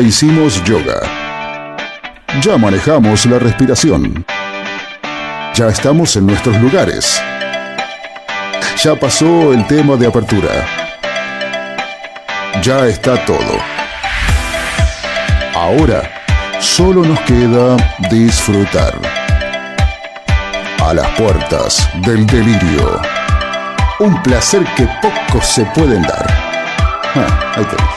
Hicimos 0.00 0.62
yoga. 0.64 1.00
Ya 2.42 2.58
manejamos 2.58 3.24
la 3.26 3.38
respiración. 3.38 4.26
Ya 5.54 5.68
estamos 5.68 6.14
en 6.16 6.26
nuestros 6.26 6.60
lugares. 6.60 7.20
Ya 8.82 8.94
pasó 8.94 9.54
el 9.54 9.66
tema 9.66 9.96
de 9.96 10.06
apertura. 10.06 10.50
Ya 12.62 12.86
está 12.86 13.24
todo. 13.24 13.58
Ahora 15.54 16.02
solo 16.60 17.02
nos 17.02 17.20
queda 17.20 17.76
disfrutar. 18.10 18.94
A 20.84 20.92
las 20.92 21.08
puertas 21.12 21.88
del 22.02 22.26
delirio. 22.26 23.00
Un 23.98 24.22
placer 24.22 24.62
que 24.76 24.86
pocos 25.00 25.46
se 25.46 25.64
pueden 25.66 26.02
dar. 26.02 26.26
Ah, 27.14 27.54
ahí. 27.56 27.95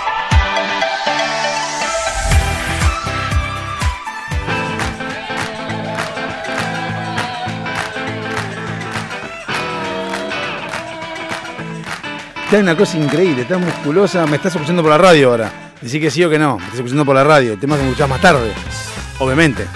Está 12.49 12.59
una 12.61 12.75
cosa 12.75 12.97
increíble, 12.97 13.43
está 13.43 13.57
musculosa. 13.59 14.25
Me 14.25 14.37
estás 14.37 14.55
escuchando 14.55 14.81
por 14.81 14.89
la 14.91 14.97
radio 14.97 15.29
ahora. 15.29 15.51
Decir 15.81 16.01
que 16.01 16.09
sí 16.09 16.23
o 16.23 16.29
que 16.29 16.39
no. 16.39 16.57
Me 16.57 16.63
estás 16.63 16.77
escuchando 16.79 17.05
por 17.05 17.15
la 17.15 17.23
radio. 17.23 17.53
El 17.53 17.59
tema 17.59 17.77
que 17.77 17.83
escuchás 17.83 18.09
más 18.09 18.21
tarde. 18.21 18.51
Obviamente. 19.19 19.67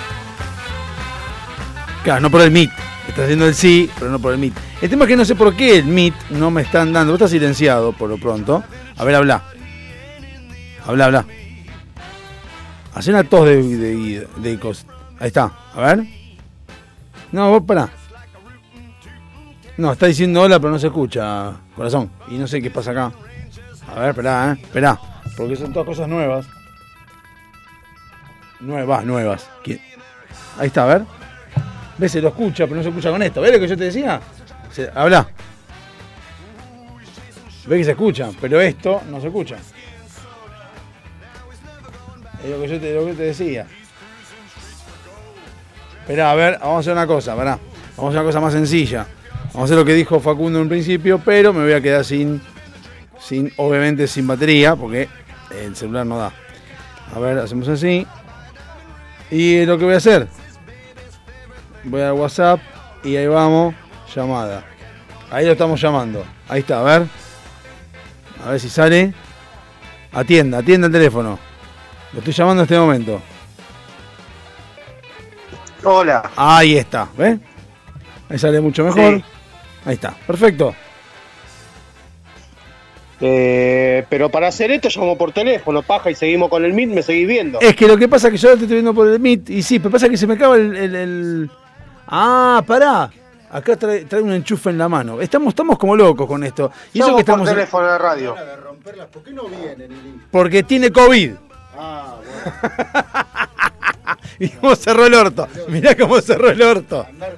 Claro, 2.03 2.21
no 2.21 2.31
por 2.31 2.41
el 2.41 2.49
Meet. 2.51 2.71
Estás 3.07 3.25
haciendo 3.25 3.45
el 3.45 3.53
sí, 3.53 3.89
pero 3.99 4.09
no 4.09 4.17
por 4.19 4.33
el 4.33 4.39
Meet. 4.39 4.53
El 4.81 4.89
tema 4.89 5.05
es 5.05 5.09
que 5.09 5.15
no 5.15 5.23
sé 5.23 5.35
por 5.35 5.55
qué 5.55 5.77
el 5.77 5.85
Meet 5.85 6.15
no 6.31 6.49
me 6.49 6.63
están 6.63 6.91
dando. 6.91 7.13
Vos 7.13 7.19
estás 7.21 7.31
silenciado 7.31 7.93
por 7.93 8.09
lo 8.09 8.17
pronto. 8.17 8.63
A 8.97 9.03
ver, 9.03 9.15
habla. 9.15 9.43
Habla, 10.87 11.05
habla. 11.05 11.25
Hacé 12.95 13.11
una 13.11 13.23
tos 13.23 13.45
de, 13.45 13.61
de, 13.77 14.27
de, 14.37 14.59
cos- 14.59 14.85
Ahí 15.19 15.27
está. 15.27 15.51
A 15.75 15.79
ver. 15.81 16.03
No, 17.31 17.49
vos 17.51 17.63
pará. 17.67 17.89
No, 19.75 19.91
está 19.91 20.05
diciendo 20.05 20.41
hola, 20.41 20.59
pero 20.59 20.71
no 20.71 20.79
se 20.79 20.87
escucha, 20.87 21.53
corazón. 21.75 22.11
Y 22.29 22.35
no 22.35 22.47
sé 22.47 22.61
qué 22.61 22.69
pasa 22.69 22.91
acá. 22.91 23.11
A 23.87 23.99
ver, 23.99 24.09
esperá, 24.09 24.53
¿eh? 24.53 24.61
Esperá. 24.61 24.99
porque 25.35 25.55
son 25.55 25.73
todas 25.73 25.87
cosas 25.87 26.07
nuevas. 26.07 26.45
Nuevas, 28.59 29.03
nuevas. 29.03 29.49
¿Quién? 29.63 29.81
Ahí 30.59 30.67
está, 30.67 30.83
a 30.83 30.85
ver. 30.85 31.05
¿Ves? 31.97 32.11
Se 32.11 32.21
lo 32.21 32.29
escucha, 32.29 32.65
pero 32.65 32.77
no 32.77 32.83
se 32.83 32.89
escucha 32.89 33.09
con 33.11 33.23
esto. 33.23 33.41
¿Ves 33.41 33.51
lo 33.51 33.59
que 33.59 33.67
yo 33.67 33.77
te 33.77 33.85
decía? 33.85 34.21
Habla. 34.93 35.27
¿Ves 37.65 37.77
que 37.79 37.83
se 37.83 37.91
escucha? 37.91 38.29
Pero 38.39 38.61
esto 38.61 39.01
no 39.09 39.19
se 39.19 39.27
escucha. 39.27 39.57
Es 42.43 42.49
lo 42.49 42.61
que 42.61 42.67
yo 42.67 42.79
te, 42.79 42.93
lo 42.93 43.05
que 43.05 43.13
te 43.13 43.23
decía. 43.23 43.65
Esperá, 46.01 46.31
a 46.31 46.35
ver, 46.35 46.59
vamos 46.59 46.75
a 46.75 46.79
hacer 46.79 46.93
una 46.93 47.07
cosa, 47.07 47.35
pará. 47.35 47.57
Vamos 47.95 48.05
a 48.05 48.07
hacer 48.09 48.19
una 48.19 48.23
cosa 48.23 48.39
más 48.39 48.53
sencilla. 48.53 49.07
Vamos 49.53 49.69
a 49.69 49.73
hacer 49.73 49.77
lo 49.77 49.85
que 49.85 49.93
dijo 49.93 50.19
Facundo 50.19 50.59
en 50.59 50.67
principio, 50.67 51.21
pero 51.23 51.53
me 51.53 51.63
voy 51.63 51.73
a 51.73 51.81
quedar 51.81 52.03
sin, 52.03 52.41
sin, 53.19 53.51
obviamente 53.57 54.07
sin 54.07 54.25
batería, 54.25 54.75
porque 54.75 55.07
el 55.51 55.75
celular 55.75 56.07
no 56.07 56.17
da. 56.17 56.33
A 57.15 57.19
ver, 57.19 57.37
hacemos 57.37 57.67
así. 57.67 58.07
Y 59.29 59.63
lo 59.65 59.77
que 59.77 59.85
voy 59.85 59.93
a 59.93 59.97
hacer, 59.97 60.27
voy 61.83 62.01
a 62.01 62.13
WhatsApp 62.13 62.59
y 63.03 63.15
ahí 63.15 63.27
vamos, 63.27 63.75
llamada. 64.15 64.65
Ahí 65.29 65.45
lo 65.45 65.51
estamos 65.51 65.79
llamando. 65.79 66.25
Ahí 66.49 66.61
está, 66.61 66.79
a 66.79 66.83
ver. 66.83 67.07
A 68.43 68.49
ver 68.49 68.59
si 68.59 68.69
sale. 68.69 69.13
Atienda, 70.11 70.59
atienda 70.59 70.87
el 70.87 70.93
teléfono. 70.93 71.37
Lo 72.11 72.19
estoy 72.19 72.33
llamando 72.33 72.61
en 72.61 72.65
este 72.65 72.79
momento. 72.79 73.21
Hola. 75.83 76.31
Ahí 76.35 76.75
está, 76.75 77.07
¿ves? 77.15 77.39
Ahí 78.29 78.39
sale 78.39 78.59
mucho 78.61 78.83
mejor. 78.83 79.17
Sí. 79.17 79.23
Ahí 79.85 79.95
está, 79.95 80.15
perfecto. 80.25 80.73
Eh, 83.25 84.05
pero 84.09 84.29
para 84.29 84.47
hacer 84.47 84.71
esto 84.71 84.89
llamo 84.93 85.17
por 85.17 85.31
teléfono, 85.31 85.81
paja, 85.81 86.11
y 86.11 86.15
seguimos 86.15 86.49
con 86.49 86.65
el 86.65 86.73
Meet, 86.73 86.89
me 86.89 87.01
seguís 87.01 87.27
viendo. 87.27 87.59
Es 87.61 87.75
que 87.75 87.87
lo 87.87 87.95
que 87.97 88.07
pasa 88.09 88.27
es 88.27 88.33
que 88.33 88.37
yo 88.37 88.49
ahora 88.49 88.59
te 88.59 88.65
estoy 88.65 88.75
viendo 88.77 88.93
por 88.93 89.07
el 89.07 89.19
Meet 89.19 89.49
y 89.49 89.63
sí, 89.63 89.79
pero 89.79 89.91
pasa 89.91 90.09
que 90.09 90.17
se 90.17 90.27
me 90.27 90.33
acaba 90.33 90.55
el. 90.57 90.75
el- 90.75 90.95
el- 90.95 91.51
Ah, 92.07 92.61
pará. 92.67 93.09
Acá 93.49 93.75
trae, 93.77 94.03
trae 94.05 94.21
un 94.21 94.33
enchufe 94.33 94.71
en 94.71 94.77
la 94.77 94.89
mano. 94.89 95.21
Estamos, 95.21 95.49
estamos 95.49 95.77
como 95.77 95.95
locos 95.95 96.27
con 96.27 96.43
esto. 96.43 96.71
Y 96.91 96.99
eso 96.99 97.13
que 97.15 97.21
estamos. 97.21 97.47
por 97.47 97.55
teléfono 97.55 97.87
de 97.87 97.97
radio. 97.97 98.35
¿Por 99.11 99.23
qué 99.23 99.31
no 99.31 99.43
vienen? 99.45 100.21
Porque 100.31 100.63
tiene 100.63 100.91
COVID. 100.91 101.31
Ah, 101.77 102.15
bueno, 102.17 103.13
Y 104.39 104.49
cómo 104.49 104.75
cerró 104.75 105.05
el 105.05 105.13
orto. 105.13 105.47
Mirá 105.69 105.95
cómo 105.95 106.19
cerró 106.19 106.49
el 106.49 106.61
orto. 106.61 107.05
andar. 107.07 107.35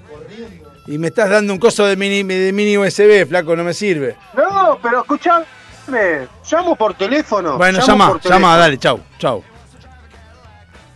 Y 0.87 0.97
me 0.97 1.07
estás 1.07 1.29
dando 1.29 1.51
un 1.53 1.59
coso 1.59 1.85
de 1.85 1.95
mini, 1.95 2.23
de 2.23 2.51
mini 2.53 2.77
USB, 2.77 3.25
flaco, 3.27 3.55
no 3.55 3.63
me 3.63 3.73
sirve. 3.73 4.15
No, 4.37 4.77
pero 4.81 5.01
escuchame. 5.01 5.45
Llamo 6.51 6.75
por 6.75 6.93
teléfono. 6.95 7.57
Bueno, 7.57 7.79
llamo 7.79 7.87
llama, 7.87 8.07
por 8.09 8.19
teléfono. 8.21 8.45
llama, 8.47 8.57
dale, 8.57 8.77
chau, 8.77 8.99
chau. 9.17 9.43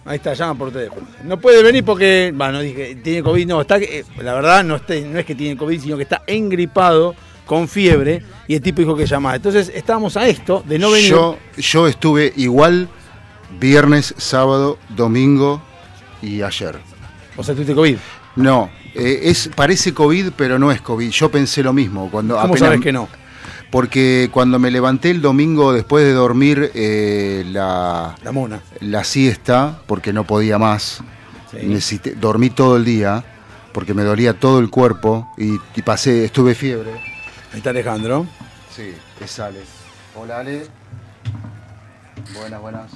Ahí 0.06 0.15
está, 0.15 0.33
llama 0.33 0.56
por 0.57 0.71
teléfono. 0.71 1.06
No 1.24 1.39
puede 1.39 1.62
venir 1.62 1.83
porque, 1.83 2.31
bueno, 2.33 2.59
dije, 2.62 2.95
tiene 3.03 3.21
COVID, 3.21 3.47
no, 3.47 3.62
está, 3.62 3.77
eh, 3.77 4.03
la 4.18 4.33
verdad 4.33 4.63
no, 4.63 4.77
está- 4.77 4.95
no 4.95 5.19
es 5.19 5.25
que 5.25 5.36
tiene 5.36 5.56
COVID, 5.57 5.80
sino 5.81 5.97
que 5.97 6.03
está 6.03 6.24
engripado, 6.25 7.15
con 7.45 7.68
fiebre, 7.68 8.24
y 8.47 8.53
el 8.56 8.62
tipo 8.62 8.80
dijo 8.81 8.95
que 8.95 9.07
llamaba. 9.07 9.36
Entonces 9.36 9.71
estábamos 9.74 10.15
a 10.18 10.27
esto 10.27 10.63
de 10.68 10.77
no 10.77 10.91
venir. 10.91 11.09
Yo, 11.09 11.38
yo 11.57 11.88
estuve 11.88 12.31
igual 12.38 12.88
viernes, 13.59 14.13
sábado, 14.18 14.77
domingo 14.89 15.59
y 16.21 16.44
ayer. 16.44 16.77
O 17.38 17.44
sea, 17.44 17.56
tuviste 17.56 17.74
COVID. 17.74 17.97
No, 18.41 18.69
eh, 18.95 19.19
es, 19.24 19.50
parece 19.56 19.94
COVID, 19.94 20.31
pero 20.36 20.57
no 20.59 20.71
es 20.71 20.81
COVID. 20.81 21.09
Yo 21.09 21.30
pensé 21.30 21.62
lo 21.63 21.74
mismo. 21.74 22.09
Cuando 22.09 22.36
¿Cómo 22.36 22.45
apenas- 22.53 22.59
sabes 22.59 22.81
que 22.81 22.91
no? 22.91 23.07
Porque 23.71 24.30
cuando 24.31 24.57
me 24.57 24.71
levanté 24.71 25.12
el 25.12 25.21
domingo 25.21 25.74
después 25.74 26.03
de 26.03 26.13
dormir 26.13 26.71
eh, 26.74 27.44
la, 27.51 28.15
La 28.24 28.31
mona. 28.31 28.62
la 28.80 29.03
siesta, 29.03 29.81
porque 29.86 30.12
no 30.12 30.24
podía 30.24 30.57
más, 30.57 31.01
Sí. 31.51 31.57
necesité- 31.68 32.15
dormí 32.15 32.50
todo 32.50 32.77
el 32.77 32.86
día, 32.86 33.24
porque 33.74 33.94
me 33.94 34.01
dolía 34.03 34.33
todo 34.39 34.59
el 34.59 34.69
cuerpo 34.71 35.30
y, 35.38 35.59
y 35.75 35.81
pasé, 35.83 36.25
estuve 36.25 36.56
fiebre. 36.56 36.91
Ahí 37.51 37.57
está 37.57 37.69
Alejandro. 37.69 38.25
Sí, 38.75 38.91
es 39.24 39.39
Ale. 39.39 39.59
Hola 40.15 40.39
Ale. 40.39 40.65
Buenas, 42.36 42.62
buenas. 42.62 42.91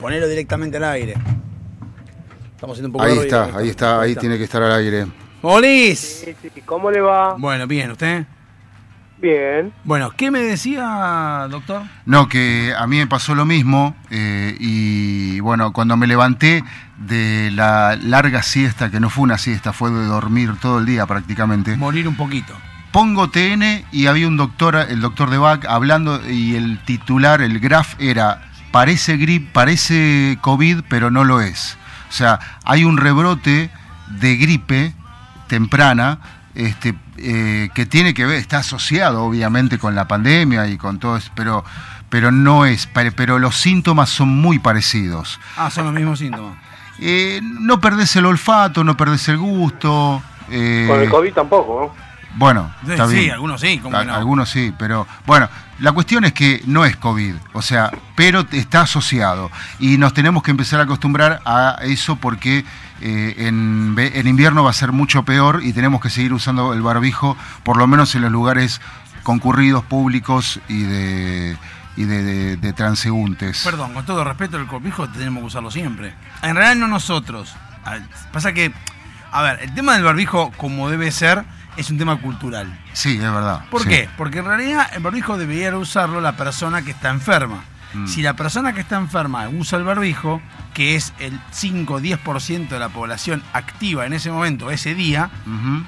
Ponelo 0.00 0.26
directamente 0.26 0.76
al 0.78 0.84
aire. 0.84 1.14
Estamos 2.62 2.76
haciendo 2.76 2.90
un 2.90 2.92
poco 2.92 3.04
Ahí 3.04 3.10
de 3.10 3.22
ruido. 3.22 3.44
está, 3.44 3.58
ahí 3.58 3.68
está, 3.68 4.00
ahí 4.00 4.14
tiene 4.14 4.38
que 4.38 4.44
estar 4.44 4.62
al 4.62 4.70
aire. 4.70 5.06
¡Molis! 5.42 6.22
Sí, 6.24 6.32
sí, 6.40 6.60
¿Cómo 6.64 6.92
le 6.92 7.00
va? 7.00 7.34
Bueno, 7.34 7.66
bien, 7.66 7.90
¿usted? 7.90 8.24
Bien. 9.18 9.72
Bueno, 9.82 10.12
¿qué 10.16 10.30
me 10.30 10.38
decía, 10.42 11.48
doctor? 11.50 11.82
No, 12.06 12.28
que 12.28 12.72
a 12.78 12.86
mí 12.86 12.98
me 12.98 13.08
pasó 13.08 13.34
lo 13.34 13.44
mismo 13.44 13.96
eh, 14.10 14.54
y 14.60 15.40
bueno, 15.40 15.72
cuando 15.72 15.96
me 15.96 16.06
levanté 16.06 16.62
de 16.98 17.50
la 17.52 17.96
larga 18.00 18.44
siesta, 18.44 18.92
que 18.92 19.00
no 19.00 19.10
fue 19.10 19.24
una 19.24 19.38
siesta, 19.38 19.72
fue 19.72 19.90
de 19.90 20.04
dormir 20.06 20.52
todo 20.60 20.78
el 20.78 20.86
día 20.86 21.04
prácticamente, 21.04 21.76
Morir 21.76 22.06
un 22.06 22.16
poquito. 22.16 22.54
pongo 22.92 23.28
TN 23.28 23.86
y 23.90 24.06
había 24.06 24.28
un 24.28 24.36
doctor, 24.36 24.76
el 24.76 25.00
doctor 25.00 25.30
de 25.30 25.38
Bach, 25.38 25.64
hablando 25.68 26.20
y 26.30 26.54
el 26.54 26.78
titular, 26.84 27.42
el 27.42 27.58
graph 27.58 28.00
era, 28.00 28.52
parece 28.70 29.16
grip, 29.16 29.50
parece 29.52 30.38
COVID, 30.42 30.82
pero 30.88 31.10
no 31.10 31.24
lo 31.24 31.40
es. 31.40 31.76
O 32.12 32.14
sea, 32.14 32.38
hay 32.64 32.84
un 32.84 32.98
rebrote 32.98 33.70
de 34.08 34.36
gripe 34.36 34.92
temprana 35.46 36.18
este, 36.54 36.94
eh, 37.16 37.70
que 37.74 37.86
tiene 37.86 38.12
que 38.12 38.26
ver, 38.26 38.36
está 38.36 38.58
asociado 38.58 39.24
obviamente 39.24 39.78
con 39.78 39.94
la 39.94 40.06
pandemia 40.06 40.66
y 40.66 40.76
con 40.76 40.98
todo 40.98 41.16
eso, 41.16 41.30
pero, 41.34 41.64
pero 42.10 42.30
no 42.30 42.66
es, 42.66 42.86
pero 43.16 43.38
los 43.38 43.56
síntomas 43.56 44.10
son 44.10 44.28
muy 44.28 44.58
parecidos. 44.58 45.40
Ah, 45.56 45.70
son 45.70 45.86
los 45.86 45.94
mismos 45.94 46.18
síntomas. 46.18 46.54
Eh, 46.98 47.40
no 47.42 47.80
perdés 47.80 48.14
el 48.16 48.26
olfato, 48.26 48.84
no 48.84 48.94
perdés 48.94 49.28
el 49.30 49.38
gusto. 49.38 50.22
eh, 50.50 50.84
Con 50.86 51.00
el 51.00 51.08
COVID 51.08 51.32
tampoco, 51.32 51.80
¿no? 51.96 52.11
Bueno, 52.36 52.72
Sí, 52.84 52.92
está 52.92 53.06
sí, 53.08 53.14
bien. 53.14 53.32
algunos 53.32 53.60
sí, 53.60 53.78
¿cómo 53.78 53.96
que 53.96 54.02
A- 54.02 54.04
no? 54.04 54.14
Algunos 54.14 54.48
sí, 54.50 54.72
pero 54.78 55.06
bueno, 55.26 55.48
la 55.80 55.92
cuestión 55.92 56.24
es 56.24 56.32
que 56.32 56.62
no 56.66 56.84
es 56.84 56.96
COVID, 56.96 57.34
o 57.52 57.62
sea, 57.62 57.90
pero 58.14 58.46
está 58.52 58.82
asociado 58.82 59.50
y 59.78 59.98
nos 59.98 60.14
tenemos 60.14 60.42
que 60.42 60.50
empezar 60.50 60.80
a 60.80 60.84
acostumbrar 60.84 61.40
a 61.44 61.78
eso 61.82 62.16
porque 62.16 62.64
eh, 63.00 63.34
en, 63.38 63.94
en 63.98 64.26
invierno 64.26 64.62
va 64.64 64.70
a 64.70 64.74
ser 64.74 64.92
mucho 64.92 65.24
peor 65.24 65.60
y 65.62 65.72
tenemos 65.72 66.00
que 66.00 66.08
seguir 66.10 66.32
usando 66.32 66.72
el 66.72 66.82
barbijo, 66.82 67.36
por 67.64 67.76
lo 67.76 67.86
menos 67.86 68.14
en 68.14 68.22
los 68.22 68.30
lugares 68.32 68.80
concurridos, 69.24 69.84
públicos 69.84 70.60
y 70.68 70.82
de, 70.82 71.56
y 71.96 72.04
de, 72.04 72.22
de- 72.22 72.56
de 72.56 72.72
transeúntes. 72.72 73.62
Perdón, 73.64 73.92
con 73.94 74.04
todo 74.06 74.24
respeto, 74.24 74.56
el 74.56 74.66
corpijo 74.66 75.08
tenemos 75.08 75.40
que 75.42 75.46
usarlo 75.48 75.70
siempre. 75.70 76.14
En 76.42 76.54
realidad 76.56 76.76
no 76.76 76.88
nosotros. 76.88 77.54
A 77.84 77.92
ver, 77.92 78.02
Pasa 78.32 78.52
que, 78.52 78.72
a 79.32 79.42
ver, 79.42 79.60
el 79.62 79.74
tema 79.74 79.94
del 79.94 80.04
barbijo, 80.04 80.52
como 80.56 80.88
debe 80.90 81.10
ser, 81.10 81.44
es 81.76 81.90
un 81.90 81.98
tema 81.98 82.20
cultural. 82.20 82.78
Sí, 82.92 83.16
es 83.16 83.22
verdad. 83.22 83.64
¿Por 83.70 83.82
sí. 83.82 83.88
qué? 83.88 84.08
Porque 84.16 84.38
en 84.38 84.46
realidad 84.46 84.88
el 84.94 85.02
barbijo 85.02 85.38
debería 85.38 85.76
usarlo 85.76 86.20
la 86.20 86.36
persona 86.36 86.82
que 86.82 86.90
está 86.90 87.10
enferma. 87.10 87.64
Mm. 87.94 88.06
Si 88.06 88.22
la 88.22 88.34
persona 88.34 88.72
que 88.72 88.80
está 88.80 88.96
enferma 88.96 89.48
usa 89.48 89.78
el 89.78 89.84
barbijo, 89.84 90.40
que 90.72 90.94
es 90.94 91.12
el 91.18 91.38
5 91.50 91.94
o 91.94 92.00
10% 92.00 92.68
de 92.68 92.78
la 92.78 92.88
población 92.88 93.42
activa 93.52 94.06
en 94.06 94.14
ese 94.14 94.30
momento, 94.30 94.70
ese 94.70 94.94
día, 94.94 95.30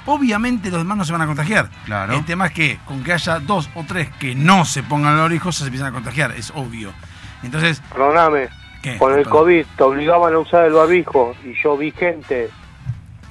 obviamente 0.04 0.70
los 0.70 0.80
demás 0.80 0.98
no 0.98 1.04
se 1.04 1.12
van 1.12 1.22
a 1.22 1.26
contagiar. 1.26 1.70
Claro. 1.86 2.14
El 2.14 2.24
tema 2.24 2.46
es 2.46 2.52
que 2.52 2.78
con 2.84 3.02
que 3.02 3.12
haya 3.12 3.40
dos 3.40 3.70
o 3.74 3.84
tres 3.84 4.10
que 4.18 4.34
no 4.34 4.64
se 4.64 4.82
pongan 4.82 5.14
el 5.14 5.20
barbijo, 5.20 5.52
se 5.52 5.64
empiezan 5.64 5.88
a 5.88 5.92
contagiar, 5.92 6.32
es 6.32 6.52
obvio. 6.54 6.92
Entonces, 7.42 7.82
Perdóname. 7.90 8.48
¿qué? 8.82 8.98
Con 8.98 9.12
el 9.12 9.22
Perdón. 9.22 9.32
COVID 9.32 9.66
te 9.76 9.82
obligaban 9.82 10.34
a 10.34 10.38
usar 10.38 10.66
el 10.66 10.72
barbijo 10.74 11.34
y 11.42 11.54
yo 11.62 11.76
vi 11.76 11.90
gente 11.90 12.50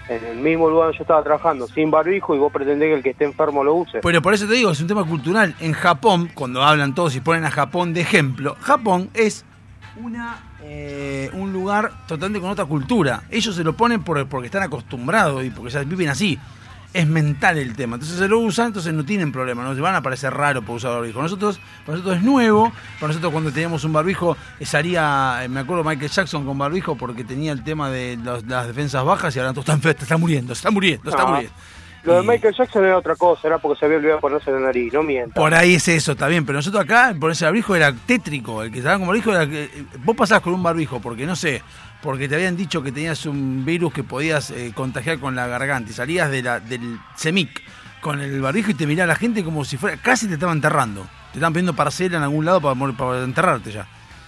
en 0.09 0.25
el 0.25 0.37
mismo 0.37 0.69
lugar 0.69 0.87
donde 0.87 0.97
yo 0.97 1.03
estaba 1.03 1.23
trabajando 1.23 1.67
sin 1.67 1.89
barbijo 1.89 2.35
y 2.35 2.39
vos 2.39 2.51
pretendés 2.51 2.89
que 2.89 2.95
el 2.95 3.03
que 3.03 3.09
esté 3.11 3.25
enfermo 3.25 3.63
lo 3.63 3.75
use. 3.75 3.99
Pero 4.01 4.21
por 4.21 4.33
eso 4.33 4.47
te 4.47 4.53
digo, 4.53 4.71
es 4.71 4.81
un 4.81 4.87
tema 4.87 5.05
cultural. 5.05 5.55
En 5.59 5.73
Japón, 5.73 6.29
cuando 6.33 6.63
hablan 6.63 6.93
todos 6.93 7.15
y 7.15 7.21
ponen 7.21 7.45
a 7.45 7.51
Japón 7.51 7.93
de 7.93 8.01
ejemplo, 8.01 8.55
Japón 8.59 9.09
es 9.13 9.45
una 9.95 10.37
eh, 10.65 11.29
un 11.33 11.51
lugar 11.51 11.91
totalmente 12.07 12.39
con 12.39 12.49
otra 12.49 12.65
cultura. 12.65 13.23
Ellos 13.29 13.55
se 13.55 13.63
lo 13.63 13.73
ponen 13.73 14.03
por, 14.03 14.25
porque 14.27 14.45
están 14.45 14.63
acostumbrados 14.63 15.43
y 15.43 15.49
porque 15.49 15.71
ya 15.71 15.83
viven 15.83 16.09
así. 16.09 16.39
Es 16.93 17.07
mental 17.07 17.57
el 17.57 17.75
tema. 17.75 17.95
Entonces 17.95 18.19
se 18.19 18.27
lo 18.27 18.37
usan, 18.39 18.67
entonces 18.67 18.93
no 18.93 19.03
tienen 19.03 19.31
problema. 19.31 19.63
No 19.63 19.73
se 19.73 19.81
van 19.81 19.95
a 19.95 20.03
parecer 20.03 20.31
raro 20.31 20.61
por 20.61 20.75
usar 20.75 20.91
barbijo. 20.91 21.21
Nosotros, 21.23 21.59
para 21.85 21.97
nosotros 21.97 22.17
es 22.17 22.23
nuevo. 22.23 22.71
Para 22.99 23.07
nosotros 23.07 23.31
cuando 23.31 23.51
teníamos 23.51 23.83
un 23.83 23.93
barbijo, 23.93 24.37
eh, 24.59 24.65
salía, 24.65 25.39
eh, 25.43 25.49
me 25.49 25.61
acuerdo 25.61 25.83
Michael 25.83 26.11
Jackson 26.11 26.45
con 26.45 26.55
barbijo 26.57 26.95
porque 26.95 27.23
tenía 27.23 27.51
el 27.51 27.63
tema 27.63 27.89
de 27.89 28.17
los- 28.23 28.45
las 28.45 28.67
defensas 28.67 29.03
bajas 29.03 29.35
y 29.35 29.39
ahora 29.39 29.53
todos 29.53 29.67
están, 29.67 29.91
está 29.91 30.17
muriendo, 30.17 30.53
está 30.53 30.69
muriendo, 30.69 31.09
está 31.09 31.23
Ah, 31.23 31.25
muriendo. 31.25 31.53
Lo 32.03 32.21
de 32.21 32.27
Michael 32.27 32.53
Jackson 32.53 32.83
era 32.83 32.97
otra 32.97 33.15
cosa, 33.15 33.47
era 33.47 33.57
porque 33.59 33.79
se 33.79 33.85
había 33.85 33.97
olvidado 33.97 34.19
ponerse 34.19 34.51
la 34.51 34.59
nariz, 34.59 34.91
no 34.91 35.03
mientas. 35.03 35.41
Por 35.41 35.53
ahí 35.53 35.75
es 35.75 35.87
eso, 35.87 36.11
está 36.11 36.27
bien, 36.27 36.45
pero 36.45 36.57
nosotros 36.57 36.83
acá, 36.83 37.09
el 37.09 37.19
ponerse 37.19 37.45
barbijo 37.45 37.75
era 37.75 37.93
tétrico. 37.93 38.61
El 38.61 38.71
que 38.71 38.79
estaba 38.79 38.97
con 38.97 39.07
barbijo 39.07 39.31
era 39.31 39.47
que. 39.47 39.69
Vos 40.03 40.15
pasabas 40.15 40.43
con 40.43 40.53
un 40.53 40.61
barbijo 40.61 40.99
porque 40.99 41.25
no 41.25 41.35
sé, 41.35 41.61
porque 42.01 42.27
te 42.27 42.35
habían 42.35 42.57
dicho 42.57 42.83
que 42.83 42.91
tenías 42.91 43.25
un 43.25 43.63
virus 43.63 43.93
que 43.93 44.03
podías 44.03 44.51
eh, 44.51 44.73
contagiar 44.75 45.19
con 45.19 45.35
la 45.35 45.47
garganta 45.47 45.91
y 45.91 45.93
salías 45.93 46.29
de 46.29 46.43
la, 46.43 46.59
del 46.59 46.99
CEMIC 47.15 47.61
con 48.01 48.19
el 48.19 48.41
barbijo 48.41 48.71
y 48.71 48.73
te 48.73 48.85
miraba 48.85 49.07
la 49.07 49.15
gente 49.15 49.43
como 49.43 49.63
si 49.63 49.77
fuera. 49.77 49.95
casi 49.97 50.27
te 50.27 50.33
estaban 50.33 50.57
enterrando. 50.57 51.03
Te 51.31 51.39
estaban 51.39 51.53
pidiendo 51.53 51.73
parcela 51.73 52.17
en 52.17 52.23
algún 52.23 52.43
lado 52.43 52.61
para, 52.61 53.23
enterrarte 53.23 53.71
ya. 53.71 53.87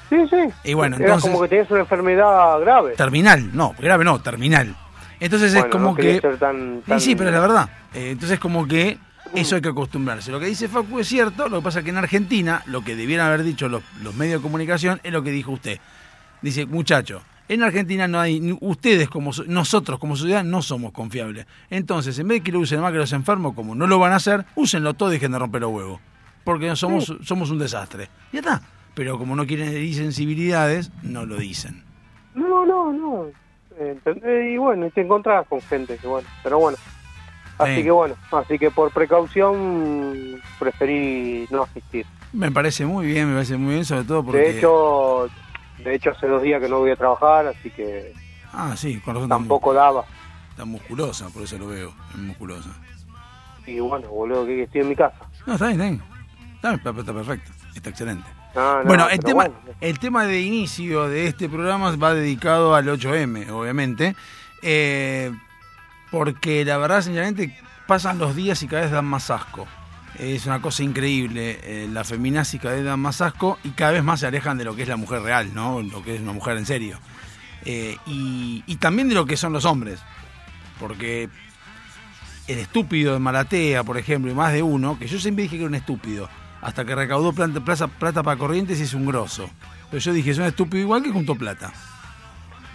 Sí, 0.09 0.17
sí. 0.29 0.37
Y 0.63 0.73
bueno, 0.73 0.95
Era 0.95 1.05
entonces... 1.05 1.29
como 1.29 1.43
que 1.43 1.49
tenías 1.49 1.69
una 1.69 1.81
enfermedad 1.81 2.59
grave. 2.61 2.93
Terminal, 2.93 3.49
no, 3.53 3.75
grave 3.77 4.05
no, 4.05 4.21
terminal. 4.21 4.75
Entonces 5.19 5.53
es 5.53 5.65
como 5.65 5.89
no 5.91 5.95
que... 5.95 6.19
ser 6.21 6.37
tan- 6.37 6.81
Sí, 6.85 6.89
tan- 6.89 6.99
sí, 7.01 7.15
pero 7.15 7.29
es 7.29 7.35
la 7.35 7.41
verdad. 7.41 7.69
Eh, 7.93 8.11
entonces 8.11 8.39
como 8.39 8.67
que 8.67 8.97
eso 9.33 9.55
hay 9.55 9.61
que 9.61 9.69
acostumbrarse. 9.69 10.31
Lo 10.31 10.39
que 10.39 10.45
dice 10.47 10.67
Facu 10.67 10.99
es 10.99 11.07
cierto, 11.07 11.49
lo 11.49 11.59
que 11.59 11.63
pasa 11.63 11.79
es 11.79 11.83
que 11.85 11.91
en 11.91 11.97
Argentina 11.97 12.61
lo 12.67 12.83
que 12.83 12.95
debieran 12.95 13.27
haber 13.27 13.43
dicho 13.43 13.67
los, 13.69 13.83
los 14.01 14.15
medios 14.15 14.39
de 14.41 14.43
comunicación 14.43 14.99
es 15.03 15.11
lo 15.11 15.23
que 15.23 15.31
dijo 15.31 15.51
usted. 15.51 15.79
Dice, 16.41 16.65
muchacho, 16.65 17.21
en 17.47 17.63
Argentina 17.63 18.07
no 18.07 18.19
hay, 18.19 18.55
ustedes 18.61 19.09
como 19.09 19.33
so- 19.33 19.43
nosotros 19.47 19.99
como 19.99 20.15
sociedad 20.15 20.43
no 20.43 20.61
somos 20.61 20.91
confiables. 20.91 21.45
Entonces, 21.69 22.17
en 22.19 22.27
vez 22.27 22.39
de 22.39 22.43
que 22.43 22.51
lo 22.51 22.59
usen 22.59 22.81
más 22.81 22.91
que 22.91 22.97
los 22.97 23.13
enfermos, 23.13 23.53
como 23.55 23.73
no 23.75 23.87
lo 23.87 23.99
van 23.99 24.13
a 24.13 24.17
hacer, 24.17 24.45
úsenlo 24.55 24.93
todo 24.93 25.09
y 25.09 25.13
dejen 25.13 25.31
de 25.31 25.39
romper 25.39 25.61
los 25.61 25.71
huevos. 25.71 25.99
Porque 26.43 26.67
no 26.67 26.75
somos, 26.75 27.11
somos 27.23 27.49
un 27.49 27.57
desastre. 27.59 28.09
Ya 28.31 28.39
está. 28.39 28.61
Pero 28.93 29.17
como 29.17 29.35
no 29.35 29.45
quieren 29.47 29.69
herir 29.69 29.95
sensibilidades, 29.95 30.91
no 31.03 31.25
lo 31.25 31.37
dicen. 31.37 31.83
No, 32.35 32.65
no, 32.65 32.93
no. 32.93 33.25
Entendés, 33.79 34.51
y 34.53 34.57
bueno, 34.57 34.87
y 34.87 34.91
te 34.91 35.01
encontrás 35.01 35.45
con 35.47 35.61
gente 35.61 35.97
que 35.97 36.07
bueno, 36.07 36.27
pero 36.43 36.59
bueno. 36.59 36.77
Así 37.57 37.75
Sí. 37.77 37.83
que 37.83 37.91
bueno, 37.91 38.15
así 38.31 38.59
que 38.59 38.69
por 38.69 38.91
precaución 38.91 40.41
preferí 40.59 41.47
no 41.49 41.63
asistir. 41.63 42.05
Me 42.33 42.51
parece 42.51 42.85
muy 42.85 43.05
bien, 43.07 43.27
me 43.29 43.35
parece 43.35 43.55
muy 43.55 43.73
bien, 43.75 43.85
sobre 43.85 44.03
todo 44.03 44.25
porque... 44.25 44.39
De 44.41 44.57
hecho, 44.57 45.27
de 45.83 45.95
hecho 45.95 46.11
hace 46.11 46.27
dos 46.27 46.41
días 46.41 46.61
que 46.61 46.67
no 46.67 46.79
voy 46.79 46.91
a 46.91 46.95
trabajar, 46.97 47.47
así 47.47 47.69
que 47.71 48.11
Ah, 48.51 48.73
sí, 48.75 48.99
con 48.99 49.15
razón. 49.15 49.29
tampoco 49.29 49.73
daba. 49.73 50.03
Está 50.49 50.65
musculosa, 50.65 51.29
por 51.29 51.43
eso 51.43 51.57
lo 51.57 51.67
veo, 51.67 51.93
es 52.11 52.17
musculosa. 52.17 52.69
Y 53.65 53.79
bueno, 53.79 54.07
boludo, 54.09 54.45
que 54.45 54.63
estoy 54.63 54.81
en 54.81 54.89
mi 54.89 54.95
casa. 54.95 55.17
No, 55.45 55.57
bien. 55.57 56.01
Está, 56.55 56.69
bien, 56.71 56.79
está- 56.81 56.89
está 56.99 57.13
perfecto, 57.13 57.51
está 57.73 57.89
excelente. 57.89 58.27
No, 58.55 58.79
no, 58.79 58.85
bueno, 58.85 59.09
el 59.09 59.19
tema, 59.19 59.33
bueno. 59.47 59.55
el 59.81 59.99
tema 59.99 60.25
de 60.25 60.41
inicio 60.41 61.09
de 61.09 61.27
este 61.27 61.49
programa 61.49 61.93
va 61.97 62.13
dedicado 62.13 62.73
al 62.73 62.87
8M, 62.87 63.49
obviamente, 63.49 64.15
eh, 64.61 65.31
porque 66.09 66.63
la 66.63 66.77
verdad, 66.77 67.01
sinceramente, 67.01 67.57
pasan 67.85 68.17
los 68.17 68.35
días 68.35 68.63
y 68.63 68.67
cada 68.67 68.83
vez 68.83 68.91
dan 68.91 69.05
más 69.05 69.29
asco. 69.29 69.67
Es 70.17 70.45
una 70.45 70.61
cosa 70.61 70.83
increíble, 70.83 71.59
eh, 71.63 71.89
la 71.91 72.05
feminazi 72.05 72.57
cada 72.57 72.75
vez 72.75 72.85
dan 72.85 73.01
más 73.01 73.19
asco 73.19 73.59
y 73.65 73.71
cada 73.71 73.91
vez 73.91 74.03
más 74.03 74.21
se 74.21 74.27
alejan 74.27 74.57
de 74.57 74.63
lo 74.63 74.73
que 74.73 74.83
es 74.83 74.87
la 74.87 74.95
mujer 74.95 75.21
real, 75.21 75.53
¿no? 75.53 75.81
Lo 75.81 76.01
que 76.01 76.15
es 76.15 76.21
una 76.21 76.31
mujer 76.31 76.55
en 76.55 76.65
serio. 76.65 76.97
Eh, 77.65 77.97
y, 78.05 78.63
y 78.65 78.75
también 78.77 79.09
de 79.09 79.15
lo 79.15 79.25
que 79.25 79.35
son 79.35 79.51
los 79.51 79.65
hombres, 79.65 79.99
porque 80.79 81.29
el 82.47 82.59
estúpido 82.59 83.13
de 83.13 83.19
Malatea, 83.19 83.83
por 83.83 83.97
ejemplo, 83.97 84.31
y 84.31 84.35
más 84.35 84.53
de 84.53 84.63
uno, 84.63 84.97
que 84.97 85.07
yo 85.07 85.19
siempre 85.19 85.43
dije 85.43 85.57
que 85.57 85.63
era 85.63 85.69
un 85.69 85.75
estúpido, 85.75 86.29
hasta 86.65 86.83
que 86.83 86.95
recaudó 86.95 87.31
plata, 87.31 87.59
plata, 87.59 87.87
plata 87.87 88.23
para 88.23 88.37
Corrientes 88.37 88.79
y 88.79 88.83
es 88.83 88.93
un 88.95 89.05
grosso. 89.05 89.47
Pero 89.91 90.01
yo 90.01 90.13
dije, 90.13 90.31
es 90.31 90.37
un 90.39 90.45
estúpido 90.45 90.81
igual 90.81 91.03
que 91.03 91.11
juntó 91.11 91.35
plata. 91.35 91.71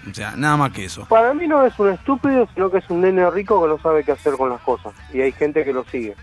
O 0.08 0.14
sea, 0.14 0.34
nada 0.36 0.56
más 0.56 0.70
que 0.70 0.84
eso. 0.84 1.04
Para 1.06 1.34
mí 1.34 1.46
no 1.48 1.64
es 1.66 1.76
un 1.78 1.90
estúpido, 1.90 2.48
sino 2.54 2.70
que 2.70 2.78
es 2.78 2.88
un 2.88 3.00
nene 3.00 3.28
rico 3.30 3.60
que 3.60 3.68
no 3.68 3.78
sabe 3.80 4.04
qué 4.04 4.12
hacer 4.12 4.34
con 4.34 4.48
las 4.48 4.60
cosas. 4.60 4.92
Y 5.12 5.20
hay 5.20 5.32
gente 5.32 5.64
que 5.64 5.72
lo 5.72 5.84
sigue. 5.86 6.14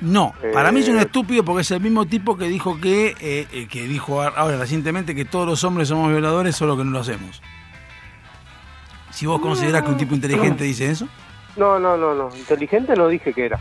No, 0.00 0.32
para 0.54 0.70
mí 0.72 0.80
es 0.80 0.88
un 0.88 0.96
Eh. 0.98 1.02
estúpido 1.02 1.44
porque 1.44 1.60
es 1.62 1.70
el 1.72 1.80
mismo 1.80 2.06
tipo 2.06 2.36
que 2.38 2.44
dijo 2.46 2.80
que, 2.80 3.08
eh, 3.20 3.46
eh, 3.52 3.66
que 3.68 3.82
dijo 3.88 4.22
ahora 4.22 4.56
recientemente 4.56 5.14
que 5.14 5.24
todos 5.26 5.46
los 5.46 5.62
hombres 5.64 5.88
somos 5.88 6.10
violadores, 6.10 6.54
solo 6.56 6.76
que 6.76 6.84
no 6.84 6.92
lo 6.92 7.00
hacemos. 7.00 7.42
Si 9.10 9.26
vos 9.26 9.40
considerás 9.42 9.82
que 9.82 9.90
un 9.90 9.96
tipo 9.98 10.14
inteligente 10.14 10.64
dice 10.64 10.90
eso, 10.90 11.08
No, 11.56 11.78
no, 11.80 11.96
no, 11.96 12.14
no. 12.14 12.34
Inteligente 12.36 12.94
no 12.94 13.08
dije 13.08 13.32
que 13.34 13.46
era. 13.46 13.58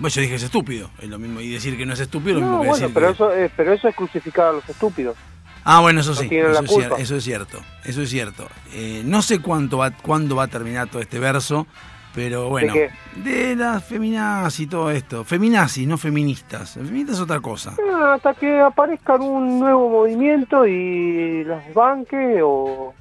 Bueno, 0.00 0.08
yo 0.14 0.20
dije 0.22 0.34
es 0.34 0.42
estúpido. 0.42 0.90
Es 1.00 1.08
lo 1.08 1.18
mismo. 1.18 1.40
Y 1.40 1.50
decir 1.52 1.76
que 1.78 1.86
no 1.86 1.92
es 1.92 2.00
estúpido 2.00 2.38
es 2.38 2.40
lo 2.42 2.46
No, 2.46 2.58
mismo 2.58 2.62
que 2.62 2.68
bueno, 2.70 2.88
decir 2.88 2.94
pero 2.94 3.06
que- 3.08 3.12
eso, 3.12 3.32
eh, 3.34 3.50
pero 3.56 3.72
eso 3.72 3.88
es 3.88 3.94
crucificar 3.94 4.46
a 4.46 4.52
los 4.52 4.68
estúpidos. 4.68 5.16
Ah, 5.62 5.80
bueno, 5.80 6.00
eso 6.00 6.14
sí, 6.14 6.26
eso, 6.32 6.50
es 6.50 6.58
cier- 6.60 6.66
culpa. 6.66 6.96
eso 6.96 7.16
es 7.16 7.22
cierto, 7.24 7.60
eso 7.84 8.00
es 8.02 8.08
cierto. 8.10 8.48
Eh, 8.72 9.02
no 9.04 9.20
sé 9.22 9.40
cuánto 9.40 9.76
va, 9.78 9.90
cuándo 9.90 10.34
va 10.34 10.44
a 10.44 10.48
terminar 10.48 10.88
todo 10.88 11.02
este 11.02 11.18
verso, 11.18 11.66
pero 12.14 12.48
bueno, 12.48 12.72
qué? 12.72 12.90
de 13.16 13.56
las 13.56 13.84
feminazis 13.84 14.60
y 14.60 14.66
todo 14.66 14.90
esto. 14.90 15.22
Feminazis, 15.22 15.86
no 15.86 15.98
feministas. 15.98 16.72
Feministas 16.74 17.16
es 17.16 17.20
otra 17.22 17.40
cosa. 17.40 17.74
Ah, 17.92 18.14
Hasta 18.14 18.32
que 18.34 18.58
aparezca 18.58 19.16
un 19.16 19.60
nuevo 19.60 19.90
movimiento 19.90 20.66
y 20.66 21.44
las 21.44 21.72
banque 21.74 22.40
o, 22.42 22.94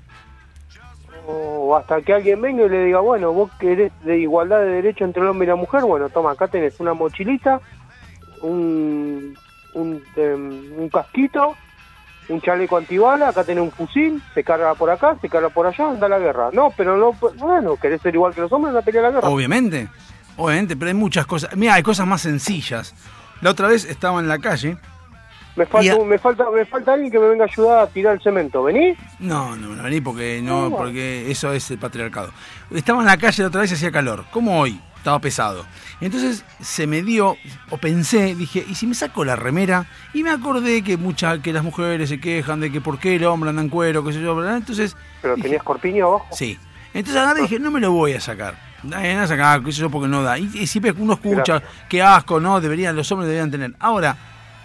o 1.30 1.76
hasta 1.76 2.02
que 2.02 2.14
alguien 2.14 2.42
venga 2.42 2.66
y 2.66 2.70
le 2.70 2.86
diga, 2.86 3.00
bueno, 3.00 3.32
vos 3.32 3.52
querés 3.60 3.92
de 4.04 4.18
igualdad 4.18 4.62
de 4.62 4.68
derecho 4.68 5.06
entre 5.06 5.22
el 5.22 5.30
hombre 5.30 5.46
y 5.46 5.50
la 5.50 5.56
mujer, 5.56 5.84
bueno, 5.84 6.10
toma, 6.10 6.32
acá 6.32 6.48
tenés 6.48 6.80
una 6.80 6.94
mochilita, 6.94 7.62
un, 8.42 9.38
un, 9.74 10.04
em, 10.16 10.90
casquito, 10.90 11.56
un 12.30 12.42
chaleco 12.42 12.78
antibala, 12.78 13.30
acá 13.30 13.44
tenés 13.44 13.64
un 13.64 13.72
fusil, 13.72 14.22
se 14.34 14.44
carga 14.44 14.74
por 14.76 14.90
acá, 14.90 15.16
se 15.22 15.30
carga 15.30 15.50
por 15.50 15.68
allá, 15.68 15.90
anda 15.90 16.08
la 16.08 16.20
guerra. 16.20 16.50
No, 16.54 16.72
pero 16.76 16.98
no, 16.98 17.14
bueno, 17.38 17.76
querés 17.78 18.02
ser 18.02 18.16
igual 18.16 18.34
que 18.34 18.42
los 18.42 18.52
hombres, 18.52 18.76
anda 18.76 18.84
a 18.86 19.02
la 19.02 19.12
guerra. 19.12 19.30
Obviamente, 19.30 19.88
obviamente, 20.38 20.76
pero 20.76 20.90
hay 20.90 20.96
muchas 20.96 21.26
cosas. 21.26 21.56
Mira, 21.56 21.76
hay 21.76 21.84
cosas 21.84 22.08
más 22.08 22.22
sencillas. 22.22 22.96
La 23.42 23.52
otra 23.52 23.68
vez 23.68 23.86
estaba 23.86 24.20
en 24.20 24.28
la 24.28 24.40
calle. 24.40 24.78
Me 25.60 25.66
falta, 25.66 25.94
a- 25.94 26.06
me 26.06 26.18
falta, 26.18 26.46
me 26.52 26.66
falta 26.66 26.94
alguien 26.94 27.12
que 27.12 27.20
me 27.20 27.28
venga 27.28 27.44
a 27.44 27.48
ayudar 27.48 27.80
a 27.80 27.88
tirar 27.88 28.14
el 28.16 28.22
cemento. 28.22 28.64
¿Venís? 28.64 28.98
No, 29.20 29.56
no, 29.58 29.76
no 29.76 29.84
vení 29.84 30.00
porque 30.02 30.42
no, 30.42 30.70
porque 30.76 31.30
eso 31.30 31.52
es 31.52 31.70
el 31.72 31.78
patriarcado. 31.78 32.32
Estaba 32.72 33.00
en 33.02 33.06
la 33.08 33.18
calle 33.18 33.44
la 33.44 33.50
otra 33.50 33.62
vez 33.62 33.72
y 33.72 33.74
hacía 33.76 33.92
calor, 33.92 34.24
como 34.32 34.60
hoy, 34.60 34.80
estaba 34.96 35.20
pesado. 35.20 35.66
Entonces 36.02 36.46
se 36.62 36.88
me 36.88 37.02
dio, 37.02 37.36
o 37.72 37.78
pensé, 37.78 38.36
dije, 38.36 38.64
¿y 38.70 38.76
si 38.76 38.88
me 38.88 38.96
saco 38.96 39.26
la 39.26 39.36
remera? 39.36 39.86
Y 40.14 40.24
me 40.24 40.30
acordé 40.30 40.82
que 40.82 40.96
muchas, 40.96 41.40
que 41.40 41.52
las 41.52 41.64
mujeres 41.64 42.08
se 42.08 42.22
quejan 42.22 42.62
de 42.62 42.72
que 42.72 42.80
por 42.80 42.98
qué 43.00 43.18
el 43.18 43.26
hombre 43.26 43.50
anda 43.50 43.62
en 43.62 43.68
cuero, 43.70 44.04
qué 44.06 44.14
sé 44.14 44.22
yo, 44.22 44.34
bla. 44.36 44.56
entonces 44.56 44.96
¿Pero 45.22 45.36
dije, 45.36 45.48
tenías 45.50 45.64
corpiño 45.64 46.08
abajo? 46.08 46.28
Sí. 46.32 46.58
Entonces 46.94 47.22
agarré 47.22 47.42
y 47.42 47.44
dije, 47.44 47.60
no 47.60 47.70
me 47.70 47.82
lo 47.82 47.92
voy 47.92 48.14
a 48.14 48.22
sacar. 48.22 48.56
Eh, 49.02 49.14
No 49.14 49.28
sacar, 49.28 49.62
qué 49.62 49.74
sé 49.74 49.82
yo, 49.82 49.90
porque 49.90 50.08
no 50.08 50.24
da. 50.24 50.40
Y, 50.40 50.50
y 50.54 50.66
siempre 50.68 50.94
uno 50.98 51.14
escucha, 51.16 51.60
Gracias. 51.60 51.86
qué 51.90 52.02
asco, 52.02 52.40
¿no? 52.40 52.62
Deberían, 52.62 52.96
los 52.96 53.12
hombres 53.12 53.28
deberían 53.28 53.52
tener. 53.52 53.74
Ahora, 53.80 54.16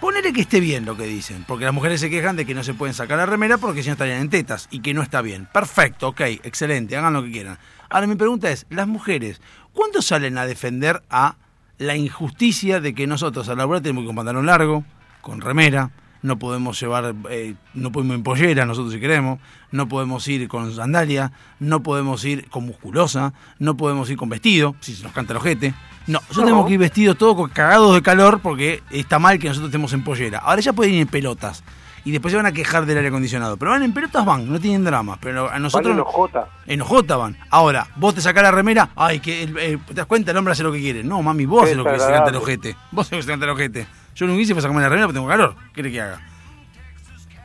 ponele 0.00 0.32
que 0.32 0.42
esté 0.42 0.60
bien 0.60 0.84
lo 0.84 0.96
que 0.96 1.04
dicen, 1.04 1.44
porque 1.46 1.64
las 1.64 1.74
mujeres 1.74 2.00
se 2.00 2.10
quejan 2.10 2.36
de 2.36 2.46
que 2.46 2.54
no 2.54 2.62
se 2.62 2.74
pueden 2.74 2.94
sacar 2.94 3.18
la 3.18 3.26
remera 3.26 3.58
porque 3.58 3.82
si 3.82 3.88
no 3.88 3.92
estarían 3.92 4.20
en 4.20 4.30
tetas 4.30 4.68
y 4.70 4.80
que 4.80 4.94
no 4.94 5.02
está 5.02 5.22
bien. 5.22 5.48
Perfecto, 5.52 6.08
ok, 6.08 6.20
excelente, 6.42 6.96
hagan 6.96 7.12
lo 7.12 7.22
que 7.22 7.30
quieran. 7.30 7.58
Ahora 7.88 8.06
mi 8.06 8.16
pregunta 8.16 8.50
es, 8.50 8.66
las 8.70 8.86
mujeres, 8.86 9.40
¿cuándo 9.72 10.02
salen 10.02 10.38
a 10.38 10.46
defender 10.46 11.02
a 11.10 11.36
la 11.78 11.96
injusticia 11.96 12.80
de 12.80 12.94
que 12.94 13.06
nosotros 13.06 13.48
a 13.48 13.54
la 13.54 13.66
hora 13.66 13.80
tenemos 13.80 14.02
que 14.02 14.06
con 14.06 14.16
pantalón 14.16 14.46
largo, 14.46 14.84
con 15.20 15.40
remera, 15.40 15.90
no 16.24 16.38
podemos 16.38 16.80
llevar, 16.80 17.14
eh, 17.28 17.54
no 17.74 17.92
podemos 17.92 18.14
ir 18.14 18.16
en 18.18 18.22
pollera 18.24 18.64
nosotros 18.64 18.94
si 18.94 18.98
queremos, 19.00 19.38
no 19.72 19.88
podemos 19.88 20.26
ir 20.26 20.48
con 20.48 20.74
sandalia, 20.74 21.32
no 21.60 21.82
podemos 21.82 22.24
ir 22.24 22.48
con 22.48 22.64
musculosa, 22.64 23.34
no 23.58 23.76
podemos 23.76 24.08
ir 24.08 24.16
con 24.16 24.30
vestido, 24.30 24.74
si 24.80 24.94
se 24.94 25.02
nos 25.04 25.12
canta 25.12 25.34
el 25.34 25.36
ojete. 25.36 25.74
No, 26.06 26.20
nosotros 26.20 26.38
No. 26.38 26.44
tenemos 26.44 26.66
que 26.66 26.72
ir 26.72 26.78
vestidos 26.78 27.18
todos 27.18 27.36
con- 27.36 27.50
cagados 27.50 27.94
de 27.94 28.00
calor 28.02 28.40
porque 28.40 28.82
está 28.90 29.18
mal 29.18 29.38
que 29.38 29.48
nosotros 29.48 29.68
estemos 29.68 29.92
en 29.92 30.02
pollera. 30.02 30.38
Ahora 30.38 30.62
ya 30.62 30.72
pueden 30.72 30.94
ir 30.94 31.02
en 31.02 31.08
pelotas 31.08 31.62
y 32.06 32.10
después 32.10 32.32
se 32.32 32.36
van 32.36 32.46
a 32.46 32.52
quejar 32.52 32.86
del 32.86 32.96
aire 32.96 33.08
acondicionado. 33.08 33.58
Pero 33.58 33.72
van 33.72 33.82
en 33.82 33.92
pelotas 33.92 34.24
van, 34.24 34.50
no 34.50 34.58
tienen 34.58 34.82
drama. 34.84 35.18
Pero 35.20 35.50
a 35.50 35.58
nosotros... 35.58 35.90
Vale, 35.90 36.00
enojota. 36.00 36.48
Enojota 36.66 37.16
van. 37.18 37.36
Ahora, 37.50 37.86
vos 37.96 38.14
te 38.14 38.22
sacás 38.22 38.42
la 38.42 38.50
remera, 38.50 38.88
ay, 38.96 39.20
que 39.20 39.42
el- 39.42 39.58
eh, 39.58 39.78
te 39.88 39.92
das 39.94 40.06
cuenta, 40.06 40.30
el 40.30 40.36
hombre 40.38 40.52
hace 40.52 40.62
lo 40.62 40.72
que 40.72 40.80
quiere. 40.80 41.04
No, 41.04 41.20
mami, 41.22 41.44
vos 41.44 41.64
haces 41.64 41.76
lo 41.76 41.84
que 41.84 41.98
se 41.98 42.10
canta 42.10 42.30
el 42.30 42.36
ojete. 42.36 42.76
Vos 42.92 43.06
haces 43.06 43.12
lo 43.12 43.18
que 43.18 43.22
se 43.24 43.28
canta 43.30 43.44
el 43.44 43.50
ojete. 43.52 43.86
Yo 44.14 44.26
nunca 44.26 44.40
hice 44.42 44.54
para 44.54 44.62
sacarme 44.62 44.82
la 44.82 44.88
remera 44.88 45.06
porque 45.06 45.16
tengo 45.18 45.28
calor. 45.28 45.56
¿Qué 45.68 45.72
querés 45.74 45.92
que 45.92 46.00
haga? 46.00 46.20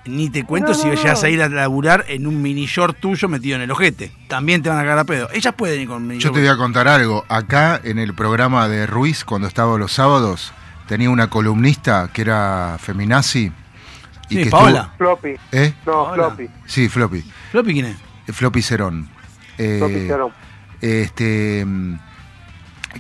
Ni 0.06 0.30
te 0.30 0.44
cuento 0.44 0.70
No, 0.70 0.74
si 0.76 0.88
no, 0.88 0.94
llegas 0.94 1.22
no. 1.22 1.28
a 1.28 1.30
ir 1.30 1.42
a 1.44 1.50
laburar 1.50 2.06
en 2.08 2.26
un 2.26 2.42
mini 2.42 2.66
short 2.66 2.98
tuyo 3.00 3.28
metido 3.28 3.58
en 3.58 3.62
el 3.64 3.72
ojete. 3.72 4.12
También 4.28 4.62
te 4.64 4.70
van 4.70 4.78
a 4.80 4.82
cagar 4.82 5.00
a 5.00 5.04
pedo. 5.04 5.30
Ellas 5.34 5.54
pueden 5.56 5.82
ir 5.82 5.88
con 5.88 6.08
mini 6.08 6.20
Yo 6.20 6.32
te 6.32 6.40
voy 6.40 6.48
a 6.48 6.58
contar 6.58 6.88
algo. 6.88 7.26
Acá 7.28 7.80
en 7.84 8.00
el 8.00 8.14
programa 8.16 8.68
de 8.68 8.88
Ruiz, 8.88 9.24
cuando 9.26 9.48
estaba 9.48 9.78
los 9.78 9.92
sábados, 9.92 10.54
tenía 10.88 11.10
una 11.10 11.30
columnista 11.30 12.10
que 12.14 12.22
era 12.22 12.78
feminazi. 12.80 13.52
Sí, 14.30 14.44
que 14.44 14.50
Paola. 14.50 14.94
Floppy. 14.98 15.30
estuvo- 15.32 15.48
¿Eh? 15.52 15.74
No, 15.86 16.02
Hola. 16.04 16.14
floppy. 16.28 16.50
Sí, 16.66 16.88
Floppy. 16.88 17.24
¿Floppy 17.52 17.74
quién 17.74 17.86
es? 17.88 17.98
Eh, 18.28 18.34
Floppy 18.34 18.62
Cerón. 18.62 19.10
Eh, 19.58 19.78
Floppy 19.80 20.08
Cerón. 20.08 20.32
este 20.82 21.66
mm, 21.66 21.96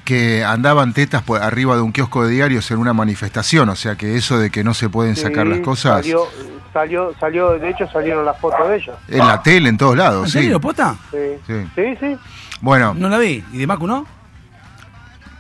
que 0.06 0.44
andaban 0.44 0.94
tetas 0.94 1.22
por 1.24 1.42
arriba 1.42 1.76
de 1.76 1.82
un 1.82 1.92
kiosco 1.92 2.24
de 2.26 2.32
diarios 2.32 2.70
en 2.72 2.78
una 2.78 2.94
manifestación, 2.94 3.70
o 3.70 3.76
sea 3.76 3.96
que 3.96 4.16
eso 4.16 4.38
de 4.40 4.50
que 4.50 4.64
no 4.64 4.74
se 4.74 4.90
pueden 4.90 5.16
sacar 5.16 5.46
Sí, 5.46 5.52
las 5.54 5.60
cosas 5.62 5.96
Salió, 5.98 6.28
salió, 6.74 7.16
salió, 7.20 7.50
de 7.60 7.70
hecho 7.70 7.88
salieron 7.92 8.24
las 8.26 8.38
fotos 8.40 8.68
de 8.70 8.76
ella. 8.78 8.94
en 9.08 9.20
la 9.20 9.42
tele, 9.42 9.70
en 9.70 9.78
todos 9.78 9.98
lados, 9.98 10.26
¿En 10.26 10.32
sí. 10.32 10.40
serio, 10.40 10.60
pota? 10.62 10.96
Sí, 11.12 11.18
Sí. 11.48 11.68
sí. 11.76 11.98
sí. 12.00 12.18
Bueno, 12.62 12.94
No 12.94 13.10
la 13.10 13.18
vi. 13.18 13.44
¿Y 13.52 13.58
de 13.58 13.68
Macu 13.68 13.88
no? 13.88 14.06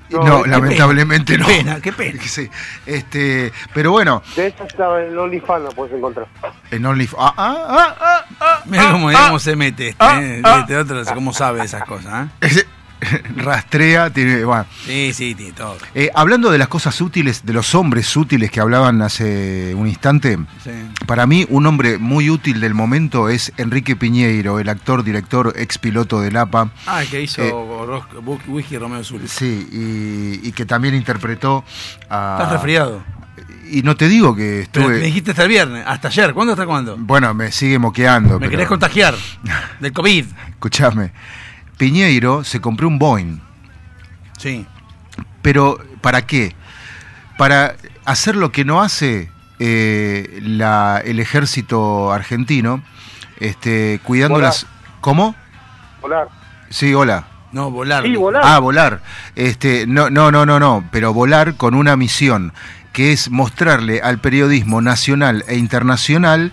no, 0.10 0.24
no, 0.24 0.42
qué 0.44 0.50
lamentablemente 0.50 1.34
Qué 1.34 1.38
no. 1.40 1.46
pena, 1.46 1.80
qué 1.82 1.92
pena. 1.94 2.20
Sí, 2.28 2.50
este, 2.88 3.54
pero 3.76 3.92
bueno, 3.92 4.24
De 4.36 4.48
esa 4.48 4.64
estaba 4.64 5.04
en 5.04 5.10
el 5.12 5.18
OnlyFans, 5.20 5.64
la 5.66 5.70
puedes 5.70 5.96
encontrar. 5.96 6.28
en 6.72 6.86
OnlyFans. 6.86 7.22
Ah, 7.24 7.34
ah, 7.38 7.66
ah, 7.70 7.96
ah, 8.00 8.26
ah, 8.40 8.60
Mira 8.66 8.92
cómo, 8.92 9.10
ah, 9.10 9.26
cómo 9.28 9.38
se 9.40 9.56
mete 9.56 9.90
este, 9.90 10.04
ah, 10.04 10.20
¿eh? 10.22 10.42
ah. 10.44 10.58
este 10.62 10.78
otro, 10.78 11.04
cómo 11.14 11.32
sabe 11.34 11.64
esas 11.64 11.84
cosas, 11.84 12.26
¿eh? 12.26 12.30
Ese- 12.42 12.68
rastrea, 13.38 14.10
tiene, 14.12 14.44
bueno. 14.44 14.66
Sí, 14.86 15.12
sí, 15.14 15.36
tiene 15.36 15.54
todo. 15.54 15.78
Eh, 15.96 16.10
hablando 16.14 16.52
de 16.52 16.58
las 16.58 16.68
cosas 16.68 17.00
útiles, 17.02 17.46
de 17.46 17.54
los 17.54 17.74
hombres 17.76 18.16
útiles 18.18 18.52
que 18.52 18.60
hablaban 18.60 19.02
hace 19.02 19.74
un 19.76 19.88
instante, 19.88 20.38
Sí. 20.64 20.72
para 21.06 21.26
mí 21.26 21.46
un 21.50 21.66
hombre 21.66 21.98
muy 21.98 22.30
útil 22.30 22.60
del 22.60 22.74
momento 22.74 23.30
es 23.30 23.52
Enrique 23.58 23.96
Piñeiro, 23.96 24.60
el 24.60 24.70
actor, 24.70 25.04
director, 25.04 25.54
ex 25.56 25.78
piloto 25.78 26.22
del 26.22 26.36
APA. 26.38 26.72
Ah, 26.86 27.02
el 27.02 27.08
que 27.10 27.22
hizo 27.22 27.42
Eh, 27.42 27.54
Whisky 28.48 28.78
Romeo 28.78 29.04
Zul. 29.04 29.28
Sí, 29.28 29.68
y, 29.72 30.48
y 30.48 30.52
que 30.52 30.66
también 30.66 30.96
interpretó 30.96 31.64
a... 32.10 32.38
Estás 32.40 32.52
resfriado. 32.54 33.04
Y 33.72 33.84
no 33.84 33.96
te 33.96 34.08
digo 34.10 34.36
que 34.36 34.68
Pero 34.72 34.86
estuve... 34.86 35.00
me 35.00 35.06
dijiste 35.06 35.32
hasta 35.32 35.44
el 35.44 35.50
viernes. 35.50 35.84
¿Hasta 35.88 36.08
ayer? 36.08 36.34
¿Cuándo 36.34 36.54
hasta 36.54 36.66
cuándo? 36.66 36.98
Bueno, 36.98 37.34
me 37.36 37.52
sigue 37.52 37.78
moqueando. 37.78 38.34
Me 38.34 38.40
pero- 38.40 38.52
querés 38.52 38.68
contagiar 38.68 39.16
del 39.80 39.94
COVID. 39.94 40.26
Escuchame. 40.50 41.12
Piñeiro 41.80 42.44
se 42.44 42.60
compró 42.62 42.88
un 42.90 43.00
Boeing. 43.00 43.40
Sí. 44.38 44.68
Pero, 45.42 45.80
¿para 46.02 46.28
qué? 46.28 46.54
Para 47.38 47.76
hacer 48.06 48.36
lo 48.36 48.52
que 48.52 48.66
no 48.66 48.82
hace 48.82 49.32
eh, 49.60 50.40
la- 50.44 51.02
el 51.04 51.20
ejército 51.20 52.12
argentino, 52.12 52.84
este, 53.40 54.00
cuidando 54.04 54.36
Volar. 54.36 54.50
las... 54.50 54.66
¿Cómo? 55.02 55.36
Volar. 56.02 56.28
Sí, 56.70 56.94
hola. 56.94 57.26
No, 57.54 57.72
volar. 57.72 58.04
Sí, 58.04 58.16
volar. 58.16 58.42
Ah, 58.46 58.60
volar. 58.60 59.02
Este, 59.36 59.88
no, 59.88 60.10
no, 60.10 60.32
no, 60.32 60.46
no, 60.46 60.60
no, 60.60 60.84
pero 60.92 61.14
volar 61.14 61.56
con 61.56 61.74
una 61.76 61.96
misión 61.96 62.54
que 62.94 63.12
es 63.14 63.32
mostrarle 63.32 64.02
al 64.02 64.20
periodismo 64.20 64.82
nacional 64.82 65.44
e 65.48 65.56
internacional 65.58 66.52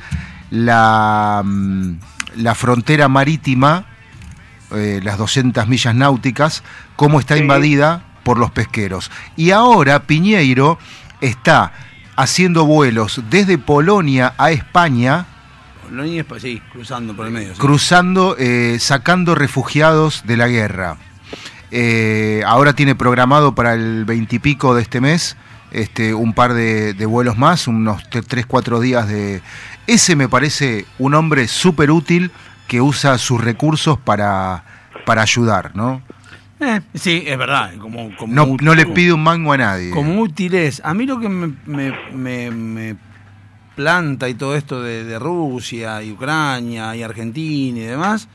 la, 0.50 1.42
mm, 1.44 1.92
la 2.36 2.54
frontera 2.54 3.08
marítima, 3.08 3.84
eh, 4.72 5.00
las 5.02 5.18
200 5.18 5.66
millas 5.68 5.94
náuticas, 5.94 6.62
cómo 6.96 7.20
está 7.20 7.34
Sí. 7.34 7.40
invadida 7.42 8.02
por 8.24 8.38
los 8.38 8.50
pesqueros. 8.50 9.10
Y 9.36 9.50
ahora 9.52 10.00
Piñeiro 10.04 10.78
está 11.20 11.72
haciendo 12.16 12.64
vuelos 12.64 13.20
desde 13.30 13.58
Polonia 13.58 14.34
a 14.38 14.50
España, 14.50 15.26
Polonia, 15.88 16.24
sí, 16.40 16.60
cruzando 16.72 17.14
por 17.14 17.26
el 17.26 17.32
medio. 17.32 17.54
sí. 17.54 17.60
cruzando, 17.60 18.34
eh, 18.38 18.76
sacando 18.80 19.34
refugiados 19.36 20.24
de 20.26 20.36
la 20.36 20.48
guerra. 20.48 20.96
Eh, 21.70 22.42
ahora 22.46 22.72
tiene 22.74 22.94
programado 22.94 23.54
para 23.54 23.74
el 23.74 24.04
veintipico 24.04 24.74
de 24.74 24.82
este 24.82 25.00
mes 25.00 25.36
este, 25.72 26.14
un 26.14 26.32
par 26.32 26.54
de, 26.54 26.94
de 26.94 27.06
vuelos 27.06 27.36
más, 27.36 27.66
unos 27.68 28.02
3-4 28.10 28.80
días 28.80 29.08
de... 29.08 29.42
Ese 29.86 30.16
me 30.16 30.28
parece 30.28 30.86
un 30.98 31.14
hombre 31.14 31.48
súper 31.48 31.90
útil 31.90 32.30
que 32.66 32.80
usa 32.80 33.16
sus 33.18 33.40
recursos 33.42 33.98
para, 33.98 34.64
para 35.04 35.22
ayudar, 35.22 35.74
¿no? 35.74 36.02
Eh, 36.60 36.80
sí, 36.94 37.22
es 37.26 37.36
verdad. 37.38 37.74
Como, 37.78 38.14
como 38.16 38.56
No, 38.60 38.74
le 38.74 38.86
pide 38.86 39.12
un 39.12 39.22
mango 39.22 39.52
a 39.52 39.58
nadie. 39.58 39.90
Como 39.90 40.20
útil 40.20 40.54
es. 40.54 40.80
A 40.84 40.94
mí 40.94 41.04
lo 41.06 41.20
que 41.20 41.28
me, 41.28 41.52
me- 41.66 41.94
me- 42.12 42.50
me 42.50 42.96
planta 43.74 44.28
y 44.28 44.34
todo 44.34 44.56
esto 44.56 44.82
de, 44.82 45.04
de 45.04 45.18
Rusia 45.18 46.02
y 46.02 46.10
Ucrania 46.12 46.96
y 46.96 47.02
Argentina 47.02 47.78
y 47.78 47.82
demás, 47.82 48.26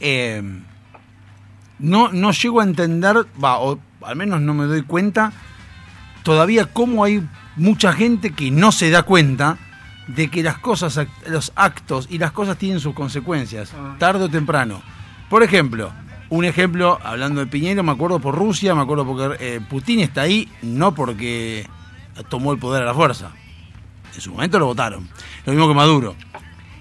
eh, 0.00 0.42
no, 1.78 2.08
no 2.12 2.32
llego 2.32 2.60
a 2.60 2.64
entender, 2.64 3.16
va, 3.42 3.58
o 3.58 3.78
al 4.02 4.16
menos 4.16 4.40
no 4.40 4.54
me 4.54 4.64
doy 4.64 4.82
cuenta, 4.82 5.32
todavía 6.24 6.66
cómo 6.66 7.04
hay 7.04 7.22
mucha 7.56 7.92
gente 7.92 8.30
que 8.32 8.50
no 8.50 8.72
se 8.72 8.90
da 8.90 9.04
cuenta 9.04 9.56
de 10.08 10.30
que 10.30 10.42
las 10.42 10.58
cosas, 10.58 11.06
los 11.26 11.52
actos 11.54 12.06
y 12.10 12.18
las 12.18 12.32
cosas 12.32 12.58
tienen 12.58 12.80
sus 12.80 12.94
consecuencias, 12.94 13.72
ah. 13.76 13.96
tarde 13.98 14.24
o 14.24 14.28
temprano. 14.28 14.82
Por 15.28 15.42
ejemplo, 15.42 15.92
un 16.28 16.44
ejemplo, 16.44 16.98
hablando 17.02 17.40
de 17.40 17.46
Piñero, 17.46 17.82
me 17.82 17.92
acuerdo 17.92 18.18
por 18.18 18.34
Rusia, 18.34 18.74
me 18.74 18.82
acuerdo 18.82 19.06
porque 19.06 19.36
eh, 19.38 19.60
Putin 19.68 20.00
está 20.00 20.22
ahí, 20.22 20.48
no 20.62 20.94
porque 20.94 21.66
tomó 22.28 22.52
el 22.52 22.58
poder 22.58 22.82
a 22.82 22.86
la 22.86 22.94
fuerza. 22.94 23.30
En 24.14 24.20
su 24.20 24.32
momento 24.32 24.58
lo 24.58 24.66
votaron. 24.66 25.08
Lo 25.46 25.52
mismo 25.52 25.68
que 25.68 25.74
Maduro. 25.74 26.16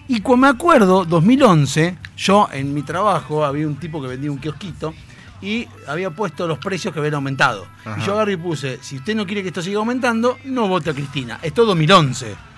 Y 0.08 0.22
cuando 0.22 0.48
me 0.48 0.48
acuerdo, 0.50 1.06
2011, 1.06 1.98
yo 2.18 2.50
en 2.52 2.74
mi 2.74 2.82
trabajo 2.82 3.46
había 3.46 3.68
un 3.68 3.76
tipo 3.76 4.02
que 4.02 4.08
vendía 4.08 4.32
un 4.32 4.38
kiosquito 4.38 4.94
y 5.42 5.68
había 5.88 6.12
puesto 6.12 6.48
los 6.48 6.58
precios 6.58 6.94
que 6.94 7.00
habían 7.00 7.16
aumentado. 7.16 7.66
Y 7.98 8.06
yo 8.06 8.14
agarré 8.14 8.34
y 8.34 8.38
puse, 8.38 8.80
si 8.82 8.98
usted 8.98 9.16
no 9.16 9.26
quiere 9.26 9.42
que 9.42 9.50
esto 9.50 9.62
siga 9.62 9.80
aumentando, 9.80 10.38
no 10.46 10.68
vote 10.68 10.90
a 10.90 10.94
Cristina. 10.94 11.40
Esto 11.42 11.66
2011. 11.66 12.51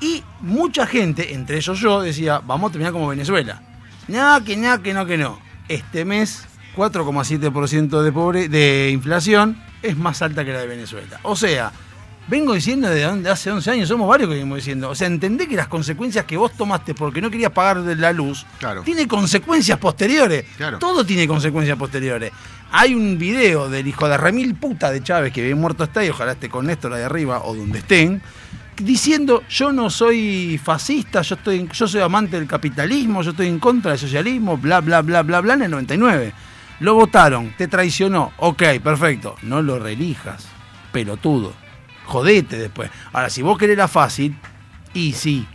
Y 0.00 0.22
mucha 0.40 0.86
gente, 0.86 1.34
entre 1.34 1.56
ellos 1.56 1.78
yo, 1.78 2.00
decía, 2.00 2.40
vamos 2.44 2.70
a 2.70 2.72
terminar 2.72 2.92
como 2.92 3.08
Venezuela. 3.08 3.62
No, 4.08 4.42
que 4.44 4.56
no, 4.56 4.82
que 4.82 4.94
no, 4.94 5.06
que 5.06 5.18
no. 5.18 5.38
Este 5.68 6.04
mes, 6.04 6.46
4,7% 6.76 8.02
de, 8.02 8.12
pobre, 8.12 8.48
de 8.48 8.90
inflación 8.90 9.60
es 9.82 9.96
más 9.96 10.22
alta 10.22 10.44
que 10.44 10.52
la 10.52 10.60
de 10.60 10.66
Venezuela. 10.66 11.18
O 11.22 11.34
sea, 11.36 11.72
vengo 12.28 12.54
diciendo 12.54 12.88
desde 12.88 13.28
hace 13.28 13.50
11 13.50 13.70
años, 13.70 13.88
somos 13.88 14.08
varios 14.08 14.28
que 14.28 14.34
venimos 14.34 14.56
diciendo. 14.56 14.90
O 14.90 14.94
sea, 14.94 15.06
entendé 15.06 15.48
que 15.48 15.56
las 15.56 15.68
consecuencias 15.68 16.24
que 16.24 16.36
vos 16.36 16.52
tomaste 16.52 16.94
porque 16.94 17.20
no 17.20 17.30
querías 17.30 17.52
pagar 17.52 17.78
la 17.78 18.12
luz, 18.12 18.46
claro. 18.58 18.82
tiene 18.82 19.08
consecuencias 19.08 19.78
posteriores. 19.78 20.44
Claro. 20.56 20.78
Todo 20.78 21.04
tiene 21.04 21.26
consecuencias 21.26 21.76
posteriores. 21.76 22.32
Hay 22.70 22.94
un 22.94 23.18
video 23.18 23.68
del 23.68 23.86
hijo 23.86 24.08
de 24.08 24.16
remil 24.16 24.54
puta 24.54 24.90
de 24.90 25.02
Chávez 25.02 25.32
que 25.32 25.42
bien 25.42 25.58
muerto 25.58 25.84
está 25.84 26.04
y 26.04 26.08
ojalá 26.08 26.32
esté 26.32 26.48
con 26.48 26.66
Néstor 26.66 26.94
ahí 26.94 27.02
arriba 27.02 27.42
o 27.44 27.54
donde 27.54 27.80
estén 27.80 28.22
diciendo 28.76 29.42
yo 29.48 29.72
no 29.72 29.90
soy 29.90 30.60
fascista, 30.62 31.22
yo 31.22 31.34
estoy 31.34 31.68
yo 31.72 31.86
soy 31.86 32.00
amante 32.00 32.38
del 32.38 32.48
capitalismo, 32.48 33.22
yo 33.22 33.30
estoy 33.30 33.48
en 33.48 33.58
contra 33.58 33.92
del 33.92 34.00
socialismo, 34.00 34.56
bla 34.56 34.80
bla 34.80 35.02
bla 35.02 35.22
bla 35.22 35.40
bla 35.40 35.54
en 35.54 35.62
el 35.62 35.70
99. 35.70 36.32
Lo 36.80 36.94
votaron, 36.94 37.54
te 37.56 37.68
traicionó, 37.68 38.32
ok, 38.38 38.62
perfecto, 38.82 39.36
no 39.42 39.62
lo 39.62 39.78
reelijas, 39.78 40.48
pelotudo, 40.90 41.52
jodete 42.06 42.58
después. 42.58 42.90
Ahora, 43.12 43.30
si 43.30 43.42
vos 43.42 43.56
querés 43.56 43.76
la 43.76 43.86
fácil, 43.86 44.36
y 44.92 45.12
sí, 45.12 45.46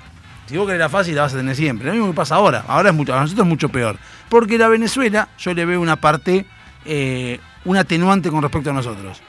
si 0.46 0.56
vos 0.56 0.66
querés 0.66 0.80
la 0.80 0.90
fácil 0.90 1.16
la 1.16 1.24
vas 1.24 1.34
a 1.34 1.38
tener 1.38 1.56
siempre. 1.56 1.88
Lo 1.88 1.94
mismo 1.94 2.08
que 2.08 2.16
pasa 2.16 2.36
ahora, 2.36 2.64
ahora 2.68 2.90
es 2.90 2.96
mucho, 2.96 3.14
a 3.14 3.20
nosotros 3.20 3.46
es 3.46 3.50
mucho 3.50 3.70
peor. 3.70 3.98
Porque 4.30 4.58
la 4.58 4.70
Venezuela, 4.70 5.28
yo 5.38 5.54
le 5.54 5.66
veo 5.66 5.82
una 5.82 5.98
parte, 5.98 6.46
eh, 6.86 7.40
un 7.66 7.76
atenuante 7.76 8.30
con 8.30 8.42
respecto 8.42 8.70
a 8.70 8.74
nosotros. 8.74 9.22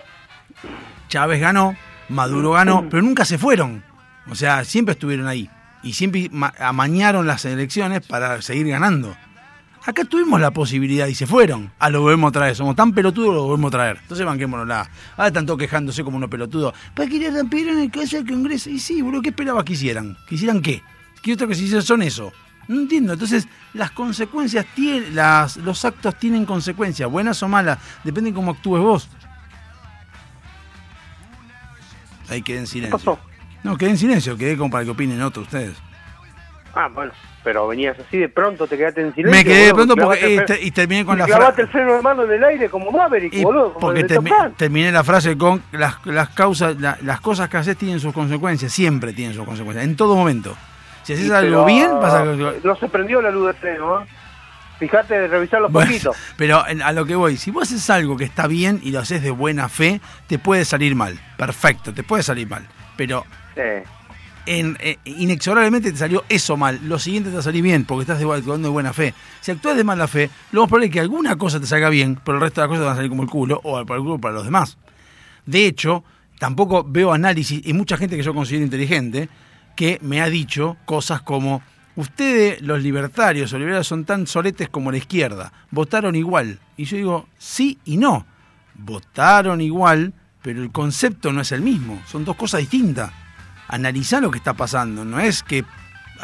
Chávez 1.09 1.41
ganó, 1.41 1.77
Maduro 2.09 2.53
ganó, 2.53 2.89
pero 2.89 3.03
nunca 3.03 3.25
se 3.25 3.39
fueron. 3.39 3.83
O 4.31 4.35
sea, 4.35 4.65
siempre 4.65 4.93
estuvieron 4.93 5.27
ahí. 5.27 5.49
Y 5.83 5.93
siempre 5.93 6.29
ma- 6.33 6.53
amañaron 6.59 7.27
las 7.27 7.45
elecciones 7.45 8.05
para 8.07 8.43
seguir 8.43 8.69
ganando. 8.69 9.17
Acá 9.87 10.05
tuvimos 10.05 10.41
la 10.41 10.51
posibilidad 10.51 11.07
y 11.07 11.15
se 11.15 11.27
fueron. 11.27 11.73
Ah, 11.79 11.89
lo 11.89 12.03
volvemos 12.03 12.29
a 12.29 12.33
traer. 12.33 12.55
Somos 12.57 12.77
tan 12.77 12.93
pelotudos, 12.93 13.35
lo 13.35 13.45
volvemos 13.45 13.69
a 13.69 13.73
traer. 13.73 13.99
Entonces 14.03 14.27
banquémonos 14.27 14.67
la. 14.67 14.81
Ahora 15.17 15.29
están 15.29 15.47
todos 15.47 15.59
quejándose 15.59 16.05
como 16.05 16.17
unos 16.19 16.29
pelotudos. 16.29 16.75
¿Para 16.95 17.09
qué 17.09 17.19
le 17.19 17.31
rompieron 17.31 17.79
el 17.79 17.91
caso 17.91 18.17
del 18.17 18.27
Congreso? 18.27 18.69
Y 18.71 18.79
sí, 18.81 19.01
boludo, 19.01 19.23
¿qué 19.23 19.31
esperabas 19.31 19.65
que 19.65 19.73
hicieran? 19.75 20.17
¿Que 20.29 20.35
hicieran 20.35 20.61
qué? 20.61 20.83
¿Qué 21.23 21.33
otra 21.33 21.47
cosa 21.47 21.61
hicieron 21.63 21.83
son 21.83 22.03
eso? 22.03 22.33
No 22.67 22.81
entiendo. 22.81 23.15
Entonces, 23.15 23.49
las 23.73 23.93
consecuencias 23.93 24.67
los 25.65 25.85
actos 25.87 26.19
tienen 26.19 26.45
consecuencias, 26.45 27.11
buenas 27.11 27.43
o 27.43 27.49
malas. 27.49 27.79
Depende 28.05 28.31
de 28.31 28.35
cómo 28.35 28.51
actúes 28.51 28.83
vos. 28.83 29.09
Ahí 32.31 32.43
quedé 32.43 32.59
en 32.59 32.65
¿Qué 32.65 32.71
silencio. 32.71 32.99
pasó? 32.99 33.19
No, 33.65 33.77
quedé 33.77 33.91
en 33.91 33.99
silencio, 33.99 34.37
quedé 34.37 34.57
como 34.57 34.71
para 34.71 34.85
que 34.85 34.91
opinen 34.91 35.21
otros 35.23 35.47
ustedes. 35.47 35.77
Ah, 36.75 36.89
bueno, 36.95 37.11
pero 37.43 37.67
venías 37.67 37.99
así 37.99 38.19
de 38.19 38.29
pronto, 38.29 38.67
te 38.67 38.77
quedaste 38.77 39.01
en 39.01 39.15
silencio. 39.15 39.37
Me 39.37 39.45
quedé 39.45 39.65
de 39.67 39.73
boludo, 39.73 39.95
pronto 39.97 40.05
porque 40.07 40.21
clavaste 40.21 40.55
eh, 40.55 40.67
y 40.67 40.71
terminé 40.71 41.05
con 41.05 41.17
y 41.17 41.21
la 41.21 41.25
clavaste 41.27 41.55
frase. 41.55 41.63
el 41.63 41.69
freno 41.69 41.95
de 41.95 42.03
mano 42.03 42.23
en 42.25 42.31
el 42.33 42.45
aire 42.45 42.69
como 42.69 42.91
Maverick, 42.93 43.33
Y 43.35 43.43
boludo. 43.43 43.73
como 43.73 43.81
porque 43.81 44.07
termi- 44.07 44.55
terminé 44.57 44.93
la 44.93 45.03
frase 45.03 45.37
con 45.37 45.63
las, 45.73 45.97
las 46.07 46.29
causas, 46.29 46.79
la- 46.81 46.99
las 47.03 47.21
cosas 47.21 47.49
que 47.49 47.57
haces 47.57 47.77
tienen 47.77 47.99
sus 47.99 48.13
consecuencias, 48.13 48.71
siempre 48.73 49.13
tienen 49.13 49.35
sus 49.35 49.45
consecuencias, 49.45 49.85
en 49.85 49.97
todo 49.97 50.15
momento. 50.15 50.55
Si 51.03 51.15
haces 51.15 51.31
algo 51.31 51.65
bien, 51.65 51.91
vas 52.01 52.13
a... 52.13 52.25
No 52.25 52.77
se 52.77 52.89
prendió 52.89 53.23
la 53.23 53.31
luz 53.31 53.47
de 53.49 53.53
freno, 53.55 54.03
¿eh? 54.03 54.07
Fíjate 54.79 55.15
de 55.19 55.29
revisarlo 55.29 55.69
Bueno, 55.69 55.91
poquito. 55.91 56.13
pero 56.37 56.63
a 56.65 56.93
lo 56.93 57.05
que 57.05 57.15
voy, 57.17 57.37
si 57.37 57.51
vos 57.51 57.65
haces 57.65 57.89
algo 57.91 58.17
que 58.17 58.25
está 58.25 58.47
bien 58.47 58.81
y 58.83 58.91
lo 58.93 59.01
haces 59.01 59.23
de 59.23 59.31
buena 59.31 59.69
fe, 59.69 60.01
te 60.27 60.39
puede 60.39 60.65
salir 60.65 60.95
mal. 60.95 61.19
Perfecto, 61.37 61.93
te 61.93 62.03
puede 62.05 62.23
salir 62.23 62.49
mal. 62.49 62.67
Pero 62.97 63.25
Sí. 63.55 63.61
en- 64.47 64.77
eh, 64.81 64.99
inexorablemente 65.05 65.91
te 65.93 65.99
salió 65.99 66.25
eso 66.29 66.57
mal. 66.57 66.79
Lo 66.85 66.99
siguiente 66.99 67.31
te 67.31 67.35
va 67.35 67.41
a 67.41 67.45
salir 67.45 67.63
bien 67.63 67.85
porque 67.85 68.03
estás 68.03 68.23
actuando 68.23 68.69
de 68.69 68.73
buena 68.73 68.93
fe. 68.93 69.15
Si 69.41 69.51
actúas 69.51 69.77
de 69.77 69.85
mala 69.85 70.07
fe, 70.07 70.31
lo 70.53 70.61
más 70.63 70.69
probable 70.69 70.87
es 70.87 70.93
que 70.93 71.01
alguna 71.01 71.37
cosa 71.37 71.59
te 71.61 71.67
salga 71.67 71.89
bien, 71.89 72.19
pero 72.25 72.37
el 72.39 72.43
resto 72.43 72.61
de 72.61 72.67
las 72.67 72.69
cosas 72.69 72.83
te 72.83 72.87
van 72.87 72.93
a 72.93 72.97
salir 72.97 73.11
como 73.11 73.23
el 73.25 73.29
culo 73.29 73.61
o 73.65 73.85
para 73.85 73.99
el 73.99 74.05
culo 74.05 74.19
para 74.19 74.35
los 74.35 74.45
demás. 74.45 74.79
De 75.45 75.67
hecho, 75.67 76.05
tampoco 76.39 76.85
veo 76.87 77.13
análisis 77.13 77.61
y 77.67 77.73
mucha 77.73 77.97
gente 77.97 78.17
que 78.17 78.23
yo 78.23 78.33
considero 78.33 78.65
inteligente 78.65 79.29
que 79.77 79.99
me 80.03 80.21
ha 80.21 80.29
dicho 80.29 80.77
cosas 80.85 81.21
como 81.23 81.63
ustedes, 81.99 82.63
los 82.63 82.81
libertarios 82.81 83.53
o 83.53 83.59
liberales, 83.59 83.87
son 83.87 84.05
tan 84.05 84.27
soletes 84.27 84.69
como 84.69 84.93
la 84.93 84.99
izquierda, 84.99 85.53
votaron 85.73 86.15
igual. 86.15 86.61
Y 86.77 86.85
yo 86.85 86.97
digo, 86.97 87.29
sí 87.39 87.79
y 87.85 87.97
no. 87.97 88.25
Votaron 88.75 89.61
igual, 89.61 90.15
pero 90.41 90.63
el 90.63 90.71
concepto 90.71 91.33
no 91.33 91.41
es 91.41 91.51
el 91.51 91.61
mismo, 91.61 92.01
son 92.07 92.25
dos 92.25 92.37
cosas 92.37 92.61
distintas. 92.61 93.11
Analizar 93.67 94.23
lo 94.23 94.31
que 94.31 94.39
está 94.39 94.55
pasando, 94.55 95.05
no 95.05 95.19
es 95.19 95.43
que, 95.43 95.65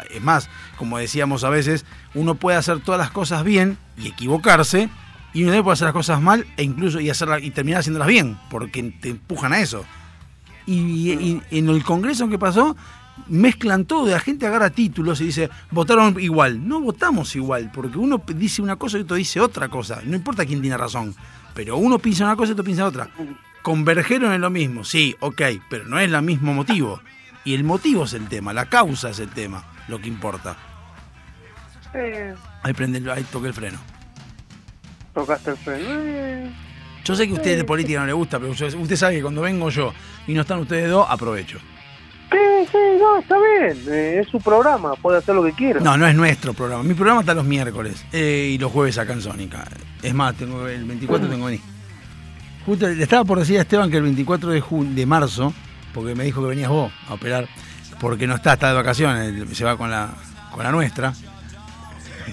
es 0.09 0.21
más, 0.23 0.49
como 0.77 0.97
decíamos 0.97 1.43
a 1.43 1.49
veces, 1.49 1.85
uno 2.13 2.35
puede 2.35 2.57
hacer 2.57 2.79
todas 2.79 2.97
las 2.97 3.11
cosas 3.11 3.43
bien 3.43 3.77
y 3.97 4.07
equivocarse, 4.07 4.89
Y 5.33 5.43
uno 5.43 5.61
puede 5.61 5.73
hacer 5.73 5.87
las 5.87 5.93
cosas 5.93 6.21
mal 6.21 6.47
e 6.55 6.63
incluso 6.63 7.01
y, 7.01 7.09
hacerla, 7.09 7.41
y 7.41 7.51
terminar 7.51 7.81
haciéndolas 7.81 8.07
bien, 8.07 8.39
porque 8.49 8.81
te 9.01 9.09
empujan 9.09 9.51
a 9.51 9.59
eso. 9.59 9.83
Y, 10.65 11.41
en 11.51 11.69
el 11.69 11.83
Congreso 11.83 12.29
que 12.29 12.39
pasó, 12.39 12.77
mezclan 13.27 13.85
todo, 13.85 14.07
la 14.07 14.19
gente 14.19 14.45
agarra 14.47 14.69
títulos 14.69 15.21
y 15.21 15.25
dice, 15.25 15.49
votaron 15.71 16.19
igual. 16.19 16.67
No 16.67 16.81
votamos 16.81 17.35
igual, 17.35 17.71
porque 17.73 17.97
uno 17.97 18.21
dice 18.35 18.61
una 18.61 18.75
cosa 18.75 18.97
y 18.97 19.01
otro 19.01 19.15
dice 19.15 19.39
otra 19.39 19.69
cosa. 19.69 20.01
No 20.05 20.15
importa 20.15 20.45
quién 20.45 20.61
tiene 20.61 20.77
razón, 20.77 21.15
pero 21.53 21.77
uno 21.77 21.99
piensa 21.99 22.25
una 22.25 22.35
cosa 22.35 22.49
y 22.49 22.53
otro 22.53 22.65
piensa 22.65 22.85
otra. 22.85 23.09
Convergeron 23.61 24.31
en 24.33 24.41
lo 24.41 24.49
mismo, 24.49 24.83
sí, 24.83 25.15
ok, 25.19 25.41
pero 25.69 25.85
no 25.85 25.99
es 25.99 26.11
el 26.11 26.21
mismo 26.21 26.53
motivo. 26.53 27.01
Y 27.43 27.53
el 27.53 27.63
motivo 27.63 28.03
es 28.05 28.13
el 28.13 28.27
tema, 28.27 28.53
la 28.53 28.65
causa 28.65 29.09
es 29.09 29.19
el 29.19 29.29
tema, 29.29 29.63
lo 29.87 29.99
que 29.99 30.07
importa. 30.07 30.55
Eh, 31.93 32.33
Ahí 32.63 32.73
prende, 32.73 33.09
ahí 33.11 33.23
toqué 33.31 33.47
el 33.47 33.53
freno. 33.53 33.77
tocaste 35.13 35.51
el 35.51 35.57
freno. 35.57 35.85
Eh, 35.89 36.51
Yo 37.05 37.15
sé 37.15 37.25
que 37.27 37.33
a 37.33 37.37
usted 37.37 37.57
de 37.57 37.63
política 37.63 37.99
no 37.99 38.05
le 38.07 38.13
gusta, 38.13 38.39
pero 38.39 38.51
usted 38.51 38.95
sabe 38.95 39.15
que 39.15 39.21
cuando 39.21 39.41
vengo 39.41 39.69
yo 39.69 39.93
y 40.27 40.33
no 40.33 40.41
están 40.41 40.59
ustedes 40.59 40.89
dos, 40.89 41.05
aprovecho. 41.09 41.59
Sí, 42.35 42.69
sí, 42.71 42.77
no, 42.99 43.17
está 43.17 43.35
bien. 43.37 43.77
eh, 43.87 44.19
es 44.21 44.27
su 44.27 44.39
programa, 44.39 44.93
puede 44.95 45.19
hacer 45.19 45.35
lo 45.35 45.43
que 45.43 45.53
quiera. 45.53 45.79
No, 45.79 45.97
no 45.97 46.05
es 46.05 46.15
nuestro 46.15 46.53
programa. 46.53 46.83
Mi 46.83 46.93
programa 46.93 47.21
está 47.21 47.33
los 47.33 47.45
miércoles 47.45 48.05
eh, 48.11 48.51
y 48.53 48.57
los 48.57 48.71
jueves 48.71 48.97
acá 48.97 49.13
en 49.13 49.21
Sónica. 49.21 49.63
Es 50.01 50.13
más, 50.13 50.35
tengo 50.35 50.67
el 50.67 50.83
24 50.83 51.29
tengo 51.29 51.45
venir. 51.45 51.61
Justo 52.65 52.87
le 52.87 53.01
estaba 53.03 53.23
por 53.23 53.39
decir 53.39 53.57
a 53.57 53.61
Esteban 53.61 53.89
que 53.89 53.97
el 53.97 54.03
24 54.03 54.49
de, 54.49 54.63
de 54.69 55.05
marzo, 55.05 55.53
porque 55.93 56.13
me 56.15 56.23
dijo 56.25 56.41
que 56.41 56.47
venías 56.47 56.69
vos 56.69 56.91
a 57.07 57.13
operar, 57.13 57.47
porque 57.99 58.27
no 58.27 58.35
está, 58.35 58.53
está 58.53 58.69
de 58.69 58.73
vacaciones, 58.73 59.57
se 59.57 59.63
va 59.63 59.77
con 59.77 59.89
la, 59.89 60.09
con 60.51 60.63
la 60.63 60.71
nuestra. 60.71 61.13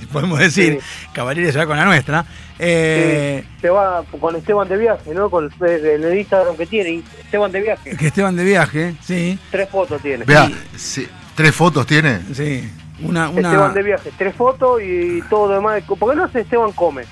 Podemos 0.12 0.38
decir, 0.38 0.78
Cavaliere 1.12 1.52
se 1.52 1.58
va 1.58 1.66
con 1.66 1.76
la 1.76 1.84
nuestra. 1.84 2.24
Eh, 2.58 3.44
se 3.60 3.70
va 3.70 4.02
con 4.20 4.36
Esteban 4.36 4.68
de 4.68 4.76
viaje, 4.76 5.12
¿no? 5.14 5.28
Con 5.30 5.50
el, 5.60 5.68
el, 5.68 6.04
el 6.04 6.18
Instagram 6.18 6.56
que 6.56 6.66
tiene. 6.66 7.02
Esteban 7.24 7.50
de 7.52 7.60
viaje. 7.60 7.96
que 7.96 8.06
Esteban 8.06 8.36
de 8.36 8.44
viaje, 8.44 8.94
sí, 9.02 9.38
Tres 9.50 9.68
fotos 9.68 10.00
tiene. 10.02 10.24
Vea, 10.24 10.50
sí, 10.76 11.08
¿tres 11.34 11.54
fotos 11.54 11.86
tiene? 11.86 12.20
sí. 12.32 12.70
Una, 13.02 13.30
una, 13.30 13.48
Esteban 13.48 13.74
de 13.74 13.82
viaje, 13.82 14.12
tres 14.16 14.34
fotos 14.36 14.80
y 14.80 15.20
todo 15.28 15.48
lo 15.48 15.54
demás. 15.54 15.82
¿Por 15.82 16.10
qué 16.10 16.16
no 16.16 16.24
hace 16.24 16.40
Esteban 16.42 16.70
come? 16.72 17.02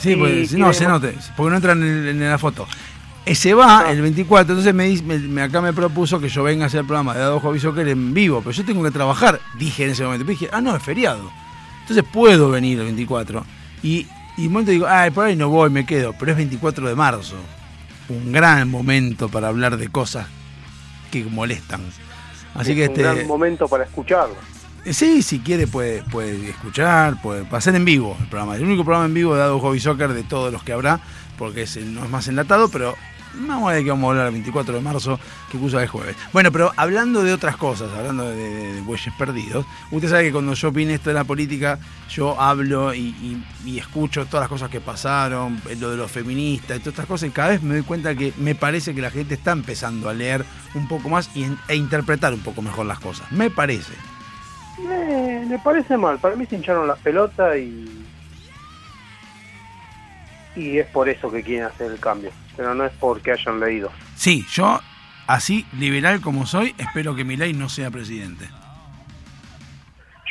Sí, 0.00 0.16
pues, 0.16 0.52
no, 0.54 0.72
se 0.72 0.86
note, 0.86 1.14
porque 1.36 1.50
no 1.50 1.56
entra 1.56 1.72
en, 1.72 2.18
la 2.30 2.38
foto. 2.38 2.66
Eh, 3.26 3.34
se 3.34 3.52
va 3.52 3.80
Ah. 3.86 3.90
el 3.92 4.00
24, 4.00 4.52
entonces 4.52 4.72
me, 4.74 4.84
dice- 4.84 5.02
me- 5.02 5.18
me- 5.18 5.42
acá 5.42 5.60
me 5.60 5.72
propuso 5.74 6.20
que 6.20 6.28
yo 6.30 6.42
venga 6.42 6.64
a 6.64 6.66
hacer 6.68 6.80
el 6.80 6.86
programa 6.86 7.12
de 7.14 7.20
Dado 7.20 7.38
Hobby 7.40 7.60
Soccer 7.60 7.86
en 7.88 8.14
vivo, 8.14 8.40
pero 8.40 8.52
yo 8.52 8.64
tengo 8.64 8.82
que 8.82 8.90
trabajar, 8.90 9.40
dije 9.58 9.84
en 9.84 9.90
ese 9.90 10.04
momento. 10.04 10.24
Pero 10.24 10.38
dije, 10.38 10.50
ah, 10.52 10.60
no, 10.62 10.74
es 10.74 10.82
feriado. 10.82 11.30
Entonces 11.84 12.04
puedo 12.10 12.48
venir 12.48 12.78
el 12.78 12.86
24. 12.86 13.44
Y, 13.82 14.06
y 14.38 14.46
un 14.46 14.52
momento 14.54 14.70
digo, 14.70 14.86
ah, 14.88 15.06
por 15.14 15.26
ahí 15.26 15.36
no 15.36 15.50
voy, 15.50 15.68
me 15.68 15.84
quedo, 15.84 16.14
pero 16.18 16.30
es 16.30 16.36
24 16.38 16.88
de 16.88 16.94
marzo. 16.94 17.36
Un 18.08 18.32
gran 18.32 18.70
momento 18.70 19.28
para 19.28 19.48
hablar 19.48 19.76
de 19.76 19.88
cosas 19.88 20.26
que 21.10 21.24
molestan. 21.24 21.82
Así 22.54 22.72
es 22.72 22.76
que 22.76 22.84
un 22.84 22.88
este. 22.88 23.02
gran 23.02 23.26
momento 23.26 23.68
para 23.68 23.84
escucharlo. 23.84 24.34
Sí, 24.90 25.22
si 25.22 25.40
quiere 25.40 25.66
puede, 25.66 26.02
puede 26.04 26.48
escuchar, 26.48 27.20
puede 27.20 27.44
pasar 27.44 27.74
en 27.74 27.84
vivo 27.84 28.16
el 28.18 28.26
programa. 28.28 28.56
El 28.56 28.64
único 28.64 28.82
programa 28.82 29.06
en 29.06 29.14
vivo 29.14 29.34
de 29.34 29.40
Dado 29.40 29.58
Hobby 29.58 29.80
Soccer 29.80 30.14
de 30.14 30.22
todos 30.22 30.50
los 30.52 30.62
que 30.62 30.72
habrá, 30.72 31.00
porque 31.36 31.62
es, 31.62 31.76
no 31.76 32.02
es 32.02 32.10
más 32.10 32.28
enlatado, 32.28 32.70
pero 32.70 32.94
vamos 33.36 33.70
a 33.70 33.74
ver 33.74 33.84
que 33.84 33.90
vamos 33.90 34.06
a 34.06 34.10
hablar 34.10 34.26
el 34.26 34.32
24 34.32 34.74
de 34.74 34.80
marzo, 34.80 35.18
que 35.50 35.58
puso 35.58 35.80
el 35.80 35.88
jueves. 35.88 36.16
Bueno, 36.32 36.50
pero 36.52 36.72
hablando 36.76 37.22
de 37.22 37.32
otras 37.32 37.56
cosas, 37.56 37.90
hablando 37.92 38.28
de, 38.30 38.36
de- 38.74 38.80
bueyes 38.82 39.12
perdidos, 39.18 39.66
usted 39.90 40.08
sabe 40.08 40.24
que 40.24 40.32
cuando 40.32 40.54
yo 40.54 40.70
vine 40.72 40.94
esto 40.94 41.10
de 41.10 41.14
la 41.14 41.24
política, 41.24 41.78
yo 42.10 42.40
hablo 42.40 42.94
y, 42.94 43.42
escucho 43.76 44.26
todas 44.26 44.42
las 44.44 44.48
cosas 44.48 44.70
que 44.70 44.80
pasaron, 44.80 45.60
eh, 45.68 45.76
lo 45.76 45.90
de 45.90 45.96
los 45.96 46.10
feministas 46.10 46.76
y 46.76 46.80
todas 46.80 46.92
estas 46.94 47.06
cosas, 47.06 47.28
y 47.28 47.32
cada 47.32 47.48
vez 47.50 47.62
me 47.62 47.74
doy 47.74 47.82
cuenta 47.84 48.14
que 48.14 48.32
me 48.36 48.54
parece 48.54 48.94
que 48.94 49.00
la 49.00 49.10
gente 49.10 49.34
está 49.34 49.52
empezando 49.52 50.08
a 50.08 50.14
leer 50.14 50.44
un 50.74 50.86
poco 50.88 51.08
más 51.08 51.30
y 51.34 51.46
e 51.68 51.76
interpretar 51.76 52.32
un 52.32 52.40
poco 52.40 52.62
mejor 52.62 52.86
las 52.86 53.00
cosas. 53.00 53.30
Me 53.32 53.50
parece. 53.50 53.92
Le 54.78 55.58
parece 55.62 55.96
mal. 55.96 56.18
Para 56.18 56.34
mí 56.36 56.46
se 56.46 56.56
hincharon 56.56 56.88
las 56.88 56.98
pelotas 56.98 57.56
y. 57.56 58.04
Y 60.56 60.78
es 60.78 60.86
por 60.86 61.08
eso 61.08 61.30
que 61.30 61.42
quieren 61.42 61.66
hacer 61.66 61.90
el 61.90 61.98
cambio. 61.98 62.30
Pero 62.56 62.74
no 62.74 62.84
es 62.84 62.92
porque 63.00 63.32
hayan 63.32 63.58
leído. 63.60 63.90
Sí, 64.16 64.46
yo, 64.52 64.80
así 65.26 65.66
liberal 65.78 66.20
como 66.20 66.46
soy, 66.46 66.74
espero 66.78 67.14
que 67.16 67.24
mi 67.24 67.36
ley 67.36 67.52
no 67.52 67.68
sea 67.68 67.90
presidente. 67.90 68.48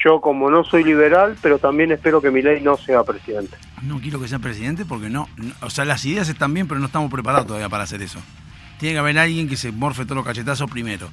Yo, 0.04 0.20
como 0.20 0.50
no 0.50 0.64
soy 0.66 0.84
liberal, 0.84 1.38
pero 1.42 1.60
también 1.60 1.92
espero 1.92 2.22
que 2.22 2.30
mi 2.30 2.42
ley 2.42 2.62
no 2.62 2.76
sea 2.78 3.04
presidente. 3.04 3.56
No 3.84 4.00
quiero 4.02 4.20
que 4.20 4.28
sea 4.28 4.40
presidente 4.40 4.84
porque 4.86 5.10
no, 5.10 5.30
no- 5.38 5.54
o 5.62 5.70
sea, 5.70 5.86
las 5.86 6.04
ideas 6.06 6.28
están 6.28 6.54
bien, 6.54 6.68
pero 6.68 6.80
no 6.80 6.88
estamos 6.88 7.10
preparados 7.12 7.48
todavía 7.48 7.70
para 7.70 7.84
hacer 7.84 8.02
eso. 8.02 8.20
Tiene 8.80 8.96
que 8.96 9.00
haber 9.00 9.18
alguien 9.18 9.48
que 9.48 9.56
se 9.56 9.72
morfe 9.72 10.04
todos 10.04 10.18
los 10.18 10.26
cachetazos 10.26 10.70
primero. 10.70 11.08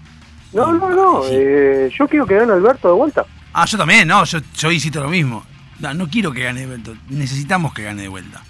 No, 0.52 0.72
no, 0.72 0.90
no. 0.90 1.22
Sí. 1.22 1.30
eh, 1.34 1.90
yo 1.96 2.08
quiero 2.08 2.26
que 2.26 2.34
gane 2.34 2.52
Alberto 2.52 2.88
de 2.88 2.94
vuelta. 2.94 3.24
Ah, 3.52 3.64
yo 3.66 3.78
también, 3.78 4.08
no, 4.08 4.24
yo, 4.24 4.40
yo 4.56 4.72
insisto 4.72 5.00
lo 5.00 5.08
mismo. 5.08 5.44
No, 5.78 5.94
no 5.94 6.08
quiero 6.08 6.32
que 6.32 6.42
gane 6.42 6.66
vuelta, 6.66 6.90
necesitamos 7.08 7.72
que 7.72 7.84
gane 7.84 8.02
de 8.02 8.08
vuelta. 8.08 8.42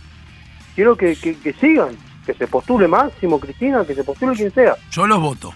Quiero 0.75 0.97
que, 0.97 1.17
que, 1.17 1.37
que 1.37 1.53
sigan. 1.55 1.97
Que 2.31 2.35
se 2.35 2.47
postule 2.47 2.87
Máximo, 2.87 3.41
Cristina, 3.41 3.85
que 3.85 3.93
se 3.93 4.05
postule 4.05 4.37
quien 4.37 4.55
sea. 4.55 4.77
Yo 4.93 5.05
los 5.05 5.19
voto. 5.21 5.53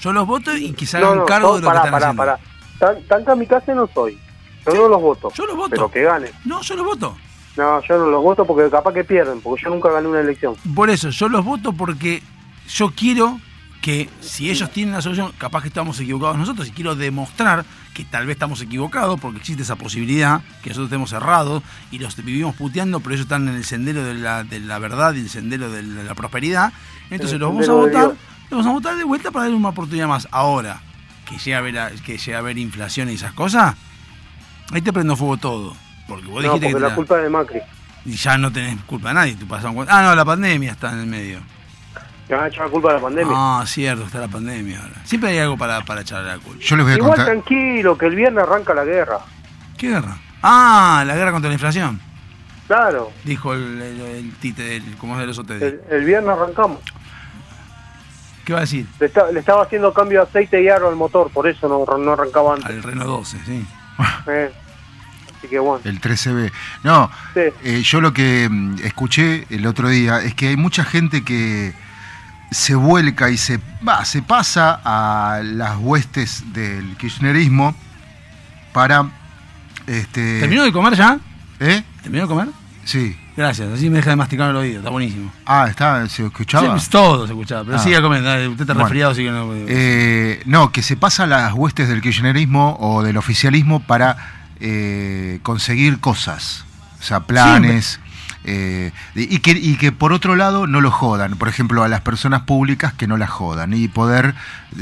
Yo 0.00 0.12
los 0.12 0.26
voto 0.26 0.54
y 0.54 0.70
que 0.72 0.84
se 0.84 0.98
hagan 0.98 1.24
cargo 1.24 1.48
no, 1.48 1.54
de 1.54 1.60
lo 1.62 1.66
pará, 1.66 1.80
que 1.80 1.86
están 1.86 2.16
pará, 2.16 2.32
haciendo. 2.34 2.78
pará. 2.78 2.94
Tan, 2.98 3.02
tan 3.04 3.24
kamikaze 3.24 3.74
no 3.74 3.86
soy. 3.86 4.18
Yo 4.66 4.74
no 4.74 4.88
los 4.88 5.00
voto. 5.00 5.32
Yo 5.34 5.46
los 5.46 5.56
voto. 5.56 5.70
Pero 5.70 5.90
que 5.90 6.02
ganen. 6.02 6.30
No, 6.44 6.60
yo 6.60 6.76
los 6.76 6.84
voto. 6.84 7.16
No, 7.56 7.80
yo 7.80 7.96
no 7.98 8.06
los 8.08 8.22
voto 8.22 8.44
porque 8.44 8.68
capaz 8.68 8.92
que 8.92 9.02
pierden, 9.02 9.40
porque 9.40 9.62
yo 9.64 9.70
nunca 9.70 9.90
gané 9.90 10.08
una 10.08 10.20
elección. 10.20 10.56
Por 10.74 10.90
eso, 10.90 11.08
yo 11.08 11.28
los 11.30 11.42
voto 11.42 11.72
porque 11.72 12.22
yo 12.68 12.90
quiero 12.94 13.38
que 13.80 14.10
si 14.20 14.50
ellos 14.50 14.70
tienen 14.70 14.94
la 14.94 15.00
solución, 15.00 15.32
capaz 15.38 15.62
que 15.62 15.68
estamos 15.68 15.98
equivocados 16.00 16.36
nosotros 16.36 16.68
y 16.68 16.70
quiero 16.72 16.94
demostrar 16.96 17.64
que 17.94 18.04
tal 18.04 18.26
vez 18.26 18.34
estamos 18.34 18.60
equivocados 18.60 19.18
porque 19.18 19.38
existe 19.38 19.62
esa 19.62 19.76
posibilidad, 19.76 20.42
que 20.62 20.68
nosotros 20.70 20.88
estemos 20.88 21.12
errados 21.12 21.62
y 21.90 21.98
los 21.98 22.14
vivimos 22.16 22.54
puteando, 22.56 23.00
pero 23.00 23.14
ellos 23.14 23.24
están 23.24 23.48
en 23.48 23.54
el 23.54 23.64
sendero 23.64 24.04
de 24.04 24.14
la, 24.14 24.44
de 24.44 24.60
la 24.60 24.78
verdad 24.78 25.14
y 25.14 25.20
el 25.20 25.30
sendero 25.30 25.70
de 25.70 25.82
la, 25.82 26.02
de 26.02 26.08
la 26.08 26.14
prosperidad. 26.14 26.72
Entonces 27.10 27.40
los 27.40 27.48
vamos 27.50 27.68
a 27.68 27.72
votar, 27.72 28.04
los 28.50 28.50
vamos 28.50 28.66
a 28.66 28.70
votar 28.72 28.96
de 28.96 29.04
vuelta 29.04 29.30
para 29.30 29.44
darle 29.44 29.56
una 29.56 29.70
oportunidad 29.70 30.08
más. 30.08 30.28
Ahora, 30.30 30.82
que 31.26 31.38
llega 31.38 31.56
a 31.56 31.60
haber, 31.60 32.00
que 32.02 32.18
llega 32.18 32.36
a 32.36 32.40
haber 32.40 32.58
inflación 32.58 33.08
y 33.08 33.14
esas 33.14 33.32
cosas, 33.32 33.74
ahí 34.72 34.82
te 34.82 34.92
prendo 34.92 35.16
fuego 35.16 35.36
todo. 35.38 35.76
Porque 36.06 36.26
vos 36.26 36.42
No, 36.44 36.52
dijiste 36.52 36.66
porque 36.66 36.74
que 36.74 36.80
la 36.80 36.88
la- 36.90 36.94
culpa 36.94 37.16
es 37.16 37.22
de 37.24 37.30
Macri. 37.30 37.60
y 38.04 38.12
ya 38.12 38.36
no 38.36 38.52
tenés 38.52 38.76
culpa 38.82 39.08
de 39.08 39.14
nadie. 39.14 39.34
Tú 39.36 39.46
pasas 39.46 39.72
un- 39.74 39.86
Ah, 39.88 40.02
no, 40.02 40.14
la 40.14 40.24
pandemia 40.24 40.72
está 40.72 40.92
en 40.92 41.00
el 41.00 41.06
medio. 41.06 41.40
Que 42.30 42.36
van 42.36 42.44
a 42.44 42.46
echar 42.46 42.66
la 42.66 42.70
culpa 42.70 42.88
de 42.90 42.94
la 42.94 43.00
pandemia. 43.00 43.34
Ah, 43.36 43.64
cierto, 43.66 44.04
está 44.04 44.20
la 44.20 44.28
pandemia 44.28 44.80
ahora. 44.80 44.94
Siempre 45.04 45.30
hay 45.30 45.38
algo 45.38 45.58
para, 45.58 45.80
para 45.84 46.02
echarle 46.02 46.28
la 46.28 46.38
culpa. 46.38 46.62
Yo 46.62 46.76
les 46.76 46.84
voy 46.84 46.92
a 46.92 46.96
Igual 46.96 47.10
contar. 47.10 47.26
tranquilo, 47.26 47.98
que 47.98 48.06
el 48.06 48.14
viernes 48.14 48.44
arranca 48.44 48.72
la 48.72 48.84
guerra. 48.84 49.18
¿Qué 49.76 49.88
guerra? 49.88 50.16
Ah, 50.40 51.02
la 51.04 51.16
guerra 51.16 51.32
contra 51.32 51.48
la 51.48 51.54
inflación. 51.54 52.00
Claro, 52.68 53.10
Dijo 53.24 53.52
el, 53.52 53.82
el, 53.82 54.00
el 54.00 54.32
tite, 54.36 54.76
el, 54.76 54.96
como 54.96 55.14
es 55.14 55.20
de 55.20 55.26
los 55.26 55.38
OTD. 55.40 55.50
el, 55.60 55.80
el 55.90 56.04
viernes 56.04 56.30
arrancamos. 56.30 56.78
¿Qué 58.44 58.52
va 58.52 58.60
a 58.60 58.62
decir? 58.62 58.86
Le, 59.00 59.06
está- 59.06 59.30
le 59.32 59.40
estaba 59.40 59.64
haciendo 59.64 59.92
cambio 59.92 60.20
de 60.20 60.28
aceite 60.28 60.62
y 60.62 60.68
aro 60.68 60.88
al 60.88 60.94
motor, 60.96 61.30
por 61.32 61.48
eso 61.48 61.68
no, 61.68 61.98
no 61.98 62.12
arrancaba 62.12 62.54
antes. 62.54 62.66
Al 62.70 62.82
Renault 62.82 63.08
12, 63.10 63.38
sí. 63.44 63.66
Eh, 64.28 64.52
Así 65.38 65.48
que 65.48 65.58
bueno. 65.58 65.80
El 65.84 66.00
13B. 66.00 66.52
No, 66.84 67.10
Sí. 67.34 67.40
eh, 67.64 67.82
yo 67.82 68.00
lo 68.00 68.12
que 68.12 68.46
mm, 68.50 68.76
escuché 68.84 69.46
el 69.50 69.66
otro 69.66 69.88
día 69.88 70.20
es 70.22 70.34
que 70.34 70.48
hay 70.48 70.56
mucha 70.56 70.84
gente 70.84 71.24
que 71.24 71.72
se 72.50 72.74
vuelca 72.74 73.30
y 73.30 73.36
se, 73.36 73.60
va, 73.86 74.04
se 74.04 74.22
pasa 74.22 74.80
a 74.84 75.40
las 75.42 75.76
huestes 75.78 76.44
del 76.52 76.96
kirchnerismo 76.96 77.74
para... 78.72 79.08
Este, 79.86 80.40
¿Terminó 80.40 80.62
de 80.64 80.72
comer 80.72 80.94
ya? 80.94 81.18
¿Eh? 81.58 81.82
¿Terminó 82.02 82.22
de 82.24 82.28
comer? 82.28 82.48
Sí. 82.84 83.16
Gracias, 83.36 83.72
así 83.72 83.88
me 83.88 83.96
deja 83.98 84.10
de 84.10 84.16
masticar 84.16 84.50
el 84.50 84.56
oído, 84.56 84.78
está 84.80 84.90
buenísimo. 84.90 85.32
Ah, 85.46 85.66
está, 85.68 86.06
se 86.08 86.26
escuchaba. 86.26 86.78
Sí, 86.78 86.90
todo 86.90 87.26
se 87.26 87.32
escuchaba, 87.32 87.64
pero 87.64 87.76
Ah. 87.78 87.80
siga 87.80 88.02
comiendo, 88.02 88.28
usted 88.50 88.60
está 88.62 88.74
Bueno. 88.74 88.80
resfriado, 88.80 89.12
así 89.12 89.22
que 89.24 89.30
no... 89.30 89.48
Eh, 89.54 90.42
no, 90.44 90.72
que 90.72 90.82
se 90.82 90.96
pasa 90.96 91.22
a 91.22 91.26
las 91.26 91.52
huestes 91.54 91.88
del 91.88 92.02
kirchnerismo 92.02 92.76
o 92.80 93.02
del 93.02 93.16
oficialismo 93.16 93.80
para 93.80 94.16
eh, 94.60 95.38
conseguir 95.42 96.00
cosas, 96.00 96.64
o 97.00 97.02
sea, 97.02 97.20
planes. 97.20 97.98
Eh, 98.44 98.92
y, 99.14 99.38
que, 99.38 99.52
y 99.52 99.76
que 99.76 99.92
por 99.92 100.12
otro 100.12 100.34
lado 100.36 100.66
no 100.66 100.80
lo 100.80 100.90
jodan, 100.90 101.36
por 101.36 101.48
ejemplo, 101.48 101.82
a 101.84 101.88
las 101.88 102.00
personas 102.00 102.42
públicas 102.42 102.92
que 102.94 103.06
no 103.06 103.16
las 103.16 103.30
jodan 103.30 103.74
y 103.74 103.88
poder 103.88 104.34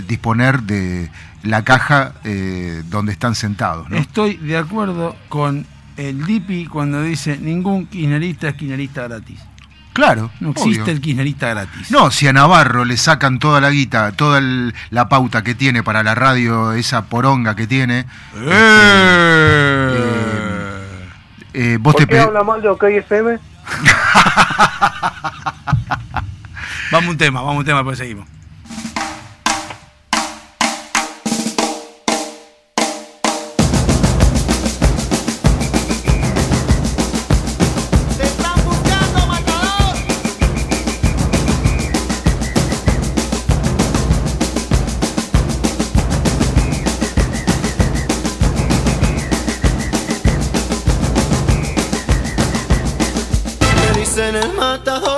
disponer 0.07 0.62
de 0.62 1.11
la 1.42 1.64
caja 1.64 2.12
eh, 2.25 2.83
donde 2.87 3.12
están 3.12 3.35
sentados. 3.35 3.88
¿no? 3.90 3.97
Estoy 3.97 4.37
de 4.37 4.57
acuerdo 4.57 5.16
con 5.29 5.66
el 5.97 6.25
Dipi 6.25 6.66
cuando 6.66 7.03
dice 7.03 7.37
ningún 7.38 7.87
kirchnerista 7.87 8.49
es 8.49 8.55
kirchnerista 8.55 9.09
gratis. 9.09 9.40
Claro, 9.92 10.31
No 10.38 10.51
existe 10.51 10.83
obvio. 10.83 10.92
el 10.92 11.01
kirchnerista 11.01 11.49
gratis. 11.49 11.90
No, 11.90 12.12
si 12.12 12.29
a 12.29 12.33
Navarro 12.33 12.85
le 12.85 12.97
sacan 12.97 13.40
toda 13.40 13.61
la 13.61 13.71
guita, 13.71 14.12
toda 14.12 14.38
el- 14.38 14.73
la 14.90 15.09
pauta 15.09 15.42
que 15.42 15.57
tiene 15.57 15.83
para 15.83 16.05
la 16.05 16.14
radio, 16.14 16.71
esa 16.73 17.07
poronga 17.07 17.57
que 17.57 17.66
tiene, 17.66 18.07
Eh 18.37 18.44
eh, 21.54 21.78
vos 21.80 21.94
¿Por 21.94 22.04
te 22.04 22.08
qué 22.08 22.20
habla 22.20 22.42
mal 22.42 22.61
de 22.62 22.68
OKFM? 22.68 23.38
vamos 26.92 27.11
un 27.11 27.18
tema, 27.18 27.40
vamos 27.40 27.61
un 27.61 27.64
tema, 27.64 27.84
pues 27.84 27.98
seguimos. 27.98 28.38
not 54.68 54.85
the 54.85 55.00
whole 55.00 55.17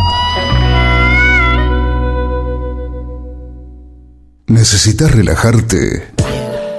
¿Necesitas 4.47 5.11
relajarte? 5.11 6.13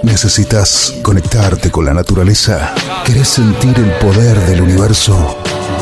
¿Necesitas 0.02 0.94
conectarte 1.02 1.70
con 1.70 1.86
la 1.86 1.94
naturaleza? 1.94 2.74
¿Querés 3.04 3.28
sentir 3.28 3.74
el 3.78 3.90
poder 3.92 4.38
del 4.40 4.60
universo? 4.60 5.38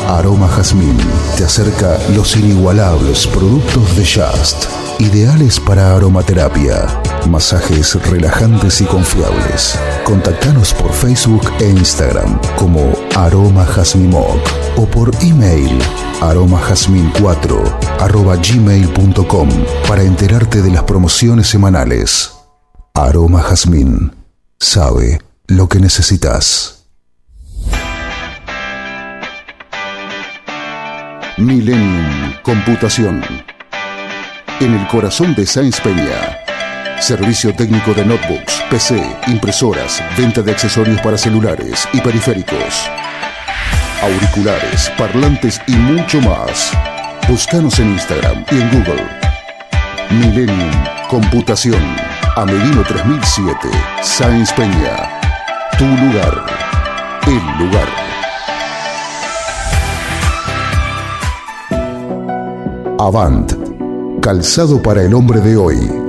Aroma 0.07 0.47
Jazmín 0.47 0.97
te 1.37 1.43
acerca 1.43 1.97
los 2.15 2.35
inigualables 2.35 3.27
productos 3.27 3.95
de 3.97 4.05
Just, 4.05 4.65
ideales 4.99 5.59
para 5.59 5.95
aromaterapia, 5.95 6.85
masajes 7.27 7.95
relajantes 8.09 8.81
y 8.81 8.85
confiables. 8.85 9.77
Contactanos 10.03 10.73
por 10.73 10.91
Facebook 10.91 11.51
e 11.59 11.69
Instagram 11.69 12.39
como 12.55 12.91
Aroma 13.15 13.65
Jazmín 13.65 14.09
Moc 14.09 14.39
o 14.75 14.85
por 14.85 15.11
email 15.21 15.79
aromajazmin4 16.21 17.99
arroba 17.99 18.35
gmail.com 18.37 19.49
para 19.87 20.03
enterarte 20.03 20.61
de 20.61 20.71
las 20.71 20.83
promociones 20.83 21.47
semanales. 21.47 22.31
Aroma 22.93 23.41
Jazmín 23.41 24.11
sabe 24.59 25.19
lo 25.47 25.67
que 25.67 25.79
necesitas. 25.79 26.85
Millennium 31.37 32.33
Computación. 32.43 33.23
En 34.59 34.73
el 34.73 34.87
corazón 34.87 35.33
de 35.33 35.45
Sáenz 35.45 35.81
Peña. 35.81 36.42
Servicio 37.03 37.53
técnico 37.53 37.93
de 37.93 38.05
notebooks, 38.05 38.63
PC, 38.69 38.95
impresoras, 39.27 40.01
venta 40.17 40.41
de 40.41 40.53
accesorios 40.53 41.01
para 41.01 41.17
celulares 41.17 41.85
y 41.91 41.99
periféricos. 41.99 42.89
Auriculares, 44.01 44.89
parlantes 44.97 45.59
y 45.67 45.73
mucho 45.73 46.21
más. 46.21 46.71
Búscanos 47.27 47.77
en 47.79 47.89
Instagram 47.89 48.45
y 48.49 48.55
en 48.55 48.69
Google. 48.69 49.05
Millennium 50.11 50.71
Computación. 51.09 51.83
Amelino 52.37 52.83
3007. 52.83 53.57
Sáenz 54.01 54.53
Peña. 54.53 55.19
Tu 55.77 55.83
lugar. 55.83 56.45
El 57.27 57.65
lugar. 57.65 57.89
Avant. 62.97 63.51
Calzado 64.21 64.81
para 64.81 65.01
el 65.03 65.13
hombre 65.13 65.41
de 65.41 65.57
hoy. 65.57 66.02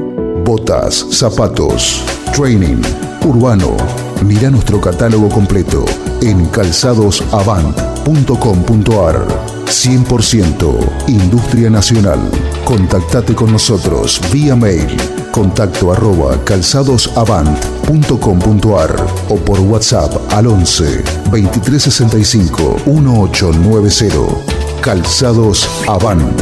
Botas, 0.44 1.06
zapatos, 1.10 2.04
training, 2.36 2.82
urbano. 3.24 3.76
Mira 4.24 4.50
nuestro 4.50 4.80
catálogo 4.80 5.28
completo 5.30 5.84
en 6.20 6.46
calzadosavant.com.ar. 6.46 9.26
100% 9.64 11.08
Industria 11.08 11.70
Nacional. 11.70 12.20
Contactate 12.64 13.34
con 13.34 13.50
nosotros 13.50 14.20
vía 14.30 14.54
mail 14.54 14.96
contacto 15.34 15.90
arroba 15.90 16.38
calzadosavant.com.ar 16.44 19.06
o 19.30 19.36
por 19.36 19.58
WhatsApp 19.60 20.32
al 20.32 20.46
11 20.46 21.02
2365 21.32 22.82
1890. 22.86 24.80
Calzados 24.80 25.68
Avant. 25.88 26.40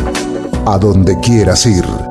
A 0.66 0.78
donde 0.78 1.18
quieras 1.20 1.64
ir. 1.64 2.01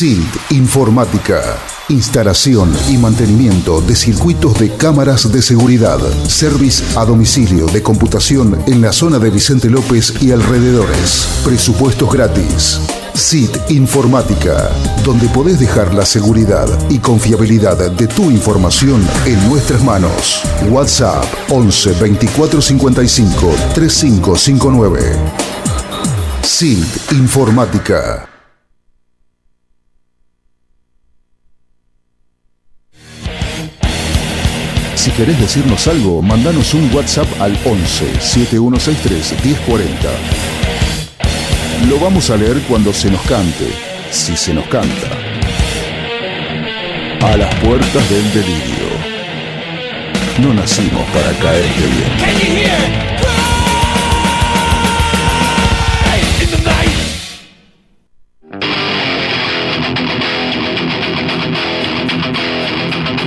SILT 0.00 0.52
Informática. 0.52 1.42
Instalación 1.90 2.72
y 2.88 2.96
mantenimiento 2.96 3.82
de 3.82 3.94
circuitos 3.94 4.58
de 4.58 4.74
cámaras 4.74 5.30
de 5.30 5.42
seguridad. 5.42 5.98
Service 6.26 6.82
a 6.98 7.04
domicilio 7.04 7.66
de 7.66 7.82
computación 7.82 8.62
en 8.66 8.80
la 8.80 8.94
zona 8.94 9.18
de 9.18 9.28
Vicente 9.28 9.68
López 9.68 10.14
y 10.22 10.32
alrededores. 10.32 11.28
Presupuestos 11.44 12.10
gratis. 12.10 12.80
SIT 13.12 13.72
Informática, 13.72 14.70
donde 15.04 15.28
podés 15.28 15.60
dejar 15.60 15.92
la 15.92 16.06
seguridad 16.06 16.66
y 16.88 16.98
confiabilidad 16.98 17.90
de 17.92 18.06
tu 18.06 18.30
información 18.30 19.06
en 19.26 19.50
nuestras 19.50 19.84
manos. 19.84 20.40
WhatsApp 20.70 21.26
11 21.50 21.92
24 22.00 22.62
55 22.62 23.54
3559. 23.74 25.00
SIT 26.42 27.12
Informática. 27.12 28.29
Si 35.00 35.10
querés 35.12 35.40
decirnos 35.40 35.88
algo, 35.88 36.20
mandanos 36.20 36.74
un 36.74 36.94
WhatsApp 36.94 37.26
al 37.40 37.56
11 37.64 38.20
7163 38.20 39.34
1040. 39.42 40.10
Lo 41.88 41.98
vamos 41.98 42.28
a 42.28 42.36
leer 42.36 42.60
cuando 42.68 42.92
se 42.92 43.10
nos 43.10 43.22
cante, 43.22 43.66
si 44.10 44.36
se 44.36 44.52
nos 44.52 44.66
canta. 44.66 45.08
A 47.22 47.34
las 47.38 47.54
puertas 47.64 48.10
del 48.10 48.30
delirio. 48.34 48.90
No 50.42 50.52
nacimos 50.52 51.08
para 51.14 51.32
caerte 51.38 51.80
bien. 51.80 53.10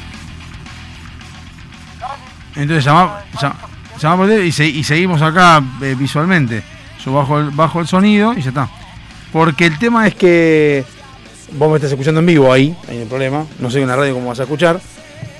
Entonces 2.56 2.84
llama, 2.84 3.22
llama- 3.40 3.56
llama 4.00 4.16
por 4.16 4.26
teléfono 4.26 4.46
y, 4.48 4.52
se- 4.52 4.66
y 4.68 4.84
seguimos 4.84 5.22
acá 5.22 5.62
eh, 5.80 5.94
visualmente. 5.98 6.62
Yo 7.04 7.12
bajo 7.12 7.38
el, 7.38 7.50
bajo 7.50 7.80
el 7.80 7.86
sonido 7.86 8.34
y 8.36 8.42
ya 8.42 8.48
está. 8.50 8.68
Porque 9.32 9.66
el 9.66 9.78
tema 9.78 10.06
es 10.06 10.14
que 10.14 10.84
vos 11.52 11.70
me 11.70 11.76
estás 11.76 11.90
escuchando 11.90 12.20
en 12.20 12.26
vivo 12.26 12.52
ahí, 12.52 12.76
ahí 12.88 12.96
no 12.96 13.02
hay 13.02 13.08
problema. 13.08 13.46
No 13.58 13.70
sé 13.70 13.80
en 13.80 13.88
la 13.88 13.96
radio 13.96 14.14
cómo 14.14 14.28
vas 14.28 14.40
a 14.40 14.44
escuchar. 14.44 14.80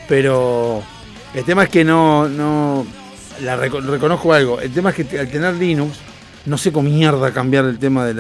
Pero 0.09 0.83
el 1.35 1.45
tema 1.45 1.65
es 1.65 1.69
que 1.69 1.85
no, 1.85 2.29
no 2.29 2.87
la 3.43 3.57
reco- 3.57 3.81
reconozco 3.83 4.33
algo. 4.33 4.61
El 4.61 4.73
tema 4.73 4.91
es 4.91 4.97
que 5.07 5.19
al 5.19 5.29
tener 5.29 5.55
Linux, 5.55 5.99
no 6.47 6.59
sé 6.59 6.73
cómo 6.73 6.89
mierda 6.91 7.33
cambiar 7.33 7.65
el 7.67 7.79
tema 7.79 8.05
de 8.05 8.15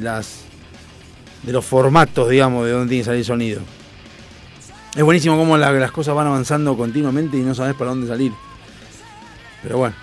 las 0.00 0.41
de 1.42 1.52
los 1.52 1.64
formatos, 1.64 2.28
digamos, 2.28 2.64
de 2.66 2.72
dónde 2.72 2.88
tiene 2.88 3.00
que 3.02 3.06
salir 3.06 3.18
el 3.20 3.24
sonido. 3.26 3.60
Es 4.94 5.02
buenísimo 5.02 5.36
cómo 5.36 5.56
la- 5.56 5.72
las 5.72 5.90
cosas 5.90 6.14
van 6.14 6.26
avanzando 6.26 6.76
continuamente 6.76 7.36
y 7.36 7.40
no 7.40 7.54
sabes 7.54 7.74
para 7.74 7.90
dónde 7.90 8.06
salir. 8.06 8.32
Pero 9.62 9.78
bueno. 9.78 9.94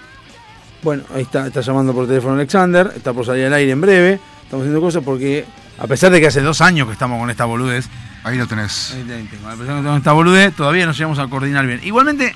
Bueno, 0.82 1.04
ahí 1.14 1.24
está, 1.24 1.46
está 1.48 1.62
llamando 1.62 1.94
por 1.94 2.08
teléfono 2.08 2.36
Alexander, 2.36 2.92
está 2.96 3.12
por 3.14 3.26
salir 3.26 3.46
al 3.46 3.54
aire 3.54 3.72
en 3.72 3.82
breve. 3.82 4.20
Estamos 4.44 4.64
haciendo 4.64 4.80
cosas 4.82 5.04
porque, 5.04 5.46
a 5.78 5.88
pesar 5.88 6.10
de 6.12 6.22
que 6.22 6.28
hace 6.28 6.42
dos 6.42 6.62
años 6.62 6.88
que 6.88 6.94
estamos 6.94 7.20
con 7.20 7.30
esta 7.30 7.46
boludez, 7.46 7.88
Ahí 8.22 8.38
lo 8.38 8.48
tenés. 8.48 8.92
Ahí 8.94 9.04
te- 9.04 9.24
tengo. 9.24 9.48
A 9.48 9.52
pesar 9.52 9.58
de 9.60 9.66
que 9.66 9.78
tenemos 9.78 9.98
esta 10.00 10.12
boludez, 10.12 10.54
todavía 10.54 10.86
no 10.86 10.92
llegamos 10.92 11.20
a 11.20 11.28
coordinar 11.28 11.66
bien. 11.66 11.80
Igualmente, 11.84 12.36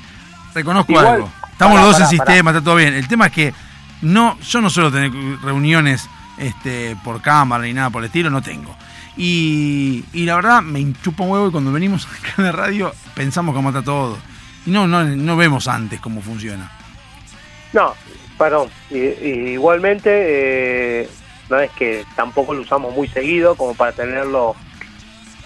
reconozco 0.55 0.93
Igual, 0.93 1.07
algo. 1.07 1.31
Estamos 1.51 1.75
pará, 1.75 1.85
los 1.87 1.97
dos 1.99 2.11
en 2.11 2.17
pará. 2.17 2.31
sistema, 2.31 2.51
está 2.51 2.63
todo 2.63 2.75
bien. 2.77 2.93
El 2.93 3.05
tema 3.09 3.25
es 3.25 3.31
que 3.33 3.53
no, 4.01 4.39
yo 4.39 4.61
no 4.61 4.69
suelo 4.69 4.89
tener 4.93 5.11
reuniones 5.43 6.07
este, 6.37 6.95
por 7.03 7.21
cámara 7.21 7.63
ni 7.65 7.73
nada 7.73 7.89
por 7.89 8.01
el 8.01 8.05
estilo, 8.07 8.29
no 8.29 8.41
tengo. 8.41 8.73
Y, 9.15 10.03
y 10.13 10.25
la 10.25 10.35
verdad 10.35 10.61
me 10.61 10.79
enchupa 10.79 11.23
un 11.23 11.29
huevo 11.31 11.47
y 11.47 11.51
cuando 11.51 11.71
venimos 11.71 12.05
acá 12.07 12.33
en 12.37 12.43
la 12.45 12.51
radio 12.51 12.93
pensamos 13.15 13.53
cómo 13.55 13.69
está 13.69 13.81
todo. 13.83 14.17
Y 14.65 14.71
no, 14.71 14.87
no, 14.87 15.03
no 15.03 15.35
vemos 15.37 15.67
antes 15.67 15.99
cómo 15.99 16.21
funciona. 16.21 16.71
No, 17.73 17.93
perdón. 18.37 18.69
Igualmente, 18.91 20.09
eh, 21.03 21.09
no 21.49 21.59
es 21.59 21.71
que 21.71 22.05
tampoco 22.15 22.53
lo 22.53 22.61
usamos 22.61 22.93
muy 22.95 23.07
seguido 23.07 23.55
como 23.55 23.75
para 23.75 23.91
tenerlo 23.91 24.55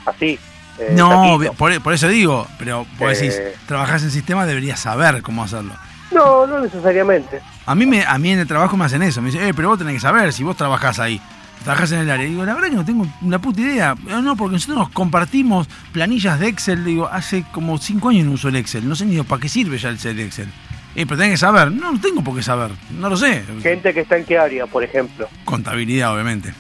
así. 0.05 0.39
eh, 0.80 0.93
no, 0.95 1.39
por, 1.57 1.82
por 1.82 1.93
eso 1.93 2.07
digo, 2.07 2.47
pero 2.59 2.86
vos 2.99 3.09
decís, 3.18 3.36
Eh. 3.39 3.55
trabajás 3.65 4.03
en 4.03 4.11
sistema, 4.11 4.45
deberías 4.45 4.80
saber 4.80 5.22
cómo 5.22 5.43
hacerlo. 5.43 5.74
No, 6.11 6.47
no 6.47 6.59
necesariamente. 6.61 7.41
A 7.65 7.76
mí, 7.76 7.86
me, 7.86 8.05
a 8.05 8.18
mí 8.18 8.32
en 8.32 8.39
el 8.39 8.47
trabajo 8.47 8.78
me 8.78 8.86
hacen 8.86 9.01
eso. 9.03 9.22
Me 9.22 9.30
dicen, 9.32 9.45
eh, 9.47 9.53
pero 9.53 9.70
vos 9.70 9.78
tenés 9.78 9.95
que 9.95 9.99
saber 9.99 10.32
si 10.32 10.43
vos 10.43 10.55
trabajás 10.55 10.99
ahí. 10.99 11.20
Trabajas 11.63 11.91
en 11.91 11.99
el 11.99 12.09
área. 12.09 12.25
Digo, 12.25 12.45
la 12.45 12.53
verdad 12.53 12.69
que 12.69 12.75
no 12.75 12.85
tengo 12.85 13.05
una 13.21 13.39
puta 13.39 13.61
idea. 13.61 13.95
"Ah, 14.09 14.21
No, 14.21 14.35
porque 14.37 14.53
nosotros 14.53 14.77
nos 14.77 14.89
compartimos 14.89 15.67
planillas 15.91 16.39
de 16.39 16.47
Excel. 16.47 16.85
Digo, 16.85 17.07
hace 17.11 17.43
como 17.51 17.77
cinco 17.77 18.09
años 18.09 18.25
no 18.25 18.31
uso 18.33 18.47
el 18.49 18.55
Excel. 18.55 18.87
No 18.87 18.95
sé 18.95 19.05
ni 19.05 19.21
para 19.23 19.41
qué 19.41 19.49
sirve 19.49 19.77
ya 19.77 19.89
el 19.89 20.19
Excel. 20.19 20.47
Eh, 20.95 21.05
pero 21.05 21.17
tenés 21.17 21.33
que 21.33 21.37
saber. 21.37 21.71
No, 21.71 21.91
no 21.91 21.99
tengo 21.99 22.23
por 22.23 22.35
qué 22.35 22.41
saber. 22.43 22.71
No 22.97 23.09
lo 23.09 23.17
sé. 23.17 23.43
Gente 23.61 23.93
que 23.93 23.99
está 24.01 24.17
en 24.17 24.25
qué 24.25 24.37
área, 24.37 24.65
por 24.65 24.83
ejemplo. 24.83 25.27
Contabilidad, 25.45 26.13
obviamente. 26.13 26.53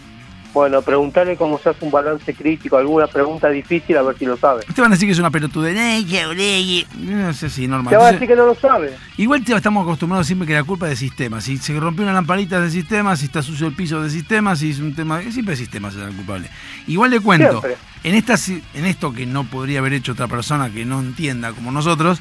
Bueno, 0.57 0.81
preguntarle 0.81 1.37
cómo 1.37 1.59
se 1.59 1.69
hace 1.69 1.85
un 1.85 1.91
balance 1.91 2.33
crítico, 2.33 2.77
alguna 2.77 3.05
pregunta 3.05 3.47
difícil, 3.47 3.95
a 3.95 4.01
ver 4.01 4.17
si 4.17 4.25
lo 4.25 4.37
sabe. 4.37 4.63
Te 4.73 4.81
van 4.81 4.91
a 4.91 4.95
decir 4.95 5.07
que 5.07 5.11
es 5.11 5.19
una 5.19 5.29
olegue. 6.25 6.87
No 6.97 7.31
sé 7.31 7.51
si 7.51 7.67
normal. 7.67 7.91
Te 7.91 7.97
va 7.97 8.07
a 8.07 8.11
decir 8.13 8.27
que 8.27 8.35
no 8.35 8.47
lo 8.47 8.55
sabe. 8.55 8.95
Igual 9.17 9.43
te- 9.43 9.53
estamos 9.53 9.83
acostumbrados 9.83 10.25
siempre 10.25 10.47
que 10.47 10.55
la 10.55 10.63
culpa 10.63 10.87
es 10.87 10.99
del 10.99 11.09
sistema. 11.09 11.41
Si 11.41 11.57
se 11.57 11.79
rompió 11.79 12.03
una 12.05 12.13
lamparita 12.13 12.59
del 12.59 12.71
sistema, 12.71 13.15
si 13.15 13.25
está 13.25 13.43
sucio 13.43 13.67
el 13.67 13.73
piso 13.73 14.01
del 14.01 14.09
sistema, 14.09 14.55
si 14.55 14.71
es 14.71 14.79
un 14.79 14.95
tema. 14.95 15.21
Siempre 15.29 15.53
el 15.53 15.59
sistema 15.59 15.91
será 15.91 16.07
el 16.07 16.15
culpable. 16.15 16.49
Igual 16.87 17.11
le 17.11 17.19
cuento, 17.19 17.61
Siempre. 17.61 17.77
en, 18.03 18.15
esta, 18.15 18.33
en 18.73 18.85
esto 18.87 19.13
que 19.13 19.27
no 19.27 19.43
podría 19.43 19.77
haber 19.77 19.93
hecho 19.93 20.13
otra 20.13 20.27
persona 20.27 20.71
que 20.71 20.85
no 20.85 21.01
entienda 21.01 21.53
como 21.53 21.71
nosotros, 21.71 22.19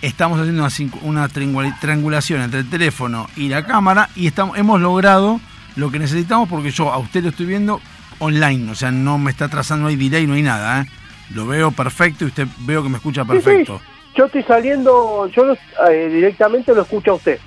estamos 0.00 0.40
haciendo 0.40 0.62
una, 0.64 0.72
una 1.02 1.28
triangula- 1.28 1.78
triangulación 1.80 2.40
entre 2.40 2.60
el 2.60 2.70
teléfono 2.70 3.28
y 3.36 3.48
la 3.50 3.66
cámara 3.66 4.08
y 4.16 4.26
estamos, 4.26 4.56
hemos 4.56 4.80
logrado 4.80 5.38
lo 5.76 5.90
que 5.90 5.98
necesitamos 5.98 6.48
porque 6.48 6.70
yo 6.70 6.92
a 6.92 6.98
usted 6.98 7.22
lo 7.22 7.30
estoy 7.30 7.46
viendo 7.46 7.80
online, 8.18 8.70
o 8.70 8.74
sea, 8.74 8.90
no 8.90 9.18
me 9.18 9.30
está 9.30 9.48
trazando, 9.48 9.88
hay 9.88 9.96
delay, 9.96 10.26
no 10.26 10.34
hay 10.34 10.42
nada. 10.42 10.82
¿eh? 10.82 10.86
Lo 11.34 11.46
veo 11.46 11.70
perfecto 11.72 12.24
y 12.24 12.28
usted 12.28 12.46
veo 12.60 12.82
que 12.82 12.88
me 12.88 12.96
escucha 12.96 13.24
perfecto. 13.24 13.78
Sí, 13.78 13.84
sí. 13.84 13.90
Yo 14.16 14.26
estoy 14.26 14.42
saliendo, 14.44 15.26
yo 15.34 15.54
eh, 15.90 16.08
directamente 16.12 16.72
lo 16.74 16.82
escucho 16.82 17.12
a 17.12 17.14
usted. 17.14 17.40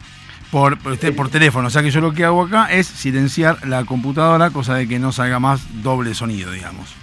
por, 0.51 0.77
por 0.79 0.91
usted, 0.93 1.15
por 1.15 1.29
teléfono. 1.29 1.67
O 1.67 1.69
sea 1.69 1.81
que 1.81 1.91
yo 1.91 2.01
lo 2.01 2.13
que 2.13 2.25
hago 2.25 2.43
acá 2.43 2.67
es 2.71 2.87
silenciar 2.87 3.65
la 3.67 3.85
computadora, 3.85 4.49
cosa 4.49 4.75
de 4.75 4.87
que 4.87 4.99
no 4.99 5.11
salga 5.13 5.39
más 5.39 5.61
doble 5.81 6.13
sonido, 6.13 6.51
digamos. 6.51 6.93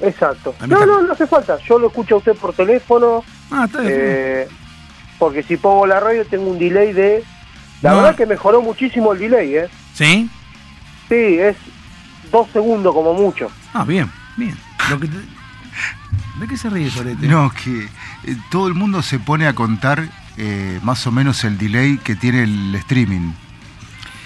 Exacto. 0.00 0.56
No, 0.66 0.74
está- 0.76 0.86
no, 0.86 1.02
no 1.02 1.12
hace 1.12 1.26
falta. 1.28 1.58
Yo 1.68 1.78
lo 1.78 1.86
escucho 1.88 2.16
a 2.16 2.18
usted 2.18 2.34
por 2.34 2.52
teléfono, 2.54 3.22
Ah, 3.52 3.64
está 3.66 3.80
bien. 3.82 3.92
eh, 3.94 4.48
porque 5.20 5.44
si 5.44 5.56
pongo 5.56 5.86
la 5.86 6.00
radio 6.00 6.24
tengo 6.26 6.50
un 6.50 6.58
delay 6.58 6.92
de... 6.92 7.22
La 7.82 7.90
No. 7.90 7.96
verdad 7.98 8.16
que 8.16 8.26
mejoró 8.26 8.62
muchísimo 8.62 9.12
el 9.12 9.20
delay, 9.20 9.56
¿eh? 9.56 9.68
¿Sí? 9.94 10.28
Sí, 11.12 11.38
es 11.38 11.56
dos 12.30 12.48
segundos 12.54 12.94
como 12.94 13.12
mucho. 13.12 13.50
Ah, 13.74 13.84
bien, 13.84 14.10
bien. 14.38 14.56
Lo 14.88 14.98
que 14.98 15.08
te- 15.08 15.16
¿De 16.40 16.48
qué 16.48 16.56
se 16.56 16.70
ríe 16.70 16.90
Solete? 16.90 17.26
No, 17.26 17.50
que 17.50 17.84
eh, 18.24 18.36
todo 18.50 18.66
el 18.66 18.72
mundo 18.72 19.02
se 19.02 19.18
pone 19.18 19.46
a 19.46 19.54
contar 19.54 20.08
eh, 20.38 20.80
más 20.82 21.06
o 21.06 21.12
menos 21.12 21.44
el 21.44 21.58
delay 21.58 21.98
que 21.98 22.16
tiene 22.16 22.44
el 22.44 22.74
streaming. 22.76 23.32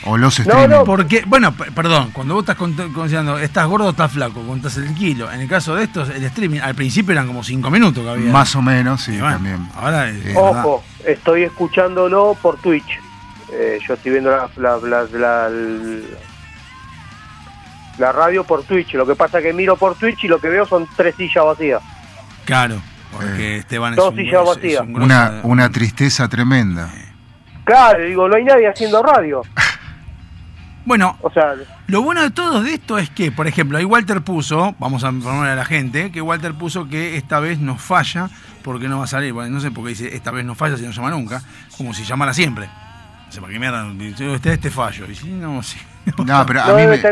O 0.05 0.17
los 0.17 0.39
streaming. 0.39 0.69
no. 0.69 0.85
Porque, 0.85 1.25
bueno, 1.27 1.53
perdón, 1.53 2.11
cuando 2.13 2.35
vos 2.35 2.43
estás 2.45 2.55
considerando, 2.57 3.37
estás 3.41 3.67
gordo 3.67 3.87
o 3.87 3.91
estás 3.91 4.13
flaco, 4.13 4.47
contás 4.47 4.77
el 4.77 4.95
kilo. 4.95 5.31
En 5.33 5.41
el 5.41 5.49
caso 5.49 5.75
de 5.75 5.83
estos, 5.83 6.09
el 6.11 6.23
streaming, 6.23 6.61
al 6.61 6.77
principio 6.77 7.11
eran 7.11 7.27
como 7.27 7.43
5 7.43 7.69
minutos 7.69 8.05
que 8.05 8.11
había. 8.11 8.31
Más 8.33 8.55
o 8.55 8.63
menos, 8.63 9.03
sí, 9.03 9.11
bueno, 9.19 9.31
también. 9.33 9.69
Ahora 9.75 10.09
es 10.09 10.25
Eh, 10.25 10.35
verdad. 10.37 10.61
Ojo, 10.65 10.85
estoy 11.05 11.43
escuchándolo 11.43 12.37
por 12.41 12.57
Twitch. 12.59 13.01
Eh, 13.53 13.81
yo 13.87 13.95
estoy 13.95 14.13
viendo 14.13 14.31
la, 14.31 14.49
la, 14.57 14.79
la, 15.13 15.49
la- 17.99 18.13
radio 18.13 18.45
por 18.45 18.63
Twitch. 18.65 18.95
Lo 18.95 19.07
que 19.07 19.15
pasa 19.17 19.39
es 19.39 19.45
que 19.45 19.53
miro 19.53 19.77
por 19.77 19.95
Twitch 19.97 20.25
y 20.25 20.29
lo 20.29 20.39
que 20.41 20.49
veo 20.49 20.67
son 20.67 20.87
tres 20.97 21.15
sillas 21.17 21.45
vacías. 21.45 21.83
Claro, 22.45 22.81
porque 23.13 23.57
Esteban 23.59 23.93
es 23.93 23.97
Dos 23.97 24.11
un, 24.11 24.17
sillas 24.17 24.43
es 24.43 24.49
vacías. 24.57 24.81
un 24.83 25.03
Una, 25.03 25.41
una 25.43 25.71
tristeza 25.71 26.29
tremenda. 26.29 26.91
Claro, 27.65 28.05
digo, 28.05 28.29
no 28.29 28.37
hay 28.37 28.45
nadie 28.45 28.69
haciendo 28.69 29.03
radio. 29.03 29.43
Bueno, 30.85 31.17
O 31.21 31.33
sea, 31.33 31.55
Lo 31.89 32.03
bueno 32.03 32.23
de 32.23 32.31
todo 32.31 32.63
de 32.63 32.75
esto 32.75 32.97
es 32.97 33.11
que, 33.11 33.33
por 33.33 33.49
ejemplo, 33.49 33.77
ahí 33.77 33.85
Walter 33.85 34.21
puso, 34.23 34.77
vamos 34.79 35.03
a 35.03 35.09
informarle 35.09 35.51
a 35.51 35.57
la 35.57 35.65
gente, 35.65 36.13
que 36.13 36.23
Walter 36.23 36.55
puso 36.55 36.89
que 36.89 37.17
esta 37.17 37.41
vez 37.41 37.59
nos 37.59 37.83
falla 37.83 38.31
porque 38.63 38.87
no 38.89 38.99
va 38.99 39.05
a 39.05 39.09
salir. 39.09 39.33
Bueno, 39.33 39.51
no 39.51 39.61
sé 39.61 39.73
por 39.73 39.83
qué 39.83 39.91
dice 39.91 40.15
esta 40.15 40.31
vez 40.31 40.45
no 40.45 40.55
falla 40.55 40.77
si 40.77 40.85
no 40.85 40.93
llama 40.93 41.11
nunca, 41.11 41.43
como 41.77 41.93
si 41.93 42.05
llamara 42.05 42.33
siempre. 42.33 42.67
No 43.27 43.33
sé, 43.33 43.41
para 43.41 43.53
qué 43.53 43.59
mierda, 43.59 43.85
este 44.33 44.53
este 44.53 44.71
fallo. 44.71 45.11
Y 45.11 45.17
si 45.17 45.27
no, 45.31 45.61
sí. 45.65 45.77
No, 46.25 46.47
pero 46.47 46.63
a 46.63 46.67
no 46.69 46.75
mí 46.77 46.83
debe 46.83 46.99
me, 46.99 47.03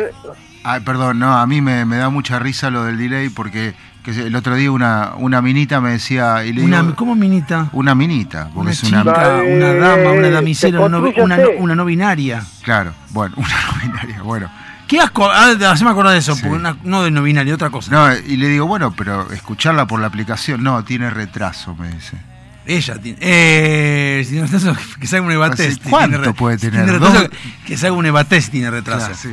ah, 0.65 0.81
perdón, 0.85 1.19
no, 1.19 1.37
a 1.39 1.47
mí 1.47 1.61
me, 1.61 1.85
me 1.85 1.97
da 1.99 2.09
mucha 2.09 2.39
risa 2.39 2.71
lo 2.71 2.85
del 2.85 2.99
delay 2.99 3.29
porque 3.29 3.75
que 4.03 4.13
se- 4.13 4.27
el 4.27 4.37
otro 4.37 4.55
día 4.55 4.71
una, 4.71 5.13
una 5.17 5.41
minita 5.41 5.81
me 5.81 5.91
decía 5.93 6.45
y 6.45 6.53
le 6.53 6.63
Una, 6.63 6.83
digo, 6.83 6.95
¿Cómo 6.97 7.15
minita? 7.15 7.69
una 7.73 7.95
minita, 7.95 8.45
porque 8.53 8.59
Una 8.61 8.71
es 8.73 8.83
una 8.85 9.03
chica, 9.03 9.43
Eh, 9.45 9.57
una 9.57 9.73
dama, 9.75 10.11
una 10.13 10.31
damisela, 10.31 10.81
una, 10.81 10.89
no- 10.89 11.03
construyase. 11.05 11.23
una, 11.25 11.37
no- 11.39 11.63
una 11.63 11.75
no 11.75 11.85
binaria. 11.87 12.43
claro, 12.63 12.93
bueno, 13.11 13.35
una 13.39 13.49
no 13.49 13.81
binaria, 13.83 14.23
bueno. 14.23 14.51
¿Qué 14.87 15.01
asco? 15.01 15.25
Ah, 15.31 15.53
haceme 15.71 15.91
acordar 15.91 16.13
de 16.13 16.19
eso, 16.19 16.35
Sí. 16.35 16.43
porque 16.43 16.57
una- 16.57 16.77
no 16.85 17.03
de 17.03 17.11
no 17.11 17.23
binaria, 17.23 17.55
otra 17.55 17.71
cosa. 17.71 17.91
No, 17.91 18.15
y 18.15 18.37
le 18.37 18.49
digo, 18.49 18.67
bueno, 18.67 18.93
pero 18.95 19.31
escucharla 19.33 19.87
por 19.87 19.99
la 20.01 20.09
aplicación, 20.09 20.63
no, 20.63 20.85
tiene 20.85 21.09
retraso, 21.09 21.75
me 21.75 21.89
dice. 21.91 22.19
Ella 22.67 22.95
tiene. 22.99 23.19
Eh, 23.21 24.25
si 24.29 24.37
no 24.37 24.45
eso, 24.45 24.75
que 25.01 25.07
salga 25.07 25.25
un 25.27 25.33
evatest. 25.33 25.83
¿cuánto 25.89 26.35
puede 26.35 26.59
tener? 26.59 26.85
tiene 26.85 26.93
retraso, 26.99 27.21
¿Dos? 27.23 27.31
que 27.67 27.77
salga 27.79 27.97
un 27.97 28.07
evatest 28.07 28.51
tiene 28.51 28.71
retraso. 28.71 29.07
Claro, 29.07 29.15
sí. 29.15 29.31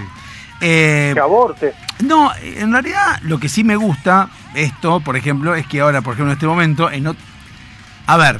Eh, 0.61 1.11
que 1.13 1.19
aborte. 1.19 1.73
no, 2.03 2.31
en 2.41 2.71
realidad 2.71 3.19
lo 3.23 3.39
que 3.39 3.49
sí 3.49 3.63
me 3.63 3.75
gusta, 3.75 4.29
esto, 4.53 4.99
por 4.99 5.17
ejemplo, 5.17 5.55
es 5.55 5.65
que 5.67 5.81
ahora, 5.81 6.01
por 6.01 6.13
ejemplo, 6.13 6.31
en 6.31 6.37
este 6.37 6.47
momento, 6.47 6.91
en 6.91 7.07
a 8.07 8.17
ver, 8.17 8.39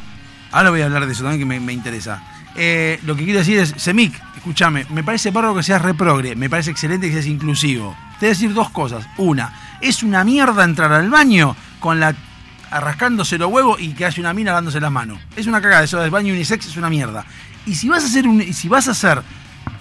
ahora 0.51 0.69
voy 0.69 0.81
a 0.81 0.85
hablar 0.85 1.05
de 1.05 1.11
eso 1.13 1.23
también 1.23 1.41
que 1.41 1.45
me, 1.45 1.59
me 1.59 1.73
interesa. 1.73 2.21
Eh, 2.55 2.99
lo 3.03 3.15
que 3.15 3.23
quiero 3.23 3.39
decir 3.39 3.57
es, 3.57 3.73
Semic, 3.77 4.13
escúchame, 4.35 4.85
me 4.89 5.03
parece 5.03 5.31
bárbaro 5.31 5.55
que 5.55 5.63
seas 5.63 5.81
reprogre, 5.81 6.35
me 6.35 6.49
parece 6.49 6.71
excelente 6.71 7.07
que 7.07 7.13
seas 7.13 7.27
inclusivo. 7.27 7.95
Te 8.19 8.25
voy 8.25 8.27
a 8.27 8.33
decir 8.33 8.53
dos 8.53 8.69
cosas. 8.69 9.07
Una, 9.17 9.77
es 9.81 10.03
una 10.03 10.23
mierda 10.23 10.63
entrar 10.63 10.91
al 10.91 11.09
baño 11.09 11.55
con 11.79 11.99
la 11.99 12.13
arrascándose 12.69 13.37
los 13.37 13.51
huevos 13.51 13.81
y 13.81 13.93
que 13.93 14.05
haya 14.05 14.21
una 14.21 14.33
mina 14.33 14.53
dándose 14.53 14.79
las 14.79 14.91
manos. 14.91 15.19
Es 15.35 15.45
una 15.47 15.61
cagada, 15.61 15.83
eso 15.83 15.99
del 15.99 16.09
baño 16.09 16.33
unisex 16.33 16.67
es 16.67 16.77
una 16.77 16.89
mierda. 16.89 17.25
Y 17.65 17.75
si 17.75 17.89
vas 17.89 18.03
a 18.03 18.07
ser 18.07 18.27
un, 18.27 18.41
si 18.53 18.67
vas 18.69 18.87
a 18.87 18.93
ser 18.93 19.21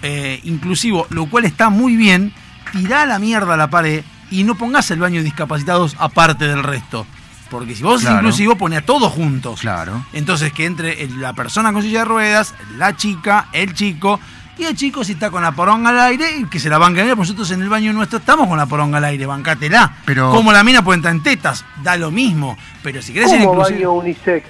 eh, 0.01 0.39
inclusivo, 0.43 1.07
lo 1.09 1.25
cual 1.27 1.45
está 1.45 1.69
muy 1.69 1.95
bien, 1.95 2.33
tirá 2.71 3.05
la 3.05 3.19
mierda 3.19 3.53
a 3.53 3.57
la 3.57 3.69
pared 3.69 4.03
y 4.29 4.43
no 4.43 4.55
pongas 4.55 4.89
el 4.91 4.99
baño 4.99 5.17
de 5.19 5.23
discapacitados 5.25 5.95
aparte 5.99 6.47
del 6.47 6.63
resto. 6.63 7.05
Porque 7.49 7.75
si 7.75 7.83
vos 7.83 7.95
sos 7.95 8.03
Claro. 8.03 8.17
inclusivo, 8.19 8.55
pone 8.55 8.77
a 8.77 8.85
todos 8.85 9.11
juntos. 9.11 9.59
Claro. 9.59 10.05
Entonces 10.13 10.53
que 10.53 10.65
entre 10.65 11.03
el- 11.03 11.19
la 11.19 11.33
persona 11.33 11.73
con 11.73 11.81
silla 11.81 11.99
de 11.99 12.05
ruedas, 12.05 12.55
la 12.77 12.95
chica, 12.95 13.47
el 13.51 13.73
chico, 13.73 14.19
y 14.57 14.63
el 14.63 14.75
chico 14.75 15.03
si 15.03 15.13
está 15.13 15.29
con 15.31 15.43
la 15.43 15.51
poronga 15.51 15.89
al 15.89 15.99
aire, 15.99 16.37
y 16.37 16.45
que 16.45 16.59
se 16.59 16.69
la 16.69 16.77
banca. 16.77 17.01
Mira, 17.03 17.15
nosotros 17.15 17.49
en 17.51 17.61
el 17.61 17.67
baño 17.67 17.91
nuestro 17.93 18.19
estamos 18.19 18.47
con 18.47 18.57
la 18.57 18.67
poronga 18.67 18.99
al 18.99 19.03
aire, 19.05 19.25
bancátela. 19.25 19.97
Pero- 20.05 20.31
Como 20.31 20.53
la 20.53 20.63
mina 20.63 20.81
puede 20.83 20.97
entrar 20.97 21.13
en 21.13 21.23
tetas, 21.23 21.65
da 21.83 21.97
lo 21.97 22.09
mismo. 22.09 22.57
Pero 22.83 23.01
si 23.01 23.11
querés 23.11 23.29
ser 23.31 23.39
¿Cómo 23.41 23.51
inclusivo. 23.53 23.77
baño 23.79 23.91
unisex? 23.99 24.47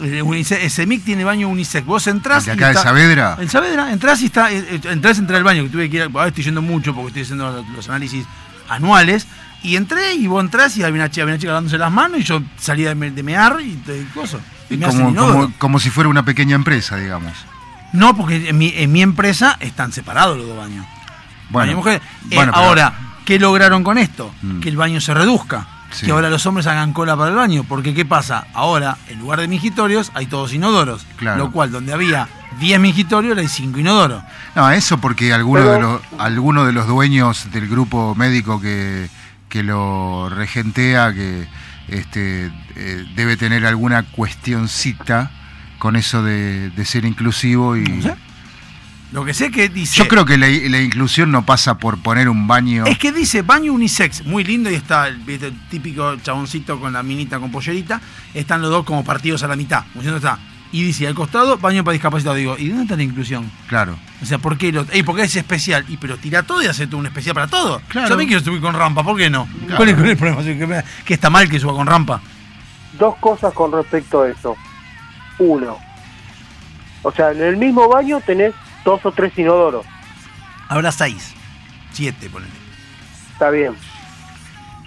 Unisex- 0.00 0.60
el 0.62 0.70
CEMIC 0.70 1.04
tiene 1.04 1.24
baño 1.24 1.48
unisex. 1.48 1.84
Vos 1.86 2.06
entrás. 2.06 2.46
¿El 2.46 2.56
de 2.56 2.62
y 2.62 2.64
acá 2.64 2.66
de 2.66 2.72
está- 2.72 2.82
Saavedra? 2.84 3.36
En 3.40 3.48
Saavedra, 3.48 3.92
entrás 3.92 4.22
y 4.22 4.26
está. 4.26 4.52
eh, 4.52 4.64
eh, 4.70 4.80
Entrás, 4.84 5.18
entré 5.18 5.36
al 5.36 5.44
baño, 5.44 5.62
que 5.64 5.68
tuve 5.70 5.90
que 5.90 5.96
ir. 5.96 6.02
Ahora 6.02 6.28
estoy 6.28 6.44
yendo 6.44 6.62
mucho 6.62 6.94
porque 6.94 7.08
estoy 7.08 7.22
haciendo 7.22 7.64
los, 7.74 7.88
análisis 7.88 8.24
anuales. 8.68 9.26
Y 9.62 9.74
entré 9.76 10.14
y 10.14 10.26
vos 10.28 10.42
entrás 10.42 10.76
y 10.76 10.84
había 10.84 11.02
una 11.02 11.10
chica, 11.10 11.22
había 11.22 11.34
una 11.34 11.40
chica 11.40 11.52
dándose 11.52 11.78
las 11.78 11.90
manos 11.90 12.20
y 12.20 12.22
yo 12.22 12.40
salía 12.58 12.90
de, 12.90 12.94
me- 12.94 13.10
de 13.10 13.22
mear 13.22 13.58
y 13.60 13.72
te 13.74 14.06
coso. 14.14 14.40
Y 14.70 14.76
me 14.76 14.86
Como, 14.86 15.14
como, 15.14 15.52
como 15.58 15.78
si 15.80 15.90
fuera 15.90 16.08
una 16.08 16.24
pequeña 16.24 16.54
empresa, 16.54 16.96
digamos. 16.96 17.32
No, 17.92 18.14
porque 18.16 18.50
en 18.50 18.58
mi, 18.58 18.72
en 18.76 18.92
mi 18.92 19.02
empresa 19.02 19.56
están 19.60 19.92
separados 19.92 20.36
los 20.36 20.46
dos 20.46 20.56
baños. 20.56 20.86
Baño 21.50 21.72
y 21.72 21.74
mujer. 21.74 22.02
Eh, 22.30 22.36
bueno, 22.36 22.52
pero- 22.54 22.64
ahora, 22.66 22.92
¿qué 23.24 23.38
lograron 23.40 23.82
con 23.82 23.98
esto? 23.98 24.32
Mm. 24.42 24.60
Que 24.60 24.68
el 24.68 24.76
baño 24.76 25.00
se 25.00 25.12
reduzca. 25.14 25.66
Sí. 25.90 26.06
Que 26.06 26.12
ahora 26.12 26.28
los 26.30 26.44
hombres 26.46 26.66
hagan 26.66 26.92
cola 26.92 27.16
para 27.16 27.30
el 27.30 27.36
baño. 27.36 27.64
Porque 27.64 27.94
¿qué 27.94 28.04
pasa? 28.04 28.46
Ahora, 28.54 28.98
en 29.08 29.18
lugar 29.20 29.40
de 29.40 29.48
mingitorios, 29.48 30.10
hay 30.14 30.26
todos 30.26 30.52
inodoros. 30.52 31.06
Claro. 31.16 31.38
Lo 31.38 31.50
cual, 31.50 31.70
donde 31.70 31.92
había 31.92 32.28
10 32.60 32.78
mingitorios, 32.80 33.30
ahora 33.30 33.40
hay 33.42 33.48
5 33.48 33.78
inodoros. 33.78 34.22
No, 34.54 34.70
eso 34.70 34.98
porque 34.98 35.32
alguno, 35.32 35.62
Pero- 35.62 35.72
de 35.72 35.80
los, 35.80 36.00
alguno 36.18 36.64
de 36.66 36.72
los 36.72 36.86
dueños 36.86 37.50
del 37.52 37.68
grupo 37.68 38.14
médico 38.14 38.60
que, 38.60 39.08
que 39.48 39.62
lo 39.62 40.28
regentea, 40.28 41.12
que 41.14 41.48
este, 41.88 42.52
eh, 42.76 43.04
debe 43.14 43.36
tener 43.38 43.64
alguna 43.66 44.02
cuestioncita 44.02 45.30
con 45.78 45.96
eso 45.96 46.22
de, 46.22 46.70
de 46.70 46.84
ser 46.84 47.04
inclusivo 47.04 47.76
y... 47.76 48.02
Lo 49.12 49.24
que 49.24 49.32
sé 49.32 49.50
que 49.50 49.68
dice... 49.68 49.96
Yo 49.96 50.08
creo 50.08 50.26
que 50.26 50.36
la, 50.36 50.48
la 50.48 50.82
inclusión 50.82 51.30
no 51.30 51.46
pasa 51.46 51.78
por 51.78 51.98
poner 51.98 52.28
un 52.28 52.46
baño... 52.46 52.84
Es 52.86 52.98
que 52.98 53.10
dice 53.10 53.42
baño 53.42 53.72
unisex, 53.72 54.26
muy 54.26 54.44
lindo, 54.44 54.70
y 54.70 54.74
está 54.74 55.08
el, 55.08 55.18
típico 55.70 56.16
chaboncito 56.16 56.78
con 56.78 56.92
la 56.92 57.02
minita 57.02 57.40
con 57.40 57.50
pollerita. 57.50 58.00
Están 58.34 58.60
los 58.60 58.70
dos 58.70 58.84
como 58.84 59.04
partidos 59.04 59.42
a 59.42 59.48
la 59.48 59.56
mitad. 59.56 59.84
está. 60.04 60.38
Y 60.70 60.82
dice 60.82 61.06
al 61.06 61.14
costado, 61.14 61.56
baño 61.56 61.82
para 61.82 61.94
discapacitados. 61.94 62.36
Digo, 62.36 62.56
¿y 62.58 62.68
dónde 62.68 62.82
está 62.82 62.96
la 62.96 63.02
inclusión? 63.02 63.50
Claro. 63.68 63.98
O 64.22 64.26
sea, 64.26 64.36
¿por 64.36 64.58
qué, 64.58 64.70
lo, 64.70 64.84
ey, 64.90 65.02
¿por 65.02 65.16
qué 65.16 65.22
es 65.22 65.34
especial? 65.34 65.86
Y 65.88 65.96
pero 65.96 66.18
tira 66.18 66.42
todo 66.42 66.62
y 66.62 66.66
hace 66.66 66.86
tú 66.86 66.98
un 66.98 67.06
especial 67.06 67.34
para 67.34 67.46
todo. 67.46 67.80
Claro. 67.88 68.06
Yo 68.06 68.10
también 68.10 68.28
quiero 68.28 68.44
subir 68.44 68.60
con 68.60 68.74
rampa, 68.74 69.02
¿por 69.02 69.16
qué 69.16 69.30
no? 69.30 69.46
Claro. 69.46 69.76
¿Cuál 69.76 69.88
es, 69.88 69.94
cuál 69.94 70.06
es 70.06 70.12
el 70.12 70.18
problema? 70.18 70.84
Que 71.06 71.14
está 71.14 71.30
mal 71.30 71.48
que 71.48 71.58
suba 71.58 71.72
con 71.72 71.86
rampa. 71.86 72.20
Dos 72.98 73.16
cosas 73.16 73.54
con 73.54 73.72
respecto 73.72 74.22
a 74.22 74.28
eso. 74.28 74.56
Uno, 75.38 75.78
o 77.02 77.12
sea, 77.12 77.30
en 77.30 77.42
el 77.42 77.56
mismo 77.56 77.88
baño 77.88 78.20
tenés 78.20 78.52
dos 78.84 79.04
o 79.04 79.12
tres 79.12 79.36
inodoros. 79.38 79.84
Habrá 80.68 80.92
seis, 80.92 81.34
siete, 81.92 82.28
ponele. 82.30 82.52
Está 83.32 83.50
bien. 83.50 83.74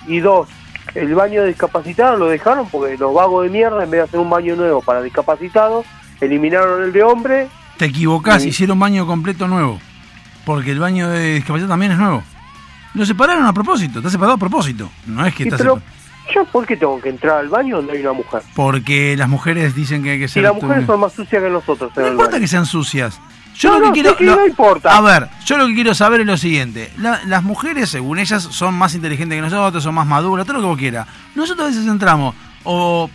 Y 0.07 0.19
dos, 0.19 0.47
el 0.95 1.13
baño 1.15 1.41
de 1.41 1.49
discapacitados 1.49 2.19
lo 2.19 2.27
dejaron 2.27 2.67
porque 2.69 2.97
los 2.97 3.13
vagos 3.13 3.43
de 3.43 3.49
mierda, 3.49 3.83
en 3.83 3.89
vez 3.91 3.99
de 3.99 4.03
hacer 4.03 4.19
un 4.19 4.29
baño 4.29 4.55
nuevo 4.55 4.81
para 4.81 5.01
discapacitados, 5.01 5.85
eliminaron 6.19 6.83
el 6.83 6.91
de 6.91 7.03
hombre. 7.03 7.47
Te 7.77 7.85
equivocás, 7.85 8.43
Sí. 8.43 8.49
hicieron 8.49 8.79
baño 8.79 9.05
completo 9.07 9.47
nuevo. 9.47 9.79
Porque 10.45 10.71
el 10.71 10.79
baño 10.79 11.07
de 11.09 11.35
discapacidad 11.35 11.69
también 11.69 11.91
es 11.93 11.97
nuevo. 11.99 12.23
Lo 12.93 13.05
separaron 13.05 13.45
a 13.45 13.53
propósito, 13.53 13.99
está 13.99 14.09
separado 14.09 14.33
a 14.33 14.37
propósito. 14.37 14.89
No 15.05 15.25
es 15.25 15.33
que 15.33 15.43
Y 15.43 15.47
está 15.47 15.57
pero, 15.57 15.75
separado. 15.75 16.01
¿yo 16.33 16.45
por 16.45 16.65
qué 16.65 16.75
tengo 16.77 16.99
que 16.99 17.09
entrar 17.09 17.37
al 17.37 17.47
baño 17.49 17.77
donde 17.77 17.93
hay 17.93 18.01
una 18.01 18.13
mujer? 18.13 18.41
Porque 18.55 19.15
las 19.17 19.29
mujeres 19.29 19.75
dicen 19.75 20.03
que 20.03 20.11
hay 20.11 20.19
que 20.19 20.27
ser. 20.27 20.43
las 20.43 20.53
mujeres 20.55 20.85
son 20.85 20.99
más 20.99 21.13
sucias 21.13 21.41
que 21.41 21.49
nosotros 21.49 21.91
No 21.95 22.07
importa 22.07 22.39
que 22.39 22.47
sean 22.47 22.65
sucias. 22.65 23.19
Yo 23.57 23.71
No, 23.79 23.79
lo 23.87 23.93
que 23.93 24.01
no, 24.03 24.15
quiero. 24.15 24.35
no 24.37 24.47
importa. 24.47 24.95
A 24.97 25.01
ver, 25.01 25.29
yo 25.45 25.57
lo 25.57 25.67
que 25.67 25.73
quiero 25.75 25.93
saber 25.93 26.21
es 26.21 26.27
lo 26.27 26.37
siguiente. 26.37 26.91
La- 26.97 27.21
las 27.25 27.43
mujeres, 27.43 27.89
según 27.89 28.17
ellas, 28.19 28.41
son 28.43 28.73
más 28.75 28.95
inteligentes 28.95 29.35
que 29.37 29.41
nosotros, 29.41 29.83
son 29.83 29.93
más 29.95 30.07
maduras, 30.07 30.45
todo 30.45 30.55
lo 30.57 30.61
que 30.61 30.67
vos 30.67 30.77
quieras. 30.77 31.07
Nosotros 31.35 31.65
a 31.65 31.69
veces 31.69 31.85
entramos 31.87 32.33
o 32.63 33.09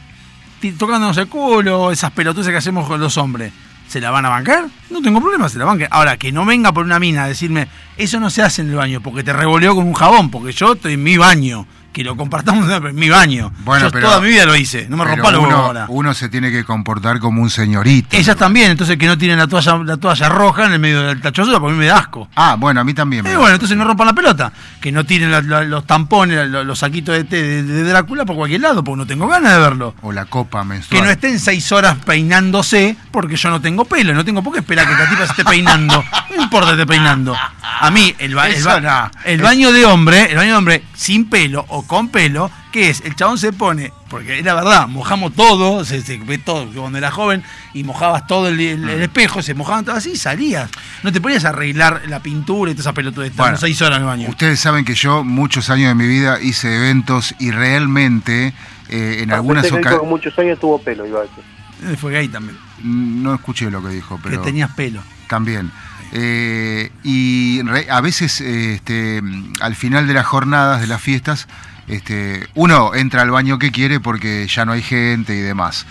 tocándonos 0.78 1.16
el 1.18 1.28
culo, 1.28 1.90
esas 1.92 2.10
pelotudas 2.12 2.48
que 2.48 2.56
hacemos 2.56 2.86
con 2.86 3.00
los 3.00 3.16
hombres. 3.18 3.52
¿Se 3.88 4.00
la 4.00 4.10
van 4.10 4.26
a 4.26 4.30
bancar? 4.30 4.64
No 4.90 5.00
tengo 5.00 5.20
problema, 5.20 5.48
se 5.48 5.58
la 5.58 5.64
banquen. 5.64 5.86
Ahora, 5.92 6.16
que 6.16 6.32
no 6.32 6.44
venga 6.44 6.72
por 6.72 6.84
una 6.84 6.98
mina 6.98 7.22
a 7.24 7.28
decirme, 7.28 7.68
eso 7.96 8.18
no 8.18 8.30
se 8.30 8.42
hace 8.42 8.62
en 8.62 8.70
el 8.70 8.74
baño, 8.76 9.00
porque 9.00 9.22
te 9.22 9.32
revoleó 9.32 9.76
con 9.76 9.86
un 9.86 9.94
jabón, 9.94 10.28
porque 10.30 10.52
yo 10.52 10.72
estoy 10.72 10.94
en 10.94 11.04
mi 11.04 11.16
baño. 11.16 11.66
Que 11.96 12.04
lo 12.04 12.14
compartamos 12.14 12.70
en 12.70 12.94
mi 12.94 13.08
baño. 13.08 13.50
Bueno, 13.64 13.86
yo 13.86 13.90
pero- 13.90 14.08
toda 14.08 14.20
mi 14.20 14.28
vida 14.28 14.44
lo 14.44 14.54
hice, 14.54 14.86
no 14.90 14.98
me 14.98 15.04
rompa 15.06 15.30
huevos 15.30 15.46
uno, 15.46 15.56
ahora. 15.56 15.86
uno 15.88 16.12
se 16.12 16.28
tiene 16.28 16.50
que 16.50 16.62
comportar 16.62 17.20
como 17.20 17.40
un 17.40 17.48
señorito. 17.48 18.14
Ellas 18.14 18.36
también, 18.36 18.70
entonces 18.70 18.98
que 18.98 19.06
no 19.06 19.16
tienen 19.16 19.38
la 19.38 19.46
toalla, 19.46 19.78
la 19.82 19.96
toalla 19.96 20.28
roja 20.28 20.66
en 20.66 20.74
el 20.74 20.78
medio 20.78 21.00
del 21.04 21.22
tacho 21.22 21.44
porque 21.58 21.68
a 21.68 21.70
mí 21.70 21.78
me 21.78 21.86
da 21.86 21.96
asco. 21.96 22.28
Ah, 22.36 22.56
bueno, 22.58 22.82
a 22.82 22.84
mí 22.84 22.92
también. 22.92 23.22
me 23.24 23.30
Eh, 23.30 23.32
da. 23.32 23.38
bueno, 23.38 23.54
entonces 23.54 23.78
no 23.78 23.84
rompan 23.84 24.08
la 24.08 24.12
pelota. 24.12 24.52
Que 24.78 24.92
no 24.92 25.06
tiren 25.06 25.30
la- 25.30 25.40
la- 25.40 25.64
los 25.64 25.86
tampones, 25.86 26.46
los, 26.50 26.78
saquitos 26.78 27.14
de 27.14 27.24
té 27.24 27.42
de, 27.42 27.62
de 27.62 27.82
Drácula 27.84 28.26
por 28.26 28.36
cualquier 28.36 28.60
lado, 28.60 28.84
porque 28.84 28.98
no 28.98 29.06
tengo 29.06 29.26
ganas 29.26 29.54
de 29.54 29.58
verlo. 29.58 29.94
O 30.02 30.12
la 30.12 30.26
copa 30.26 30.64
menstrual. 30.64 31.00
Que 31.00 31.06
no 31.06 31.10
estén 31.10 31.40
seis 31.40 31.72
horas 31.72 31.96
peinándose 32.04 32.94
porque 33.10 33.36
yo 33.36 33.48
no 33.48 33.62
tengo 33.62 33.86
pelo. 33.86 34.12
No 34.12 34.22
tengo 34.22 34.42
por 34.42 34.52
qué 34.52 34.58
esperar 34.58 34.86
que 34.86 34.92
la 34.92 35.08
tipa 35.08 35.24
se 35.24 35.30
esté 35.30 35.44
peinando. 35.46 36.04
No 36.36 36.42
importa 36.42 36.72
esté 36.72 36.84
peinando. 36.86 37.34
A 37.80 37.90
mí, 37.90 38.14
el, 38.18 38.34
ba- 38.34 38.48
el, 38.48 38.54
Eso 38.56 38.68
ba- 38.68 38.80
no. 38.80 39.10
el 39.24 39.40
baño 39.40 39.72
de 39.72 39.86
hombre, 39.86 40.30
el 40.30 40.36
baño 40.36 40.50
de 40.50 40.56
hombre 40.56 40.84
sin 40.94 41.30
pelo 41.30 41.64
o 41.68 41.85
con 41.86 42.08
pelo, 42.08 42.50
¿qué 42.72 42.90
es? 42.90 43.00
El 43.02 43.14
chabón 43.16 43.38
se 43.38 43.52
pone, 43.52 43.92
porque 44.10 44.38
es 44.38 44.44
la 44.44 44.54
verdad, 44.54 44.88
mojamos 44.88 45.34
todo, 45.34 45.84
se, 45.84 46.02
se 46.02 46.18
ve 46.18 46.38
todo, 46.38 46.66
cuando 46.74 46.98
era 46.98 47.10
joven, 47.10 47.42
y 47.74 47.84
mojabas 47.84 48.26
todo 48.26 48.48
el, 48.48 48.60
el- 48.60 48.78
Mm. 48.80 48.88
el 48.88 49.02
espejo, 49.02 49.42
se 49.42 49.54
mojaban 49.54 49.84
todo 49.84 49.96
así 49.96 50.12
y 50.12 50.16
salías. 50.16 50.70
No 51.02 51.12
te 51.12 51.20
ponías 51.20 51.44
a 51.44 51.50
arreglar 51.50 52.02
la 52.08 52.20
pintura 52.20 52.70
y 52.70 52.74
toda 52.74 52.82
esa 52.82 52.92
pelotudez, 52.92 53.34
Bueno, 53.36 53.56
seis 53.56 53.80
horas 53.82 53.96
en 53.98 54.02
el 54.02 54.06
baño. 54.08 54.28
Ustedes 54.28 54.58
saben 54.60 54.84
que 54.84 54.94
yo 54.94 55.24
muchos 55.24 55.70
años 55.70 55.88
de 55.88 55.94
mi 55.94 56.06
vida 56.06 56.40
hice 56.40 56.76
eventos 56.76 57.34
y 57.38 57.50
realmente 57.50 58.52
eh, 58.88 59.18
en 59.22 59.32
algunas 59.32 59.64
que 59.64 59.70
que 59.70 59.76
ocasiones... 59.78 60.08
muchos 60.08 60.38
años 60.38 60.58
tuvo 60.60 60.78
pelo, 60.80 61.06
iba 61.06 61.20
a 61.20 61.22
decir. 61.22 61.44
Eh, 61.84 61.96
Fue 61.96 62.12
gay 62.12 62.28
también, 62.28 62.56
No 62.82 63.34
escuché 63.34 63.70
lo 63.70 63.82
que 63.82 63.88
dijo, 63.90 64.18
pero... 64.22 64.40
que 64.40 64.44
tenías 64.46 64.70
pelo. 64.72 65.02
También. 65.28 65.70
Eh, 66.12 66.90
y 67.02 67.60
re- 67.62 67.88
a 67.90 68.00
veces, 68.00 68.40
eh, 68.40 68.74
este, 68.74 69.20
mm, 69.20 69.54
al 69.60 69.74
final 69.74 70.06
de 70.06 70.14
las 70.14 70.24
jornadas, 70.24 70.80
de 70.80 70.86
las 70.86 71.02
fiestas, 71.02 71.48
este, 71.88 72.46
uno 72.54 72.94
entra 72.94 73.22
al 73.22 73.30
baño 73.30 73.58
que 73.58 73.70
quiere 73.70 74.00
porque 74.00 74.46
ya 74.48 74.64
no 74.64 74.72
hay 74.72 74.82
gente 74.82 75.34
y 75.34 75.40
demás. 75.40 75.86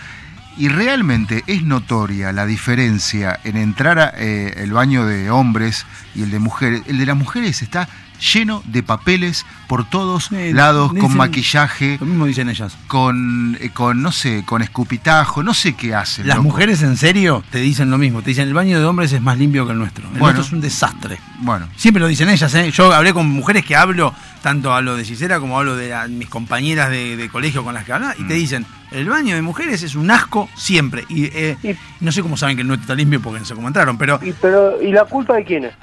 Y 0.57 0.69
realmente 0.69 1.43
es 1.47 1.63
notoria 1.63 2.31
la 2.31 2.45
diferencia 2.45 3.39
en 3.43 3.57
entrar 3.57 3.99
a, 3.99 4.13
eh, 4.15 4.67
baño 4.71 5.05
de 5.05 5.29
hombres 5.29 5.85
y 6.15 6.23
el 6.23 6.31
de 6.31 6.39
mujeres. 6.39 6.83
El 6.87 6.97
de 6.97 7.05
las 7.05 7.17
mujeres 7.17 7.61
está 7.61 7.89
lleno 8.19 8.61
de 8.65 8.83
papeles 8.83 9.45
por 9.67 9.89
todos 9.89 10.31
lados, 10.31 10.91
con 10.99 11.15
maquillaje, 11.17 11.97
Lo 11.99 12.05
mismo 12.05 12.25
dicen 12.25 12.49
ellas. 12.49 12.77
con, 12.87 13.57
eh, 13.59 13.69
con, 13.73 14.01
no 14.01 14.11
sé, 14.11 14.43
con 14.45 14.61
escupitajo, 14.61 15.43
no 15.43 15.53
sé 15.53 15.73
qué 15.73 15.95
hacen. 15.95 16.27
Las 16.27 16.37
loco. 16.37 16.49
mujeres 16.49 16.81
en 16.83 16.97
serio 16.97 17.43
te 17.51 17.59
dicen 17.59 17.89
lo 17.89 17.97
mismo. 17.97 18.21
Te 18.21 18.29
dicen 18.29 18.47
el 18.47 18.53
baño 18.53 18.79
de 18.79 18.85
hombres 18.85 19.11
es 19.13 19.21
más 19.21 19.37
limpio 19.37 19.65
que 19.65 19.71
el 19.73 19.79
nuestro. 19.79 20.03
El 20.05 20.19
Bueno. 20.19 20.35
nuestro 20.37 20.43
es 20.43 20.51
un 20.53 20.61
desastre. 20.61 21.17
Bueno, 21.39 21.67
Siempre 21.75 21.99
lo 22.01 22.07
dicen 22.07 22.29
ellas, 22.29 22.53
¿eh? 22.55 22.71
Yo 22.71 22.93
hablé 22.93 23.13
con 23.13 23.27
mujeres 23.29 23.65
que 23.65 23.75
hablo, 23.75 24.13
tanto 24.41 24.73
hablo 24.73 24.95
de 24.95 25.03
Gisela 25.03 25.39
como 25.39 25.57
hablo 25.59 25.75
de 25.75 25.89
la- 25.89 26.07
mis 26.07 26.29
compañeras 26.29 26.89
de, 26.89 27.17
de 27.17 27.29
colegio 27.29 27.63
con 27.63 27.73
las 27.73 27.83
que 27.85 27.93
hablaba, 27.93 28.15
y 28.17 28.23
Mm. 28.23 28.27
te 28.27 28.33
dicen, 28.35 28.65
el 28.91 29.09
baño 29.09 29.35
de 29.35 29.41
mujeres 29.41 29.81
es 29.83 29.95
un 29.95 30.09
asco 30.11 30.47
siempre. 30.55 31.05
Y, 31.09 31.25
eh, 31.25 31.57
Y- 31.63 31.75
no 32.03 32.11
sé 32.11 32.21
cómo 32.21 32.37
saben 32.37 32.55
que 32.55 32.61
el 32.61 32.67
nuestro 32.67 32.83
está 32.83 32.95
limpio 32.95 33.19
porque 33.21 33.39
no 33.39 33.45
sé 33.45 33.55
cómo 33.55 33.67
entraron, 33.67 33.97
pero... 33.97 34.19
Y, 34.23 34.31
pero, 34.33 34.81
¿Y 34.81 34.91
la 34.91 35.05
culpa 35.05 35.35
de 35.35 35.43
quién 35.43 35.65
es? 35.65 35.73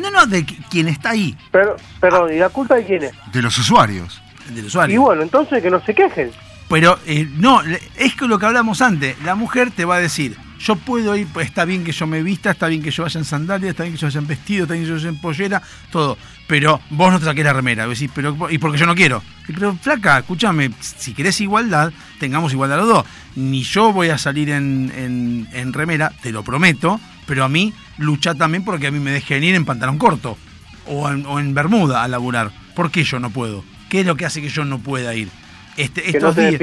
No, 0.00 0.10
no, 0.10 0.26
de 0.26 0.44
qui- 0.46 0.58
quien 0.70 0.88
está 0.88 1.10
ahí, 1.10 1.36
Pero, 1.50 1.76
perdón, 2.00 2.32
¿y 2.34 2.38
la 2.38 2.48
culpa 2.48 2.76
de 2.76 2.84
quién 2.84 3.02
es? 3.04 3.12
de 3.32 3.42
los 3.42 3.56
usuarios. 3.58 4.20
del 4.48 4.64
Y 4.64 4.66
usuario. 4.66 5.02
bueno, 5.02 5.22
entonces 5.22 5.62
que 5.62 5.70
no 5.70 5.80
se 5.84 5.94
quejen. 5.94 6.30
Pero 6.68 6.98
eh, 7.06 7.28
no, 7.36 7.60
es 7.96 8.14
que 8.14 8.26
lo 8.26 8.38
que 8.38 8.46
hablamos 8.46 8.80
antes, 8.82 9.16
la 9.24 9.34
mujer 9.34 9.70
te 9.70 9.84
va 9.84 9.96
a 9.96 10.00
decir, 10.00 10.36
yo 10.58 10.76
puedo 10.76 11.16
ir, 11.16 11.26
pues, 11.32 11.46
está 11.46 11.64
bien 11.64 11.84
que 11.84 11.92
yo 11.92 12.06
me 12.06 12.22
vista, 12.22 12.50
está 12.50 12.66
bien 12.68 12.82
que 12.82 12.90
yo 12.90 13.02
vaya 13.04 13.18
en 13.18 13.24
sandalias, 13.24 13.70
está 13.70 13.82
bien 13.84 13.94
que 13.94 14.00
yo 14.00 14.06
vaya 14.08 14.20
en 14.20 14.26
vestido, 14.26 14.62
está 14.64 14.74
bien 14.74 14.84
que 14.84 14.88
yo 14.88 14.94
vaya 14.96 15.08
en 15.08 15.20
pollera, 15.20 15.62
todo. 15.90 16.16
Pero 16.46 16.80
vos 16.90 17.12
no 17.12 17.18
te 17.20 17.24
saques 17.26 17.44
la 17.44 17.52
remera, 17.52 17.86
vos 17.86 17.98
decís, 17.98 18.10
pero, 18.14 18.36
y 18.50 18.58
porque 18.58 18.78
yo 18.78 18.86
no 18.86 18.94
quiero. 18.94 19.22
Y, 19.48 19.52
Pero 19.52 19.74
flaca, 19.80 20.18
escúchame, 20.18 20.70
si 20.80 21.12
querés 21.14 21.40
igualdad, 21.40 21.92
tengamos 22.18 22.52
igualdad 22.52 22.78
los 22.78 22.88
dos. 22.88 23.04
Ni 23.36 23.62
yo 23.62 23.92
voy 23.92 24.10
a 24.10 24.18
salir 24.18 24.50
en, 24.50 24.92
en- 24.96 25.48
en 25.52 25.72
remera, 25.72 26.12
te 26.22 26.30
lo 26.32 26.42
prometo, 26.44 27.00
pero 27.26 27.44
a 27.44 27.48
mí 27.48 27.72
lucha 28.00 28.34
también 28.34 28.64
porque 28.64 28.88
a 28.88 28.90
mí 28.90 28.98
me 28.98 29.12
dejen 29.12 29.44
ir 29.44 29.54
en 29.54 29.64
pantalón 29.64 29.98
corto 29.98 30.36
o 30.86 31.08
en, 31.08 31.24
o 31.26 31.38
en 31.38 31.54
bermuda 31.54 32.02
a 32.02 32.08
laburar. 32.08 32.50
¿Por 32.74 32.90
qué 32.90 33.04
yo 33.04 33.20
no 33.20 33.30
puedo? 33.30 33.62
¿Qué 33.88 34.00
es 34.00 34.06
lo 34.06 34.16
que 34.16 34.26
hace 34.26 34.40
que 34.42 34.48
yo 34.48 34.64
no 34.64 34.78
pueda 34.80 35.14
ir? 35.14 35.28
Este, 35.76 36.02
Que 36.02 36.12
no 36.12 36.28
estos 36.30 36.36
días- 36.36 36.54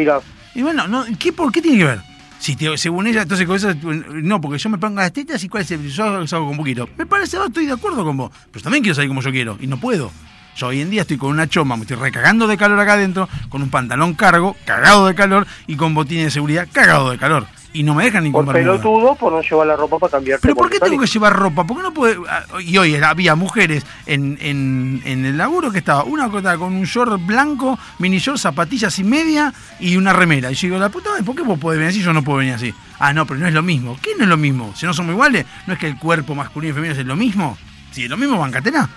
y 0.55 0.61
bueno, 0.63 0.87
no, 0.87 1.05
¿qué, 1.19 1.31
¿por 1.31 1.51
qué 1.51 1.61
tiene 1.61 1.77
que 1.77 1.83
ver? 1.85 2.01
Si 2.39 2.55
te- 2.55 2.77
según 2.77 3.07
ella, 3.07 3.21
entonces 3.23 3.45
con 3.47 3.55
eso, 3.55 3.73
no, 4.13 4.41
porque 4.41 4.57
yo 4.59 4.69
me 4.69 4.77
pongo 4.77 4.99
las 4.99 5.11
tetas 5.13 5.43
y 5.43 5.49
cuál 5.49 5.63
es 5.63 5.71
el, 5.71 5.89
yo 5.89 6.27
salgo 6.27 6.45
con 6.45 6.51
un 6.53 6.57
poquito. 6.57 6.89
Me 6.97 7.05
parece, 7.05 7.37
va, 7.37 7.45
estoy 7.47 7.65
de 7.65 7.73
acuerdo 7.73 8.03
con 8.03 8.17
vos, 8.17 8.31
pero 8.51 8.63
también 8.63 8.83
quiero 8.83 8.95
salir 8.95 9.07
como 9.09 9.21
yo 9.21 9.31
quiero 9.31 9.57
y 9.59 9.67
no 9.67 9.79
puedo. 9.79 10.11
Yo 10.55 10.67
hoy 10.67 10.81
en 10.81 10.89
día 10.89 11.01
estoy 11.01 11.17
con 11.17 11.29
una 11.31 11.47
choma, 11.47 11.75
me 11.75 11.83
estoy 11.83 11.97
recagando 11.97 12.47
de 12.47 12.57
calor 12.57 12.79
acá 12.79 12.93
adentro, 12.93 13.29
con 13.49 13.61
un 13.61 13.69
pantalón 13.69 14.13
cargo, 14.15 14.55
cagado 14.65 15.05
de 15.07 15.13
calor 15.13 15.45
y 15.67 15.75
con 15.75 15.93
botines 15.93 16.25
de 16.25 16.31
seguridad, 16.31 16.67
cagado 16.71 17.11
de 17.11 17.17
calor. 17.19 17.45
Y 17.77 17.83
no 17.83 17.93
me 17.93 18.05
dejan 18.05 18.23
ni 18.23 18.31
Por 18.31 18.43
bermuda. 18.45 18.77
pelotudo, 18.81 19.13
por 19.15 19.31
no 19.33 19.41
llevar 19.41 19.67
la 19.67 19.75
ropa 19.75 19.99
para 19.99 20.11
cambiarte. 20.11 20.41
Pero 20.41 20.55
¿por 20.55 20.67
qué 20.69 20.79
tengo 20.79 20.99
que 20.99 21.05
llevar 21.05 21.33
ropa? 21.33 21.63
¿Por 21.63 21.77
qué 21.77 21.83
no 21.83 21.93
puede.? 21.93 22.17
ah, 22.27 22.43
Y 22.59 22.75
hoy 22.77 22.95
había 22.95 23.35
mujeres 23.35 23.85
en, 24.07 24.35
en, 24.41 25.01
en 25.05 25.25
el 25.25 25.37
laburo 25.37 25.69
que 25.71 25.77
estaba 25.77 26.03
una 26.03 26.27
cosa 26.29 26.57
con 26.57 26.73
un 26.73 26.85
short 26.85 27.23
blanco, 27.23 27.77
mini 27.99 28.17
short, 28.17 28.39
zapatillas 28.39 28.97
y 28.97 29.03
media 29.03 29.53
y 29.79 29.95
una 29.95 30.11
remera. 30.11 30.51
Y 30.51 30.55
yo 30.55 30.69
digo, 30.69 30.79
la 30.79 30.89
puta 30.89 31.11
madre, 31.11 31.23
¿por 31.23 31.35
qué 31.35 31.43
vos 31.43 31.59
podés 31.59 31.77
venir 31.77 31.91
así 31.91 32.01
yo 32.01 32.13
no 32.13 32.23
puedo 32.23 32.39
venir 32.39 32.55
así? 32.55 32.73
Ah, 32.97 33.13
no, 33.13 33.27
pero 33.27 33.39
no 33.39 33.47
es 33.47 33.53
lo 33.53 33.61
mismo. 33.61 33.95
¿Qué 34.01 34.11
no 34.17 34.23
es 34.23 34.29
lo 34.29 34.37
mismo? 34.37 34.73
Si 34.75 34.87
no 34.87 34.93
somos 34.95 35.13
iguales, 35.13 35.45
¿no 35.67 35.73
es 35.73 35.79
que 35.79 35.85
el 35.87 35.99
cuerpo 35.99 36.33
masculino 36.33 36.71
y 36.71 36.73
femenino 36.73 36.99
es 36.99 37.05
lo 37.05 37.15
mismo? 37.15 37.57
Si 37.91 38.05
es 38.05 38.09
lo 38.09 38.17
mismo, 38.17 38.39
bancatena. 38.39 38.89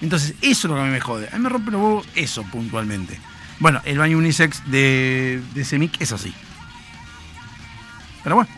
Entonces, 0.00 0.34
eso 0.42 0.68
es 0.68 0.70
lo 0.70 0.74
que 0.76 0.82
a 0.82 0.84
mí 0.84 0.90
me 0.92 1.00
jode. 1.00 1.28
A 1.32 1.36
mí 1.36 1.42
me 1.42 1.48
rompe 1.48 1.72
los 1.72 1.80
huevos 1.82 2.08
eso 2.14 2.44
puntualmente. 2.52 3.18
Bueno, 3.58 3.80
el 3.84 3.98
baño 3.98 4.16
unisex 4.18 4.62
de, 4.70 5.42
de 5.54 5.64
Semic 5.64 6.00
es 6.00 6.12
así. 6.12 6.32
Pero 8.22 8.36
bueno. 8.36 8.50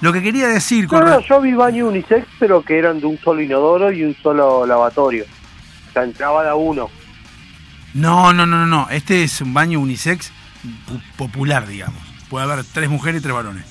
Lo 0.00 0.12
que 0.14 0.22
quería 0.22 0.48
decir 0.48 0.88
No, 0.90 1.20
yo 1.20 1.40
vi 1.42 1.52
baño 1.52 1.86
unisex, 1.88 2.26
pero 2.38 2.62
que 2.62 2.78
eran 2.78 3.00
de 3.00 3.06
un 3.06 3.18
solo 3.18 3.42
inodoro 3.42 3.92
y 3.92 4.02
un 4.02 4.16
solo 4.22 4.64
lavatorio. 4.64 5.24
O 5.88 5.92
sea, 5.92 6.04
entraba 6.04 6.42
de 6.42 6.48
a 6.50 6.54
uno. 6.54 6.88
No, 7.92 8.32
no, 8.32 8.46
no, 8.46 8.58
no, 8.58 8.66
no. 8.66 8.88
Este 8.90 9.24
es 9.24 9.40
un 9.40 9.52
baño 9.52 9.78
unisex 9.80 10.32
pu- 10.88 11.02
popular, 11.16 11.66
digamos. 11.66 12.00
Puede 12.30 12.44
haber 12.50 12.64
tres 12.64 12.88
mujeres 12.88 13.20
y 13.20 13.22
tres 13.22 13.34
varones. 13.34 13.64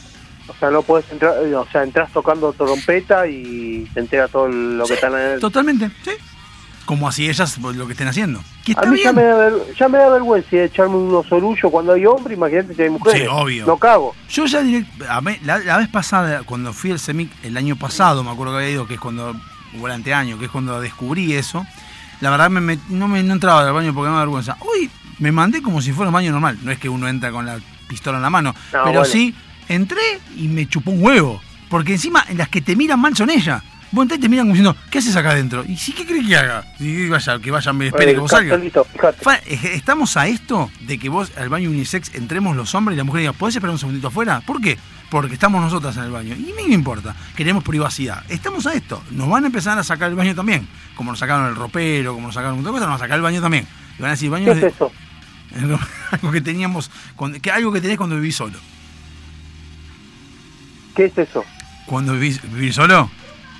O 0.47 0.53
sea, 0.59 0.69
no 0.69 0.81
puedes 0.83 1.09
entrar, 1.11 1.33
eh, 1.43 1.55
o 1.55 1.65
sea, 1.71 1.83
entras 1.83 2.11
tocando 2.11 2.51
trompeta 2.53 3.25
y 3.27 3.87
te 3.93 3.99
entera 3.99 4.27
todo 4.27 4.47
lo 4.49 4.85
que 4.85 4.95
están 4.95 5.13
en 5.15 5.39
Totalmente, 5.39 5.89
sí. 6.03 6.11
Como 6.85 7.07
así 7.07 7.29
ellas 7.29 7.57
pues, 7.61 7.75
lo 7.75 7.85
que 7.85 7.93
estén 7.93 8.07
haciendo. 8.07 8.41
Que 8.75 8.87
A 8.87 8.89
mí 8.91 8.99
ya 9.03 9.13
me, 9.13 9.23
da 9.23 9.49
ya 9.77 9.87
me 9.89 9.97
da 9.97 10.09
vergüenza 10.09 10.55
echarme 10.57 10.95
unos 10.95 11.31
orullos 11.31 11.71
cuando 11.71 11.93
hay 11.93 12.05
hombre, 12.05 12.33
imagínate 12.33 12.73
si 12.75 12.81
hay 12.83 12.89
mujeres. 12.89 13.21
Sí, 13.21 13.27
obvio. 13.29 13.65
No 13.65 13.77
cago. 13.77 14.15
Yo 14.29 14.45
ya 14.45 14.61
direct- 14.61 15.39
la, 15.43 15.57
la 15.59 15.77
vez 15.77 15.87
pasada, 15.89 16.43
cuando 16.43 16.73
fui 16.73 16.91
al 16.91 16.99
CEMIC 16.99 17.31
el 17.43 17.57
año 17.57 17.75
pasado, 17.75 18.23
me 18.23 18.31
acuerdo 18.31 18.53
que 18.53 18.59
había 18.59 18.71
ido, 18.71 18.87
que 18.87 18.95
es 18.95 18.99
cuando, 18.99 19.33
o 19.79 19.85
el 19.87 19.93
anteaño, 19.93 20.37
que 20.39 20.45
es 20.45 20.51
cuando 20.51 20.79
descubrí 20.81 21.33
eso, 21.33 21.65
la 22.21 22.29
verdad 22.31 22.49
me 22.49 22.77
no 22.89 23.07
me 23.07 23.23
no 23.23 23.33
entraba 23.33 23.65
al 23.65 23.73
baño 23.73 23.93
porque 23.93 24.09
me 24.09 24.15
da 24.15 24.21
vergüenza. 24.21 24.57
Hoy 24.61 24.89
me 25.19 25.31
mandé 25.31 25.61
como 25.61 25.81
si 25.81 25.91
fuera 25.91 26.09
un 26.09 26.13
baño 26.13 26.31
normal. 26.31 26.57
No 26.63 26.71
es 26.71 26.79
que 26.79 26.89
uno 26.89 27.07
entra 27.07 27.31
con 27.31 27.45
la 27.45 27.57
pistola 27.87 28.17
en 28.17 28.23
la 28.23 28.29
mano, 28.29 28.53
No, 28.73 28.79
pero 28.83 28.99
bueno. 28.99 29.05
sí 29.05 29.33
entré 29.67 30.01
y 30.35 30.47
me 30.47 30.67
chupó 30.67 30.91
un 30.91 31.03
huevo. 31.03 31.41
Porque 31.69 31.93
encima 31.93 32.25
las 32.35 32.49
que 32.49 32.61
te 32.61 32.75
miran 32.75 32.99
mal 32.99 33.15
son 33.15 33.29
ellas. 33.29 33.61
Vos 33.91 34.03
entrás 34.03 34.19
y 34.19 34.21
te 34.21 34.29
miran 34.29 34.45
como 34.45 34.53
diciendo, 34.55 34.75
¿qué 34.91 34.99
haces 34.99 35.15
acá 35.15 35.31
adentro? 35.31 35.63
¿Y 35.67 35.75
sí 35.77 35.93
qué 35.93 36.05
crees 36.05 36.27
que 36.27 36.37
haga? 36.37 36.63
Y 36.79 36.93
que 36.95 37.09
vaya, 37.09 37.39
que 37.39 37.49
vaya, 37.51 37.73
me 37.73 37.87
espere 37.87 38.11
Eh, 38.11 38.13
que 38.13 38.19
vos 38.19 38.29
salgas. 38.31 38.59
Fa- 39.21 39.37
eh, 39.47 39.59
Estamos 39.73 40.15
a 40.17 40.27
esto 40.27 40.69
de 40.81 40.97
que 40.99 41.09
vos 41.09 41.31
al 41.37 41.49
baño 41.49 41.69
unisex 41.69 42.13
entremos 42.13 42.55
los 42.55 42.75
hombres 42.75 42.95
y 42.95 42.97
la 42.97 43.03
mujer 43.03 43.21
diga, 43.21 43.33
¿podés 43.33 43.55
esperar 43.55 43.73
un 43.73 43.79
segundito 43.79 44.07
afuera? 44.09 44.41
¿Por 44.45 44.61
qué? 44.61 44.77
porque 45.09 45.33
estamos 45.33 45.59
nosotras 45.59 45.97
en 45.97 46.03
el 46.03 46.11
baño. 46.11 46.35
Y 46.35 46.51
a 46.51 46.55
mí 46.55 46.61
me 46.67 46.73
importa, 46.75 47.15
queremos 47.35 47.63
privacidad. 47.63 48.23
Estamos 48.29 48.67
a 48.67 48.75
esto, 48.75 49.01
nos 49.09 49.27
van 49.27 49.43
a 49.43 49.47
empezar 49.47 49.75
a 49.79 49.83
sacar 49.83 50.07
el 50.11 50.15
baño 50.15 50.35
también, 50.35 50.67
como 50.93 51.09
nos 51.11 51.17
sacaron 51.17 51.47
el 51.47 51.55
ropero, 51.55 52.13
como 52.13 52.27
nos 52.27 52.35
sacaron 52.35 52.59
de 52.59 52.69
cosas, 52.69 52.81
nos 52.81 52.89
van 52.89 52.95
a 52.95 52.99
sacar 52.99 53.15
el 53.17 53.23
baño 53.23 53.41
también. 53.41 53.65
Y 53.97 54.01
van 54.03 54.09
a 54.09 54.11
decir, 54.11 54.29
baño 54.29 54.45
¿Qué 54.45 54.51
es 54.51 54.61
de- 54.61 54.67
eso? 54.67 54.91
algo 56.11 56.31
que 56.31 56.41
teníamos, 56.41 56.91
cuando- 57.15 57.39
que 57.41 57.49
algo 57.49 57.71
que 57.71 57.81
tenés 57.81 57.97
cuando 57.97 58.17
vivís 58.17 58.35
solo. 58.35 58.59
¿Qué 60.95 61.05
es 61.05 61.17
eso? 61.17 61.43
Cuando 61.87 62.13
vivís, 62.13 62.39
vivir 62.53 62.71
solo, 62.73 63.09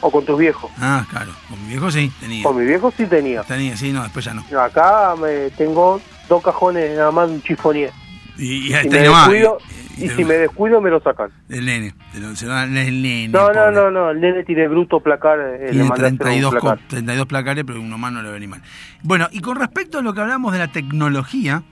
¿O 0.02 0.10
con 0.12 0.26
tus 0.26 0.38
viejos? 0.39 0.72
ah, 0.80 1.06
claro, 1.10 1.32
con 1.50 1.62
mi 1.64 1.70
viejo 1.70 1.91
sí, 1.91 2.12
tenía. 2.20 2.43
Con 2.43 2.58
mi 2.58 2.66
viejo 2.66 2.91
sí 2.95 3.06
tenía. 3.06 3.43
Tenía, 3.43 3.76
sí, 3.76 3.91
no, 3.91 4.04
después 4.04 4.24
ya 4.26 4.34
no. 4.34 4.43
Acá 4.62 5.16
me 5.20 5.50
tengo 5.52 6.00
dos 6.30 6.41
cajones 6.43 6.95
nada 6.95 7.12
más 7.12 7.28
de 7.28 7.36
un 7.36 7.41
chifonier. 7.43 7.91
Y, 8.38 8.74
y 8.74 8.74
Si 8.74 8.88
me 8.89 9.00
descuido, 9.00 9.58
y- 9.97 10.08
si 10.08 10.24
me 10.24 10.36
descuido 10.36 10.80
me 10.80 10.89
lo 10.89 11.02
sacan. 11.02 11.30
El 11.50 11.66
nene, 11.66 11.93
lo- 12.18 12.34
se 12.38 12.45
lo 12.45 12.54
dan 12.54 12.78
el 12.78 13.02
nene. 13.02 13.28
No, 13.28 13.52
no, 13.52 13.70
no, 13.72 13.91
no, 13.91 14.12
el 14.12 14.22
nene 14.22 14.45
tiene 14.45 14.70
bruto 14.70 15.02
placar. 15.02 15.38
eh, 15.39 15.68
Tiene 15.72 15.84
mandé 15.89 16.04
a 16.04 16.08
hacer 16.08 16.12
un 16.14 16.18
32, 16.20 16.52
placar. 16.52 16.78
co- 16.78 16.84
32 16.88 17.26
placares, 17.26 17.64
pero 17.68 17.82
uno 17.82 17.97
más 17.97 18.14
no 18.14 18.20
le 18.22 18.30
va 18.30 18.32
a 18.32 18.34
venir 18.36 18.47
mal. 18.47 18.62
Bueno, 19.04 19.28
y 19.34 19.41
con 19.41 19.58
respecto 19.58 19.97
a 20.00 20.02
lo 20.02 20.14
que 20.14 20.22
hablamos 20.22 20.54
de 20.54 20.60
la 20.60 20.70
tecnología, 20.72 21.64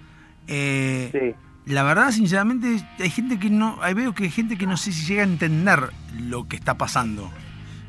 eh, 0.47 1.09
Sí. 1.13 1.71
la 1.73 1.83
verdad, 1.83 2.11
sinceramente, 2.11 2.81
hay 2.99 3.09
gente 3.09 3.39
que 3.39 3.49
no, 3.49 3.77
ahí 3.81 3.93
veo 3.93 4.13
que 4.13 4.25
hay 4.25 4.31
gente 4.31 4.57
que 4.57 4.65
no 4.67 4.75
sé 4.75 4.91
si 4.91 5.05
llega 5.05 5.21
a 5.21 5.25
entender 5.25 5.79
lo 6.19 6.47
que 6.49 6.57
está 6.57 6.73
pasando, 6.77 7.31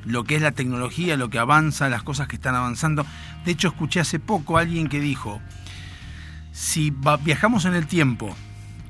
lo 0.09 0.25
que 0.25 0.37
es 0.37 0.43
la 0.43 0.53
tecnología, 0.53 1.19
lo 1.19 1.29
que 1.29 1.39
avanza, 1.39 1.91
las 1.91 2.03
cosas 2.03 2.29
que 2.29 2.37
están 2.37 2.55
avanzando. 2.55 3.05
De 3.45 3.53
hecho, 3.53 3.69
escuché 3.69 4.01
hace 4.01 4.19
poco 4.19 4.57
a 4.57 4.63
alguien 4.63 4.89
que 4.89 5.01
dijo, 5.01 5.41
si 6.51 6.93
viajamos 7.23 7.67
en 7.67 7.75
el 7.75 7.87
tiempo 7.87 8.35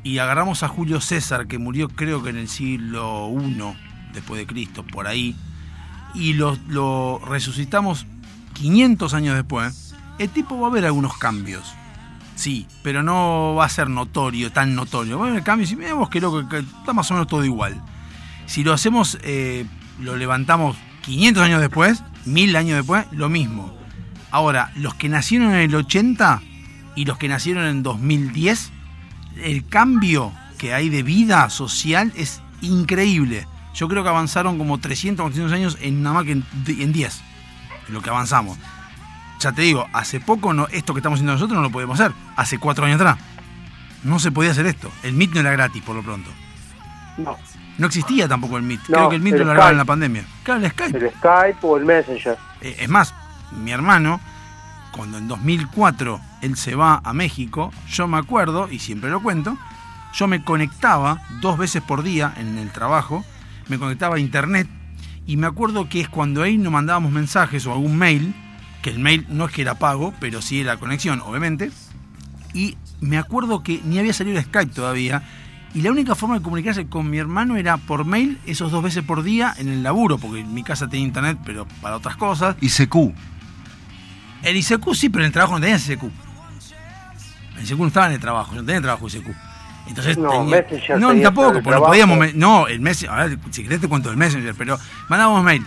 y 0.05 0.19
agarramos 0.19 0.63
a 0.63 0.69
Julio 0.69 1.01
César, 1.01 1.49
que 1.49 1.59
murió 1.59 1.89
creo 1.89 2.23
que 2.23 2.31
en 2.31 2.37
el 2.37 2.49
siglo 2.49 3.31
I 3.37 3.61
después 4.13 4.39
de 4.39 4.47
Cristo, 4.47 4.85
por 4.87 5.09
ahí, 5.09 5.35
y 6.15 6.35
lo, 6.35 7.21
resucitamos 7.27 8.07
500 8.55 9.13
años 9.13 9.35
después, 9.35 9.97
el 10.21 10.31
tipo 10.31 10.61
va 10.61 10.69
a 10.69 10.71
ver 10.71 10.87
algunos 10.87 11.19
cambios. 11.19 11.75
Sí, 12.37 12.69
pero 12.85 13.03
no 13.03 13.57
va 13.57 13.65
a 13.65 13.69
ser 13.69 13.91
notorio, 13.91 14.53
tan 14.53 14.77
notorio. 14.77 15.19
Va 15.19 15.27
a 15.27 15.31
haber 15.31 15.43
cambios 15.43 15.73
y 15.73 15.77
mira 15.77 15.95
vos 15.95 16.09
que 16.09 16.21
loco, 16.21 16.49
que 16.49 16.59
está 16.59 16.93
más 16.93 17.11
o 17.11 17.15
menos 17.15 17.27
todo 17.27 17.45
igual. 17.45 17.83
Si 18.47 18.63
lo 18.63 18.73
hacemos, 18.73 19.19
eh, 19.23 19.67
lo 20.01 20.17
levantamos 20.17 20.77
500 21.09 21.43
años 21.43 21.61
después, 21.63 22.05
1000 22.27 22.57
años 22.57 22.77
después, 22.77 23.07
lo 23.13 23.31
mismo. 23.31 23.75
Ahora, 24.31 24.73
los 24.77 24.95
que 24.95 25.09
nacieron 25.09 25.55
en 25.55 25.61
el 25.61 25.75
80 25.75 26.43
y 26.97 27.07
los 27.07 27.17
que 27.17 27.29
nacieron 27.29 27.65
en 27.65 27.83
2010, 27.83 28.71
el 29.43 29.67
cambio 29.67 30.33
que 30.59 30.75
hay 30.75 30.91
de 30.91 31.03
vida 31.03 31.49
social 31.49 32.13
es 32.15 32.43
increíble. 32.61 33.47
Yo 33.75 33.89
creo 33.89 34.03
que 34.03 34.11
avanzaron 34.11 34.59
como 34.59 34.79
300 34.79 35.23
o 35.23 35.25
400 35.29 35.53
años 35.55 35.79
en 35.81 36.03
nada 36.03 36.17
más 36.17 36.25
que 36.25 36.33
en, 36.33 36.45
en 36.67 36.93
10, 36.93 37.21
en 37.89 37.95
lo 37.95 38.03
que 38.03 38.11
avanzamos. 38.11 38.59
Ya 39.41 39.53
te 39.53 39.63
digo, 39.63 39.87
hace 39.95 40.21
poco 40.21 40.53
no, 40.53 40.67
esto 40.69 40.93
que 40.93 40.99
estamos 40.99 41.17
haciendo 41.17 41.33
nosotros 41.33 41.57
no 41.57 41.63
lo 41.63 41.71
podemos 41.71 41.99
hacer. 41.99 42.13
Hace 42.37 42.59
cuatro 42.59 42.85
años 42.85 43.01
atrás. 43.01 43.17
No 44.05 44.19
se 44.19 44.31
podía 44.31 44.51
hacer 44.51 44.67
esto. 44.67 44.91
El 45.03 45.15
MIT 45.15 45.35
no 45.35 45.41
era 45.41 45.53
gratis, 45.53 45.83
por 45.83 45.97
lo 45.97 46.03
pronto. 46.03 46.31
No, 47.17 47.39
No 47.79 47.87
existía 47.87 48.29
tampoco 48.29 48.59
el. 48.59 48.69
No, 48.69 48.79
Creo 48.87 49.09
que 49.09 49.17
el 49.17 49.27
el 49.27 49.39
lo 49.39 49.45
largaron 49.47 49.73
en 49.73 49.79
la 49.79 49.85
pandemia. 49.85 50.25
Claro, 50.43 50.65
el 50.65 50.71
Skype. 50.71 50.99
el 50.99 51.11
Skype 51.13 51.59
o 51.63 51.77
el 51.77 51.85
Messenger. 51.85 52.37
Eh, 52.61 52.77
Es 52.81 52.89
más, 52.89 53.15
mi 53.53 53.71
hermano, 53.71 54.21
cuando 54.93 55.19
en 55.19 55.29
2004 55.29 56.21
él 56.43 56.57
se 56.57 56.75
va 56.75 57.01
a 57.05 57.13
México, 57.13 57.73
yo 57.89 58.09
me 58.09 58.19
acuerdo, 58.19 58.69
y 58.71 58.81
siempre 58.81 59.11
lo 59.11 59.23
cuento, 59.23 59.57
yo 60.13 60.27
me 60.27 60.43
conectaba 60.43 61.23
dos 61.41 61.59
veces 61.59 61.83
por 61.83 62.03
día 62.03 62.33
en 62.37 62.59
el 62.59 62.71
trabajo, 62.71 63.25
me 63.69 63.79
conectaba 63.79 64.17
a 64.17 64.19
internet, 64.19 64.69
y 65.27 65.37
me 65.37 65.47
acuerdo 65.47 65.89
que 65.89 66.01
es 66.01 66.09
cuando 66.09 66.43
ahí 66.43 66.59
nos 66.59 66.73
mandábamos 66.73 67.13
mensajes 67.13 67.67
o 67.67 67.73
algún 67.73 67.97
mail, 67.97 68.35
que 68.83 68.91
el 68.91 68.99
mail 68.99 69.27
no 69.29 69.47
es 69.47 69.53
que 69.53 69.63
era 69.63 69.75
pago, 69.77 70.15
pero 70.21 70.43
sí 70.43 70.61
era 70.61 70.79
conexión, 70.79 71.21
obviamente, 71.21 71.71
y 72.55 72.77
me 73.01 73.19
acuerdo 73.19 73.63
que 73.63 73.81
ni 73.85 73.99
había 73.99 74.13
salido 74.13 74.39
el 74.39 74.45
Skype 74.45 74.73
todavía, 74.75 75.23
y 75.75 75.83
la 75.83 75.91
única 75.91 76.15
forma 76.15 76.37
de 76.37 76.43
comunicarse 76.43 76.87
con 76.87 77.09
mi 77.11 77.19
hermano 77.19 77.57
era 77.57 77.77
por 77.77 78.05
mail, 78.05 78.39
esos 78.47 78.71
dos 78.73 78.83
veces 78.83 79.03
por 79.05 79.23
día 79.23 79.55
en 79.59 79.69
el 79.69 79.83
laburo, 79.83 80.19
porque 80.19 80.41
en 80.41 80.53
mi 80.55 80.63
casa 80.63 80.89
tenía 80.89 81.07
internet, 81.07 81.39
pero 81.45 81.67
para 81.83 81.97
otras 81.97 82.17
cosas. 82.17 82.57
ICQ. 82.61 83.13
El 84.43 84.57
ICQ 84.57 84.95
sí, 84.95 85.09
pero 85.09 85.25
en 85.25 85.27
el 85.27 85.33
trabajo 85.33 85.55
no 85.55 85.61
tenía 85.61 85.77
ICQ. 85.77 86.05
El 87.59 87.65
ICQ 87.65 87.79
no 87.79 87.87
estaba 87.89 88.07
en 88.07 88.13
el 88.13 88.21
trabajo, 88.21 88.55
yo 88.55 88.61
no 88.61 88.67
tenía 88.67 88.81
trabajo 88.81 89.07
ICQ. 89.09 89.29
Entonces 89.89 90.19
No, 90.19 90.31
tenía- 90.31 90.45
Messenger 90.63 91.01
No, 91.01 91.09
tenía 91.09 91.25
tampoco, 91.25 91.57
el 91.59 91.63
porque 91.63 91.81
no 91.81 91.87
podíamos. 91.87 92.19
me- 92.19 92.33
No, 92.35 92.67
el 92.69 92.81
Messenger. 92.81 93.11
A 93.19 93.25
ver, 93.27 93.39
si 93.51 93.63
querés 93.63 93.81
te 93.81 93.89
cuento 93.89 94.09
del 94.11 94.19
Messenger, 94.19 94.55
pero 94.55 94.79
mandábamos 95.09 95.43
mail. 95.43 95.65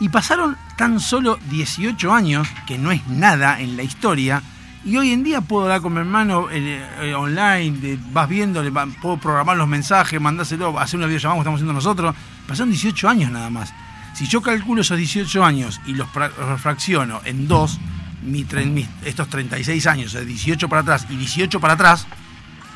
Y 0.00 0.08
pasaron 0.10 0.56
tan 0.76 1.00
solo 1.00 1.38
18 1.50 2.12
años, 2.12 2.46
que 2.66 2.76
no 2.78 2.90
es 2.92 3.06
nada 3.08 3.60
en 3.60 3.76
la 3.76 3.82
historia. 3.82 4.42
Y 4.84 4.96
hoy 4.98 5.12
en 5.12 5.24
día 5.24 5.40
puedo 5.40 5.62
hablar 5.64 5.80
con 5.80 5.94
mi 5.94 6.00
hermano 6.00 6.48
eh, 6.50 6.86
eh, 7.00 7.14
online, 7.14 7.98
vas 8.12 8.28
viendo, 8.28 8.62
puedo 9.00 9.16
programar 9.16 9.56
los 9.56 9.66
mensajes, 9.66 10.20
mandáselo, 10.20 10.78
hacer 10.78 10.98
una 10.98 11.06
videollamada 11.06 11.34
como 11.36 11.42
estamos 11.42 11.58
haciendo 11.58 11.72
nosotros. 11.72 12.14
Pasaron 12.46 12.70
18 12.70 13.08
años 13.08 13.30
nada 13.30 13.48
más. 13.48 13.72
Si 14.14 14.26
yo 14.26 14.42
calculo 14.42 14.82
esos 14.82 14.98
18 14.98 15.42
años 15.42 15.80
y 15.86 15.94
los, 15.94 16.08
fra- 16.10 16.30
los 16.38 16.60
fracciono 16.60 17.20
en 17.24 17.48
dos, 17.48 17.80
mi 18.22 18.46
estos 19.04 19.28
36 19.28 19.86
años, 19.86 20.12
de 20.12 20.24
18 20.24 20.68
para 20.68 20.82
atrás 20.82 21.06
y 21.08 21.16
18 21.16 21.60
para 21.60 21.72
atrás, 21.74 22.06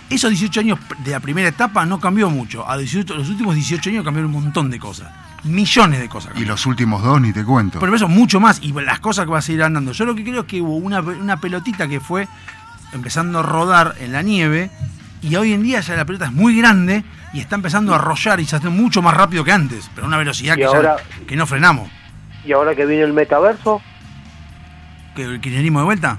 esos 0.08 0.30
18 0.30 0.60
años 0.60 0.78
de 1.04 1.10
la 1.10 1.20
primera 1.20 1.48
etapa 1.48 1.84
no 1.84 2.00
cambió 2.00 2.30
mucho. 2.30 2.68
A 2.68 2.78
18 2.78 3.14
los 3.16 3.28
últimos 3.28 3.54
18 3.54 3.90
años 3.90 4.04
cambiaron 4.04 4.34
un 4.34 4.42
montón 4.44 4.70
de 4.70 4.78
cosas. 4.78 5.12
Millones 5.44 6.00
de 6.00 6.08
cosas. 6.08 6.32
Y 6.36 6.44
los 6.44 6.66
últimos 6.66 7.02
dos 7.02 7.20
ni 7.20 7.32
te 7.32 7.44
cuento. 7.44 7.78
Por 7.78 7.94
eso 7.94 8.08
mucho 8.08 8.40
más 8.40 8.60
y 8.62 8.72
las 8.72 9.00
cosas 9.00 9.24
que 9.24 9.30
va 9.32 9.38
a 9.38 9.42
seguir 9.42 9.62
andando. 9.62 9.92
Yo 9.92 10.04
lo 10.04 10.14
que 10.14 10.24
creo 10.24 10.40
es 10.40 10.46
que 10.46 10.60
hubo 10.60 10.76
una, 10.76 11.00
una 11.00 11.40
pelotita 11.40 11.86
que 11.88 12.00
fue 12.00 12.26
empezando 12.92 13.38
a 13.38 13.42
rodar 13.42 13.94
en 14.00 14.12
la 14.12 14.22
nieve 14.22 14.70
y 15.22 15.36
hoy 15.36 15.52
en 15.52 15.62
día 15.62 15.80
ya 15.80 15.94
la 15.96 16.04
pelota 16.04 16.26
es 16.26 16.32
muy 16.32 16.56
grande 16.58 17.04
y 17.32 17.40
está 17.40 17.54
empezando 17.56 17.92
a 17.92 17.96
arrollar 17.96 18.40
y 18.40 18.46
se 18.46 18.56
hace 18.56 18.68
mucho 18.68 19.02
más 19.02 19.14
rápido 19.14 19.44
que 19.44 19.52
antes, 19.52 19.90
pero 19.94 20.06
a 20.06 20.08
una 20.08 20.16
velocidad 20.16 20.54
que, 20.54 20.62
ya- 20.62 20.68
ahora- 20.68 20.96
que 21.26 21.36
no 21.36 21.46
frenamos. 21.46 21.88
Y 22.44 22.52
ahora 22.52 22.74
que 22.74 22.86
viene 22.86 23.04
el 23.04 23.12
metaverso, 23.12 23.80
¿Que 25.14 25.24
el 25.24 25.40
kirchnerismo 25.40 25.80
de 25.80 25.84
vuelta? 25.84 26.18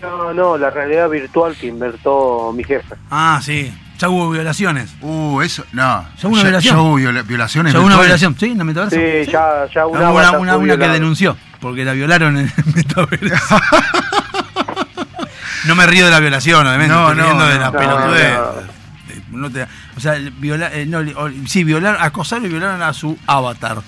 no, 0.00 0.32
no, 0.34 0.56
la 0.58 0.70
realidad 0.70 1.08
virtual 1.08 1.54
que 1.56 1.66
inventó 1.68 2.52
mi 2.56 2.64
jefe. 2.64 2.94
Ah, 3.10 3.40
sí. 3.42 3.72
Ya 4.02 4.08
hubo 4.08 4.30
violaciones. 4.30 4.90
Uh, 5.00 5.40
eso, 5.42 5.64
no. 5.70 5.80
¿Ya 6.20 6.26
hubo 6.28 6.34
una 6.34 6.42
violación? 6.42 6.74
ya 6.74 6.82
hubo 6.82 6.94
viola- 6.96 7.22
violaciones 7.22 7.72
Ya 7.72 7.78
hubo 7.78 7.86
una 7.86 8.00
violación, 8.00 8.36
¿sí? 8.36 8.46
En 8.46 8.58
la 8.58 8.64
metaverso. 8.64 8.96
Sí, 8.96 9.30
ya, 9.30 9.68
ya 9.72 9.86
una, 9.86 10.10
Hubo 10.10 10.18
una, 10.18 10.30
una- 10.38 10.56
una 10.56 10.76
que 10.76 10.88
denunció, 10.88 11.36
porque 11.60 11.84
la 11.84 11.92
violaron 11.92 12.36
en 12.36 12.46
el 12.56 12.74
metaverso. 12.74 13.60
no 15.66 15.74
me 15.76 15.86
río 15.86 16.04
de 16.04 16.10
la 16.10 16.18
violación, 16.18 16.66
obviamente. 16.66 16.92
No, 16.92 17.10
estoy 17.12 17.16
no, 17.16 17.22
riendo 17.26 17.46
de 17.46 17.54
no, 17.54 17.60
la 17.60 17.66
no, 17.70 17.78
pelotudez. 17.78 18.34
no. 18.34 18.60
Eh, 19.12 19.22
no 19.30 19.50
te- 19.52 19.66
o 19.96 20.00
sea, 20.00 20.14
viola, 20.38 20.70
eh, 20.72 20.84
no, 20.84 20.98
o- 20.98 21.30
sí, 21.46 21.62
violaron, 21.62 22.02
acosaron 22.02 22.44
y 22.46 22.48
violaron 22.48 22.82
a 22.82 22.92
su 22.92 23.16
avatar. 23.28 23.82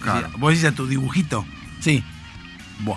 Claro. 0.00 0.18
O 0.20 0.20
sea, 0.30 0.38
Vos 0.38 0.52
decís 0.54 0.64
a 0.66 0.72
tu 0.72 0.86
dibujito. 0.86 1.44
Sí. 1.80 2.02
Buah. 2.78 2.96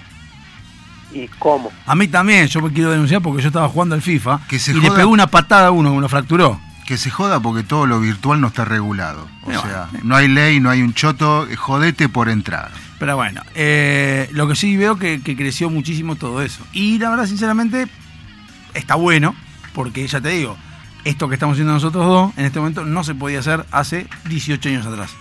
¿Y 1.14 1.28
cómo? 1.39 1.72
A 1.86 1.95
mí 1.95 2.07
también, 2.07 2.47
yo 2.47 2.61
me 2.61 2.72
quiero 2.74 2.89
denunciar 2.91 3.22
porque 3.22 3.41
yo 3.41 3.47
estaba 3.49 3.70
jugando 3.70 3.95
al 3.95 4.01
FIFA 4.01 4.41
Que 4.47 4.57
se 4.59 4.72
y 4.72 4.76
le 4.76 4.88
joda. 4.88 4.95
pegó 4.95 5.11
una 5.11 5.28
patada 5.28 5.68
a 5.68 5.72
uno 5.72 5.93
que 5.93 6.01
lo 6.01 6.09
fracturó. 6.09 6.59
Que 6.88 6.97
se 6.97 7.09
joda 7.09 7.39
porque 7.39 7.64
todo 7.64 7.86
lo 7.86 7.99
virtual 7.99 8.41
no 8.41 8.47
está 8.47 8.66
regulado. 8.66 9.28
O 9.43 9.51
No, 9.51 9.61
sea, 9.61 9.88
no. 9.93 9.99
no 10.03 10.16
hay 10.16 10.28
ley, 10.28 10.59
no 10.59 10.70
hay 10.70 10.82
un 10.82 10.93
choto, 10.93 11.47
eh, 11.47 11.55
jodete 11.55 12.09
por 12.09 12.30
entrar. 12.30 12.72
Pero 12.99 13.16
bueno, 13.16 13.41
eh, 13.55 14.28
lo 14.32 14.47
que 14.47 14.55
sí 14.55 14.76
veo 14.78 14.97
que, 14.97 15.22
que 15.22 15.36
creció 15.36 15.70
muchísimo 15.70 16.16
todo 16.16 16.41
eso. 16.41 16.66
Y 16.74 16.99
la 16.99 17.09
verdad, 17.09 17.26
sinceramente, 17.28 17.88
está 18.74 18.95
bueno, 18.95 19.36
porque 19.74 20.05
ya 20.07 20.20
te 20.22 20.30
digo, 20.30 20.57
esto 21.03 21.28
que 21.30 21.36
estamos 21.36 21.53
haciendo 21.55 21.74
nosotros 21.74 22.05
dos 22.05 22.32
en 22.38 22.45
este 22.45 22.59
momento 22.59 22.86
no 22.86 23.03
se 23.03 23.14
podía 23.16 23.39
hacer 23.39 23.66
hace 23.72 24.07
18 24.30 24.70
años 24.70 24.86
atrás. 24.86 25.11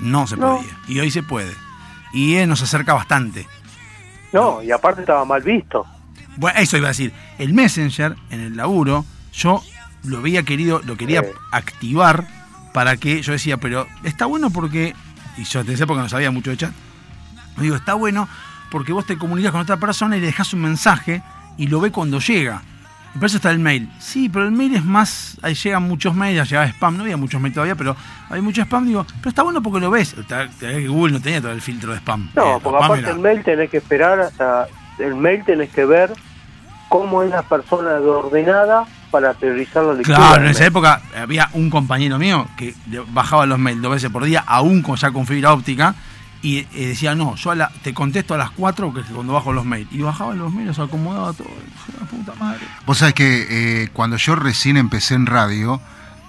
No 0.00 0.26
se 0.26 0.36
No. 0.36 0.56
podía. 0.58 0.76
Y 0.88 0.98
hoy 1.00 1.10
se 1.10 1.22
puede. 1.22 1.52
Y 2.12 2.34
eh, 2.36 2.46
nos 2.46 2.62
acerca 2.62 2.94
bastante. 2.94 3.46
No, 4.34 4.62
y 4.62 4.70
aparte 4.70 5.00
estaba 5.02 5.24
mal 5.24 5.42
visto. 5.42 5.86
Bueno, 6.36 6.58
eso 6.58 6.76
iba 6.76 6.88
a 6.88 6.90
decir. 6.90 7.12
El 7.38 7.52
Messenger, 7.54 8.16
en 8.30 8.40
el 8.40 8.56
laburo, 8.56 9.04
yo 9.32 9.62
lo 10.04 10.18
había 10.18 10.42
querido, 10.42 10.80
lo 10.84 10.96
quería 10.96 11.22
Sí. 11.22 11.28
activar 11.52 12.26
para 12.72 12.96
que 12.96 13.22
yo 13.22 13.32
decía, 13.32 13.56
pero 13.56 13.86
está 14.02 14.26
bueno 14.26 14.50
porque, 14.50 14.94
y 15.36 15.44
yo 15.44 15.64
te 15.64 15.70
decía 15.72 15.86
porque 15.86 16.02
no 16.02 16.08
sabía 16.08 16.30
mucho 16.32 16.50
de 16.50 16.56
chat, 16.56 16.72
digo, 17.58 17.76
está 17.76 17.94
bueno 17.94 18.28
porque 18.70 18.92
vos 18.92 19.06
te 19.06 19.16
comunicas 19.16 19.52
con 19.52 19.60
otra 19.60 19.76
persona 19.76 20.16
y 20.16 20.20
le 20.20 20.26
dejas 20.26 20.52
un 20.52 20.62
mensaje 20.62 21.22
y 21.56 21.68
lo 21.68 21.80
ve 21.80 21.92
cuando 21.92 22.18
llega. 22.18 22.62
Y 23.14 23.18
por 23.18 23.26
eso 23.26 23.36
está 23.36 23.50
el 23.52 23.58
mail. 23.60 23.88
Sí, 24.00 24.28
pero 24.28 24.44
el 24.44 24.50
mail 24.52 24.74
es 24.74 24.84
más. 24.84 25.38
Ahí 25.42 25.54
llegan 25.54 25.84
muchos 25.84 26.14
mails, 26.14 26.36
ya 26.36 26.44
llegaba 26.44 26.66
spam, 26.68 26.96
no 26.96 27.02
había 27.04 27.16
muchos 27.16 27.40
mails 27.40 27.54
todavía, 27.54 27.76
pero 27.76 27.96
hay 28.30 28.40
mucho 28.40 28.62
spam. 28.62 28.86
Digo, 28.86 29.06
pero 29.20 29.28
está 29.28 29.42
bueno 29.42 29.62
porque 29.62 29.80
lo 29.80 29.90
ves. 29.90 30.14
Google 30.88 31.12
no 31.12 31.20
tenía 31.20 31.40
todo 31.40 31.52
el 31.52 31.60
filtro 31.60 31.92
de 31.92 31.98
spam. 31.98 32.30
No, 32.34 32.56
Eh, 32.56 32.60
porque 32.62 32.76
spam 32.78 32.84
aparte 32.84 33.00
era- 33.02 33.10
el 33.12 33.18
mail 33.20 33.42
tenés 33.44 33.70
que 33.70 33.76
esperar 33.78 34.18
hasta... 34.20 34.66
El 34.98 35.14
mail 35.16 35.44
tenés 35.44 35.70
que 35.70 35.84
ver 35.84 36.12
cómo 36.88 37.22
es 37.22 37.30
la 37.30 37.42
persona 37.42 37.94
de 37.94 38.06
ordenada 38.08 38.84
para 39.10 39.32
priorizar 39.34 39.84
la 39.84 39.94
lectura. 39.94 40.16
Claro, 40.16 40.44
en 40.44 40.50
esa 40.50 40.66
época 40.66 41.02
había 41.16 41.48
un 41.52 41.70
compañero 41.70 42.18
mío 42.18 42.46
que 42.56 42.74
bajaba 43.12 43.46
los 43.46 43.58
mails 43.58 43.80
dos 43.82 43.92
veces 43.92 44.10
por 44.10 44.24
día, 44.24 44.44
aún 44.46 44.82
con, 44.82 44.96
ya 44.96 45.10
con 45.12 45.26
fibra 45.26 45.52
óptica, 45.52 45.94
y 46.44 46.58
eh, 46.58 46.88
decía, 46.88 47.14
no, 47.14 47.34
yo 47.36 47.50
a 47.50 47.54
la- 47.54 47.70
te 47.82 47.92
contesto 47.94 48.34
a 48.34 48.38
las 48.38 48.50
4 48.50 48.92
que 48.94 49.00
es 49.00 49.06
cuando 49.06 49.32
bajo 49.32 49.52
los 49.52 49.64
mails. 49.64 49.88
Y 49.92 50.02
bajaba 50.02 50.34
los 50.34 50.52
mails, 50.52 50.76
los 50.78 50.88
acomodaba 50.88 51.32
todo. 51.32 51.48
La 51.98 52.06
puta 52.06 52.34
madre. 52.38 52.60
Vos 52.86 52.98
sabés 52.98 53.14
que 53.14 53.46
eh, 53.82 53.88
cuando 53.92 54.16
yo 54.16 54.36
recién 54.36 54.76
empecé 54.76 55.14
en 55.14 55.26
radio, 55.26 55.80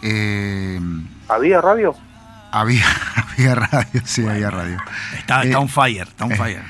eh, 0.01 0.79
¿Había 1.27 1.61
radio? 1.61 1.95
había, 2.51 2.85
había 3.15 3.55
radio, 3.55 4.01
sí, 4.05 4.25
había 4.27 4.49
radio. 4.49 4.77
Está, 5.17 5.43
Eh, 5.43 5.47
está 5.47 5.59
on 5.59 5.69
fire, 5.69 6.07
está 6.07 6.25
on 6.25 6.31
eh, 6.31 6.35
fire. 6.37 6.63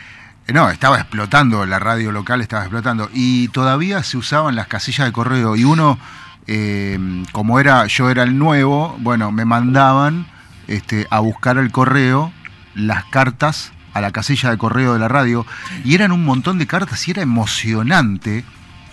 Eh, 0.48 0.54
No, 0.54 0.70
estaba 0.70 0.98
explotando, 1.00 1.66
la 1.66 1.80
radio 1.80 2.12
local 2.12 2.42
estaba 2.42 2.64
explotando. 2.64 3.10
Y 3.14 3.48
todavía 3.50 4.02
se 4.04 4.18
usaban 4.18 4.56
las 4.56 4.68
casillas 4.68 5.06
de 5.08 5.12
correo. 5.14 5.56
Y 5.56 5.64
uno, 5.64 6.00
eh, 6.48 6.98
como 7.32 7.60
era, 7.60 7.86
yo 7.88 8.10
era 8.10 8.24
el 8.24 8.38
nuevo, 8.38 8.96
bueno, 9.00 9.32
me 9.32 9.46
mandaban 9.46 10.26
este, 10.68 11.06
a 11.12 11.20
buscar 11.20 11.58
el 11.58 11.72
correo, 11.72 12.32
las 12.76 13.06
cartas 13.06 13.72
a 13.94 14.02
la 14.02 14.12
casilla 14.12 14.50
de 14.52 14.58
correo 14.58 14.94
de 14.94 15.00
la 15.00 15.08
radio. 15.08 15.46
Y 15.84 15.96
eran 15.96 16.12
un 16.12 16.24
montón 16.26 16.58
de 16.58 16.68
cartas 16.68 17.08
y 17.08 17.12
era 17.12 17.22
emocionante 17.22 18.44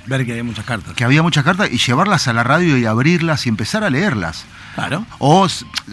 Ver 0.07 0.25
que 0.27 0.33
hay 0.33 0.43
muchas 0.43 0.65
cartas. 0.65 0.95
que 0.95 1.05
había 1.05 1.23
muchas 1.23 1.45
cartas 1.45 1.71
y 1.71 1.79
llevarlas 1.79 2.27
a 2.29 2.33
la 2.33 2.43
radio 2.43 2.77
y 2.77 2.87
abrirlas 2.87 3.47
y 3.47 3.49
empezar 3.49 3.85
a 3.85 3.91
leerlas. 3.91 4.45
Claro. 4.75 5.05
O, 5.19 5.47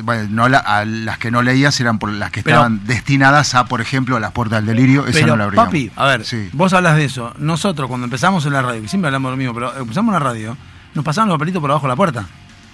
bueno, 0.04 0.28
no 0.32 0.48
la- 0.50 0.60
a 0.60 0.86
las 0.86 1.18
que 1.18 1.32
no 1.32 1.42
leías 1.42 1.80
eran 1.82 2.00
por 2.00 2.12
las 2.12 2.32
que 2.32 2.42
Pero- 2.42 2.56
estaban 2.58 2.82
destinadas 2.86 3.54
a, 3.56 3.66
por 3.66 3.82
ejemplo, 3.82 4.16
a 4.16 4.20
las 4.20 4.32
puertas 4.32 4.60
del 4.66 4.68
delirio. 4.78 5.06
Esa 5.06 5.20
Pero, 5.20 5.28
no 5.28 5.36
la 5.38 5.44
abríamos. 5.46 5.68
papi, 5.68 5.92
a 5.96 6.06
ver, 6.06 6.26
Sí. 6.26 6.50
vos 6.54 6.72
hablas 6.74 6.96
de 6.96 7.06
eso. 7.06 7.34
Nosotros, 7.40 7.88
cuando 7.90 8.06
empezamos 8.06 8.46
en 8.46 8.54
la 8.54 8.62
radio, 8.62 8.82
que 8.82 8.88
siempre 8.88 9.08
hablamos 9.10 9.32
lo 9.32 9.38
mismo, 9.38 9.54
pero 9.54 9.76
empezamos 9.78 10.10
en 10.16 10.24
la 10.24 10.30
radio, 10.30 10.58
nos 10.96 11.04
pasaban 11.06 11.28
los 11.28 11.36
papelitos 11.36 11.62
por 11.62 11.70
abajo 11.72 11.88
de 11.88 11.92
la 11.92 11.96
puerta. 11.98 12.26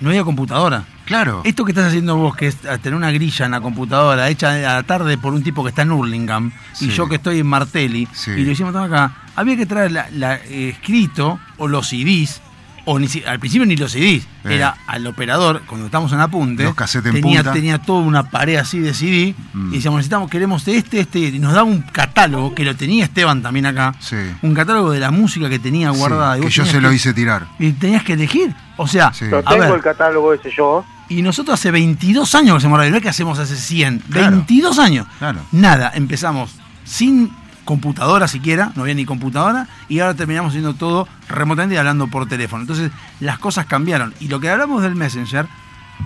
No 0.01 0.09
había 0.09 0.23
computadora. 0.23 0.83
Claro. 1.05 1.41
Esto 1.45 1.63
que 1.65 1.71
estás 1.71 1.87
haciendo 1.87 2.17
vos, 2.17 2.35
que 2.35 2.47
es 2.47 2.57
tener 2.57 2.95
una 2.95 3.11
grilla 3.11 3.45
en 3.45 3.51
la 3.51 3.61
computadora 3.61 4.27
hecha 4.29 4.51
a 4.53 4.73
la 4.75 4.83
tarde 4.83 5.17
por 5.17 5.33
un 5.33 5.43
tipo 5.43 5.63
que 5.63 5.69
está 5.69 5.83
en 5.83 5.91
Hurlingham 5.91 6.51
Sí. 6.73 6.85
y 6.87 6.89
yo 6.89 7.07
que 7.07 7.15
estoy 7.15 7.39
en 7.39 7.47
Martelli 7.47 8.07
Sí. 8.11 8.31
y 8.31 8.43
lo 8.43 8.51
hicimos 8.51 8.75
acá, 8.75 9.11
había 9.35 9.55
que 9.55 9.65
traer 9.65 9.91
la, 9.91 10.07
la, 10.11 10.35
eh, 10.35 10.69
escrito 10.69 11.39
o 11.57 11.67
los 11.67 11.87
CDs, 11.89 12.41
o 12.86 12.99
ni 12.99 13.07
si- 13.07 13.23
al 13.23 13.39
principio 13.39 13.65
ni 13.65 13.75
los 13.75 13.91
CDs, 13.91 14.23
Eh. 14.43 14.55
era 14.55 14.77
al 14.88 15.05
operador, 15.07 15.63
cuando 15.67 15.88
estamos 15.88 16.11
en 16.13 16.19
apunte, 16.19 16.63
Los 16.63 16.75
casetes 16.75 17.13
en 17.13 17.21
tenía, 17.21 17.39
punta. 17.39 17.53
tenía 17.53 17.77
toda 17.79 18.01
una 18.01 18.29
pared 18.29 18.55
así 18.57 18.79
de 18.79 18.93
CD 18.93 19.33
Mm. 19.53 19.73
y 19.73 19.75
decíamos, 19.77 19.97
necesitamos, 19.97 20.29
queremos 20.29 20.67
este, 20.67 20.99
este, 20.99 21.19
y 21.19 21.39
nos 21.39 21.53
daba 21.53 21.63
un 21.63 21.81
catálogo, 21.81 22.53
que 22.55 22.63
lo 22.63 22.75
tenía 22.75 23.05
Esteban 23.05 23.41
también 23.41 23.65
acá, 23.65 23.93
Sí. 23.99 24.15
un 24.41 24.53
catálogo 24.53 24.91
de 24.91 24.99
la 24.99 25.11
música 25.11 25.49
que 25.49 25.59
tenía 25.59 25.91
Sí, 25.91 25.97
guardada. 25.97 26.38
y 26.38 26.41
que 26.41 26.49
yo 26.49 26.65
se 26.65 26.79
lo 26.79 26.91
hice 26.91 27.13
tirar. 27.13 27.47
Y 27.59 27.71
tenías 27.73 28.03
que 28.03 28.13
elegir. 28.13 28.53
O 28.77 28.88
sea, 28.88 29.13
Sí. 29.13 29.25
Lo 29.25 29.41
tengo 29.43 29.61
ver, 29.61 29.73
el 29.75 29.81
catálogo 29.81 30.33
ese 30.33 30.51
yo. 30.55 30.86
y 31.09 31.21
nosotros 31.21 31.59
hace 31.59 31.71
22 31.71 32.36
años 32.36 32.53
que 32.53 32.57
hacemos 32.57 32.77
radio, 32.77 32.91
no 32.91 32.97
es 32.97 33.03
que 33.03 33.09
hacemos 33.09 33.39
hace 33.39 33.55
100, 33.55 33.99
Claro. 34.09 34.31
22 34.31 34.77
años. 34.79 35.07
Claro. 35.19 35.39
Nada, 35.51 35.91
empezamos 35.95 36.51
sin 36.83 37.31
computadora 37.66 38.28
siquiera, 38.28 38.72
no 38.76 38.84
había 38.84 38.93
ni 38.93 39.05
computadora, 39.05 39.68
y 39.89 39.99
ahora 39.99 40.13
terminamos 40.13 40.51
haciendo 40.51 40.76
todo 40.76 41.07
remotamente 41.28 41.76
y 41.76 41.78
hablando 41.78 42.07
por 42.07 42.28
teléfono. 42.28 42.61
Entonces, 42.61 42.91
las 43.20 43.39
cosas 43.39 43.66
cambiaron. 43.66 44.13
Y 44.20 44.30
lo 44.30 44.39
que 44.39 44.49
hablamos 44.49 44.84
del 44.84 44.95
Messenger, 44.95 45.47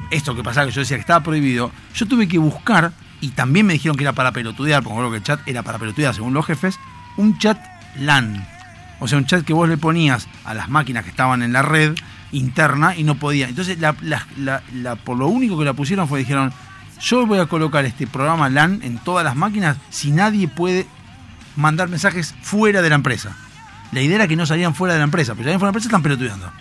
esto 0.10 0.36
que 0.36 0.43
pasaba, 0.43 0.66
que 0.66 0.72
yo 0.72 0.82
decía 0.82 0.97
que 0.97 1.01
estaba 1.01 1.22
prohibido, 1.22 1.72
yo 1.93 2.07
tuve 2.07 2.28
que 2.28 2.39
buscar, 2.39 2.93
y 3.22 3.30
también 3.30 3.66
me 3.68 3.74
dijeron 3.74 3.97
que 3.97 4.03
era 4.03 4.14
para 4.14 4.32
pelotudear, 4.32 4.82
porque 4.82 4.97
creo 4.97 5.12
que 5.12 5.18
el 5.18 5.24
chat 5.24 5.41
era 5.45 5.62
para 5.62 5.78
pelotudear, 5.78 6.16
según 6.16 6.34
los 6.34 6.45
jefes, 6.45 6.80
un 7.18 7.38
chat 7.38 7.60
LAN. 7.99 8.47
O 8.99 9.07
sea, 9.07 9.18
un 9.18 9.26
chat 9.26 9.43
que 9.43 9.53
vos 9.53 9.68
le 9.68 9.78
ponías 9.78 10.28
a 10.45 10.53
las 10.53 10.70
máquinas 10.70 11.03
que 11.03 11.10
estaban 11.10 11.43
en 11.43 11.53
la 11.53 11.62
red 11.62 11.95
interna 12.32 12.95
y 12.95 13.03
no 13.03 13.16
podía. 13.16 13.47
Entonces, 13.49 13.78
por 15.03 15.18
lo 15.18 15.28
único 15.28 15.57
que 15.57 15.66
la 15.66 15.74
pusieron 15.74 16.07
fue, 16.07 16.20
dijeron, 16.20 16.53
yo 17.01 17.26
voy 17.26 17.39
a 17.39 17.45
colocar 17.45 17.86
este 17.86 18.07
programa 18.07 18.49
LAN 18.49 18.82
en 18.84 18.97
todas 18.99 19.24
las 19.24 19.36
máquinas 19.36 19.78
si 19.89 20.12
nadie 20.12 20.47
puede 20.47 20.86
mandar 21.60 21.89
mensajes 21.89 22.36
fuera 22.41 22.82
de 22.82 22.89
la 22.89 22.95
empresa. 22.95 23.36
La 23.91 24.01
idea 24.01 24.16
era 24.16 24.28
que 24.28 24.36
no 24.36 24.45
salían 24.45 24.76
fuera 24.76 24.93
de 24.93 24.99
la 24.99 25.05
empresa, 25.05 25.34
pero 25.34 25.45
salían 25.45 25.60
fuera 25.60 25.72
de 25.72 25.74
la 25.74 25.78
empresa 25.78 25.88
están 25.88 26.03
pelotudeando. 26.03 26.51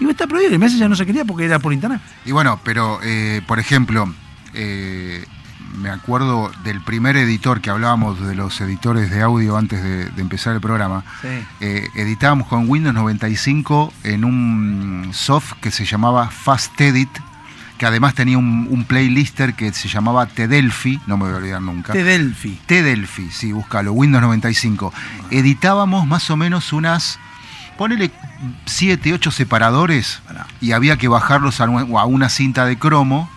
Y 0.00 0.08
está 0.08 0.26
prohibido, 0.26 0.54
el 0.54 0.58
Messenger 0.58 0.88
no 0.88 0.96
se 0.96 1.04
quería 1.04 1.24
porque 1.24 1.44
era 1.44 1.58
por 1.58 1.72
internet. 1.72 2.00
Y 2.24 2.32
bueno, 2.32 2.58
pero, 2.64 3.00
eh, 3.02 3.42
por 3.46 3.58
ejemplo, 3.58 4.12
eh, 4.54 5.24
me 5.76 5.90
acuerdo 5.90 6.50
del 6.64 6.80
primer 6.82 7.16
editor 7.16 7.60
que 7.60 7.70
hablábamos 7.70 8.20
de 8.26 8.34
los 8.34 8.60
editores 8.62 9.10
de 9.10 9.20
audio 9.20 9.58
antes 9.58 9.82
de, 9.82 10.06
de 10.06 10.22
empezar 10.22 10.54
el 10.54 10.60
programa. 10.60 11.04
Sí. 11.20 11.28
Eh, 11.60 11.88
editábamos 11.94 12.48
con 12.48 12.68
Windows 12.68 12.94
95 12.94 13.92
en 14.04 14.24
un 14.24 15.10
soft 15.12 15.52
que 15.60 15.70
se 15.70 15.84
llamaba 15.84 16.30
Fast 16.30 16.80
Edit, 16.80 17.10
que 17.80 17.86
además 17.86 18.12
tenía 18.12 18.36
un, 18.36 18.66
un 18.68 18.84
playlister 18.84 19.54
que 19.54 19.72
se 19.72 19.88
llamaba 19.88 20.26
Tedelphi, 20.26 21.00
no 21.06 21.16
me 21.16 21.24
voy 21.24 21.32
a 21.32 21.36
olvidar 21.36 21.62
nunca. 21.62 21.94
De 21.94 22.04
Delphi. 22.04 22.60
T-Delphi, 22.66 23.30
sí, 23.30 23.52
búscalo, 23.52 23.94
Windows 23.94 24.20
95. 24.20 24.92
Editábamos 25.30 26.06
más 26.06 26.28
o 26.28 26.36
menos 26.36 26.74
unas, 26.74 27.18
ponele 27.78 28.10
7, 28.66 29.14
8 29.14 29.30
separadores 29.30 30.20
y 30.60 30.72
había 30.72 30.98
que 30.98 31.08
bajarlos 31.08 31.62
a 31.62 31.70
una 31.70 32.28
cinta 32.28 32.66
de 32.66 32.78
cromo 32.78 33.30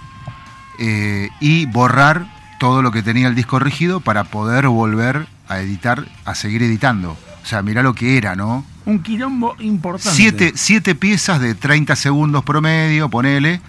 eh, 0.77 1.29
y 1.39 1.65
borrar 1.67 2.27
todo 2.59 2.81
lo 2.81 2.91
que 2.91 3.01
tenía 3.01 3.29
el 3.29 3.35
disco 3.35 3.59
rígido 3.59 4.01
para 4.01 4.25
poder 4.25 4.67
volver 4.67 5.25
a 5.47 5.59
editar, 5.59 6.05
a 6.25 6.35
seguir 6.35 6.63
editando. 6.63 7.17
O 7.43 7.45
sea, 7.45 7.61
mirá 7.61 7.81
lo 7.81 7.93
que 7.93 8.17
era, 8.17 8.35
¿no? 8.35 8.65
Un 8.85 9.03
quilombo 9.03 9.55
importante. 9.59 10.17
Siete, 10.17 10.51
siete 10.55 10.95
piezas 10.95 11.39
de 11.39 11.55
30 11.55 11.95
segundos 11.95 12.43
promedio, 12.43 13.07
ponele, 13.07 13.61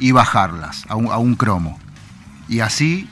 y 0.00 0.10
bajarlas 0.12 0.84
a 0.88 0.96
un, 0.96 1.06
a 1.12 1.18
un 1.18 1.34
cromo. 1.36 1.78
Y 2.48 2.58
así 2.60 3.08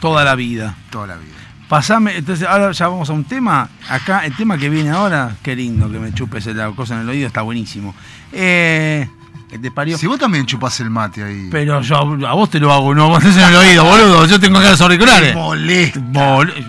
Toda 0.00 0.22
la 0.22 0.34
vida. 0.36 0.74
toda 0.90 1.06
la 1.08 1.16
vida. 1.16 1.32
Pasame, 1.68 2.18
entonces 2.18 2.46
ahora 2.46 2.70
ya 2.72 2.88
vamos 2.88 3.08
a 3.08 3.14
un 3.14 3.24
tema. 3.24 3.68
Acá, 3.88 4.24
el 4.26 4.36
tema 4.36 4.58
que 4.58 4.68
viene 4.68 4.90
ahora, 4.90 5.34
qué 5.42 5.56
lindo 5.56 5.90
que 5.90 5.98
me 5.98 6.12
chupes 6.12 6.44
la 6.46 6.70
cosa 6.72 6.94
en 6.94 7.00
el 7.00 7.08
oído, 7.08 7.26
está 7.26 7.40
buenísimo. 7.40 7.94
Eh, 8.30 9.08
que 9.48 9.58
te 9.58 9.70
parió. 9.70 9.96
Si 9.96 10.06
vos 10.06 10.18
también 10.18 10.44
chupás 10.44 10.78
el 10.80 10.90
mate 10.90 11.24
ahí. 11.24 11.48
Pero 11.50 11.80
yo 11.80 11.96
a 12.28 12.34
vos 12.34 12.50
te 12.50 12.60
lo 12.60 12.70
hago, 12.72 12.94
no, 12.94 13.08
vos 13.08 13.20
tenés 13.20 13.38
en 13.38 13.44
el 13.44 13.56
oído, 13.56 13.82
boludo. 13.84 14.26
Yo 14.26 14.38
tengo 14.38 14.58
acá 14.58 14.70
los 14.72 14.80
auriculares. 14.82 15.34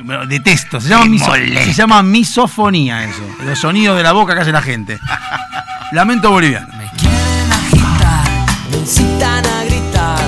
me- 0.04 0.28
detesto, 0.28 0.80
se 0.80 0.90
llama, 0.90 1.06
miso- 1.06 1.34
se 1.66 1.74
llama 1.74 2.02
misofonía 2.02 3.04
eso. 3.04 3.22
Los 3.46 3.60
sonidos 3.60 3.98
de 3.98 4.04
la 4.04 4.14
boca 4.14 4.34
que 4.34 4.42
hace 4.42 4.52
la 4.54 4.62
gente. 4.62 4.98
Lamento 5.92 6.32
boliviano. 6.32 6.68
Incitan 8.86 9.44
a 9.44 9.64
gritar. 9.64 10.20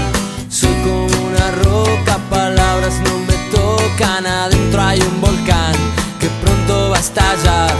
Soy 0.49 0.73
como 0.83 1.27
una 1.27 1.51
roca, 1.63 2.17
palabras 2.27 2.95
no 3.05 3.19
me 3.19 3.37
tocan. 3.51 4.25
Adentro 4.25 4.81
hay 4.81 4.99
un 4.99 5.21
volcán 5.21 5.75
que 6.19 6.27
pronto 6.41 6.89
va 6.89 6.97
a 6.97 6.99
estallar. 6.99 7.75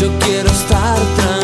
Yo 0.00 0.08
quiero 0.20 0.48
estar 0.48 0.96
tranquilo. 1.16 1.39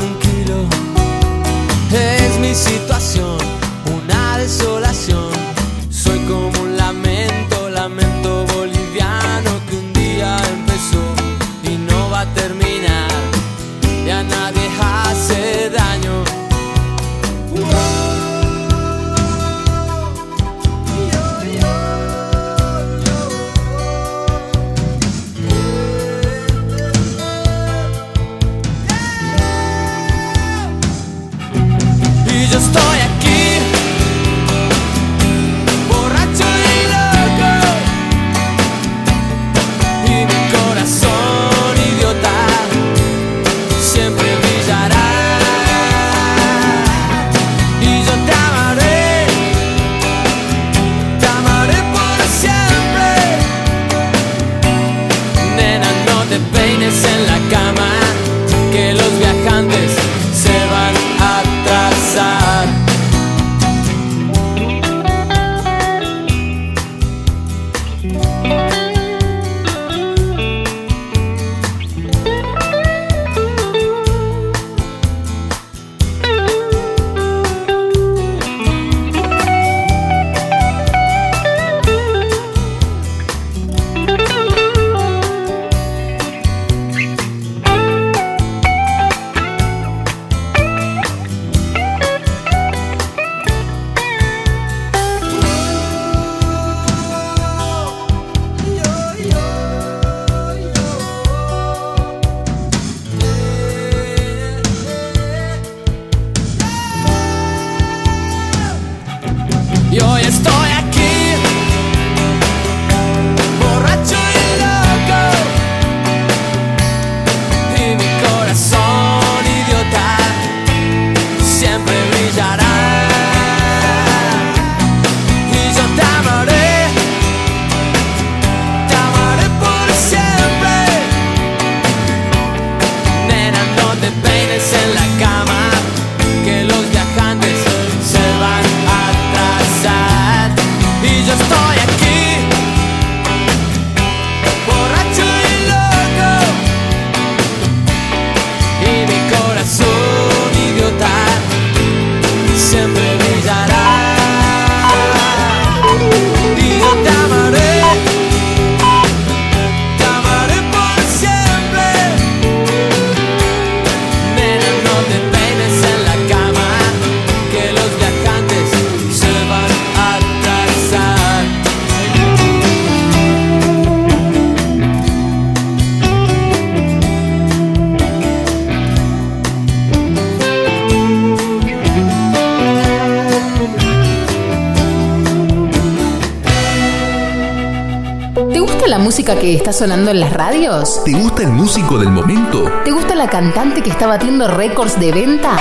Música 189.26 189.40
que 189.40 189.56
está 189.56 189.72
sonando 189.72 190.12
en 190.12 190.20
las 190.20 190.32
radios? 190.32 191.02
¿Te 191.02 191.10
gusta 191.12 191.42
el 191.42 191.48
músico 191.48 191.98
del 191.98 192.10
momento? 192.10 192.70
¿Te 192.84 192.92
gusta 192.92 193.16
la 193.16 193.28
cantante 193.28 193.82
que 193.82 193.90
está 193.90 194.06
batiendo 194.06 194.46
récords 194.46 195.00
de 195.00 195.10
venta? 195.10 195.56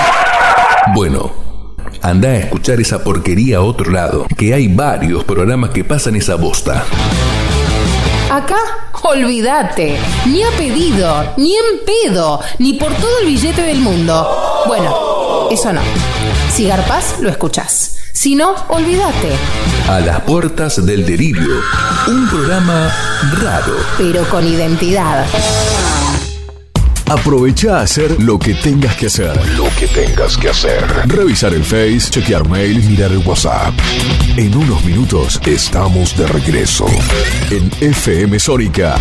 Bueno, 0.94 1.32
anda 2.04 2.30
a 2.30 2.36
escuchar 2.36 2.80
esa 2.80 3.04
porquería 3.04 3.58
a 3.58 3.62
otro 3.62 3.92
lado, 3.92 4.28
que 4.38 4.54
hay 4.54 4.68
varios 4.68 5.24
programas 5.24 5.72
que 5.72 5.84
pasan 5.84 6.16
esa 6.16 6.36
bosta. 6.36 6.84
Acá, 8.30 8.60
olvídate. 9.02 9.98
Ni 10.28 10.44
a 10.44 10.50
pedido, 10.52 11.34
ni 11.38 11.56
en 11.56 11.86
pedo, 11.86 12.42
ni 12.60 12.74
por 12.74 12.94
todo 12.94 13.20
el 13.22 13.26
billete 13.26 13.64
del 13.64 13.80
mundo. 13.80 14.64
Bueno, 14.68 15.50
eso 15.50 15.74
no. 15.74 15.82
Si 16.52 16.68
garpas, 16.68 17.16
lo 17.20 17.30
escuchás. 17.30 17.85
Si 18.26 18.34
no, 18.34 18.56
olvídate. 18.70 19.34
A 19.88 20.00
las 20.00 20.22
puertas 20.22 20.84
del 20.84 21.06
delirio, 21.06 21.62
un 22.08 22.28
programa 22.28 22.92
raro. 23.40 23.76
Pero 24.00 24.28
con 24.30 24.48
identidad. 24.48 25.28
Aprovecha 27.06 27.78
a 27.78 27.82
hacer 27.84 28.20
lo 28.24 28.40
que 28.40 28.56
tengas 28.56 28.96
que 28.96 29.06
hacer. 29.06 29.40
Lo 29.56 29.66
que 29.78 29.88
tengas 29.88 30.38
que 30.38 30.50
hacer. 30.50 30.84
Revisar 31.06 31.54
el 31.54 31.64
Face, 31.64 32.10
chequear 32.10 32.50
mail, 32.50 32.82
mirar 32.90 33.12
el 33.12 33.20
WhatsApp. 33.20 33.76
En 34.36 34.58
unos 34.58 34.84
minutos 34.84 35.40
estamos 35.46 36.18
de 36.18 36.26
regreso. 36.26 36.88
En 37.52 37.70
FM 37.80 38.40
Sónica. 38.40 38.96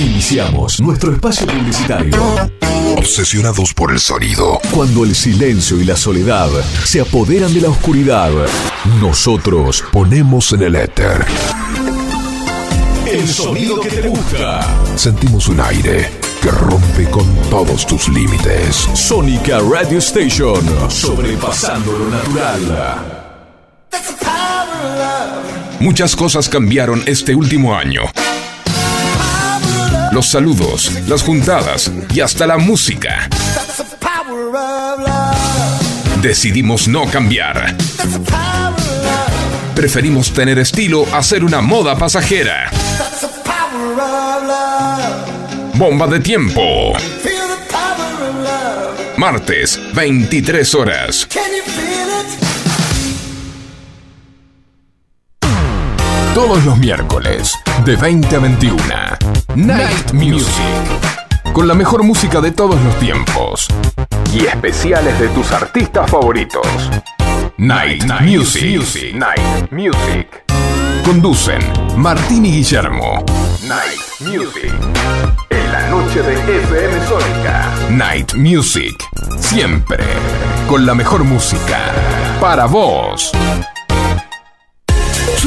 Iniciamos 0.00 0.80
nuestro 0.80 1.12
espacio 1.12 1.46
publicitario. 1.46 2.59
Obsesionados 3.00 3.72
por 3.72 3.92
el 3.92 3.98
sonido. 3.98 4.60
Cuando 4.72 5.06
el 5.06 5.14
silencio 5.14 5.80
y 5.80 5.84
la 5.84 5.96
soledad 5.96 6.50
se 6.84 7.00
apoderan 7.00 7.52
de 7.54 7.62
la 7.62 7.70
oscuridad, 7.70 8.30
nosotros 9.00 9.82
ponemos 9.90 10.52
en 10.52 10.62
el 10.64 10.76
éter. 10.76 11.24
El 13.10 13.26
sonido 13.26 13.80
que 13.80 13.88
te 13.88 14.06
gusta. 14.06 14.60
Sentimos 14.96 15.48
un 15.48 15.60
aire 15.60 16.10
que 16.42 16.50
rompe 16.50 17.08
con 17.10 17.24
todos 17.48 17.86
tus 17.86 18.06
límites. 18.10 18.86
Sónica 18.92 19.60
Radio 19.60 19.96
Station. 19.96 20.62
Sobrepasando 20.90 21.92
lo 21.92 22.10
natural. 22.10 23.30
Muchas 25.80 26.14
cosas 26.14 26.50
cambiaron 26.50 27.02
este 27.06 27.34
último 27.34 27.74
año. 27.74 28.02
Los 30.12 30.26
saludos, 30.26 30.90
las 31.06 31.22
juntadas 31.22 31.90
y 32.12 32.20
hasta 32.20 32.46
la 32.46 32.58
música. 32.58 33.28
Decidimos 36.20 36.88
no 36.88 37.06
cambiar. 37.06 37.76
Preferimos 39.74 40.32
tener 40.32 40.58
estilo 40.58 41.06
a 41.14 41.22
ser 41.22 41.44
una 41.44 41.60
moda 41.60 41.96
pasajera. 41.96 42.70
Bomba 45.74 46.08
de 46.08 46.20
tiempo. 46.20 46.92
Martes, 49.16 49.78
23 49.94 50.74
horas. 50.74 51.28
Todos 56.34 56.64
los 56.64 56.78
miércoles, 56.78 57.54
de 57.84 57.96
20 57.96 58.36
a 58.36 58.38
21. 58.38 59.19
Night 59.56 60.12
Music. 60.12 60.64
Con 61.52 61.66
la 61.66 61.74
mejor 61.74 62.04
música 62.04 62.40
de 62.40 62.52
todos 62.52 62.80
los 62.82 62.96
tiempos. 63.00 63.66
Y 64.32 64.46
especiales 64.46 65.18
de 65.18 65.28
tus 65.28 65.50
artistas 65.50 66.08
favoritos. 66.08 66.66
Night, 67.58 68.04
Music. 68.20 69.14
Night 69.14 69.70
Music. 69.72 70.44
Conducen 71.04 71.60
Martín 71.96 72.46
y 72.46 72.52
Guillermo. 72.52 73.24
Night 73.66 74.00
Music. 74.20 74.72
En 75.50 75.72
la 75.72 75.88
noche 75.88 76.22
de 76.22 76.34
FM 76.34 77.06
Sónica. 77.08 77.74
Night 77.90 78.34
Music. 78.34 78.94
Siempre. 79.38 80.04
Con 80.68 80.86
la 80.86 80.94
mejor 80.94 81.24
música. 81.24 81.92
Para 82.40 82.66
vos. 82.66 83.32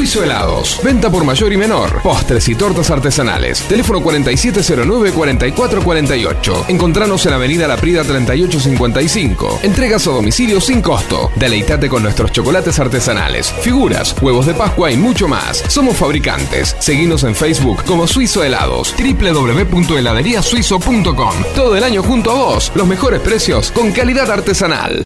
Suizo 0.04 0.22
Helados. 0.22 0.82
Venta 0.84 1.10
por 1.10 1.24
mayor 1.24 1.54
y 1.54 1.58
menor. 1.58 2.01
Postres 2.01 2.49
y 2.49 2.56
tortas 2.56 2.91
artesanales. 2.91 3.62
Teléfono 3.62 4.01
4709-4448. 4.01 6.66
Encontranos 6.68 7.26
en 7.26 7.32
Avenida 7.32 7.70
La 7.70 7.78
Prida 7.78 8.04
3855. 8.04 9.62
Entregas 9.64 10.06
a 10.06 10.12
domicilio 10.12 10.60
sin 10.60 10.82
costo. 10.82 11.32
Deleitate 11.38 11.88
con 11.88 12.04
nuestros 12.04 12.34
chocolates 12.34 12.78
artesanales, 12.80 13.54
figuras, 13.62 14.14
huevos 14.22 14.45
de 14.45 14.54
Pascua 14.54 14.91
y 14.91 14.97
mucho 14.97 15.30
más. 15.30 15.64
Somos 15.70 15.95
fabricantes. 15.95 16.76
Seguinos 16.80 17.24
en 17.24 17.34
Facebook 17.34 17.86
como 17.86 18.06
Suizo 18.06 18.43
Helados. 18.43 18.93
www.heladeriasuizo.com. 18.97 21.34
Todo 21.56 21.78
el 21.78 21.84
año 21.86 22.04
junto 22.04 22.32
a 22.32 22.34
vos. 22.34 22.74
Los 22.76 22.88
mejores 22.88 23.22
precios 23.22 23.72
con 23.72 23.93
calidad 23.93 24.30
artesanal. 24.30 25.06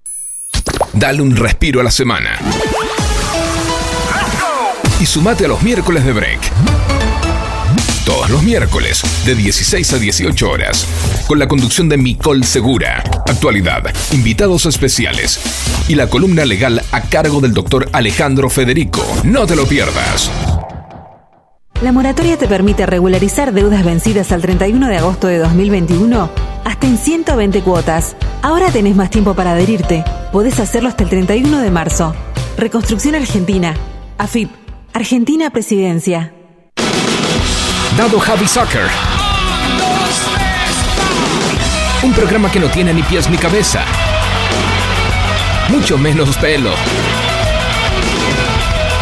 Dale 0.94 1.22
un 1.22 1.36
respiro 1.36 1.82
a 1.82 1.84
la 1.84 1.92
semana 1.92 2.40
y 5.00 5.06
sumate 5.06 5.46
a 5.46 5.48
los 5.48 5.62
miércoles 5.64 6.06
de 6.06 6.14
break. 6.14 6.40
Todos 8.06 8.30
los 8.30 8.42
miércoles, 8.42 9.02
de 9.26 9.36
16 9.36 9.94
a 9.94 9.98
18 10.00 10.50
horas, 10.50 10.88
con 11.28 11.40
la 11.40 11.48
conducción 11.48 11.90
de 11.90 11.98
Micol 11.98 12.44
Segura, 12.46 13.04
actualidad, 13.28 13.84
invitados 14.14 14.66
especiales 14.66 15.40
y 15.90 15.96
la 15.96 16.08
columna 16.08 16.46
legal 16.46 16.82
a 16.92 17.02
cargo 17.02 17.42
del 17.42 17.54
doctor 17.54 17.90
Alejandro 17.92 18.50
Federico. 18.50 19.06
No 19.24 19.46
te 19.46 19.56
lo 19.56 19.66
pierdas. 19.66 20.32
La 21.82 21.92
moratoria 21.92 22.38
te 22.38 22.48
permite 22.48 22.86
regularizar 22.86 23.54
deudas 23.54 23.86
vencidas 23.86 24.32
al 24.32 24.42
31 24.42 24.88
de 24.88 24.98
agosto 24.98 25.28
de 25.28 25.38
2021 25.38 26.30
hasta 26.64 26.88
en 26.88 26.98
120 26.98 27.62
cuotas. 27.62 28.16
Ahora 28.42 28.72
tenés 28.72 28.96
más 28.96 29.10
tiempo 29.10 29.36
para 29.36 29.52
adherirte. 29.52 30.04
Podés 30.32 30.60
hacerlo 30.60 30.90
hasta 30.90 31.04
el 31.04 31.10
31 31.10 31.60
de 31.60 31.72
marzo. 31.72 32.16
Reconstrucción 32.58 33.16
Argentina. 33.16 33.76
AFIP. 34.18 34.67
Argentina 34.98 35.52
Presidencia. 35.52 36.34
Dado 37.96 38.20
Javi 38.20 38.48
Soccer. 38.48 38.88
Un 42.02 42.14
programa 42.14 42.52
que 42.52 42.60
no 42.60 42.68
tiene 42.68 42.96
ni 42.96 43.04
pies 43.04 43.30
ni 43.30 43.38
cabeza. 43.38 43.86
Mucho 45.70 46.00
menos 46.00 46.36
pelo. 46.38 46.72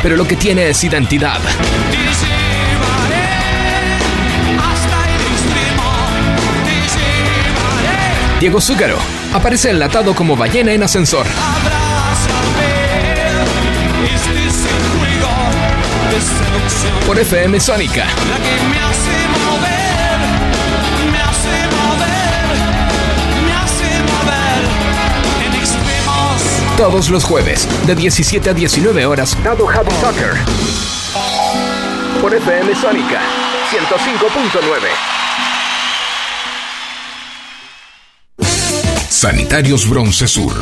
Pero 0.03 0.17
lo 0.17 0.27
que 0.27 0.35
tiene 0.35 0.67
es 0.67 0.83
identidad. 0.83 1.39
Diego 8.41 8.59
Zúcaro 8.59 8.97
aparece 9.33 9.69
enlatado 9.69 10.13
como 10.13 10.35
ballena 10.35 10.73
en 10.73 10.83
ascensor. 10.83 11.25
Por 17.05 17.20
FM 17.20 17.59
Sónica. 17.59 18.05
La 18.05 18.38
que 18.38 18.55
me 18.70 18.80
hace 18.80 19.28
mover, 19.45 20.20
me 21.11 21.20
hace 21.20 21.68
mover, 21.76 22.45
me 23.45 23.53
hace 23.53 23.89
mover 24.13 24.63
en 25.45 25.53
extremos. 25.55 26.78
Todos 26.78 27.09
los 27.09 27.26
jueves, 27.26 27.68
de 27.86 27.95
17 27.95 28.49
a 28.49 28.53
19 28.53 29.05
horas, 29.05 29.38
Dado 29.43 29.66
Javi 29.66 29.91
Soccer. 29.99 30.36
Por 32.22 32.34
FM 32.34 32.76
Sónica, 32.76 33.20
105.9. 33.72 35.14
Sanitarios 39.16 39.88
Bronce 39.88 40.28
Sur, 40.28 40.53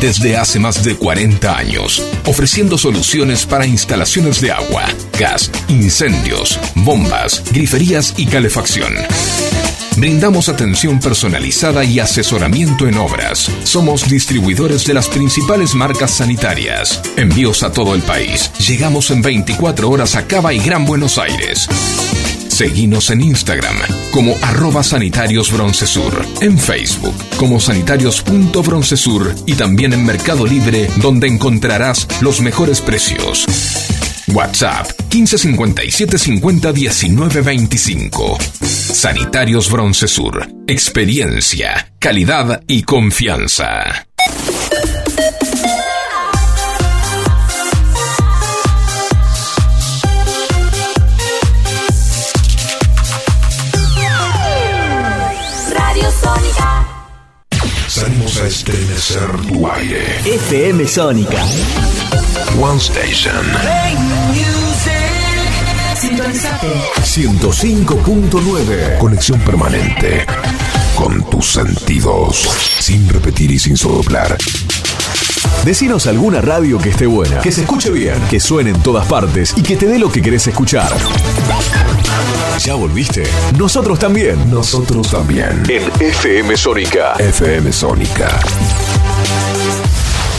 desde 0.00 0.36
hace 0.36 0.60
más 0.60 0.84
de 0.84 0.94
40 0.94 1.58
años, 1.58 2.00
ofreciendo 2.26 2.78
soluciones 2.78 3.44
para 3.44 3.66
instalaciones 3.66 4.40
de 4.40 4.52
agua, 4.52 4.84
gas, 5.18 5.50
incendios, 5.68 6.56
bombas, 6.76 7.42
griferías 7.50 8.14
y 8.16 8.26
calefacción. 8.26 8.94
Brindamos 9.96 10.48
atención 10.48 11.00
personalizada 11.00 11.82
y 11.82 11.98
asesoramiento 11.98 12.86
en 12.86 12.96
obras. 12.96 13.50
Somos 13.64 14.08
distribuidores 14.08 14.86
de 14.86 14.94
las 14.94 15.08
principales 15.08 15.74
marcas 15.74 16.12
sanitarias. 16.12 17.02
Envíos 17.16 17.64
a 17.64 17.72
todo 17.72 17.96
el 17.96 18.02
país. 18.02 18.52
Llegamos 18.68 19.10
en 19.10 19.20
24 19.20 19.90
horas 19.90 20.14
a 20.14 20.28
Cava 20.28 20.54
y 20.54 20.60
Gran 20.60 20.84
Buenos 20.84 21.18
Aires. 21.18 21.66
Seguinos 22.56 23.10
en 23.10 23.20
Instagram 23.20 23.76
como 24.10 24.34
arroba 24.40 24.82
sanitarios 24.82 25.52
broncesur, 25.52 26.24
en 26.40 26.58
Facebook 26.58 27.14
como 27.36 27.60
sanitarios.broncesur 27.60 29.34
y 29.44 29.56
también 29.56 29.92
en 29.92 30.06
Mercado 30.06 30.46
Libre 30.46 30.88
donde 31.02 31.26
encontrarás 31.26 32.08
los 32.22 32.40
mejores 32.40 32.80
precios. 32.80 33.44
WhatsApp 34.28 34.86
1557 35.12 36.16
50 36.16 36.72
19 36.72 37.42
25. 37.42 38.38
Sanitarios 38.62 39.70
Broncesur. 39.70 40.48
Experiencia, 40.66 41.92
calidad 41.98 42.62
y 42.66 42.84
confianza. 42.84 44.06
Estremecer 58.44 59.30
tu 59.48 59.66
aire. 59.66 60.20
FM 60.24 60.86
Sónica. 60.86 61.42
One 62.60 62.78
Station. 62.78 63.44
Sintonizate. 65.96 66.68
105.9. 67.02 68.98
Conexión 68.98 69.40
permanente. 69.40 70.26
Con 70.94 71.28
tus 71.30 71.52
sentidos. 71.52 72.46
Sin 72.78 73.08
repetir 73.08 73.50
y 73.50 73.58
sin 73.58 73.76
soplar. 73.76 74.36
Decinos 75.64 76.06
alguna 76.06 76.40
radio 76.40 76.78
que 76.78 76.90
esté 76.90 77.06
buena, 77.06 77.40
que 77.40 77.50
se 77.50 77.62
escuche 77.62 77.90
bien, 77.90 78.20
que 78.30 78.38
suene 78.38 78.70
en 78.70 78.82
todas 78.82 79.06
partes 79.06 79.54
y 79.56 79.62
que 79.62 79.76
te 79.76 79.86
dé 79.86 79.98
lo 79.98 80.12
que 80.12 80.22
querés 80.22 80.46
escuchar. 80.46 80.92
¿Ya 82.58 82.74
volviste? 82.74 83.24
Nosotros 83.58 83.98
también. 83.98 84.50
Nosotros 84.50 85.10
también. 85.10 85.62
En 85.68 85.82
FM 86.00 86.56
Sónica. 86.56 87.14
FM 87.18 87.72
Sónica. 87.72 88.28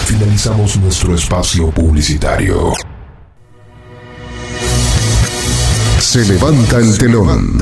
Finalizamos 0.05 0.77
nuestro 0.77 1.15
espacio 1.15 1.69
publicitario. 1.71 2.73
Se 5.99 6.25
levanta 6.25 6.77
el 6.77 6.97
telón. 6.97 7.61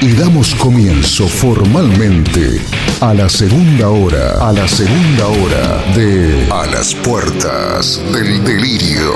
Y 0.00 0.12
damos 0.12 0.54
comienzo 0.54 1.28
formalmente 1.28 2.60
a 3.00 3.12
la 3.12 3.28
segunda 3.28 3.88
hora, 3.88 4.48
a 4.48 4.52
la 4.52 4.66
segunda 4.66 5.26
hora 5.26 5.84
de 5.94 6.48
A 6.50 6.66
las 6.66 6.94
puertas 6.94 8.00
del 8.12 8.42
delirio. 8.44 9.14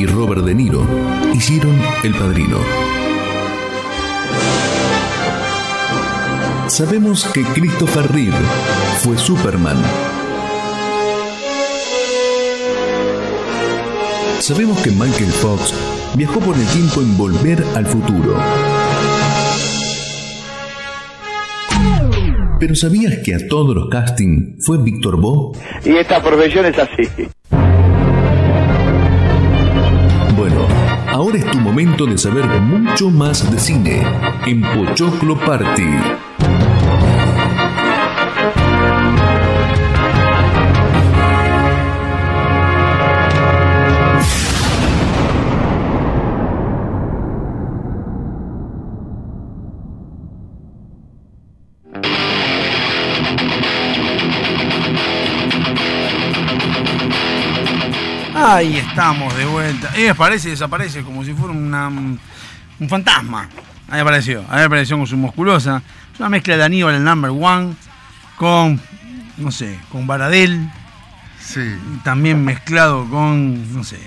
y 0.00 0.06
Robert 0.06 0.42
De 0.46 0.54
Niro 0.54 0.86
hicieron 1.34 1.78
El 2.02 2.14
Padrino. 2.14 2.56
Sabemos 6.68 7.26
que 7.34 7.42
Christopher 7.42 8.10
Reeve 8.10 8.38
fue 9.00 9.18
Superman. 9.18 9.76
Sabemos 14.38 14.80
que 14.80 14.90
Michael 14.90 15.32
Fox 15.32 15.74
viajó 16.14 16.40
por 16.40 16.56
el 16.56 16.66
tiempo 16.68 17.02
en 17.02 17.18
Volver 17.18 17.62
al 17.74 17.84
Futuro. 17.84 18.38
Pero 22.58 22.74
¿sabías 22.74 23.18
que 23.18 23.34
a 23.34 23.48
todos 23.48 23.74
los 23.74 23.90
castings 23.90 24.64
fue 24.64 24.78
Víctor 24.78 25.20
Bo? 25.20 25.52
Y 25.84 25.90
esta 25.90 26.22
profesión 26.22 26.64
es 26.64 26.78
así. 26.78 27.30
Ahora 31.30 31.44
es 31.44 31.50
tu 31.52 31.60
momento 31.60 32.06
de 32.06 32.18
saber 32.18 32.44
mucho 32.60 33.08
más 33.08 33.48
de 33.52 33.58
cine 33.60 34.02
en 34.46 34.62
Pochoclo 34.62 35.38
Party. 35.38 35.86
Ahí 58.54 58.76
estamos 58.78 59.36
de 59.36 59.44
vuelta. 59.46 59.90
Y 59.98 60.06
aparece 60.08 60.48
y 60.48 60.50
desaparece 60.52 61.02
como 61.02 61.24
si 61.24 61.32
fuera 61.34 61.52
una- 61.52 61.88
un 61.88 62.88
fantasma. 62.88 63.48
Ahí 63.88 64.00
apareció. 64.00 64.44
Ahí 64.50 64.64
apareció 64.64 64.96
con 64.96 65.06
su 65.06 65.16
musculosa. 65.16 65.82
Es 66.14 66.20
una 66.20 66.28
mezcla 66.28 66.56
de 66.56 66.64
Aníbal 66.64 66.94
el 66.94 67.04
number 67.04 67.30
one 67.30 67.74
con, 68.36 68.80
no 69.36 69.50
sé, 69.50 69.78
con 69.90 70.06
Baradel. 70.06 70.70
Sí. 71.40 71.60
Y 71.60 71.96
también 72.04 72.44
mezclado 72.44 73.04
con, 73.08 73.74
no 73.74 73.82
sé. 73.84 73.98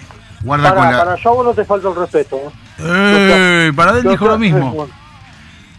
Guarda 0.43 0.75
Para, 0.75 0.97
para 0.99 1.15
yo 1.15 1.29
a 1.29 1.33
vos 1.33 1.45
no 1.45 1.53
te 1.53 1.65
falta 1.65 1.89
el 1.89 1.95
respeto. 1.95 2.35
¿eh? 2.37 3.67
¡Eh! 3.67 3.71
Baradel 3.73 4.03
Yo- 4.03 4.11
dijo 4.11 4.25
yo- 4.25 4.31
lo 4.31 4.37
mismo. 4.39 4.87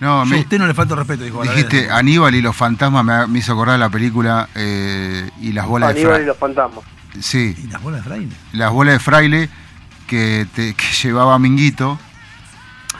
No, 0.01 0.25
me- 0.27 0.37
a 0.37 0.41
usted 0.41 0.59
no 0.59 0.67
le 0.67 0.75
falta 0.75 0.95
respeto, 0.97 1.23
dijo 1.25 1.39
Baradel. 1.39 1.65
dijiste 1.67 1.91
Aníbal 1.91 2.35
y 2.35 2.43
los 2.43 2.55
fantasmas, 2.57 3.05
me, 3.05 3.27
me 3.27 3.39
hizo 3.39 3.53
acordar 3.53 3.79
la 3.79 3.89
película 3.89 4.49
eh, 4.55 5.31
y 5.41 5.53
las 5.53 5.67
bolas 5.67 5.95
de 5.95 6.01
Aníbal 6.01 6.23
y 6.23 6.27
los 6.27 6.37
fantasmas. 6.37 6.85
Sí, 7.21 7.55
¿Y 7.63 7.67
las 7.69 7.83
bolas 7.83 8.03
de 8.03 8.09
fraile? 8.11 8.37
las 8.53 8.71
bolas 8.73 8.95
de 8.95 9.01
fraile 9.01 9.49
que, 10.07 10.47
te- 10.55 10.75
que 10.75 10.85
llevaba 11.03 11.39
Minguito. 11.39 11.99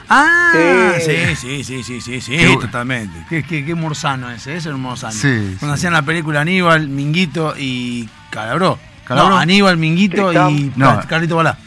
Ah, 0.09 0.93
Sí. 0.99 1.35
sí, 1.35 1.63
sí, 1.63 1.83
sí, 1.83 2.01
sí, 2.01 2.21
sí, 2.21 2.37
Qué- 2.37 2.57
totalmente. 2.61 3.25
Qué, 3.27 3.43
qué, 3.43 3.65
qué 3.65 3.73
morzano 3.75 4.29
ese, 4.29 4.55
ese 4.55 4.69
era 4.69 4.75
un 4.75 4.81
morzano. 4.83 5.13
Sí, 5.13 5.55
Cuando 5.59 5.73
hacían 5.75 5.93
la 5.93 6.03
película 6.03 6.41
Aníbal, 6.41 6.87
Minguito 6.89 7.55
y 7.57 8.07
Calabró. 8.29 8.77
¿Calabró? 9.05 9.31
No, 9.31 9.37
Aníbal, 9.37 9.77
Minguito 9.77 10.31
y 10.49 10.71
No. 10.75 11.01
Carlito 11.07 11.35
Balá. 11.37 11.57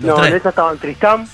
Los 0.00 0.18
No, 0.18 0.24
en 0.24 0.34
esa 0.34 0.50
estaban 0.50 0.78
Tristán. 0.78 1.26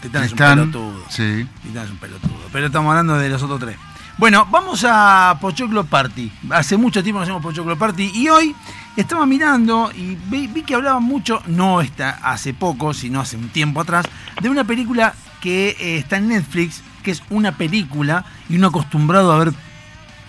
Titán 0.00 0.24
es 0.24 0.32
un 0.32 0.38
pelotudo. 0.38 1.04
sí. 1.08 1.46
Titán 1.62 1.84
es 1.84 1.90
un 1.90 1.96
pelotudo. 1.98 2.32
Pero 2.52 2.66
estamos 2.66 2.90
hablando 2.90 3.16
de 3.18 3.28
los 3.28 3.42
otros 3.42 3.60
tres. 3.60 3.76
Bueno, 4.18 4.46
vamos 4.50 4.84
a 4.88 5.36
Pochoclo 5.40 5.84
Party. 5.84 6.30
Hace 6.50 6.76
mucho 6.76 7.02
tiempo 7.02 7.18
no 7.18 7.22
hacemos 7.24 7.42
Pochoclo 7.42 7.76
Party 7.78 8.10
y 8.14 8.28
hoy 8.28 8.54
estaba 8.96 9.26
mirando 9.26 9.90
y 9.94 10.16
vi, 10.26 10.46
vi 10.46 10.62
que 10.62 10.74
hablaban 10.74 11.02
mucho, 11.02 11.42
no 11.46 11.80
está 11.80 12.10
hace 12.22 12.54
poco, 12.54 12.92
sino 12.94 13.20
hace 13.20 13.36
un 13.36 13.48
tiempo 13.48 13.80
atrás, 13.80 14.06
de 14.40 14.48
una 14.48 14.64
película 14.64 15.14
que 15.40 15.76
eh, 15.80 15.96
está 15.96 16.18
en 16.18 16.28
Netflix, 16.28 16.82
que 17.02 17.10
es 17.10 17.22
una 17.30 17.52
película 17.52 18.24
y 18.48 18.56
uno 18.56 18.68
acostumbrado 18.68 19.32
a 19.32 19.38
ver 19.38 19.52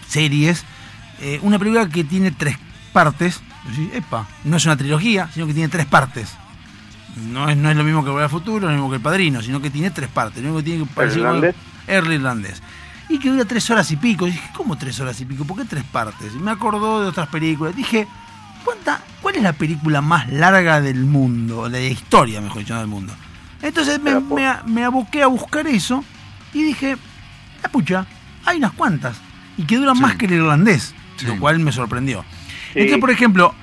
series, 0.07 0.63
eh, 1.21 1.39
una 1.41 1.59
película 1.59 1.87
que 1.87 2.03
tiene 2.03 2.31
tres 2.31 2.57
partes. 2.91 3.41
Decís, 3.67 3.89
Epa, 3.93 4.27
no 4.43 4.57
es 4.57 4.65
una 4.65 4.75
trilogía, 4.75 5.29
sino 5.33 5.47
que 5.47 5.53
tiene 5.53 5.69
tres 5.69 5.85
partes. 5.85 6.35
No 7.15 7.47
es, 7.47 7.55
no 7.55 7.69
es 7.69 7.77
lo 7.77 7.83
mismo 7.83 8.03
que 8.03 8.09
Volver 8.09 8.25
al 8.25 8.29
Futuro, 8.29 8.61
no 8.61 8.67
es 8.67 8.77
lo 8.77 8.81
mismo 8.81 8.89
que 8.89 8.95
El 8.95 9.01
Padrino, 9.01 9.41
sino 9.41 9.61
que 9.61 9.69
tiene 9.69 9.91
tres 9.91 10.09
partes. 10.09 10.41
Lo 10.41 10.49
único 10.49 10.59
que 10.59 10.71
tiene 10.71 10.85
que 10.85 11.19
irlandés? 11.19 11.55
irlandés. 11.87 12.63
Y 13.07 13.19
que 13.19 13.29
dura 13.29 13.45
tres 13.45 13.69
horas 13.69 13.91
y 13.91 13.97
pico. 13.97 14.27
Y 14.27 14.31
dije, 14.31 14.49
¿cómo 14.55 14.77
tres 14.77 14.99
horas 14.99 15.19
y 15.21 15.25
pico? 15.25 15.45
¿Por 15.45 15.57
qué 15.57 15.65
tres 15.65 15.83
partes? 15.83 16.33
Y 16.33 16.39
me 16.39 16.51
acordó 16.51 17.01
de 17.01 17.09
otras 17.09 17.27
películas. 17.27 17.75
Dije, 17.75 18.07
¿cuánta, 18.63 19.01
¿cuál 19.21 19.35
es 19.35 19.43
la 19.43 19.53
película 19.53 20.01
más 20.01 20.29
larga 20.31 20.81
del 20.81 21.05
mundo? 21.05 21.69
De 21.69 21.79
la 21.81 21.87
historia, 21.87 22.41
mejor 22.41 22.59
dicho, 22.59 22.73
no 22.73 22.79
del 22.79 22.89
mundo. 22.89 23.13
Entonces 23.61 23.99
me, 24.01 24.19
me, 24.19 24.51
me 24.65 24.83
aboqué 24.83 25.23
a 25.23 25.27
buscar 25.27 25.65
eso 25.67 26.03
y 26.53 26.63
dije, 26.63 26.97
la 27.61 27.69
pucha, 27.69 28.05
hay 28.45 28.57
unas 28.57 28.73
cuantas. 28.73 29.17
Y 29.57 29.63
que 29.63 29.77
duran 29.77 29.99
más 29.99 30.15
que 30.15 30.25
el 30.25 30.33
irlandés, 30.33 30.93
lo 31.25 31.39
cual 31.39 31.59
me 31.59 31.71
sorprendió. 31.71 32.25
Sí. 32.73 32.79
Entonces, 32.79 32.99
por 32.99 33.11
ejemplo, 33.11 33.53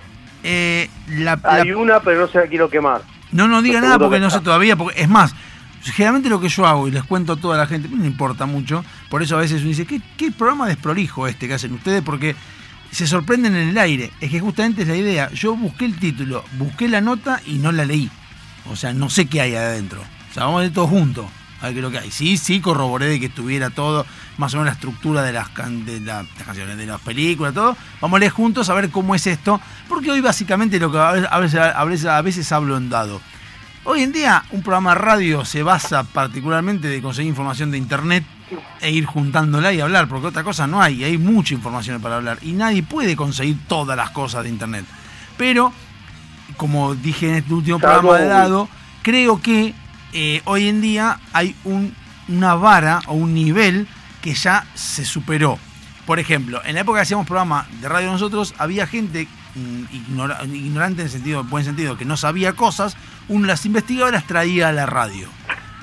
eh, 0.42 0.88
la, 1.08 1.36
la- 1.36 1.52
Hay 1.54 1.72
una, 1.72 2.00
pero 2.00 2.20
no 2.22 2.28
se 2.28 2.38
la 2.38 2.46
quiero 2.46 2.70
quemar. 2.70 3.02
no, 3.32 3.48
no 3.48 3.60
diga 3.60 3.80
nada 3.80 3.98
porque 3.98 4.16
que 4.16 4.20
no 4.20 4.30
sé 4.30 4.40
todavía, 4.40 4.76
porque 4.76 5.02
es 5.02 5.08
más, 5.08 5.34
generalmente 5.82 6.28
lo 6.30 6.40
que 6.40 6.48
yo 6.48 6.66
hago 6.66 6.86
y 6.88 6.92
les 6.92 7.02
cuento 7.04 7.32
a 7.34 7.36
toda 7.36 7.58
la 7.58 7.66
gente, 7.66 7.88
no 7.90 8.04
importa 8.06 8.46
mucho, 8.46 8.84
por 9.10 9.22
eso 9.22 9.36
a 9.36 9.40
veces 9.40 9.60
uno 9.60 9.68
dice, 9.70 9.84
¿qué, 9.84 10.00
qué 10.16 10.30
programa 10.30 10.66
desprolijo 10.68 11.26
este 11.26 11.46
que 11.48 11.54
hacen 11.54 11.72
ustedes? 11.74 12.02
Porque 12.02 12.34
se 12.90 13.06
sorprenden 13.06 13.54
en 13.56 13.68
el 13.70 13.78
aire, 13.78 14.10
es 14.20 14.30
que 14.30 14.40
justamente 14.40 14.82
es 14.82 14.88
la 14.88 14.96
idea, 14.96 15.30
yo 15.32 15.54
busqué 15.56 15.84
el 15.84 15.98
título, 15.98 16.44
busqué 16.58 16.88
la 16.88 17.00
nota 17.00 17.40
y 17.46 17.54
no 17.54 17.72
la 17.72 17.84
leí, 17.84 18.10
o 18.70 18.76
sea, 18.76 18.92
no 18.92 19.08
sé 19.10 19.26
qué 19.26 19.40
hay 19.40 19.54
adentro, 19.54 20.00
o 20.00 20.34
sea, 20.34 20.44
vamos 20.44 20.60
a 20.60 20.62
ver 20.62 20.72
todo 20.72 20.86
juntos. 20.86 21.26
A 21.62 21.64
ver 21.66 21.74
qué 21.74 21.80
es 21.80 21.82
lo 21.82 21.90
que 21.90 21.98
hay. 21.98 22.10
Sí, 22.10 22.38
sí, 22.38 22.58
corroboré 22.60 23.04
de 23.04 23.20
que 23.20 23.26
estuviera 23.26 23.68
todo, 23.68 24.06
más 24.38 24.54
o 24.54 24.56
menos 24.56 24.68
la 24.68 24.72
estructura 24.72 25.22
de 25.22 25.34
las, 25.34 25.48
la- 26.02 26.24
canciones, 26.42 26.78
de 26.78 26.86
las 26.86 27.02
películas, 27.02 27.52
todo. 27.52 27.76
Vamos 28.00 28.16
a 28.16 28.20
leer 28.20 28.32
juntos 28.32 28.70
a 28.70 28.74
ver 28.74 28.88
cómo 28.88 29.14
es 29.14 29.26
esto. 29.26 29.60
Porque 29.86 30.10
hoy 30.10 30.22
básicamente 30.22 30.78
lo 30.78 30.90
que 30.90 30.96
a 30.96 31.38
veces, 31.38 31.60
a 31.60 32.16
a 32.16 32.22
veces 32.22 32.50
hablo 32.52 32.78
en 32.78 32.88
dado. 32.88 33.20
Hoy 33.84 34.00
en 34.02 34.10
día 34.10 34.42
un 34.52 34.62
programa 34.62 34.94
de 34.94 35.00
radio 35.02 35.44
se 35.44 35.62
basa 35.62 36.02
particularmente 36.04 36.88
de 36.88 37.02
conseguir 37.02 37.28
información 37.28 37.70
de 37.70 37.76
internet 37.76 38.24
e 38.80 38.90
ir 38.90 39.04
juntándola 39.06 39.72
y 39.72 39.80
hablar, 39.80 40.08
porque 40.08 40.26
otra 40.28 40.42
cosa 40.44 40.66
no 40.66 40.80
hay, 40.82 41.04
hay 41.04 41.18
mucha 41.18 41.54
información 41.54 42.00
para 42.00 42.16
hablar 42.16 42.38
y 42.42 42.52
nadie 42.52 42.82
puede 42.82 43.16
conseguir 43.16 43.58
todas 43.68 43.96
las 43.96 44.10
cosas 44.10 44.42
de 44.44 44.48
internet. 44.50 44.84
Pero, 45.36 45.72
como 46.56 46.94
dije 46.94 47.28
en 47.28 47.34
este 47.36 47.54
último 47.54 47.78
programa 47.78 48.18
de 48.18 48.24
dado, 48.42 48.68
creo 49.02 49.40
que 49.40 49.74
eh, 50.12 50.42
hoy 50.44 50.68
en 50.68 50.80
día 50.80 51.20
hay 51.32 51.54
un- 51.64 51.94
una 52.28 52.54
vara 52.54 53.00
o 53.06 53.14
un 53.14 53.32
nivel 53.34 53.86
que 54.22 54.34
ya 54.34 54.66
se 54.74 55.04
superó. 55.04 55.58
Por 56.06 56.18
ejemplo, 56.18 56.60
en 56.64 56.74
la 56.74 56.80
época 56.80 56.98
que 56.98 57.02
hacíamos 57.02 57.26
programa 57.26 57.66
de 57.80 57.88
radio 57.88 58.10
nosotros, 58.10 58.54
había 58.58 58.86
gente 58.86 59.28
mm, 59.54 59.82
ignora- 59.94 60.44
ignorante 60.44 61.02
en 61.02 61.06
el 61.06 61.12
sentido, 61.12 61.44
buen 61.44 61.64
sentido, 61.64 61.96
que 61.96 62.04
no 62.04 62.16
sabía 62.16 62.52
cosas, 62.54 62.96
uno 63.28 63.46
las 63.46 63.64
investigaba 63.66 64.10
y 64.10 64.12
las 64.12 64.26
traía 64.26 64.68
a 64.68 64.72
la 64.72 64.86
radio. 64.86 65.28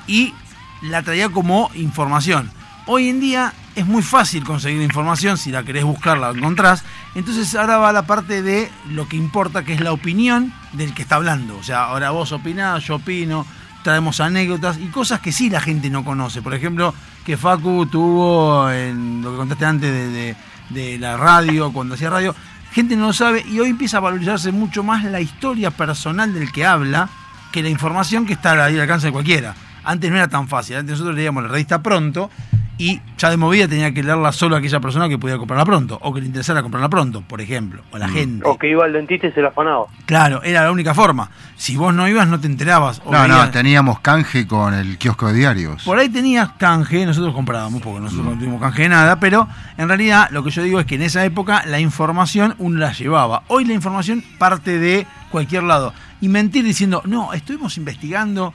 Y 0.07 0.33
la 0.81 1.01
traía 1.03 1.29
como 1.29 1.71
información. 1.75 2.51
Hoy 2.87 3.09
en 3.09 3.19
día 3.19 3.53
es 3.75 3.85
muy 3.85 4.01
fácil 4.01 4.43
conseguir 4.45 4.81
información, 4.81 5.37
si 5.37 5.51
la 5.51 5.63
querés 5.63 5.83
buscar 5.83 6.17
la 6.17 6.29
encontrás. 6.31 6.83
Entonces 7.15 7.53
ahora 7.55 7.77
va 7.77 7.91
la 7.91 8.03
parte 8.07 8.41
de 8.41 8.71
lo 8.89 9.07
que 9.07 9.17
importa, 9.17 9.63
que 9.63 9.73
es 9.73 9.81
la 9.81 9.91
opinión 9.91 10.53
del 10.73 10.93
que 10.93 11.01
está 11.01 11.15
hablando. 11.15 11.57
O 11.57 11.63
sea, 11.63 11.83
ahora 11.85 12.11
vos 12.11 12.31
opinás, 12.31 12.85
yo 12.85 12.95
opino, 12.95 13.45
traemos 13.83 14.21
anécdotas 14.21 14.77
y 14.77 14.87
cosas 14.87 15.19
que 15.19 15.31
sí 15.33 15.49
la 15.49 15.59
gente 15.59 15.89
no 15.89 16.05
conoce. 16.05 16.41
Por 16.41 16.53
ejemplo, 16.53 16.93
que 17.25 17.35
Facu 17.35 17.85
tuvo 17.87 18.71
en 18.71 19.21
lo 19.21 19.31
que 19.31 19.37
contaste 19.37 19.65
antes 19.65 19.91
de, 19.91 20.07
de- 20.09 20.35
de 20.69 20.97
la 20.97 21.15
radio, 21.15 21.71
cuando 21.71 21.95
hacía 21.95 22.09
radio, 22.09 22.35
gente 22.73 22.95
no 22.97 23.07
lo 23.07 23.13
sabe 23.13 23.41
y 23.49 23.59
hoy 23.59 23.69
empieza 23.69 23.97
a 23.97 24.01
valorizarse 24.01 24.51
mucho 24.51 24.83
más 24.83 25.03
la 25.05 25.21
historia 25.21 25.71
personal 25.71 26.33
del 26.33 26.51
que 26.51 26.65
habla 26.65 27.07
que 27.53 27.63
la 27.63 27.69
información 27.69 28.25
que 28.25 28.33
está 28.33 28.51
ahí 28.65 28.75
al 28.75 28.81
alcance 28.81 29.07
de 29.07 29.13
cualquiera. 29.13 29.55
Antes 29.85 30.09
no 30.11 30.17
era 30.17 30.27
tan 30.27 30.49
fácil, 30.49 30.75
antes 30.75 30.91
nosotros 30.91 31.15
leíamos 31.15 31.43
la 31.43 31.49
revista 31.49 31.81
pronto 31.81 32.29
y 32.77 33.01
ya 33.17 33.29
de 33.29 33.37
movida 33.37 33.67
tenía 33.67 33.91
que 33.93 34.03
leerla 34.03 34.31
solo 34.31 34.55
aquella 34.55 34.79
persona 34.79 35.09
que 35.09 35.17
podía 35.17 35.37
comprarla 35.37 35.65
pronto 35.65 35.97
o 36.01 36.13
que 36.13 36.21
le 36.21 36.27
interesara 36.27 36.61
comprarla 36.61 36.89
pronto, 36.89 37.21
por 37.21 37.41
ejemplo, 37.41 37.81
o 37.91 37.97
la 37.97 38.07
gente. 38.07 38.47
O 38.47 38.57
que 38.57 38.69
iba 38.69 38.85
al 38.85 38.93
dentista 38.93 39.27
y 39.27 39.31
se 39.31 39.41
la 39.41 39.49
afanaba. 39.49 39.85
Claro, 40.05 40.43
era 40.43 40.63
la 40.63 40.71
única 40.71 40.93
forma. 40.93 41.29
Si 41.55 41.75
vos 41.75 41.93
no 41.93 42.07
ibas, 42.07 42.27
no 42.27 42.39
te 42.39 42.47
enterabas. 42.47 43.01
o 43.03 43.11
No, 43.11 43.27
no, 43.27 43.49
teníamos 43.49 43.99
canje 43.99 44.45
con 44.45 44.73
el 44.73 44.97
kiosco 44.97 45.27
de 45.27 45.33
diarios. 45.33 45.83
por 45.83 45.97
ahí 45.97 46.09
tenías 46.09 46.49
canje, 46.57 47.05
nosotros 47.05 47.33
comprábamos, 47.33 47.81
porque 47.81 47.99
nosotros 47.99 48.25
no 48.25 48.33
tuvimos 48.33 48.61
canje 48.61 48.83
de 48.83 48.89
nada, 48.89 49.19
pero 49.19 49.47
en 49.77 49.87
realidad 49.87 50.29
lo 50.31 50.43
que 50.43 50.51
yo 50.51 50.61
digo 50.61 50.79
es 50.79 50.85
que 50.85 50.95
en 50.95 51.01
esa 51.01 51.25
época 51.25 51.63
la 51.65 51.79
información 51.79 52.55
uno 52.59 52.79
la 52.79 52.93
llevaba. 52.93 53.43
Hoy 53.47 53.65
la 53.65 53.73
información 53.73 54.23
parte 54.37 54.77
de 54.77 55.07
cualquier 55.31 55.63
lado. 55.63 55.93
Y 56.21 56.29
mentir 56.29 56.63
diciendo, 56.63 57.01
no, 57.05 57.33
estuvimos 57.33 57.77
investigando, 57.77 58.53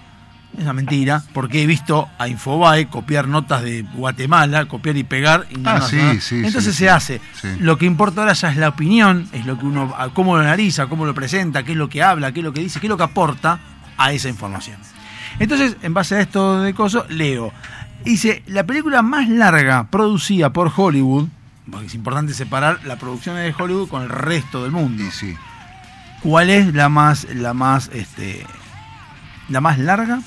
es 0.57 0.63
una 0.63 0.73
mentira, 0.73 1.23
porque 1.33 1.63
he 1.63 1.67
visto 1.67 2.09
a 2.19 2.29
Infobae 2.29 2.89
copiar 2.89 3.27
notas 3.29 3.63
de 3.63 3.83
Guatemala, 3.95 4.67
copiar 4.67 4.97
y 4.97 5.05
pegar. 5.05 5.47
Y 5.51 5.55
Ah, 5.65 5.79
no 5.79 5.89
sí, 5.89 5.99
Entonces 6.37 6.75
sí, 6.75 6.85
se 6.85 6.91
hace. 6.91 7.21
Lo 7.59 7.79
que 7.79 7.87
importa 7.87 8.21
ahora 8.23 8.35
ya 8.35 8.51
es 8.51 8.57
la 8.57 8.69
opinión, 8.69 9.29
es 9.33 9.47
lo 9.47 9.59
que 9.59 9.65
uno, 9.65 9.95
cómo 10.15 10.37
lo 10.37 10.43
analiza, 10.43 10.87
cómo 10.89 11.07
lo 11.07 11.15
presenta, 11.15 11.63
qué 11.63 11.73
es 11.73 11.79
lo 11.79 11.89
que 11.89 12.03
habla, 12.03 12.33
qué 12.33 12.41
es 12.41 12.45
lo 12.45 12.53
que 12.53 12.61
dice, 12.61 12.81
qué 12.81 12.87
es 12.87 12.91
lo 12.91 12.97
que 12.97 13.05
aporta 13.05 13.61
a 13.97 14.13
esa 14.13 14.29
información. 14.29 14.77
Entonces, 15.39 15.77
en 15.83 15.95
base 15.95 16.17
a 16.17 16.21
esto 16.21 16.61
de 16.61 16.75
coso, 16.75 17.07
leo. 17.09 17.53
Dice, 18.05 18.43
la 18.47 18.65
película 18.67 19.01
más 19.03 19.29
larga 19.29 19.89
producida 19.89 20.53
por 20.53 20.71
Hollywood, 20.75 21.29
porque 21.71 21.87
es 21.87 21.95
importante 21.95 22.35
separar 22.35 22.81
la 22.85 22.97
producción 22.97 23.37
de 23.37 23.55
Hollywood 23.57 23.89
con 23.89 24.03
el 24.03 24.09
resto 24.09 24.63
del 24.63 24.73
mundo. 24.73 25.05
sí. 25.11 25.35
¿Cuál 26.21 26.51
es 26.51 26.73
la 26.73 26.89
más, 26.89 27.27
la 27.35 27.53
más, 27.53 27.91
este, 27.93 28.47
la 29.49 29.61
más 29.61 29.79
larga? 29.81 30.21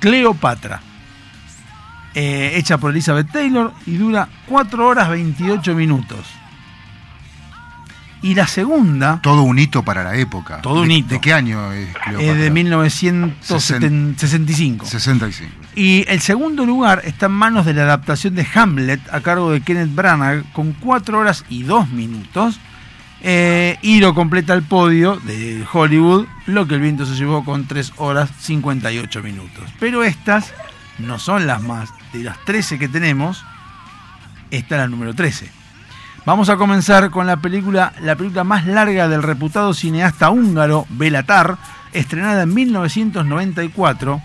Cleopatra. 0.00 0.80
eh, 2.14 2.52
hecha 2.56 2.78
por 2.78 2.90
Elizabeth 2.90 3.30
Taylor 3.30 3.72
y 3.86 3.96
dura 3.96 4.28
4 4.46 4.86
horas 4.88 5.08
28 5.10 5.74
minutos. 5.74 6.18
Y 8.22 8.34
la 8.34 8.48
segunda, 8.48 9.20
Todo 9.22 9.42
un 9.42 9.56
hito 9.60 9.84
para 9.84 10.02
la 10.02 10.16
época. 10.16 10.60
Todo 10.60 10.80
un 10.82 10.88
¿De- 10.88 10.94
hito. 10.94 11.08
¿De 11.10 11.20
qué 11.20 11.32
año 11.32 11.70
es 11.72 11.90
es 11.90 11.94
Cleopatra? 11.96 12.34
de 12.34 12.50
1965. 12.50 14.86
65. 14.86 15.52
Y 15.76 16.04
el 16.08 16.20
segundo 16.20 16.66
lugar 16.66 17.02
está 17.04 17.26
en 17.26 17.32
manos 17.32 17.64
de 17.64 17.74
la 17.74 17.82
adaptación 17.82 18.34
de 18.34 18.44
Hamlet 18.54 19.00
a 19.12 19.20
cargo 19.20 19.52
de 19.52 19.60
Kenneth 19.60 19.94
Branagh 19.94 20.42
con 20.52 20.72
4 20.72 21.16
horas 21.20 21.44
y 21.48 21.62
2 21.62 21.90
minutos. 21.90 22.58
Eh, 23.20 23.78
lo 24.00 24.14
completa 24.14 24.54
el 24.54 24.62
podio 24.62 25.16
de 25.16 25.66
Hollywood, 25.72 26.26
lo 26.46 26.68
que 26.68 26.76
el 26.76 26.80
viento 26.80 27.04
se 27.04 27.14
llevó 27.14 27.44
con 27.44 27.66
3 27.66 27.94
horas 27.96 28.30
58 28.38 29.22
minutos. 29.22 29.64
Pero 29.80 30.04
estas 30.04 30.52
no 30.98 31.18
son 31.18 31.46
las 31.46 31.62
más. 31.62 31.90
De 32.12 32.22
las 32.24 32.42
13 32.44 32.78
que 32.78 32.88
tenemos, 32.88 33.44
esta 34.50 34.76
es 34.76 34.80
la 34.80 34.88
número 34.88 35.14
13. 35.14 35.50
Vamos 36.24 36.48
a 36.48 36.56
comenzar 36.56 37.10
con 37.10 37.26
la 37.26 37.38
película, 37.38 37.92
la 38.00 38.16
película 38.16 38.44
más 38.44 38.66
larga 38.66 39.08
del 39.08 39.22
reputado 39.22 39.74
cineasta 39.74 40.30
húngaro 40.30 40.86
Belatar, 40.90 41.56
estrenada 41.92 42.42
en 42.42 42.54
1994 42.54 44.20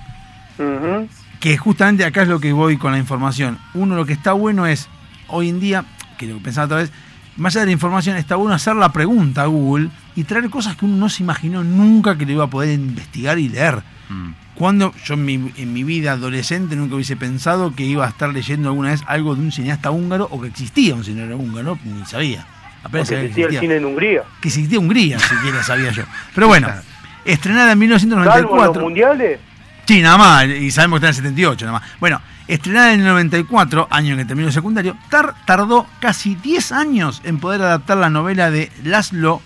Ujú. 0.59 1.07
que 1.39 1.57
justamente 1.57 2.05
acá 2.05 2.23
es 2.23 2.27
lo 2.27 2.39
que 2.39 2.53
voy 2.53 2.77
con 2.77 2.91
la 2.91 2.97
información. 2.97 3.57
Uno 3.73 3.95
lo 3.95 4.05
que 4.05 4.13
está 4.13 4.33
bueno 4.33 4.65
es, 4.67 4.87
hoy 5.27 5.49
en 5.49 5.59
día, 5.59 5.85
que 6.17 6.27
lo 6.27 6.37
que 6.37 6.43
pensaba 6.43 6.65
otra 6.65 6.77
vez, 6.77 6.91
más 7.37 7.55
allá 7.55 7.61
de 7.61 7.65
la 7.67 7.71
información, 7.73 8.17
está 8.17 8.35
bueno 8.35 8.55
hacer 8.55 8.75
la 8.75 8.91
pregunta 8.91 9.43
a 9.43 9.45
Google 9.47 9.89
y 10.15 10.23
traer 10.23 10.49
cosas 10.49 10.75
que 10.75 10.85
uno 10.85 10.97
no 10.97 11.09
se 11.09 11.23
imaginó 11.23 11.63
nunca 11.63 12.17
que 12.17 12.25
le 12.25 12.33
iba 12.33 12.45
a 12.45 12.49
poder 12.49 12.73
investigar 12.73 13.39
y 13.39 13.49
leer. 13.49 13.81
Mm. 14.09 14.31
Cuando 14.55 14.93
yo 15.03 15.15
en 15.15 15.25
mi, 15.25 15.51
en 15.57 15.73
mi 15.73 15.83
vida 15.83 16.11
adolescente 16.11 16.75
nunca 16.75 16.95
hubiese 16.95 17.15
pensado 17.15 17.73
que 17.75 17.83
iba 17.83 18.05
a 18.05 18.09
estar 18.09 18.29
leyendo 18.31 18.69
alguna 18.69 18.91
vez 18.91 19.01
algo 19.07 19.35
de 19.35 19.41
un 19.41 19.51
cineasta 19.51 19.89
húngaro 19.89 20.27
o 20.29 20.39
que 20.39 20.47
existía 20.47 20.93
un 20.93 21.03
cineasta 21.03 21.35
húngaro, 21.35 21.79
ni 21.83 22.05
sabía. 22.05 22.45
Apenas 22.83 23.09
que 23.09 23.21
existía 23.21 23.45
el 23.45 23.59
cine 23.59 23.75
en 23.77 23.85
Hungría. 23.85 24.23
Que 24.41 24.49
existía 24.49 24.77
Hungría, 24.77 25.17
siquiera 25.17 25.63
sabía 25.63 25.91
yo. 25.91 26.03
Pero 26.35 26.47
bueno, 26.47 26.67
estrenada 27.25 27.71
en 27.71 27.79
Salvo 27.79 27.93
los 27.93 28.03
1994. 28.03 28.81
mundiales. 28.81 29.39
Sí, 29.85 30.01
nada 30.01 30.17
más, 30.17 30.45
y 30.47 30.71
sabemos 30.71 30.99
que 31.01 31.07
está 31.07 31.19
en 31.19 31.25
el 31.25 31.31
78, 31.33 31.65
nada 31.65 31.79
más. 31.79 31.89
Bueno, 31.99 32.21
estrenada 32.47 32.93
en 32.93 33.01
el 33.01 33.05
94, 33.07 33.87
año 33.91 34.13
en 34.13 34.19
que 34.19 34.25
terminó 34.25 34.47
el 34.47 34.53
secundario, 34.53 34.95
tar- 35.09 35.33
tardó 35.45 35.85
casi 35.99 36.35
10 36.35 36.71
años 36.71 37.21
en 37.25 37.39
poder 37.39 37.61
adaptar 37.61 37.97
la 37.97 38.09
novela 38.09 38.49
de 38.49 38.71
Laszlo 38.85 39.41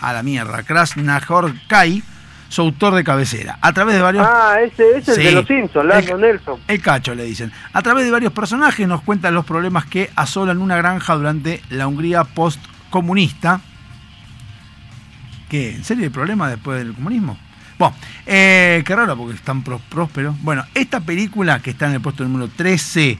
a 0.00 0.12
la 0.14 0.22
mierda, 0.22 0.62
Krasnahorkai, 0.62 2.02
su 2.48 2.62
autor 2.62 2.94
de 2.94 3.04
cabecera, 3.04 3.58
a 3.60 3.72
través 3.72 3.96
de 3.96 4.02
varios... 4.02 4.26
Ah, 4.26 4.56
ese 4.64 4.98
es 4.98 5.08
el 5.08 5.14
Sí. 5.16 5.22
de 5.22 5.32
los 5.32 5.46
Simpsons, 5.46 5.92
El- 6.08 6.20
Nelson. 6.20 6.60
El 6.68 6.80
cacho, 6.80 7.14
le 7.14 7.24
dicen. 7.24 7.52
A 7.72 7.82
través 7.82 8.04
de 8.06 8.10
varios 8.10 8.32
personajes 8.32 8.86
nos 8.88 9.02
cuentan 9.02 9.34
los 9.34 9.44
problemas 9.44 9.84
que 9.86 10.10
asolan 10.16 10.58
una 10.58 10.76
granja 10.76 11.14
durante 11.14 11.62
la 11.70 11.86
Hungría 11.88 12.24
postcomunista. 12.24 13.60
¿Qué? 15.48 15.74
¿En 15.74 15.84
serio 15.84 16.04
hay 16.04 16.10
problemas 16.10 16.50
después 16.50 16.78
del 16.78 16.94
comunismo? 16.94 17.38
Bueno, 17.78 17.94
eh, 18.26 18.82
qué 18.86 18.94
raro 18.96 19.16
porque 19.16 19.34
es 19.34 19.42
tan 19.42 19.62
próspero. 19.62 20.34
Bueno, 20.42 20.64
esta 20.74 21.00
película 21.00 21.60
que 21.60 21.70
está 21.70 21.86
en 21.86 21.94
el 21.94 22.00
puesto 22.00 22.22
número 22.24 22.48
13, 22.48 23.18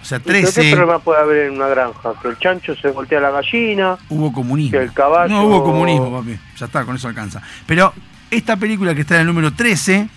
o 0.00 0.04
sea, 0.04 0.18
¿Y 0.18 0.20
¿Qué 0.20 0.28
13, 0.42 0.70
problema 0.76 0.98
puede 0.98 1.20
haber 1.20 1.46
en 1.46 1.54
una 1.56 1.66
granja? 1.68 2.12
Que 2.20 2.28
el 2.28 2.38
chancho 2.38 2.74
se 2.76 2.90
voltea 2.90 3.18
a 3.18 3.22
la 3.22 3.30
gallina, 3.30 3.96
hubo 4.08 4.32
comunismo. 4.32 4.72
que 4.78 4.84
el 4.84 4.92
caballo... 4.92 5.32
No 5.34 5.44
hubo 5.44 5.64
comunismo, 5.64 6.10
papi. 6.18 6.38
Ya 6.58 6.66
está, 6.66 6.84
con 6.84 6.96
eso 6.96 7.08
alcanza. 7.08 7.40
Pero 7.66 7.92
esta 8.30 8.56
película 8.56 8.94
que 8.94 9.00
está 9.02 9.14
en 9.16 9.22
el 9.22 9.26
número 9.28 9.52
13, 9.52 10.08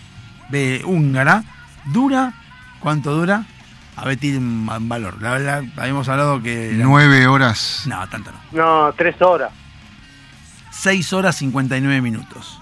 de 0.50 0.82
húngara, 0.86 1.44
dura. 1.86 2.34
¿Cuánto 2.80 3.14
dura? 3.16 3.46
A 3.96 4.06
ver, 4.06 4.18
tiene 4.18 4.40
un 4.40 4.90
valor. 4.90 5.22
La, 5.22 5.40
la- 5.40 5.64
habíamos 5.78 6.10
hablado 6.10 6.42
que. 6.44 6.76
era- 6.76 6.84
Nueve 6.84 7.28
horas. 7.28 7.84
No, 7.86 8.08
tanto 8.10 8.32
no. 8.52 8.88
No, 8.88 8.94
tres 8.94 9.22
horas. 9.22 9.52
6 10.72 11.14
horas 11.14 11.36
59 11.38 12.02
minutos. 12.02 12.60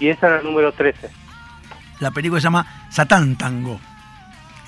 Y 0.00 0.08
esa 0.08 0.26
era 0.26 0.38
el 0.38 0.44
número 0.44 0.72
13. 0.72 1.10
La 2.00 2.10
película 2.10 2.40
se 2.40 2.44
llama 2.44 2.66
Satán 2.90 3.36
Tango. 3.36 3.78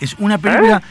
Es 0.01 0.15
una 0.19 0.39
película. 0.39 0.83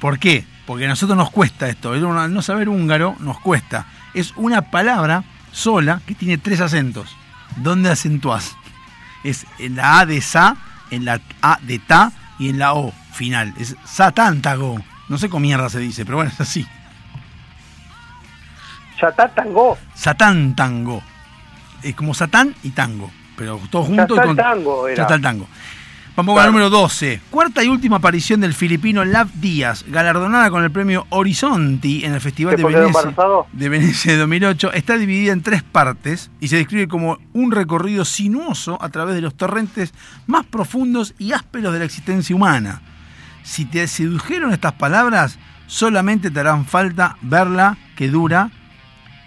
¿Por 0.00 0.18
qué? 0.18 0.44
Porque 0.66 0.84
a 0.84 0.88
nosotros 0.88 1.16
nos 1.16 1.30
cuesta 1.30 1.68
esto. 1.68 1.94
No 1.96 2.42
saber 2.42 2.68
húngaro 2.68 3.16
nos 3.20 3.40
cuesta. 3.40 3.86
Es 4.12 4.32
una 4.36 4.62
palabra 4.62 5.22
sola 5.52 6.02
que 6.04 6.14
tiene 6.14 6.38
tres 6.38 6.60
acentos. 6.60 7.16
¿Dónde 7.56 7.90
acentuás? 7.90 8.56
Es 9.24 9.46
en 9.58 9.76
la 9.76 10.00
A 10.00 10.06
de 10.06 10.20
sa, 10.20 10.56
en 10.90 11.04
la 11.04 11.20
A 11.40 11.58
de 11.62 11.78
ta 11.78 12.12
y 12.38 12.50
en 12.50 12.58
la 12.58 12.74
O 12.74 12.92
final. 13.12 13.54
Es 13.58 13.76
satántago. 13.84 14.78
No 15.08 15.18
sé 15.18 15.28
cómo 15.28 15.40
mierda 15.40 15.68
se 15.68 15.78
dice, 15.78 16.04
pero 16.04 16.16
bueno, 16.18 16.32
es 16.32 16.40
así. 16.40 16.66
Yatá 19.00 19.28
tango. 19.28 19.78
Satán 19.94 20.56
tango. 20.56 21.02
Es 21.82 21.94
como 21.94 22.14
satán 22.14 22.54
y 22.62 22.70
tango. 22.70 23.10
Pero 23.38 23.60
todo 23.70 23.84
junto 23.84 24.16
Yatá 24.16 24.24
y 24.24 24.26
con. 24.26 24.36
tango 24.36 24.88
era. 24.88 25.06
El 25.06 25.22
tango. 25.22 25.48
Vamos 26.18 26.34
con 26.34 26.44
el 26.44 26.50
número 26.50 26.68
12. 26.68 27.20
Cuarta 27.30 27.62
y 27.62 27.68
última 27.68 27.98
aparición 27.98 28.40
del 28.40 28.52
filipino 28.52 29.04
Lav 29.04 29.28
Díaz, 29.34 29.84
galardonada 29.86 30.50
con 30.50 30.64
el 30.64 30.72
premio 30.72 31.06
Horizonti 31.10 32.04
en 32.04 32.12
el 32.12 32.20
Festival 32.20 32.56
¿Que 32.56 32.62
de 32.64 32.68
Venecia, 32.68 33.14
de 33.52 33.68
Venecia 33.68 34.12
de 34.14 34.18
2008. 34.18 34.72
Está 34.72 34.98
dividida 34.98 35.32
en 35.32 35.44
tres 35.44 35.62
partes 35.62 36.32
y 36.40 36.48
se 36.48 36.56
describe 36.56 36.88
como 36.88 37.18
un 37.34 37.52
recorrido 37.52 38.04
sinuoso 38.04 38.82
a 38.82 38.88
través 38.88 39.14
de 39.14 39.20
los 39.20 39.36
torrentes 39.36 39.94
más 40.26 40.44
profundos 40.44 41.14
y 41.20 41.30
ásperos 41.30 41.72
de 41.72 41.78
la 41.78 41.84
existencia 41.84 42.34
humana. 42.34 42.82
Si 43.44 43.64
te 43.64 43.86
sedujeron 43.86 44.52
estas 44.52 44.72
palabras, 44.72 45.38
solamente 45.68 46.32
te 46.32 46.40
harán 46.40 46.66
falta 46.66 47.16
verla 47.22 47.78
que 47.94 48.08
dura 48.08 48.50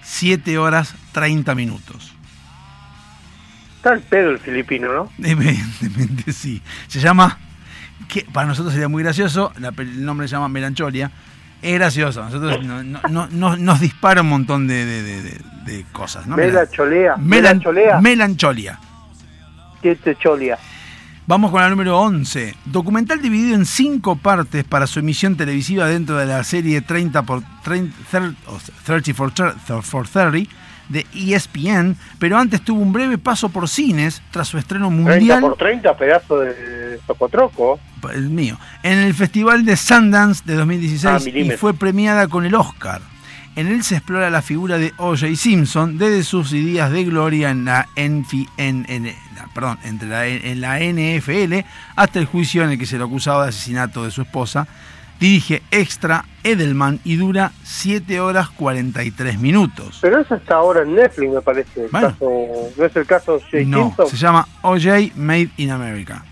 7 0.04 0.58
horas 0.58 0.96
30 1.14 1.56
minutos. 1.56 2.11
Está 3.82 3.94
el 3.94 4.02
pedo 4.02 4.30
el 4.30 4.38
filipino, 4.38 4.94
¿no? 4.94 5.10
Evidentemente 5.28 6.32
sí. 6.34 6.62
Se 6.88 7.00
llama, 7.00 7.40
que 8.08 8.28
para 8.32 8.46
nosotros 8.46 8.74
sería 8.74 8.88
muy 8.88 9.02
gracioso, 9.02 9.52
la 9.60 9.74
el 9.76 10.06
nombre 10.06 10.28
se 10.28 10.34
llama 10.36 10.50
Melancholia. 10.50 11.10
Es 11.64 11.74
gracioso, 11.80 12.24
nosotros 12.24 12.64
no- 12.64 12.84
no- 12.84 13.02
no- 13.10 13.28
no- 13.32 13.58
nos 13.58 13.80
dispara 13.80 14.22
un 14.22 14.30
montón 14.30 14.68
de, 14.68 14.86
de- 14.86 15.02
de- 15.24 15.42
de- 15.66 15.86
cosas. 15.92 16.28
¿no? 16.28 16.36
Mela 16.36 16.70
cholea. 16.70 17.16
Melan-. 17.18 17.62
Melancholia. 18.02 18.80
Siete 19.82 20.16
cholia. 20.20 20.60
Vamos 21.26 21.50
con 21.50 21.62
la 21.62 21.70
número 21.70 22.00
11. 22.00 22.56
Documental 22.66 23.20
dividido 23.22 23.56
en 23.56 23.66
cinco 23.66 24.16
partes 24.16 24.64
para 24.64 24.86
su 24.86 25.00
emisión 25.00 25.36
televisiva 25.38 25.88
dentro 25.88 26.18
de 26.18 26.26
la 26.28 26.44
serie 26.44 26.82
30 26.82 27.24
por 27.24 27.42
30, 27.64 27.96
thir- 28.12 28.36
o 28.48 28.60
30 28.86 29.14
for, 29.16 29.32
thir- 29.34 29.82
for 29.82 30.08
30 30.08 30.48
de 30.92 31.06
E 31.14 31.34
ESPN, 31.36 31.96
pero 32.20 32.38
antes 32.38 32.62
tuvo 32.62 32.82
un 32.82 32.92
breve 32.94 33.18
paso 33.18 33.50
por 33.50 33.68
cines 33.70 34.22
tras 34.32 34.48
su 34.48 34.58
estreno 34.58 34.88
30 34.90 35.12
mundial. 35.12 35.42
por 35.42 35.58
30, 35.58 35.98
pedazo 35.98 36.40
de 36.40 37.00
socotroco. 37.08 37.80
el 38.14 38.30
mío, 38.30 38.58
en 38.84 39.00
el 39.00 39.14
Festival 39.14 39.64
de 39.66 39.76
Sundance 39.78 40.44
de 40.46 40.54
Ah, 40.54 40.58
2016 40.58 41.22
y 41.28 41.32
milímetro. 41.32 41.58
fue 41.58 41.74
premiada 41.74 42.28
con 42.28 42.46
el 42.46 42.56
Oscar. 42.56 43.02
En 43.56 43.68
él 43.68 43.84
se 43.84 43.96
explora 43.98 44.30
la 44.30 44.42
figura 44.42 44.78
de 44.78 44.94
O.J. 44.98 45.36
Simpson 45.36 45.98
desde 45.98 46.24
sus 46.24 46.52
días 46.52 46.90
de 46.90 47.04
gloria 47.04 47.50
en 47.50 47.66
la, 47.66 47.88
NF 47.98 48.34
en, 48.58 48.86
en- 48.88 49.06
la- 49.36 49.48
perdón, 49.54 49.78
entre 49.84 50.08
la, 50.08 50.26
en 50.26 50.62
la 50.62 50.80
NFL 50.80 51.66
hasta 51.98 52.20
el 52.20 52.26
juicio 52.28 52.64
en 52.64 52.70
el 52.72 52.80
que 52.80 52.86
se 52.86 52.98
le 52.98 53.04
acusaba 53.04 53.44
de 53.44 53.50
asesinato 53.50 54.06
de 54.06 54.12
su 54.12 54.22
esposa. 54.22 54.68
Dirige 55.22 55.62
Extra 55.70 56.26
Edelman 56.44 57.00
y 57.04 57.16
dura 57.16 57.52
7 57.64 58.20
horas 58.20 58.50
43 58.50 59.40
minutos. 59.40 60.00
Pero 60.02 60.20
eso 60.20 60.34
está 60.36 60.56
ahora 60.56 60.82
en 60.82 60.96
Netflix, 60.96 61.32
me 61.32 61.42
parece. 61.42 61.86
El 61.86 61.92
Bueno. 61.92 62.08
caso, 62.10 62.30
¿No 62.78 62.86
es 62.86 62.96
el 62.96 63.06
caso 63.06 63.40
de 63.52 63.66
No, 63.66 63.96
se 64.10 64.18
llama 64.18 64.48
O.J. 64.64 65.12
Made 65.16 65.50
in 65.58 65.70
America. 65.72 66.26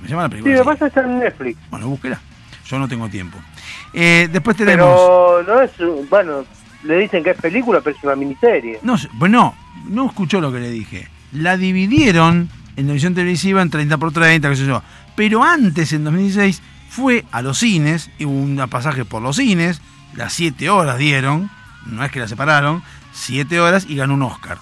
Me 0.00 0.08
llama 0.08 0.22
la 0.22 0.28
Sí, 0.28 0.30
película. 0.42 0.54
me 0.54 0.58
así. 0.60 0.64
parece 0.64 0.80
que 0.80 0.86
está 0.88 1.00
en 1.02 1.18
Netflix. 1.18 1.58
Bueno, 1.70 1.88
búsquela. 1.88 2.20
Yo 2.66 2.78
no 2.78 2.88
tengo 2.88 3.08
tiempo. 3.10 3.38
Eh, 3.92 4.28
después 4.32 4.56
tenemos. 4.56 4.86
Pero 4.88 5.42
no 5.46 5.60
es. 5.60 5.70
Bueno, 6.08 6.44
le 6.84 6.96
dicen 6.96 7.22
que 7.22 7.30
es 7.30 7.36
película, 7.40 7.80
pero 7.82 7.94
es 7.94 8.02
una 8.02 8.16
miniserie. 8.16 8.78
No, 8.82 8.96
sé, 8.96 9.08
pues 9.18 9.30
no, 9.30 9.54
escuchó 10.06 10.40
lo 10.40 10.50
que 10.50 10.60
le 10.60 10.70
dije. 10.70 11.08
La 11.32 11.58
dividieron 11.58 12.48
en 12.76 12.86
la 12.86 12.92
edición 12.94 13.14
televisiva 13.14 13.60
en 13.60 13.68
30 13.68 13.98
por 13.98 14.12
30, 14.12 14.48
qué 14.48 14.56
sé 14.56 14.64
yo. 14.66 14.82
Pero 15.14 15.44
antes, 15.44 15.92
en 15.92 16.04
2016, 16.04 16.62
fue 16.96 17.26
a 17.30 17.42
los 17.42 17.58
cines, 17.58 18.08
y 18.18 18.24
hubo 18.24 18.32
un 18.32 18.56
pasaje 18.70 19.04
por 19.04 19.20
los 19.20 19.36
cines, 19.36 19.82
las 20.14 20.32
7 20.32 20.70
horas 20.70 20.96
dieron, 20.96 21.50
no 21.84 22.02
es 22.02 22.10
que 22.10 22.20
la 22.20 22.26
separaron, 22.26 22.82
7 23.12 23.60
horas 23.60 23.84
y 23.86 23.96
ganó 23.96 24.14
un 24.14 24.22
Oscar. 24.22 24.56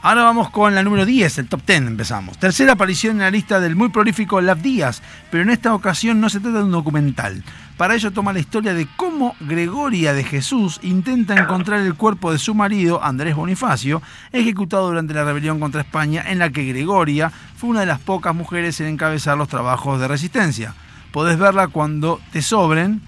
Ahora 0.00 0.22
vamos 0.22 0.48
con 0.48 0.74
la 0.74 0.82
número 0.82 1.04
10, 1.04 1.40
el 1.40 1.46
top 1.46 1.60
10 1.66 1.82
empezamos. 1.82 2.38
Tercera 2.38 2.72
aparición 2.72 3.16
en 3.16 3.20
la 3.20 3.30
lista 3.30 3.60
del 3.60 3.76
muy 3.76 3.90
prolífico 3.90 4.40
Love 4.40 4.62
Díaz, 4.62 5.02
pero 5.30 5.42
en 5.42 5.50
esta 5.50 5.74
ocasión 5.74 6.22
no 6.22 6.30
se 6.30 6.40
trata 6.40 6.56
de 6.56 6.64
un 6.64 6.70
documental. 6.70 7.44
Para 7.76 7.96
ello 7.96 8.10
toma 8.12 8.32
la 8.32 8.38
historia 8.38 8.72
de 8.72 8.88
cómo 8.96 9.36
Gregoria 9.40 10.14
de 10.14 10.24
Jesús 10.24 10.80
intenta 10.82 11.38
encontrar 11.38 11.80
el 11.80 11.96
cuerpo 11.96 12.32
de 12.32 12.38
su 12.38 12.54
marido, 12.54 13.04
Andrés 13.04 13.36
Bonifacio, 13.36 14.00
ejecutado 14.32 14.86
durante 14.86 15.12
la 15.12 15.24
rebelión 15.24 15.60
contra 15.60 15.82
España, 15.82 16.24
en 16.26 16.38
la 16.38 16.48
que 16.48 16.64
Gregoria 16.64 17.30
fue 17.58 17.68
una 17.68 17.80
de 17.80 17.86
las 17.86 18.00
pocas 18.00 18.34
mujeres 18.34 18.80
en 18.80 18.86
encabezar 18.86 19.36
los 19.36 19.48
trabajos 19.48 20.00
de 20.00 20.08
resistencia. 20.08 20.74
Podés 21.12 21.38
verla 21.38 21.68
cuando 21.68 22.20
te 22.32 22.42
sobren 22.42 23.02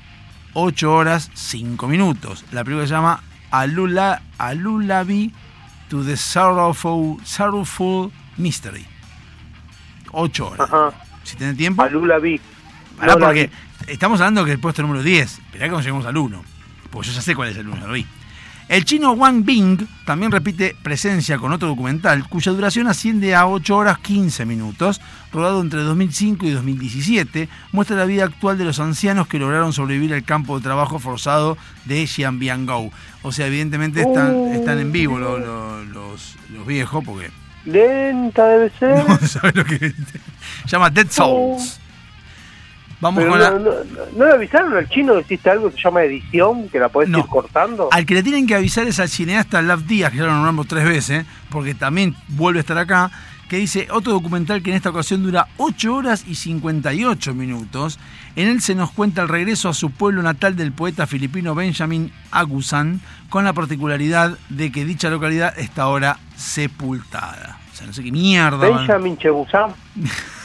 8 0.54 0.92
horas 0.92 1.30
5 1.34 1.86
minutos. 1.88 2.44
La 2.52 2.64
película 2.64 2.86
se 2.86 2.92
llama 2.92 3.22
Alula, 3.50 4.22
Alulabi 4.38 5.32
to 5.88 6.04
the 6.04 6.16
Sorrowful, 6.16 7.18
Sorrowful 7.24 8.10
Mystery. 8.36 8.86
8 10.12 10.46
horas. 10.46 10.60
Ajá. 10.60 10.92
Si 11.22 11.36
tenés 11.36 11.56
tiempo. 11.56 11.82
Alula 11.82 12.18
vi. 12.18 12.40
Pará, 12.98 13.14
No 13.14 13.18
porque 13.20 13.50
estamos 13.86 14.20
hablando 14.20 14.44
que 14.44 14.52
el 14.52 14.58
puesto 14.58 14.82
número 14.82 15.02
10. 15.02 15.38
Esperá 15.38 15.68
que 15.68 15.76
lleguemos 15.76 16.06
al 16.06 16.16
1. 16.16 16.42
Porque 16.90 17.08
yo 17.08 17.14
ya 17.14 17.22
sé 17.22 17.34
cuál 17.34 17.50
es 17.50 17.56
el 17.56 17.68
1, 17.68 17.86
lo 17.86 17.92
vi. 17.92 18.06
El 18.72 18.86
chino 18.86 19.12
Wang 19.12 19.44
Bing 19.44 19.86
también 20.06 20.32
repite 20.32 20.74
presencia 20.82 21.36
con 21.36 21.52
otro 21.52 21.68
documental 21.68 22.26
cuya 22.26 22.52
duración 22.52 22.86
asciende 22.86 23.34
a 23.34 23.46
8 23.46 23.76
horas 23.76 23.98
15 23.98 24.46
minutos, 24.46 24.98
rodado 25.30 25.60
entre 25.60 25.82
2005 25.82 26.46
y 26.46 26.52
2017, 26.52 27.50
muestra 27.72 27.96
la 27.98 28.06
vida 28.06 28.24
actual 28.24 28.56
de 28.56 28.64
los 28.64 28.80
ancianos 28.80 29.26
que 29.26 29.38
lograron 29.38 29.74
sobrevivir 29.74 30.14
al 30.14 30.24
campo 30.24 30.56
de 30.56 30.62
trabajo 30.62 30.98
forzado 30.98 31.58
de 31.84 32.06
Xianbiangou. 32.06 32.90
O 33.20 33.30
sea, 33.30 33.46
evidentemente 33.46 34.00
están, 34.00 34.34
Uh. 34.34 34.54
están 34.54 34.78
en 34.78 34.90
vivo 34.90 35.18
lo- 35.18 35.38
lo- 35.38 35.84
los, 35.84 36.36
los 36.50 36.66
viejos 36.66 37.04
porque 37.04 37.30
Lenta 37.66 38.46
debe 38.48 38.72
ser. 38.78 39.06
no 39.06 39.18
sabes 39.28 39.54
lo 39.54 39.66
que 39.66 39.78
se 40.64 40.68
llama 40.68 40.88
Dead 40.88 41.08
Souls. 41.10 41.78
Vamos 43.02 43.24
con 43.24 43.30
no, 43.32 43.36
la... 43.36 43.50
no, 43.50 43.70
no 44.16 44.24
le 44.26 44.32
avisaron 44.32 44.74
al 44.76 44.88
chino 44.88 45.14
que 45.14 45.20
existe 45.20 45.50
algo 45.50 45.68
que 45.70 45.76
se 45.76 45.82
llama 45.82 46.02
edición, 46.04 46.68
que 46.68 46.78
la 46.78 46.88
podés 46.88 47.08
No. 47.10 47.18
ir 47.18 47.26
cortando. 47.26 47.88
Al 47.90 48.06
que 48.06 48.14
le 48.14 48.22
tienen 48.22 48.46
que 48.46 48.54
avisar 48.54 48.86
es 48.86 49.00
al 49.00 49.08
cineasta 49.08 49.60
Love 49.60 49.84
Díaz, 49.86 50.12
que 50.12 50.18
ya 50.18 50.24
lo 50.26 50.32
nombramos 50.32 50.68
tres 50.68 50.84
veces, 50.84 51.26
porque 51.50 51.74
también 51.74 52.14
vuelve 52.28 52.60
a 52.60 52.62
estar 52.62 52.78
acá, 52.78 53.10
que 53.48 53.56
dice 53.56 53.88
otro 53.90 54.12
documental 54.12 54.62
que 54.62 54.70
en 54.70 54.76
esta 54.76 54.90
ocasión 54.90 55.22
dura 55.24 55.48
8 55.58 55.94
horas 55.94 56.24
y 56.28 56.36
58 56.36 57.34
minutos. 57.34 57.98
En 58.36 58.46
él 58.48 58.62
se 58.62 58.74
nos 58.76 58.92
cuenta 58.92 59.20
el 59.22 59.28
regreso 59.28 59.68
a 59.68 59.74
su 59.74 59.90
pueblo 59.90 60.22
natal 60.22 60.54
del 60.56 60.70
poeta 60.72 61.06
filipino 61.08 61.54
Benjamin 61.56 62.12
Agusan, 62.30 63.00
con 63.28 63.44
la 63.44 63.52
particularidad 63.52 64.38
de 64.48 64.70
que 64.70 64.84
dicha 64.84 65.10
localidad 65.10 65.58
está 65.58 65.82
ahora 65.82 66.18
sepultada. 66.36 67.58
O 67.72 67.76
sea, 67.76 67.86
no 67.88 67.92
sé 67.92 68.04
qué 68.04 68.12
mierda. 68.12 68.58
Benjamin 68.58 69.18
Chebusán. 69.18 69.72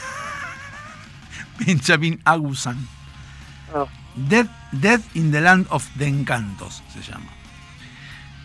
Benjamin 1.65 2.19
Agusan. 2.23 2.77
Ah. 3.73 3.85
Death, 4.15 4.49
Death 4.71 5.15
in 5.15 5.31
the 5.31 5.41
Land 5.41 5.67
of 5.69 5.85
the 5.97 6.07
Encantos 6.07 6.83
se 6.93 7.01
llama. 7.01 7.27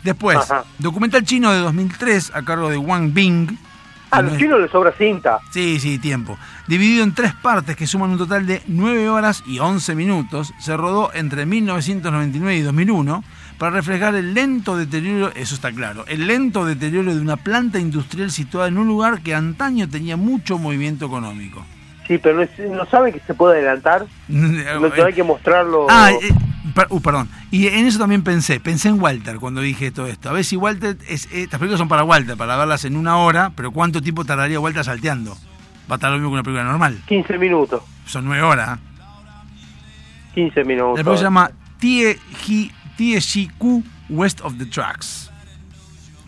Después, 0.03 0.37
Ajá. 0.37 0.65
documental 0.79 1.25
chino 1.25 1.53
de 1.53 1.61
2003 1.61 2.33
a 2.35 2.43
cargo 2.43 2.69
de 2.69 2.77
Wang 2.77 3.13
Bing. 3.15 3.57
A 4.11 4.21
No 4.21 4.29
los 4.29 4.39
chinos 4.39 4.61
les 4.61 4.71
sobra 4.71 4.93
cinta. 4.93 5.39
Sí, 5.53 5.81
sí, 5.81 5.99
tiempo. 5.99 6.37
Dividido 6.67 7.03
en 7.03 7.15
tres 7.15 7.35
partes 7.35 7.77
que 7.77 7.87
suman 7.87 8.11
un 8.11 8.19
total 8.19 8.47
de 8.47 8.63
9 8.67 9.09
horas 9.09 9.43
y 9.47 9.59
11 9.59 9.95
minutos, 9.95 10.53
se 10.59 10.77
rodó 10.77 11.11
entre 11.15 11.47
1999 11.47 12.57
y 12.57 12.61
2001 12.61 13.25
para 13.57 13.77
reflejar 13.77 14.15
el 14.15 14.35
lento 14.35 14.77
deterioro, 14.77 15.33
eso 15.35 15.55
está 15.55 15.73
claro, 15.73 16.05
el 16.09 16.27
lento 16.27 16.67
deterioro 16.67 17.15
de 17.15 17.21
una 17.21 17.37
planta 17.37 17.79
industrial 17.79 18.31
situada 18.31 18.69
en 18.69 18.77
un 18.77 18.89
lugar 18.89 19.23
que 19.23 19.35
antaño 19.35 19.89
tenía 19.89 20.17
mucho 20.17 20.59
movimiento 20.59 21.07
económico. 21.07 21.65
Sí, 22.13 22.19
pero 22.23 22.47
no, 22.71 22.85
saben 22.87 23.15
que 23.15 23.21
se 23.21 23.33
puede 23.33 23.57
adelantar. 23.59 24.05
No 24.29 24.91
te 24.91 25.03
hay 25.03 25.15
que 25.15 25.23
mostrarlo. 25.23 25.87
Ah, 25.89 26.11
eh, 26.13 26.31
per- 26.75 26.89
uh, 26.91 27.01
perdón. 27.01 27.29
Y 27.51 27.69
en 27.69 27.87
eso 27.87 27.99
también 27.99 28.23
pensé. 28.23 28.61
Pensé 28.61 28.89
en 28.89 29.01
Walter 29.01 29.37
cuando 29.37 29.63
dije 29.63 29.91
todo 29.91 30.07
esto. 30.09 30.29
A 30.29 30.33
ver 30.33 30.45
si 30.45 30.57
Walter. 30.57 30.99
Es, 31.09 31.25
eh, 31.33 31.45
estas 31.45 31.59
películas 31.59 31.79
son 31.79 31.89
para 31.89 32.05
Walter, 32.05 32.37
para 32.37 32.57
verlas 32.57 32.85
en 32.85 32.97
una 32.99 33.17
hora, 33.17 33.51
pero 33.57 33.71
¿cuánto 33.71 34.03
tiempo 34.03 34.27
tardaría 34.27 34.61
Walter 34.61 34.85
salteando? 34.85 35.31
Va 35.91 35.95
a 35.95 35.95
estar 35.95 36.11
lo 36.11 36.19
mismo 36.19 36.29
que 36.31 36.35
una 36.35 36.43
película 36.43 36.65
normal. 36.65 37.01
15 37.07 37.39
minutos. 37.39 37.83
Son 38.05 38.27
nueve 38.27 38.43
horas. 38.43 38.79
¿eh? 38.79 38.83
15 40.35 40.65
minutos. 40.65 40.99
La 40.99 41.05
película 41.05 41.17
se 41.17 41.25
llama 41.25 41.51
TSGQ 42.99 43.85
West 44.11 44.43
of 44.43 44.59
the 44.59 44.67
Tracks. 44.67 45.32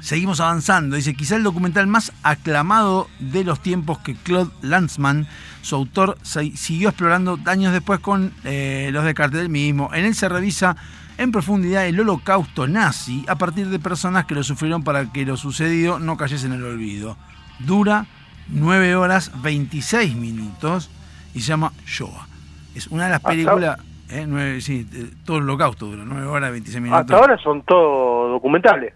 Seguimos 0.05 0.39
avanzando. 0.41 0.97
Dice, 0.97 1.15
quizá 1.15 1.37
el 1.37 1.43
documental 1.45 1.87
más 1.87 2.13
aclamado 2.23 3.09
de 3.21 3.43
los 3.43 3.61
tiempos 3.61 4.01
que 4.01 4.15
Claude 4.15 4.51
Lanzmann, 4.61 5.27
su 5.63 5.77
autor, 5.77 6.19
siguió 6.23 6.91
explorando 6.91 7.39
años 7.47 7.73
después 7.73 8.01
con 8.01 8.35
eh, 8.45 8.91
los 8.93 9.03
de 9.07 9.15
cartel 9.15 9.49
mismo. 9.49 9.89
En 9.95 10.05
él 10.05 10.15
se 10.15 10.29
revisa 10.29 10.77
en 11.17 11.33
profundidad 11.33 11.87
el 11.87 11.99
holocausto 11.99 12.67
nazi 12.69 13.25
a 13.29 13.37
partir 13.37 13.69
de 13.71 13.79
personas 13.79 14.27
que 14.27 14.35
lo 14.35 14.43
sufrieron 14.43 14.83
para 14.85 15.11
que 15.11 15.25
lo 15.25 15.39
sucedido 15.39 15.99
no 15.99 16.19
cayese 16.19 16.49
en 16.49 16.53
el 16.53 16.65
olvido. 16.65 17.17
Dura 17.61 18.05
9 18.49 18.97
horas 18.97 19.33
26 19.43 20.17
minutos 20.17 20.91
y 21.35 21.41
se 21.41 21.47
llama 21.47 21.73
Shoah. 21.87 22.27
Es 22.75 22.89
una 22.89 23.05
de 23.05 23.11
las 23.11 23.21
películas... 23.31 23.79
eh, 24.11 24.27
nueve- 24.29 24.61
sí, 24.61 24.87
eh, 24.93 25.11
todo 25.25 25.39
el 25.39 25.45
holocausto 25.45 25.87
dura 25.87 26.03
9 26.05 26.27
horas 26.27 26.51
26 26.51 26.83
minutos. 26.83 27.01
Hasta 27.01 27.17
ahora 27.17 27.39
son 27.43 27.63
todos 27.63 28.33
documentales. 28.33 28.93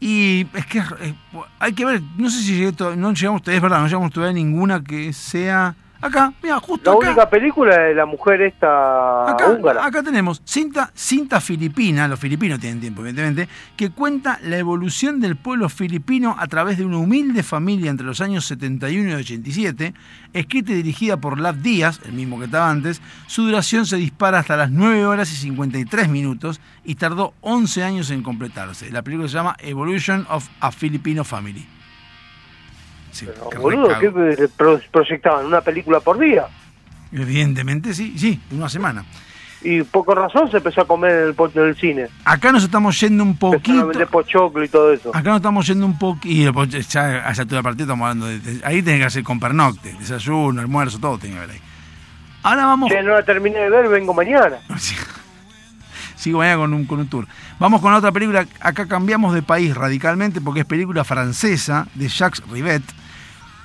Y 0.00 0.46
es 0.54 0.64
que 0.66 0.78
eh, 0.78 1.14
hay 1.58 1.74
que 1.74 1.84
ver, 1.84 2.02
no 2.16 2.30
sé 2.30 2.40
si 2.42 2.56
llegué 2.56 2.72
no 2.96 3.12
llegamos, 3.12 3.42
es 3.46 3.60
verdad, 3.60 3.80
no 3.80 3.86
llegamos 3.86 4.10
todavía 4.10 4.30
a 4.30 4.34
ninguna 4.34 4.82
que 4.82 5.12
sea 5.12 5.76
acá, 6.00 6.32
mira, 6.42 6.58
justo 6.60 6.90
La 6.90 6.96
acá. 6.98 7.06
única 7.10 7.30
película 7.30 7.88
es 7.88 7.96
la 7.96 8.06
mujer 8.06 8.40
esta 8.42 9.30
Acá, 9.30 9.48
húngara. 9.48 9.84
acá 9.84 10.02
tenemos 10.02 10.40
cinta, 10.44 10.90
cinta 10.94 11.40
filipina, 11.40 12.08
los 12.08 12.18
filipinos 12.18 12.58
tienen 12.60 12.80
tiempo, 12.80 13.02
evidentemente, 13.02 13.48
que 13.76 13.90
cuenta 13.90 14.38
la 14.42 14.56
evolución 14.58 15.20
del 15.20 15.36
pueblo 15.36 15.68
filipino 15.68 16.34
a 16.38 16.46
través 16.46 16.78
de 16.78 16.84
una 16.84 16.98
humilde 16.98 17.42
familia 17.42 17.90
entre 17.90 18.06
los 18.06 18.20
años 18.20 18.44
71 18.46 19.10
y 19.10 19.14
87, 19.14 19.94
escrita 20.32 20.72
y 20.72 20.76
dirigida 20.76 21.16
por 21.18 21.38
Lav 21.40 21.56
Díaz, 21.62 22.00
el 22.04 22.12
mismo 22.12 22.38
que 22.38 22.46
estaba 22.46 22.70
antes. 22.70 23.00
Su 23.26 23.42
duración 23.44 23.86
se 23.86 23.96
dispara 23.96 24.38
hasta 24.38 24.56
las 24.56 24.70
9 24.70 25.06
horas 25.06 25.32
y 25.32 25.36
53 25.36 26.08
minutos 26.08 26.60
y 26.84 26.94
tardó 26.96 27.34
11 27.40 27.84
años 27.84 28.10
en 28.10 28.22
completarse. 28.22 28.90
La 28.90 29.02
película 29.02 29.28
se 29.28 29.34
llama 29.34 29.56
Evolution 29.60 30.26
of 30.30 30.48
a 30.60 30.72
Filipino 30.72 31.24
Family. 31.24 31.66
Sí, 33.10 33.26
Boludo. 33.58 33.98
¿qué 33.98 34.48
pro- 34.56 34.80
proyectaban? 34.90 35.46
¿Una 35.46 35.60
película 35.60 36.00
por 36.00 36.18
día? 36.18 36.46
Evidentemente 37.12 37.92
sí, 37.94 38.14
sí, 38.16 38.40
una 38.52 38.68
semana. 38.68 39.04
Y 39.62 39.82
poco 39.82 40.14
razón 40.14 40.50
se 40.50 40.56
empezó 40.56 40.80
a 40.80 40.86
comer 40.86 41.34
en 41.36 41.62
el, 41.62 41.76
cine. 41.76 42.06
Acá 42.24 42.50
nos 42.50 42.64
estamos 42.64 42.98
yendo 42.98 43.22
un 43.22 43.36
poquito. 43.36 43.88
vender 43.88 44.06
pochoclo 44.06 44.64
y 44.64 44.68
todo 44.68 44.90
eso. 44.92 45.10
Acá 45.14 45.28
nos 45.30 45.36
estamos 45.36 45.66
yendo 45.66 45.84
un 45.84 45.98
poquito. 45.98 46.64
Ya 46.64 47.02
a 47.26 47.30
esa 47.32 47.42
altura 47.42 47.58
del 47.58 47.64
partido 47.64 47.84
estamos 47.84 48.04
hablando 48.08 48.26
de. 48.26 48.38
de- 48.38 48.64
ahí 48.66 48.80
tenés 48.82 49.00
que 49.00 49.06
hacer 49.06 49.22
con 49.22 49.38
pernocte, 49.38 49.92
desayuno, 49.98 50.62
almuerzo, 50.62 50.98
todo 50.98 51.18
tiene 51.18 51.34
que 51.36 51.40
ver 51.42 51.50
ahí. 51.50 51.60
Ahora 52.42 52.64
vamos. 52.64 52.90
Che, 52.90 53.02
no 53.02 53.10
la 53.12 53.22
terminé 53.22 53.58
de 53.58 53.68
ver, 53.68 53.88
vengo 53.88 54.14
mañana. 54.14 54.56
Sigo 56.16 56.38
mañana 56.38 56.56
con 56.58 56.74
un, 56.74 56.84
con 56.86 57.00
un 57.00 57.08
tour. 57.08 57.26
Vamos 57.58 57.80
con 57.80 57.92
otra 57.94 58.12
película. 58.12 58.46
Acá 58.60 58.86
cambiamos 58.86 59.34
de 59.34 59.42
país 59.42 59.74
radicalmente 59.74 60.40
porque 60.40 60.60
es 60.60 60.66
película 60.66 61.04
francesa 61.04 61.86
de 61.94 62.08
Jacques 62.08 62.42
Rivet, 62.50 62.82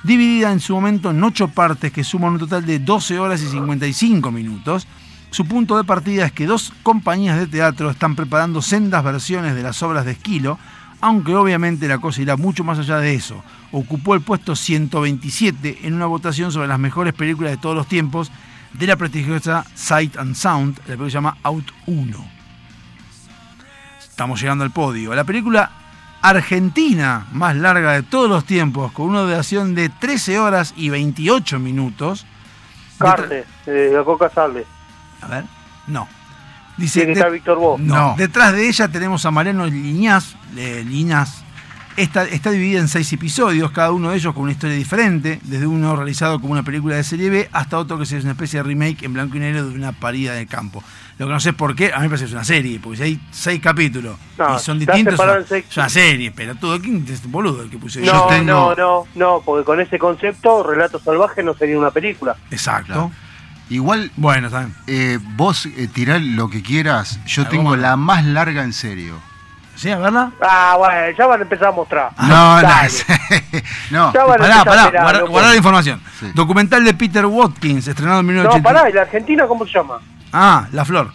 dividida 0.06 0.52
en 0.52 0.60
su 0.60 0.76
momento 0.76 1.10
en 1.10 1.23
ocho 1.23 1.48
partes 1.48 1.91
que 1.91 2.03
suman 2.03 2.34
un 2.34 2.40
total 2.40 2.65
de 2.65 2.80
12 2.80 3.19
horas 3.19 3.41
y 3.41 3.48
55 3.48 4.32
minutos. 4.32 4.88
Su 5.32 5.45
punto 5.45 5.76
de 5.77 5.84
partida 5.84 6.26
es 6.26 6.32
que 6.32 6.45
dos 6.45 6.72
compañías 6.84 7.38
de 7.40 7.48
teatro 7.48 7.90
están 7.90 8.15
preparando 8.15 8.61
sendas 8.61 9.03
versiones 9.03 9.56
de 9.56 9.64
las 9.64 9.82
obras 9.82 10.06
de 10.06 10.11
Esquilo, 10.11 10.60
aunque 11.02 11.36
obviamente 11.36 11.88
la 11.88 11.98
cosa 11.98 12.22
irá 12.22 12.38
mucho 12.38 12.64
más 12.64 12.77
allá 12.77 12.99
de 12.99 13.15
eso. 13.15 13.44
Ocupó 13.72 14.14
el 14.14 14.22
puesto 14.22 14.56
127 14.56 15.80
en 15.84 15.94
una 15.95 16.06
votación 16.06 16.52
sobre 16.52 16.68
las 16.68 16.80
mejores 16.80 17.14
películas 17.14 17.52
de 17.52 17.57
todos 17.57 17.76
los 17.76 17.88
tiempos 17.88 18.32
de 18.73 18.88
la 18.88 18.95
prestigiosa 18.95 19.65
Sight 19.73 20.18
and 20.18 20.36
Sound, 20.36 20.77
la 20.80 20.86
película 20.86 21.10
se 21.10 21.14
llama 21.14 21.38
Out 21.44 21.72
1. 21.88 22.26
Estamos 24.02 24.40
llegando 24.40 24.64
al 24.64 24.72
podio. 24.72 25.15
La 25.15 25.23
película 25.23 25.72
argentina 26.30 27.27
más 27.31 27.56
larga 27.56 27.93
de 27.93 28.03
todos 28.03 28.30
los 28.30 28.45
tiempos, 28.45 28.91
con 28.91 29.07
una 29.07 29.22
duración 29.22 29.76
de 29.76 29.89
13 29.89 30.39
horas 30.39 30.73
y 30.76 30.89
28 30.89 31.60
minutos. 31.60 32.26
Carne, 32.97 33.43
eh, 33.65 33.91
la 33.93 34.03
coca 34.03 34.30
sale. 34.30 34.65
A 35.22 35.27
ver, 35.27 35.45
no. 35.88 36.07
Dice 36.77 37.06
que 37.06 37.30
Víctor 37.30 37.57
Bo. 37.57 37.77
No. 37.77 38.15
Detrás 38.18 38.53
de 38.53 38.68
ella 38.68 38.88
tenemos 38.88 39.26
a 39.26 39.31
Mariano 39.31 39.65
Liñaz, 39.65 40.35
eh, 40.57 40.84
Liñaz 40.85 41.44
Esta, 41.97 42.26
está 42.26 42.51
dividida 42.51 42.81
en 42.81 42.89
seis 42.89 43.11
episodios, 43.13 43.72
cada 43.72 43.93
uno 43.93 44.09
de 44.11 44.17
ellos 44.17 44.34
con 44.34 44.43
una 44.43 44.51
historia 44.51 44.76
diferente, 44.76 45.39
desde 45.43 45.65
uno 45.65 45.95
realizado 45.95 46.41
como 46.41 46.51
una 46.51 46.63
película 46.63 46.95
de 46.97 47.03
serie 47.05 47.30
B 47.30 47.49
hasta 47.53 47.77
otro 47.77 47.97
que 47.97 48.03
es 48.03 48.11
una 48.11 48.31
especie 48.31 48.59
de 48.59 48.63
remake 48.63 49.03
en 49.05 49.13
blanco 49.13 49.38
y 49.38 49.39
negro 49.39 49.65
de 49.69 49.73
una 49.76 49.93
parida 49.93 50.34
de 50.34 50.45
campo. 50.45 50.84
Lo 51.17 51.27
que 51.27 51.31
no 51.31 51.39
sé 51.39 51.53
por 51.53 51.73
qué, 51.73 51.93
a 51.93 51.97
mí 51.99 52.03
me 52.03 52.09
parece 52.09 52.26
que 52.26 52.30
es 52.30 52.34
una 52.34 52.43
serie, 52.43 52.80
porque 52.81 52.97
si 52.97 53.03
hay 53.03 53.22
seis 53.31 53.61
capítulos 53.61 54.17
No, 54.38 54.57
y 54.57 54.59
son 54.59 54.77
distintos, 54.77 55.13
es 55.13 55.19
una, 55.22 55.35
en 55.38 55.47
seis- 55.47 55.65
es 55.69 55.77
una 55.77 55.88
serie, 55.88 56.31
pero 56.31 56.55
todo 56.55 56.81
¿quién 56.81 57.05
es 57.09 57.26
boludo 57.31 57.61
el 57.63 57.69
que 57.69 57.77
puse 57.77 58.01
No, 58.01 58.30
no, 58.43 58.76
no, 58.76 59.05
no, 59.15 59.41
porque 59.45 59.63
con 59.63 59.80
ese 59.80 59.97
concepto, 59.97 60.63
Relato 60.63 60.99
Salvaje 60.99 61.43
no 61.43 61.53
sería 61.53 61.80
una 61.80 61.91
película. 61.91 62.35
Exacto. 62.51 63.09
Igual, 63.69 64.11
bueno, 64.17 64.49
también. 64.49 64.76
Eh, 64.85 65.17
vos 65.38 65.65
eh, 65.65 65.88
tirá 65.91 66.19
lo 66.19 66.49
que 66.49 66.61
quieras. 66.61 67.19
Yo 67.26 67.43
Ah, 67.43 67.49
tengo 67.49 67.76
la 67.77 67.95
más 67.95 68.23
larga 68.26 68.63
en 68.63 68.73
serio. 68.73 69.15
¿Sí? 69.76 69.91
A 69.91 69.97
verla. 69.97 70.31
Ah, 70.41 70.76
bueno, 70.77 71.18
ya 71.18 71.27
van 71.27 71.39
a 71.39 71.43
empezar 71.43 71.68
a 71.68 71.72
mostrar. 71.72 72.11
No, 72.18 72.27
no, 72.27 72.61
Dale. 72.61 72.89
no. 73.91 74.14
Ya 74.14 74.23
van 74.26 74.41
a 74.41 74.43
Pará, 74.43 74.64
pará, 74.64 74.85
mirar, 74.89 75.26
guarda, 75.27 75.49
la 75.49 75.56
información. 75.56 76.02
Documental 76.34 76.84
de 76.85 76.93
Peter 76.93 77.26
Watkins, 77.26 77.88
estrenado 77.88 78.22
en 78.22 78.27
No, 78.27 78.31
1980. 78.34 78.64
pará, 78.64 78.89
¿y 78.89 78.93
la 78.93 79.02
Argentina 79.02 79.45
cómo 79.47 79.65
se 79.65 79.73
llama? 79.73 79.99
Ah, 80.34 80.68
La 80.72 80.85
Flor. 80.85 81.11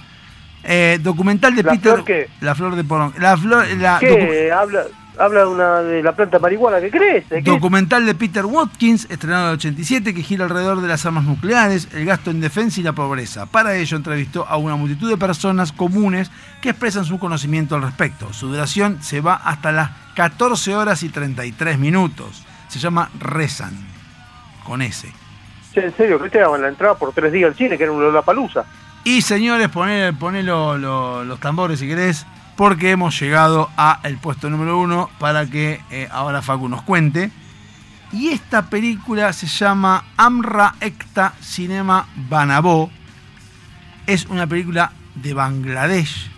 Eh, 0.63 0.99
documental 1.01 1.55
de 1.57 1.63
¿La 1.63 1.73
Peter. 1.73 1.93
flor 1.95 2.05
qué? 2.05 2.29
La 2.41 2.55
flor 2.55 2.77
de 2.77 2.85
porón. 2.85 3.15
La 3.19 3.35
flor. 3.39 3.67
La 3.79 3.99
¿Qué? 3.99 4.53
Habla, 4.53 4.83
habla 5.21 5.41
de, 5.41 5.47
una, 5.47 5.81
de 5.83 6.03
la 6.03 6.13
planta 6.13 6.39
marihuana 6.39 6.81
que 6.81 6.91
crece. 6.91 7.43
Documental 7.43 8.07
de 8.07 8.15
Peter 8.15 8.45
Watkins, 8.47 9.07
estrenado 9.11 9.45
en 9.45 9.49
el 9.51 9.55
87, 9.57 10.15
que 10.15 10.23
gira 10.23 10.45
alrededor 10.45 10.81
de 10.81 10.89
las 10.89 11.05
armas 11.07 11.25
nucleares, 11.25 11.89
el 11.93 12.05
gasto 12.07 12.31
en 12.31 12.41
defensa 12.41 12.81
y 12.81 12.83
la 12.83 12.93
pobreza. 12.93 13.47
Para 13.47 13.77
ello 13.77 13.97
entrevistó 13.97 14.47
a 14.49 14.57
una 14.57 14.77
multitud 14.77 15.09
de 15.11 15.17
personas 15.17 15.73
comunes 15.73 16.31
que 16.61 16.71
expresan 16.71 17.05
su 17.05 17.19
conocimiento 17.19 17.75
al 17.77 17.83
respecto. 17.83 18.33
Su 18.33 18.49
duración 18.49 18.99
se 19.03 19.21
va 19.21 19.35
hasta 19.35 19.73
las 19.73 19.91
14 20.17 20.75
horas 20.75 21.03
y 21.03 21.09
33 21.11 21.79
minutos. 21.79 22.45
Se 22.69 22.79
llama 22.79 23.11
Rezan, 23.19 23.73
con 24.65 24.83
S. 24.83 25.09
En 25.75 25.97
serio, 25.97 26.21
que 26.21 26.31
te 26.31 26.39
daban 26.39 26.63
la 26.63 26.69
entrada 26.69 26.95
por 26.95 27.13
tres 27.13 27.33
días 27.33 27.51
al 27.51 27.57
cine, 27.57 27.77
que 27.77 27.85
era 27.85 27.93
un 27.93 28.03
Lollapalooza. 28.03 28.65
Y 29.05 29.23
señores, 29.23 29.69
poné, 29.69 30.13
poné 30.13 30.43
lo- 30.43 30.77
lo- 30.77 31.25
los 31.25 31.39
tambores 31.41 31.79
si 31.79 31.87
querés, 31.89 32.27
porque 32.57 32.91
hemos 32.91 33.19
llegado 33.19 33.71
a 33.77 34.01
el 34.05 34.19
puesto 34.19 34.51
número 34.51 34.79
uno 34.79 35.11
para 35.19 35.47
que 35.47 35.81
eh, 35.91 36.09
ahora 36.11 36.43
Facu 36.43 36.69
nos 36.69 36.83
cuente. 36.83 37.31
Y 38.13 38.31
esta 38.31 38.69
película 38.69 39.33
se 39.33 39.47
llama 39.47 40.05
Amra 40.17 40.75
Ekta 40.81 41.35
Cinema 41.41 42.09
Banabo. 42.29 42.91
Es 44.07 44.27
una 44.27 44.47
película 44.47 44.93
de 45.15 45.35
Bangladesh, 45.35 46.31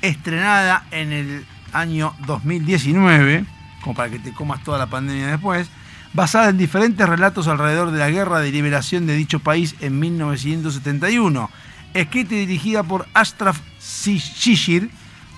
estrenada 0.00 0.84
en 0.90 1.12
el 1.12 1.46
año 1.72 2.14
2019, 2.26 3.44
como 3.82 3.94
para 3.94 4.10
que 4.10 4.18
te 4.18 4.32
comas 4.32 4.62
toda 4.64 4.78
la 4.78 4.88
pandemia 4.88 5.28
después, 5.28 5.68
basada 6.12 6.50
en 6.50 6.58
diferentes 6.58 7.08
relatos 7.08 7.48
alrededor 7.48 7.90
de 7.90 7.98
la 7.98 8.10
guerra 8.10 8.40
de 8.40 8.50
liberación 8.50 9.06
de 9.06 9.14
dicho 9.14 9.40
país 9.40 9.76
en 9.80 9.98
1971. 9.98 11.50
Escrita 11.94 12.34
y 12.34 12.46
dirigida 12.46 12.82
por 12.82 13.06
Ashraf 13.14 13.60
Shishir, 13.80 14.90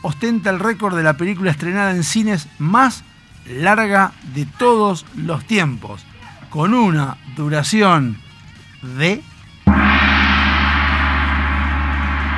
ostenta 0.04 0.50
el 0.50 0.60
récord 0.60 0.94
de 0.94 1.02
la 1.02 1.16
película 1.16 1.50
estrenada 1.50 1.90
en 1.92 2.04
cines 2.04 2.46
más 2.58 3.04
larga 3.46 4.12
de 4.34 4.44
todos 4.44 5.06
los 5.16 5.46
tiempos, 5.46 6.04
con 6.50 6.74
una 6.74 7.16
duración 7.34 8.18
de 8.82 9.22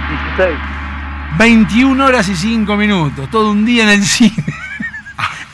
16. 0.08 0.58
21 1.38 2.04
horas 2.04 2.28
y 2.28 2.36
5 2.36 2.76
minutos, 2.76 3.28
todo 3.30 3.50
un 3.50 3.66
día 3.66 3.82
en 3.82 3.88
el 3.88 4.04
cine. 4.04 4.32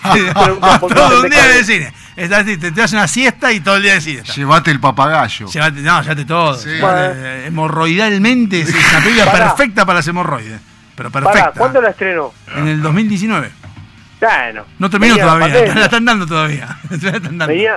Todo 0.03 1.23
un 1.23 1.31
día 1.31 1.49
en 1.49 1.59
el 1.59 1.65
cine. 1.65 1.93
Estás, 2.17 2.45
te, 2.45 2.57
te 2.59 2.73
das 2.73 2.93
una 2.93 3.07
siesta 3.07 3.53
y 3.53 3.61
todo 3.61 3.77
el 3.77 3.85
día 3.85 3.95
de 3.95 4.01
cine. 4.01 4.19
estás. 4.19 4.35
Llévate 4.35 4.73
el 4.73 4.81
papagayo. 4.81 5.47
Llévate, 5.47 5.81
no, 5.81 6.03
llévate 6.03 6.25
todo. 6.25 6.59
Sí. 6.59 6.71
Llévate, 6.71 7.13
eh, 7.15 7.47
hemorroidalmente 7.47 8.63
es 8.63 8.69
una 8.91 9.01
película 9.01 9.31
perfecta 9.31 9.87
para 9.87 10.01
las 10.01 10.09
hemorroides. 10.09 10.72
Pero 11.11 11.25
Pará, 11.25 11.33
perfecta. 11.35 11.59
¿cuándo 11.59 11.81
la 11.83 11.91
estrenó? 11.91 12.33
En 12.57 12.69
el 12.69 12.83
2019. 12.83 13.51
Bueno. 14.21 14.65
No 14.79 14.89
terminó 14.91 15.17
la 15.17 15.23
todavía, 15.23 15.47
pandemia. 15.49 15.75
la 15.75 15.85
están 15.85 16.05
dando 16.05 16.27
todavía. 16.27 16.79
La 16.91 16.97
están 16.97 17.23
dando. 17.39 17.47
Venía, 17.49 17.77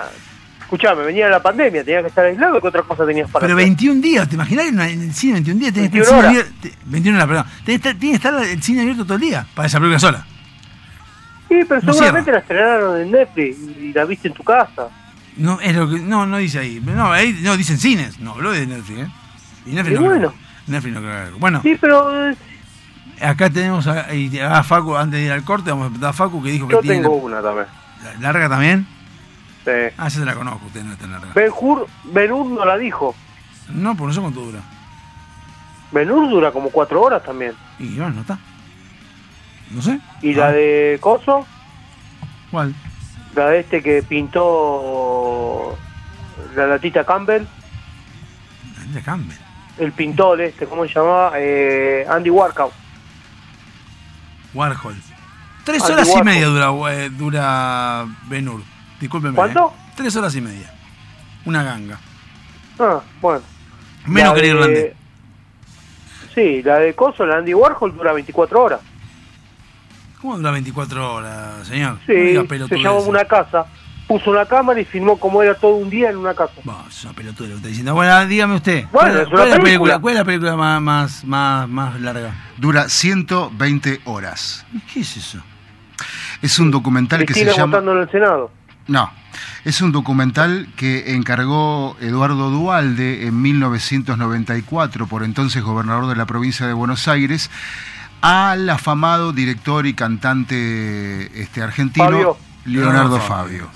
escuchame, 0.62 1.04
venía 1.04 1.28
la 1.30 1.42
pandemia, 1.42 1.84
tenía 1.84 2.02
que 2.02 2.08
estar 2.08 2.26
aislado, 2.26 2.62
¿qué 2.62 2.68
otra 2.68 2.82
cosa 2.84 3.06
tenías 3.06 3.30
para 3.32 3.46
Pero 3.48 3.56
hacer? 3.56 3.66
21 3.66 4.02
días, 4.02 4.28
¿te 4.30 4.36
imaginas 4.36 4.66
en 4.68 4.80
en 4.80 5.02
el 5.04 5.14
cine 5.14 5.34
21 5.34 5.60
días? 5.60 5.74
Tenés 5.74 5.90
que 5.92 6.00
estar 6.00 6.16
21 6.22 6.30
el 6.30 6.34
cine 6.36 6.40
horas. 6.40 6.54
abierto- 6.62 6.78
te- 6.80 6.90
21 6.92 7.18
horas, 7.18 7.28
perdón. 7.28 7.46
Tenés 7.66 7.82
que 7.82 7.90
estar- 7.90 8.00
tiene 8.00 8.20
que 8.20 8.28
estar 8.28 8.44
el 8.44 8.64
cine 8.64 8.82
abierto 8.82 9.04
todo 9.06 9.16
el 9.16 9.22
día 9.22 9.46
para 9.56 9.68
esa 9.68 9.80
película 9.80 10.00
sola. 10.00 10.26
Sí, 11.48 11.56
pero 11.68 11.82
No 11.84 11.94
seguramente 11.94 12.32
la 12.32 12.40
estrenaron 12.40 13.02
en 13.02 13.12
Netflix 13.12 13.58
y 13.80 13.94
la 13.94 14.06
viste 14.06 14.28
en 14.28 14.34
tu 14.34 14.44
casa. 14.44 14.88
No, 15.38 15.60
es 15.62 15.76
lo 15.76 15.90
que, 15.90 16.00
no, 16.00 16.26
no 16.26 16.38
dice 16.38 16.60
ahí. 16.60 16.82
No, 16.84 17.12
ahí 17.12 17.40
no 17.44 17.56
dicen 17.58 17.78
cines. 17.78 18.20
No, 18.20 18.32
habló 18.34 18.52
de 18.52 18.66
Netflix, 18.66 19.00
¿eh? 19.00 19.08
Y 19.68 19.72
Netflix 19.72 20.00
Y 20.00 20.04
no 20.04 20.10
bueno. 20.10 20.30
creo- 20.32 20.34
Netflix 20.68 20.94
no 20.96 21.02
creo 21.02 21.38
Bueno, 21.38 21.62
Sí, 21.62 21.78
pero 21.80 22.30
eh, 22.32 22.36
acá 23.22 23.50
tenemos 23.50 23.88
a, 23.88 24.08
a 24.52 24.64
Facu, 24.64 24.96
antes 24.96 25.20
de 25.20 25.26
ir 25.28 25.32
al 25.32 25.44
corte, 25.44 25.70
vamos 25.72 25.86
a 25.86 25.90
preguntar 25.90 26.10
a 26.10 26.14
Facu 26.14 26.42
que 26.44 26.50
dijo 26.52 26.68
que 26.68 26.74
yo 26.74 26.82
tiene 26.82 26.98
tengo 27.02 27.16
una 27.16 27.42
también. 27.42 27.68
la- 28.04 28.20
larga 28.22 28.50
también. 28.50 28.88
Sí. 29.64 29.72
Ah, 29.98 30.04
ya 30.04 30.10
se 30.10 30.26
la 30.26 30.36
conozco, 30.36 30.66
usted 30.68 30.84
no 30.84 30.94
es 30.94 31.00
tan 31.00 31.12
larga. 31.12 31.32
Ben 31.34 31.52
Hur, 31.60 31.88
Ben 32.04 32.32
Hur 32.32 32.46
no 32.46 32.66
la 32.66 32.78
dijo. 32.78 33.16
No, 33.70 33.96
por 33.96 34.08
no 34.08 34.14
sé 34.14 34.22
cuánto 34.22 34.42
dura. 34.42 34.60
Ben 35.92 36.12
Hur 36.12 36.30
dura 36.30 36.52
como 36.52 36.70
cuatro 36.70 37.02
horas 37.02 37.24
también. 37.24 37.54
Y 37.80 37.96
bueno, 37.98 38.12
no 38.16 38.22
está. 38.22 38.38
No 39.72 39.82
sé. 39.82 40.00
Y 40.22 40.34
Ah. 40.36 40.38
la 40.38 40.52
de 40.52 40.98
Coso, 41.02 41.48
¿Cuál? 42.52 42.76
la 43.36 43.48
de 43.50 43.60
este 43.62 43.82
que 43.82 44.04
pintó 44.04 45.78
la 46.56 46.68
latita 46.68 47.04
Campbell, 47.04 47.44
De 48.94 49.02
Campbell. 49.02 49.38
el 49.80 49.92
pintor 49.94 50.42
este, 50.42 50.68
¿cómo 50.68 50.86
se 50.86 50.94
llamaba? 50.94 51.32
Eh, 51.38 52.06
Andy 52.10 52.30
Warhol. 52.30 52.70
Warhol. 54.56 54.96
Tres 55.64 55.82
Andy 55.84 55.94
horas 55.94 56.10
y 56.16 56.24
media 56.24 56.48
dura, 56.48 56.94
eh, 56.94 57.10
dura 57.10 58.06
Benur. 58.28 58.62
Discúlpeme. 59.00 59.36
¿Cuánto? 59.36 59.68
eh. 59.76 59.92
Tres 59.96 60.16
horas 60.16 60.36
y 60.36 60.42
media. 60.42 60.72
Una 61.46 61.62
ganga. 61.64 62.00
Ah, 62.80 63.00
bueno. 63.22 63.42
Menos 64.06 64.34
La 64.34 64.34
que 64.34 64.40
el 64.40 64.46
de- 64.46 64.60
irlandés. 64.60 64.94
Sí, 66.34 66.62
la 66.64 66.80
de 66.80 66.94
Coso, 66.94 67.26
la 67.26 67.38
Andy 67.38 67.54
Warhol 67.54 67.96
dura 67.96 68.12
24 68.14 68.62
horas. 68.64 68.80
¿Cómo 70.22 70.38
dura 70.38 70.52
24 70.52 71.14
horas, 71.16 71.68
señor? 71.68 71.98
Sí, 72.06 72.34
No 72.34 72.68
se 72.68 72.78
llama 72.78 72.98
una 73.00 73.26
casa. 73.26 73.66
Puso 74.08 74.32
una 74.32 74.46
cámara 74.46 74.80
y 74.80 74.86
filmó 74.86 75.18
como 75.18 75.42
era 75.42 75.56
todo 75.56 75.76
un 75.76 75.90
día 75.90 76.12
en 76.12 76.18
una 76.18 76.34
casa. 76.34 76.54
Bah, 76.64 76.86
es 76.88 77.04
una 77.04 77.14
pelotuda 77.14 77.48
lo 77.48 77.54
que 77.54 77.58
está 77.58 77.68
diciendo. 77.70 77.94
Bueno, 77.96 78.26
dígame 78.28 78.56
usted. 78.56 78.86
Bueno, 78.92 78.92
¿cuál, 78.92 79.10
es 79.10 79.28
una 79.28 79.30
cuál 79.30 79.48
es 79.48 79.50
la 79.50 79.56
película. 79.56 79.64
película? 79.64 80.00
¿Cuál 80.00 80.14
es 80.14 80.20
la 80.20 80.26
película 80.26 80.56
más, 80.56 80.82
más, 80.82 81.26
más, 81.26 81.70
más 81.70 82.02
larga? 82.02 82.36
Dura 82.58 82.88
120 82.88 84.02
horas. 84.06 84.66
¿Qué 84.94 85.00
es 85.00 85.18
eso? 85.18 85.40
Es 86.42 86.60
un 86.60 86.70
documental 86.70 87.26
que 87.26 87.34
se 87.34 87.46
llama... 87.46 87.78
votando 87.78 87.94
en 87.94 87.98
el 88.00 88.12
Senado. 88.12 88.52
No, 88.88 89.12
es 89.64 89.82
un 89.82 89.92
documental 89.92 90.68
que 90.76 91.16
encargó 91.16 91.98
Eduardo 92.00 92.52
Dualde 92.52 93.26
en 93.26 93.42
1994, 93.42 95.08
por 95.08 95.24
entonces 95.24 95.64
gobernador 95.64 96.08
de 96.08 96.16
la 96.16 96.28
provincia 96.28 96.68
de 96.68 96.74
Buenos 96.74 97.08
Aires, 97.08 97.50
al 98.22 98.70
afamado 98.70 99.34
director 99.34 99.88
y 99.88 99.96
cantante 99.96 101.42
este, 101.42 101.64
argentino 101.64 102.06
Fabio. 102.06 102.38
Leonardo 102.66 103.20
Fabio, 103.20 103.68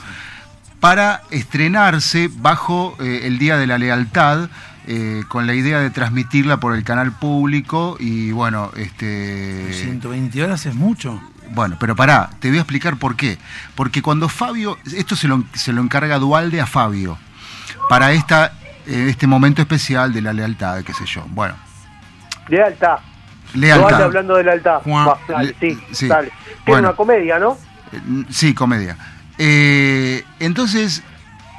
para 0.80 1.22
estrenarse 1.32 2.30
bajo 2.34 2.96
eh, 3.00 3.22
el 3.24 3.38
Día 3.40 3.58
de 3.58 3.68
la 3.68 3.78
Lealtad. 3.78 4.50
eh, 4.92 5.24
con 5.28 5.46
la 5.46 5.54
idea 5.54 5.78
de 5.80 5.92
transmitirla 5.92 6.58
por 6.58 6.74
el 6.76 6.84
canal 6.84 7.12
público 7.12 7.96
y 8.00 8.32
bueno, 8.32 8.72
este 8.76 9.72
120 9.72 10.44
horas 10.44 10.66
es 10.66 10.74
mucho. 10.74 11.22
bueno, 11.52 11.78
pero 11.80 11.96
pará, 11.96 12.32
te 12.40 12.48
voy 12.50 12.58
a 12.58 12.62
explicar 12.62 12.98
por 12.98 13.16
qué. 13.16 13.38
Porque 13.76 14.02
cuando 14.02 14.30
Fabio, 14.30 14.80
esto 14.96 15.16
se 15.16 15.28
lo, 15.28 15.44
se 15.54 15.74
lo 15.74 15.82
encarga 15.84 16.18
Dualde 16.18 16.60
a 16.60 16.66
Fabio, 16.66 17.20
para 17.88 18.14
esta, 18.14 18.54
eh, 18.88 19.08
este 19.10 19.28
momento 19.28 19.62
especial 19.62 20.12
de 20.12 20.22
la 20.24 20.34
lealtad, 20.34 20.82
qué 20.84 20.94
sé 20.96 21.06
yo. 21.06 21.24
Bueno, 21.30 21.54
Lealtad. 22.48 22.98
lealtad. 23.54 23.82
Dualde 23.90 24.04
hablando 24.06 24.36
de 24.38 24.44
lealtad. 24.44 24.82
Juan. 24.82 25.08
Va, 25.08 25.18
dale, 25.28 25.56
Le- 25.60 25.74
sí, 25.76 25.80
sí. 25.92 26.08
dale. 26.08 26.30
Tiene 26.30 26.58
Bueno. 26.66 26.88
una 26.88 26.98
comedia, 26.98 27.38
¿no? 27.38 27.58
Eh, 27.92 28.00
Sí, 28.30 28.54
comedia. 28.54 28.98
Eh, 29.38 30.24
entonces, 30.40 31.02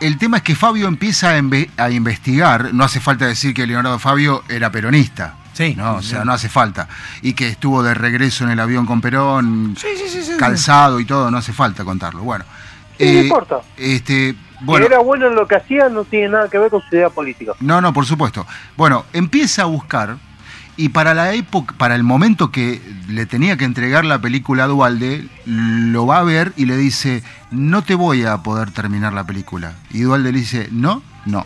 el 0.01 0.19
tema 0.19 0.39
es 0.39 0.43
que 0.43 0.55
Fabio 0.55 0.87
empieza 0.89 1.31
a, 1.31 1.39
inve- 1.39 1.71
a 1.77 1.91
investigar, 1.91 2.73
no 2.75 2.85
hace 2.85 3.01
falta 3.01 3.27
decir 3.27 3.55
que 3.55 3.67
Leonardo 3.67 3.99
Fabio 3.99 4.43
era 4.49 4.71
peronista. 4.71 5.35
Sí. 5.53 5.75
No, 5.77 5.97
o 5.97 6.03
sea, 6.03 6.21
sí. 6.21 6.27
no 6.27 6.33
hace 6.33 6.49
falta. 6.49 6.89
Y 7.23 7.33
que 7.35 7.49
estuvo 7.49 7.83
de 7.83 7.93
regreso 7.95 8.45
en 8.45 8.51
el 8.51 8.61
avión 8.61 8.87
con 8.87 9.01
Perón, 9.01 9.75
Sí, 9.79 9.89
sí, 9.97 10.05
sí, 10.09 10.23
sí, 10.23 10.33
sí. 10.33 10.37
calzado 10.39 11.01
y 11.01 11.05
todo, 11.05 11.31
no 11.31 11.39
hace 11.39 11.53
falta 11.53 11.85
contarlo. 11.85 12.23
Bueno. 12.23 12.45
Sí, 12.99 13.05
no 13.05 13.11
eh, 13.11 13.23
importa. 13.25 13.57
Este, 13.77 14.35
bueno, 14.61 14.87
que 14.87 14.93
era 14.95 15.03
bueno 15.03 15.27
en 15.27 15.35
lo 15.35 15.47
que 15.49 15.57
hacía 15.57 15.89
no 15.89 16.05
tiene 16.05 16.29
nada 16.29 16.49
que 16.49 16.59
ver 16.59 16.71
con 16.71 16.83
su 16.89 16.95
idea 16.95 17.09
política. 17.11 17.53
No, 17.61 17.81
no, 17.81 17.93
por 17.93 18.05
supuesto. 18.07 18.47
Bueno, 18.77 19.07
empieza 19.13 19.63
a 19.63 19.65
buscar 19.67 20.17
Y 20.81 20.89
para 20.89 21.13
la 21.13 21.35
época, 21.35 21.75
para 21.77 21.95
el 21.95 22.03
momento 22.03 22.51
que 22.51 22.81
le 23.07 23.27
tenía 23.27 23.59
que 23.59 23.67
entregar 23.67 24.07
la 24.07 24.19
película 24.23 24.65
a 24.65 24.67
Dualde, 24.67 25.29
lo 25.45 26.07
va 26.07 26.21
a 26.21 26.23
ver 26.23 26.55
y 26.57 26.65
le 26.65 26.79
dice, 26.79 27.23
no 27.51 27.83
te 27.83 27.95
voy 27.95 28.25
a 28.25 28.39
poder 28.39 28.71
terminar 28.71 29.13
la 29.13 29.25
película. 29.25 29.75
Y 29.91 30.01
Dualde 30.01 30.33
le 30.33 30.39
dice, 30.39 30.69
no, 30.73 31.03
no. 31.27 31.45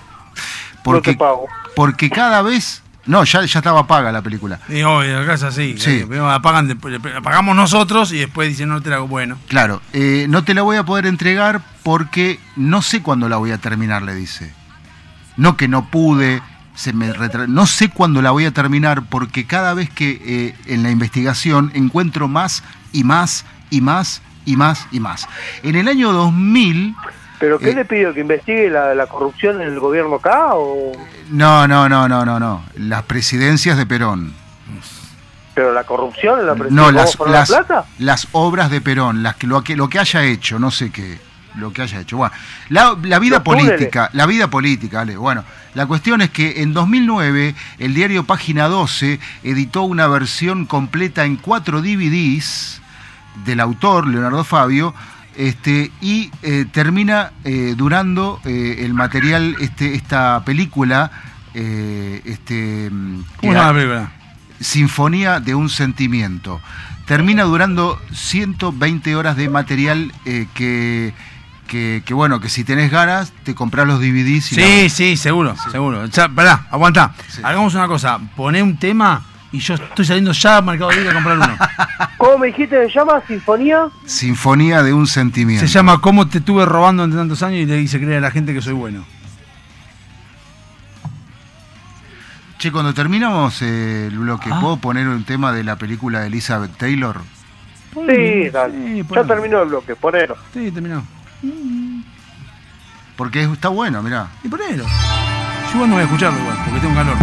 Porque, 0.85 1.11
no 1.11 1.15
te 1.15 1.19
pago. 1.19 1.47
porque 1.75 2.11
cada 2.11 2.43
vez... 2.43 2.85
No, 3.07 3.25
ya, 3.25 3.45
ya 3.45 3.59
estaba 3.59 3.89
paga 3.89 4.13
la 4.13 4.23
película. 4.23 4.61
Y 4.69 4.83
hoy, 4.85 5.11
acá 5.11 5.35
es 5.35 5.43
así. 5.43 5.75
Sí. 5.79 6.07
la 6.09 6.41
pagan, 6.41 6.69
después 6.69 7.03
la 7.03 7.21
pagamos 7.21 7.57
nosotros 7.57 8.13
y 8.13 8.19
después 8.19 8.49
dicen, 8.49 8.69
no 8.69 8.83
te 8.83 8.91
la 8.91 8.97
hago. 8.97 9.09
Bueno. 9.09 9.37
Claro, 9.49 9.83
eh, 9.93 10.27
no 10.29 10.45
te 10.45 10.55
la 10.55 10.63
voy 10.63 10.77
a 10.77 10.85
poder 10.85 11.07
entregar 11.07 11.61
porque 11.83 12.39
no 12.55 12.83
sé 12.83 13.03
cuándo 13.03 13.29
la 13.29 13.39
voy 13.39 13.51
a 13.51 13.59
terminar, 13.59 14.03
le 14.03 14.15
dice. 14.15 14.55
No 15.37 15.57
que 15.57 15.67
no 15.67 15.91
pude, 15.91 16.41
se 16.75 16.93
me 16.93 17.13
retra- 17.13 17.47
no 17.47 17.67
sé 17.67 17.89
cuándo 17.89 18.21
la 18.23 18.31
voy 18.33 18.45
a 18.47 18.51
terminar 18.53 19.03
porque 19.09 19.47
cada 19.47 19.75
vez 19.75 19.91
que 19.91 20.21
eh, 20.25 20.55
en 20.67 20.83
la 20.83 20.91
investigación 20.91 21.71
encuentro 21.75 22.29
más 22.29 22.63
y 22.93 23.05
más 23.05 23.45
y 23.71 23.81
más 23.81 24.23
y 24.47 24.57
más 24.57 24.87
y 24.93 25.01
más. 25.01 25.29
En 25.63 25.77
el 25.77 25.89
año 25.89 26.13
2000, 26.13 26.95
¿Pero 27.41 27.59
qué 27.59 27.71
Eh. 27.71 27.75
le 27.75 27.85
pidió? 27.85 28.15
¿Que 28.15 28.21
investigue 28.21 28.71
la, 28.71 28.95
la 28.95 29.07
corrupción 29.07 29.61
en 29.61 29.69
el 29.69 29.79
gobierno 29.81 30.17
acá? 30.17 30.51
O... 30.55 30.93
no, 31.31 31.67
no, 31.69 31.89
no, 31.89 32.09
no, 32.09 32.25
no, 32.25 32.39
no, 32.41 32.63
las 32.77 33.03
presidencias 33.03 33.77
de 33.77 33.85
Perón. 33.87 34.33
¿Pero 35.55 35.73
la 35.73 35.85
corrupción 35.85 36.41
en 36.41 36.47
la 36.47 36.55
presidencia? 36.55 36.93
No, 36.93 37.09
¿Cómo 37.17 37.31
las, 37.31 37.31
la 37.33 37.39
las, 37.41 37.49
plata? 37.49 37.85
las 37.99 38.29
obras 38.33 38.71
de 38.71 38.81
Perón, 38.81 39.23
las 39.23 39.37
que, 39.37 39.47
lo, 39.47 39.63
que, 39.63 39.77
lo 39.77 39.89
que 39.89 39.99
haya 40.01 40.23
hecho, 40.25 40.59
no 40.59 40.71
sé 40.71 40.91
qué, 40.91 41.19
lo 41.57 41.73
que 41.73 41.83
haya 41.83 42.01
hecho. 42.01 42.17
Bueno, 42.17 42.35
la, 42.69 42.97
la 43.03 43.19
vida 43.19 43.37
Los 43.37 43.45
túneles. 43.45 43.71
política, 43.73 44.11
la 44.13 44.27
vida 44.27 44.49
política, 44.49 45.01
Ale, 45.03 45.17
bueno, 45.17 45.45
la 45.75 45.87
cuestión 45.87 46.21
es 46.21 46.31
que 46.31 46.63
en 46.63 46.73
2009 46.73 47.55
el 47.79 47.95
diario 47.95 48.25
Página 48.25 48.69
12 48.69 49.19
editó 49.43 49.83
una 49.83 50.07
versión 50.07 50.67
completa 50.67 51.25
en 51.25 51.37
cuatro 51.37 51.81
DVDs 51.83 52.81
del 53.45 53.61
autor, 53.61 54.07
Leonardo 54.07 54.45
Fabio, 54.45 54.95
este, 55.37 55.91
y 56.01 56.31
eh, 56.43 56.65
termina 56.71 57.33
eh, 57.45 57.75
durando 57.77 58.41
eh, 58.45 58.77
el 58.81 58.95
material, 58.95 59.57
este, 59.61 59.95
esta 59.95 60.45
película, 60.45 61.11
eh, 61.55 62.23
este, 62.25 62.89
¿Cómo 62.91 63.25
que 63.41 63.47
se 63.49 63.53
llama 63.53 63.61
ha- 63.65 63.67
la 63.67 63.73
película? 63.75 64.13
Sinfonía 64.61 65.41
de 65.41 65.55
un 65.57 65.69
sentimiento. 65.69 66.61
Termina 67.07 67.43
durando 67.43 68.01
120 68.13 69.15
horas 69.17 69.37
de 69.37 69.49
material 69.51 70.13
eh, 70.25 70.47
que, 70.55 71.13
que, 71.67 72.03
que, 72.05 72.15
bueno, 72.15 72.41
que 72.41 72.49
si 72.49 72.65
tenés 72.65 72.91
ganas, 72.91 73.33
te 73.45 73.55
compras 73.55 73.87
los 73.87 74.01
DVDs 74.01 74.53
y 74.53 74.55
Sí, 74.57 74.89
sí, 74.91 75.17
seguro, 75.17 75.55
seguro. 75.73 76.07
Ya, 76.07 76.29
pará, 76.29 76.67
aguantá. 76.71 77.15
Hagamos 77.43 77.75
una 77.75 77.87
cosa, 77.89 78.19
poné 78.37 78.63
un 78.63 78.77
tema 78.77 79.23
y 79.53 79.59
yo 79.61 79.75
estoy 79.75 80.05
saliendo 80.05 80.33
ya 80.33 80.57
a 80.59 80.63
Mercado 80.63 80.91
Libre 80.93 81.11
a 81.11 81.15
comprar 81.15 81.37
uno. 81.37 81.57
¿Cómo 82.19 82.39
me 82.39 82.47
dijiste 82.49 82.77
que 82.81 82.87
se 82.87 82.99
llama? 82.99 83.23
¿Sinfonía? 83.27 83.79
la- 83.85 84.09
Sinfonía 84.09 84.83
de 84.83 84.93
un 84.93 85.07
sentimiento. 85.07 85.67
Se 85.67 85.73
llama 85.73 86.01
¿Cómo 86.01 86.27
te 86.29 86.41
tuve 86.41 86.65
robando 86.67 87.05
entre 87.05 87.19
tantos 87.19 87.43
años 87.43 87.61
y 87.61 87.67
le 87.67 87.81
hice 87.81 87.99
creer 87.99 88.19
a 88.19 88.21
la 88.23 88.31
gente 88.31 88.53
que 88.53 88.61
soy 88.63 88.73
bueno? 88.75 89.05
Che, 92.59 92.71
cuando 92.73 92.95
terminamos 92.95 93.61
eh, 93.63 94.07
el 94.11 94.19
bloque, 94.19 94.49
Ah. 94.53 94.61
¿puedo 94.61 94.77
poner 94.79 95.07
un 95.09 95.25
tema 95.25 95.53
de 95.53 95.65
la 95.65 95.77
película 95.77 96.21
de 96.21 96.29
Elizabeth 96.29 96.77
Taylor? 96.77 97.21
Sí, 97.95 98.49
dale. 98.51 99.05
ya 99.09 99.25
terminó 99.25 99.63
el 99.63 99.69
bloque, 99.69 99.95
ponelo. 99.97 100.37
Sí, 100.53 100.71
terminó. 100.71 101.05
Porque 103.17 103.43
es- 103.45 103.51
está 103.51 103.69
bueno, 103.69 104.03
mirá. 104.03 104.29
Y 104.43 104.49
ponelo. 104.49 104.85
Yo 105.73 105.87
no 105.87 105.95
voy 105.95 106.01
a 106.03 106.05
escucharlo 106.05 106.39
igual, 106.41 106.57
porque 106.65 106.81
tengo 106.81 106.95
calor. 106.95 107.17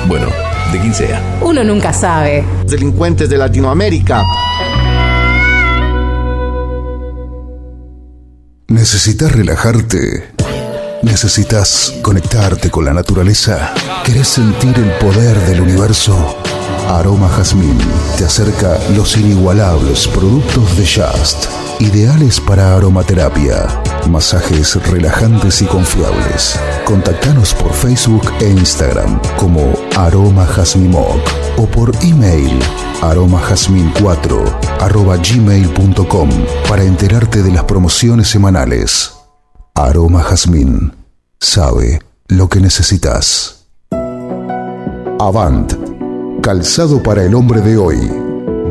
Bueno, 0.07 0.29
de 0.71 0.79
quien 0.79 0.93
sea. 0.93 1.39
Uno 1.41 1.63
nunca 1.63 1.93
sabe. 1.93 2.45
Delincuentes 2.65 3.29
de 3.29 3.37
Latinoamérica. 3.37 4.23
¿Necesitas 8.67 9.31
relajarte? 9.31 10.33
¿Necesitas 11.03 11.93
conectarte 12.01 12.69
con 12.69 12.85
la 12.85 12.93
naturaleza? 12.93 13.73
¿Querés 14.03 14.27
sentir 14.27 14.75
el 14.77 14.91
poder 14.93 15.39
del 15.47 15.61
universo? 15.61 16.37
Aroma 16.89 17.27
Jazmín 17.29 17.77
te 18.17 18.25
acerca 18.25 18.77
los 18.95 19.17
inigualables 19.17 20.07
productos 20.07 20.77
de 20.77 20.85
Just, 20.85 21.45
ideales 21.79 22.39
para 22.39 22.75
aromaterapia, 22.75 23.67
masajes 24.09 24.75
relajantes 24.87 25.61
y 25.61 25.65
confiables. 25.65 26.59
Contactanos 26.85 27.53
por 27.53 27.73
Facebook 27.73 28.23
e 28.39 28.49
Instagram 28.49 29.19
como 29.37 29.73
Aroma 29.95 30.45
Jazmimoc 30.45 31.21
o 31.57 31.65
por 31.65 31.91
email 32.03 32.59
aromajazmin4 33.01 34.79
arroba 34.79 35.17
gmail.com 35.17 36.29
para 36.67 36.83
enterarte 36.83 37.43
de 37.43 37.51
las 37.51 37.63
promociones 37.63 38.27
semanales. 38.27 39.13
Aroma 39.75 40.23
Jazmín 40.23 40.93
sabe 41.39 42.01
lo 42.27 42.49
que 42.49 42.59
necesitas. 42.59 43.65
Avant, 45.19 45.73
calzado 46.41 47.01
para 47.01 47.23
el 47.23 47.35
hombre 47.35 47.61
de 47.61 47.77
hoy. 47.77 48.11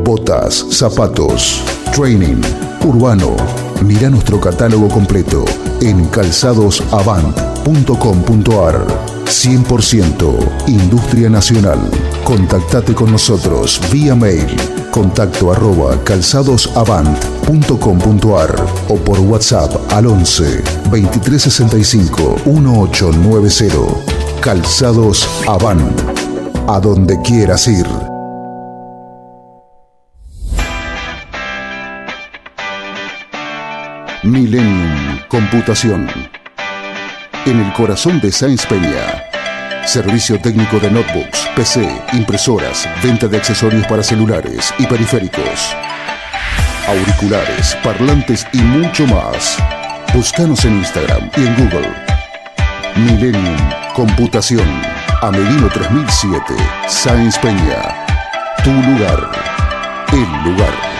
Botas, 0.03 0.65
zapatos, 0.71 1.61
training, 1.93 2.41
urbano. 2.85 3.66
Mira 3.85 4.09
nuestro 4.09 4.39
catálogo 4.39 4.87
completo 4.89 5.45
en 5.81 6.05
calzadosavant.com.ar. 6.05 8.87
100% 9.25 10.67
Industria 10.67 11.29
Nacional. 11.29 11.79
Contactate 12.23 12.93
con 12.93 13.11
nosotros 13.11 13.81
vía 13.91 14.15
mail 14.15 14.55
contacto 14.97 15.51
arroba 15.51 16.03
calzadosavant.com.ar 16.03 18.65
o 18.89 18.95
por 18.95 19.19
WhatsApp 19.19 19.93
al 19.93 20.07
11 20.07 20.63
2365 20.89 22.37
1890. 22.45 24.41
Calzados 24.41 25.27
Avant. 25.47 26.01
A 26.67 26.79
donde 26.79 27.21
quieras 27.21 27.67
ir. 27.67 28.06
Millennium 34.37 35.19
Computación. 35.29 36.07
En 37.47 37.59
el 37.59 37.73
corazón 37.73 38.21
de 38.21 38.31
Sáenz 38.31 38.67
Peña. 38.67 39.23
Servicio 39.83 40.39
técnico 40.39 40.77
de 40.77 40.91
notebooks, 40.91 41.49
PC, 41.55 41.89
impresoras, 42.13 42.87
venta 43.01 43.27
de 43.27 43.37
accesorios 43.37 43.87
para 43.87 44.03
celulares 44.03 44.71
y 44.77 44.85
periféricos. 44.85 45.75
Auriculares, 46.87 47.75
parlantes 47.83 48.45
y 48.53 48.59
mucho 48.59 49.07
más. 49.07 49.57
Búscanos 50.13 50.63
en 50.65 50.77
Instagram 50.77 51.31
y 51.35 51.47
en 51.47 51.55
Google. 51.55 51.89
Millennium 52.95 53.57
Computación. 53.95 54.67
Amelino 55.23 55.67
3007. 55.69 56.53
Sáenz 56.87 57.39
Peña. 57.39 58.05
Tu 58.63 58.71
lugar. 58.71 59.31
El 60.11 60.51
lugar. 60.51 60.96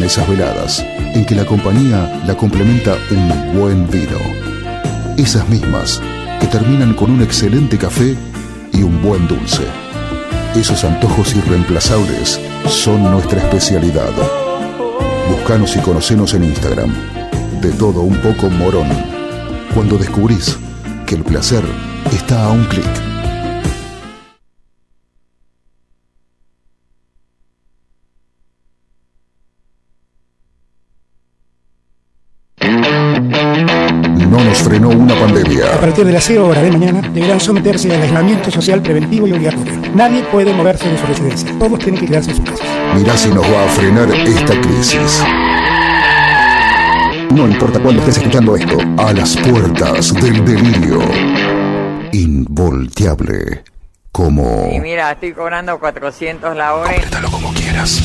En 0.00 0.06
esas 0.06 0.26
veladas 0.26 0.82
en 1.14 1.26
que 1.26 1.34
la 1.34 1.44
compañía 1.44 2.22
la 2.26 2.34
complementa 2.34 2.96
un 3.10 3.54
buen 3.54 3.86
vino. 3.90 4.16
Esas 5.18 5.46
mismas 5.50 6.00
que 6.40 6.46
terminan 6.46 6.94
con 6.94 7.10
un 7.10 7.20
excelente 7.20 7.76
café 7.76 8.16
y 8.72 8.82
un 8.82 9.02
buen 9.02 9.28
dulce. 9.28 9.62
Esos 10.54 10.84
antojos 10.84 11.36
irreemplazables 11.36 12.40
son 12.66 13.10
nuestra 13.10 13.40
especialidad. 13.40 14.10
Búscanos 15.28 15.76
y 15.76 15.80
conocenos 15.80 16.32
en 16.32 16.44
Instagram. 16.44 16.94
De 17.60 17.70
todo 17.72 18.00
un 18.00 18.16
poco 18.22 18.48
morón. 18.48 18.88
Cuando 19.74 19.98
descubrís 19.98 20.56
que 21.04 21.14
el 21.14 21.24
placer 21.24 21.62
está 22.10 22.46
a 22.46 22.52
un 22.52 22.64
clic. 22.64 23.09
Partir 36.00 36.06
de 36.06 36.12
las 36.12 36.24
0 36.24 36.46
horas 36.46 36.62
de 36.62 36.70
mañana 36.70 37.02
deberán 37.12 37.40
someterse 37.40 37.94
al 37.94 38.00
aislamiento 38.00 38.50
social 38.50 38.80
preventivo 38.80 39.26
y 39.26 39.32
obligatorio. 39.32 39.72
Nadie 39.94 40.22
puede 40.22 40.54
moverse 40.54 40.88
de 40.88 40.96
su 40.96 41.06
residencia. 41.06 41.58
Todos 41.58 41.78
tienen 41.78 42.00
que 42.00 42.06
quedarse 42.06 42.30
en 42.30 42.36
sus 42.36 42.44
casas. 42.46 42.66
Mirá 42.94 43.16
si 43.18 43.28
nos 43.28 43.44
va 43.44 43.64
a 43.64 43.68
frenar 43.68 44.10
esta 44.10 44.58
crisis. 44.62 45.22
No 47.30 47.46
importa 47.46 47.80
cuándo 47.80 48.00
estés 48.00 48.16
escuchando 48.16 48.56
esto, 48.56 48.78
a 48.96 49.12
las 49.12 49.36
puertas 49.36 50.14
del 50.14 50.42
delirio. 50.42 51.00
Involteable. 52.12 53.62
Como... 54.10 54.70
Y 54.72 54.80
mira, 54.80 55.12
estoy 55.12 55.32
cobrando 55.34 55.78
400 55.78 56.56
la 56.56 56.76
hora. 56.76 56.92
Complétalo 56.92 57.30
como 57.30 57.52
quieras. 57.52 58.02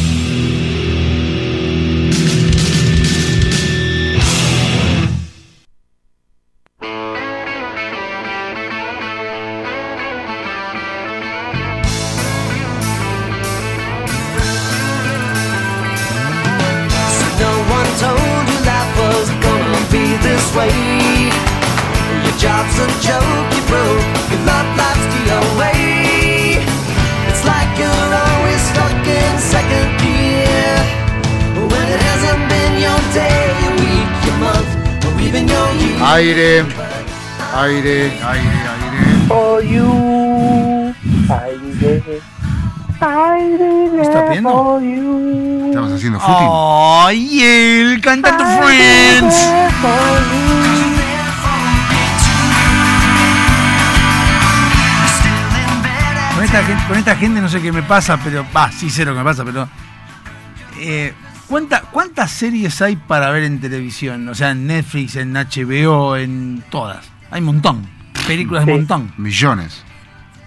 Aire, 36.15 36.63
aire, 37.53 38.11
aire, 38.11 38.11
aire. 38.23 39.27
For 39.27 39.61
you, 39.63 40.93
aire, 41.29 42.21
aire, 43.01 44.01
¿Estás 44.01 44.29
viendo? 44.29 44.49
for 44.49 44.81
you. 44.81 45.65
Estamos 45.67 45.91
haciendo 45.91 46.19
footing. 46.21 46.47
¡Ay, 46.49 47.41
el 47.43 48.01
cantante 48.01 48.43
Friends! 48.45 49.35
Con 56.35 56.43
esta, 56.43 56.63
gen- 56.63 56.79
con 56.87 56.97
esta 56.97 57.15
gente 57.15 57.41
no 57.41 57.47
sé 57.49 57.61
qué 57.61 57.71
me 57.71 57.83
pasa, 57.83 58.17
pero. 58.21 58.45
Va, 58.55 58.69
sí 58.71 58.89
sé 58.89 59.05
lo 59.05 59.13
que 59.13 59.19
me 59.19 59.23
pasa, 59.23 59.43
pero. 59.45 59.67
eh, 60.79 61.13
¿cuánta- 61.47 61.81
¿Cuántas 61.81 62.31
series 62.31 62.81
hay 62.81 62.95
para 62.95 63.29
ver 63.31 63.43
en 63.43 63.59
televisión? 63.59 64.27
O 64.29 64.35
sea, 64.35 64.51
en 64.51 64.67
Netflix, 64.67 65.15
en 65.15 65.33
HBO, 65.35 66.15
en 66.17 66.63
todas. 66.69 67.05
Hay 67.31 67.39
un 67.39 67.45
montón. 67.47 67.87
Películas 68.27 68.65
de 68.65 68.73
Sí. 68.73 68.77
montón. 68.79 69.13
Millones. 69.17 69.83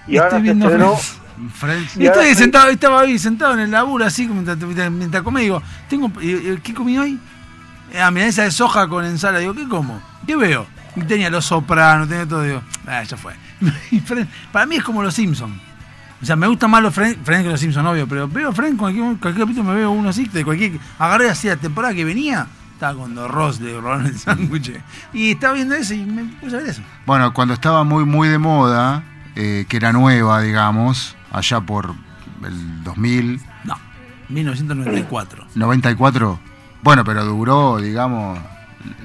Y 0.06 0.16
Estoy 0.16 0.42
viendo 0.42 0.66
estrenó. 0.66 0.96
Friends. 0.96 1.18
Friends. 1.54 1.96
Y 1.96 2.06
Estoy 2.06 2.34
sentado, 2.34 2.68
estaba 2.68 3.00
ahí 3.02 3.18
sentado 3.18 3.54
en 3.54 3.60
el 3.60 3.70
laburo 3.70 4.04
así 4.04 4.26
mientras, 4.26 4.56
mientras- 4.58 4.90
mientras 4.90 5.22
comí, 5.22 5.42
digo, 5.42 5.62
tengo, 5.88 6.08
eh, 6.20 6.54
eh, 6.54 6.58
¿qué 6.62 6.74
comí 6.74 6.98
hoy? 6.98 7.18
Ah, 7.98 8.10
esa 8.16 8.42
de 8.42 8.50
soja 8.50 8.88
con 8.88 9.04
ensalada, 9.04 9.38
digo, 9.40 9.54
¿qué 9.54 9.66
como? 9.68 10.02
¿Qué 10.26 10.34
veo? 10.36 10.66
Y 10.96 11.02
tenía 11.02 11.30
los 11.30 11.44
sopranos, 11.46 12.08
tenía 12.08 12.26
todo, 12.26 12.42
digo, 12.42 12.60
ah, 12.86 13.02
ya 13.04 13.16
fue. 13.16 13.34
Y 13.92 14.00
Friends, 14.00 14.28
Para 14.50 14.66
mí 14.66 14.76
es 14.76 14.82
como 14.84 15.02
los 15.02 15.14
Simpsons. 15.14 15.54
O 16.20 16.24
sea, 16.26 16.34
me 16.36 16.46
gustan 16.48 16.70
más 16.70 16.82
los 16.82 16.92
Friends, 16.94 17.18
Friends 17.22 17.44
que 17.44 17.50
los 17.50 17.60
Simpsons, 17.60 17.86
obvio, 17.86 18.08
pero 18.08 18.26
veo 18.28 18.52
Friends, 18.52 18.78
cualquier, 18.78 19.16
cualquier 19.18 19.46
capítulo 19.46 19.70
me 19.70 19.74
veo 19.76 19.90
uno 19.90 20.08
así, 20.08 20.26
de 20.26 20.44
cualquier, 20.44 20.72
agarré 20.98 21.30
así 21.30 21.46
la 21.48 21.56
temporada 21.56 21.94
que 21.94 22.04
venía, 22.04 22.46
estaba 22.72 22.98
con 22.98 23.14
dos 23.14 23.30
Ross, 23.30 23.60
le 23.60 23.78
robaron 23.80 24.06
el 24.06 24.18
sándwich, 24.18 24.72
y 25.12 25.30
estaba 25.32 25.54
viendo 25.54 25.74
eso 25.76 25.94
y 25.94 26.04
me 26.04 26.24
puse 26.24 26.56
a 26.56 26.58
ver 26.60 26.68
eso. 26.70 26.82
Bueno, 27.06 27.32
cuando 27.32 27.54
estaba 27.54 27.84
muy, 27.84 28.04
muy 28.04 28.28
de 28.28 28.38
moda, 28.38 29.04
eh, 29.36 29.64
que 29.68 29.76
era 29.76 29.92
nueva, 29.92 30.40
digamos, 30.42 31.16
allá 31.30 31.60
por 31.60 31.94
el 32.44 32.82
2000, 32.84 33.40
No, 33.64 33.76
1994. 34.28 35.46
94, 35.54 36.40
Bueno, 36.82 37.04
pero 37.04 37.24
duró, 37.24 37.78
digamos, 37.78 38.38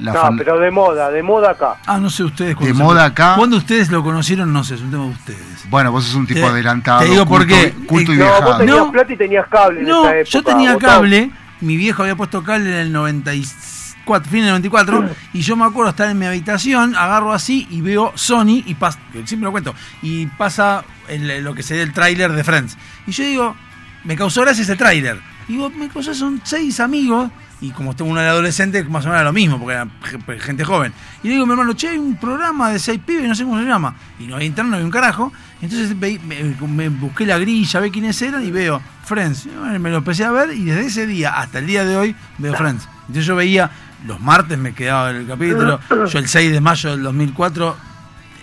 la 0.01 0.13
no, 0.13 0.21
fan- 0.21 0.37
pero 0.37 0.59
de 0.59 0.71
moda, 0.71 1.09
de 1.11 1.23
moda 1.23 1.51
acá. 1.51 1.77
Ah, 1.85 1.97
no 1.99 2.09
sé 2.09 2.23
ustedes. 2.23 2.57
De 2.59 2.73
moda 2.73 3.05
acá. 3.05 3.35
¿Cuándo 3.37 3.57
ustedes 3.57 3.89
lo 3.89 4.03
conocieron? 4.03 4.51
No 4.53 4.63
sé, 4.63 4.75
es 4.75 4.81
un 4.81 4.91
tema 4.91 5.03
de 5.05 5.09
ustedes. 5.11 5.69
Bueno, 5.69 5.91
vos 5.91 6.03
sos 6.05 6.15
un 6.15 6.27
tipo 6.27 6.41
Te- 6.41 6.45
adelantado. 6.47 6.99
te 7.01 7.05
digo 7.09 7.25
por 7.25 7.41
culto, 7.47 7.55
qué. 7.55 7.71
Culto 7.87 8.13
y 8.13 8.17
No, 8.17 8.23
viajado. 8.25 8.43
vos 8.45 8.57
tenías 8.59 8.77
No. 8.77 8.91
plata 8.91 9.13
y 9.13 9.17
tenías 9.17 9.47
cable 9.47 9.79
en 9.81 9.87
No, 9.87 10.01
esa 10.05 10.15
época. 10.17 10.29
yo 10.31 10.43
tenía 10.43 10.77
cable, 10.77 11.31
mi 11.61 11.77
viejo 11.77 12.01
había 12.03 12.15
puesto 12.15 12.43
cable 12.43 12.69
en 12.69 12.75
el 12.75 12.91
94, 12.91 14.29
fin 14.29 14.41
del 14.41 14.49
94, 14.49 15.05
y 15.33 15.41
yo 15.41 15.55
me 15.55 15.65
acuerdo 15.65 15.89
estar 15.91 16.09
en 16.09 16.19
mi 16.19 16.25
habitación, 16.25 16.95
agarro 16.95 17.33
así 17.33 17.67
y 17.71 17.81
veo 17.81 18.11
Sony, 18.15 18.63
y 18.65 18.75
pasa, 18.75 18.99
siempre 19.25 19.45
lo 19.45 19.51
cuento, 19.51 19.73
y 20.01 20.25
pasa 20.27 20.83
el- 21.07 21.43
lo 21.43 21.53
que 21.55 21.63
sería 21.63 21.83
el 21.83 21.93
tráiler 21.93 22.31
de 22.33 22.43
Friends. 22.43 22.77
Y 23.07 23.11
yo 23.11 23.23
digo, 23.23 23.55
me 24.03 24.15
causó 24.15 24.41
gracia 24.41 24.63
ese 24.63 24.75
tráiler. 24.75 25.19
Digo, 25.47 25.69
me 25.69 25.87
causó, 25.89 26.13
son 26.13 26.41
seis 26.43 26.79
amigos, 26.79 27.29
y 27.63 27.71
como 27.71 27.95
uno 27.99 28.19
de 28.19 28.27
adolescente, 28.27 28.83
más 28.83 29.05
o 29.05 29.07
menos 29.07 29.21
era 29.21 29.23
lo 29.23 29.33
mismo, 29.33 29.57
porque 29.57 29.73
era 29.73 29.87
ge- 30.03 30.39
gente 30.39 30.63
joven. 30.65 30.91
Y 31.23 31.27
le 31.27 31.33
digo 31.35 31.43
a 31.45 31.47
mi 31.47 31.53
hermano, 31.53 31.73
che, 31.73 31.87
hay 31.89 31.97
un 31.97 32.17
programa 32.17 32.69
de 32.71 32.77
seis 32.77 32.99
pibes, 33.05 33.27
no 33.27 33.33
sé 33.35 33.43
cómo 33.45 33.57
se 33.57 33.65
llama. 33.65 33.95
Y 34.19 34.27
no 34.27 34.35
hay 34.35 34.45
internet, 34.47 34.71
no 34.71 34.77
hay 34.77 34.83
un 34.83 34.91
carajo. 34.91 35.31
Entonces 35.61 35.95
me, 35.95 36.19
me 36.67 36.89
busqué 36.89 37.25
la 37.25 37.37
grilla, 37.37 37.79
ve 37.79 37.89
quiénes 37.89 38.21
eran 38.21 38.43
y 38.45 38.51
veo 38.51 38.81
Friends. 39.05 39.47
Me 39.79 39.89
lo 39.89 39.97
empecé 39.97 40.25
a 40.25 40.31
ver 40.31 40.51
y 40.53 40.65
desde 40.65 40.85
ese 40.87 41.07
día 41.07 41.31
hasta 41.39 41.59
el 41.59 41.67
día 41.67 41.85
de 41.85 41.95
hoy 41.95 42.15
veo 42.37 42.53
Friends. 42.53 42.87
Entonces 43.01 43.25
yo 43.25 43.35
veía, 43.37 43.71
los 44.05 44.19
martes 44.19 44.57
me 44.57 44.73
quedaba 44.73 45.11
el 45.11 45.25
capítulo. 45.25 45.79
Yo 46.07 46.19
el 46.19 46.27
6 46.27 46.51
de 46.51 46.59
mayo 46.59 46.91
del 46.91 47.03
2004, 47.03 47.77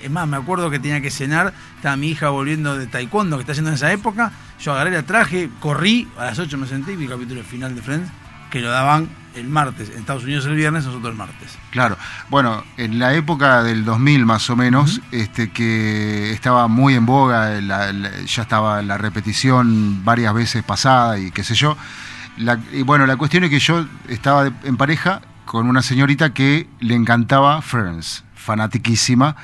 es 0.03 0.11
más, 0.11 0.27
me 0.27 0.39
acuerdo 0.39 0.71
que 0.71 0.79
tenía 0.79 1.03
que 1.03 1.11
cenar, 1.11 1.53
estaba 1.77 1.95
mi 1.97 2.09
hija 2.09 2.31
volviendo 2.31 2.79
de 2.79 2.87
taekwondo 2.87 3.37
que 3.37 3.43
está 3.43 3.53
haciendo 3.53 3.69
en 3.71 3.75
esa 3.75 3.93
época. 3.93 4.33
Yo 4.59 4.73
agarré 4.73 4.91
la 4.93 5.03
traje, 5.03 5.51
corrí, 5.61 6.09
a 6.19 6.25
las 6.27 6.39
8 6.39 6.57
me 6.57 6.67
senté 6.67 6.93
y 6.95 6.97
vi 6.97 7.05
el 7.05 7.11
capítulo 7.11 7.43
final 7.43 7.75
de 7.75 7.83
Friends, 7.83 8.11
que 8.51 8.60
lo 8.60 8.70
daban 8.70 9.09
el 9.36 9.47
martes, 9.48 9.90
en 9.90 9.98
Estados 10.01 10.24
Unidos 10.24 10.44
el 10.47 10.56
viernes, 10.56 10.85
nosotros 10.85 11.12
el 11.12 11.16
martes. 11.16 11.56
Claro. 11.70 11.97
Bueno, 12.31 12.64
en 12.77 12.98
la 12.98 13.14
época 13.14 13.62
del 13.62 13.85
2000 13.85 14.27
más 14.27 14.51
o 14.51 14.56
menos, 14.56 15.01
este 15.12 15.51
que 15.52 16.32
estaba 16.32 16.66
muy 16.66 16.94
en 16.94 17.06
boga, 17.06 17.60
la- 17.60 17.93
la- 17.93 18.10
ya 18.22 18.43
estaba 18.43 18.82
la 18.82 18.98
repetición 18.98 20.05
varias 20.05 20.35
veces 20.35 20.64
pasada 20.64 21.18
y 21.18 21.31
qué 21.31 21.44
sé 21.44 21.55
yo. 21.55 21.77
La- 22.39 22.59
y 22.72 22.82
bueno, 22.82 23.06
la 23.06 23.16
cuestión 23.16 23.44
es 23.44 23.51
que 23.51 23.60
yo 23.60 23.86
estaba 24.09 24.44
de- 24.44 24.52
en 24.64 24.77
pareja 24.77 25.22
con 25.47 25.68
una 25.68 25.82
señorita 25.82 26.35
que 26.35 26.68
le 26.81 26.94
encantaba 26.97 27.62
Friends, 27.62 28.24
fanatiquísima, 28.35 29.36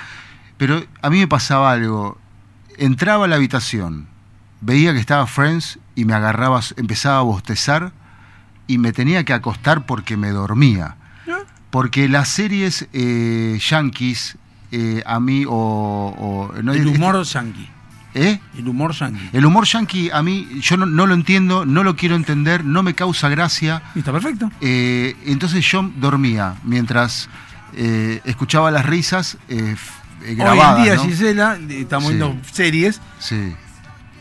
pero 0.59 0.83
a 1.03 1.11
mí 1.11 1.19
me 1.19 1.29
pasaba 1.29 1.71
algo. 1.71 2.19
Entraba 2.77 3.27
a 3.27 3.29
la 3.29 3.37
habitación, 3.37 4.07
veía 4.61 4.93
que 4.93 4.99
estaba 4.99 5.27
Friends 5.27 5.79
y 5.95 6.05
me 6.07 6.15
agarraba, 6.15 6.61
empezaba 6.77 7.19
a 7.19 7.23
bostezar 7.23 7.93
y 8.67 8.79
me 8.79 8.93
tenía 8.93 9.25
que 9.25 9.33
acostar 9.33 9.87
porque 9.87 10.17
me 10.17 10.31
dormía. 10.31 10.97
Porque 11.71 12.09
las 12.09 12.29
series 12.29 12.89
eh, 12.93 13.59
yankees, 13.61 14.37
eh, 14.73 15.03
a 15.05 15.21
mí, 15.21 15.45
o. 15.47 15.51
o- 16.53 16.63
no, 16.63 16.73
El 16.73 16.87
humor 16.87 17.23
yankee. 17.25 17.69
¿Eh? 18.15 18.41
El 18.57 18.67
humor 18.69 18.93
yankee. 18.93 19.29
El 19.35 19.45
humor 19.45 19.67
yankee, 19.67 20.09
a 20.11 20.23
mí, 20.23 20.49
yo 20.61 20.79
no, 20.79 20.87
no 20.87 21.07
lo 21.07 21.13
entiendo, 21.13 21.67
no 21.67 21.85
lo 21.85 21.97
quiero 21.97 22.17
entender, 22.17 22.65
no 22.65 22.83
me 22.83 22.95
causa 22.95 23.29
gracia. 23.29 23.83
Y 23.95 23.99
está 23.99 24.11
perfecto. 24.13 24.51
Eh, 24.63 25.15
entonces 25.27 25.63
yo 25.71 25.83
dormía 25.97 26.55
mientras 26.65 27.29
eh, 27.75 28.23
escuchaba 28.25 28.71
las 28.71 28.87
risas 28.87 29.37
grabadas. 30.21 30.77
Hoy 30.77 30.79
en 30.79 30.85
día, 30.85 30.95
¿no? 30.97 31.03
Gisela, 31.05 31.59
estamos 31.69 32.11
Sí. 32.11 32.17
viendo 32.17 32.39
series. 32.53 33.01
Sí. 33.19 33.53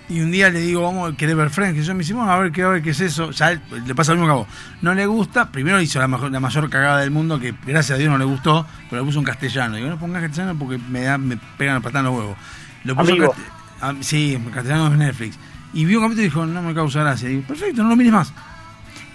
Y 0.08 0.20
un 0.22 0.32
día 0.32 0.52
le 0.52 0.60
digo, 0.62 0.84
vamos 0.84 1.12
a 1.14 1.18
querer 1.18 1.36
ver 1.36 1.50
Friends. 1.50 1.76
Que 1.80 1.84
yo 1.84 1.94
me 1.96 2.00
dice, 2.00 2.14
bueno, 2.14 2.32
a 2.32 2.38
ver 2.38 2.52
qué, 2.52 2.62
a 2.62 2.68
ver 2.68 2.84
qué 2.84 2.92
es 2.92 3.00
eso. 3.02 3.32
Ya 3.32 3.60
le 3.86 3.96
pasa 3.96 4.14
lo 4.14 4.20
mismo 4.20 4.28
que 4.28 4.32
a 4.34 4.36
vos. 4.44 4.48
No 4.82 4.94
le 4.94 5.06
gusta. 5.08 5.50
Primero 5.52 5.82
hizo 5.82 5.98
la, 6.00 6.08
mejor- 6.08 6.32
la 6.32 6.40
mayor 6.40 6.70
cagada 6.70 7.00
del 7.00 7.10
mundo, 7.12 7.40
que 7.40 7.56
gracias 7.66 7.96
a 7.96 8.00
Dios 8.00 8.12
no 8.12 8.18
le 8.20 8.26
gustó, 8.26 8.68
pero 8.90 9.02
le 9.02 9.06
puso 9.08 9.18
en 9.20 9.26
castellano. 9.26 9.78
Digo, 9.78 9.90
no 9.90 9.98
pongas 9.98 10.22
castellano 10.22 10.58
porque 10.60 10.78
me, 10.78 11.02
da, 11.02 11.18
me 11.18 11.38
pegan 11.58 11.78
a 11.78 11.80
patada 11.82 12.00
en 12.02 12.06
los 12.06 12.16
huevos. 12.20 12.38
Lo 12.84 12.96
puso 12.96 13.12
Amigo. 13.14 13.32
cast- 13.34 13.82
ah, 13.82 13.94
sí, 14.02 14.40
castellano 14.54 14.88
es 14.92 14.98
Netflix. 15.00 15.40
Y 15.74 15.86
vio 15.86 15.98
un 16.00 16.06
capítulo 16.06 16.22
y 16.22 16.26
dijo, 16.30 16.46
no 16.46 16.62
me 16.62 16.76
causa 16.76 17.00
gracia. 17.02 17.28
Digo, 17.28 17.42
perfecto, 17.42 17.82
no 17.82 17.90
lo 17.90 17.96
mires 17.96 18.14
más. 18.14 18.32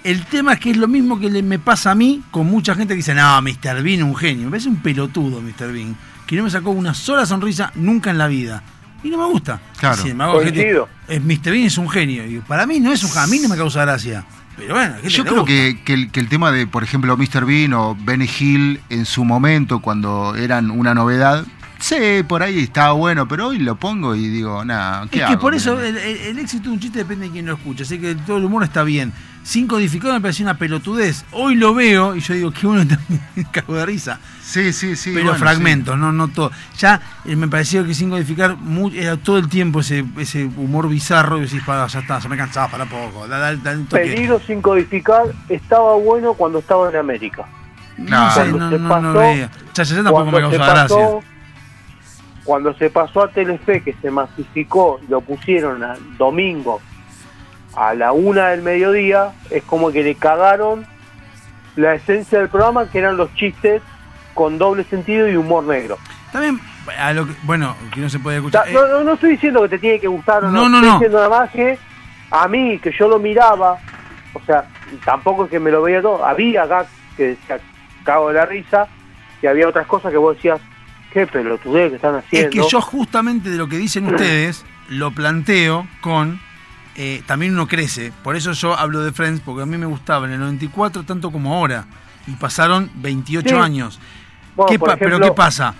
El 0.03 0.25
tema 0.27 0.55
es 0.55 0.61
que 0.61 0.71
es 0.73 0.77
lo 0.77 0.89
mismo 0.89 1.21
que 1.21 1.31
le, 1.31 1.43
me 1.43 1.59
pasa 1.61 1.93
a 1.93 1.95
mí 1.95 2.23
con 2.33 2.47
mucha 2.47 2.75
gente 2.75 2.95
que 2.95 2.97
dice, 2.99 3.15
no, 3.15 3.41
Mr. 3.43 3.83
Bean 3.83 3.99
es 4.01 4.03
un 4.03 4.17
genio. 4.17 4.47
Me 4.47 4.51
parece 4.53 4.69
un 4.71 4.77
pelotudo, 4.83 5.41
Mr. 5.41 5.73
Bean, 5.73 5.95
que 6.27 6.37
no 6.37 6.43
me 6.45 6.51
sacó 6.51 6.71
una 6.71 6.95
sola 6.95 7.27
sonrisa 7.27 7.71
nunca 7.77 8.11
en 8.11 8.19
la 8.19 8.27
vida. 8.27 8.63
Y 9.03 9.09
no 9.11 9.19
me 9.19 9.25
gusta. 9.27 9.61
Claro. 9.79 10.03
Gente- 10.03 10.17
Coincido. 10.17 10.89
es 11.09 11.23
Mr. 11.23 11.51
Bean 11.53 11.67
es 11.67 11.79
un 11.79 11.89
genio. 11.89 12.27
Y 12.27 12.39
para 12.41 12.67
mí 12.67 12.81
no 12.81 12.93
es 12.93 13.03
un 13.03 13.11
genio, 13.11 13.23
a 13.25 13.27
mí 13.29 13.39
no 13.41 13.49
me 13.49 13.57
causa 13.57 13.81
gracia. 13.83 14.25
Pero 14.57 14.75
bueno, 14.75 14.95
¿qué 15.03 15.09
Yo 15.09 15.25
te 15.25 15.31
creo 15.31 15.45
que, 15.45 15.81
que 15.85 15.95
el, 15.95 16.11
que 16.11 16.21
el 16.21 16.29
tema 16.29 16.51
de, 16.53 16.67
por 16.67 16.83
ejemplo, 16.85 17.17
Mr. 17.17 17.47
Bean 17.47 17.73
o 17.73 17.97
Benny 17.99 18.29
Hill 18.39 18.81
en 18.91 19.07
su 19.07 19.25
momento, 19.25 19.81
cuando 19.81 20.35
eran 20.35 20.71
una 20.71 20.93
novedad, 20.93 21.47
sí, 21.79 21.97
por 22.29 22.43
ahí 22.43 22.59
estaba 22.59 22.93
bueno, 22.93 23.27
pero 23.27 23.47
hoy 23.49 23.59
lo 23.59 23.77
pongo 23.77 24.15
y 24.15 24.29
digo, 24.29 24.63
nada, 24.65 25.07
¿qué 25.11 25.21
Es 25.21 25.25
que 25.27 25.33
hago? 25.33 25.41
por 25.41 25.55
eso 25.55 25.77
Miren. 25.77 25.97
el, 25.97 26.03
el- 26.03 26.17
el 26.27 26.39
éxito 26.41 26.65
de 26.65 26.75
un 26.75 26.81
chiste 26.81 26.99
depende 26.99 27.27
de 27.27 27.33
quién 27.33 27.47
lo 27.47 27.55
escucha. 27.55 27.85
Así 27.85 27.99
que 27.99 28.15
todo 28.17 28.37
el 28.37 28.45
humor 28.45 28.63
está 28.65 28.83
bien. 28.83 29.15
Sin 29.43 29.67
codificado 29.67 30.13
me 30.13 30.21
parecía 30.21 30.45
una 30.45 30.59
pelotudez. 30.59 31.25
Hoy 31.33 31.55
lo 31.55 31.75
veo 31.75 32.15
y 32.15 32.21
yo 32.21 32.35
digo, 32.35 32.51
qué 32.51 32.67
bueno, 32.67 32.85
me 33.37 33.45
cago 33.51 33.75
de 33.75 33.87
risa. 33.87 34.21
Sí, 34.43 34.73
sí, 34.73 34.97
sí. 34.97 35.13
pero 35.15 35.27
bueno, 35.27 35.39
fragmentos, 35.39 35.97
no, 35.99 36.13
no 36.13 36.29
todo. 36.29 36.51
Ya 36.79 37.01
eh, 37.25 37.37
me 37.37 37.49
pareció 37.49 37.85
que 37.87 37.95
sin 37.95 38.11
codificar 38.11 38.57
era 38.95 39.17
todo 39.17 39.39
el 39.39 39.49
tiempo 39.49 39.81
ese, 39.81 40.05
ese 40.19 40.45
humor 40.45 40.89
bizarro 40.89 41.39
y 41.39 41.43
decís, 41.43 41.63
para, 41.65 41.87
ya 41.87 42.01
está, 42.01 42.19
ya 42.19 42.29
me 42.29 42.37
cansaba, 42.37 42.69
para 42.69 42.85
poco. 42.85 43.27
Da. 43.29 43.57
Peligro 43.91 44.41
sin 44.41 44.61
codificar 44.61 45.23
estaba 45.49 45.95
bueno 45.97 46.35
cuando 46.35 46.59
estaba 46.59 46.91
en 46.91 46.97
América. 46.97 47.47
No 47.97 48.25
no, 48.27 48.31
se 48.33 48.53
no, 48.53 48.71
no 48.71 48.89
pasó- 48.89 49.13
veía. 49.19 49.51
Ya, 49.75 49.83
ya, 49.85 49.97
ya 49.97 50.03
tampoco 50.03 50.25
me 50.27 50.31
cuando 50.33 50.51
se 50.51 50.57
causa 50.59 50.73
gracia. 50.75 51.09
Cuando 52.45 52.75
se 52.75 52.91
pasó 52.91 53.23
a 53.23 53.29
Telefe, 53.29 53.83
que 53.83 53.95
se 54.01 54.11
masificó, 54.11 55.01
lo 55.09 55.21
pusieron 55.21 55.83
a 55.83 55.97
domingo 56.19 56.81
a 57.77 57.95
la 57.95 58.13
una 58.13 58.49
del 58.49 58.63
mediodía, 58.63 59.33
es 59.51 59.63
como 59.65 59.91
que 59.93 60.03
le 60.03 60.15
cagaron 60.15 60.87
la 61.77 61.95
esencia 61.95 62.39
del 62.39 62.49
programa, 62.49 62.89
que 62.91 62.99
eran 62.99 63.17
los 63.17 63.33
chistes 63.35 63.81
con 64.35 64.59
doble 64.59 64.85
sentido 64.85 65.29
y 65.29 65.37
humor 65.37 65.65
negro. 65.65 65.99
También, 66.33 66.61
a 66.99 67.13
lo 67.13 67.27
que- 67.27 67.35
bueno, 67.43 67.77
que 67.93 68.01
no 68.01 68.09
se 68.09 68.19
puede 68.19 68.39
escuchar. 68.39 68.71
No, 68.73 68.87
no, 68.89 69.05
no 69.05 69.13
estoy 69.15 69.31
diciendo 69.33 69.63
que 69.63 69.69
te 69.71 69.79
tiene 69.79 70.01
que 70.01 70.09
gustar 70.09 70.45
o 70.45 70.51
no, 70.51 70.63
No, 70.63 70.69
no, 70.69 70.77
estoy 70.79 70.93
diciendo 70.93 71.19
nada 71.19 71.29
más 71.41 71.51
que 71.51 71.79
a 72.31 72.49
mí, 72.49 72.79
que 72.79 72.93
yo 72.97 73.09
lo 73.09 73.19
miraba, 73.19 73.77
o 74.35 74.41
sea, 74.47 74.65
tampoco 75.05 75.45
es 75.45 75.51
que 75.51 75.59
me 75.61 75.71
lo 75.71 75.83
veía 75.83 76.01
todo, 76.03 76.25
había 76.25 76.63
acá 76.65 76.87
que 77.17 77.29
decía 77.29 77.59
cago 78.05 78.29
de 78.29 78.35
la 78.35 78.47
risa, 78.47 78.87
y 79.43 79.47
había 79.47 79.69
otras 79.69 79.87
cosas 79.87 80.11
que 80.13 80.19
vos 80.19 80.37
decías, 80.37 80.61
qué 81.13 81.27
pelotudez 81.27 81.91
que 81.91 81.97
están 81.97 82.17
Es 82.17 82.25
haciendo. 82.25 82.51
que 82.51 82.63
yo 82.69 82.81
justamente 82.81 83.51
de 83.51 83.57
lo 83.57 83.69
que 83.69 83.79
dicen 83.79 84.07
ustedes 84.07 84.65
lo 84.89 85.11
planteo 85.11 85.87
con 86.01 86.41
eh, 87.03 87.23
también 87.27 87.55
uno 87.55 87.67
crece. 87.67 88.13
Por 88.23 88.37
eso 88.37 88.53
yo 88.53 88.77
hablo 88.79 89.01
de 89.01 89.11
Friends, 89.13 89.41
porque 89.43 89.63
a 89.63 89.67
mí 89.67 89.79
me 89.79 89.87
gustaba 89.87 90.27
en 90.27 90.33
el 90.33 90.41
94 90.41 91.05
tanto 91.05 91.31
como 91.33 91.55
ahora. 91.55 91.87
Y 92.27 92.33
pasaron 92.33 92.91
28 92.97 93.49
Sí. 93.49 93.55
años. 93.55 93.99
Bueno, 94.55 94.69
¿Qué 94.71 94.97
Pero 94.99 95.19
¿qué 95.19 95.33
pasa? 95.33 95.75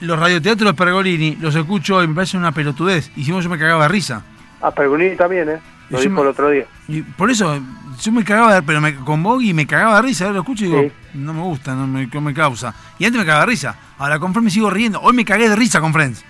Los 0.00 0.18
radioteatros 0.18 0.70
de 0.70 0.74
Pergolini 0.74 1.36
los 1.36 1.54
escucho 1.54 2.02
y 2.02 2.08
me 2.08 2.14
parece 2.14 2.38
una 2.38 2.52
pelotudez. 2.52 3.10
Y 3.14 3.24
si 3.24 3.30
no, 3.30 3.40
yo 3.42 3.50
me 3.50 3.58
cagaba 3.58 3.82
de 3.82 3.88
risa. 3.88 4.22
Ah, 4.62 4.70
Pergolini 4.70 5.16
también, 5.16 5.50
¿eh? 5.50 5.60
Lo 5.90 6.00
dijo 6.00 6.14
me- 6.14 6.22
el 6.22 6.28
otro 6.28 6.48
día. 6.48 6.64
Y 6.88 7.02
por 7.02 7.30
eso, 7.30 7.60
yo 8.00 8.12
me 8.12 8.24
cagaba 8.24 8.54
de 8.54 8.62
pero 8.62 8.80
me, 8.80 8.94
con 8.94 9.22
Boggy 9.22 9.52
me 9.52 9.66
cagaba 9.66 9.96
de 9.96 10.02
risa. 10.02 10.24
Ahora 10.24 10.34
lo 10.36 10.40
escucho 10.40 10.64
y 10.64 10.68
digo, 10.68 10.80
Sí. 10.82 10.92
no 11.18 11.34
me 11.34 11.42
gusta, 11.42 11.74
no 11.74 11.86
me, 11.86 12.06
no 12.06 12.20
me 12.22 12.32
causa. 12.32 12.74
Y 12.98 13.04
antes 13.04 13.18
me 13.20 13.26
cagaba 13.26 13.44
de 13.44 13.50
risa. 13.50 13.76
Ahora 13.98 14.18
con 14.18 14.32
Friends 14.32 14.44
me 14.46 14.50
sigo 14.50 14.70
riendo. 14.70 14.98
Hoy 15.02 15.12
me 15.12 15.26
cagué 15.26 15.46
de 15.50 15.56
risa 15.56 15.80
con 15.82 15.92
Friends. 15.92 16.24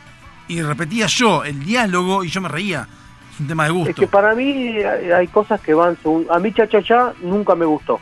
Y 0.48 0.60
repetía 0.60 1.06
yo 1.06 1.44
el 1.44 1.64
diálogo 1.64 2.24
y 2.24 2.28
yo 2.28 2.40
me 2.40 2.48
reía. 2.48 2.88
Es 3.34 3.40
un 3.40 3.48
tema 3.48 3.64
de 3.64 3.70
gusto. 3.70 3.90
Es 3.90 3.96
que 3.96 4.06
para 4.06 4.32
mí 4.34 4.78
hay, 4.78 5.26
cosas 5.26 5.60
que 5.60 5.74
van 5.74 5.96
según... 6.00 6.26
A 6.30 6.38
mí 6.38 6.52
Cha 6.52 6.68
Cha 6.68 6.80
Cha 6.80 7.12
nunca 7.20 7.56
me 7.56 7.64
gustó. 7.64 7.98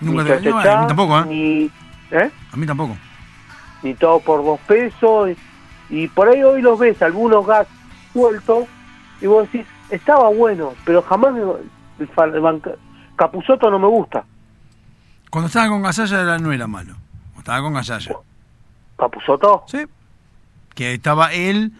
Nunca 0.00 0.24
Ni 0.24 0.28
te 0.28 0.50
no, 0.50 0.62
Cha, 0.62 0.78
a 0.78 0.82
mí 0.82 0.88
tampoco, 0.88 1.20
¿eh? 1.20 1.24
Ni, 1.26 1.70
¿eh? 2.10 2.30
A 2.52 2.56
mí 2.56 2.66
tampoco. 2.66 2.96
ni 3.84 3.94
todo 3.94 4.18
por 4.18 4.44
dos 4.44 4.58
pesos. 4.60 5.30
Y, 5.88 6.08
por 6.08 6.28
ahí 6.28 6.42
hoy 6.42 6.62
los 6.62 6.80
ves, 6.80 7.00
algunos 7.00 7.46
gags 7.46 7.70
sueltos, 8.12 8.66
y 9.20 9.26
vos 9.26 9.50
decís, 9.50 9.66
estaba 9.90 10.28
bueno, 10.30 10.72
pero 10.84 11.02
jamás 11.02 11.32
Capuzoto 13.14 13.70
no 13.70 13.78
me 13.78 13.86
gusta. 13.86 14.24
Cuando 15.30 15.46
estaba 15.46 15.68
con 15.68 15.82
Gasalla 15.82 16.38
no 16.38 16.50
era 16.50 16.66
malo. 16.66 16.94
Cuando 17.34 17.38
estaba 17.38 17.60
con 17.60 17.74
Gasalla. 17.74 18.16
¿Capuzoto? 18.98 19.62
Sí. 19.68 19.86
Que 20.74 20.94
estaba 20.94 21.32
él 21.32 21.72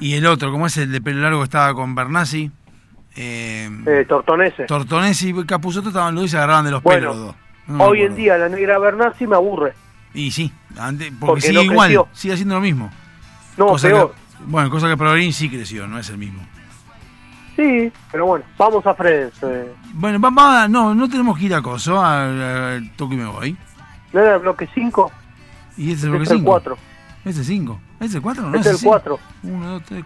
y 0.00 0.14
el 0.14 0.26
otro, 0.26 0.50
como 0.52 0.66
es 0.66 0.76
el 0.78 0.90
de 0.92 1.00
pelo 1.00 1.20
largo 1.20 1.38
que 1.40 1.44
estaba 1.44 1.74
con 1.74 1.94
Bernasi. 1.94 2.50
Eh, 3.16 3.70
Eh, 3.86 4.06
Tortonese. 4.08 5.28
Y 5.28 5.44
Capuzotto 5.44 5.88
estaban 5.88 6.14
los 6.14 6.22
dos 6.22 6.28
y 6.28 6.30
se 6.30 6.36
agarraban 6.38 6.64
de 6.64 6.70
los 6.70 6.82
Bueno, 6.82 7.00
pelos 7.00 7.16
los 7.16 7.26
dos. 7.26 7.36
No 7.66 7.84
hoy 7.84 8.02
en 8.02 8.14
día 8.14 8.36
la 8.38 8.48
negra 8.48 8.78
Bernasi 8.78 9.26
me 9.26 9.36
aburre. 9.36 9.74
Y 10.14 10.30
sí, 10.30 10.52
antes, 10.78 11.08
porque, 11.10 11.26
Porque 11.26 11.40
sigue 11.42 11.54
no 11.54 11.62
igual, 11.62 11.86
creció. 11.88 12.08
sigue 12.12 12.34
haciendo 12.34 12.54
lo 12.56 12.60
mismo. 12.60 12.90
No, 13.56 13.66
Cosa 13.68 13.88
peor. 13.88 14.12
que- 14.12 14.44
bueno, 14.46 14.70
cosa 14.70 14.88
que 14.88 14.96
Pergolini 14.96 15.32
sí 15.32 15.48
creció, 15.48 15.86
no 15.86 15.98
es 15.98 16.08
el 16.10 16.18
mismo. 16.18 16.42
Sí, 17.56 17.92
pero 18.10 18.26
bueno, 18.26 18.44
vamos 18.58 18.84
a 18.86 18.94
Friends. 18.94 19.42
Eh. 19.42 19.72
Bueno, 19.92 20.18
vamos, 20.18 20.70
no, 20.70 20.94
no 20.94 21.08
tenemos 21.08 21.38
que 21.38 21.44
ir 21.44 21.54
a 21.54 21.60
Coso, 21.62 22.02
al 22.02 22.90
toque 22.96 23.14
y 23.14 23.18
me 23.18 23.26
voy. 23.26 23.56
¿No 24.12 24.20
era 24.20 24.34
el 24.36 24.40
bloque 24.40 24.68
5? 24.74 25.12
¿Y 25.76 25.92
este 25.92 25.98
es 25.98 26.04
el 26.04 26.10
bloque 26.10 26.22
Este 26.24 26.34
es 26.34 26.38
el 26.38 26.44
5? 26.44 26.50
4. 26.50 26.78
¿Este 27.24 27.40
es 27.42 27.46
5? 27.46 27.80
¿Este 28.02 28.06
es 28.06 28.14
el 28.16 28.22
4? 28.22 28.50
No, 28.50 28.58
es 28.58 28.66
el 28.66 28.76
4. 28.82 29.18
1, 29.44 29.66
2, 29.70 29.82
3. 29.86 30.04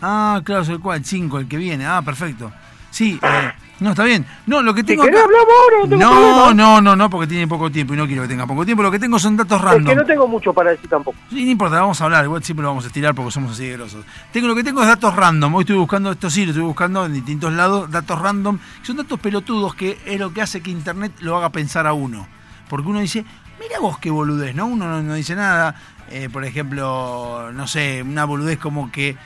Ah, 0.00 0.40
claro, 0.44 0.62
es 0.62 0.68
el 0.68 0.80
4, 0.80 0.96
el 0.98 1.04
5, 1.04 1.38
el 1.40 1.48
que 1.48 1.56
viene. 1.56 1.86
Ah, 1.86 2.02
perfecto. 2.02 2.52
Sí, 2.90 3.18
eh, 3.22 3.52
no, 3.80 3.90
está 3.90 4.04
bien. 4.04 4.26
No, 4.46 4.60
lo 4.62 4.74
que 4.74 4.84
tengo. 4.84 5.02
acá- 5.02 5.12
ahora, 5.22 5.76
no 5.82 5.88
tengo 5.88 6.02
no, 6.04 6.54
no, 6.54 6.80
no, 6.82 6.94
no, 6.94 7.08
porque 7.10 7.26
tiene 7.26 7.48
poco 7.48 7.70
tiempo 7.70 7.94
y 7.94 7.96
no 7.96 8.06
quiero 8.06 8.22
que 8.22 8.28
tenga 8.28 8.46
poco 8.46 8.64
tiempo. 8.66 8.82
Lo 8.82 8.90
que 8.90 8.98
tengo 8.98 9.18
son 9.18 9.36
datos 9.36 9.58
Es 9.58 9.64
random. 9.64 9.86
que 9.86 9.94
no 9.96 10.04
tengo 10.04 10.28
mucho 10.28 10.52
para 10.52 10.70
decir 10.72 10.90
tampoco. 10.90 11.16
Sí, 11.30 11.44
no 11.44 11.50
importa, 11.52 11.80
vamos 11.80 12.00
a 12.00 12.04
hablar, 12.04 12.24
igual 12.26 12.44
siempre 12.44 12.62
lo 12.62 12.68
vamos 12.68 12.84
a 12.84 12.88
estirar 12.88 13.14
porque 13.14 13.30
somos 13.30 13.52
así 13.52 13.66
de 13.66 13.72
grosos. 13.72 14.04
Tengo 14.30 14.46
lo 14.48 14.54
que 14.54 14.62
tengo 14.62 14.82
es 14.82 14.88
datos 14.88 15.16
random. 15.16 15.54
Hoy 15.54 15.62
estoy 15.62 15.76
buscando, 15.76 16.12
esto 16.12 16.28
sí, 16.30 16.44
lo 16.44 16.50
estoy 16.52 16.64
buscando 16.64 17.06
en 17.06 17.14
distintos 17.14 17.52
lados, 17.54 17.90
datos 17.90 18.20
random. 18.20 18.58
Son 18.82 18.96
datos 18.98 19.18
pelotudos 19.18 19.74
que 19.74 19.98
es 20.04 20.20
lo 20.20 20.32
que 20.34 20.42
hace 20.42 20.60
que 20.60 20.70
Internet 20.70 21.12
lo 21.20 21.36
haga 21.38 21.48
pensar 21.50 21.86
a 21.86 21.92
uno. 21.94 22.28
Porque 22.68 22.88
uno 22.88 23.00
dice, 23.00 23.24
mira 23.58 23.80
vos 23.80 23.98
qué 23.98 24.10
boludez, 24.10 24.54
¿no? 24.54 24.66
Uno 24.66 24.86
no, 24.86 25.02
no 25.02 25.14
dice 25.14 25.34
nada. 25.34 25.74
Eh, 26.14 26.28
por 26.30 26.44
ejemplo, 26.44 27.50
no 27.54 27.66
sé, 27.66 28.02
una 28.02 28.26
boludez 28.26 28.58
como 28.58 28.92
que 28.92 29.16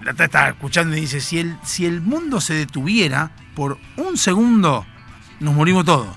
la 0.00 0.10
está 0.10 0.48
escuchando 0.48 0.96
y 0.96 1.02
dice, 1.02 1.20
si 1.20 1.38
el, 1.38 1.56
si 1.62 1.86
el 1.86 2.00
mundo 2.00 2.40
se 2.40 2.54
detuviera 2.54 3.30
por 3.54 3.78
un 3.96 4.16
segundo, 4.16 4.84
nos 5.38 5.54
morimos 5.54 5.84
todos. 5.84 6.08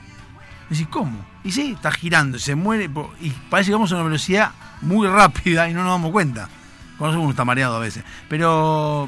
Decís, 0.67 0.87
¿cómo? 0.89 1.23
Y 1.43 1.51
sí, 1.51 1.73
está 1.75 1.91
girando, 1.91 2.39
se 2.39 2.55
muere, 2.55 2.89
y 3.21 3.29
parece 3.51 3.69
que 3.69 3.75
vamos 3.75 3.91
a 3.91 3.95
una 3.95 4.05
velocidad 4.05 4.51
muy 4.81 5.07
rápida 5.07 5.69
y 5.69 5.75
no 5.75 5.83
nos 5.83 5.91
damos 5.91 6.11
cuenta. 6.11 6.49
Cuando 6.97 7.21
uno 7.21 7.29
está 7.29 7.45
mareado 7.45 7.75
a 7.75 7.79
veces. 7.79 8.03
Pero, 8.27 9.07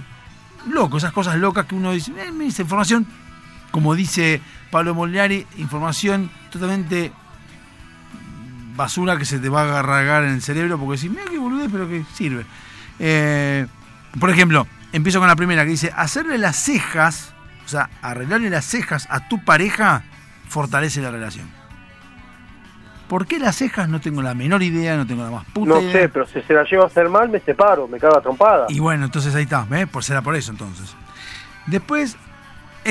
loco, 0.67 0.99
esas 0.99 1.13
cosas 1.13 1.37
locas 1.37 1.65
que 1.65 1.73
uno 1.73 1.93
dice, 1.93 2.11
eh, 2.11 2.31
información, 2.45 3.07
como 3.71 3.95
dice 3.95 4.39
Pablo 4.69 4.93
Molinari, 4.93 5.47
información 5.57 6.29
totalmente 6.51 7.11
basura 8.79 9.17
que 9.17 9.25
se 9.25 9.39
te 9.39 9.49
va 9.49 9.63
a 9.63 9.79
agarrar 9.79 10.23
en 10.23 10.29
el 10.35 10.41
cerebro 10.41 10.79
porque 10.79 10.95
decís, 10.95 11.11
mira 11.11 11.23
qué 11.29 11.37
boludez, 11.37 11.69
pero 11.69 11.87
que 11.89 12.05
sirve. 12.13 12.45
Eh, 12.97 13.67
por 14.21 14.29
ejemplo, 14.29 14.65
empiezo 14.93 15.19
con 15.19 15.27
la 15.27 15.35
primera 15.35 15.65
que 15.65 15.71
dice, 15.71 15.91
hacerle 15.95 16.37
las 16.37 16.55
cejas, 16.55 17.33
o 17.65 17.67
sea, 17.67 17.89
arreglarle 18.01 18.49
las 18.49 18.63
cejas 18.63 19.05
a 19.11 19.27
tu 19.27 19.43
pareja 19.43 20.03
fortalece 20.47 21.01
la 21.01 21.11
relación. 21.11 21.49
¿Por 23.09 23.27
qué 23.27 23.37
las 23.37 23.57
cejas? 23.57 23.89
No 23.89 23.99
tengo 23.99 24.21
la 24.21 24.33
menor 24.33 24.63
idea, 24.63 24.95
no 24.95 25.05
tengo 25.05 25.23
la 25.23 25.31
más 25.31 25.45
puta 25.45 25.67
No 25.73 25.81
idea. 25.81 25.91
sé, 25.91 26.09
pero 26.09 26.25
si 26.25 26.41
se 26.41 26.53
la 26.53 26.63
llevo 26.63 26.83
a 26.83 26.87
hacer 26.87 27.09
mal, 27.09 27.27
me 27.27 27.39
separo, 27.41 27.85
me 27.87 27.99
cago 27.99 28.17
a 28.17 28.21
trompada. 28.21 28.67
Y 28.69 28.79
bueno, 28.79 29.03
entonces 29.05 29.35
ahí 29.35 29.43
está, 29.43 29.65
¿ves? 29.69 29.87
Por 29.89 30.05
será 30.05 30.21
por 30.21 30.35
eso 30.35 30.51
entonces. 30.51 30.95
Después, 31.65 32.15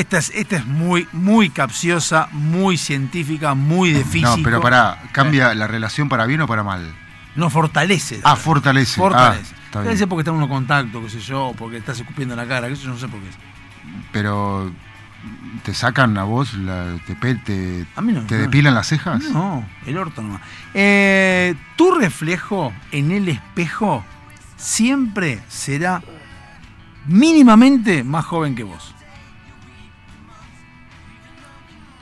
esta 0.00 0.18
es, 0.18 0.30
esta 0.34 0.56
es 0.56 0.66
muy, 0.66 1.06
muy 1.12 1.50
capciosa, 1.50 2.28
muy 2.32 2.76
científica, 2.76 3.54
muy 3.54 3.92
de 3.92 4.04
físico. 4.04 4.36
No, 4.36 4.42
pero 4.42 4.60
pará, 4.60 5.02
¿cambia 5.12 5.54
la 5.54 5.66
relación 5.66 6.08
para 6.08 6.26
bien 6.26 6.40
o 6.40 6.46
para 6.46 6.62
mal? 6.62 6.94
No, 7.36 7.50
fortalece. 7.50 8.20
Ah, 8.24 8.36
fortalece. 8.36 8.96
Fortalece. 9.00 9.38
Ah, 9.40 9.42
está 9.42 9.50
bien. 9.52 9.70
Fortalece 9.72 10.06
porque 10.06 10.20
está 10.22 10.30
en 10.30 10.36
uno 10.38 10.48
contacto, 10.48 11.02
qué 11.02 11.10
sé 11.10 11.20
yo, 11.20 11.54
porque 11.56 11.76
estás 11.76 11.98
escupiendo 12.00 12.34
en 12.34 12.40
la 12.40 12.46
cara, 12.46 12.66
que 12.68 12.72
eso 12.74 12.84
yo 12.84 12.90
no 12.90 12.98
sé 12.98 13.06
por 13.08 13.20
qué. 13.20 13.26
Pero, 14.12 14.72
¿te 15.62 15.72
sacan 15.74 16.16
a 16.18 16.24
vos, 16.24 16.54
la- 16.54 16.96
te, 17.06 17.14
te, 17.36 17.86
A 17.94 18.00
mí 18.00 18.12
no, 18.12 18.22
te 18.22 18.34
no. 18.36 18.40
depilan 18.42 18.74
las 18.74 18.88
cejas? 18.88 19.22
No, 19.24 19.64
el 19.86 19.96
orto 19.98 20.22
nomás. 20.22 20.40
Eh, 20.74 21.54
tu 21.76 21.92
reflejo 21.92 22.72
en 22.92 23.12
el 23.12 23.28
espejo 23.28 24.04
siempre 24.56 25.40
será 25.48 26.02
mínimamente 27.06 28.04
más 28.04 28.24
joven 28.24 28.54
que 28.54 28.64
vos. 28.64 28.94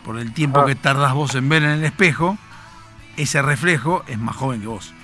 Por 0.06 0.18
el 0.18 0.32
tiempo 0.32 0.60
Ah. 0.60 0.64
que 0.66 0.74
tardás 0.76 1.12
vos 1.12 1.34
en 1.34 1.48
ver 1.50 1.64
en 1.64 1.70
el 1.70 1.84
espejo, 1.84 2.38
ese 3.18 3.42
reflejo 3.42 4.04
es 4.06 4.18
más 4.18 4.36
joven 4.36 4.60
que 4.62 4.68
vos. 4.68 4.94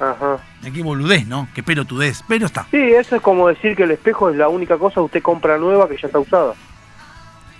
Ajá. 0.00 0.38
Aquí 0.66 0.80
boludez, 0.82 1.26
¿no? 1.26 1.48
Qué 1.54 1.62
pelotudez. 1.62 2.24
Pero 2.26 2.46
está. 2.46 2.66
Sí, 2.70 2.78
eso 2.78 3.14
es 3.16 3.22
como 3.22 3.46
decir 3.48 3.76
que 3.76 3.82
el 3.84 3.90
espejo 3.90 4.30
es 4.30 4.36
la 4.36 4.48
única 4.48 4.78
cosa 4.78 4.94
que 4.94 5.00
usted 5.02 5.22
compra 5.22 5.58
nueva 5.58 5.88
que 5.88 5.96
ya 6.00 6.06
está 6.06 6.18
usada. 6.18 6.54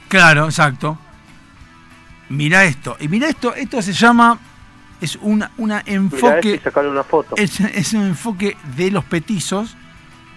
Claro, 0.09 0.47
exacto. 0.47 0.98
Mira 2.28 2.65
esto. 2.65 2.97
Y 3.01 3.09
mira 3.09 3.28
esto, 3.28 3.55
esto 3.55 3.81
se 3.82 3.93
llama. 3.93 4.39
Es 5.01 5.16
una, 5.23 5.51
una 5.59 5.82
Mirá 5.86 5.93
enfoque. 5.97 6.55
este 6.55 6.65
sacarle 6.70 6.90
una 6.90 7.05
foto. 7.05 7.36
Es, 7.36 7.60
es 7.60 7.93
un 7.93 8.02
enfoque 8.06 8.56
de 8.77 8.90
los 8.90 9.05
petizos 9.05 9.77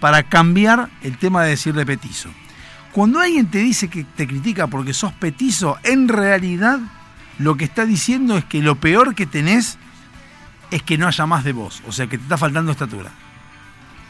para 0.00 0.22
cambiar 0.24 0.88
el 1.02 1.16
tema 1.18 1.42
de 1.44 1.50
decirle 1.50 1.84
petizo. 1.86 2.28
Cuando 2.92 3.20
alguien 3.20 3.50
te 3.50 3.58
dice 3.58 3.88
que 3.88 4.04
te 4.04 4.26
critica 4.26 4.66
porque 4.66 4.92
sos 4.92 5.12
petizo, 5.14 5.78
en 5.82 6.08
realidad 6.08 6.78
lo 7.38 7.56
que 7.56 7.64
está 7.64 7.86
diciendo 7.86 8.36
es 8.36 8.44
que 8.44 8.60
lo 8.62 8.74
peor 8.76 9.14
que 9.14 9.26
tenés 9.26 9.78
es 10.70 10.82
que 10.82 10.98
no 10.98 11.06
haya 11.06 11.26
más 11.26 11.44
de 11.44 11.52
vos. 11.52 11.82
O 11.88 11.92
sea, 11.92 12.06
que 12.06 12.18
te 12.18 12.22
está 12.24 12.36
faltando 12.36 12.70
estatura. 12.72 13.10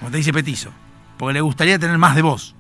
Cuando 0.01 0.13
te 0.13 0.19
dice 0.19 0.33
petizo. 0.33 0.71
Porque 1.17 1.35
le 1.35 1.41
gustaría 1.41 1.79
tener 1.79 1.99
más 1.99 2.17
de 2.17 2.23
vos. 2.23 2.57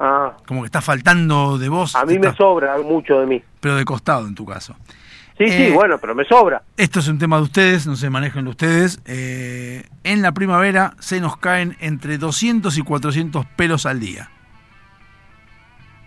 Ah, 0.00 0.36
Como 0.46 0.62
que 0.62 0.66
está 0.66 0.80
faltando 0.80 1.58
de 1.58 1.68
vos. 1.68 1.94
a 1.96 2.04
mí 2.04 2.18
me 2.18 2.28
está- 2.28 2.36
sobra 2.38 2.76
mucho 2.78 3.18
de 3.20 3.26
mí. 3.26 3.42
pero 3.60 3.74
de 3.76 3.84
costado 3.84 4.26
en 4.28 4.34
tu 4.34 4.46
caso. 4.46 4.76
Sí, 5.36 5.44
Eh, 5.44 5.68
sí, 5.68 5.74
bueno, 5.74 5.98
pero 6.00 6.14
me 6.14 6.24
sobra. 6.24 6.62
Esto 6.76 7.00
es 7.00 7.08
un 7.08 7.18
tema 7.18 7.36
de 7.36 7.42
ustedes, 7.42 7.86
no 7.86 7.96
se 7.96 8.08
manejen 8.10 8.46
ustedes. 8.48 9.00
Eh, 9.04 9.86
en 10.04 10.22
la 10.22 10.32
primavera 10.32 10.94
se 11.00 11.20
nos 11.20 11.36
caen 11.36 11.76
entre 11.80 12.16
200 12.18 12.76
y 12.78 12.82
400 12.82 13.44
pelos 13.56 13.84
al 13.86 14.00
día. 14.00 14.30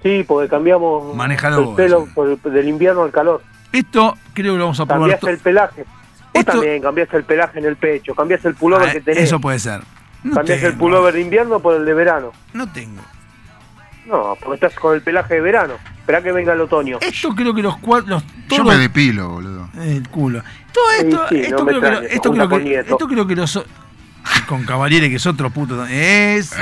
Sí, 0.03 0.23
porque 0.27 0.49
cambiamos 0.49 1.15
Manejalo 1.15 1.59
el 1.59 1.65
vos, 1.65 1.75
pelo 1.75 2.07
por 2.13 2.39
del 2.41 2.67
invierno 2.67 3.03
al 3.03 3.11
calor. 3.11 3.43
Esto 3.71 4.17
creo 4.33 4.53
que 4.53 4.57
lo 4.59 4.63
vamos 4.65 4.79
a 4.79 4.85
probar. 4.85 5.01
Cambiaste 5.11 5.29
el 5.29 5.37
pelaje. 5.37 5.83
Vos 5.83 6.39
Esto- 6.39 6.51
también 6.53 6.81
cambiaste 6.81 7.17
el 7.17 7.23
pelaje 7.23 7.59
en 7.59 7.65
el 7.65 7.75
pecho, 7.75 8.15
cambiaste 8.15 8.47
el 8.47 8.55
pullover 8.55 8.89
Ah, 8.89 8.91
que 8.93 9.01
tenés. 9.01 9.23
Eso 9.23 9.39
puede 9.39 9.59
ser. 9.59 9.81
No 10.23 10.35
cambiaste 10.35 10.67
el 10.67 10.73
pullover 10.77 11.13
de 11.13 11.21
invierno 11.21 11.59
por 11.59 11.75
el 11.75 11.85
de 11.85 11.93
verano. 11.93 12.31
No 12.53 12.71
tengo. 12.71 13.01
No, 14.07 14.35
porque 14.41 14.55
estás 14.65 14.79
con 14.79 14.95
el 14.95 15.01
pelaje 15.01 15.35
de 15.35 15.41
verano. 15.41 15.73
Esperá 15.99 16.21
que 16.23 16.31
venga 16.31 16.53
el 16.53 16.61
otoño. 16.61 16.97
Esto 17.01 17.35
creo 17.35 17.53
que 17.53 17.61
los 17.61 17.77
cuatro. 17.77 18.21
Yo 18.49 18.63
me 18.63 18.75
depilo, 18.77 19.29
boludo. 19.29 19.69
El 19.79 20.07
culo. 20.09 20.41
Todo 20.73 20.91
esto, 20.99 21.25
Sí, 21.29 21.35
sí, 21.35 21.41
esto, 21.43 21.57
no 21.59 21.65
creo 21.65 21.81
que, 21.81 21.87
esto, 22.15 22.31
creo 22.31 22.49
que, 22.49 22.79
esto 22.79 23.07
creo 23.07 23.27
que 23.27 23.35
los 23.35 23.65
con 24.47 24.63
Cavaliere 24.65 25.09
que 25.09 25.17
es 25.17 25.25
otro 25.27 25.49
puto 25.51 25.77
también. 25.77 25.99
es 26.01 26.53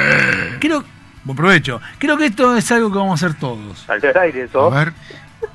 creo 0.59 0.83
buen 1.23 1.35
provecho 1.35 1.81
creo 1.97 2.17
que 2.17 2.27
esto 2.27 2.55
es 2.55 2.71
algo 2.71 2.91
que 2.91 2.97
vamos 2.97 3.21
a 3.21 3.25
hacer 3.27 3.37
todos 3.39 3.79
Salte 3.85 4.09
al 4.09 4.17
aire 4.17 4.43
eso. 4.43 4.71
A 4.71 4.85
ver, 4.85 4.93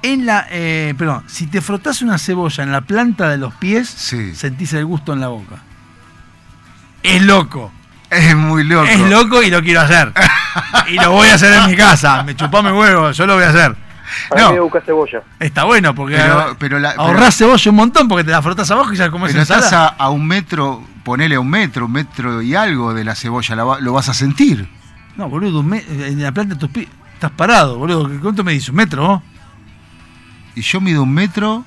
en 0.02 0.26
la 0.26 0.46
eh, 0.50 0.94
perdón 0.96 1.24
si 1.26 1.46
te 1.46 1.60
frotás 1.60 2.02
una 2.02 2.18
cebolla 2.18 2.62
en 2.64 2.72
la 2.72 2.80
planta 2.82 3.28
de 3.28 3.38
los 3.38 3.54
pies 3.54 3.88
Sí. 3.88 4.34
sentís 4.34 4.72
el 4.74 4.84
gusto 4.86 5.12
en 5.12 5.20
la 5.20 5.28
boca 5.28 5.56
es 7.02 7.22
loco 7.22 7.72
es 8.10 8.36
muy 8.36 8.64
loco. 8.64 8.84
es 8.86 9.00
loco 9.00 9.42
y 9.42 9.50
lo 9.50 9.60
quiero 9.62 9.80
hacer 9.80 10.12
y 10.88 10.94
lo 10.94 11.10
voy 11.10 11.28
a 11.28 11.34
hacer 11.34 11.52
en 11.52 11.70
mi 11.70 11.76
casa 11.76 12.22
me 12.22 12.34
chupame 12.36 12.72
huevo 12.72 13.10
yo 13.10 13.26
lo 13.26 13.34
voy 13.34 13.44
a 13.44 13.48
hacer 13.50 13.76
A 14.30 14.34
mí 14.36 14.40
no 14.42 14.52
me 14.52 14.60
busca 14.60 14.80
cebolla. 14.82 15.22
está 15.40 15.64
bueno 15.64 15.94
porque 15.94 16.16
Pero- 16.16 16.56
pero 16.58 16.78
la- 16.78 16.92
ahorrás 16.92 17.36
cebolla 17.36 17.70
un 17.70 17.76
montón 17.76 18.06
porque 18.08 18.22
te 18.24 18.30
la 18.30 18.42
frotás 18.42 18.70
abajo 18.70 18.92
y 18.92 18.96
ya 18.96 19.10
comes 19.10 19.32
Pero 19.32 19.42
estás 19.42 19.72
a, 19.72 19.88
a 19.88 20.10
un 20.10 20.26
metro, 20.26 20.82
ponele 21.02 21.34
a 21.34 21.40
un 21.40 21.48
metro, 21.50 21.86
un 21.86 21.92
metro 21.92 22.40
y 22.40 22.54
algo 22.54 22.94
de 22.94 23.02
la 23.04 23.14
cebolla, 23.16 23.56
la 23.56 23.64
lo 23.80 23.92
vas 23.92 24.08
a 24.08 24.14
sentir. 24.14 24.68
No, 25.16 25.28
boludo, 25.28 25.60
un 25.60 25.68
me- 25.68 25.84
en 25.88 26.20
la 26.22 26.32
planta 26.32 26.54
de 26.54 26.60
tus 26.60 26.70
pies. 26.70 26.88
Estás 27.14 27.30
parado, 27.32 27.78
boludo. 27.78 28.08
¿Qué- 28.08 28.18
¿Cuánto 28.18 28.42
me 28.44 28.52
dice? 28.52 28.70
¿Un 28.70 28.76
metro? 28.78 29.06
vos? 29.06 29.22
Y 30.56 30.60
yo 30.60 30.80
mido 30.80 31.02
un 31.02 31.12
metro, 31.12 31.64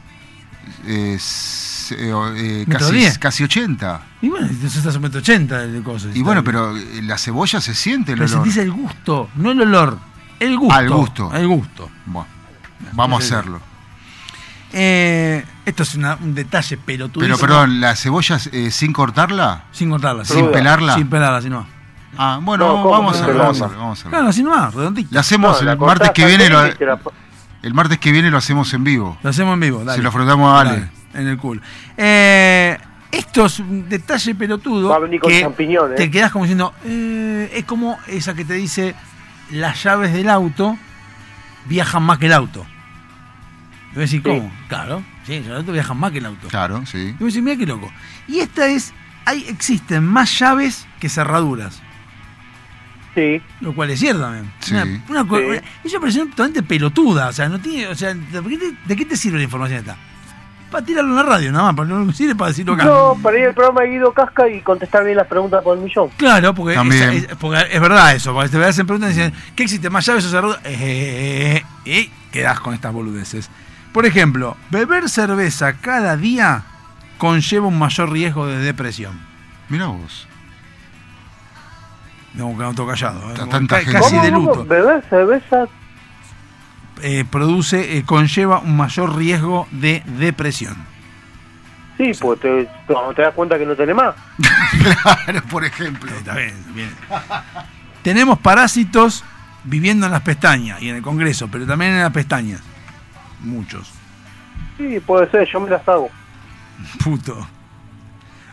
eh, 0.85 1.17
eh, 1.17 2.11
eh, 2.35 2.65
¿Metro 2.67 2.87
casi, 2.89 3.19
casi 3.19 3.43
80. 3.43 4.01
Y 4.21 4.29
bueno, 4.29 4.47
entonces 4.47 4.75
estás 4.77 4.95
un 4.95 5.01
metro 5.03 5.19
ochenta 5.19 5.59
de 5.59 5.81
cosas. 5.81 6.15
Y 6.15 6.21
bueno, 6.23 6.43
pero 6.43 6.73
la 7.03 7.17
cebolla 7.17 7.59
se 7.61 7.73
siente 7.73 8.13
el 8.13 8.17
Pero 8.19 8.31
olor. 8.31 8.43
sentís 8.45 8.57
el 8.63 8.71
gusto, 8.71 9.29
no 9.35 9.51
el 9.51 9.61
olor. 9.61 9.99
El 10.39 10.57
gusto. 10.57 10.79
El 10.79 10.89
gusto. 10.89 11.33
El 11.33 11.47
gusto. 11.47 11.89
Bueno, 12.05 12.27
vamos 12.93 13.21
a 13.23 13.25
hacerlo. 13.25 13.61
Eh, 14.73 15.45
esto 15.65 15.83
es 15.83 15.95
una- 15.95 16.15
un 16.21 16.35
detalle 16.35 16.77
pelotudísimo. 16.77 17.37
Pero 17.37 17.39
perdón, 17.47 17.79
¿la 17.79 17.95
cebolla 17.95 18.37
sin 18.39 18.93
cortarla? 18.93 19.63
Sin 19.71 19.89
cortarla. 19.89 20.25
¿Sin 20.25 20.51
pelarla? 20.51 20.95
Sin 20.95 21.07
pelarla, 21.09 21.41
si 21.41 21.49
no. 21.49 21.65
Ah, 22.17 22.39
bueno, 22.41 22.67
No, 22.67 22.73
¿cómo 22.83 22.89
vamos, 22.91 23.11
a 23.11 23.15
sin 23.15 23.23
hacerlo, 23.23 23.41
vamos 23.43 23.61
a 23.61 23.65
hacerlo, 23.65 23.81
vamos 23.81 23.97
a 23.97 23.99
hacerlo. 23.99 24.11
Claro, 24.17 24.27
así 24.29 24.43
nomás, 24.43 24.73
redondito. 24.73 25.09
Lo 25.11 25.19
hacemos 25.19 25.61
No, 25.63 25.71
el 25.71 25.77
martes 25.77 26.11
que 26.11 26.25
viene, 26.25 26.49
lo, 26.49 26.61
la- 26.65 26.99
el 27.63 27.73
martes 27.73 27.97
que 27.99 28.11
viene 28.11 28.31
lo 28.31 28.37
hacemos 28.37 28.73
en 28.73 28.83
vivo. 28.83 29.17
Lo 29.21 29.29
hacemos 29.29 29.53
en 29.55 29.59
vivo, 29.59 29.83
dale. 29.83 29.97
Se 29.97 30.03
lo 30.03 30.11
frotamos 30.11 30.51
a 30.53 30.61
Ale. 30.61 30.69
Dale, 30.71 30.89
en 31.15 31.27
el 31.27 31.37
culo. 31.37 31.61
Eh, 31.97 32.77
esto 33.11 33.45
es 33.47 33.59
un 33.59 33.89
detalle 33.89 34.35
pelotudo. 34.35 34.89
Va 34.89 34.95
a 34.95 34.99
venir 34.99 35.19
con 35.19 35.31
que 35.31 35.41
champiñones. 35.41 35.95
Te 35.97 36.09
quedas 36.11 36.31
como 36.31 36.45
diciendo, 36.45 36.73
eh, 36.85 37.51
es 37.53 37.65
como 37.65 37.97
esa 38.07 38.33
que 38.35 38.45
te 38.45 38.53
dice, 38.53 38.95
las 39.51 39.83
llaves 39.83 40.13
del 40.13 40.29
auto 40.29 40.77
viajan 41.65 42.03
más 42.03 42.17
que 42.19 42.27
el 42.27 42.33
auto. 42.33 42.65
Y 43.91 43.95
voy 43.95 43.97
a 43.97 44.01
decir, 44.01 44.21
Sí. 44.23 44.29
¿cómo? 44.29 44.51
Claro, 44.69 45.03
sí, 45.25 45.39
los 45.45 45.57
autos 45.57 45.73
viajan 45.73 45.97
más 45.97 46.11
que 46.11 46.19
el 46.19 46.25
auto. 46.25 46.47
Claro, 46.47 46.85
sí. 46.85 46.97
Y 46.99 47.11
voy 47.13 47.23
a 47.23 47.25
decir, 47.25 47.43
mira 47.43 47.57
qué 47.57 47.65
loco. 47.65 47.91
Y 48.27 48.39
esta 48.39 48.67
es, 48.67 48.93
hay, 49.25 49.45
existen 49.47 50.05
más 50.05 50.37
llaves 50.39 50.87
que 50.99 51.09
cerraduras. 51.09 51.81
Sí. 53.17 53.41
Lo 53.61 53.73
cual 53.73 53.89
es 53.89 53.99
cierto 53.99 54.21
también. 54.21 54.51
Sí. 54.59 54.75
Una, 54.75 54.85
una 55.09 55.27
co- 55.27 55.39
Sí. 55.39 55.43
una- 55.45 55.61
es 55.83 55.91
una 55.91 55.99
persona 56.01 56.29
totalmente 56.29 56.61
pelotuda. 56.61 57.29
O 57.29 57.33
sea, 57.33 57.49
no 57.49 57.59
tiene. 57.59 57.87
O 57.87 57.95
sea, 57.95 58.13
¿de 58.13 58.41
qué 58.47 58.57
te, 58.59 58.73
de 58.85 58.95
qué 58.95 59.05
te 59.05 59.17
sirve 59.17 59.39
la 59.39 59.43
información 59.45 59.79
esta? 59.79 59.97
Para 60.69 60.85
tirarlo 60.85 61.09
en 61.11 61.15
la 61.15 61.23
radio, 61.23 61.51
nada 61.51 61.71
más. 61.71 61.75
Pero 61.87 61.99
no 62.05 62.13
sirve 62.13 62.35
para 62.35 62.49
decirlo 62.49 62.73
acá. 62.73 62.83
No, 62.85 63.17
para 63.23 63.39
ir 63.39 63.45
al 63.47 63.53
programa 63.55 63.81
de 63.81 63.89
Guido 63.89 64.13
Casca 64.13 64.47
y 64.47 64.61
contestar 64.61 65.03
bien 65.03 65.17
las 65.17 65.25
preguntas 65.25 65.63
por 65.63 65.77
el 65.77 65.83
millón. 65.83 66.09
Claro, 66.17 66.53
porque, 66.53 66.75
También. 66.75 67.09
es, 67.09 67.27
porque 67.39 67.65
es 67.71 67.81
verdad 67.81 68.13
eso. 68.13 68.33
Porque 68.35 68.49
te 68.49 68.63
hacen 68.63 68.85
preguntas 68.85 69.11
y 69.11 69.15
dicen, 69.15 69.33
¿qué 69.55 69.63
existe? 69.63 69.89
¿Más 69.89 70.05
llaves 70.05 70.25
o 70.25 70.29
cerraduras? 70.29 70.61
Eh, 70.65 71.63
y 71.85 72.11
quedás 72.31 72.59
con 72.59 72.75
estas 72.75 72.93
boludeces. 72.93 73.49
Por 73.93 74.05
ejemplo, 74.05 74.55
beber 74.69 75.09
cerveza 75.09 75.73
cada 75.73 76.15
día 76.17 76.63
conlleva 77.17 77.65
un 77.65 77.79
mayor 77.79 78.11
riesgo 78.11 78.45
de 78.45 78.59
depresión. 78.59 79.19
Mira 79.69 79.87
vos. 79.87 80.27
No, 82.37 82.55
quedó 82.57 82.73
todo 82.73 82.87
callado. 82.87 83.19
¿eh? 83.31 83.33
Ta- 83.35 83.47
tanta 83.47 83.77
gente. 83.79 83.91
Casi 83.93 84.17
de 84.19 84.31
luto. 84.31 84.63
Beber 84.65 85.03
cerveza. 85.09 85.65
Eh, 87.01 87.25
produce, 87.29 87.97
eh, 87.97 88.03
conlleva 88.03 88.59
un 88.59 88.75
mayor 88.77 89.15
riesgo 89.15 89.67
de 89.71 90.01
depresión. 90.05 90.75
Sí, 91.97 92.11
pues 92.19 92.39
te, 92.39 92.67
cuando 92.85 93.13
te 93.13 93.23
das 93.23 93.33
cuenta 93.33 93.57
que 93.57 93.65
no 93.65 93.75
tenés 93.75 93.95
más. 93.95 94.15
claro, 95.25 95.41
por 95.49 95.65
ejemplo. 95.65 96.11
Está 96.15 96.35
bien, 96.35 96.55
bien. 96.73 96.89
Tenemos 98.03 98.37
parásitos 98.39 99.23
viviendo 99.63 100.05
en 100.05 100.11
las 100.11 100.21
pestañas 100.21 100.81
y 100.81 100.89
en 100.89 100.95
el 100.97 101.01
Congreso, 101.01 101.47
pero 101.51 101.65
también 101.65 101.93
en 101.93 102.01
las 102.03 102.11
pestañas. 102.11 102.61
Muchos. 103.41 103.91
Sí, 104.77 104.99
puede 104.99 105.29
ser, 105.31 105.47
yo 105.51 105.59
me 105.59 105.69
las 105.71 105.87
hago. 105.87 106.09
Puto. 107.03 107.47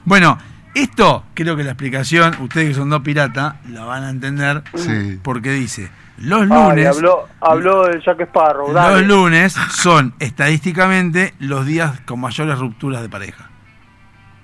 Bueno, 0.06 0.38
esto 0.74 1.24
creo 1.34 1.56
que 1.56 1.64
la 1.64 1.70
explicación, 1.70 2.36
ustedes 2.40 2.68
que 2.68 2.74
son 2.74 2.90
dos 2.90 3.02
piratas, 3.02 3.54
la 3.68 3.84
van 3.84 4.04
a 4.04 4.10
entender. 4.10 4.62
Sí. 4.74 5.18
Porque 5.22 5.50
dice, 5.52 5.90
los 6.18 6.42
Ay, 6.42 6.48
lunes, 6.48 6.86
habló, 6.96 7.28
habló 7.40 7.90
Jack 7.98 8.20
Sparrow. 8.22 8.72
dale. 8.72 8.98
los 9.00 9.06
lunes 9.06 9.52
son 9.70 10.14
estadísticamente 10.20 11.34
los 11.38 11.66
días 11.66 12.00
con 12.06 12.20
mayores 12.20 12.58
rupturas 12.58 13.02
de 13.02 13.08
pareja. 13.08 13.50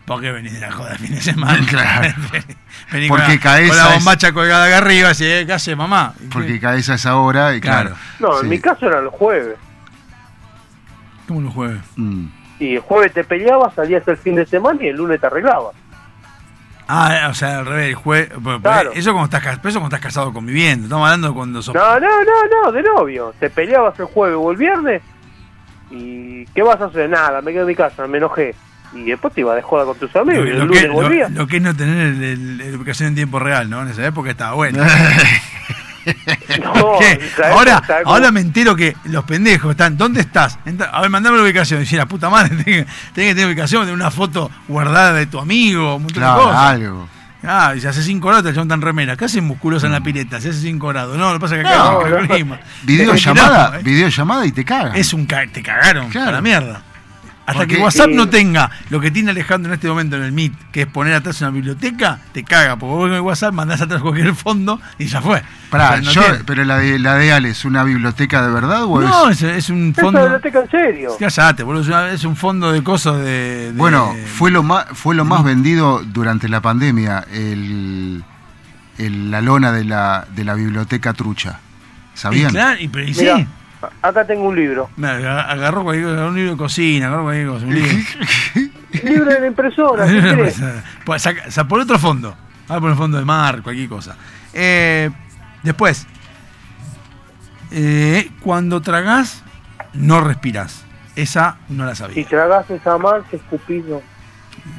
¿Por 0.06 0.20
qué 0.20 0.32
venís 0.32 0.54
de 0.54 0.60
la 0.60 0.72
joda 0.72 0.92
el 0.92 0.98
fin 0.98 1.14
de 1.14 1.20
semana? 1.20 1.64
Claro. 1.68 2.12
Venís 2.92 3.08
Porque 3.08 3.24
con 3.26 3.34
la, 3.34 3.40
caes 3.40 3.68
con 3.68 3.76
la 3.76 3.88
bombacha 3.94 4.32
colgada 4.32 4.64
acá 4.66 4.78
arriba, 4.78 5.10
así, 5.10 5.24
¿eh? 5.24 5.44
¿qué 5.46 5.52
hace 5.52 5.76
mamá? 5.76 6.14
Porque 6.32 6.58
caes 6.58 6.88
a 6.90 6.94
esa 6.94 7.14
hora 7.16 7.54
y 7.54 7.60
claro. 7.60 7.94
No, 8.18 8.34
en 8.38 8.42
Sí. 8.42 8.46
mi 8.48 8.58
caso 8.58 8.86
era 8.88 8.98
el 8.98 9.06
jueves. 9.08 9.56
¿Cómo 11.28 11.42
los 11.42 11.54
jueves? 11.54 11.80
Mm. 11.94 12.26
Y 12.58 12.74
el 12.74 12.80
jueves 12.80 13.12
te 13.12 13.22
peleabas, 13.22 13.72
salías 13.74 14.06
el 14.08 14.16
fin 14.16 14.34
de 14.34 14.46
semana 14.46 14.82
y 14.82 14.88
el 14.88 14.96
lunes 14.96 15.20
te 15.20 15.26
arreglabas. 15.28 15.74
Ah, 16.92 17.28
o 17.30 17.34
sea, 17.34 17.58
al 17.60 17.66
revés, 17.66 17.88
el 17.90 17.96
jue- 17.96 18.28
pues, 18.42 18.60
Claro. 18.60 18.90
Eso 18.94 19.12
cuando 19.12 19.36
estás, 19.36 19.54
eso 19.64 19.78
cuando 19.78 19.84
estás 19.96 20.00
casado 20.00 20.32
conviviendo. 20.32 20.86
Estamos 20.86 21.06
hablando 21.06 21.28
de 21.28 21.34
cuando 21.34 21.62
sos. 21.62 21.74
No, 21.74 22.00
no, 22.00 22.08
no, 22.24 22.64
no, 22.64 22.72
de 22.72 22.82
novio. 22.82 23.32
Te 23.38 23.48
peleabas 23.48 23.98
el 24.00 24.06
jueves 24.06 24.36
o 24.40 24.50
el 24.50 24.56
viernes. 24.56 25.02
¿Y 25.90 26.44
qué 26.46 26.62
vas 26.62 26.80
a 26.80 26.86
hacer? 26.86 27.08
Nada, 27.08 27.40
me 27.42 27.52
quedo 27.52 27.62
en 27.62 27.68
mi 27.68 27.74
casa, 27.74 28.06
me 28.06 28.18
enojé. 28.18 28.54
Y 28.92 29.04
después 29.04 29.32
te 29.32 29.40
ibas 29.42 29.54
de 29.54 29.62
joda 29.62 29.84
con 29.84 29.96
tus 29.98 30.14
amigos. 30.16 30.46
y 30.46 30.50
el 30.50 30.58
lo, 30.58 30.64
lunes 30.66 30.80
que, 30.82 30.88
lo- 30.88 31.28
lo 31.28 31.46
que 31.46 31.56
es 31.58 31.62
no 31.62 31.76
tener 31.76 32.38
la 32.58 32.64
educación 32.64 33.10
en 33.10 33.14
tiempo 33.14 33.38
real, 33.38 33.70
¿no? 33.70 33.82
En 33.82 33.88
esa 33.88 34.04
época 34.04 34.30
estaba 34.30 34.54
bueno. 34.54 34.82
No, 36.74 36.98
Ahora, 37.52 37.82
como- 37.86 38.10
ahora 38.14 38.30
me 38.30 38.40
entero 38.40 38.74
que 38.76 38.96
los 39.04 39.24
pendejos 39.24 39.70
están. 39.72 39.96
¿Dónde 39.96 40.20
estás? 40.20 40.58
Entra- 40.64 40.90
a 40.92 41.00
ver, 41.00 41.10
mandame 41.10 41.36
la 41.38 41.42
ubicación. 41.44 41.80
Dice, 41.80 41.96
la 41.96 42.06
puta 42.06 42.28
madre, 42.30 42.50
tenés 42.64 42.86
que, 42.86 43.34
tener 43.34 43.46
ubicación, 43.46 43.86
de 43.86 43.92
una 43.92 44.10
foto 44.10 44.50
guardada 44.68 45.12
de 45.14 45.26
tu 45.26 45.38
amigo, 45.38 45.96
un 45.96 46.02
montón 46.02 46.22
de 46.22 46.28
Claro, 46.28 46.42
cosas. 46.44 46.56
algo. 46.60 47.08
Ah, 47.42 47.72
y 47.74 47.80
se 47.80 47.88
hace 47.88 48.02
5 48.02 48.28
grados, 48.28 48.44
te 48.44 48.52
llevan 48.52 48.68
tan 48.68 48.82
remera. 48.82 49.16
¿Qué 49.16 49.24
haces 49.24 49.42
musculosa 49.42 49.86
en 49.86 49.92
la 49.92 50.02
pileta? 50.02 50.38
Se 50.42 50.50
hace 50.50 50.60
5 50.60 50.88
grados. 50.88 51.16
No, 51.16 51.28
lo 51.28 51.34
que 51.34 51.40
pasa 51.40 51.56
es 51.56 51.62
que 51.62 51.68
acá 51.68 51.78
No, 51.78 51.92
no. 51.92 52.04
microclima. 52.04 52.60
Videollamada, 52.82 53.78
¿eh? 53.78 53.82
videollamada 53.82 54.44
y 54.46 54.52
te 54.52 54.64
cagan. 54.64 54.94
Es 54.94 55.12
un 55.14 55.24
ca- 55.24 55.46
te 55.50 55.62
cagaron 55.62 56.10
Claro. 56.10 56.28
a 56.28 56.32
la 56.32 56.40
mierda. 56.42 56.82
Hasta 57.46 57.60
Porque- 57.62 57.76
que 57.76 57.82
WhatsApp 57.82 58.10
no 58.10 58.28
tenga 58.28 58.70
lo 58.90 59.00
que 59.00 59.10
tiene 59.10 59.30
Alejandro 59.32 59.70
en 59.72 59.74
este 59.74 59.88
momento 59.88 60.14
en 60.16 60.22
el 60.22 60.30
Meet, 60.30 60.52
que 60.70 60.82
es 60.82 60.86
poner 60.86 61.14
atrás 61.14 61.40
una 61.40 61.50
biblioteca, 61.50 62.20
te 62.32 62.44
caga, 62.44 62.76
porque 62.76 62.92
vos 62.94 63.00
con 63.08 63.12
el 63.14 63.20
WhatsApp 63.22 63.52
mandás 63.54 63.80
atrás 63.80 64.02
cualquier 64.02 64.34
fondo 64.36 64.80
y 64.98 65.06
ya 65.06 65.20
fue. 65.20 65.42
Pará, 65.68 65.86
O 65.86 65.88
sea, 65.94 66.00
no 66.02 66.10
yo, 66.12 66.22
tiene- 66.22 66.38
pero 66.44 66.64
la 66.64 66.78
de, 66.78 66.98
la 67.00 67.14
de 67.16 67.32
Ale, 67.32 67.48
¿es 67.50 67.64
una 67.64 67.82
biblioteca 67.82 68.46
de 68.46 68.52
verdad 68.52 68.84
o 68.84 69.00
no, 69.00 69.30
es...? 69.30 69.42
es, 69.42 69.56
es 69.56 69.70
un 69.70 69.92
fondo. 69.98 70.20
biblioteca 70.20 70.60
en 70.60 70.70
serio. 70.70 71.10
Cállate, 71.18 71.64
boludo, 71.64 71.80
es, 72.08 72.22
una- 72.22 72.30
un 72.30 72.36
fondo 72.36 72.70
de 72.70 72.84
cosas 72.84 73.16
de, 73.18 73.72
de- 73.72 73.72
Bueno, 73.72 74.14
fue 74.36 74.52
lo 74.52 74.62
más, 74.62 74.86
fue 74.92 75.16
lo 75.16 75.24
más 75.24 75.42
vendido 75.42 76.02
durante 76.04 76.48
la 76.48 76.60
pandemia, 76.60 77.24
el, 77.32 78.22
el- 78.98 79.30
la 79.32 79.40
lona 79.40 79.72
de 79.72 79.84
la, 79.84 80.24
de 80.36 80.44
la 80.44 80.54
biblioteca 80.54 81.14
trucha. 81.14 81.58
Y 82.14 82.18
¿Sabían? 82.18 82.50
claro, 82.52 82.78
y, 82.80 82.86
pero 82.88 83.06
y 83.08 83.14
sí. 83.14 83.26
Acá 84.02 84.26
tengo 84.26 84.42
un 84.48 84.56
libro. 84.56 84.90
Agarró 85.02 85.82
cualquier 85.84 86.08
cosa, 86.08 86.26
un 86.26 86.34
libro 86.36 86.50
de 86.52 86.56
cocina, 86.58 87.06
agarró 87.06 87.22
cualquier 87.24 87.46
cosa, 87.48 87.66
un 87.66 87.74
libro. 87.74 87.90
libro 89.04 89.24
de 89.32 89.40
la 89.40 89.46
impresora. 89.46 90.06
¿qué 90.08 90.20
querés? 90.20 90.62
Pues, 91.04 91.22
saca- 91.22 91.50
sa- 91.50 91.66
por 91.66 91.80
otro 91.80 91.98
fondo. 91.98 92.36
Ahora 92.68 92.80
por 92.80 92.90
el 92.90 92.96
fondo 92.96 93.18
de 93.18 93.24
mar, 93.24 93.62
cualquier 93.62 93.88
cosa. 93.88 94.16
Eh, 94.52 95.10
después, 95.62 96.06
eh, 97.70 98.30
cuando 98.40 98.80
tragás, 98.80 99.42
no 99.94 100.20
respirás. 100.20 100.84
Esa 101.16 101.58
no 101.68 101.84
la 101.84 101.94
Si 101.94 102.02
sabía. 102.02 102.26
tragás 102.26 102.70
esa 102.70 102.96
escupido. 103.32 104.02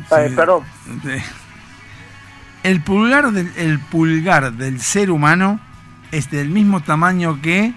Ay, 0.10 0.30
Sí. 0.30 0.36
perdón. 0.36 0.64
Eh, 1.08 1.24
El 2.64 2.82
pulgar, 2.82 3.32
del, 3.32 3.52
el 3.58 3.80
pulgar 3.80 4.54
del 4.54 4.80
ser 4.82 5.10
humano 5.10 5.60
es 6.12 6.30
del 6.30 6.50
mismo 6.50 6.82
tamaño 6.82 7.42
que 7.42 7.74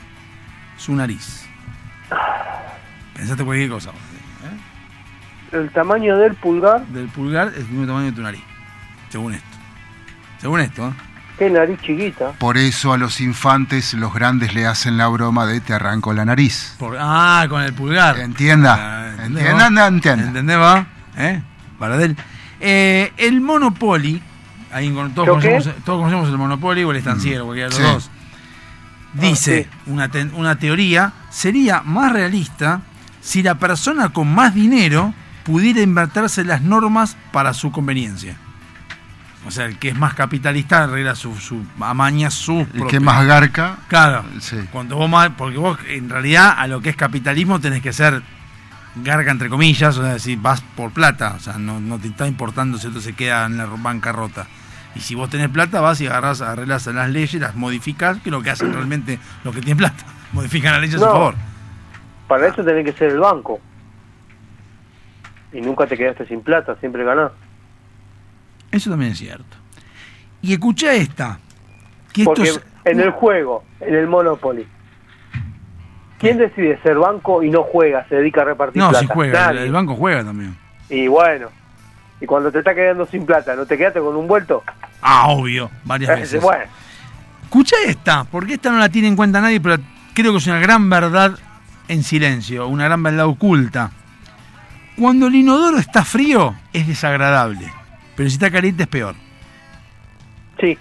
su 0.76 0.94
nariz. 0.94 1.46
Pensaste 3.14 3.44
cualquier 3.44 3.70
cosa. 3.70 3.90
¿eh? 3.90 5.56
El 5.56 5.70
tamaño 5.70 6.16
del 6.18 6.34
pulgar, 6.34 6.84
Del 6.86 7.06
pulgar 7.09 7.48
es 7.48 7.55
del 7.55 7.68
mismo 7.68 7.86
tamaño 7.86 8.06
de 8.06 8.12
tu 8.12 8.22
nariz. 8.22 8.42
Según 9.09 9.34
esto. 9.34 9.46
Según 10.40 10.60
esto, 10.60 10.88
¿eh? 10.88 10.92
qué 11.38 11.51
nariz 11.51 11.80
chiquita. 11.80 12.32
Por 12.32 12.59
eso 12.59 12.92
a 12.92 12.98
los 12.98 13.20
infantes 13.20 13.94
los 13.94 14.12
grandes 14.12 14.55
le 14.55 14.66
hacen 14.66 14.96
la 14.98 15.09
broma 15.09 15.46
de 15.46 15.60
te 15.60 15.72
arranco 15.72 16.12
la 16.12 16.24
nariz. 16.24 16.74
Por- 16.78 16.96
ah, 16.98 17.46
con 17.48 17.62
el 17.62 17.72
pulgar. 17.72 18.18
Entienda. 18.18 18.74
Ah, 18.78 19.09
¿entendés, 19.24 19.44
Entienda, 19.46 19.80
va? 19.82 19.86
entienda. 19.88 20.24
¿Entendés, 20.26 20.59
va? 20.59 20.86
¿Eh? 21.16 21.42
Baradel. 21.78 22.16
Eh, 22.60 23.12
el 23.16 23.40
Monopoly, 23.40 24.20
ahí 24.72 24.90
todos, 25.14 25.28
conocemos, 25.28 25.64
todos 25.84 25.98
conocemos 26.01 26.28
el 26.28 26.36
Monopoly 26.38 26.84
o 26.84 26.90
el 26.90 26.96
estanciero, 26.98 27.44
cualquiera 27.46 27.68
de 27.70 27.74
los 27.78 27.86
Sí. 27.88 27.92
dos. 27.94 28.10
Dice 29.14 29.68
Ah, 29.70 29.76
una, 29.86 30.08
te- 30.10 30.24
una 30.34 30.56
teoría, 30.58 31.12
sería 31.30 31.82
más 31.82 32.12
realista 32.12 32.80
si 33.20 33.42
la 33.42 33.54
persona 33.56 34.08
con 34.10 34.32
más 34.34 34.54
dinero 34.54 35.14
pudiera 35.44 35.80
invertirse 35.82 36.44
las 36.44 36.62
normas 36.62 37.16
para 37.32 37.54
su 37.54 37.70
conveniencia. 37.70 38.36
O 39.46 39.50
sea, 39.50 39.66
el 39.66 39.78
que 39.78 39.90
es 39.90 39.96
más 39.96 40.14
capitalista 40.14 40.84
arregla 40.84 41.14
su, 41.14 41.36
su 41.38 41.62
amaña 41.78 42.30
su 42.30 42.66
El 42.74 42.86
que 42.86 42.96
es 42.96 43.02
más 43.02 43.26
garca. 43.26 43.76
Claro. 43.88 44.24
Sí. 44.40 44.56
Cuando 44.72 44.96
vos 44.96 45.08
más, 45.10 45.30
porque 45.36 45.58
vos 45.58 45.78
en 45.86 46.08
realidad 46.08 46.54
a 46.56 46.66
lo 46.66 46.80
que 46.80 46.88
es 46.90 46.96
capitalismo 46.96 47.60
tenés 47.60 47.82
que 47.82 47.92
ser 47.92 48.22
garga 48.96 49.30
entre 49.32 49.48
comillas, 49.50 49.96
o 49.98 50.02
sea, 50.02 50.18
si 50.18 50.36
vas 50.36 50.62
por 50.76 50.92
plata, 50.92 51.34
o 51.36 51.40
sea, 51.40 51.58
no, 51.58 51.78
no 51.80 51.98
te 51.98 52.08
está 52.08 52.26
importando 52.26 52.78
si 52.78 52.86
otro 52.86 53.00
se 53.02 53.12
queda 53.12 53.44
en 53.46 53.58
la 53.58 53.66
bancarrota. 53.66 54.46
Y 54.94 55.00
si 55.00 55.14
vos 55.14 55.28
tenés 55.28 55.48
plata, 55.48 55.80
vas 55.80 56.00
y 56.00 56.06
agarrás, 56.06 56.40
arreglas 56.40 56.86
las 56.86 57.10
leyes, 57.10 57.40
las 57.40 57.54
modificás, 57.56 58.18
que 58.18 58.28
es 58.28 58.32
lo 58.32 58.42
que 58.42 58.50
hacen 58.50 58.72
realmente 58.72 59.18
los 59.42 59.54
que 59.54 59.60
tienen 59.60 59.78
plata. 59.78 60.04
Modifican 60.32 60.72
la 60.72 60.78
ley 60.80 60.88
a 60.90 60.92
su 60.92 60.98
No. 61.00 61.06
favor. 61.12 61.34
Para 62.28 62.48
eso 62.48 62.64
tenés 62.64 62.84
que 62.84 62.92
ser 62.92 63.10
el 63.10 63.20
banco. 63.20 63.60
Y 65.52 65.60
nunca 65.60 65.86
te 65.86 65.96
quedaste 65.96 66.26
sin 66.26 66.40
plata, 66.42 66.74
siempre 66.80 67.04
ganás. 67.04 67.30
Eso 68.72 68.90
también 68.90 69.12
es 69.12 69.18
cierto. 69.18 69.56
Y 70.42 70.52
escucha 70.52 70.92
esta. 70.94 71.38
Que 72.12 72.22
esto 72.22 72.34
Porque 72.34 72.50
es- 72.50 72.60
en 72.84 73.00
el 73.00 73.10
juego, 73.12 73.64
en 73.80 73.94
el 73.94 74.06
Monopoly, 74.08 74.66
¿quién 76.18 76.38
decide 76.38 76.80
ser 76.82 76.96
banco 76.98 77.42
y 77.42 77.50
no 77.50 77.62
juega, 77.62 78.06
se 78.08 78.16
dedica 78.16 78.42
a 78.42 78.44
repartir 78.44 78.82
no, 78.82 78.90
plata? 78.90 79.06
si 79.06 79.12
juega, 79.12 79.46
Nadie. 79.46 79.62
el 79.64 79.72
banco 79.72 79.94
juega 79.96 80.24
también. 80.24 80.56
Y 80.90 81.06
bueno, 81.08 81.48
y 82.24 82.26
cuando 82.26 82.51
te 82.51 82.59
está 82.60 82.74
quedando 82.74 83.06
sin 83.06 83.26
plata, 83.26 83.55
¿no 83.55 83.66
te 83.66 83.76
quedaste 83.76 84.01
con 84.01 84.16
un 84.16 84.26
vuelto? 84.26 84.64
Ah, 85.02 85.28
obvio, 85.28 85.70
varias 85.84 86.18
veces. 86.20 86.42
bueno, 86.42 86.64
Escucha 87.44 87.76
esta, 87.86 88.24
porque 88.24 88.55
esta 88.55 88.70
no 88.72 88.78
la 88.78 88.88
tiene 88.88 89.09
en 89.09 89.14
cuenta 89.16 89.40
nadie, 89.40 89.60
pero 89.60 89.76
creo 90.14 90.32
que 90.32 90.38
es 90.38 90.46
una 90.46 90.59
gran 90.59 90.88
verdad 90.90 91.38
en 91.86 92.02
silencio, 92.02 92.66
una 92.66 92.84
gran 92.84 93.02
verdad 93.02 93.26
oculta. 93.26 93.90
Cuando 94.98 95.26
el 95.26 95.34
inodoro 95.36 95.78
está 95.78 96.05
frío, 96.05 96.55
es 96.72 96.86
desagradable, 96.88 97.70
pero 98.16 98.28
si 98.28 98.34
está 98.34 98.51
caliente 98.51 98.84
es 98.84 98.88
peor. 98.88 99.14
sí. 100.60 100.76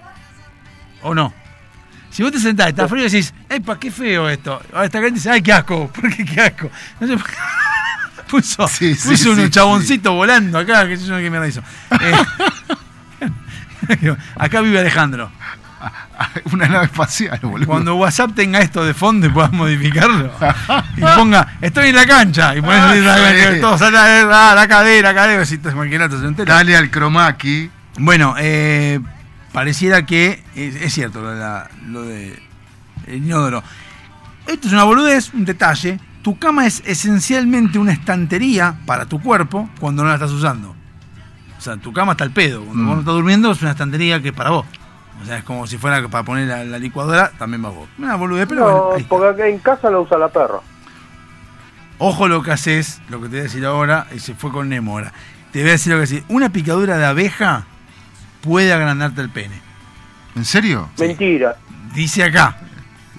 ¿O 1.06 1.14
no? 1.14 1.34
Si 2.10 2.24
vos 2.24 2.32
te 2.32 2.40
sentás, 2.40 2.68
está 2.70 2.88
frío 2.88 3.02
y 3.06 3.10
decís, 3.10 3.34
¡epa, 3.50 3.78
qué 3.80 3.92
feo 3.92 4.30
esto! 4.30 4.62
Ahora 4.72 4.86
está 4.86 5.00
caliente 5.00 5.18
y 5.18 5.22
dices, 5.22 5.32
¡ay, 5.34 5.42
qué 5.42 5.52
asco! 5.52 5.88
¿Por 5.94 6.16
qué 6.16 6.24
qué 6.24 6.42
asco? 6.42 6.70
No 7.00 7.08
sé, 7.08 7.18
puso 8.34 8.68
Sí, 8.68 8.96
sí, 8.96 9.10
puso 9.10 9.32
un 9.32 9.38
sí, 9.38 9.50
chaboncito 9.50 10.14
volando 10.14 10.58
acá, 10.60 10.88
que 10.88 10.98
yo 10.98 11.08
no 11.14 11.18
qué 11.20 11.30
mierda 11.30 11.48
hizo. 11.48 11.62
Eh, 12.02 12.14
acá 14.38 14.62
vive 14.62 14.80
Alejandro. 14.80 15.32
una 16.54 16.68
nave 16.68 16.86
espacial, 16.86 17.38
boludo. 17.44 17.68
Cuando 17.68 17.96
WhatsApp 17.96 18.32
tenga 18.36 18.60
esto 18.60 18.84
de 18.86 18.94
fondo 18.94 19.28
y 19.28 19.30
puedas 19.30 19.52
modificarlo. 19.52 20.32
y 20.96 21.02
ponga, 21.02 21.58
estoy 21.62 21.90
en 21.90 21.96
la 21.96 22.06
cancha. 22.06 22.56
Y 22.56 22.62
pones 22.62 22.80
Ah, 22.82 22.90
así, 22.92 23.02
la- 23.02 23.54
sí. 23.56 23.60
todos 23.62 23.82
a 23.82 23.92
la, 23.92 24.52
ah, 24.52 24.56
la 24.56 24.68
cadera, 24.68 25.10
la 25.12 25.16
cadera. 25.16 25.46
Si 25.46 25.58
entera. 26.28 26.54
Dale 26.56 26.78
al 26.78 26.90
chroma 26.90 27.36
key. 27.38 27.70
Bueno, 27.98 28.36
eh, 28.40 29.00
pareciera 29.52 30.06
que 30.06 30.42
es, 30.56 30.76
es 30.76 30.94
cierto 30.94 31.22
lo 31.22 31.32
de, 31.32 31.40
la- 31.40 31.70
lo 31.88 32.04
de 32.04 32.42
el 33.08 33.16
inodoro. 33.16 33.62
Esto 34.48 34.68
es 34.68 34.74
una 34.74 34.84
boludez, 34.86 35.34
un 35.34 35.44
detalle. 35.46 36.00
Tu 36.24 36.38
cama 36.40 36.66
es 36.66 36.82
esencialmente 36.86 37.78
una 37.78 37.92
estantería 37.92 38.76
para 38.86 39.06
tu 39.06 39.22
cuerpo 39.22 39.70
cuando 39.80 40.02
no 40.04 40.10
la 40.10 40.16
estás 40.16 40.32
usando. 40.32 40.74
O 41.58 41.62
sea, 41.62 41.78
tu 41.78 41.94
cama 41.94 42.14
está 42.14 42.24
al 42.24 42.32
pedo. 42.32 42.64
Cuando 42.64 42.84
Mm. 42.84 42.88
vos 42.88 42.96
no 42.96 43.02
estás 43.02 43.14
durmiendo 43.14 43.52
es 43.52 43.62
una 43.62 43.72
estantería 43.72 44.22
que 44.22 44.30
es 44.30 44.34
para 44.34 44.50
vos. 44.52 44.66
O 45.22 45.26
sea, 45.26 45.38
es 45.38 45.44
como 45.44 45.68
si 45.68 45.78
fuera 45.78 46.06
para 46.08 46.24
poner 46.24 46.48
la, 46.48 46.64
la 46.66 46.80
licuadora, 46.80 47.32
también 47.38 47.62
vas 47.62 47.74
vos. 47.76 47.88
Una 47.98 48.16
boludez, 48.16 48.48
pero 48.48 48.64
bueno, 48.64 48.78
No, 48.92 48.96
está. 48.96 49.10
porque 49.10 49.28
acá 49.28 49.48
en 49.48 49.60
casa 49.60 49.90
la 49.92 50.00
usa 50.00 50.18
la 50.18 50.30
perra. 50.30 50.60
Ojo 52.00 52.28
lo 52.28 52.42
que 52.42 52.52
haces, 52.52 53.02
lo 53.10 53.20
que 53.22 53.26
te 53.28 53.32
voy 53.32 53.40
a 53.40 53.44
decir 53.44 53.66
ahora, 53.66 54.08
y 54.14 54.20
se 54.20 54.34
fue 54.34 54.52
con 54.52 54.68
Nemo 54.70 54.94
ahora. 54.94 55.14
Te 55.52 55.60
voy 55.60 55.70
a 55.70 55.74
decir 55.74 55.92
lo 55.92 55.98
que 55.98 56.02
decir. 56.02 56.24
Una 56.30 56.50
picadura 56.50 56.98
de 56.98 57.06
abeja 57.06 57.66
puede 58.42 58.74
agrandarte 58.74 59.22
el 59.22 59.30
pene. 59.30 59.62
¿En 60.36 60.44
serio? 60.46 60.90
Mentira. 60.98 61.56
Dice 61.94 62.24
acá. 62.24 62.58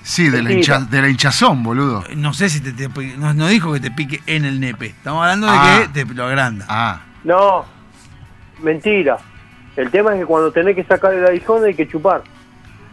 Sí, 0.04 0.28
de 0.28 0.42
la, 0.42 0.50
hincha- 0.52 0.86
de 0.86 1.00
la 1.02 1.08
hinchazón, 1.08 1.62
boludo. 1.62 2.04
No 2.14 2.32
sé 2.34 2.50
si 2.50 2.60
te, 2.60 2.72
te- 2.72 2.88
no, 3.16 3.32
no 3.34 3.46
dijo 3.48 3.72
que 3.72 3.80
te 3.80 3.90
pique 3.90 4.22
en 4.26 4.44
el 4.44 4.60
nepe. 4.60 4.86
Estamos 4.88 5.22
hablando 5.22 5.46
de 5.50 5.52
Ah. 5.56 5.88
que 5.92 6.04
te 6.04 6.14
lo 6.14 6.26
agranda. 6.26 6.66
Ah, 6.68 7.00
No, 7.24 7.64
mentira. 8.62 9.16
El 9.76 9.90
tema 9.90 10.12
es 10.12 10.20
que 10.20 10.26
cuando 10.26 10.52
tenés 10.52 10.76
que 10.76 10.84
sacar 10.84 11.12
el 11.14 11.26
aguijón 11.26 11.64
hay 11.64 11.74
que 11.74 11.88
chupar. 11.88 12.22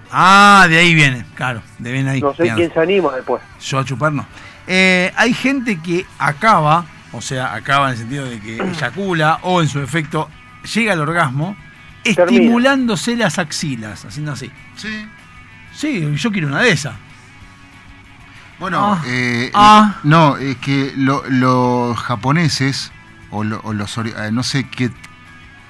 Ah, 0.09 0.65
de 0.69 0.77
ahí 0.79 0.93
viene. 0.95 1.25
Claro, 1.35 1.61
de 1.79 1.91
viene 1.91 2.09
ahí. 2.11 2.21
No 2.21 2.33
sé 2.33 2.43
Bien. 2.43 2.55
quién 2.55 2.73
se 2.73 2.79
anima 2.79 3.11
después. 3.15 3.41
Yo 3.61 3.79
a 3.79 3.85
chupar 3.85 4.11
no. 4.13 4.25
Eh, 4.67 5.11
hay 5.17 5.33
gente 5.33 5.79
que 5.81 6.05
acaba, 6.17 6.85
o 7.11 7.19
sea, 7.21 7.53
acaba 7.53 7.87
en 7.87 7.91
el 7.91 7.97
sentido 7.97 8.25
de 8.25 8.39
que 8.39 8.55
eyacula 8.71 9.39
o 9.43 9.61
en 9.61 9.67
su 9.67 9.79
efecto 9.81 10.29
llega 10.73 10.93
al 10.93 11.01
orgasmo 11.01 11.55
estimulándose 12.03 13.15
las 13.15 13.37
axilas, 13.37 14.05
haciendo 14.05 14.31
así. 14.31 14.49
Sí. 14.75 15.07
Sí, 15.81 16.13
yo 16.15 16.31
quiero 16.31 16.47
una 16.47 16.61
de 16.61 16.69
esas. 16.69 16.93
Bueno, 18.59 18.93
Ah. 18.93 19.03
eh, 19.07 19.49
Ah. 19.55 19.95
no, 20.03 20.37
es 20.37 20.57
que 20.57 20.93
lo- 20.95 21.23
los 21.27 21.97
japoneses, 21.97 22.91
o, 23.31 23.43
lo- 23.43 23.61
o 23.63 23.73
los, 23.73 23.97
eh, 23.97 24.29
no 24.31 24.43
sé 24.43 24.67
qué, 24.69 24.91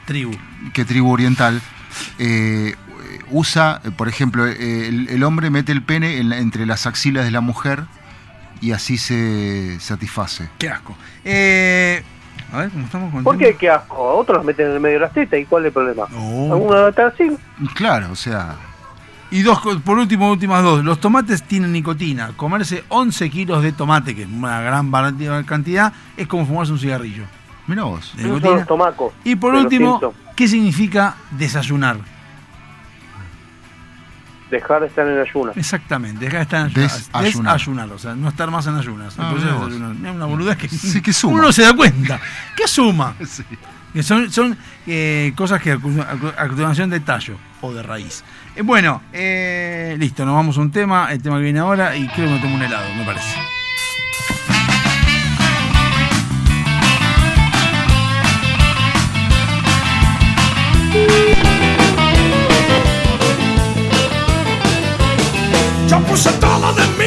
Tribu. 0.06 0.34
qué 0.74 0.84
tribu 0.84 1.10
oriental, 1.14 1.62
eh, 2.20 2.76
usa, 3.30 3.80
eh, 3.86 3.92
por 3.92 4.10
ejemplo, 4.10 4.46
eh, 4.46 4.88
el, 4.90 5.08
el 5.08 5.24
hombre 5.24 5.50
mete 5.50 5.72
el 5.72 5.82
pene 5.82 6.18
en 6.18 6.28
la- 6.30 6.40
entre 6.40 6.66
las 6.66 6.86
axilas 6.88 7.24
de 7.24 7.32
la 7.32 7.40
mujer 7.40 7.86
y 8.60 8.74
así 8.74 8.98
se 8.98 9.80
satisface. 9.80 10.50
Qué 10.58 10.68
asco. 10.70 10.98
Eh, 11.24 12.04
a 12.52 12.58
ver, 12.58 12.70
¿cómo 12.72 12.84
estamos 12.84 13.14
con 13.14 13.24
¿Por 13.24 13.38
tiempo? 13.38 13.58
qué? 13.58 13.66
Qué 13.68 13.70
asco. 13.70 13.96
A 13.96 14.14
otros 14.16 14.40
los 14.40 14.46
meten 14.46 14.66
en 14.68 14.74
el 14.74 14.80
medio 14.82 14.96
de 14.96 15.06
las 15.06 15.14
tetas. 15.14 15.40
¿Y 15.40 15.46
cuál 15.46 15.64
es 15.64 15.68
el 15.68 15.74
problema? 15.74 16.04
No. 16.12 16.52
¿Alguna 16.54 16.90
está 16.90 17.08
así? 17.08 17.32
Claro, 17.76 18.12
o 18.12 18.16
sea, 18.18 18.56
Y 19.32 19.42
dos, 19.44 19.60
por 19.86 19.98
último, 19.98 20.30
últimas 20.30 20.62
dos. 20.62 20.84
Los 20.84 21.00
tomates 21.00 21.44
tienen 21.44 21.72
nicotina. 21.72 22.32
Comerse 22.36 22.84
11 22.90 23.30
kilos 23.30 23.64
de 23.64 23.72
tomate, 23.72 24.14
que 24.16 24.24
es 24.24 24.28
una 24.30 24.60
gran 24.62 24.92
cantidad, 25.46 25.94
es 26.18 26.28
como 26.28 26.46
fumarse 26.46 26.74
un 26.74 26.80
cigarrillo. 26.80 27.24
mira 27.68 27.84
vos. 27.84 28.12
De 28.16 28.24
Esos 28.24 28.24
son 28.24 28.36
nicotina. 28.36 28.56
los 28.60 28.68
tomacos. 28.68 29.14
Y 29.24 29.36
por 29.38 29.54
último. 29.56 30.14
¿qué 30.36 30.48
significa 30.48 31.16
desayunar? 31.32 31.98
Dejar 34.50 34.82
de 34.82 34.88
estar 34.88 35.08
en 35.08 35.18
ayunas. 35.18 35.56
Exactamente, 35.56 36.26
dejar 36.26 36.40
de 36.40 36.44
estar 36.44 36.68
en 36.68 36.74
Desayunar. 36.74 37.54
desayunar, 37.54 37.90
o 37.94 37.98
sea, 38.00 38.16
no 38.16 38.28
estar 38.28 38.52
más 38.52 38.68
en 38.68 38.76
ayunas. 38.76 39.16
Ah, 39.18 39.32
Entonces, 39.34 39.80
mirá. 39.80 40.10
Es 40.10 40.16
una 40.16 40.26
boludez 40.26 40.58
que, 40.58 40.68
Sí, 40.68 41.02
que 41.02 41.14
suma. 41.14 41.34
uno 41.36 41.44
no 41.44 41.52
se 41.54 41.62
da 41.62 41.74
cuenta. 41.74 42.20
¿Qué 42.58 42.68
suma? 42.68 43.16
Sí. 43.26 43.44
Que 43.94 44.04
son 44.04 44.32
son 44.32 44.58
eh, 44.88 45.34
cosas 45.36 45.62
que 45.62 45.72
a 45.74 45.78
continuación 46.48 46.90
de 46.90 47.02
tallo 47.02 47.36
o 47.60 47.74
de 47.74 47.84
raíz. 47.84 48.24
Eh, 48.54 48.64
bueno, 48.64 49.02
eh, 49.14 49.96
listo, 49.98 50.26
nos 50.26 50.36
vamos 50.36 50.58
a 50.58 50.62
un 50.62 50.72
tema, 50.72 51.12
el 51.12 51.22
tema 51.22 51.38
que 51.38 51.44
viene 51.44 51.60
ahora, 51.60 51.96
y 51.96 52.06
creo 52.10 52.28
que 52.28 52.34
me 52.34 52.40
tomo 52.40 52.56
un 52.56 52.64
helado, 52.64 52.94
me 52.96 53.06
parece. 53.06 53.38
Yo 65.88 66.00
puse 66.02 66.32
todo 66.34 66.74
de 66.74 66.88
mí 66.98 67.01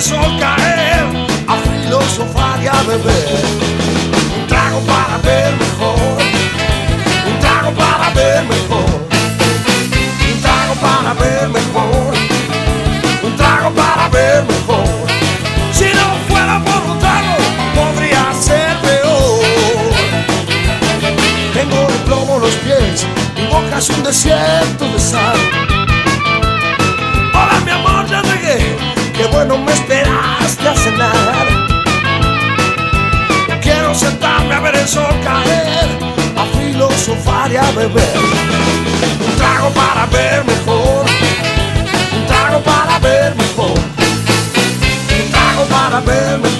sol 0.00 0.38
caer, 0.38 1.06
a 1.48 1.56
filosofar 1.56 2.62
y 2.62 2.66
a 2.66 2.82
beber. 2.82 3.44
Un 4.38 4.46
trago 4.46 4.80
para 4.80 5.18
ver 5.18 5.54
mejor, 5.56 6.18
un 7.26 7.38
trago 7.40 7.70
para 7.72 8.10
ver 8.10 8.44
mejor, 8.44 9.08
un 10.34 10.42
trago 10.42 10.74
para 10.74 11.14
ver 11.14 11.48
mejor, 11.48 12.14
un 13.22 13.36
trago 13.36 13.70
para 13.70 14.08
ver 14.08 14.44
mejor. 14.44 14.86
Si 15.72 15.84
no 15.84 16.06
fuera 16.28 16.62
por 16.64 16.90
un 16.90 16.98
trago, 16.98 17.36
podría 17.74 18.32
ser 18.38 18.76
peor. 18.82 19.40
Tengo 21.54 21.86
de 21.86 21.98
plomo 22.04 22.38
los 22.38 22.54
pies, 22.56 23.06
mi 23.36 23.46
boca 23.46 23.78
es 23.78 23.90
un 23.90 24.02
desierto 24.02 24.84
de 24.92 25.00
sal. 25.00 25.75
Bueno 29.48 29.64
me 29.64 29.72
esperaste 29.74 30.68
a 30.68 30.74
cenar. 30.74 31.46
Quiero 33.62 33.94
sentarme 33.94 34.54
a 34.56 34.60
ver 34.60 34.74
el 34.74 34.88
sol 34.88 35.14
caer, 35.22 35.88
a 36.36 36.58
filosofar 36.58 37.52
y 37.52 37.56
a 37.56 37.70
beber. 37.70 38.18
Un 39.24 39.36
trago 39.36 39.70
para 39.70 40.06
ver 40.06 40.44
mejor, 40.44 41.06
un 42.16 42.26
trago 42.26 42.60
para 42.62 42.98
ver 42.98 43.36
mejor 43.36 43.74
un 45.24 45.30
trago 45.30 45.64
para 45.66 46.00
ver 46.00 46.38
mejor, 46.38 46.55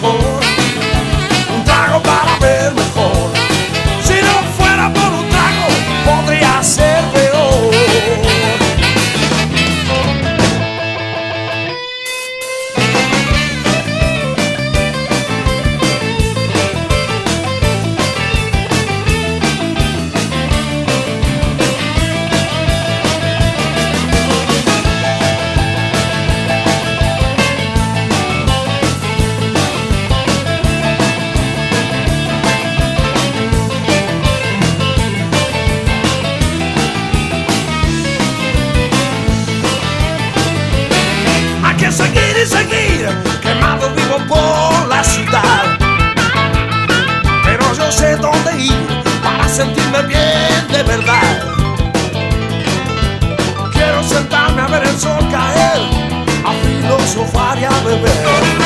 su 57.16 57.24
faria 57.24 57.70
beber. 57.82 58.65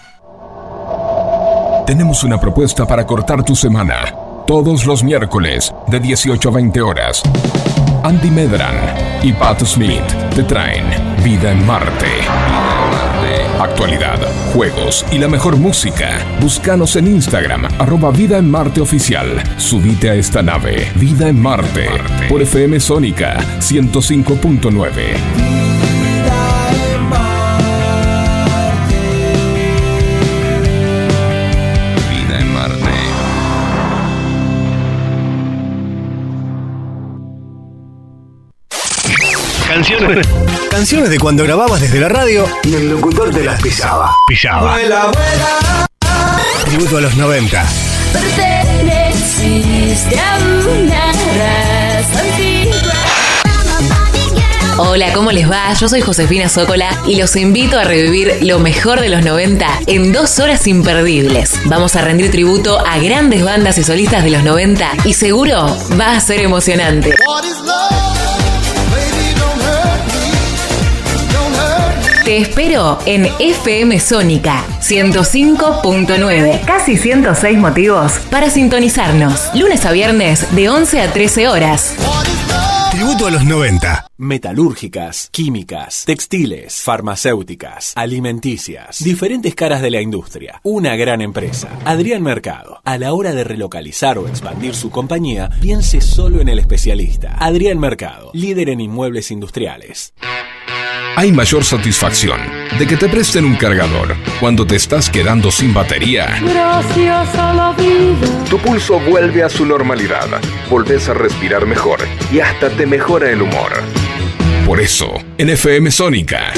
Tenemos 1.85 2.23
una 2.23 2.39
propuesta 2.39 2.85
para 2.85 3.05
cortar 3.05 3.43
tu 3.43 3.55
semana. 3.55 4.15
Todos 4.45 4.85
los 4.85 5.03
miércoles, 5.03 5.73
de 5.87 5.99
18 5.99 6.49
a 6.49 6.51
20 6.51 6.81
horas. 6.81 7.23
Andy 8.03 8.29
Medran 8.29 8.75
y 9.23 9.33
Pat 9.33 9.63
Smith 9.63 10.05
te 10.35 10.43
traen 10.43 10.85
Vida 11.23 11.51
en 11.51 11.65
Marte. 11.65 12.07
Actualidad, 13.59 14.17
juegos 14.53 15.05
y 15.11 15.19
la 15.19 15.27
mejor 15.27 15.57
música. 15.57 16.17
Búscanos 16.39 16.95
en 16.95 17.07
Instagram, 17.07 17.65
arroba 17.77 18.09
Vida 18.09 18.37
en 18.37 18.49
Marte 18.49 18.81
Oficial. 18.81 19.41
Subite 19.57 20.09
a 20.09 20.15
esta 20.15 20.41
nave, 20.41 20.91
Vida 20.95 21.29
en 21.29 21.39
Marte, 21.39 21.87
por 22.27 22.41
FM 22.41 22.79
Sónica 22.79 23.37
105.9. 23.59 25.50
Canciones. 39.81 40.27
Canciones 40.69 41.09
de 41.09 41.17
cuando 41.17 41.43
grababas 41.43 41.81
desde 41.81 41.99
la 41.99 42.07
radio 42.07 42.45
y 42.63 42.75
el 42.75 42.91
locutor 42.91 43.31
te 43.31 43.43
las 43.43 43.59
pisaba. 43.59 44.15
Pisaba. 44.27 44.77
Tributo 46.65 46.97
a 46.97 47.01
los 47.01 47.15
90. 47.15 47.65
Perteneciste 48.13 50.19
a 50.19 50.37
una 50.37 51.11
raza 51.11 52.19
antigua. 52.19 52.93
Hola, 54.77 55.11
¿cómo 55.13 55.31
les 55.31 55.49
va? 55.49 55.73
Yo 55.73 55.89
soy 55.89 56.01
Josefina 56.01 56.47
Zócola 56.47 56.95
y 57.07 57.15
los 57.15 57.35
invito 57.35 57.79
a 57.79 57.83
revivir 57.83 58.37
lo 58.43 58.59
mejor 58.59 58.99
de 58.99 59.09
los 59.09 59.25
90 59.25 59.65
en 59.87 60.13
dos 60.13 60.37
horas 60.37 60.67
imperdibles. 60.67 61.59
Vamos 61.65 61.95
a 61.95 62.03
rendir 62.03 62.29
tributo 62.29 62.79
a 62.79 62.99
grandes 62.99 63.43
bandas 63.43 63.79
y 63.79 63.83
solistas 63.83 64.23
de 64.23 64.29
los 64.29 64.43
90 64.43 64.91
y 65.05 65.13
seguro 65.13 65.75
va 65.99 66.11
a 66.11 66.19
ser 66.19 66.41
emocionante. 66.41 67.15
Te 72.31 72.37
espero 72.37 72.97
en 73.05 73.27
FM 73.39 73.99
Sónica 73.99 74.63
105.9. 74.79 76.63
Casi 76.63 76.95
106 76.95 77.57
motivos 77.57 78.13
para 78.31 78.49
sintonizarnos. 78.49 79.53
Lunes 79.53 79.85
a 79.85 79.91
viernes 79.91 80.55
de 80.55 80.69
11 80.69 81.01
a 81.01 81.11
13 81.11 81.49
horas. 81.49 81.93
Tributo 82.89 83.27
a 83.27 83.31
los 83.31 83.43
90. 83.43 84.07
Metalúrgicas, 84.17 85.27
químicas, 85.29 86.05
textiles, 86.05 86.81
farmacéuticas, 86.81 87.91
alimenticias, 87.97 89.03
diferentes 89.03 89.53
caras 89.53 89.81
de 89.81 89.91
la 89.91 89.99
industria. 89.99 90.61
Una 90.63 90.95
gran 90.95 91.19
empresa. 91.19 91.67
Adrián 91.83 92.23
Mercado. 92.23 92.79
A 92.85 92.97
la 92.97 93.11
hora 93.11 93.33
de 93.33 93.43
relocalizar 93.43 94.17
o 94.17 94.29
expandir 94.29 94.73
su 94.73 94.89
compañía, 94.89 95.49
piense 95.59 95.99
solo 95.99 96.39
en 96.39 96.47
el 96.47 96.59
especialista. 96.59 97.35
Adrián 97.37 97.77
Mercado, 97.77 98.31
líder 98.33 98.69
en 98.69 98.79
inmuebles 98.79 99.31
industriales. 99.31 100.13
Hay 101.15 101.31
mayor 101.33 101.65
satisfacción 101.65 102.39
de 102.79 102.87
que 102.87 102.95
te 102.95 103.09
presten 103.09 103.43
un 103.43 103.55
cargador 103.55 104.15
cuando 104.39 104.65
te 104.65 104.77
estás 104.77 105.09
quedando 105.09 105.51
sin 105.51 105.73
batería. 105.73 106.39
Gracias 106.41 107.35
a 107.35 107.53
la 107.53 107.73
vida. 107.73 108.45
Tu 108.49 108.57
pulso 108.57 108.97
vuelve 108.99 109.43
a 109.43 109.49
su 109.49 109.65
normalidad, 109.65 110.27
volvés 110.69 111.09
a 111.09 111.13
respirar 111.13 111.65
mejor 111.65 111.99
y 112.31 112.39
hasta 112.39 112.69
te 112.69 112.85
mejora 112.85 113.29
el 113.29 113.41
humor. 113.41 113.73
Por 114.65 114.79
eso, 114.79 115.11
en 115.37 115.49
FM 115.49 115.91
Sónica, 115.91 116.53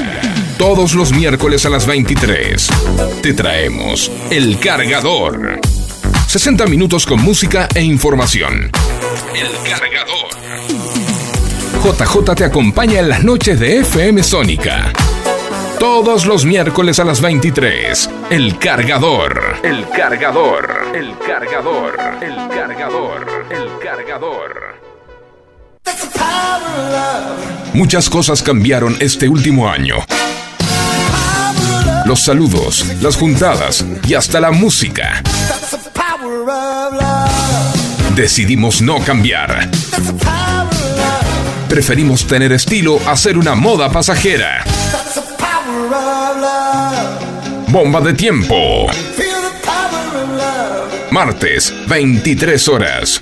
todos 0.60 0.94
los 0.94 1.14
miércoles 1.14 1.66
a 1.66 1.70
las 1.70 1.88
23, 1.88 2.68
te 3.24 3.34
traemos 3.34 4.12
El 4.30 4.60
Cargador. 4.60 5.60
60 6.28 6.68
minutos 6.68 7.08
con 7.08 7.20
música 7.22 7.68
e 7.74 7.82
información. 7.82 8.70
El 9.34 9.70
Cargador. 9.70 11.23
JJ 11.84 12.36
te 12.36 12.46
acompaña 12.46 13.02
en 13.02 13.10
las 13.10 13.26
noches 13.26 13.60
de 13.60 13.80
FM 13.80 14.24
Sónica. 14.24 14.94
Todos 15.80 16.26
los 16.26 16.46
miércoles 16.46 16.98
a 17.00 17.04
las 17.04 17.20
23. 17.20 18.10
El 18.30 18.58
cargador. 18.58 19.58
El 19.64 19.90
cargador. 19.90 20.94
El 20.96 21.18
cargador. 21.20 21.96
El 22.22 22.36
cargador. 22.48 23.28
El 23.52 23.70
cargador. 23.84 24.80
Muchas 27.74 28.10
cosas 28.10 28.42
cambiaron 28.42 28.96
este 29.02 29.28
último 29.28 29.70
año. 29.70 29.98
Los 32.06 32.22
saludos, 32.22 32.86
las 33.02 33.18
juntadas 33.18 33.84
y 34.08 34.14
hasta 34.14 34.40
la 34.40 34.52
música. 34.52 35.22
Decidimos 38.16 38.82
no 38.82 39.00
cambiar. 39.04 39.70
Preferimos 41.74 42.28
tener 42.28 42.52
estilo 42.52 43.00
a 43.08 43.18
ser 43.18 43.36
una 43.36 43.56
moda 43.56 43.90
pasajera. 43.90 44.64
Bomba 47.70 48.00
de 48.00 48.14
tiempo. 48.14 48.86
Martes, 51.10 51.74
23 51.88 52.68
horas. 52.68 53.22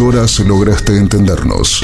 Horas 0.00 0.38
lograste 0.40 0.96
entendernos. 0.96 1.82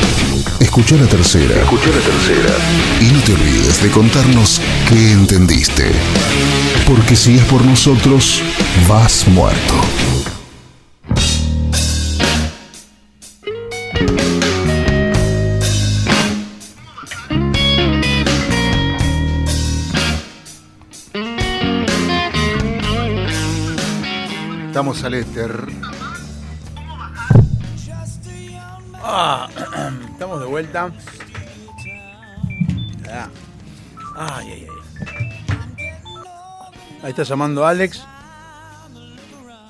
Escucha 0.61 0.97
la 0.97 1.07
tercera. 1.07 1.55
Escucha 1.63 1.87
la 1.87 2.01
tercera. 2.01 2.57
Y 3.01 3.13
no 3.13 3.21
te 3.21 3.33
olvides 3.33 3.83
de 3.83 3.91
contarnos 3.91 4.61
qué 4.89 5.13
entendiste. 5.13 5.93
Porque 6.87 7.17
si 7.17 7.37
es 7.37 7.45
por 7.45 7.65
nosotros, 7.65 8.43
vas 8.89 9.27
muerto. 9.29 9.75
Estamos 24.67 25.03
al 25.05 25.15
éter. 25.15 25.94
Estamos 30.75 31.05
de 31.05 31.11
vuelta. 33.05 33.11
Ah. 33.11 33.29
Ay, 34.17 34.47
ay, 34.53 34.67
ay. 34.69 35.89
Ahí 37.03 37.11
está 37.11 37.23
llamando 37.23 37.67
Alex. 37.67 38.05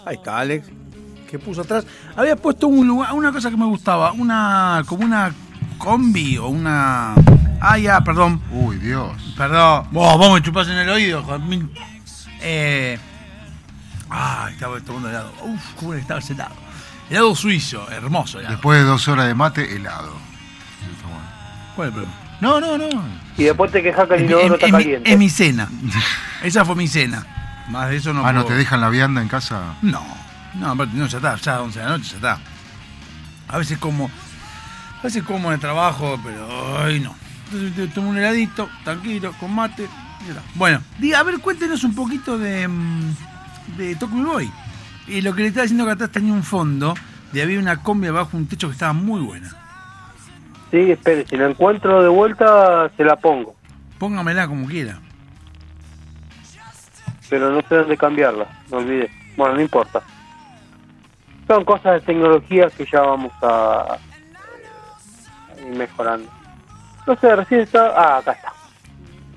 Ahí 0.06 0.16
está 0.16 0.38
Alex. 0.38 0.68
Que 1.28 1.38
puso 1.38 1.62
atrás. 1.62 1.84
Había 2.16 2.36
puesto 2.36 2.68
un 2.68 2.86
lugar, 2.86 3.12
una 3.14 3.32
cosa 3.32 3.50
que 3.50 3.56
me 3.56 3.64
gustaba. 3.66 4.12
Una. 4.12 4.82
como 4.86 5.04
una 5.04 5.32
combi 5.78 6.38
o 6.38 6.48
una. 6.48 7.14
Ah, 7.60 7.78
ya, 7.78 8.00
perdón. 8.02 8.40
Uy, 8.52 8.76
Dios. 8.76 9.34
Perdón. 9.36 9.88
Vos, 9.90 10.16
vos 10.18 10.32
me 10.34 10.42
chupás 10.42 10.68
en 10.68 10.76
el 10.76 10.88
oído, 10.88 11.22
mil- 11.40 11.70
Eh. 12.40 12.98
Ah, 14.10 14.48
estaba 14.52 14.78
tomando 14.80 15.08
helado. 15.08 15.32
Uf, 15.42 15.74
cómo 15.76 15.94
estaba 15.94 16.20
ese 16.20 16.34
helado. 16.34 16.54
Helado 17.10 17.34
suizo, 17.34 17.90
hermoso 17.90 18.38
helado. 18.38 18.54
Después 18.54 18.78
de 18.78 18.84
dos 18.84 19.08
horas 19.08 19.26
de 19.26 19.34
mate, 19.34 19.74
helado. 19.74 20.12
¿Cuál 21.76 21.88
es 21.88 21.94
el 21.94 22.00
problema? 22.02 22.14
No, 22.40 22.60
no, 22.60 22.76
no. 22.78 23.04
Y 23.36 23.44
después 23.44 23.70
te 23.72 23.82
quejas 23.82 24.06
que 24.08 24.14
el 24.16 24.24
inodoro 24.24 24.46
es- 24.56 24.62
está 24.62 24.70
caliente. 24.70 25.10
es 25.12 25.18
mi 25.18 25.28
cena. 25.30 25.68
Esa 26.42 26.64
fue 26.64 26.74
mi 26.76 26.88
cena. 26.88 27.24
Más 27.70 27.88
de 27.88 27.96
eso 27.96 28.12
no 28.12 28.24
ah, 28.26 28.32
¿no 28.32 28.44
te 28.44 28.54
dejan 28.54 28.80
la 28.80 28.90
vianda 28.90 29.22
en 29.22 29.28
casa? 29.28 29.74
No, 29.80 30.02
no, 30.54 30.70
aparte, 30.72 30.92
no, 30.96 31.06
ya 31.06 31.16
está, 31.16 31.36
ya 31.36 31.56
a 31.56 31.62
11 31.62 31.78
de 31.78 31.84
la 31.84 31.90
noche, 31.92 32.10
ya 32.10 32.16
está. 32.16 32.38
A 33.48 33.56
veces 33.58 33.78
como, 33.78 34.10
a 35.00 35.02
veces 35.02 35.22
como 35.22 35.48
en 35.48 35.54
el 35.54 35.60
trabajo, 35.60 36.20
pero 36.22 36.46
hoy 36.84 37.00
no. 37.00 37.14
Entonces 37.52 37.94
tomo 37.94 38.10
un 38.10 38.18
heladito, 38.18 38.68
tranquilo, 38.84 39.32
con 39.40 39.54
mate, 39.54 39.84
y 40.22 40.24
ya 40.26 40.30
está. 40.32 40.42
Bueno, 40.56 40.80
diga, 40.98 41.20
a 41.20 41.22
ver, 41.22 41.38
cuéntenos 41.38 41.82
un 41.84 41.94
poquito 41.94 42.36
de, 42.36 42.68
mm, 42.68 43.14
de 43.78 43.96
Talk 43.96 44.10
Me 44.12 44.24
Boy. 44.24 44.52
Y 45.06 45.22
lo 45.22 45.34
que 45.34 45.42
le 45.42 45.48
estaba 45.48 45.62
diciendo 45.62 45.86
que 45.86 45.92
atrás 45.92 46.10
tenía 46.10 46.32
un 46.34 46.42
fondo, 46.44 46.94
de 47.32 47.42
había 47.42 47.58
una 47.58 47.78
combi 47.82 48.08
abajo, 48.08 48.36
un 48.36 48.46
techo 48.46 48.68
que 48.68 48.74
estaba 48.74 48.92
muy 48.92 49.20
buena. 49.22 49.50
Sí, 50.74 50.90
espere, 50.90 51.24
si 51.24 51.36
la 51.36 51.46
encuentro 51.46 52.02
de 52.02 52.08
vuelta, 52.08 52.90
se 52.96 53.04
la 53.04 53.14
pongo. 53.14 53.54
Póngamela 53.96 54.48
como 54.48 54.66
quiera. 54.66 54.98
Pero 57.30 57.52
no 57.52 57.60
sé 57.68 57.76
dónde 57.76 57.96
cambiarla, 57.96 58.48
me 58.72 58.78
olvidé. 58.78 59.08
Bueno, 59.36 59.54
no 59.54 59.60
importa. 59.60 60.02
Son 61.46 61.64
cosas 61.64 62.00
de 62.00 62.00
tecnología 62.00 62.68
que 62.76 62.84
ya 62.92 63.02
vamos 63.02 63.32
a 63.40 63.98
eh, 65.56 65.68
ir 65.68 65.76
mejorando. 65.76 66.28
No 67.06 67.14
sé, 67.20 67.36
recién 67.36 67.60
está... 67.60 67.94
Ah, 67.96 68.18
acá 68.18 68.32
está. 68.32 68.52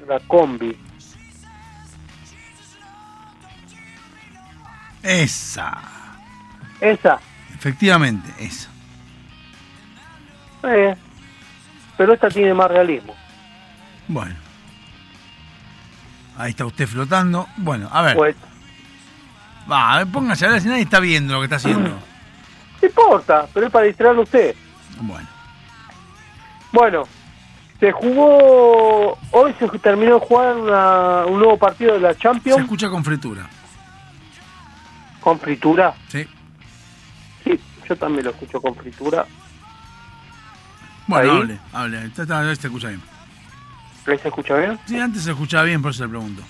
La 0.08 0.20
combi. 0.22 0.76
Esa. 5.04 5.78
Esa. 6.82 7.20
Efectivamente, 7.54 8.28
esa. 8.40 8.72
Eh, 10.64 10.96
pero 11.98 12.14
esta 12.14 12.30
tiene 12.30 12.54
más 12.54 12.70
realismo. 12.70 13.16
Bueno. 14.08 14.36
Ahí 16.38 16.52
está 16.52 16.66
usted 16.66 16.88
flotando. 16.88 17.48
Bueno, 17.58 17.90
a 17.92 18.02
ver. 18.04 18.16
Pues, 18.16 18.36
Va, 19.70 19.94
a 19.94 19.98
ver, 19.98 20.08
póngase 20.08 20.46
a 20.46 20.50
ver 20.52 20.62
si 20.62 20.68
nadie 20.70 20.84
está 20.84 21.00
viendo 21.00 21.34
lo 21.34 21.40
que 21.40 21.46
está 21.46 21.56
haciendo. 21.58 21.90
no 21.90 22.88
importa, 22.88 23.48
pero 23.54 23.66
es 23.66 23.72
para 23.72 23.86
distraerlo 23.88 24.22
usted. 24.22 24.56
Bueno. 25.02 25.28
Bueno, 26.72 27.04
se 27.80 27.92
jugó... 27.92 29.18
Hoy 29.32 29.54
se 29.60 29.68
terminó 29.80 30.16
de 30.16 30.20
jugar 30.26 30.56
una- 30.56 31.26
un 31.26 31.40
nuevo 31.40 31.58
partido 31.58 31.94
de 31.96 32.00
la 32.00 32.14
Se 32.14 32.20
Champions 32.20 32.62
escucha 32.62 32.90
con 32.90 33.04
fritura. 33.04 33.50
con 35.20 35.38
fritura. 35.40 35.94
Sí. 36.08 36.26
Sí, 37.44 37.60
yo 37.90 37.96
también 37.98 38.26
lo 38.26 38.32
escucho 38.32 38.62
con 38.62 38.74
fritura. 38.76 39.26
Bueno, 41.08 41.32
Ahí. 41.32 41.38
hable, 41.40 41.60
hable. 41.74 42.06
Está- 42.06 42.22
está- 42.24 42.40
ahí 42.42 42.56
se 42.56 42.68
escucha 42.68 42.88
bien. 42.90 43.02
¿Ahí 44.08 44.18
se 44.20 44.28
escucha 44.28 44.56
bien? 44.56 44.80
Sí, 44.86 45.00
antes 45.00 45.24
se 45.24 45.32
escuchaba 45.32 45.64
bien, 45.64 45.82
por 45.82 45.92
eso 45.92 46.04
le 46.04 46.10
pregunto. 46.10 46.42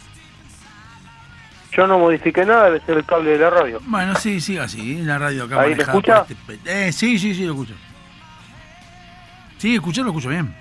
Yo 1.71 1.85
no 1.85 1.99
modifiqué 1.99 2.43
nada, 2.45 2.65
debe 2.65 2.81
ser 2.81 2.97
el 2.97 3.05
cable 3.05 3.31
de 3.31 3.37
la 3.39 3.49
radio. 3.51 3.79
Bueno, 3.85 4.15
sí, 4.15 4.41
siga 4.41 4.63
así. 4.63 5.01
La 5.03 5.19
radio 5.19 5.43
acá 5.43 5.61
¿Ahí 5.61 5.71
manejada 5.71 5.91
escucha? 5.97 6.23
por 6.23 6.55
este 6.55 6.87
eh, 6.87 6.91
sí, 6.91 7.19
sí, 7.19 7.35
sí, 7.35 7.45
lo 7.45 7.51
escucho. 7.53 7.73
Sí, 9.59 9.75
escuché, 9.75 10.01
lo 10.01 10.07
escucho 10.09 10.29
bien. 10.29 10.55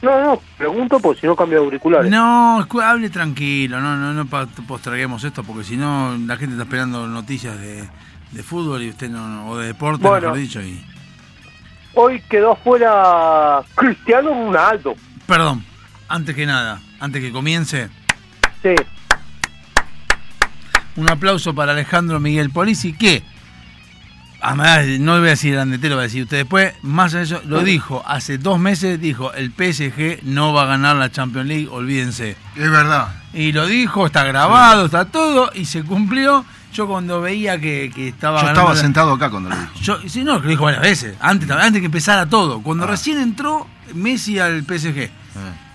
No, 0.00 0.20
no, 0.20 0.40
pregunto 0.56 1.00
porque 1.00 1.20
si 1.22 1.26
no 1.26 1.34
cambio 1.34 1.58
de 1.58 1.64
auriculares. 1.64 2.08
No, 2.10 2.60
escu- 2.64 2.82
hable 2.82 3.10
tranquilo, 3.10 3.80
no, 3.80 3.96
no, 3.96 4.12
no 4.12 4.26
pa- 4.26 4.46
posterguemos 4.46 5.24
esto, 5.24 5.42
porque 5.42 5.64
si 5.64 5.76
no 5.76 6.16
la 6.24 6.36
gente 6.36 6.52
está 6.54 6.62
esperando 6.62 7.08
noticias 7.08 7.58
de, 7.58 7.88
de 8.30 8.42
fútbol 8.44 8.82
y 8.84 8.90
usted 8.90 9.08
no, 9.10 9.26
no- 9.26 9.48
o 9.48 9.56
de 9.58 9.66
deporte, 9.68 10.06
Bueno. 10.06 10.28
mejor 10.28 10.38
dicho, 10.38 10.60
y... 10.62 10.84
Hoy 11.94 12.22
quedó 12.28 12.56
fuera 12.56 13.62
Cristiano 13.74 14.30
Ronaldo. 14.30 14.94
Perdón, 15.26 15.64
antes 16.08 16.34
que 16.34 16.46
nada, 16.46 16.80
antes 17.00 17.20
que 17.22 17.32
comience, 17.32 17.88
Sí, 18.62 18.74
un 20.96 21.08
aplauso 21.10 21.54
para 21.54 21.72
Alejandro 21.72 22.18
Miguel 22.18 22.50
Polisi, 22.50 22.92
que, 22.92 23.22
además, 24.40 24.84
no 24.98 25.16
voy 25.18 25.28
a 25.28 25.30
decir 25.30 25.54
grandetero, 25.54 25.94
voy 25.94 26.02
a 26.02 26.06
decir 26.08 26.24
usted 26.24 26.38
después, 26.38 26.74
más 26.82 27.14
allá 27.14 27.18
de 27.18 27.24
eso, 27.24 27.40
lo 27.48 27.62
dijo, 27.62 28.02
hace 28.04 28.36
dos 28.36 28.58
meses 28.58 29.00
dijo, 29.00 29.32
el 29.32 29.52
PSG 29.52 30.24
no 30.24 30.52
va 30.52 30.64
a 30.64 30.66
ganar 30.66 30.96
la 30.96 31.10
Champions 31.12 31.46
League, 31.46 31.68
olvídense. 31.70 32.36
Es 32.56 32.70
verdad. 32.70 33.14
Y 33.32 33.52
lo 33.52 33.66
dijo, 33.66 34.06
está 34.06 34.24
grabado, 34.24 34.86
está 34.86 35.04
todo, 35.04 35.50
y 35.54 35.66
se 35.66 35.84
cumplió. 35.84 36.44
Yo 36.72 36.86
cuando 36.86 37.20
veía 37.20 37.58
que, 37.58 37.90
que 37.94 38.08
estaba 38.08 38.40
Yo 38.40 38.46
ganando 38.46 38.60
estaba 38.60 38.74
la- 38.74 38.80
sentado 38.80 39.12
acá 39.12 39.30
cuando 39.30 39.48
lo 39.50 39.56
dijo. 39.56 39.72
Yo, 39.80 39.98
sí, 40.08 40.22
no, 40.22 40.36
que 40.40 40.44
lo 40.44 40.50
dijo 40.50 40.64
varias 40.64 40.82
veces, 40.82 41.16
antes, 41.20 41.50
antes 41.50 41.80
que 41.80 41.86
empezara 41.86 42.26
todo. 42.28 42.60
Cuando 42.62 42.86
recién 42.86 43.18
entró 43.18 43.66
Messi 43.94 44.38
al 44.38 44.62
PSG, 44.64 45.08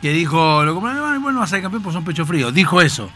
que 0.01 0.13
dijo, 0.13 0.63
lo 0.63 0.73
compraron, 0.75 1.21
bueno, 1.23 1.39
va 1.39 1.45
a 1.45 1.47
ser 1.47 1.61
campeón 1.61 1.81
porque 1.83 1.93
son 1.95 2.03
pecho 2.05 2.25
frío. 2.25 2.51
Dijo 2.51 2.79
eso. 2.81 3.09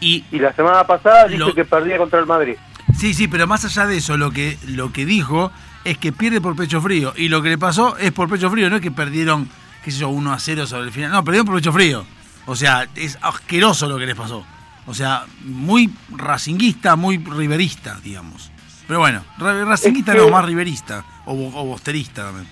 Y, 0.00 0.24
y 0.32 0.38
la 0.38 0.52
semana 0.52 0.84
pasada 0.86 1.26
Lo- 1.28 1.46
dice 1.46 1.54
que 1.54 1.64
perdía 1.64 1.96
contra 1.96 2.18
el 2.20 2.26
Madrid. 2.26 2.56
sí, 2.96 3.14
sí, 3.14 3.26
pero 3.28 3.46
más 3.46 3.64
allá 3.64 3.86
de 3.86 3.96
eso, 3.96 4.16
lo 4.16 4.30
que, 4.30 4.58
lo 4.66 4.92
que 4.92 5.06
dijo 5.06 5.50
es 5.84 5.96
que 5.98 6.12
pierde 6.12 6.40
por 6.40 6.54
pecho 6.56 6.80
frío. 6.82 7.14
Y 7.16 7.28
lo 7.28 7.40
que 7.42 7.48
le 7.48 7.58
pasó 7.58 7.96
es 7.96 8.12
por 8.12 8.28
pecho 8.28 8.50
frío, 8.50 8.68
no 8.68 8.76
es 8.76 8.82
que 8.82 8.90
perdieron, 8.90 9.48
qué 9.84 9.90
sé 9.90 9.98
yo, 10.00 10.08
1 10.10 10.32
a 10.32 10.38
0 10.38 10.66
sobre 10.66 10.84
el 10.84 10.92
final. 10.92 11.10
No, 11.12 11.24
perdieron 11.24 11.46
por 11.46 11.54
pecho 11.56 11.72
frío. 11.72 12.04
O 12.46 12.54
sea, 12.56 12.86
es 12.94 13.18
asqueroso 13.22 13.86
lo 13.88 13.98
que 13.98 14.04
les 14.06 14.14
pasó. 14.14 14.44
O 14.86 14.92
sea, 14.94 15.24
muy 15.44 15.92
racinguista, 16.10 16.94
muy 16.96 17.18
riverista, 17.18 17.98
digamos. 18.02 18.50
Pero 18.86 18.98
bueno, 19.00 19.24
ra- 19.38 19.64
racinguista 19.64 20.12
Es 20.12 20.18
que- 20.18 20.24
no, 20.26 20.30
más 20.30 20.44
riverista. 20.44 21.04
O, 21.26 21.32
o 21.32 21.64
bosterista 21.64 22.24
también. 22.24 22.46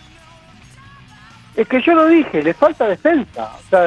Es 1.54 1.68
que 1.68 1.82
yo 1.82 1.94
lo 1.94 2.06
dije, 2.06 2.42
le 2.42 2.54
falta 2.54 2.86
defensa. 2.88 3.52
O 3.66 3.68
sea, 3.68 3.82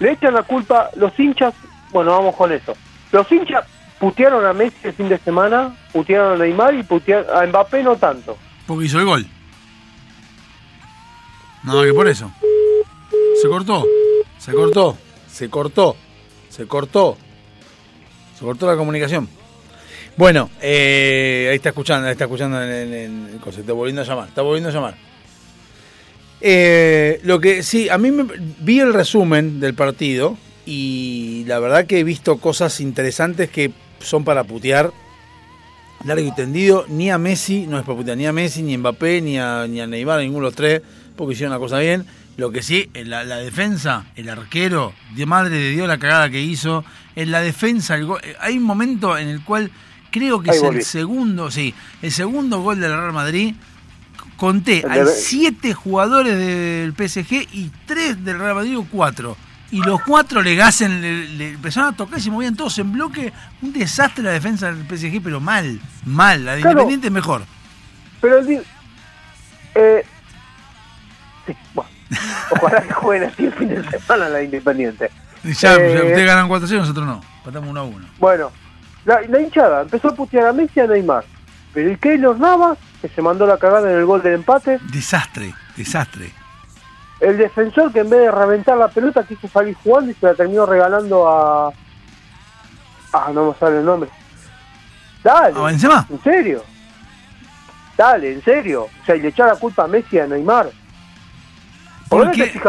le 0.00 0.10
echan 0.12 0.34
la 0.34 0.42
culpa 0.42 0.90
los 0.96 1.16
hinchas. 1.18 1.54
Bueno, 1.92 2.10
vamos 2.10 2.34
con 2.34 2.50
eso. 2.52 2.74
Los 3.12 3.30
hinchas 3.30 3.64
putearon 4.00 4.44
a 4.44 4.52
Messi 4.52 4.76
el 4.82 4.92
fin 4.92 5.08
de 5.08 5.18
semana, 5.18 5.74
putearon 5.92 6.32
a 6.40 6.44
Neymar 6.44 6.74
y 6.74 6.82
putearon 6.82 7.26
a 7.36 7.46
Mbappé 7.46 7.82
no 7.84 7.96
tanto. 7.96 8.36
Porque 8.66 8.86
hizo 8.86 8.98
el 8.98 9.04
gol. 9.06 9.26
No, 11.62 11.82
que 11.82 11.92
por 11.92 12.08
eso. 12.08 12.30
Se 13.40 13.48
cortó. 13.48 13.84
Se 14.38 14.52
cortó. 14.52 14.98
Se 15.30 15.48
cortó. 15.50 15.96
Se 16.48 16.66
cortó. 16.66 17.16
Se 18.38 18.44
cortó 18.44 18.66
la 18.66 18.76
comunicación. 18.76 19.28
Bueno, 20.16 20.50
eh, 20.60 21.48
ahí 21.50 21.56
está 21.56 21.70
escuchando, 21.70 22.06
ahí 22.08 22.12
está 22.12 22.24
escuchando 22.24 22.62
en, 22.62 22.70
en- 22.70 22.94
en 22.94 23.40
está 23.48 23.72
volviendo 23.72 24.02
a 24.02 24.04
llamar, 24.04 24.28
está 24.28 24.42
volviendo 24.42 24.68
a 24.68 24.72
llamar. 24.72 24.94
Eh, 26.40 27.20
lo 27.24 27.40
que 27.40 27.62
sí, 27.62 27.88
a 27.88 27.98
mí 27.98 28.10
me, 28.10 28.24
vi 28.60 28.80
el 28.80 28.92
resumen 28.94 29.58
del 29.60 29.74
partido 29.74 30.36
y 30.66 31.44
la 31.46 31.58
verdad 31.58 31.86
que 31.86 31.98
he 32.00 32.04
visto 32.04 32.38
cosas 32.38 32.80
interesantes 32.80 33.48
que 33.50 33.72
son 34.00 34.24
para 34.24 34.44
putear 34.44 34.92
largo 36.04 36.24
y 36.26 36.34
tendido. 36.34 36.84
Ni 36.88 37.10
a 37.10 37.18
Messi, 37.18 37.66
no 37.66 37.78
es 37.78 37.84
para 37.84 37.98
putear, 37.98 38.16
ni 38.16 38.26
a 38.26 38.32
Messi, 38.32 38.62
ni 38.62 38.74
a 38.74 38.78
Mbappé, 38.78 39.20
ni 39.20 39.38
a, 39.38 39.66
ni 39.68 39.80
a 39.80 39.86
Neymar, 39.86 40.20
ninguno 40.20 40.44
de 40.46 40.50
los 40.50 40.54
tres, 40.54 40.82
porque 41.16 41.32
hicieron 41.34 41.52
la 41.52 41.58
cosa 41.58 41.78
bien. 41.78 42.04
Lo 42.38 42.52
que 42.52 42.62
sí, 42.62 42.88
en 42.94 43.10
la, 43.10 43.24
la 43.24 43.36
defensa, 43.38 44.04
el 44.14 44.28
arquero, 44.30 44.94
de 45.16 45.26
madre 45.26 45.56
de 45.58 45.70
Dios 45.70 45.88
la 45.88 45.98
cagada 45.98 46.30
que 46.30 46.40
hizo. 46.40 46.84
En 47.16 47.32
la 47.32 47.40
defensa, 47.40 47.96
el 47.96 48.06
gol- 48.06 48.20
eh, 48.22 48.36
hay 48.40 48.56
un 48.58 48.62
momento 48.62 49.18
en 49.18 49.26
el 49.28 49.42
cual 49.42 49.72
creo 50.12 50.40
que 50.40 50.52
Ahí 50.52 50.56
es 50.56 50.62
el 50.62 50.82
segundo, 50.84 51.50
sí, 51.50 51.74
el 52.00 52.12
segundo 52.12 52.60
gol 52.60 52.78
del 52.78 52.92
Real 52.96 53.12
Madrid. 53.12 53.56
Conté, 54.36 54.84
hay 54.88 55.00
siete 55.16 55.74
jugadores 55.74 56.38
del 56.38 56.92
PSG 56.94 57.48
y 57.54 57.72
tres 57.86 58.24
del 58.24 58.38
Real 58.38 58.54
Madrid 58.54 58.78
o 58.78 58.84
cuatro. 58.84 59.36
Y 59.72 59.82
los 59.82 60.00
cuatro 60.02 60.40
le 60.40 60.54
gasen, 60.54 61.00
le, 61.02 61.28
le 61.30 61.48
empezaron 61.54 61.92
a 61.92 61.96
tocar 61.96 62.20
y 62.20 62.22
se 62.22 62.30
movían 62.30 62.54
todos 62.54 62.78
en 62.78 62.92
bloque. 62.92 63.32
Un 63.62 63.72
desastre 63.72 64.22
la 64.22 64.30
defensa 64.30 64.72
del 64.72 64.86
PSG, 64.86 65.20
pero 65.22 65.40
mal, 65.40 65.80
mal. 66.06 66.44
La 66.44 66.54
de 66.54 66.60
Claro. 66.60 66.74
Independiente 66.82 67.08
es 67.08 67.12
mejor. 67.12 67.44
Pero 68.20 68.38
el 68.38 68.62
eh, 69.74 70.04
sí, 71.48 71.52
bueno, 71.74 71.90
ojalá 72.50 72.80
que 72.82 72.92
jueguen 72.94 73.28
así 73.30 73.44
el 73.46 73.52
fin 73.52 73.68
de 73.68 73.82
semana 73.90 74.28
la 74.28 74.42
Independiente. 74.42 75.10
Y 75.44 75.52
Ya, 75.52 75.74
Eh, 75.74 75.92
ya 75.94 76.02
ustedes 76.04 76.26
ganan 76.26 76.48
4 76.48 76.66
0 76.68 76.80
nosotros 76.80 77.06
no. 77.06 77.20
Patamos 77.44 77.70
1 77.70 77.80
a 77.80 77.84
1. 77.84 78.06
Bueno, 78.18 78.50
la, 79.04 79.20
la 79.28 79.40
hinchada 79.40 79.82
empezó 79.82 80.08
a 80.08 80.14
putear 80.14 80.46
a 80.46 80.52
Messi 80.52 80.72
y 80.76 80.80
a 80.80 80.86
Neymar. 80.86 81.24
Pero 81.74 81.90
el 81.90 81.98
Keylor 81.98 82.38
Navas, 82.40 82.78
que 83.00 83.08
se 83.08 83.22
mandó 83.22 83.46
la 83.46 83.58
cagada 83.58 83.90
en 83.90 83.98
el 83.98 84.04
gol 84.06 84.22
del 84.22 84.34
empate, 84.34 84.78
Desastre, 84.90 85.54
desastre. 85.76 86.32
el 87.20 87.36
defensor 87.36 87.92
que 87.92 88.00
en 88.00 88.10
vez 88.10 88.20
de 88.20 88.30
reventar 88.30 88.76
la 88.78 88.88
pelota 88.88 89.22
quiso 89.24 89.46
salir 89.48 89.74
jugando 89.82 90.10
y 90.10 90.14
se 90.14 90.26
la 90.26 90.34
terminó 90.34 90.64
regalando 90.66 91.28
a... 91.28 91.70
Ah, 93.12 93.30
no 93.32 93.52
me 93.52 93.58
sale 93.58 93.78
el 93.78 93.84
nombre. 93.84 94.10
Dale. 95.22 95.58
¿A 95.58 95.62
Benzema? 95.64 96.06
¿En 96.10 96.22
serio? 96.22 96.64
Dale, 97.96 98.32
en 98.32 98.42
serio. 98.44 98.84
O 98.84 99.04
sea, 99.04 99.16
y 99.16 99.20
le 99.20 99.28
echar 99.28 99.48
la 99.48 99.56
culpa 99.56 99.84
a 99.84 99.88
Messi 99.88 100.16
y 100.16 100.20
a 100.20 100.26
Neymar. 100.26 100.70
¿Por 102.08 102.26
Porque-? 102.26 102.60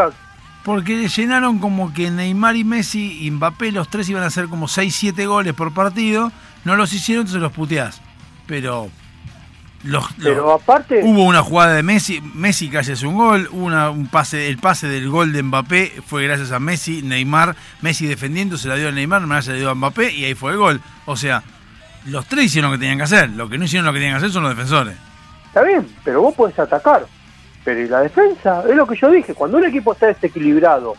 Porque 0.64 0.96
le 0.96 1.08
llenaron 1.08 1.58
como 1.58 1.92
que 1.94 2.10
Neymar 2.10 2.54
y 2.56 2.64
Messi 2.64 3.24
y 3.26 3.30
Mbappé, 3.30 3.72
los 3.72 3.88
tres 3.88 4.08
iban 4.10 4.22
a 4.22 4.26
hacer 4.26 4.46
como 4.46 4.66
6-7 4.68 5.26
goles 5.26 5.54
por 5.54 5.72
partido. 5.72 6.30
No 6.64 6.76
los 6.76 6.92
hicieron, 6.92 7.22
entonces 7.22 7.40
los 7.40 7.52
puteás. 7.52 8.00
Pero. 8.46 8.90
Los, 9.82 10.04
Pero 10.22 10.42
los- 10.44 10.60
aparte... 10.62 11.00
Hubo 11.02 11.24
una 11.24 11.42
jugada 11.42 11.72
de 11.72 11.82
Messi, 11.82 12.20
Messi 12.34 12.68
casi 12.68 12.92
hace 12.92 13.06
un 13.06 13.16
gol, 13.16 13.48
una, 13.52 13.88
un 13.88 14.08
pase, 14.08 14.48
el 14.48 14.58
pase 14.58 14.86
del 14.88 15.08
gol 15.08 15.32
de 15.32 15.42
Mbappé 15.42 16.02
fue 16.06 16.24
gracias 16.26 16.52
a 16.52 16.60
Messi, 16.60 17.00
Neymar, 17.00 17.56
Messi 17.80 18.06
defendiendo, 18.06 18.58
se 18.58 18.68
la 18.68 18.74
dio 18.74 18.88
a 18.88 18.92
Neymar, 18.92 19.22
Neymar 19.22 19.42
se 19.42 19.52
la 19.52 19.56
dio 19.56 19.70
a 19.70 19.74
Mbappé 19.74 20.12
y 20.12 20.26
ahí 20.26 20.34
fue 20.34 20.52
el 20.52 20.58
gol. 20.58 20.82
O 21.06 21.16
sea, 21.16 21.42
los 22.04 22.26
tres 22.26 22.44
hicieron 22.44 22.70
lo 22.70 22.76
que 22.76 22.80
tenían 22.80 22.98
que 22.98 23.04
hacer, 23.04 23.30
lo 23.30 23.48
que 23.48 23.56
no 23.56 23.64
hicieron 23.64 23.86
lo 23.86 23.92
que 23.94 24.00
tenían 24.00 24.16
que 24.16 24.18
hacer 24.18 24.32
son 24.32 24.42
los 24.42 24.54
defensores. 24.54 24.98
Está 25.46 25.62
bien, 25.62 25.88
pero 26.04 26.20
vos 26.20 26.34
podés 26.34 26.58
atacar. 26.58 27.06
Pero 27.64 27.80
¿y 27.80 27.88
la 27.88 28.00
defensa? 28.00 28.62
Es 28.68 28.74
lo 28.74 28.86
que 28.86 28.96
yo 28.96 29.10
dije, 29.10 29.34
cuando 29.34 29.58
un 29.58 29.64
equipo 29.64 29.92
está 29.92 30.06
desequilibrado, 30.06 30.94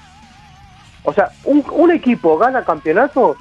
o 1.04 1.14
sea, 1.14 1.30
un, 1.46 1.64
un 1.72 1.92
equipo 1.92 2.38
gana 2.38 2.64
campeonato 2.64 3.36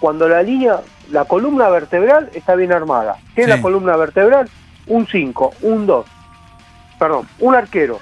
cuando 0.00 0.28
la 0.28 0.42
línea, 0.42 0.80
la 1.10 1.24
columna 1.24 1.68
vertebral 1.68 2.30
está 2.34 2.54
bien 2.56 2.72
armada. 2.72 3.16
¿Qué 3.34 3.42
es 3.42 3.46
Sí. 3.46 3.52
la 3.52 3.62
columna 3.62 3.96
vertebral? 3.96 4.48
Un 4.86 5.06
5, 5.06 5.54
un 5.62 5.86
2. 5.86 6.06
Perdón, 6.98 7.28
un 7.38 7.54
arquero. 7.54 8.00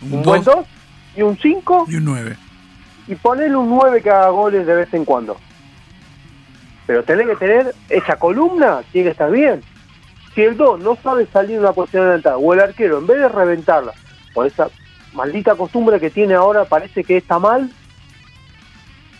Un, 0.00 0.22
buen 0.22 0.42
2 0.42 0.56
y 1.16 1.22
un 1.22 1.36
5 1.38 1.86
Y 1.88 1.96
un 1.96 2.04
9. 2.04 2.36
y 3.08 3.14
ponerle 3.16 3.56
un 3.56 3.68
9 3.70 4.00
que 4.02 4.10
haga 4.10 4.28
goles 4.30 4.66
de 4.66 4.74
vez 4.74 4.92
en 4.94 5.04
cuando. 5.04 5.36
Pero 6.86 7.02
tenés 7.04 7.26
que 7.26 7.36
tener 7.36 7.74
esa 7.88 8.16
columna, 8.16 8.80
tiene 8.92 9.06
que 9.06 9.12
estar 9.12 9.30
bien. 9.30 9.62
Si 10.34 10.42
el 10.42 10.56
2 10.56 10.80
no 10.80 10.96
sabe 11.02 11.26
salir 11.26 11.52
de 11.52 11.60
una 11.60 11.72
posición 11.72 12.02
adelantada, 12.04 12.38
o 12.38 12.52
el 12.52 12.60
arquero, 12.60 12.98
en 12.98 13.06
vez 13.06 13.18
de 13.18 13.28
reventarla, 13.28 13.92
por 14.32 14.46
esa 14.46 14.68
maldita 15.12 15.54
costumbre 15.54 16.00
que 16.00 16.10
tiene 16.10 16.34
ahora, 16.34 16.64
parece 16.64 17.04
que 17.04 17.16
está 17.18 17.38
mal, 17.38 17.70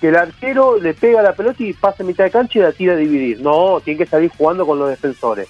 que 0.01 0.09
el 0.09 0.17
arquero 0.17 0.79
le 0.79 0.93
pega 0.93 1.23
la 1.23 1.35
pelota 1.35 1.63
y 1.63 1.73
pasa 1.73 2.03
a 2.03 2.07
mitad 2.07 2.25
de 2.25 2.31
cancha 2.33 2.59
y 2.59 2.63
la 2.63 2.73
tira 2.73 2.95
a 2.95 2.97
dividir. 2.97 3.41
No, 3.41 3.81
tiene 3.81 3.99
que 3.99 4.07
salir 4.11 4.31
jugando 4.37 4.67
con 4.67 4.79
los 4.79 4.89
defensores. 4.91 5.49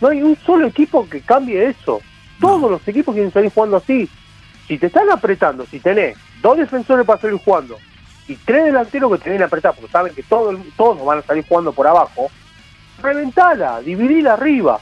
No 0.00 0.08
hay 0.08 0.22
un 0.22 0.36
solo 0.44 0.66
equipo 0.66 1.08
que 1.08 1.20
cambie 1.20 1.64
eso. 1.68 2.00
Todos 2.40 2.70
los 2.70 2.86
equipos 2.86 3.14
quieren 3.14 3.32
salir 3.32 3.50
jugando 3.52 3.76
así. 3.78 4.08
Si 4.66 4.76
te 4.78 4.88
están 4.88 5.08
apretando, 5.10 5.64
si 5.64 5.78
tenés 5.78 6.18
dos 6.42 6.58
defensores 6.58 7.06
para 7.06 7.20
salir 7.20 7.38
jugando 7.42 7.78
y 8.28 8.34
tres 8.34 8.64
delanteros 8.66 9.12
que 9.12 9.18
te 9.18 9.30
vienen 9.30 9.44
a 9.44 9.46
apretar, 9.46 9.74
porque 9.74 9.90
saben 9.92 10.12
que 10.12 10.24
todo 10.24 10.50
el- 10.50 10.72
todos 10.76 11.02
van 11.04 11.20
a 11.20 11.22
salir 11.22 11.44
jugando 11.48 11.72
por 11.72 11.86
abajo, 11.86 12.28
reventala, 13.02 13.80
dividila 13.80 14.34
arriba. 14.34 14.78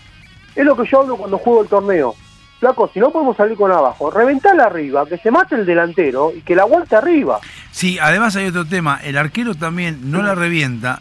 Es 0.54 0.64
lo 0.64 0.76
que 0.76 0.88
yo 0.90 1.00
hablo 1.00 1.16
cuando 1.16 1.38
juego 1.38 1.62
el 1.62 1.68
torneo. 1.68 2.14
Flaco, 2.60 2.90
si 2.94 3.00
no 3.00 3.10
podemos 3.10 3.36
salir 3.36 3.56
con 3.56 3.70
abajo, 3.70 4.10
reventala 4.10 4.64
arriba, 4.64 5.04
que 5.06 5.18
se 5.18 5.30
mate 5.30 5.54
el 5.56 5.66
delantero 5.66 6.32
y 6.34 6.40
que 6.40 6.54
la 6.54 6.62
aguante 6.62 6.96
arriba. 6.96 7.40
Sí, 7.70 7.98
además 8.00 8.36
hay 8.36 8.46
otro 8.46 8.64
tema, 8.64 9.00
el 9.02 9.18
arquero 9.18 9.54
también 9.54 10.10
no 10.10 10.22
la 10.22 10.34
revienta 10.34 11.00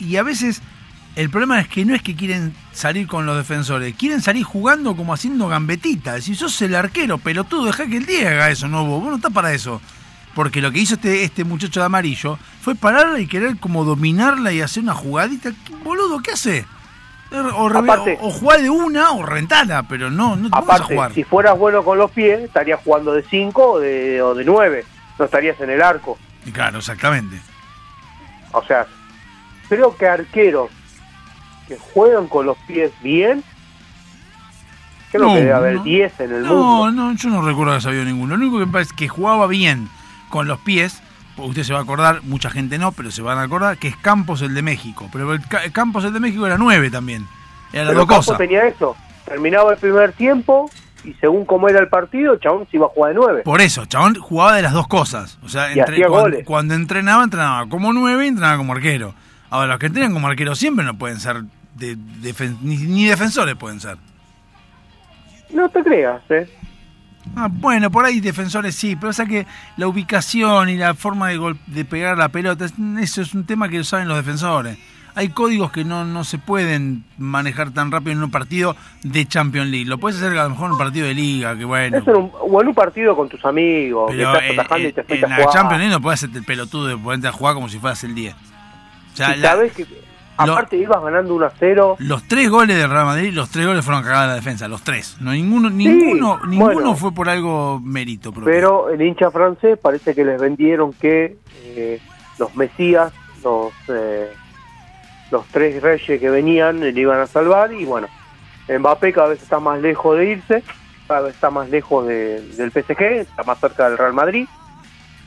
y 0.00 0.16
a 0.16 0.22
veces 0.22 0.62
el 1.16 1.30
problema 1.30 1.60
es 1.60 1.68
que 1.68 1.84
no 1.84 1.94
es 1.94 2.02
que 2.02 2.16
quieren 2.16 2.52
salir 2.72 3.06
con 3.06 3.26
los 3.26 3.36
defensores, 3.36 3.94
quieren 3.94 4.20
salir 4.20 4.42
jugando 4.42 4.96
como 4.96 5.14
haciendo 5.14 5.46
gambetitas. 5.46 6.24
Si 6.24 6.34
sos 6.34 6.60
el 6.62 6.74
arquero, 6.74 7.18
pelotudo, 7.18 7.66
deja 7.66 7.86
que 7.86 7.98
el 7.98 8.06
10 8.06 8.26
haga 8.26 8.50
eso, 8.50 8.66
no 8.66 8.84
vos, 8.84 9.00
vos 9.00 9.10
no 9.10 9.16
estás 9.16 9.32
para 9.32 9.52
eso. 9.52 9.80
Porque 10.34 10.60
lo 10.60 10.72
que 10.72 10.80
hizo 10.80 10.94
este, 10.94 11.22
este 11.24 11.44
muchacho 11.44 11.80
de 11.80 11.86
amarillo 11.86 12.38
fue 12.60 12.74
pararla 12.74 13.20
y 13.20 13.26
querer 13.26 13.56
como 13.58 13.84
dominarla 13.84 14.52
y 14.52 14.60
hacer 14.60 14.82
una 14.82 14.94
jugadita. 14.94 15.50
¿Qué- 15.64 15.74
Boludo, 15.76 16.18
¿qué 16.20 16.32
hace? 16.32 16.66
O, 17.56 17.68
reve- 17.68 17.88
Aparte- 17.90 18.18
o, 18.20 18.28
o 18.28 18.52
de 18.60 18.70
una 18.70 19.10
o 19.12 19.24
rentala, 19.24 19.82
pero 19.84 20.10
no, 20.10 20.36
no 20.36 20.44
te 20.44 20.50
vamos 20.50 20.68
a 20.70 20.74
Aparte, 20.74 20.94
jugar. 20.94 21.12
si 21.14 21.24
fueras 21.24 21.58
bueno 21.58 21.82
con 21.84 21.98
los 21.98 22.10
pies, 22.10 22.40
estarías 22.40 22.80
jugando 22.84 23.12
de 23.12 23.22
5 23.28 23.72
o 23.72 23.80
de, 23.80 24.22
o 24.22 24.34
de 24.34 24.44
9. 24.44 24.84
No 25.18 25.24
estarías 25.24 25.60
en 25.60 25.70
el 25.70 25.82
arco. 25.82 26.18
Y 26.46 26.50
Claro, 26.52 26.78
exactamente. 26.78 27.40
O 28.52 28.62
sea, 28.64 28.86
creo 29.68 29.96
que 29.96 30.06
arqueros 30.06 30.70
que 31.68 31.76
juegan 31.78 32.26
con 32.28 32.46
los 32.46 32.56
pies 32.66 32.92
bien, 33.02 33.42
creo 35.10 35.24
No, 35.26 35.34
que 35.34 35.40
debe 35.40 35.52
haber 35.52 35.74
no. 35.76 35.82
10 35.84 36.20
en 36.20 36.32
el 36.34 36.42
No, 36.42 36.54
mundo. 36.54 36.90
no, 36.92 37.14
yo 37.16 37.28
no 37.30 37.42
recuerdo 37.42 37.72
haber 37.72 37.82
sabido 37.82 38.04
ninguno. 38.04 38.36
Lo 38.36 38.42
único 38.44 38.58
que 38.60 38.66
me 38.66 38.72
parece 38.72 38.90
es 38.92 38.96
que 38.96 39.08
jugaba 39.08 39.46
bien 39.46 39.88
con 40.34 40.48
los 40.48 40.58
pies, 40.58 41.00
porque 41.36 41.50
usted 41.50 41.62
se 41.62 41.72
va 41.72 41.78
a 41.78 41.82
acordar, 41.82 42.22
mucha 42.24 42.50
gente 42.50 42.76
no, 42.76 42.90
pero 42.90 43.12
se 43.12 43.22
van 43.22 43.38
a 43.38 43.42
acordar, 43.42 43.78
que 43.78 43.86
es 43.86 43.96
Campos 43.96 44.42
el 44.42 44.52
de 44.52 44.62
México. 44.62 45.08
Pero 45.12 45.32
el 45.32 45.46
Ca- 45.46 45.70
Campos 45.70 46.02
el 46.04 46.12
de 46.12 46.18
México 46.18 46.44
era 46.44 46.58
9 46.58 46.90
también. 46.90 47.26
Era 47.72 47.84
las 47.84 47.90
Pero 47.92 48.00
dos 48.00 48.08
Campos 48.08 48.26
cosas. 48.26 48.38
tenía 48.38 48.66
eso. 48.66 48.96
Terminaba 49.24 49.72
el 49.72 49.78
primer 49.78 50.12
tiempo 50.12 50.68
y 51.04 51.12
según 51.14 51.44
cómo 51.44 51.68
era 51.68 51.78
el 51.78 51.86
partido, 51.88 52.36
chabón 52.38 52.66
se 52.68 52.76
iba 52.78 52.86
a 52.86 52.88
jugar 52.88 53.10
de 53.12 53.14
9. 53.20 53.42
Por 53.44 53.60
eso, 53.60 53.86
chabón 53.86 54.16
jugaba 54.16 54.56
de 54.56 54.62
las 54.62 54.72
dos 54.72 54.88
cosas. 54.88 55.38
O 55.44 55.48
sea, 55.48 55.68
Y 55.72 55.78
entre- 55.78 55.94
hacía 55.94 56.08
cuando, 56.08 56.30
goles. 56.30 56.44
cuando 56.46 56.74
entrenaba, 56.74 57.22
entrenaba 57.22 57.68
como 57.68 57.92
9 57.92 58.24
y 58.24 58.28
entrenaba 58.28 58.56
como 58.56 58.72
arquero. 58.72 59.14
Ahora, 59.50 59.68
los 59.68 59.78
que 59.78 59.86
entrenan 59.86 60.12
como 60.12 60.26
arquero 60.26 60.54
siempre 60.56 60.84
no 60.84 60.98
pueden 60.98 61.20
ser, 61.20 61.44
de, 61.76 61.96
defen- 61.96 62.58
ni, 62.60 62.76
ni 62.76 63.06
defensores 63.06 63.54
pueden 63.54 63.78
ser. 63.80 63.98
No 65.50 65.68
te 65.68 65.82
creas, 65.84 66.20
¿eh? 66.30 66.48
Ah, 67.36 67.48
bueno, 67.50 67.90
por 67.90 68.04
ahí 68.04 68.20
defensores 68.20 68.74
sí, 68.76 68.96
pero 68.96 69.10
o 69.10 69.12
sea 69.12 69.26
que 69.26 69.46
la 69.76 69.88
ubicación 69.88 70.68
y 70.68 70.76
la 70.76 70.94
forma 70.94 71.28
de, 71.28 71.36
gol- 71.38 71.58
de 71.66 71.84
pegar 71.84 72.18
la 72.18 72.28
pelota, 72.28 72.64
es- 72.66 72.74
eso 73.00 73.22
es 73.22 73.34
un 73.34 73.44
tema 73.44 73.68
que 73.68 73.78
lo 73.78 73.84
saben 73.84 74.08
los 74.08 74.16
defensores. 74.16 74.76
Hay 75.16 75.28
códigos 75.28 75.70
que 75.70 75.84
no, 75.84 76.04
no 76.04 76.24
se 76.24 76.38
pueden 76.38 77.04
manejar 77.18 77.70
tan 77.70 77.92
rápido 77.92 78.12
en 78.12 78.22
un 78.24 78.32
partido 78.32 78.74
de 79.04 79.24
Champions 79.26 79.70
League. 79.70 79.86
Lo 79.86 79.98
puedes 79.98 80.20
hacer 80.20 80.36
a 80.36 80.42
lo 80.42 80.50
mejor 80.50 80.66
en 80.66 80.72
un 80.72 80.78
partido 80.78 81.06
de 81.06 81.14
liga, 81.14 81.56
que 81.56 81.64
bueno. 81.64 81.96
Eso 81.98 82.10
en 82.10 82.16
un, 82.16 82.30
o 82.40 82.60
en 82.60 82.66
un 82.68 82.74
partido 82.74 83.14
con 83.14 83.28
tus 83.28 83.44
amigos, 83.44 84.10
que 84.10 84.16
Pero 84.16 84.32
estás 84.40 84.78
en, 84.80 84.86
y 84.88 84.92
te 84.92 85.00
en- 85.14 85.24
en 85.24 85.30
la. 85.30 85.46
Champions 85.52 85.78
League 85.78 85.92
no 85.94 86.00
puedes 86.00 86.18
hacerte 86.20 86.38
el 86.38 86.44
pelotudo 86.44 86.86
de 86.88 86.96
ponerte 86.96 87.28
a 87.28 87.32
jugar 87.32 87.54
como 87.54 87.68
si 87.68 87.78
fueras 87.78 88.02
el 88.02 88.14
10. 88.16 88.34
O 88.34 89.16
sea, 89.16 89.36
la- 89.36 89.56
que, 89.68 89.86
aparte 90.36 90.76
ibas 90.76 91.02
ganando 91.02 91.34
1 91.34 91.46
a 91.46 91.52
0. 91.58 91.96
los 91.98 92.22
tres 92.28 92.50
goles 92.50 92.76
del 92.76 92.90
Real 92.90 93.06
Madrid, 93.06 93.32
los 93.32 93.50
tres 93.50 93.66
goles 93.66 93.84
fueron 93.84 94.02
cagadas 94.02 94.22
de 94.22 94.28
la 94.28 94.34
defensa, 94.36 94.68
los 94.68 94.82
tres. 94.82 95.16
No, 95.20 95.32
ninguno, 95.32 95.70
ninguno, 95.70 96.40
ninguno 96.46 96.72
bueno. 96.74 96.96
fue 96.96 97.12
por 97.12 97.28
algo 97.28 97.80
mérito 97.82 98.32
propio. 98.32 98.52
Pero 98.52 98.90
el 98.90 99.00
hincha 99.02 99.30
francés 99.30 99.78
parece 99.80 100.14
que 100.14 100.24
les 100.24 100.40
vendieron 100.40 100.92
que 100.92 101.36
eh, 101.64 102.00
los 102.38 102.54
Mesías, 102.56 103.12
los, 103.42 103.72
eh, 103.88 104.30
los 105.30 105.44
tres 105.46 105.82
reyes 105.82 106.20
que 106.20 106.30
venían, 106.30 106.80
le 106.80 106.90
iban 106.90 107.20
a 107.20 107.26
salvar. 107.26 107.72
Y 107.72 107.84
bueno, 107.84 108.08
Mbappé 108.68 109.12
cada 109.12 109.28
vez 109.28 109.42
está 109.42 109.60
más 109.60 109.80
lejos 109.80 110.16
de 110.18 110.30
irse, 110.32 110.62
cada 111.06 111.20
vez 111.22 111.34
está 111.34 111.50
más 111.50 111.68
lejos 111.70 112.06
de- 112.06 112.40
del 112.56 112.70
PSG, 112.72 113.02
está 113.20 113.42
más 113.44 113.58
cerca 113.60 113.88
del 113.88 113.98
Real 113.98 114.12
Madrid. 114.14 114.46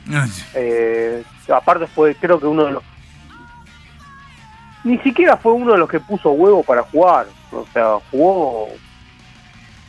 Eh, 0.54 1.22
aparte 1.54 1.86
fue 1.86 2.14
creo 2.14 2.40
que 2.40 2.46
uno 2.46 2.64
de 2.64 2.72
los... 2.72 2.82
Ni 4.84 4.98
siquiera 4.98 5.36
fue 5.36 5.52
uno 5.52 5.72
de 5.72 5.78
los 5.78 5.88
que 5.88 6.00
puso 6.00 6.30
huevo 6.30 6.62
para 6.62 6.82
jugar. 6.82 7.26
O 7.52 7.66
sea, 7.72 7.98
jugó... 8.10 8.68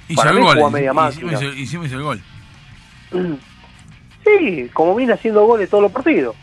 Hizo 0.07 0.17
para 0.21 0.31
el 0.31 0.37
mí 0.37 0.41
gol, 0.43 0.55
jugó 0.55 0.67
a 0.67 0.71
media 0.71 0.91
hicimos, 0.91 1.15
máquina. 1.15 1.33
hizo- 1.33 1.53
hicimos 1.57 1.91
el 1.91 2.01
gol. 2.01 2.21
Sí, 4.21 4.69
como 4.73 4.93
viene 4.95 5.13
haciendo 5.13 5.45
goles 5.45 5.69
todos 5.69 5.81
los 5.81 5.91
partidos. 5.93 6.35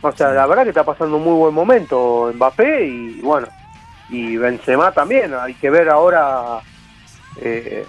O 0.00 0.12
sea, 0.12 0.30
la 0.32 0.46
verdad 0.46 0.64
que 0.64 0.68
está 0.70 0.84
pasando 0.84 1.16
un 1.16 1.24
muy 1.24 1.34
buen 1.34 1.54
momento 1.54 2.30
Mbappé 2.34 2.86
y 2.86 3.20
bueno, 3.20 3.46
y 4.10 4.36
Benzema 4.36 4.92
también. 4.92 5.32
Hay 5.34 5.54
que 5.54 5.70
ver 5.70 5.88
ahora 5.88 6.60
eh, 7.40 7.86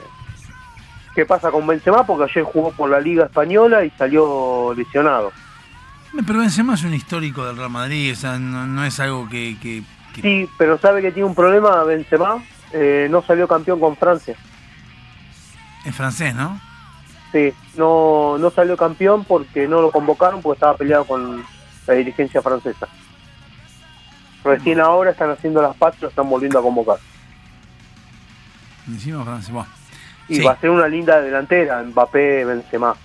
qué 1.16 1.26
pasa 1.26 1.52
con 1.52 1.66
Benzema 1.68 2.06
porque 2.06 2.32
ayer 2.32 2.44
jugó 2.44 2.72
por 2.72 2.90
la 2.90 3.00
Liga 3.00 3.26
Española 3.26 3.84
y 3.84 3.90
salió 3.92 4.74
lesionado. 4.76 5.32
Pero 6.26 6.40
Benzema 6.40 6.74
es 6.76 6.84
un 6.84 6.94
histórico 6.94 7.46
del 7.46 7.56
Real 7.58 7.70
Madrid, 7.70 8.14
o 8.14 8.16
sea, 8.16 8.38
no, 8.40 8.66
no 8.68 8.84
es 8.86 9.00
algo 9.00 9.28
que... 9.30 9.58
que- 9.62 9.84
que- 10.14 10.22
Sí, 10.22 10.50
pero 10.58 10.78
sabe 10.80 11.02
que 11.02 11.12
tiene 11.12 11.28
un 11.30 11.36
problema 11.36 11.84
Benzema, 11.84 12.44
eh, 12.74 13.08
no 13.10 13.22
salió 13.22 13.48
campeón 13.48 13.80
con 13.80 13.96
Francia. 13.96 14.36
Es 15.86 15.96
francés, 15.96 16.34
¿no? 16.36 16.60
Sí, 17.32 17.54
no, 17.78 18.38
no 18.40 18.50
salió 18.50 18.76
campeón 18.76 19.24
porque 19.24 19.68
no 19.68 19.82
lo 19.82 19.92
convocaron 19.92 20.42
porque 20.42 20.56
estaba 20.58 20.76
peleado 20.76 21.06
con 21.06 21.44
la 21.88 21.94
dirigencia 21.94 22.42
francesa. 22.42 22.88
Recién 24.44 24.80
ahora 24.80 25.12
están 25.12 25.30
haciendo 25.30 25.62
las 25.62 25.76
patas 25.76 26.00
y 26.00 26.04
lo 26.04 26.10
están 26.10 26.28
volviendo 26.30 26.58
a 26.60 26.62
convocar. 26.64 26.98
Encima. 28.88 29.24
Bueno. 29.24 29.68
Y 30.28 30.36
Sí. 30.38 30.44
va 30.44 30.54
a 30.54 30.60
ser 30.60 30.70
una 30.72 30.88
linda 30.88 31.22
delantera, 31.22 31.84
Mbappé, 31.84 32.46
Benzema. 32.46 32.96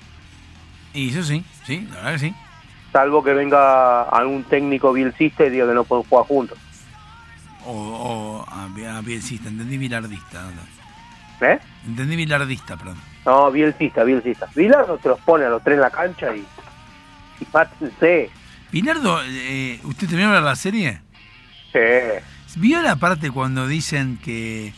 Y 0.94 1.10
eso 1.10 1.22
sí, 1.22 1.44
sí, 1.66 1.86
la 1.90 1.96
verdad 1.96 2.12
que 2.12 2.18
sí. 2.20 2.34
Salvo 2.94 3.24
que 3.24 3.34
venga 3.34 4.02
algún 4.04 4.44
técnico 4.44 4.92
bielcista 4.92 5.44
y 5.44 5.50
diga 5.50 5.66
que 5.66 5.74
no 5.74 5.82
pueden 5.82 6.04
jugar 6.04 6.26
juntos. 6.28 6.56
O, 7.66 7.72
o 7.72 8.44
a, 8.48 8.66
a 8.98 9.00
bielcista, 9.00 9.48
entendí 9.48 9.78
bilardista. 9.78 10.44
¿Eh? 11.40 11.58
Entendí 11.88 12.14
bilardista, 12.14 12.76
perdón. 12.76 12.98
No, 13.26 13.50
bielcista, 13.50 14.04
bielcista. 14.04 14.46
Bilardo 14.54 14.96
te 14.98 15.08
los 15.08 15.18
pone 15.22 15.44
a 15.44 15.48
los 15.48 15.60
tres 15.64 15.74
en 15.74 15.80
la 15.80 15.90
cancha 15.90 16.36
y, 16.36 16.38
y 17.40 17.46
mátense. 17.52 18.30
Bilardo, 18.70 19.18
eh, 19.24 19.80
¿usted 19.82 20.06
terminó 20.06 20.28
de 20.28 20.34
ver 20.34 20.42
la 20.44 20.54
serie? 20.54 21.00
Sí. 21.72 22.60
¿Vio 22.60 22.80
la 22.80 22.94
parte 22.94 23.32
cuando 23.32 23.66
dicen 23.66 24.20
que, 24.24 24.72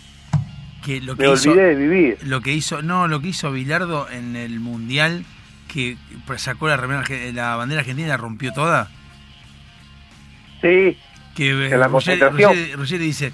que 0.83 1.03
lo 1.03 1.17
que 1.17 1.27
Me 1.27 1.35
hizo, 1.35 1.51
olvidé 1.51 1.67
de 1.67 1.75
vivir. 1.75 2.19
lo 2.23 2.41
que 2.41 2.55
hizo, 2.55 2.81
no, 2.81 3.09
lo 3.09 3.21
que 3.21 3.29
hizo 3.29 3.53
Bilardo 3.53 4.09
en 4.09 4.37
el 4.37 4.59
mundial, 4.61 5.27
que 5.73 5.97
sacó 6.37 6.69
la, 6.69 6.77
remera 6.77 7.05
la 7.33 7.57
bandera 7.57 7.81
argentina 7.81 8.07
y 8.07 8.11
la 8.11 8.17
rompió 8.17 8.53
toda? 8.53 8.89
Sí. 10.61 10.99
Que 11.35 11.51
eh, 11.51 11.71
En 11.73 11.81
la 11.81 11.89
Ruggeri 11.89 12.99
dice, 12.99 13.33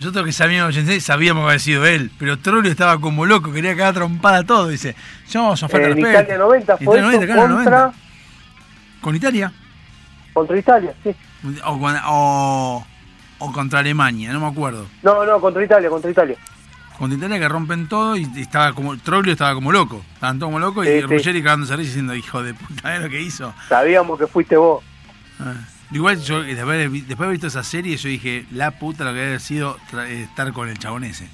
nosotros 0.00 0.24
que 0.24 0.32
sabíamos 0.32 0.74
en 0.76 0.82
el 0.82 0.86
86 0.86 1.04
sabíamos 1.04 1.42
que 1.42 1.48
había 1.48 1.58
sido 1.58 1.86
él, 1.86 2.10
pero 2.18 2.38
Trollio 2.38 2.70
estaba 2.70 3.00
como 3.00 3.26
loco, 3.26 3.52
quería 3.52 3.76
cagar 3.76 3.94
trompada 3.94 4.38
a 4.38 4.44
todo, 4.44 4.68
dice, 4.68 4.94
yo, 5.28 5.56
falta 5.56 5.78
de 5.78 5.84
En 5.84 5.96
respeto. 5.96 6.10
Italia 6.10 6.38
90 6.38 6.76
fue 6.76 6.84
Italia 6.84 7.02
90, 7.02 7.24
eso 7.24 7.34
claro, 7.34 7.54
contra, 7.54 7.78
90. 7.80 7.98
¿Con 9.00 9.16
Italia? 9.16 9.52
contra 10.32 10.56
Italia, 10.56 10.94
sí. 11.02 11.14
O, 11.64 11.72
o, 12.06 12.86
o 13.38 13.52
contra 13.52 13.80
Alemania, 13.80 14.32
no 14.32 14.40
me 14.40 14.46
acuerdo. 14.46 14.86
No, 15.02 15.24
no, 15.26 15.40
contra 15.40 15.64
Italia, 15.64 15.90
contra 15.90 16.10
Italia. 16.10 16.36
Contra 16.98 17.16
Italia 17.16 17.38
que 17.38 17.48
rompen 17.48 17.86
todo 17.86 18.16
y 18.16 18.28
estaba 18.36 18.72
como, 18.72 18.96
Troglio 18.98 19.32
estaba 19.32 19.54
como 19.54 19.70
loco, 19.70 20.04
estaban 20.14 20.38
todos 20.38 20.48
como 20.50 20.58
locos 20.58 20.84
Sí, 20.84 20.92
y 20.92 21.00
sí. 21.00 21.06
Ruggeri 21.06 21.42
cagándose 21.42 21.76
risa 21.76 21.88
diciendo, 21.88 22.14
hijo 22.16 22.42
de 22.42 22.54
puta, 22.54 22.88
¿ves 22.90 23.02
lo 23.02 23.08
que 23.08 23.22
hizo? 23.22 23.54
Sabíamos 23.68 24.18
que 24.18 24.26
fuiste 24.26 24.56
vos. 24.56 24.82
Ah. 25.38 25.54
Igual 25.92 26.20
yo, 26.20 26.42
después 26.42 26.76
de, 26.78 26.88
después 26.88 27.08
de 27.18 27.24
haber 27.24 27.30
visto 27.30 27.46
esa 27.46 27.62
serie, 27.62 27.96
yo 27.96 28.08
dije, 28.08 28.46
la 28.50 28.72
puta 28.72 29.04
lo 29.04 29.14
que 29.14 29.20
haber 29.22 29.40
sido 29.40 29.78
eh, 29.94 30.26
estar 30.28 30.52
con 30.52 30.68
el 30.68 30.78
chabón 30.78 31.04
ese. 31.04 31.28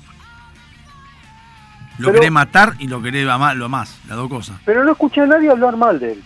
Lo 1.99 2.09
Pero- 2.09 2.21
querés 2.21 2.33
matar 2.33 2.75
y 2.79 2.89
lo 2.89 3.01
querés 3.01 3.27
amar, 3.29 3.57
lo 3.57 3.69
más, 3.69 3.99
las 4.07 4.17
dos 4.19 4.29
cosas. 4.29 4.57
Pero 4.67 4.85
no 4.85 4.93
escuché 4.93 5.23
a 5.23 5.27
nadie 5.27 5.49
hablar 5.51 5.77
mal 5.77 5.99
de 5.99 6.13
él. 6.13 6.23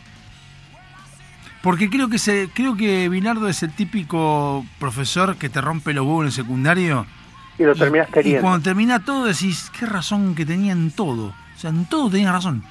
Porque 1.62 1.90
creo 1.90 2.08
que 2.08 2.18
se, 2.18 2.48
creo 2.52 2.76
que 2.76 3.08
Binardo 3.08 3.48
es 3.48 3.62
el 3.62 3.72
típico 3.72 4.64
profesor 4.78 5.36
que 5.36 5.48
te 5.48 5.60
rompe 5.60 5.92
los 5.92 6.04
huevos 6.06 6.22
en 6.22 6.26
el 6.26 6.32
secundario. 6.32 7.06
Y 7.58 7.64
lo 7.64 7.74
terminás 7.74 8.08
Y 8.08 8.12
queriendo. 8.12 8.42
cuando 8.42 8.62
termina 8.62 9.04
todo 9.04 9.24
decís, 9.24 9.70
qué 9.78 9.86
razón 9.86 10.34
que 10.34 10.46
tenía 10.46 10.72
en 10.72 10.90
todo. 10.90 11.26
O 11.26 11.58
sea, 11.60 11.70
en 11.70 11.86
todo 11.86 12.08
tenía 12.10 12.30
razón. 12.32 12.62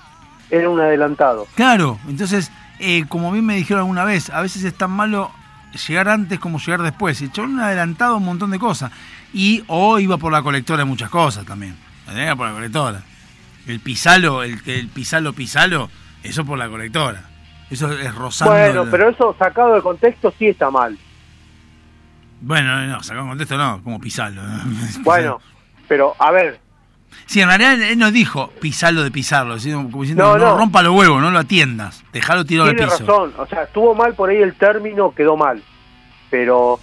Era 0.49 0.69
un 0.69 0.79
adelantado. 0.79 1.45
Claro, 1.55 1.99
entonces, 2.07 2.51
eh, 2.79 3.03
como 3.09 3.31
bien 3.31 3.45
me 3.45 3.55
dijeron 3.55 3.81
alguna 3.81 4.05
vez, 4.05 4.29
a 4.29 4.41
veces 4.41 4.63
es 4.63 4.73
tan 4.73 4.91
malo 4.91 5.31
llegar 5.87 6.07
antes 6.07 6.39
como 6.39 6.59
llegar 6.59 6.81
después. 6.81 7.21
Y 7.21 7.29
un 7.39 7.59
adelantado 7.59 8.13
a 8.15 8.17
un 8.17 8.25
montón 8.25 8.51
de 8.51 8.59
cosas. 8.59 8.91
Y 9.33 9.63
o 9.67 9.99
iba 9.99 10.17
por 10.17 10.31
la 10.31 10.41
colectora 10.41 10.79
de 10.79 10.85
muchas 10.85 11.09
cosas 11.09 11.45
también. 11.45 11.75
Por 12.05 12.47
la 12.47 12.53
colectora. 12.53 13.01
El 13.67 13.81
pisalo, 13.81 14.43
el 14.43 14.63
que 14.63 14.79
el 14.79 14.87
pisalo 14.87 15.33
pisalo, 15.33 15.89
eso 16.23 16.45
por 16.45 16.57
la 16.57 16.69
colectora. 16.69 17.23
Eso 17.69 17.91
es 17.91 18.15
rozando. 18.15 18.53
Bueno, 18.53 18.85
pero 18.89 19.09
eso 19.09 19.35
sacado 19.37 19.75
de 19.75 19.81
contexto 19.81 20.33
sí 20.39 20.47
está 20.47 20.71
mal. 20.71 20.97
Bueno, 22.41 22.85
no, 22.87 23.01
sacado 23.03 23.23
en 23.23 23.29
contexto 23.29 23.57
no, 23.57 23.81
como 23.83 23.99
pisalo. 23.99 24.41
¿no? 24.43 24.63
Bueno, 25.03 25.39
pero 25.87 26.15
a 26.19 26.31
ver, 26.31 26.59
Sí, 27.25 27.41
en 27.41 27.47
realidad 27.47 27.73
él 27.81 27.97
no 27.99 28.11
dijo 28.11 28.51
pisalo 28.61 29.03
de 29.03 29.11
pisarlo, 29.11 29.59
sino 29.59 29.83
como 29.89 30.01
diciendo, 30.03 30.23
No, 30.33 30.37
no, 30.37 30.45
no. 30.51 30.57
rompa 30.57 30.81
los 30.81 30.95
huevos, 30.95 31.21
no 31.21 31.31
lo 31.31 31.39
atiendas, 31.39 32.03
dejalo 32.13 32.45
tirado 32.45 32.69
al 32.69 32.75
tiene 32.75 32.91
piso. 32.91 32.99
razón. 33.05 33.33
O 33.37 33.45
sea, 33.47 33.63
estuvo 33.63 33.95
mal 33.95 34.13
por 34.13 34.29
ahí 34.29 34.37
el 34.37 34.53
término, 34.55 35.13
quedó 35.13 35.35
mal. 35.35 35.61
Pero, 36.29 36.79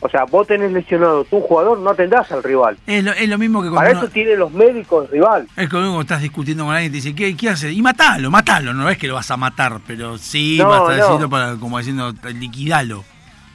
o 0.00 0.08
sea, 0.10 0.24
vos 0.24 0.46
tenés 0.46 0.72
lesionado 0.72 1.24
tu 1.24 1.40
jugador, 1.40 1.78
no 1.78 1.90
atendás 1.90 2.30
al 2.32 2.42
rival. 2.42 2.78
Es 2.86 3.04
lo, 3.04 3.12
es 3.12 3.28
lo 3.28 3.38
mismo 3.38 3.62
que 3.62 3.68
cuando 3.68 3.80
Para 3.80 3.90
uno- 3.92 4.00
eso 4.02 4.10
tienen 4.12 4.38
los 4.38 4.50
médicos 4.52 5.06
el 5.06 5.12
rival. 5.12 5.48
Es 5.56 5.68
como 5.68 5.82
cuando 5.84 6.00
estás 6.02 6.22
discutiendo 6.22 6.64
con 6.64 6.74
alguien 6.74 6.90
y 6.90 6.92
te 6.92 6.96
dice, 6.96 7.14
¿qué, 7.14 7.36
qué 7.36 7.50
haces? 7.50 7.72
Y 7.74 7.80
matalo, 7.82 8.30
matalo, 8.30 8.74
no 8.74 8.88
es 8.88 8.98
que 8.98 9.06
lo 9.08 9.14
vas 9.14 9.30
a 9.30 9.36
matar, 9.36 9.80
pero 9.86 10.18
sí 10.18 10.58
No, 10.58 10.68
vas 10.68 10.80
a 10.80 10.96
no. 10.96 11.06
decirlo 11.06 11.30
para, 11.30 11.56
como 11.56 11.78
diciendo, 11.78 12.12
liquidalo, 12.34 13.04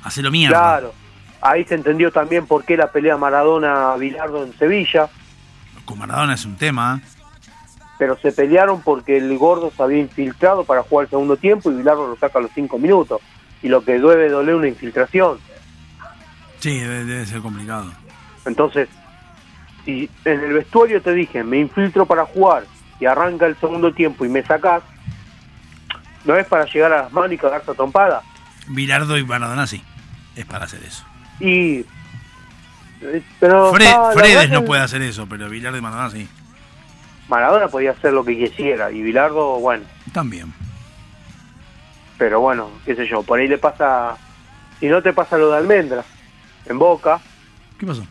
hacelo 0.04 0.32
mierda. 0.32 0.56
Claro. 0.58 0.94
Ahí 1.42 1.64
se 1.66 1.76
entendió 1.76 2.12
también 2.12 2.48
por 2.48 2.64
qué 2.66 2.78
la 2.78 2.92
pelea 2.92 3.18
Maradona-Bilardo 3.18 4.44
en 4.44 4.58
Sevilla. 4.58 5.10
Con 5.86 6.00
Maradona 6.00 6.34
es 6.34 6.46
un 6.46 6.56
tema. 6.56 7.02
¿eh? 7.02 7.08
Pero 7.98 8.18
se 8.18 8.32
pelearon 8.32 8.82
porque 8.82 9.18
el 9.18 9.38
gordo 9.38 9.72
se 9.76 9.82
había 9.84 10.00
infiltrado 10.00 10.64
para 10.64 10.84
jugar 10.84 11.06
el 11.06 11.10
segundo 11.10 11.38
tiempo 11.38 11.72
y 11.72 11.76
Bilardo 11.76 12.08
lo 12.08 12.18
saca 12.18 12.40
a 12.40 12.42
los 12.42 12.52
cinco 12.54 12.80
minutos. 12.80 13.22
Y 13.62 13.70
lo 13.70 13.84
que 13.84 13.94
debe 13.94 14.30
doler 14.30 14.56
una 14.56 14.68
infiltración. 14.68 15.40
Sí, 16.60 16.80
debe, 16.80 17.06
debe 17.06 17.26
ser 17.26 17.42
complicado. 17.42 17.92
Entonces, 18.46 18.90
si 19.86 20.10
en 20.26 20.40
el 20.42 20.54
vestuario 20.54 21.02
te 21.02 21.14
dije, 21.14 21.44
me 21.44 21.60
infiltro 21.60 22.06
para 22.06 22.26
jugar 22.26 22.66
y 23.00 23.06
arranca 23.06 23.46
el 23.46 23.56
segundo 23.58 23.94
tiempo 23.94 24.26
y 24.26 24.30
me 24.30 24.44
sacás, 24.44 24.84
no 26.26 26.36
es 26.36 26.48
para 26.48 26.66
llegar 26.66 26.92
a 26.92 27.04
las 27.04 27.14
manos 27.14 27.32
y 27.32 27.38
cagarse 27.38 27.72
a 27.72 27.74
trompada. 27.76 28.24
Bilardo 28.68 29.18
y 29.18 29.24
Maradona 29.24 29.68
sí, 29.68 29.84
es 30.36 30.46
para 30.46 30.66
hacer 30.66 30.84
eso. 30.84 31.06
Y. 31.40 31.80
eh, 33.02 33.22
Pero 33.40 33.74
Fre- 33.74 33.84
la 33.84 34.12
Fredes 34.14 34.50
no 34.50 34.64
puede 34.64 34.82
hacer 34.82 35.02
eso, 35.02 35.28
pero 35.28 35.50
Bilardo 35.50 35.78
y 35.78 35.82
Maradona 35.82 36.10
sí. 36.12 36.28
Maradona 37.28 37.68
podía 37.68 37.92
hacer 37.92 38.14
lo 38.14 38.24
que 38.24 38.38
quisiera 38.38 38.92
y 38.92 39.02
Bilardo, 39.02 39.60
bueno. 39.60 39.84
También. 40.14 40.54
Pero 42.18 42.40
bueno, 42.40 42.70
qué 42.86 42.96
sé 42.96 43.08
yo, 43.08 43.24
por 43.24 43.40
ahí 43.40 43.48
le 43.48 43.58
pasa. 43.58 44.16
Si 44.80 44.88
no 44.88 45.02
te 45.02 45.14
pasa 45.14 45.38
lo 45.38 45.52
de 45.52 45.58
Almendra, 45.58 46.04
en 46.66 46.78
Boca, 46.80 47.20
¿Qué 47.80 47.86
pasó? 47.86 48.06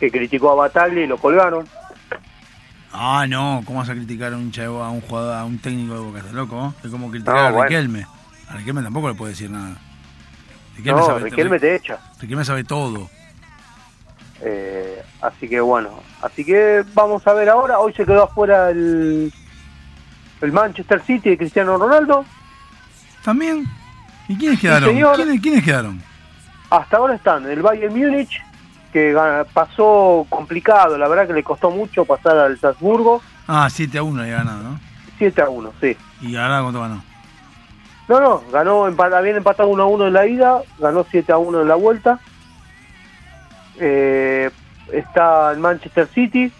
que 0.00 0.10
criticó 0.10 0.50
a 0.50 0.54
Bataglia 0.54 1.04
y 1.04 1.06
lo 1.06 1.18
colgaron. 1.18 1.68
Ah, 2.92 3.26
no, 3.28 3.62
¿cómo 3.64 3.80
vas 3.80 3.88
a 3.90 3.94
criticar 3.94 4.32
a 4.32 4.36
un 4.36 4.52
chavo, 4.52 4.82
a 4.82 4.90
un 4.90 5.00
jugador, 5.00 5.34
a 5.36 5.44
un 5.44 5.58
técnico 5.58 5.94
de 5.94 6.00
Boca? 6.00 6.18
¿Estás 6.18 6.34
loco? 6.34 6.74
Es 6.84 6.90
como 6.90 7.10
criticar 7.10 7.34
No, 7.34 7.40
a 7.40 7.50
bueno. 7.50 7.64
Riquelme. 7.68 8.06
A 8.48 8.54
Riquelme 8.56 8.82
tampoco 8.82 9.08
le 9.08 9.14
puede 9.14 9.32
decir 9.32 9.50
nada. 9.50 9.76
No, 10.82 11.18
Riquelme 11.18 11.58
te 11.58 11.76
echa. 11.76 11.98
Riquelme 12.20 12.44
sabe 12.44 12.64
todo. 12.64 13.08
Eh, 14.40 15.02
así 15.22 15.48
que 15.48 15.60
bueno, 15.60 16.00
así 16.20 16.44
que 16.44 16.84
vamos 16.92 17.26
a 17.26 17.32
ver 17.32 17.48
ahora. 17.48 17.78
Hoy 17.78 17.92
se 17.94 18.04
quedó 18.04 18.24
afuera 18.24 18.70
el, 18.70 19.32
el 20.40 20.52
Manchester 20.52 21.00
City 21.02 21.30
de 21.30 21.38
Cristiano 21.38 21.76
Ronaldo. 21.78 22.24
También. 23.24 23.64
¿Y 24.28 24.36
quiénes 24.36 24.60
quedaron? 24.60 24.90
¿Quiénes, 25.14 25.40
quiénes 25.40 25.64
quedaron? 25.64 26.02
Hasta 26.70 26.96
ahora 26.96 27.14
están 27.14 27.48
el 27.48 27.62
Bayern 27.62 27.94
Múnich, 27.94 28.42
que 28.92 29.14
pasó 29.52 30.26
complicado, 30.28 30.98
la 30.98 31.08
verdad 31.08 31.26
que 31.26 31.34
le 31.34 31.42
costó 31.42 31.70
mucho 31.70 32.04
pasar 32.04 32.36
al 32.36 32.58
Salzburgo. 32.58 33.22
Ah, 33.46 33.68
7 33.70 33.98
a 33.98 34.02
1 34.02 34.22
había 34.22 34.36
ganado, 34.36 34.62
¿no? 34.62 34.80
7 35.18 35.42
a 35.42 35.48
1, 35.48 35.72
sí. 35.80 35.96
¿Y 36.22 36.36
ahora 36.36 36.62
cuánto 36.62 36.80
ganó? 36.80 37.04
No, 38.08 38.20
no, 38.20 38.42
ganó, 38.52 38.86
empa- 38.88 39.14
habían 39.16 39.36
empatado 39.36 39.68
1 39.70 39.82
a 39.82 39.86
1 39.86 40.06
en 40.08 40.12
la 40.12 40.26
ida, 40.26 40.60
ganó 40.78 41.06
7 41.10 41.32
a 41.32 41.38
1 41.38 41.62
en 41.62 41.68
la 41.68 41.74
vuelta. 41.74 42.20
Eh, 43.80 44.50
está 44.92 45.50
el 45.52 45.58
Manchester 45.58 46.06
City, 46.08 46.52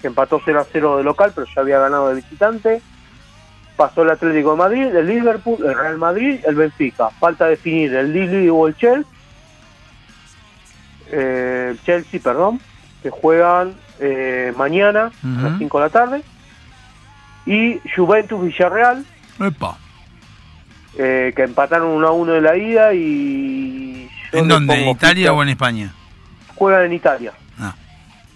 que 0.00 0.06
empató 0.06 0.40
0 0.44 0.60
a 0.60 0.66
0 0.70 0.96
de 0.98 1.02
local, 1.04 1.32
pero 1.34 1.46
ya 1.54 1.60
había 1.62 1.78
ganado 1.80 2.08
de 2.10 2.14
visitante. 2.16 2.80
Pasó 3.76 4.02
el 4.02 4.10
Atlético 4.10 4.52
de 4.52 4.56
Madrid, 4.56 4.82
el 4.94 5.06
Liverpool, 5.06 5.58
el 5.64 5.76
Real 5.76 5.98
Madrid, 5.98 6.40
el 6.46 6.54
Benfica. 6.54 7.10
Falta 7.18 7.46
definir 7.46 7.94
el 7.94 8.12
Lille 8.12 8.50
o 8.50 8.66
el 8.68 8.76
Chelsea. 8.76 9.04
Eh, 11.10 11.68
el 11.72 11.82
Chelsea, 11.82 12.20
perdón, 12.22 12.60
que 13.02 13.10
juegan 13.10 13.74
eh, 14.00 14.52
mañana 14.56 15.10
a 15.24 15.42
las 15.42 15.50
Ujú. 15.52 15.58
5 15.58 15.78
de 15.78 15.84
la 15.84 15.90
tarde. 15.90 16.22
Y 17.46 17.80
Juventus 17.96 18.40
Villarreal, 18.42 19.04
Epa. 19.40 19.76
Eh, 20.98 21.32
que 21.34 21.42
empataron 21.44 21.88
1 21.88 22.06
a 22.06 22.10
1 22.12 22.32
de 22.32 22.40
la 22.40 22.56
ida 22.56 22.92
y... 22.92 24.08
¿En 24.32 24.48
dónde? 24.48 24.74
¿En 24.82 24.88
Italia 24.90 25.28
ficha- 25.28 25.32
o 25.32 25.42
en 25.42 25.48
España? 25.48 25.94
Juegan 26.56 26.84
en 26.86 26.92
Italia, 26.92 27.32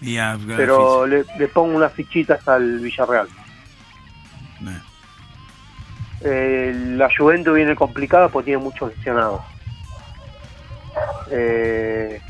Y 0.01 0.17
a- 0.17 0.37
pero 0.57 1.05
le, 1.05 1.23
le 1.37 1.47
pongo 1.49 1.75
unas 1.75 1.93
fichitas 1.93 2.45
al 2.47 2.79
Villarreal. 2.79 3.27
Eh, 6.25 6.73
la 6.97 7.09
Juventus 7.15 7.53
viene 7.53 7.75
complicada 7.75 8.29
porque 8.29 8.45
tiene 8.51 8.63
muchos 8.63 8.95
lesionados. 8.95 9.41
Eh, 11.31 12.21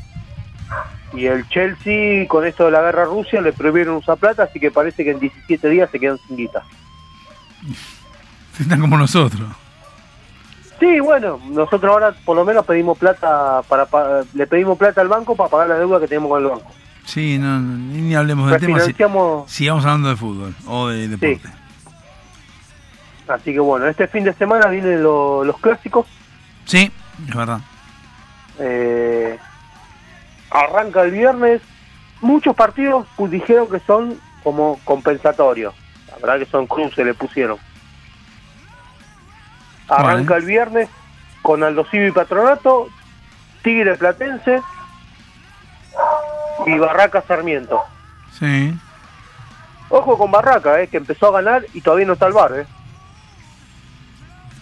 y 1.12 1.26
el 1.26 1.48
Chelsea, 1.48 2.26
con 2.26 2.44
esto 2.44 2.64
de 2.64 2.72
la 2.72 2.82
guerra 2.82 3.02
a 3.02 3.06
Rusia, 3.06 3.40
le 3.40 3.52
prohibieron 3.52 3.96
usar 3.96 4.16
plata, 4.18 4.44
así 4.44 4.58
que 4.58 4.70
parece 4.72 5.04
que 5.04 5.12
en 5.12 5.20
17 5.20 5.68
días 5.68 5.88
se 5.90 6.00
quedan 6.00 6.18
sin 6.26 6.36
guita. 6.36 6.62
Están 8.58 8.80
como 8.80 8.96
nosotros. 8.98 9.48
Sí, 10.80 11.00
bueno, 11.00 11.40
nosotros 11.50 11.90
ahora 11.92 12.14
por 12.24 12.36
lo 12.36 12.44
menos 12.44 12.66
pedimos 12.66 12.98
plata 12.98 13.62
para, 13.68 13.86
pa- 13.86 14.22
le 14.34 14.46
pedimos 14.46 14.76
plata 14.76 15.00
al 15.00 15.08
banco 15.08 15.36
para 15.36 15.48
pagar 15.50 15.68
la 15.68 15.78
deuda 15.78 16.00
que 16.00 16.08
tenemos 16.08 16.28
con 16.30 16.42
el 16.42 16.48
banco. 16.50 16.70
Sí, 17.04 17.38
no, 17.38 17.60
ni, 17.60 18.14
hablemos 18.14 18.50
del 18.50 18.60
tema. 18.60 18.80
si- 18.80 18.94
sigamos 19.46 19.84
hablando 19.84 20.08
de 20.08 20.16
fútbol 20.16 20.54
o 20.66 20.88
de 20.88 21.08
deporte. 21.08 21.48
Así 23.28 23.52
que 23.52 23.60
bueno, 23.60 23.86
este 23.88 24.06
fin 24.08 24.24
de 24.24 24.32
semana 24.34 24.66
vienen 24.68 25.02
lo- 25.02 25.44
los 25.44 25.58
clásicos. 25.58 26.06
Sí, 26.64 26.90
es 27.28 27.34
verdad. 27.34 27.60
Eh, 28.58 29.38
arranca 30.50 31.02
el 31.02 31.10
viernes. 31.12 31.62
Muchos 32.20 32.54
partidos 32.54 33.06
dijeron 33.18 33.68
que 33.68 33.80
son 33.80 34.18
como 34.42 34.78
compensatorios. 34.84 35.74
La 36.08 36.16
verdad 36.18 36.38
que 36.44 36.50
son 36.50 36.66
cruces, 36.66 37.04
le 37.04 37.14
pusieron. 37.14 37.58
Arranca 39.88 40.36
el 40.36 40.44
viernes 40.44 40.88
con 41.42 41.62
Aldo 41.62 41.84
Civi 41.90 42.06
y 42.08 42.12
Patronato, 42.12 42.88
Tigre 43.62 43.96
Platense 43.96 44.60
y 46.66 46.78
Barraca 46.78 47.22
Sarmiento. 47.26 47.82
Sí. 48.38 48.74
Ojo 49.90 50.16
con 50.18 50.30
Barraca, 50.30 50.80
eh, 50.80 50.88
que 50.88 50.96
empezó 50.96 51.28
a 51.28 51.42
ganar 51.42 51.64
y 51.74 51.80
todavía 51.80 52.06
no 52.06 52.14
está 52.14 52.26
al 52.26 52.32
bar. 52.32 52.52
Eh. 52.56 52.66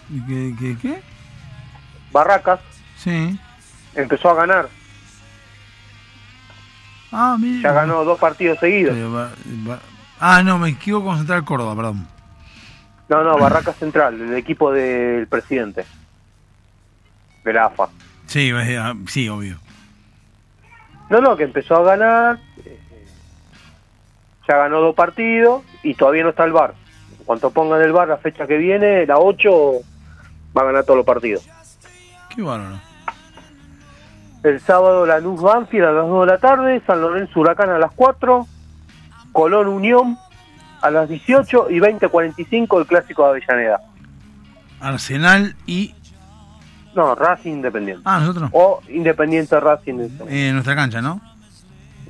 ¿Y 0.09 0.21
¿Qué, 0.25 0.55
qué, 0.59 0.77
qué? 0.79 1.03
Barracas 2.11 2.59
Sí. 2.97 3.39
empezó 3.95 4.29
a 4.29 4.33
ganar. 4.35 4.69
Ah, 7.11 7.37
mira. 7.39 7.69
Ya 7.69 7.73
ganó 7.73 8.03
dos 8.03 8.19
partidos 8.19 8.59
seguidos. 8.59 8.93
Pero 8.95 9.79
Ah, 10.19 10.41
no, 10.43 10.57
me 10.57 10.69
equivoco 10.69 11.07
con 11.07 11.17
Central 11.17 11.43
Córdoba, 11.43 11.75
perdón. 11.75 12.07
No, 13.13 13.23
no, 13.23 13.37
Barraca 13.37 13.73
Central, 13.73 14.19
el 14.19 14.33
equipo 14.33 14.71
del 14.71 15.27
presidente. 15.27 15.85
De 17.43 17.53
la 17.53 17.65
AFA. 17.65 17.89
Sí, 18.25 18.51
ah, 18.51 18.95
sí, 19.07 19.29
obvio. 19.29 19.59
No, 21.11 21.21
no, 21.21 21.37
que 21.37 21.43
empezó 21.43 21.75
a 21.75 21.83
ganar. 21.83 22.39
eh, 22.65 22.79
Ya 24.47 24.57
ganó 24.57 24.79
dos 24.81 24.95
partidos 24.95 25.61
y 25.83 25.93
todavía 25.93 26.23
no 26.23 26.29
está 26.29 26.43
el 26.45 26.53
bar. 26.53 26.73
En 27.19 27.23
cuanto 27.25 27.51
pongan 27.51 27.83
el 27.83 27.91
bar 27.91 28.07
la 28.07 28.17
fecha 28.17 28.47
que 28.47 28.57
viene, 28.57 29.05
la 29.05 29.19
8, 29.19 29.51
va 30.57 30.61
a 30.63 30.65
ganar 30.65 30.83
todos 30.83 30.97
los 30.97 31.05
partidos. 31.05 31.47
Qué 32.35 32.41
bárbaro. 32.41 32.79
El 34.41 34.59
sábado 34.59 35.05
Lanús 35.05 35.39
Banfield 35.39 35.85
a 35.85 35.91
las 35.91 36.07
2 36.07 36.25
de 36.25 36.31
la 36.33 36.37
tarde, 36.39 36.81
San 36.87 36.99
Lorenzo 36.99 37.39
Huracán 37.39 37.69
a 37.69 37.77
las 37.77 37.91
4, 37.91 38.47
Colón 39.31 39.67
Unión 39.67 40.17
a 40.83 40.91
las 40.91 41.09
18 41.09 41.71
y 41.71 41.79
20.45 41.79 42.79
el 42.81 42.85
clásico 42.85 43.23
de 43.23 43.29
Avellaneda. 43.41 43.79
Arsenal 44.79 45.55
y. 45.65 45.95
No, 46.95 47.15
Racing 47.15 47.53
Independiente. 47.53 48.03
Ah, 48.05 48.19
nosotros. 48.19 48.49
O 48.53 48.81
Independiente 48.89 49.59
Racing 49.59 49.99
Eh, 50.27 50.47
en 50.49 50.53
nuestra 50.53 50.75
cancha, 50.75 51.01
¿no? 51.01 51.19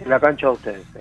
en 0.03 0.09
la 0.09 0.19
cancha 0.19 0.47
de 0.47 0.53
ustedes. 0.53 0.83
sí. 0.93 0.99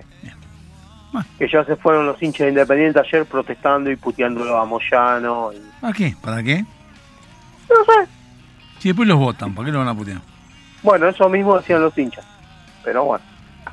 Que 1.39 1.47
ya 1.47 1.63
se 1.65 1.77
fueron 1.77 2.07
los 2.07 2.23
hinchas 2.23 2.47
de 2.47 2.49
Independiente 2.51 2.99
ayer 3.01 3.27
protestando 3.27 3.91
y 3.91 3.97
puteándolo 3.97 4.57
a 4.59 4.65
Moyano. 4.65 5.51
y- 5.53 5.61
¿Para 5.81 5.93
qué? 5.93 6.15
¿Para 6.23 6.43
qué? 6.43 6.61
No 6.63 7.77
sé. 7.85 8.09
Si 8.79 8.89
después 8.89 9.07
los 9.09 9.19
votan, 9.19 9.55
¿para 9.55 9.67
qué 9.67 9.73
lo 9.73 9.79
van 9.81 9.89
a 9.89 9.95
putear? 9.95 10.21
Bueno, 10.83 11.09
eso 11.09 11.29
mismo 11.29 11.57
decían 11.59 11.81
los 11.83 11.97
hinchas. 11.99 12.25
Pero 12.85 13.05
bueno. 13.05 13.25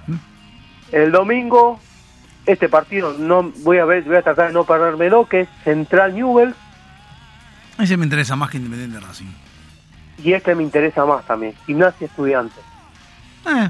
¿Mm? 0.07 0.15
El 0.91 1.11
domingo, 1.11 1.79
este 2.51 2.67
partido 2.69 3.15
no 3.17 3.51
voy 3.63 3.77
a 3.77 3.85
ver, 3.85 4.03
voy 4.03 4.15
a 4.15 4.21
tratar 4.21 4.47
de 4.47 4.53
no 4.53 4.63
perdérmelo, 4.63 5.27
que 5.27 5.41
es 5.41 5.49
Central 5.63 6.15
Newell, 6.15 6.55
Ese 7.77 7.95
me 7.97 8.05
interesa 8.05 8.35
más 8.35 8.49
que 8.49 8.57
Independiente 8.57 8.99
Racing. 8.99 9.27
y 10.23 10.33
este 10.33 10.55
me 10.55 10.63
interesa 10.63 11.05
más 11.05 11.25
también, 11.25 11.53
Gimnasia 11.65 12.07
Estudiantes. 12.07 12.63
Eh, 13.45 13.69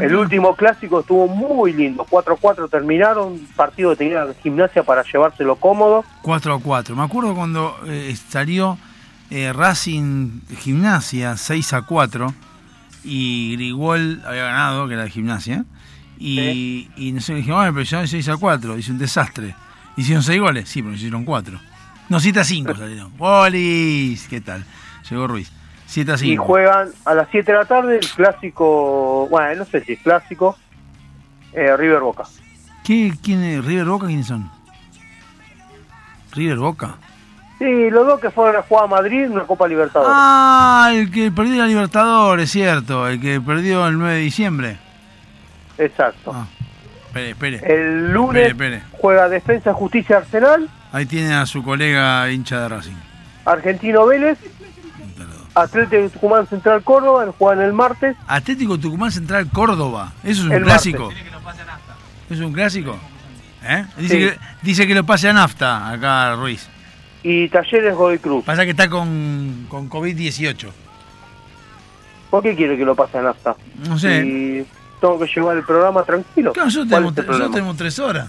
El 0.00 0.16
último 0.16 0.56
clásico 0.56 1.00
estuvo 1.00 1.28
muy 1.28 1.72
lindo, 1.72 2.06
4-4 2.08 2.68
terminaron, 2.70 3.38
partido 3.56 3.90
que 3.90 3.96
tenía 3.96 4.26
Gimnasia 4.42 4.82
para 4.82 5.02
llevárselo 5.02 5.56
cómodo. 5.56 6.04
4 6.22 6.54
a 6.54 6.60
4. 6.60 6.96
Me 6.96 7.02
acuerdo 7.02 7.34
cuando 7.34 7.76
eh, 7.86 8.16
salió 8.28 8.78
eh, 9.30 9.52
Racing 9.52 10.40
Gimnasia 10.60 11.36
6 11.36 11.72
a 11.74 11.82
4 11.82 12.32
y 13.04 13.56
Grigol 13.56 14.22
había 14.24 14.44
ganado, 14.44 14.88
que 14.88 14.94
era 14.94 15.04
de 15.04 15.10
Gimnasia. 15.10 15.64
Y, 16.24 16.88
y 16.96 17.12
nosotros 17.12 17.38
dijimos, 17.38 17.60
"Ay, 17.64 17.72
pero 17.72 17.82
ya 17.82 18.06
6 18.06 18.28
a 18.28 18.36
4, 18.36 18.78
hizo 18.78 18.92
un 18.92 18.98
desastre. 18.98 19.54
Hicieron 19.96 20.22
6 20.22 20.40
goles, 20.40 20.68
sí, 20.68 20.82
pero 20.82 20.94
hicieron 20.94 21.24
4. 21.24 21.58
No, 22.08 22.20
7 22.20 22.40
a 22.40 22.44
5 22.44 22.74
salieron. 22.76 23.16
¡Bolis! 23.16 24.28
¿Qué 24.28 24.40
tal? 24.40 24.64
Llegó 25.10 25.26
Ruiz. 25.26 25.50
7 25.86 26.12
a 26.12 26.14
Y 26.14 26.18
5. 26.18 26.44
juegan 26.44 26.88
a 27.04 27.14
las 27.14 27.28
7 27.30 27.50
de 27.52 27.58
la 27.58 27.64
tarde 27.64 27.98
el 27.98 28.08
clásico, 28.08 29.26
bueno, 29.30 29.56
no 29.56 29.64
sé 29.64 29.82
si 29.84 29.92
es 29.94 30.00
clásico, 30.00 30.56
eh, 31.52 31.76
River 31.76 32.00
Boca. 32.00 32.24
¿Qué, 32.84 33.12
quién 33.22 33.42
es? 33.42 33.64
¿River 33.64 33.86
Boca 33.86 34.06
quiénes 34.06 34.26
son? 34.26 34.50
¿River 36.32 36.58
Boca? 36.58 36.94
Sí, 37.58 37.90
los 37.90 38.06
dos 38.06 38.20
que 38.20 38.30
fueron 38.30 38.56
a 38.56 38.62
jugar 38.62 38.84
a 38.84 38.88
Madrid 38.88 39.24
en 39.24 39.32
una 39.32 39.44
Copa 39.44 39.68
Libertadores. 39.68 40.12
Ah, 40.16 40.90
el 40.92 41.10
que 41.10 41.30
perdió 41.30 41.56
la 41.56 41.66
Libertadores, 41.66 42.50
cierto. 42.50 43.06
El 43.06 43.20
que 43.20 43.40
perdió 43.40 43.86
el 43.86 43.98
9 43.98 44.14
de 44.14 44.20
diciembre. 44.20 44.78
Exacto. 45.78 46.34
Espere, 47.06 47.30
espere. 47.30 47.60
El 47.66 48.12
lunes 48.12 48.48
Espere, 48.48 48.76
espere. 48.76 48.96
juega 49.00 49.28
Defensa 49.28 49.72
Justicia 49.74 50.18
Arsenal, 50.18 50.68
Ahí 50.92 51.06
tiene 51.06 51.34
a 51.34 51.46
su 51.46 51.62
colega 51.62 52.30
hincha 52.30 52.60
de 52.60 52.68
Racing. 52.68 52.94
Argentino 53.46 54.06
Vélez, 54.06 54.38
Atlético 55.54 56.08
Tucumán 56.10 56.46
Central 56.46 56.82
Córdoba, 56.82 57.26
juegan 57.38 57.64
el 57.64 57.72
martes. 57.72 58.16
Atlético 58.26 58.78
Tucumán 58.78 59.10
Central 59.12 59.48
Córdoba. 59.50 60.12
Eso 60.22 60.42
es 60.42 60.46
un 60.46 60.52
El 60.52 60.62
clásico. 60.64 61.10
martes. 61.10 61.22
¿Es 62.30 62.40
un 62.40 62.52
clásico? 62.52 62.96
¿Eh? 63.64 63.84
Dice, 63.98 64.14
Sí. 64.14 64.18
que, 64.20 64.38
dice 64.62 64.86
que 64.86 64.94
lo 64.94 65.04
pase 65.04 65.28
a 65.28 65.32
nafta 65.32 65.90
acá 65.90 66.34
Ruiz. 66.36 66.68
Y 67.22 67.48
Talleres 67.48 67.94
Godoy 67.94 68.18
Cruz. 68.18 68.44
Pasa 68.44 68.64
que 68.64 68.70
está 68.72 68.88
con, 68.88 69.66
con 69.68 69.88
COVID-18. 69.88 70.68
¿Por 72.30 72.42
qué 72.42 72.56
quiere 72.56 72.76
que 72.76 72.84
lo 72.84 72.94
pase 72.96 73.18
a 73.18 73.22
nafta? 73.22 73.54
No 73.86 73.98
sé. 73.98 74.24
Y 74.24 74.66
tengo 75.02 75.18
que 75.18 75.26
llevar 75.26 75.56
el 75.56 75.64
programa 75.64 76.02
tranquilo. 76.04 76.52
Claro, 76.52 76.66
nosotros 76.66 77.02
¿Cuál 77.26 77.50
tenemos, 77.50 77.76
tres 77.76 77.98
horas. 77.98 78.28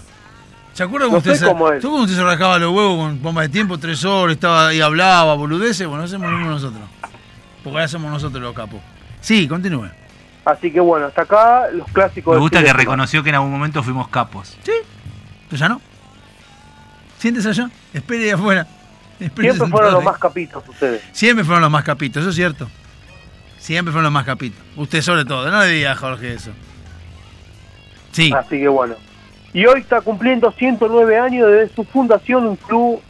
¿Se 0.72 0.82
acuerda 0.82 1.06
No 1.06 1.18
usted, 1.18 1.30
sé 1.34 1.38
se, 1.38 1.46
cómo 1.46 1.70
es. 1.70 1.80
¿tú 1.80 1.88
cómo 1.90 2.02
usted 2.02 2.16
se 2.16 2.22
rascaba 2.24 2.58
los 2.58 2.74
huevos 2.74 2.98
con 2.98 3.22
bomba 3.22 3.42
de 3.42 3.48
tiempo? 3.48 3.78
Tres 3.78 4.04
horas, 4.04 4.34
estaba 4.34 4.68
ahí 4.68 4.80
hablaba, 4.80 5.34
boludeces. 5.34 5.86
Bueno, 5.86 6.02
hacemos 6.02 6.28
lo 6.30 6.36
mismo 6.36 6.50
nosotros. 6.52 6.82
Porque 7.62 7.78
ahora 7.78 7.86
somos 7.88 8.10
nosotros 8.10 8.42
los 8.42 8.52
capos. 8.54 8.80
Sí, 9.20 9.46
continúe. 9.46 9.88
Así 10.44 10.70
que 10.72 10.80
bueno, 10.80 11.06
hasta 11.06 11.22
acá 11.22 11.70
los 11.72 11.86
clásicos 11.92 12.34
Me 12.34 12.40
gusta 12.40 12.62
que 12.62 12.72
reconoció 12.72 13.22
que 13.22 13.28
en 13.30 13.36
algún 13.36 13.52
momento 13.52 13.82
fuimos 13.84 14.08
capos. 14.08 14.58
Sí. 14.64 14.72
¿Pero 15.48 15.56
ya 15.60 15.68
no? 15.68 15.80
Siéntese 17.18 17.48
allá. 17.50 17.70
Espere 17.94 18.24
ahí 18.24 18.30
afuera. 18.30 18.66
Espere 19.20 19.52
Siempre 19.52 19.70
fueron 19.70 19.92
los 19.92 20.00
ahí. 20.00 20.06
más 20.06 20.18
capitos 20.18 20.68
ustedes. 20.68 21.02
Siempre 21.12 21.44
fueron 21.44 21.62
los 21.62 21.70
más 21.70 21.84
capitos, 21.84 22.20
eso 22.20 22.30
es 22.30 22.36
cierto. 22.36 22.68
Siempre 23.64 23.92
fueron 23.92 24.04
los 24.04 24.12
más 24.12 24.26
capitos. 24.26 24.60
Usted 24.76 25.00
sobre 25.00 25.24
todo, 25.24 25.50
no 25.50 25.58
le 25.60 25.68
diga 25.68 25.92
a 25.92 25.96
Jorge 25.96 26.34
eso. 26.34 26.50
Sí. 28.12 28.30
Así 28.36 28.58
que 28.58 28.68
bueno. 28.68 28.94
Y 29.54 29.64
hoy 29.64 29.80
está 29.80 30.02
cumpliendo 30.02 30.52
109 30.52 31.18
años 31.18 31.50
desde 31.50 31.74
su 31.74 31.82
fundación, 31.84 32.44
un 32.46 32.56
club 32.56 33.00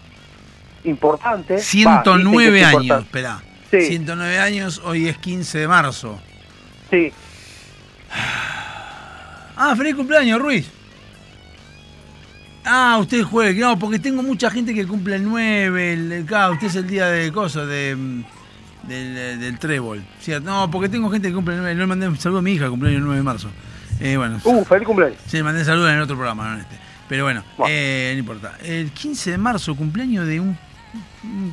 importante. 0.84 1.54
Va, 1.54 1.58
dicen 1.58 2.02
que 2.04 2.10
109 2.12 2.60
es 2.60 2.66
años, 2.66 3.02
espera. 3.02 3.42
Sí. 3.72 3.80
109 3.80 4.38
años, 4.38 4.80
hoy 4.84 5.08
es 5.08 5.18
15 5.18 5.58
de 5.58 5.66
marzo. 5.66 6.20
Sí. 6.88 7.12
Ah, 9.56 9.74
feliz 9.76 9.96
cumpleaños, 9.96 10.40
Ruiz. 10.40 10.70
Ah, 12.64 12.96
usted 13.00 13.24
juegue, 13.24 13.60
no, 13.60 13.76
porque 13.76 13.98
tengo 13.98 14.22
mucha 14.22 14.50
gente 14.52 14.72
que 14.72 14.86
cumple 14.86 15.16
el 15.16 15.24
9, 15.24 15.92
el, 15.94 16.12
el- 16.12 16.22
usted 16.22 16.68
es 16.68 16.76
el 16.76 16.86
día 16.86 17.06
de 17.08 17.32
cosas, 17.32 17.66
de, 17.66 17.96
mm, 17.96 18.22
del, 18.88 19.40
del 19.40 19.58
trébol, 19.58 20.02
¿cierto? 20.20 20.50
No, 20.50 20.70
porque 20.70 20.88
tengo 20.88 21.10
gente 21.10 21.28
que 21.28 21.34
cumple 21.34 21.54
el 21.54 21.60
9, 21.60 21.74
no 21.74 21.80
le 21.82 21.86
mandé 21.86 22.08
un 22.08 22.16
saludo 22.18 22.38
a 22.38 22.42
mi 22.42 22.52
hija, 22.52 22.68
cumpleaños 22.68 22.98
el 22.98 23.04
9 23.04 23.16
de 23.18 23.22
marzo. 23.22 23.48
Eh, 24.00 24.16
bueno. 24.16 24.40
Uh, 24.44 24.64
feliz 24.64 24.86
cumpleaños. 24.86 25.18
Sí, 25.26 25.36
le 25.38 25.42
mandé 25.44 25.64
saludos 25.64 25.90
en 25.90 25.96
el 25.96 26.02
otro 26.02 26.16
programa, 26.16 26.48
no 26.48 26.54
en 26.54 26.60
este. 26.60 26.76
Pero 27.08 27.24
bueno, 27.24 27.44
eh, 27.68 28.10
no 28.14 28.18
importa. 28.20 28.54
El 28.62 28.90
15 28.90 29.32
de 29.32 29.38
marzo, 29.38 29.74
cumpleaños 29.76 30.26
de 30.26 30.40
un... 30.40 30.56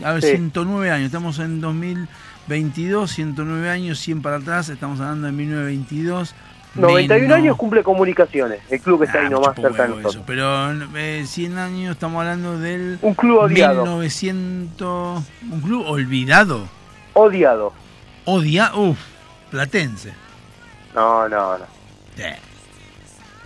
A 0.03 0.13
ver, 0.13 0.21
Sí. 0.21 0.29
109 0.31 0.89
años, 0.91 1.05
estamos 1.07 1.39
en 1.39 1.59
2022, 1.61 3.11
109 3.11 3.69
años, 3.69 3.99
100 3.99 4.21
para 4.21 4.37
atrás, 4.37 4.69
estamos 4.69 4.99
hablando 4.99 5.27
de 5.27 5.33
1922, 5.33 6.35
91 6.75 7.19
Menos- 7.23 7.37
años 7.37 7.57
cumple 7.57 7.83
comunicaciones, 7.83 8.59
el 8.69 8.79
club 8.79 8.99
que 8.99 9.05
está 9.07 9.19
ahí 9.21 9.29
nomás 9.29 9.49
mucho 9.57 9.61
cerca 9.67 9.83
de 9.83 9.89
nosotros. 9.89 10.15
eso, 10.15 10.23
pero 10.25 10.71
eh, 10.97 11.23
100 11.27 11.57
años 11.57 11.91
estamos 11.91 12.19
hablando 12.21 12.57
del... 12.59 12.97
Un 13.01 13.13
club 13.13 13.39
odiado. 13.39 13.81
1900... 13.83 15.23
Un 15.51 15.61
club 15.61 15.83
olvidado. 15.85 16.67
Odiado. 17.13 17.73
Odia... 18.25 18.71
Uf, 18.75 18.97
platense. 19.49 20.13
No, 20.93 21.27
no, 21.29 21.57
no. 21.57 21.65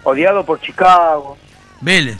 Odiado 0.04 0.46
por 0.46 0.60
Chicago. 0.62 1.38
Vélez. 1.82 2.18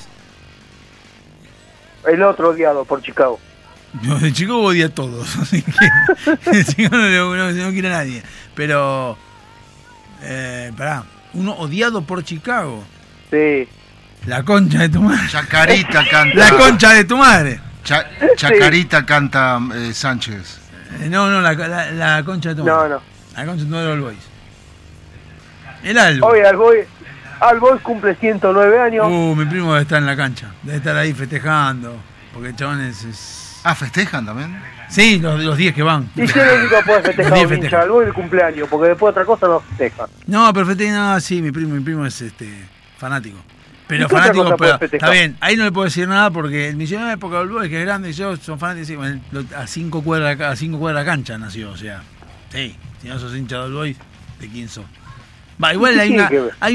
El 2.08 2.22
otro 2.24 2.50
odiado 2.50 2.86
por 2.86 3.02
Chicago. 3.02 3.40
Yo 4.02 4.20
de 4.20 4.34
chico 4.34 4.58
odia 4.62 4.88
a 4.88 4.90
todos, 4.90 5.36
así 5.42 5.62
que 5.64 6.52
de 6.52 6.66
chico 6.66 6.96
no, 6.98 7.10
no- 7.36 7.52
no 7.52 7.72
quiere 7.72 7.88
a 7.88 7.92
nadie. 7.98 8.22
Pero, 8.54 9.18
eh, 10.22 10.72
pará, 10.78 11.04
uno 11.34 11.54
odiado 11.54 12.02
por 12.02 12.24
Chicago. 12.24 12.84
Sí. 13.32 13.68
La 14.26 14.44
concha 14.44 14.80
de 14.80 14.90
tu 14.90 15.02
madre. 15.02 15.28
Chacarita 15.30 16.04
canta. 16.12 16.36
La 16.38 16.52
concha 16.58 16.92
de 16.94 17.04
tu 17.06 17.18
madre. 17.18 17.60
Cha- 17.84 18.10
Chacarita 18.36 19.06
canta 19.06 19.60
eh, 19.74 19.94
Sánchez. 19.94 20.60
Eh, 21.02 21.10
No, 21.10 21.30
no, 21.30 21.42
la, 21.42 21.54
la- 21.54 21.92
la 21.92 22.24
concha 22.24 22.50
de 22.50 22.56
tu 22.56 22.64
No, 22.66 22.76
madre. 22.76 22.90
no. 22.92 23.02
La 23.36 23.46
concha 23.46 23.64
de 23.64 23.70
tu 23.70 23.76
madre 23.76 23.92
All 23.92 24.02
Boys. 24.02 24.18
El 25.84 25.98
Albo. 25.98 26.28
Oye, 26.28 26.46
Alboy, 26.46 26.78
Alboy 27.40 27.80
cumple 27.80 28.16
109 28.16 28.80
años. 28.80 29.06
Uh, 29.08 29.36
mi 29.36 29.46
primo 29.46 29.72
debe 29.74 29.84
estar 29.84 30.00
en 30.00 30.06
la 30.08 30.16
cancha. 30.16 30.48
Debe 30.64 30.78
estar 30.78 30.96
ahí 30.98 31.14
festejando. 31.14 31.96
Porque 32.34 32.50
el 32.50 32.56
chabón 32.56 32.82
es... 32.82 33.04
es- 33.04 33.42
Ah, 33.68 33.74
festejan 33.74 34.24
también. 34.28 34.60
Sí, 34.90 35.18
los, 35.20 35.40
los 35.44 35.58
10 35.58 35.74
que 35.74 35.82
van. 35.82 36.08
¿Y 36.16 36.22
el 36.22 36.28
único 36.60 36.78
que 36.78 36.84
puede 36.86 37.02
festejar 37.02 37.32
Los 37.32 37.42
un 37.42 37.48
10 37.48 37.52
hincha 37.52 37.62
festejan. 37.62 37.80
de 37.80 37.84
Alboy 37.86 38.06
el 38.06 38.14
cumpleaños? 38.14 38.68
Porque 38.70 38.90
después 38.90 39.12
otra 39.12 39.26
cosa 39.26 39.48
no 39.48 39.60
festeja. 39.60 40.08
No, 40.28 40.54
pero 40.54 40.66
festeja, 40.68 40.94
no, 41.14 41.20
sí, 41.20 41.42
mi 41.42 41.52
primo, 41.52 41.74
mi 41.76 41.82
primo 41.84 42.06
es 42.06 42.22
este 42.22 42.48
fanático. 42.98 43.38
Pero 43.88 44.06
¿Y 44.06 44.08
qué 44.08 44.16
otra 44.16 44.34
fanático, 44.34 44.58
pero, 44.58 44.80
está 44.92 45.10
bien, 45.12 45.38
ahí 45.42 45.56
no 45.56 45.64
le 45.64 45.72
puedo 45.72 45.86
decir 45.86 46.08
nada 46.08 46.32
porque 46.32 46.70
el 46.70 46.76
millonario 46.76 47.10
de 47.10 47.14
época 47.16 47.38
del 47.40 47.50
Boys, 47.50 47.70
que 47.70 47.80
es 47.80 47.86
grande, 47.86 48.10
y 48.10 48.14
yo 48.14 48.36
son 48.38 48.58
fanáticos, 48.58 49.08
a 49.56 49.68
cinco 49.68 50.02
cuadras 50.02 50.40
a 50.42 50.56
cinco 50.56 50.80
cuadras 50.80 51.06
de 51.06 51.12
cancha 51.12 51.38
nació, 51.38 51.70
o 51.72 51.78
sea, 51.78 52.02
sí, 52.52 52.76
si 53.02 53.08
no 53.08 53.20
sos 53.20 53.36
hincha 53.36 53.62
del 53.62 53.74
Boys, 53.74 53.98
¿de 54.40 54.48
quién 54.48 54.68
sos? 54.70 54.86
Va, 55.64 55.74
igual 55.74 55.94
¿Qué 55.94 56.02
hay, 56.02 56.10
una, 56.12 56.30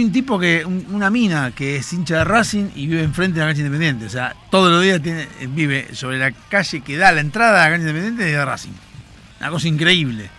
un 0.06 0.12
tipo 0.12 0.38
que, 0.38 0.64
un- 0.64 0.86
una 0.90 1.10
mina 1.10 1.50
que 1.54 1.76
es 1.76 1.92
hincha 1.92 2.18
de 2.18 2.24
Racing 2.24 2.70
y 2.76 2.86
vive 2.86 3.02
enfrente 3.02 3.34
de 3.40 3.40
la 3.44 3.50
cancha 3.50 3.60
independiente, 3.62 4.06
o 4.06 4.08
sea, 4.10 4.34
todos 4.50 4.70
los 4.70 4.82
días 4.82 5.02
tiene, 5.02 5.26
vive 5.48 5.88
sobre 5.94 6.16
la 6.18 6.30
calle 6.30 6.80
que 6.80 6.96
da 6.96 7.10
la 7.12 7.20
entrada 7.20 7.62
a 7.64 7.68
la 7.68 7.70
cancha 7.76 7.88
independiente 7.90 8.24
de 8.24 8.44
Racing. 8.44 8.72
Una 9.40 9.50
cosa 9.50 9.68
increíble. 9.68 10.30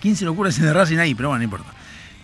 ¿Quién 0.00 0.16
se 0.16 0.24
le 0.24 0.30
ocurre 0.30 0.48
hacer 0.50 0.64
de 0.64 0.72
Racing 0.72 0.98
ahí? 0.98 1.14
Pero 1.14 1.28
bueno, 1.28 1.38
no 1.38 1.44
importa. 1.44 1.70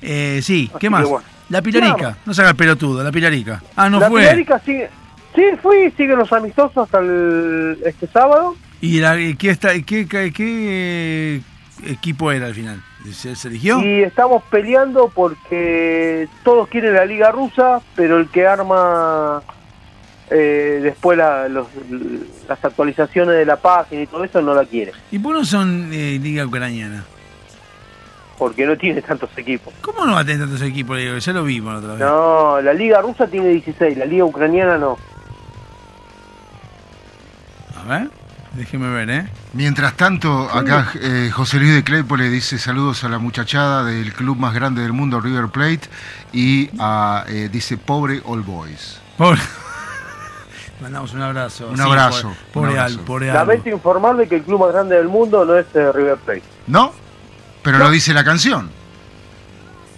Eh, 0.02 0.40
sí, 0.42 0.70
¿qué 0.80 0.90
más? 0.90 1.04
bueno. 1.08 1.24
La 1.54 1.62
Pilarica. 1.62 1.96
Nada. 1.96 2.18
No 2.26 2.34
se 2.34 2.40
haga 2.42 2.50
el 2.50 2.56
pelotudo, 2.56 3.04
la 3.04 3.12
Pilarica. 3.12 3.62
Ah, 3.76 3.88
no 3.88 4.00
la 4.00 4.08
fue. 4.10 4.20
Pilarica 4.22 4.58
sigue. 4.58 4.90
Sí, 5.36 5.42
fui, 5.62 5.90
siguen 5.96 6.18
los 6.18 6.32
amistosos 6.32 6.76
hasta 6.76 6.98
el, 6.98 7.78
este 7.84 8.06
sábado. 8.08 8.56
¿Y 8.80 8.98
la, 9.00 9.18
y 9.20 9.36
qué, 9.36 9.50
está, 9.50 9.72
qué, 9.82 10.06
qué, 10.08 10.32
qué 10.32 11.40
equipo 11.86 12.32
era 12.32 12.46
al 12.46 12.54
final? 12.54 12.82
¿Se, 13.12 13.36
se 13.36 13.48
eligió? 13.48 13.80
Y 13.80 14.02
estamos 14.02 14.42
peleando 14.50 15.10
porque 15.14 16.28
todos 16.42 16.68
quieren 16.68 16.94
la 16.94 17.04
liga 17.04 17.30
rusa, 17.30 17.80
pero 17.94 18.18
el 18.18 18.28
que 18.28 18.46
arma 18.46 19.42
eh, 20.30 20.80
después 20.82 21.18
la- 21.18 21.48
los- 21.48 21.68
las 22.48 22.64
actualizaciones 22.64 23.36
de 23.36 23.44
la 23.44 23.56
página 23.56 24.02
y 24.02 24.06
todo 24.06 24.24
eso 24.24 24.40
no 24.42 24.54
la 24.54 24.64
quiere, 24.64 24.92
¿Y 25.12 25.18
por 25.18 25.34
qué 25.34 25.38
no 25.40 25.44
son 25.44 25.90
eh, 25.92 26.18
Liga 26.22 26.46
Ucraniana? 26.46 27.04
Porque 28.38 28.66
no 28.66 28.76
tiene 28.76 29.00
tantos 29.02 29.30
equipos. 29.36 29.72
¿Cómo 29.80 30.04
no 30.04 30.14
va 30.14 30.20
a 30.20 30.24
tener 30.24 30.40
tantos 30.46 30.62
equipos? 30.62 30.98
Digo, 30.98 31.16
Ya 31.18 31.32
lo 31.32 31.44
vimos 31.44 31.72
la 31.74 31.78
otra 31.80 31.90
vez. 31.92 32.00
No, 32.00 32.60
la 32.60 32.72
liga 32.72 33.00
rusa 33.00 33.26
tiene 33.26 33.48
16, 33.48 33.96
la 33.98 34.04
liga 34.06 34.24
ucraniana 34.24 34.76
no. 34.78 34.96
A 37.76 37.86
ver, 37.88 38.10
déjeme 38.54 38.88
ver, 38.88 39.10
¿eh? 39.10 39.28
Mientras 39.52 39.94
tanto, 39.94 40.48
acá 40.50 40.88
eh, 41.00 41.30
José 41.32 41.58
Luis 41.58 41.74
de 41.74 41.84
Claypole 41.84 42.28
dice 42.30 42.58
saludos 42.58 43.04
a 43.04 43.08
la 43.08 43.18
muchachada 43.18 43.84
del 43.84 44.12
club 44.12 44.36
más 44.38 44.54
grande 44.54 44.82
del 44.82 44.92
mundo, 44.92 45.20
River 45.20 45.48
Plate, 45.48 45.82
y 46.32 46.70
a, 46.78 47.24
eh, 47.28 47.48
dice 47.52 47.76
pobre 47.76 48.20
All 48.24 48.40
Boys. 48.42 49.00
Pobre. 49.18 49.40
Mandamos 50.80 51.12
un 51.14 51.22
abrazo. 51.22 51.68
Un 51.68 51.76
Sí, 51.76 51.82
abrazo, 51.82 52.34
Pobre, 52.52 52.70
pobre 52.70 52.70
un 52.72 52.76
Al, 52.78 52.82
abrazo. 52.84 53.04
pobre 53.04 53.30
Al. 53.30 53.36
Lamento 53.36 53.68
informarle 53.68 54.28
que 54.28 54.36
el 54.36 54.42
club 54.42 54.60
más 54.60 54.72
grande 54.72 54.96
del 54.96 55.08
mundo 55.08 55.44
no 55.44 55.56
es 55.56 55.66
eh, 55.74 55.92
River 55.92 56.16
Plate. 56.16 56.42
¿No? 56.66 56.92
Pero 57.64 57.78
lo 57.78 57.90
dice 57.90 58.14
la 58.14 58.22
canción. 58.22 58.70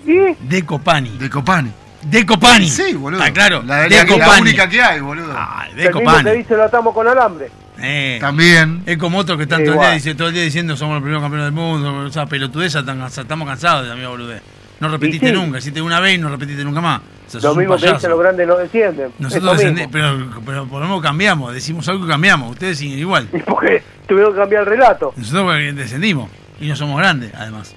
¿Y? 0.07 0.35
De 0.47 0.65
Copani. 0.65 1.11
De 1.19 1.28
Copani. 1.28 1.70
De 2.03 2.25
Copani. 2.25 2.69
Sí, 2.70 2.95
boludo. 2.95 3.20
Está 3.20 3.33
claro. 3.35 3.62
La, 3.67 3.81
de 3.83 3.91
la- 3.91 4.05
la 4.05 4.07
Copani. 4.07 4.41
única 4.43 4.69
que 4.69 4.81
hay, 4.81 5.01
boludo. 5.01 5.33
Ah, 5.36 5.65
de 5.75 5.83
el 5.83 5.89
mismo 5.89 6.01
Copani. 6.01 6.25
que 6.31 6.36
dice 6.36 6.57
lo 6.57 6.65
atamos 6.65 6.95
con 6.95 7.09
alambre. 7.09 7.51
Eh, 7.78 8.19
También. 8.20 8.83
Es 8.86 8.97
como 8.97 9.19
otros 9.19 9.36
que 9.36 9.43
están 9.43 9.61
Sí, 9.61 9.65
todo 9.67 9.75
el, 9.75 9.81
día, 9.81 9.91
dice- 9.91 10.15
todo 10.15 10.28
el 10.28 10.35
día 10.35 10.43
diciendo 10.45 10.77
somos 10.77 10.95
los 10.95 11.03
primeros 11.03 11.23
campeones 11.23 11.47
del 11.47 11.53
mundo, 11.55 12.05
o 12.07 12.11
sea, 12.11 12.25
pelotudeza, 12.27 12.78
estamos 12.81 13.47
cansados 13.49 13.83
de 13.83 13.89
la 13.91 13.95
misma 13.97 14.11
boludez. 14.11 14.41
No 14.78 14.89
repetiste 14.89 15.28
sí. 15.28 15.33
nunca, 15.33 15.59
hiciste 15.59 15.81
una 15.83 16.01
vez 16.01 16.15
y 16.17 16.19
no 16.19 16.28
repetiste 16.28 16.62
nunca 16.62 16.81
más. 16.81 17.01
O 17.27 17.31
sea, 17.31 17.41
Lo 17.41 17.57
mismo 17.57 17.77
que 17.77 17.91
dicen 17.93 18.11
los 18.11 18.20
grandes 18.20 18.47
no 18.47 18.57
descienden. 18.57 19.11
Nosotros 19.19 19.65
mismo. 19.65 19.89
pero, 19.91 20.31
pero 20.45 20.67
por 20.67 20.81
lo 20.81 20.86
menos 20.86 21.03
cambiamos, 21.03 21.53
decimos 21.53 21.89
algo 21.89 22.05
y 22.05 22.09
cambiamos, 22.09 22.53
ustedes 22.53 22.78
siguen 22.78 22.99
igual. 23.01 23.28
Y 23.33 23.39
porque 23.41 23.83
tuvieron 24.07 24.33
que 24.33 24.39
cambiar 24.39 24.62
el 24.62 24.69
relato. 24.69 25.12
Nosotros 25.17 25.53
descendimos 25.75 26.31
y 26.60 26.68
no 26.68 26.76
somos 26.76 26.99
grandes, 26.99 27.33
además. 27.35 27.75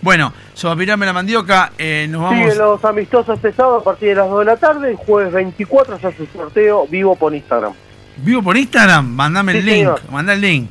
Bueno, 0.00 0.32
Sobapirame 0.54 1.04
la 1.06 1.12
mandioca, 1.12 1.72
eh, 1.78 2.06
nos 2.08 2.22
vamos. 2.22 2.38
Siguen 2.38 2.58
los 2.58 2.84
amistosos 2.84 3.38
pesados 3.40 3.80
a 3.80 3.84
partir 3.84 4.10
de 4.10 4.14
las 4.16 4.28
2 4.28 4.38
de 4.40 4.44
la 4.44 4.56
tarde. 4.56 4.90
El 4.90 4.96
jueves 4.96 5.32
24 5.32 5.98
se 5.98 6.06
hace 6.06 6.22
un 6.22 6.28
sorteo 6.32 6.86
vivo 6.86 7.16
por 7.16 7.34
Instagram. 7.34 7.72
Vivo 8.18 8.40
por 8.42 8.56
Instagram, 8.56 9.04
mandame 9.06 9.52
el 9.58 9.64
link, 9.66 9.76
señor. 9.76 10.30
el 10.30 10.40
link. 10.40 10.70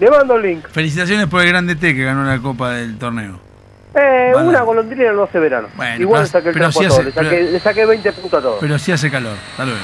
Le 0.00 0.10
mando 0.10 0.34
el 0.36 0.42
link. 0.42 0.66
Felicitaciones 0.72 1.26
por 1.28 1.42
el 1.42 1.48
Grande 1.48 1.76
T 1.76 1.94
que 1.94 2.04
ganó 2.04 2.24
la 2.24 2.38
copa 2.40 2.72
del 2.72 2.98
torneo. 2.98 3.38
Eh, 3.94 4.32
una 4.36 4.62
golondrina 4.62 5.12
no 5.12 5.24
hace 5.24 5.38
verano. 5.38 5.68
Bueno, 5.76 6.00
Igual 6.00 6.22
le 6.22 6.28
saqué 6.28 6.48
el 6.48 6.54
pero 6.54 6.70
trapo 6.70 6.80
sí 6.80 6.84
a 6.86 6.88
todo. 6.88 6.98
hace- 6.98 7.04
le, 7.04 7.12
saqué, 7.12 7.28
pero- 7.30 7.50
le 7.52 7.60
saqué 7.60 7.86
20 7.86 8.12
puntos 8.12 8.38
a 8.38 8.42
todos. 8.42 8.56
Pero 8.60 8.78
sí 8.78 8.92
hace 8.92 9.10
calor. 9.10 9.36
Hasta 9.52 9.64
luego. 9.64 9.80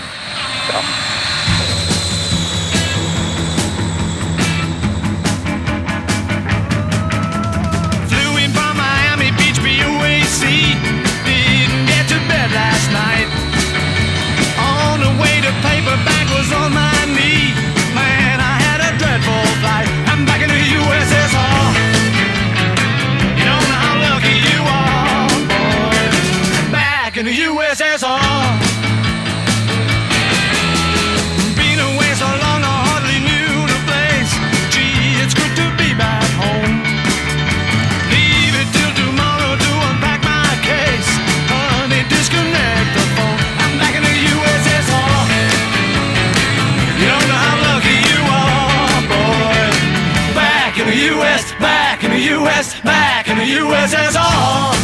The 53.87 53.97
USSR. 53.97 54.75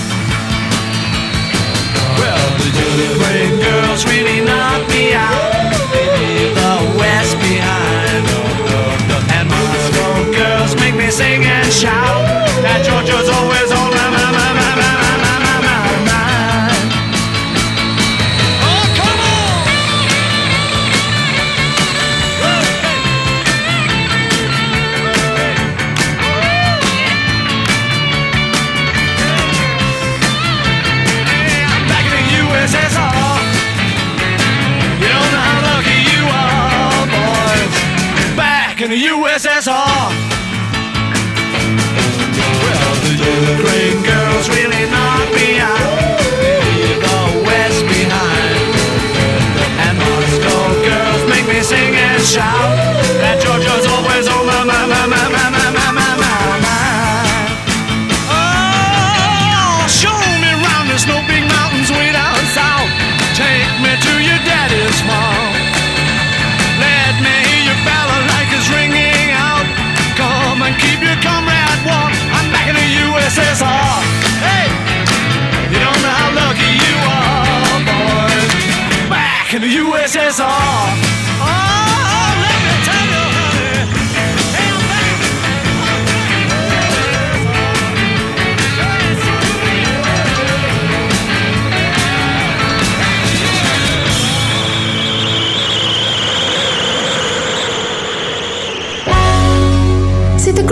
Well, 2.18 2.58
the 2.58 2.68
Julie 2.76 3.62
girls 3.62 4.05
really 4.06 4.40
knocked 4.44 4.89
me 4.90 5.12
out. 5.12 5.72
Leave 5.92 6.55
the 6.55 6.98
West 6.98 7.36
behind. 7.39 8.24
Oh. 8.28 9.34
And 9.34 9.48
Moscow 9.48 10.32
girls 10.32 10.76
make 10.76 10.94
me 10.94 11.10
sing 11.10 11.44
and 11.44 11.72
shout. 11.72 12.22
was 44.49 44.59
really 44.59 44.91
nice. 44.91 45.22
The 80.12 80.18
USSR. 80.18 80.44
Oh, 80.44 81.02
let 81.02 81.11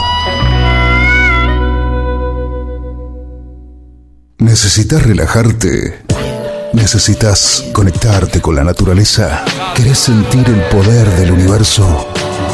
¿Necesitas 4.39 5.02
relajarte? 5.02 6.05
¿Necesitas 6.73 7.65
conectarte 7.73 8.41
con 8.41 8.55
la 8.55 8.65
naturaleza? 8.65 9.44
¿Querés 9.75 9.99
sentir 9.99 10.47
el 10.49 10.60
poder 10.75 11.08
del 11.17 11.33
universo? 11.33 12.07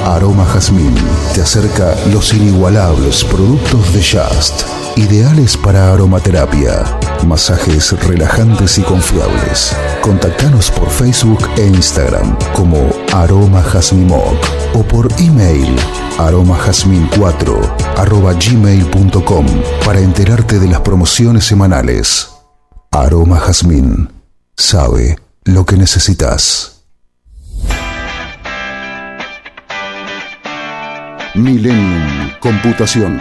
Aroma 0.05 0.45
Jazmín 0.45 0.95
te 1.35 1.41
acerca 1.41 1.97
los 2.13 2.35
inigualables 2.35 3.25
productos 3.25 3.93
de 3.95 4.03
Just, 4.03 4.63
ideales 4.97 5.57
para 5.57 5.93
aromaterapia, 5.93 6.85
masajes 7.27 7.93
relajantes 8.07 8.77
y 8.79 8.83
confiables. 8.83 9.75
Contactanos 10.03 10.71
por 10.71 10.91
Facebook 10.91 11.49
e 11.57 11.67
Instagram 11.67 12.37
como 12.53 12.91
Aroma 13.15 13.65
o 14.75 14.83
por 14.83 15.09
email 15.19 15.75
aromajazmin4 16.19 17.97
arroba 17.97 18.35
gmail.com 18.35 19.47
para 19.87 20.01
enterarte 20.01 20.59
de 20.59 20.69
las 20.69 20.81
promociones 20.81 21.47
semanales. 21.47 22.29
Aroma 22.93 23.41
Jazmín 23.41 24.11
sabe 24.55 25.19
lo 25.45 25.65
que 25.65 25.77
necesitas. 25.77 26.74
Millennium 31.35 32.31
Computación. 32.39 33.21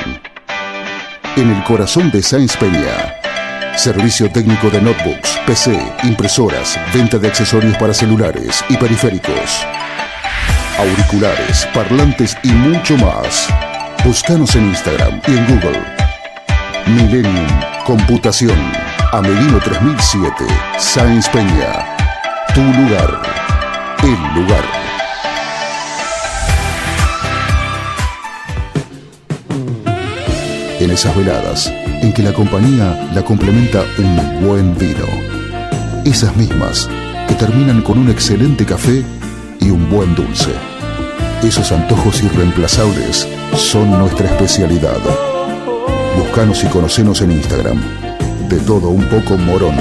En 1.35 1.50
el 1.50 1.64
corazón 1.64 2.11
de 2.11 2.22
Sáenz 2.22 2.56
Peña. 2.58 3.16
Servicio 3.75 4.32
técnico 4.32 4.69
de 4.69 4.80
notebooks, 4.80 5.40
PC, 5.48 5.80
impresoras, 6.03 6.80
venta 6.93 7.17
de 7.17 7.27
accesorios 7.27 7.75
para 7.77 7.92
celulares 7.92 8.64
y 8.69 8.77
periféricos. 8.77 9.66
Auriculares, 10.77 11.67
parlantes 11.74 12.38
y 12.43 12.50
mucho 12.50 12.95
más. 12.98 13.50
Búscanos 14.06 14.56
en 14.56 14.66
Instagram 14.66 15.19
y 15.27 15.32
en 15.32 15.48
Google. 15.48 15.82
Millennium 16.85 17.48
Computación. 17.83 18.59
Amelino 19.11 19.59
3007. 19.59 20.45
Sáenz 20.77 21.27
Peña. 21.30 21.98
Tu 22.53 22.61
lugar. 22.61 23.22
El 24.03 24.40
lugar. 24.40 24.92
En 30.83 30.91
esas 30.91 31.15
veladas 31.15 31.71
en 32.01 32.11
que 32.11 32.21
la 32.21 32.33
compañía 32.33 33.09
la 33.13 33.23
complementa 33.23 33.83
un 33.97 34.45
buen 34.45 34.77
vino. 34.77 35.05
Esas 36.03 36.35
mismas 36.35 36.89
que 37.27 37.35
terminan 37.35 37.81
con 37.81 37.97
un 37.97 38.09
excelente 38.09 38.65
café 38.65 39.03
y 39.59 39.69
un 39.69 39.89
buen 39.89 40.13
dulce. 40.13 40.51
Esos 41.41 41.71
antojos 41.71 42.21
irreemplazables 42.23 43.27
son 43.55 43.91
nuestra 43.91 44.27
especialidad. 44.27 44.99
Buscanos 46.17 46.63
y 46.63 46.67
conocenos 46.67 47.21
en 47.21 47.31
Instagram. 47.31 47.81
De 48.49 48.59
todo 48.59 48.89
un 48.89 49.05
poco 49.05 49.37
morón. 49.37 49.75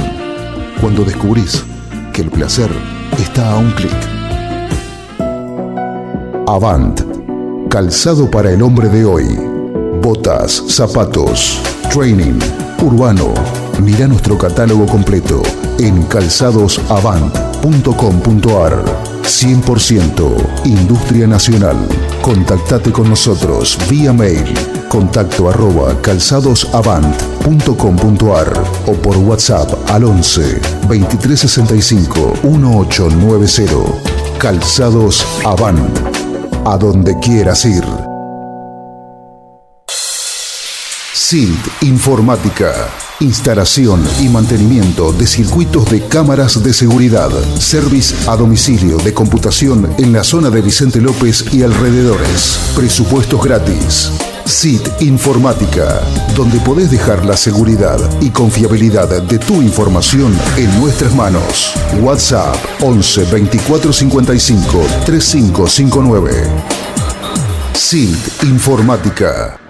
Cuando 0.80 1.04
descubrís 1.04 1.64
que 2.12 2.22
el 2.22 2.30
placer 2.30 2.70
está 3.18 3.52
a 3.52 3.56
un 3.56 3.70
clic. 3.72 3.90
Avant. 6.46 7.00
Calzado 7.68 8.30
para 8.30 8.52
el 8.52 8.62
hombre 8.62 8.88
de 8.88 9.04
hoy. 9.04 9.51
Botas, 10.02 10.64
zapatos, 10.68 11.60
training, 11.92 12.40
urbano. 12.82 13.32
Mira 13.80 14.08
nuestro 14.08 14.36
catálogo 14.36 14.86
completo 14.86 15.42
en 15.78 16.02
calzadosavant.com.ar. 16.02 18.84
100% 19.22 20.64
Industria 20.64 21.28
Nacional. 21.28 21.76
Contactate 22.20 22.90
con 22.90 23.08
nosotros 23.08 23.78
vía 23.88 24.12
mail 24.12 24.52
contacto 24.92 25.48
arroba 25.48 25.96
calzadosavant.com.ar 26.02 28.62
o 28.86 28.92
por 28.92 29.16
WhatsApp 29.16 29.72
al 29.88 30.04
11 30.04 30.60
2365 30.88 32.34
1890. 32.42 34.38
Calzados 34.38 35.24
Avant. 35.46 35.98
A 36.66 36.76
donde 36.76 37.18
quieras 37.20 37.64
ir. 37.64 38.11
SILT 41.32 41.82
Informática. 41.84 42.74
Instalación 43.20 44.04
y 44.20 44.28
mantenimiento 44.28 45.14
de 45.14 45.26
circuitos 45.26 45.90
de 45.90 46.06
cámaras 46.06 46.62
de 46.62 46.74
seguridad. 46.74 47.30
Service 47.58 48.14
a 48.28 48.36
domicilio 48.36 48.98
de 48.98 49.14
computación 49.14 49.94
en 49.96 50.12
la 50.12 50.24
zona 50.24 50.50
de 50.50 50.60
Vicente 50.60 51.00
López 51.00 51.46
y 51.50 51.62
alrededores. 51.62 52.58
Presupuestos 52.76 53.42
gratis. 53.42 54.12
SIT 54.44 54.86
Informática, 55.00 56.02
donde 56.36 56.60
podés 56.60 56.90
dejar 56.90 57.24
la 57.24 57.38
seguridad 57.38 57.98
y 58.20 58.28
confiabilidad 58.28 59.22
de 59.22 59.38
tu 59.38 59.62
información 59.62 60.36
en 60.58 60.80
nuestras 60.82 61.14
manos. 61.14 61.72
WhatsApp 62.02 62.56
11 62.82 63.24
24 63.32 63.90
55 63.90 64.86
3559. 65.06 66.30
SIT 67.72 68.42
Informática. 68.42 69.61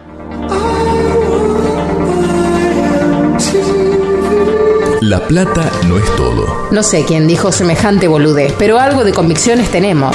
La 5.03 5.19
plata 5.19 5.69
no 5.89 5.99
es 5.99 6.05
todo. 6.15 6.69
No 6.71 6.85
sé 6.85 7.05
quién 7.05 7.27
dijo 7.27 7.51
semejante 7.51 8.07
boludez, 8.07 8.55
pero 8.57 8.79
algo 8.79 9.03
de 9.03 9.11
convicciones 9.13 9.69
tenemos. 9.69 10.15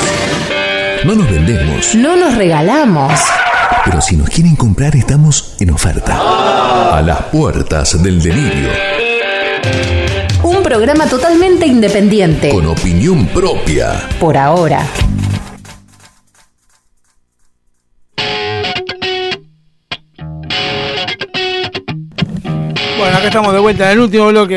No 1.03 1.13
nos 1.13 1.29
vendemos, 1.29 1.93
No 1.93 2.15
nos 2.15 2.35
regalamos. 2.35 3.11
pero 3.83 3.99
si 3.99 4.15
nos 4.15 4.29
quieren 4.29 4.55
comprar 4.55 4.95
estamos 4.95 5.55
en 5.59 5.71
oferta. 5.71 6.17
A 6.97 7.01
las 7.01 7.21
puertas 7.23 8.01
del 8.01 8.21
delirio. 8.23 8.69
Un 10.43 10.63
programa 10.63 11.05
totalmente 11.07 11.65
independiente. 11.67 12.47
Con 12.51 12.67
opinión 12.67 13.27
propia. 13.27 14.07
Por 14.21 14.37
ahora. 14.37 14.85
Acá 23.17 23.29
estamos 23.29 23.51
de 23.51 23.59
vuelta 23.59 23.91
en 23.91 23.97
el 23.97 24.03
último 24.03 24.27
bloque 24.27 24.53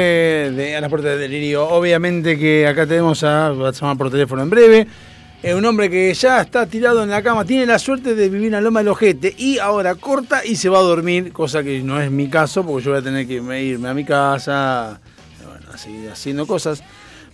de 0.54 0.76
A 0.76 0.82
las 0.82 0.90
Puertas 0.90 1.12
del 1.12 1.20
Delirio. 1.20 1.66
Obviamente 1.66 2.38
que 2.38 2.66
acá 2.66 2.86
tenemos 2.86 3.24
a, 3.24 3.48
vas 3.52 3.78
a 3.78 3.80
llamar 3.80 3.96
por 3.96 4.10
teléfono 4.10 4.42
en 4.42 4.50
breve. 4.50 4.86
Es 5.42 5.54
un 5.54 5.64
hombre 5.64 5.88
que 5.88 6.12
ya 6.12 6.42
está 6.42 6.66
tirado 6.66 7.02
en 7.02 7.08
la 7.08 7.22
cama, 7.22 7.46
tiene 7.46 7.64
la 7.64 7.78
suerte 7.78 8.14
de 8.14 8.28
vivir 8.28 8.48
en 8.48 8.52
la 8.52 8.60
loma 8.60 8.80
del 8.80 8.88
ojete 8.88 9.34
y 9.38 9.58
ahora 9.58 9.94
corta 9.94 10.44
y 10.44 10.56
se 10.56 10.68
va 10.68 10.76
a 10.76 10.82
dormir, 10.82 11.32
cosa 11.32 11.62
que 11.62 11.82
no 11.82 12.02
es 12.02 12.10
mi 12.10 12.28
caso 12.28 12.62
porque 12.62 12.84
yo 12.84 12.90
voy 12.90 13.00
a 13.00 13.02
tener 13.02 13.26
que 13.26 13.36
irme, 13.36 13.88
a 13.88 13.94
mi 13.94 14.04
casa, 14.04 15.00
bueno, 15.42 15.66
a 15.72 16.12
haciendo 16.12 16.46
cosas. 16.46 16.82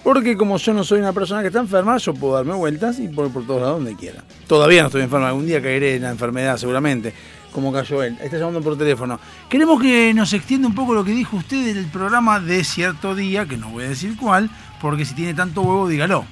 Porque 0.05 0.37
como 0.37 0.59
yo 0.59 0.75
no 0.75 0.85
soy 0.85 1.01
una 1.01 1.13
persona 1.13 1.41
que 1.41 1.49
está 1.49 1.59
enferma, 1.59 1.97
yo 1.97 2.15
puedo 2.15 2.35
darme 2.35 2.55
vueltas 2.55 3.01
y 3.01 3.09
por, 3.09 3.33
por 3.33 3.45
todos 3.45 3.63
lados 3.63 3.79
donde 3.79 3.97
quiera. 3.97 4.23
Todavía 4.47 4.83
no 4.83 4.87
estoy 4.87 5.03
enfermo, 5.03 5.27
algún 5.27 5.47
día 5.47 5.61
caeré 5.61 5.97
en 5.97 6.03
la 6.03 6.11
enfermedad 6.11 6.57
seguramente, 6.57 7.13
como 7.53 7.73
cayó 7.73 8.03
él. 8.03 8.17
Está 8.23 8.39
llamando 8.39 8.61
por 8.63 8.77
teléfono. 8.77 9.19
Queremos 9.49 9.81
que 9.81 10.13
nos 10.15 10.33
extienda 10.33 10.69
un 10.69 10.75
poco 10.75 10.95
lo 10.95 11.05
que 11.05 11.13
dijo 11.13 11.37
usted 11.37 11.69
en 11.69 11.77
el 11.79 11.87
programa 11.87 12.41
de 12.41 12.63
cierto 12.65 13.15
día, 13.15 13.47
que 13.47 13.57
no 13.57 13.69
voy 13.71 13.85
a 13.85 13.89
decir 13.89 14.17
cuál, 14.17 14.51
porque 14.81 15.05
si 15.05 15.15
tiene 15.15 15.35
tanto 15.35 15.63
huevo, 15.63 15.89
dígalo. 15.89 16.25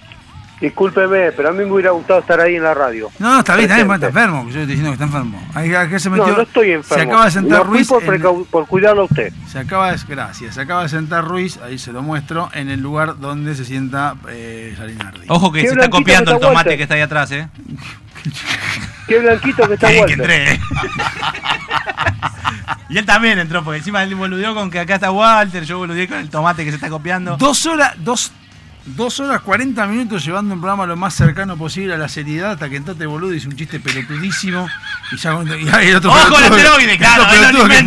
Discúlpeme, 0.60 1.32
pero 1.32 1.48
a 1.50 1.52
mí 1.52 1.58
me 1.64 1.72
hubiera 1.72 1.90
gustado 1.90 2.20
estar 2.20 2.40
ahí 2.40 2.54
en 2.56 2.62
la 2.62 2.72
radio. 2.72 3.10
No, 3.18 3.32
no, 3.34 3.38
está 3.40 3.54
bien, 3.56 3.68
está 3.70 3.82
bien, 3.82 3.92
está 3.92 4.06
enfermo. 4.06 4.42
Yo 4.44 4.48
estoy 4.60 4.66
diciendo 4.66 4.90
que 4.90 4.94
está 4.94 5.04
enfermo. 5.04 5.42
Ahí, 5.52 5.74
acá 5.74 5.98
se 5.98 6.08
metió, 6.08 6.28
No, 6.28 6.36
no 6.36 6.42
estoy 6.42 6.70
enfermo. 6.70 7.02
Se 7.02 7.08
acaba 7.08 7.24
de 7.26 7.30
sentar 7.32 7.58
No 7.58 7.64
Ruiz. 7.64 7.88
por, 7.88 8.14
en- 8.14 8.44
por 8.46 8.66
cuidarlo 8.66 9.02
a 9.02 9.04
usted. 9.04 9.32
se 9.48 9.58
acaba 9.58 9.92
de, 9.92 9.98
gracias, 10.08 10.54
se 10.54 10.60
acaba 10.60 10.84
de 10.84 10.88
sentar 10.88 11.24
Ruiz, 11.26 11.58
ahí 11.58 11.76
se 11.76 11.92
lo 11.92 12.02
muestro, 12.02 12.48
en 12.54 12.70
el 12.70 12.80
lugar 12.80 13.18
donde 13.18 13.54
se 13.56 13.64
sienta 13.64 14.14
eh, 14.30 14.72
Salinardi. 14.78 15.26
Ojo 15.28 15.52
que 15.52 15.62
se 15.62 15.66
está 15.66 15.90
copiando 15.90 16.32
el 16.32 16.40
tomate 16.40 16.76
que 16.76 16.84
está 16.84 16.94
ahí 16.94 17.00
atrás, 17.02 17.30
¿eh? 17.32 17.48
Qué 19.06 19.18
blanquito 19.18 19.68
que 19.68 19.74
está 19.74 19.88
Bien 19.88 20.06
que 20.06 20.12
Walter. 20.16 20.30
entré. 20.30 20.60
Y 22.88 22.98
él 22.98 23.06
también 23.06 23.38
entró, 23.38 23.64
porque 23.64 23.78
encima 23.78 24.02
él 24.02 24.14
boludeó 24.14 24.54
con 24.54 24.70
que 24.70 24.78
acá 24.78 24.94
está 24.96 25.10
Walter, 25.10 25.64
yo 25.64 25.78
boludeé 25.78 26.06
con 26.06 26.18
el 26.18 26.30
tomate 26.30 26.64
que 26.64 26.70
se 26.70 26.76
está 26.76 26.88
copiando. 26.88 27.36
Dos 27.36 27.66
horas, 27.66 27.94
dos, 27.98 28.30
dos 28.86 29.18
horas 29.20 29.40
40 29.40 29.86
minutos 29.86 30.24
llevando 30.24 30.54
un 30.54 30.60
programa 30.60 30.84
lo 30.86 30.94
más 30.96 31.14
cercano 31.14 31.56
posible 31.56 31.94
a 31.94 31.96
la 31.98 32.08
seriedad 32.08 32.52
hasta 32.52 32.68
que 32.68 32.76
entrate 32.76 33.06
boludo 33.06 33.32
y 33.32 33.38
hizo 33.38 33.48
un 33.48 33.56
chiste 33.56 33.80
pelotudísimo 33.80 34.68
y 35.10 35.16
ya 35.16 35.32
cuando- 35.32 35.56
y 35.56 35.66
el 35.66 35.96
otro 35.96 36.10
¡Ojo 36.10 36.38
el 36.38 36.98
Claro, 36.98 37.22
otro 37.22 37.34
él 37.34 37.40
lo 37.40 37.48
pelotudo 37.48 37.68
que 37.68 37.82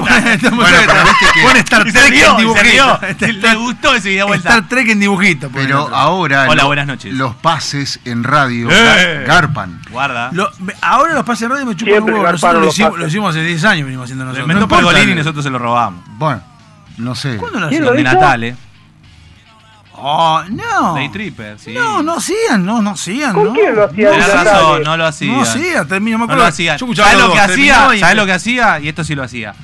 Bueno, 0.56 0.77
pero 0.88 1.03
viste 1.03 1.26
que- 1.34 1.42
pone 1.43 1.59
Star 1.59 1.84
se 1.85 1.92
Trek 1.92 2.09
rió, 2.09 2.26
en 2.32 2.35
se 2.35 2.42
dibujito. 2.42 2.64
rió. 2.64 3.40
Le 3.42 3.56
gustó 3.56 3.93
ese 3.95 4.09
día 4.09 4.26
vuelta. 4.26 4.50
Star 4.50 4.67
Trek 4.69 4.90
en 4.90 5.00
dibujito. 5.00 5.50
Pero 5.53 5.84
otro. 5.84 5.95
ahora 5.95 6.45
Hola, 6.50 6.61
lo- 6.64 6.67
buenas 6.67 6.88
noches. 6.88 7.14
los 7.14 7.35
pases 7.35 8.00
en 8.06 8.24
radio 8.24 8.67
¡Eh! 8.72 9.24
garpan. 9.27 9.82
Guarda. 9.92 10.30
Lo- 10.34 10.50
ahora 10.82 11.14
los 11.14 11.26
pases 11.26 11.42
de 11.48 11.53
radio 11.53 11.66
me 11.67 11.76
chupan 11.76 11.93
Siempre 11.93 12.14
un 12.16 12.19
huevo. 12.22 12.32
Nosotros 12.32 12.61
lo 12.64 12.69
hicimos, 12.69 13.00
lo 13.00 13.08
hicimos 13.08 13.30
hace 13.35 13.43
10 13.45 13.64
años, 13.66 13.85
venimos 13.85 14.06
haciendo 14.06 14.26
Lo 14.26 14.32
nosotros. 14.32 14.50
inventó 14.51 14.76
No. 14.76 14.82
Pergolini 14.88 15.11
y 15.11 15.16
nosotros 15.16 15.43
se 15.43 15.50
lo 15.51 15.59
robamos. 15.59 16.03
Bueno, 16.17 16.42
no 16.98 17.14
sé. 17.16 17.38
¿Cuándo 17.38 17.59
lo 17.59 17.69
lo 17.69 17.92
De? 17.93 18.03
Natal, 18.03 18.43
¿eh? 18.43 18.56
Oh, 20.00 20.43
no. 20.50 20.93
Day 20.93 21.09
Tripper, 21.09 21.58
sí. 21.59 21.74
No, 21.74 22.03
no 22.03 22.17
hacían, 22.17 22.64
no, 22.66 22.82
no 22.82 22.92
hacían. 22.92 23.34
¿Con 23.34 23.45
no. 23.45 23.53
quién 23.53 23.76
lo 23.76 23.85
hacía 23.85 24.11
No, 24.11 24.43
razón, 24.43 24.84
no 24.84 24.98
lo 24.98 25.06
hacía. 25.08 25.32
No 25.34 25.42
hacía, 25.42 25.85
termino, 25.85 26.17
me 26.19 26.27
No 26.27 26.35
lo 26.35 26.43
hacía. 26.45 26.77
Yo 26.77 26.85
escuchaba 26.85 27.09
¿Sabes 27.11 27.26
lo 27.26 27.34
que 27.34 27.40
hacía? 27.40 27.95
y 27.95 28.00
¿Sabes 28.00 28.16
lo 28.16 28.26
que 28.27 28.32
hacía? 28.34 28.80
Y 28.80 28.88
esto 28.90 29.03
sí 29.03 29.16
lo 29.16 29.24
hacía. 29.24 29.56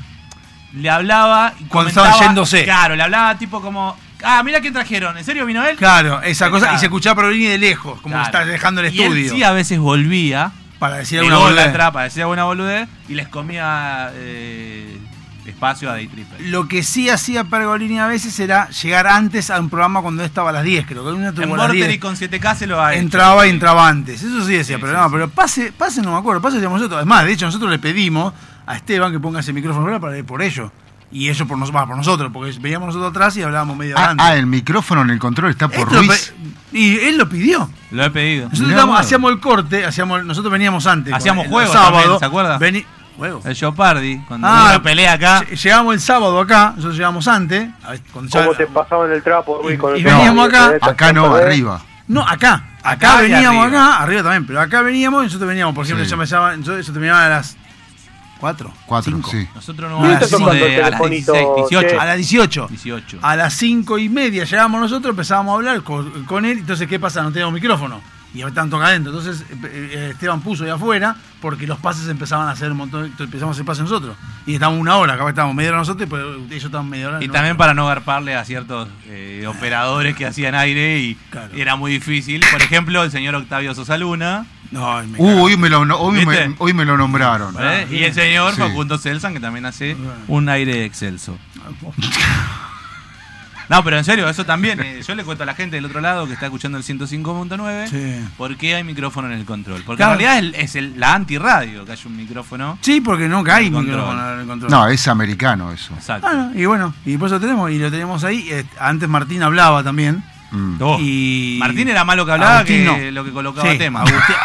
Le 0.74 0.90
hablaba 0.90 1.54
y 1.60 1.66
Cuando 1.66 1.90
estaban 1.90 2.20
yéndose. 2.20 2.64
Claro, 2.64 2.96
le 2.96 3.04
hablaba 3.04 3.38
tipo 3.38 3.62
como, 3.62 3.96
ah, 4.24 4.42
mira 4.44 4.60
quién 4.60 4.74
trajeron, 4.74 5.16
¿en 5.16 5.24
serio 5.24 5.46
vino 5.46 5.64
él? 5.64 5.78
Claro, 5.78 6.20
esa 6.24 6.50
cosa. 6.50 6.62
Claro. 6.66 6.78
Y 6.78 6.80
se 6.80 6.86
escuchaba 6.88 7.16
Perolini 7.18 7.46
de 7.46 7.58
lejos, 7.60 8.02
como 8.02 8.16
Claro. 8.16 8.26
está 8.26 8.44
dejando 8.46 8.82
el 8.82 8.88
Y 8.94 9.02
él 9.04 9.12
estudio. 9.14 9.34
sí 9.34 9.44
a 9.44 9.52
veces 9.52 9.78
volvía, 9.78 10.52
para 10.80 10.96
decir 10.98 11.20
de 11.20 11.26
alguna 11.28 11.44
boludez. 11.46 11.68
atrás 11.68 11.92
para 11.92 12.06
decir 12.06 12.24
alguna 12.24 12.46
boludez, 12.46 12.90
y 13.08 13.14
les 13.14 13.28
comía 13.28 14.10
eh, 14.16 14.98
espacio 15.46 15.90
a 15.90 15.94
Day 15.94 16.08
Tripper. 16.08 16.42
Lo 16.48 16.68
que 16.68 16.84
sí 16.84 17.10
hacía 17.10 17.44
Pergolini 17.44 18.00
a 18.00 18.08
veces 18.08 18.40
era 18.40 18.70
llegar 18.70 19.08
antes 19.08 19.50
a 19.50 19.60
un 19.60 19.70
programa 19.70 20.02
cuando 20.02 20.24
estaba 20.24 20.50
a 20.52 20.54
las 20.54 20.64
10, 20.64 20.86
creo 20.86 21.04
que 21.04 21.12
una 21.12 21.30
En 21.30 21.36
tuvo 21.36 21.44
a 21.46 21.48
las 21.58 21.58
Morter 21.68 21.76
10. 21.88 21.94
y 21.96 22.00
con 22.00 22.16
7K 22.16 22.56
se 22.56 22.68
lo 22.68 22.82
ha 22.82 22.94
hecho. 22.94 23.02
Entraba 23.02 23.46
y 23.48 23.50
entraba 23.50 23.88
antes. 23.88 24.24
Eso 24.24 24.46
sí 24.46 24.54
decía, 24.54 24.76
Sí, 24.78 24.82
pero 24.82 24.94
sí, 24.94 24.98
no, 25.00 25.06
sí. 25.06 25.10
pero 25.14 25.30
pase, 25.30 25.72
pase 25.72 26.02
no 26.02 26.12
me 26.14 26.18
acuerdo, 26.18 26.42
pase 26.42 26.56
decíamos 26.58 26.80
nosotros. 26.80 27.02
Es 27.02 27.08
más, 27.08 27.26
de 27.26 27.34
hecho 27.34 27.46
nosotros 27.46 27.70
le 27.70 27.80
pedimos 27.80 28.34
a 28.66 28.76
Esteban 28.78 29.12
que 29.12 29.20
ponga 29.20 29.42
ese 29.42 29.52
micrófono 29.54 29.84
fuera 29.86 30.00
para 30.00 30.24
por 30.24 30.42
ello. 30.42 30.72
Y 31.16 31.30
ellos 31.30 31.48
por, 31.48 31.60
nos, 31.60 31.76
va, 31.76 31.86
por 31.86 31.96
nosotros, 31.96 32.32
porque 32.34 32.58
veíamos 32.60 32.88
nosotros 32.88 33.12
atrás 33.12 33.38
y 33.38 33.44
hablábamos 33.44 33.78
medio 33.78 33.96
Ah, 33.96 34.00
adelante. 34.00 34.24
ah, 34.26 34.36
el 34.36 34.48
micrófono 34.48 35.04
en 35.04 35.12
el 35.12 35.20
control 35.20 35.52
está 35.52 35.68
por 35.68 35.88
Esto 35.88 36.02
Ruiz. 36.02 36.34
y 36.72 36.98
él 37.02 37.20
lo 37.20 37.30
pidió. 37.30 37.70
Lo 37.92 38.04
he 38.04 38.10
pedido. 38.10 38.46
Nosotros 38.50 38.72
estábamos- 38.72 39.00
hacíamos 39.00 39.32
el 39.32 39.40
corte, 39.40 39.86
hacíamos, 39.86 40.26
nosotros 40.26 40.52
veníamos 40.52 40.88
antes. 40.88 41.14
Hacíamos 41.14 41.46
juegos 41.48 41.70
el 41.76 41.78
sábado, 41.78 42.00
también, 42.00 42.20
¿se 42.20 42.26
acuerda? 42.26 42.58
Juegos. 43.16 43.46
El 43.46 43.56
Jeopardy, 43.56 44.18
cuando 44.28 44.48
Ah, 44.48 44.68
uno 44.72 44.84
pelea 44.84 45.14
acá. 45.14 45.42
lle- 45.44 45.56
Llegamos 45.62 45.94
el 45.94 46.00
sábado 46.02 46.40
acá, 46.40 46.74
nosotros 46.76 46.96
llegamos 46.98 47.28
antes. 47.28 47.70
a 47.84 47.92
ver, 47.92 48.02
cuando 48.12 48.32
ya- 48.32 48.46
¿Cómo 48.46 48.56
te 48.58 48.68
pasaban 48.68 49.12
el 49.12 49.24
trapo, 49.24 49.60
Ruiz? 49.64 49.80
con 49.80 49.94
el 49.94 50.00
y 50.00 50.04
veníamos 50.04 50.48
acá, 50.48 50.74
Acá 50.82 51.14
no, 51.14 51.38
¿eh? 51.38 51.44
arriba. 51.44 51.82
No, 52.08 52.22
acá. 52.22 52.64
Acá, 52.84 53.22
veníamos 53.22 53.66
arriba. 53.66 53.86
acá, 53.96 54.04
arriba 54.04 54.24
también, 54.24 54.46
pero 54.46 54.60
acá 54.62 54.82
veníamos 54.82 55.22
y 55.24 55.26
nosotros 55.28 55.48
veníamos, 55.48 55.74
por 55.74 55.86
ejemplo, 55.86 56.04
Sí. 56.04 56.12
ya 56.12 56.18
me 56.18 56.26
llamaban, 56.26 56.64
yo- 56.64 56.78
eso 56.78 56.92
terminaba 56.92 57.26
a 57.26 57.30
las 57.30 57.56
4. 58.40 58.74
Cuatro, 58.86 59.14
Cinco. 59.14 59.30
sí. 59.32 59.48
Nosotros 59.56 59.90
¿Y 59.90 60.02
nos 60.02 60.12
está 60.14 60.26
hicimos 60.26 60.42
tocando 60.50 60.66
de 60.66 60.76
a 60.76 60.80
las 60.82 60.86
telefonito, 60.90 61.32
16, 61.32 61.56
18. 61.70 61.90
che? 61.90 61.98
A 62.00 62.06
las 62.06 62.18
18. 62.18 62.68
18. 62.70 63.18
A 63.22 63.36
las 63.38 63.54
5 63.54 63.98
y 63.98 64.10
media 64.10 64.44
llegábamos 64.44 64.82
nosotros, 64.82 65.12
empezábamos 65.12 65.54
a 65.54 65.56
hablar 65.56 65.82
con, 65.84 66.26
con 66.26 66.44
él. 66.44 66.58
Entonces, 66.58 66.90
¿qué 66.90 67.00
pasa? 67.00 67.22
No 67.24 67.32
teníamos 67.32 67.54
micrófono. 67.54 68.02
Y 68.34 68.42
estaban 68.42 68.70
tocando 68.70 68.86
adentro. 68.88 69.12
Entonces, 69.18 69.46
eh, 69.52 69.58
eh, 69.94 70.10
Esteban 70.14 70.42
puso 70.42 70.64
ahí 70.64 70.72
afuera 70.72 71.16
porque 71.40 71.68
los 71.68 71.78
pases 71.80 72.08
empezaban 72.08 72.48
a 72.48 72.52
hacer 72.52 72.72
un 72.72 72.78
montón. 72.78 73.14
Empezamos 73.20 73.50
a 73.50 73.58
hacer 73.58 73.66
pases 73.66 73.84
nosotros. 73.84 74.16
Y 74.48 74.56
estábamos 74.56 74.82
una 74.82 74.96
hora, 74.98 75.14
acá 75.14 75.30
estábamos 75.30 75.56
media 75.56 75.70
hora 75.70 75.78
nosotros, 75.80 76.08
pero 76.10 76.36
ellos 76.36 76.64
estaban 76.64 76.90
media 76.90 77.10
hora. 77.10 77.18
Y 77.18 77.20
nosotros. 77.28 77.34
también 77.36 77.58
para 77.58 77.74
no 77.76 77.86
garparle 77.86 78.36
a 78.36 78.44
ciertos 78.44 78.90
eh, 79.08 79.46
operadores 79.48 80.16
que 80.16 80.26
hacían 80.26 80.56
aire 80.56 81.00
y, 81.00 81.16
Claro. 81.30 81.56
y 81.56 81.62
era 81.62 81.76
muy 81.76 81.92
difícil. 81.92 82.42
Por 82.52 82.62
ejemplo, 82.62 83.04
el 83.04 83.12
señor 83.12 83.36
Octavio 83.36 83.76
Sosaluna 83.76 84.46
No, 84.72 85.04
me 85.04 85.20
Uh, 85.20 85.44
hoy 85.44 85.56
me 85.56 85.70
lo, 85.70 85.86
no- 85.86 85.98
hoy 86.00 86.26
me, 86.26 86.32
¿Viste? 86.32 86.56
hoy 86.58 86.74
me 86.74 86.86
lo 86.86 86.98
nombraron. 86.98 87.56
¿eh? 87.60 87.88
y 87.92 88.04
el 88.04 88.14
señor 88.16 88.56
Sí. 88.56 88.62
Facundo 88.62 88.98
Celsan, 88.98 89.34
que 89.34 89.40
también 89.40 89.68
hace 89.68 89.96
un 90.28 90.50
aire 90.50 90.86
excelso. 90.86 91.38
No, 93.74 93.84
pero 93.84 93.98
en 93.98 94.04
serio, 94.04 94.30
eso 94.30 94.46
también. 94.46 94.80
eh, 94.82 95.02
yo 95.08 95.16
le 95.16 95.24
cuento 95.24 95.44
a 95.44 95.46
la 95.48 95.56
gente 95.56 95.76
del 95.78 95.86
otro 95.86 96.00
lado 96.00 96.28
que 96.28 96.34
está 96.34 96.46
escuchando 96.46 96.78
el 96.78 96.84
105.9 96.84 97.88
Sí. 97.88 98.26
por 98.38 98.56
qué 98.58 98.76
hay 98.76 98.84
micrófono 98.84 99.28
en 99.32 99.34
el 99.40 99.46
control. 99.46 99.82
Porque 99.84 99.98
Claro. 99.98 100.14
en 100.14 100.20
realidad 100.20 100.38
es, 100.38 100.56
el- 100.56 100.64
es 100.64 100.76
el- 100.76 101.00
la 101.00 101.14
antirradio 101.16 101.86
que 101.86 101.92
hay 101.94 101.98
un 102.06 102.16
micrófono. 102.16 102.78
Sí, 102.82 103.02
porque 103.02 103.28
nunca 103.28 103.56
hay 103.56 103.68
El 103.68 103.72
control. 103.74 103.96
micrófono 103.98 104.34
en 104.34 104.40
el 104.42 104.46
control. 104.48 104.72
No, 104.72 104.88
es 104.88 105.08
americano 105.08 105.72
eso. 105.72 105.94
Exacto. 105.96 106.28
Ah, 106.30 106.34
no, 106.34 106.60
y 106.60 106.66
bueno, 106.66 106.94
y 107.06 107.18
por 107.18 107.28
eso 107.28 107.40
tenemos, 107.40 107.72
y 107.72 107.80
lo 107.80 107.90
tenemos 107.90 108.24
ahí. 108.24 108.48
Eh, 108.52 108.64
Antes 108.80 109.10
Martín 109.10 109.42
hablaba 109.44 109.84
también. 109.84 110.24
Mm. 110.52 110.76
Oh, 110.82 111.00
Y 111.02 111.58
Martín 111.60 111.88
era 111.90 112.04
más 112.04 112.16
lo 112.16 112.26
que 112.28 112.32
hablaba 112.34 112.58
Agustín 112.60 112.86
que 112.86 113.06
no. 113.06 113.12
lo 113.12 113.24
que 113.26 113.32
colocaba 113.32 113.72
Sí, 113.72 113.78
tema. 113.80 114.02
Agustín, 114.02 114.36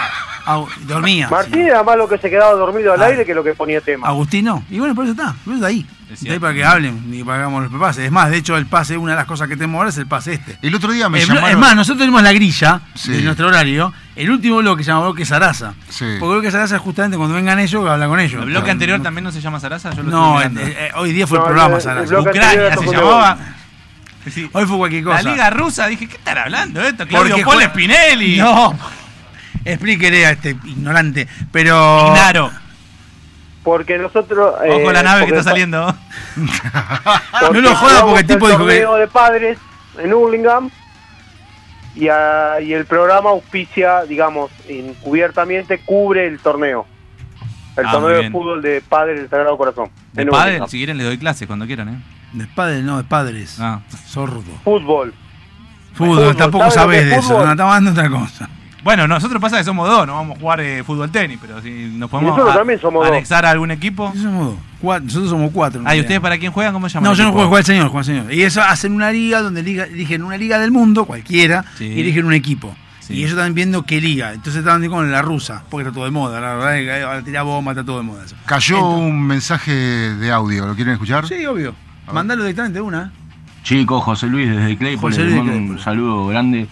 Agu- 0.49 0.68
dormía. 0.86 1.28
Martín 1.28 1.55
sí. 1.55 1.60
era 1.60 1.83
más 1.83 1.97
lo 1.97 2.09
que 2.09 2.18
se 2.18 2.31
quedaba 2.31 2.52
dormido 2.52 2.93
al 2.93 3.02
Ah. 3.02 3.07
aire 3.07 3.25
que 3.27 3.35
lo 3.35 3.44
que 3.44 3.52
ponía 3.55 3.81
tema. 3.81 4.07
Agustín 4.09 4.44
no. 4.47 4.65
Y 4.70 4.78
bueno, 4.78 4.94
por 4.94 5.05
eso 5.05 5.12
está. 5.12 5.35
Por 5.44 5.55
eso 5.55 5.55
está 5.55 5.67
ahí. 5.67 5.86
Es 6.10 6.23
Está 6.23 6.33
ahí 6.33 6.39
para 6.39 6.55
que 6.55 6.65
hablen 6.65 7.05
y 7.12 7.23
para 7.23 7.36
que 7.36 7.43
hagamos 7.43 7.70
los 7.70 7.81
pases. 7.81 8.07
Es 8.07 8.10
más, 8.10 8.31
de 8.31 8.39
hecho, 8.39 8.57
el 8.57 8.65
pase, 8.65 8.97
una 8.97 9.12
de 9.12 9.17
las 9.18 9.27
cosas 9.27 9.47
que 9.47 9.57
tenemos 9.57 9.77
ahora 9.77 9.91
es 9.91 9.99
el 9.99 10.07
pase 10.07 10.33
este. 10.35 10.59
El 10.62 10.75
otro 10.75 10.91
día 10.91 11.10
me 11.10 11.18
Es, 11.18 11.28
llamaron. 11.28 11.51
es 11.51 11.59
más, 11.59 11.77
nosotros 11.77 11.99
tenemos 11.99 12.23
la 12.23 12.33
grilla 12.33 12.81
Sí. 12.94 13.12
de 13.12 13.23
nuestro 13.23 13.49
horario. 13.49 13.93
El 14.17 14.31
último 14.31 14.57
bloque 14.57 14.83
se 14.85 14.89
llama 14.91 15.02
bloque 15.02 15.27
Sarasa. 15.27 15.75
Sí. 15.91 16.07
Porque 16.18 16.33
bloque 16.33 16.51
Sarasa 16.51 16.77
es 16.77 16.81
justamente 16.81 17.18
cuando 17.18 17.35
vengan 17.35 17.59
ellos 17.59 17.85
que 17.85 17.91
habla 17.91 18.09
con 18.09 18.18
ellos. 18.20 18.43
¿El 18.43 18.49
bloque 18.49 18.70
anterior 18.70 19.02
también 19.02 19.25
no 19.25 19.33
se 19.33 19.43
llama 19.43 19.60
Sarasa? 19.60 19.91
Yo 19.93 20.02
lo 20.02 20.10
No, 20.10 20.41
eh, 20.41 20.51
eh, 20.57 20.91
hoy 20.97 21.12
día 21.12 21.27
fue 21.27 21.39
No, 21.39 21.44
el 21.44 21.49
programa 21.49 21.68
el- 21.73 21.77
el 21.77 21.83
Sarasa. 21.83 22.20
Ucrania 22.20 22.77
se 22.77 22.86
llamaba. 22.86 23.39
Sí. 24.33 24.49
Hoy 24.52 24.67
fue 24.67 24.77
cualquier 24.78 25.05
cosa. 25.05 25.23
La 25.23 25.31
Liga 25.31 25.51
Rusa, 25.51 25.86
dije, 25.86 26.07
¿qué 26.09 26.17
están 26.17 26.39
hablando 26.39 26.81
esto? 26.83 27.07
Claudio 27.07 27.36
Porque 27.36 27.44
Paul 27.44 27.62
jue- 27.62 27.68
Spinelli. 27.70 28.36
No. 28.39 28.75
Explíquele 29.73 30.27
a 30.27 30.31
este 30.33 30.51
ignorante. 30.65 31.27
Pero. 31.53 32.09
Ignaro. 32.09 32.51
Porque 33.63 33.99
nosotros. 33.99 34.55
Ojo 34.57 34.91
eh, 34.91 34.93
la 34.93 35.03
nave 35.03 35.25
que 35.27 35.31
está 35.33 35.43
saliendo. 35.51 35.95
No 37.53 37.61
lo 37.61 37.75
joda 37.75 38.03
porque 38.05 38.21
el 38.21 38.27
tipo 38.27 38.49
dijo 38.49 38.67
que- 38.67 38.81
torneo 38.81 38.97
de 38.97 39.09
padres 39.09 39.59
en 39.99 40.13
Hurlingham 40.15 40.71
y, 41.95 42.09
a- 42.09 42.61
y 42.61 42.73
el 42.73 42.85
programa 42.87 43.31
auspicia, 43.31 44.03
digamos, 44.05 44.51
encubiertamente 44.69 45.79
cubre 45.81 46.27
el 46.27 46.39
torneo. 46.39 46.87
El 47.77 47.87
Ah, 47.87 47.93
torneo 47.93 48.23
de 48.23 48.31
fútbol 48.31 48.63
de 48.63 48.81
padres 48.81 49.21
del 49.21 49.31
Sagrado 49.31 49.57
Corazón. 49.57 49.91
De 50.13 50.23
en 50.23 50.29
padre, 50.29 50.51
Hurlingham. 50.53 50.69
si 50.69 50.77
quieren 50.79 50.97
les 50.99 51.07
doy 51.07 51.19
clases 51.19 51.47
cuando 51.47 51.67
quieran, 51.67 51.89
¿eh? 51.89 51.99
De 52.33 52.47
padres, 52.47 52.83
no, 52.85 52.97
de 52.99 53.05
padres. 53.05 53.57
Ah. 53.61 53.81
Sordo. 54.07 54.43
Fútbol. 54.65 55.15
Fútbol, 55.95 56.17
Fútbol, 56.17 56.37
tampoco 56.37 56.71
¿sabe 56.71 56.75
lo 56.75 56.83
sabés 56.83 57.01
que 57.01 57.05
de 57.07 57.13
es 57.13 57.19
eso. 57.19 57.29
fútbol? 57.29 57.45
No, 57.47 57.51
estamos 57.53 57.75
hablando 57.75 58.01
de 58.03 58.07
otra 58.09 58.19
cosa. 58.21 58.49
Bueno, 58.85 59.09
nosotros 59.09 59.41
pasa 59.43 59.59
que 59.59 59.65
somos 59.65 59.89
dos, 59.89 60.07
no 60.07 60.15
vamos 60.15 60.37
a 60.37 60.41
jugar 60.41 60.61
eh, 60.61 60.83
fútbol 60.85 61.11
tenis, 61.11 61.39
pero 61.41 61.61
si 61.61 61.71
nos 61.97 62.09
podemos 62.09 62.33
nosotros 62.33 62.55
a- 62.55 62.59
también 62.59 62.81
somos 62.81 63.03
dos. 63.05 63.13
anexar 63.13 63.45
a 63.45 63.51
algún 63.51 63.71
equipo. 63.73 64.11
Sí, 64.15 64.23
somos 64.23 64.47
dos. 64.47 64.57
Cuatro, 64.81 65.05
nosotros 65.07 65.31
somos 65.31 65.51
cuatro. 65.53 65.83
Ah, 65.85 65.97
¿y 65.97 66.01
ustedes 66.01 66.21
para 66.21 66.39
quién 66.39 66.53
juegan? 66.53 66.73
¿Cómo 66.73 66.89
se 66.89 66.95
llama? 66.95 67.09
No, 67.09 67.15
yo 67.15 67.25
no 67.25 67.33
juego, 67.33 67.49
juega 67.49 67.61
el 67.61 67.67
señor, 67.67 67.89
juega 67.89 67.99
el 68.01 68.05
señor. 68.05 68.33
Y 68.33 68.43
eso 68.45 68.63
hacen 68.63 68.93
una 68.93 69.11
liga 69.11 69.43
donde 69.43 69.63
liga, 69.65 69.85
eligen 69.85 70.23
una 70.23 70.37
liga 70.37 70.59
del 70.61 70.71
mundo, 70.71 71.05
cualquiera, 71.07 71.65
Sí. 71.77 71.87
y 71.87 72.01
eligen 72.01 72.25
un 72.27 72.33
equipo. 72.35 72.75
Sí. 73.01 73.15
Y 73.15 73.19
ellos 73.21 73.31
están 73.33 73.55
viendo 73.55 73.83
qué 73.85 74.01
liga. 74.01 74.33
Entonces 74.33 74.61
estaban 74.61 74.87
con 74.89 75.11
la 75.11 75.23
rusa, 75.23 75.65
porque 75.71 75.89
está 75.89 75.95
todo 75.95 76.05
de 76.05 76.11
moda. 76.13 76.41
La 76.41 76.55
verdad 76.55 76.75
que 76.75 77.03
ahora 77.03 77.23
tira 77.23 77.43
bomba, 77.43 77.73
está 77.73 77.83
todo 77.85 77.97
de 77.99 78.05
moda 78.05 78.25
eso. 78.25 78.37
Cayó 78.47 78.77
Entonces- 78.77 79.03
un 79.11 79.23
mensaje 79.27 79.73
de 79.73 80.31
audio. 80.31 80.67
¿Lo 80.67 80.75
quieren 80.77 80.93
escuchar? 80.93 81.27
Sí, 81.27 81.45
obvio. 81.47 81.75
Mandalo 82.13 82.43
directamente 82.45 82.81
una. 82.81 83.11
¿eh? 83.13 83.19
Chicos, 83.65 84.03
José 84.05 84.27
Luis 84.29 84.49
desde 84.49 84.77
Claypole, 84.79 85.13
José 85.15 85.25
Luis 85.25 85.35
de 85.37 85.43
mando 85.43 85.73
un 85.73 85.79
saludo 85.79 86.27
grande. 86.29 86.69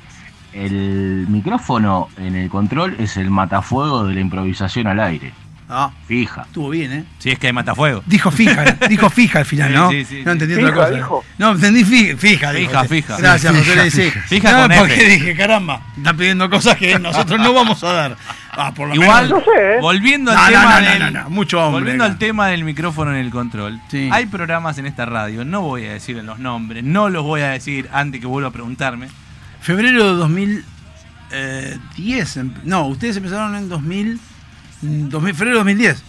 El 0.57 1.26
micrófono 1.28 2.09
en 2.18 2.35
el 2.36 2.49
control 2.49 2.97
es 2.99 3.17
el 3.17 3.31
matafuego 3.31 4.05
de 4.05 4.15
la 4.15 4.20
improvisación 4.20 4.86
al 4.86 5.01
aire. 5.01 5.33
Ah, 5.68 5.91
Fija. 6.07 6.43
estuvo 6.43 6.70
bien, 6.70 6.93
¿eh? 6.93 7.05
Sí, 7.18 7.31
es 7.33 7.41
que 7.41 7.49
hay 7.49 7.52
matafuego. 7.52 8.01
Dijo 8.07 8.31
fija, 8.31 8.62
dijo 8.89 9.10
fija 9.10 9.41
al 9.41 9.44
final, 9.47 9.75
¿no? 9.75 9.91
sí, 9.91 10.05
sí, 10.05 10.18
no 10.25 10.31
sí. 10.31 10.31
entendí 10.31 10.55
Fija, 10.55 10.68
otra 10.68 10.76
cosa. 10.85 10.91
dijo. 10.97 11.25
No, 11.39 11.51
entendí 11.51 11.83
fi- 11.85 12.15
fija. 12.15 12.52
dijo, 12.52 12.70
Fija, 12.70 12.83
sí. 12.83 12.89
fija. 12.89 13.17
Gracias, 13.18 13.52
Sí, 13.52 13.59
José 13.59 13.91
fija, 13.91 13.91
fija. 14.12 14.23
Fija 14.28 14.52
no, 14.52 14.68
con 14.68 14.76
porque 14.78 14.94
F. 14.94 15.09
dije, 15.10 15.35
caramba, 15.36 15.81
están 15.97 16.17
pidiendo 16.17 16.49
cosas 16.49 16.76
que 16.76 16.97
nosotros 17.01 17.41
no 17.41 17.52
vamos 17.52 17.83
a 17.83 17.93
dar. 17.93 18.17
Ah, 18.59 18.73
por 18.76 18.89
lo 18.89 18.94
Igual, 18.94 19.25
menos. 19.25 19.43
volviendo 19.81 20.31
al 20.31 20.36
No, 20.36 20.44
no, 20.44 20.51
tema 20.51 20.62
no, 20.62 20.81
no, 20.81 20.86
del, 21.05 21.12
no, 21.15 21.23
no, 21.25 21.31
mucho 21.31 21.59
hombre 21.60 21.81
volviendo 21.81 22.05
acá. 22.05 22.12
al 22.12 22.18
tema 22.20 22.47
del 22.47 22.62
micrófono 22.62 23.10
en 23.10 23.17
el 23.18 23.31
control. 23.33 23.81
Sí. 23.89 24.09
Hay 24.12 24.26
programas 24.26 24.78
en 24.78 24.86
esta 24.86 25.05
radio, 25.05 25.44
no 25.44 25.62
voy 25.62 25.85
a 25.86 25.93
decir 25.94 26.23
los 26.23 26.39
nombres, 26.39 26.85
no 26.85 27.09
los 27.09 27.25
voy 27.25 27.41
a 27.41 27.49
decir 27.49 27.89
antes 27.93 28.20
que 28.20 28.28
vuelva 28.28 28.51
a 28.51 28.52
preguntarme. 28.52 29.09
Febrero 29.60 30.12
de 30.12 30.15
2010. 31.31 32.36
em- 32.36 32.52
No, 32.65 32.86
ustedes 32.86 33.17
empezaron 33.17 33.55
en 33.57 33.68
2000, 33.68 34.20
mm, 34.83 35.09
2000 35.09 35.35
febrero 35.35 35.57
de 35.57 35.60
2010. 35.60 36.02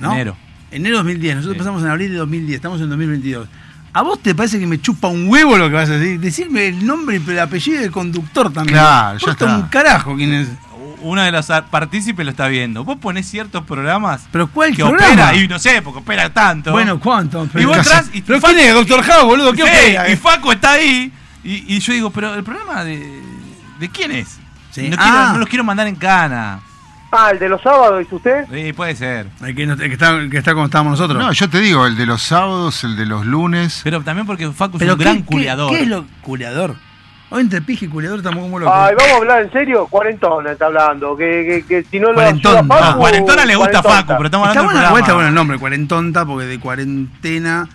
¿no? 0.00 0.12
Enero. 0.12 0.36
Enero 0.70 0.96
de 0.96 1.02
2010. 1.04 1.36
Nosotros 1.36 1.54
Sí. 1.54 1.58
empezamos 1.58 1.82
en 1.82 1.88
abril 1.90 2.10
de 2.12 2.16
2010. 2.18 2.56
Estamos 2.56 2.80
en 2.80 2.88
2022. 2.88 3.48
¿A 3.92 4.02
vos 4.02 4.18
te 4.20 4.34
parece 4.34 4.58
que 4.58 4.66
me 4.66 4.80
chupa 4.80 5.06
un 5.06 5.28
huevo 5.28 5.56
lo 5.56 5.68
que 5.68 5.74
vas 5.76 5.88
a 5.88 5.92
decir? 5.98 6.18
Decirme 6.18 6.66
el 6.66 6.84
nombre 6.84 7.20
y 7.24 7.30
el 7.30 7.38
apellido 7.38 7.80
del 7.80 7.92
conductor 7.92 8.52
también. 8.52 8.76
Claro, 8.78 9.18
ya 9.18 9.30
está. 9.32 9.56
un 9.56 9.62
carajo 9.68 10.16
quién 10.16 10.32
es. 10.34 10.48
Uno 11.00 11.20
de 11.22 11.28
ar- 11.28 11.66
partícipes 11.70 12.24
lo 12.24 12.30
está 12.30 12.48
viendo. 12.48 12.82
Vos 12.82 12.96
ponés 12.98 13.26
ciertos 13.28 13.62
programas 13.64 14.26
¿Pero 14.32 14.48
cuál 14.48 14.74
que 14.74 14.82
programa? 14.82 15.06
opera, 15.06 15.36
y 15.36 15.46
no 15.46 15.58
sé, 15.58 15.80
porque 15.82 16.00
opera 16.00 16.32
tanto. 16.32 16.72
Bueno, 16.72 16.98
¿cuánto? 16.98 17.46
Y 17.54 17.64
vos 17.66 17.76
entras 17.76 18.10
y 18.12 18.22
¿Pero 18.22 18.40
quién 18.40 18.58
es? 18.58 18.74
¿Doctor 18.74 19.02
House, 19.02 19.24
boludo? 19.24 19.52
¿Qué 19.52 19.62
Sí, 19.62 19.68
opera? 19.68 20.10
Y 20.10 20.16
Facu 20.16 20.50
está 20.50 20.72
ahí. 20.72 21.12
Y, 21.44 21.76
y 21.76 21.80
yo 21.80 21.92
digo, 21.92 22.10
pero 22.10 22.34
el 22.34 22.42
programa 22.42 22.84
de. 22.84 23.22
¿De 23.78 23.88
quién 23.90 24.10
es? 24.12 24.38
Sí. 24.70 24.88
No, 24.88 24.96
Ah. 24.98 25.02
quiero- 25.02 25.32
no 25.34 25.38
los 25.38 25.48
quiero 25.48 25.64
mandar 25.64 25.86
en 25.86 25.96
cana. 25.96 26.60
Ah, 27.12 27.30
el 27.30 27.38
de 27.38 27.48
los 27.48 27.62
sábados, 27.62 28.04
¿es 28.04 28.12
usted? 28.12 28.44
Sí, 28.52 28.72
puede 28.72 28.96
ser. 28.96 29.28
El 29.44 29.54
que, 29.54 29.66
no- 29.66 29.74
el 29.74 29.78
que 29.78 29.92
está, 29.92 30.10
el 30.16 30.30
que 30.30 30.38
está 30.38 30.52
como 30.52 30.64
estábamos 30.64 30.98
nosotros. 30.98 31.22
No, 31.22 31.30
yo 31.32 31.48
te 31.48 31.60
digo, 31.60 31.86
el 31.86 31.96
de 31.96 32.06
los 32.06 32.22
sábados, 32.22 32.82
el 32.82 32.96
de 32.96 33.06
los 33.06 33.24
lunes. 33.24 33.82
Pero 33.84 34.00
también 34.02 34.26
porque 34.26 34.50
Facu 34.50 34.78
es 34.78 34.82
un 34.82 34.88
¿qué- 34.98 35.04
gran 35.04 35.22
culiador. 35.22 35.70
¿Qué 35.70 35.82
es 35.82 35.88
lo 35.88 36.06
culeador? 36.22 36.74
Hoy 37.30 37.40
entre 37.42 37.62
pija 37.62 37.84
y 37.84 37.88
culeador 37.88 38.18
estamos 38.18 38.42
como 38.42 38.58
locos. 38.58 38.74
Ay, 38.76 38.94
vamos 38.96 39.12
a 39.12 39.16
hablar 39.16 39.42
en 39.42 39.52
serio. 39.52 39.86
Cuarentona 39.88 40.52
está 40.52 40.66
hablando. 40.66 41.16
Que, 41.16 41.64
que, 41.68 41.82
que 41.82 41.88
si 41.90 41.98
no 42.00 42.08
lo 42.08 42.14
Cuarentón. 42.14 42.56
ayuda 42.58 42.76
Facu, 42.76 42.90
No, 42.92 42.98
cuarentona 42.98 43.44
le 43.46 43.56
gusta 43.56 43.78
a 43.78 43.82
cuarentonta. 43.82 44.06
Facu, 44.06 44.16
pero 44.18 44.24
estamos 44.26 44.48
hablando 44.48 44.60
Está 44.70 44.80
bueno, 44.82 44.90
vuelta 44.90 45.12
bueno 45.14 45.28
el 45.28 45.34
nombre, 45.34 45.58
cuarentonta, 45.58 46.26
porque 46.26 46.46
de 46.46 46.58
cuarentena. 46.60 47.68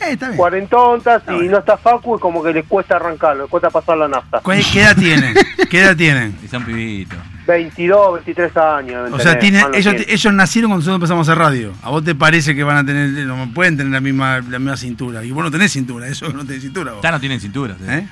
Eh, 0.00 0.12
está 0.12 0.26
bien. 0.28 0.36
Cuarentontas 0.36 1.22
y 1.28 1.48
no 1.48 1.58
está 1.58 1.76
Facu, 1.76 2.14
es 2.16 2.20
como 2.20 2.42
que 2.42 2.52
les 2.52 2.64
cuesta 2.66 2.96
arrancarlo, 2.96 3.42
les 3.42 3.50
cuesta 3.50 3.70
pasar 3.70 3.98
la 3.98 4.08
nafta. 4.08 4.40
¿Cuál- 4.40 4.62
¿Qué 4.72 4.80
edad 4.80 4.96
tienen? 4.96 5.34
¿Qué 5.70 5.80
edad 5.80 5.96
tienen? 5.96 6.36
Y 6.44 6.48
son 6.48 6.64
pibitos. 6.64 7.18
22, 7.46 8.14
23 8.14 8.56
años. 8.58 9.10
O 9.12 9.18
sea, 9.18 9.38
tienen, 9.38 9.64
ellos, 9.72 9.94
tienen. 9.96 10.04
ellos 10.14 10.34
nacieron 10.34 10.70
cuando 10.70 10.80
nosotros 10.80 10.96
empezamos 10.96 11.28
a 11.28 11.32
hacer 11.32 11.38
radio. 11.42 11.72
¿A 11.82 11.88
vos 11.90 12.04
te 12.04 12.14
parece 12.14 12.54
que 12.54 12.62
van 12.62 12.76
a 12.76 12.84
tener, 12.84 13.08
no 13.26 13.48
pueden 13.54 13.76
tener 13.76 13.90
la 13.92 14.00
misma, 14.00 14.40
la 14.40 14.58
misma 14.58 14.76
cintura? 14.76 15.24
Y 15.24 15.30
vos 15.30 15.42
no 15.42 15.50
tenés 15.50 15.72
cintura, 15.72 16.06
eso 16.06 16.28
no 16.28 16.44
tenés 16.44 16.62
cintura 16.62 16.92
vos. 16.92 17.02
Ya 17.02 17.10
no 17.10 17.18
tienen 17.18 17.40
cintura. 17.40 17.74
¿Eh? 17.88 18.06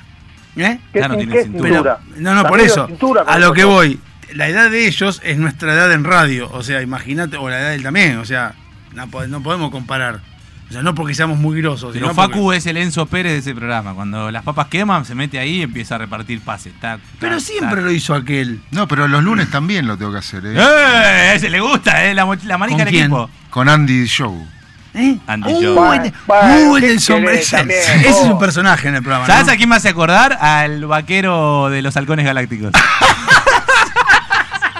¿Eh? 0.55 0.79
¿Qué 0.91 0.99
Ya 0.99 1.07
no 1.07 1.15
tienen 1.17 1.43
cintura. 1.43 1.69
cintura? 1.69 1.99
Pero- 2.09 2.21
no, 2.21 2.33
no, 2.35 2.43
por 2.49 2.59
eso. 2.59 2.87
cintura 2.87 3.21
A 3.27 3.37
lo 3.37 3.53
que 3.53 3.63
voy. 3.63 3.99
La 4.33 4.47
edad 4.49 4.71
de 4.71 4.87
ellos 4.87 5.21
es 5.23 5.37
nuestra 5.37 5.71
edad 5.73 5.91
en 5.93 6.03
radio. 6.03 6.49
O 6.51 6.63
sea, 6.63 6.81
imagínate, 6.81 7.37
o 7.37 7.47
la 7.47 7.59
edad 7.59 7.69
de 7.69 7.75
él 7.75 7.83
también. 7.83 8.17
O 8.17 8.25
sea, 8.25 8.55
no, 8.95 9.05
no 9.27 9.43
podemos 9.43 9.69
comparar. 9.69 10.19
O 10.69 10.73
sea, 10.73 10.81
no 10.83 10.93
porque 10.93 11.13
seamos 11.15 11.37
muy 11.37 11.61
grosos. 11.61 11.91
Pero 11.93 12.13
Facu 12.13 12.41
porque- 12.43 12.57
es 12.57 12.65
el 12.65 12.75
Enzo 12.77 13.05
Pérez 13.05 13.31
de 13.33 13.37
ese 13.39 13.55
programa. 13.55 13.93
Cuando 13.93 14.29
las 14.31 14.43
papas 14.43 14.67
queman, 14.67 15.05
se 15.05 15.15
mete 15.15 15.39
ahí 15.39 15.59
y 15.59 15.61
empieza 15.61 15.95
a 15.95 15.97
repartir 15.99 16.41
pases. 16.41 16.73
Tac, 16.81 16.99
Pero 17.19 17.39
siempre 17.39 17.77
tac. 17.77 17.85
lo 17.85 17.91
hizo 17.91 18.13
aquel. 18.13 18.59
No, 18.71 18.85
pero 18.87 19.07
los 19.07 19.23
lunes 19.23 19.49
también 19.49 19.87
lo 19.87 19.97
tengo 19.97 20.11
que 20.11 20.17
hacer, 20.17 20.45
¿eh? 20.45 20.55
¡Eh! 20.57 21.31
Ese 21.35 21.49
le 21.49 21.61
gusta, 21.61 22.03
¿eh? 22.05 22.13
La, 22.13 22.25
la 22.43 22.57
manija 22.57 22.77
¿Con 22.79 22.85
del 22.85 22.93
quién? 22.93 23.05
equipo. 23.05 23.29
Con 23.49 23.69
Andy 23.69 24.05
Show. 24.07 24.45
¿Eh? 24.93 25.17
Andy 25.27 25.53
Uh, 25.67 25.73
Bueno, 25.75 26.11
uh, 26.27 26.75
el 26.75 26.81
¿qué 26.81 26.87
del 26.89 26.99
sombrero. 26.99 27.37
Ese, 27.39 28.09
es 28.09 28.15
un 28.23 28.37
personaje 28.39 28.87
en 28.89 28.95
el 28.95 29.03
programa. 29.03 29.25
¿Sabes 29.27 29.45
¿no? 29.47 29.53
a 29.53 29.55
quién 29.55 29.69
me 29.69 29.75
hace 29.75 29.89
acordar? 29.89 30.37
Al 30.41 30.85
vaquero 30.85 31.69
de 31.69 31.81
los 31.81 31.95
halcones 31.95 32.25
galácticos. 32.25 32.71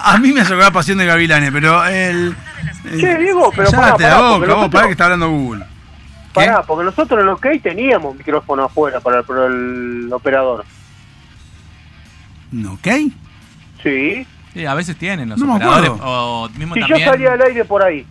A 0.03 0.17
mí 0.19 0.31
me 0.31 0.41
hace 0.41 0.53
acordar 0.53 0.71
Pasión 0.71 0.97
de 0.97 1.05
Gavilanes, 1.05 1.51
pero 1.51 1.85
el. 1.85 2.35
el- 2.91 2.99
Che, 3.01 3.17
Diego, 3.17 3.51
pero 3.55 3.69
pará, 3.71 3.97
la 3.99 4.21
boca, 4.21 4.53
vos, 4.53 4.69
pará 4.69 4.85
que 4.85 4.91
está 4.93 5.03
hablando 5.05 5.29
Google. 5.29 5.65
Pará, 6.45 6.63
porque 6.63 6.85
nosotros 6.85 7.21
en 7.21 7.27
OK 7.29 7.45
teníamos 7.61 8.15
micrófono 8.15 8.63
afuera 8.63 8.99
para 8.99 9.19
el, 9.19 9.23
para 9.25 9.45
el 9.47 10.09
operador. 10.11 10.65
¿Ok? 12.71 12.87
Sí. 13.83 14.25
Sí, 14.53 14.65
a 14.65 14.73
veces 14.73 14.97
tienen 14.97 15.29
los 15.29 15.37
No 15.39 15.45
me 15.47 15.53
operadores. 15.55 15.91
O 16.03 16.49
mismo 16.57 16.73
Si 16.75 16.81
yo 16.87 16.97
salía 16.97 17.33
al 17.33 17.41
aire 17.41 17.65
por 17.65 17.83
ahí, 17.83 18.05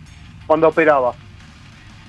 cuando 0.45 0.67
operaba. 0.69 1.13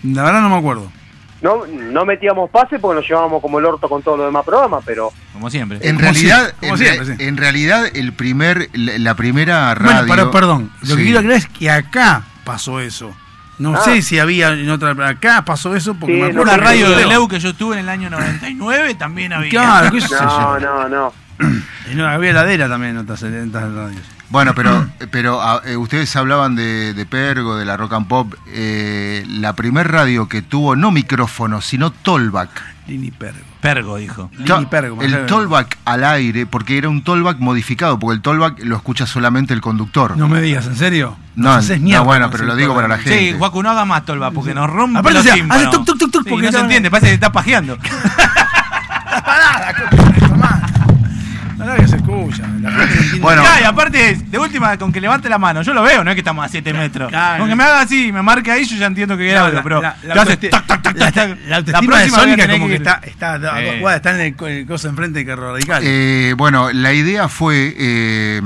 La 0.05 0.23
verdad 0.23 0.43
no 0.43 0.49
me 0.51 0.57
acuerdo. 0.57 0.93
No, 1.41 1.65
no 1.67 2.05
metíamos 2.05 2.51
pase 2.51 2.79
porque 2.81 2.97
nos 2.97 3.09
llevábamos 3.09 3.41
como 3.41 3.59
el 3.61 3.65
orto 3.65 3.89
con 3.89 4.03
todos 4.03 4.19
los 4.19 4.27
demás 4.27 4.45
programas, 4.45 4.83
pero 4.85 5.13
Como 5.33 5.49
siempre. 5.51 5.79
En 5.83 5.95
Como 5.97 6.01
realidad, 6.11 6.53
como 6.59 6.73
en, 6.73 6.79
siempre, 6.79 7.05
re- 7.05 7.17
sí. 7.17 7.23
en 7.25 7.37
realidad, 7.37 7.87
el 7.95 8.13
primer, 8.13 8.69
la, 8.73 8.99
la 8.99 9.15
primera 9.15 9.75
Bueno, 9.75 9.91
radio. 10.01 10.07
pero, 10.15 10.31
perdón. 10.33 10.73
Lo 10.83 10.97
que 10.97 11.03
quiero 11.05 11.21
aclarar 11.21 11.39
es 11.39 11.47
que 11.49 11.71
acá 11.71 12.25
pasó 12.45 12.81
eso. 12.81 13.15
No 13.59 13.75
Ah. 13.75 13.81
sé 13.83 14.03
si 14.03 14.19
había 14.19 14.51
en 14.53 14.71
otra. 14.71 14.91
Acá 15.09 15.45
pasó 15.45 15.75
eso 15.75 15.95
porque 15.95 16.15
Sí, 16.15 16.21
me 16.21 16.27
acuerdo 16.29 16.43
Una 16.43 16.57
radio 16.57 16.91
de 16.91 17.07
Leu 17.07 17.27
que 17.29 17.41
yo 17.41 17.51
estuve 17.51 17.75
en 17.75 17.81
el 17.81 17.89
año 17.89 18.09
99 18.11 18.95
también 18.95 19.33
había. 19.33 19.51
Claro, 19.51 19.91
qué 19.91 19.99
no, 20.11 20.59
yo. 20.59 20.61
no, 20.61 20.89
no. 20.89 21.13
Y 21.91 21.95
no, 21.95 22.07
había 22.07 22.31
heladera 22.31 22.69
también 22.69 22.93
en 22.93 22.99
otras, 22.99 23.23
en 23.23 23.49
otras 23.49 23.73
radios. 23.73 24.03
Bueno, 24.31 24.55
pero, 24.55 24.87
pero 25.11 25.41
ah, 25.41 25.63
eh, 25.65 25.77
ustedes 25.77 26.15
hablaban 26.17 26.55
de, 26.55 26.93
de 26.93 27.07
Pergo, 27.07 27.57
de 27.57 27.65
la 27.65 27.77
Rock 27.79 27.95
and 27.95 28.07
Pop. 28.09 28.35
eh, 28.49 29.25
la 29.27 29.55
primer 29.55 29.91
radio 29.91 30.29
que 30.29 30.43
tuvo 30.43 30.77
no 30.77 30.91
micrófono, 30.91 31.61
sino 31.61 31.91
tollback. 31.91 32.51
Lini 32.89 33.11
Pergo. 33.11 33.39
Pergo 33.61 33.97
dijo. 33.99 34.31
Lini 34.39 34.67
Pergo. 34.67 35.01
el 35.03 35.27
tollback 35.27 35.77
al 35.85 36.05
aire, 36.05 36.47
porque 36.47 36.79
era 36.79 36.89
un 36.89 37.03
tollback 37.03 37.39
modificado, 37.39 37.99
porque 37.99 38.17
el 38.17 38.23
tollback 38.23 38.65
lo 38.65 38.77
escucha 38.77 39.07
solamente 39.07 39.53
el 39.53 39.61
conductor. 39.61 40.17
No 40.17 40.27
me 40.27 40.41
digas, 40.41 40.67
¿en 40.67 40.77
serio? 40.77 41.17
No, 41.37 41.61
no, 41.61 41.77
mierda 41.79 42.03
bueno, 42.03 42.31
pero 42.31 42.45
lo 42.45 42.57
digo 42.57 42.75
para 42.75 42.89
la 42.89 42.97
tollback. 42.97 43.13
gente. 43.13 43.31
Sí, 43.33 43.39
Juaco, 43.39 43.63
no 43.63 43.71
haga 43.71 43.85
más 43.85 44.05
tolva 44.05 44.31
porque 44.31 44.55
nos 44.55 44.71
rompe 44.71 44.99
Aparte, 44.99 45.19
los 45.19 45.27
o 45.27 45.35
sea, 45.35 45.45
hace 45.51 45.67
tuc, 45.67 45.85
tuc, 45.85 45.99
tuc, 45.99 46.25
Sí, 46.25 46.31
porque 46.31 46.47
no 46.47 46.53
se 46.53 46.61
entiende, 46.61 46.91
parece 46.91 47.09
que 47.09 47.15
está 47.15 47.31
pajeando. 47.31 47.79
Que 51.77 51.89
se 51.89 51.97
escucha. 51.97 52.43
la 52.61 52.71
gente. 52.71 53.19
Bueno. 53.21 53.43
Ya, 53.43 53.61
y 53.61 53.65
aparte, 53.65 54.17
de 54.27 54.39
última, 54.39 54.77
con 54.79 54.93
que 54.93 55.01
levante 55.01 55.29
la 55.29 55.39
mano, 55.39 55.63
yo 55.63 55.73
lo 55.75 55.83
veo, 55.83 56.03
no 56.05 56.11
es 56.11 56.15
que 56.15 56.21
estamos 56.21 56.45
a 56.45 56.49
7 56.49 56.73
metros. 56.73 57.09
Claro. 57.11 57.41
Con 57.41 57.49
que 57.49 57.57
me 57.57 57.65
haga 57.65 57.81
así 57.83 58.07
y 58.09 58.13
me 58.13 58.23
marque 58.23 58.51
ahí, 58.51 58.65
yo 58.65 58.77
ya 58.77 58.87
entiendo 58.87 59.17
que 59.17 59.31
era 59.31 59.45
algo, 59.47 59.61
pero 59.63 59.81
la- 59.83 59.97
la 60.03 60.25
que 60.25 60.49
tac, 60.49 60.67
tac, 60.67 60.83
tac, 60.83 61.39
autoestima 61.53 61.99
de 62.01 62.11
Sónica 62.11 62.49
como 62.49 62.67
que 62.69 62.75
está, 62.77 63.01
está, 63.05 63.33
a 63.35 63.39
dos 63.39 63.53
Eh. 63.57 63.79
cuadras, 63.81 63.97
está 63.99 64.15
en 64.15 64.35
el, 64.39 64.49
el 64.51 64.67
coso 64.67 64.89
enfrente 64.89 65.19
de 65.21 65.27
Carro 65.27 65.53
Radical. 65.53 65.83
Eh, 65.85 66.35
bueno, 66.37 66.71
la 66.73 66.93
idea 66.93 67.29
fue 67.29 67.75
eh, 67.79 68.41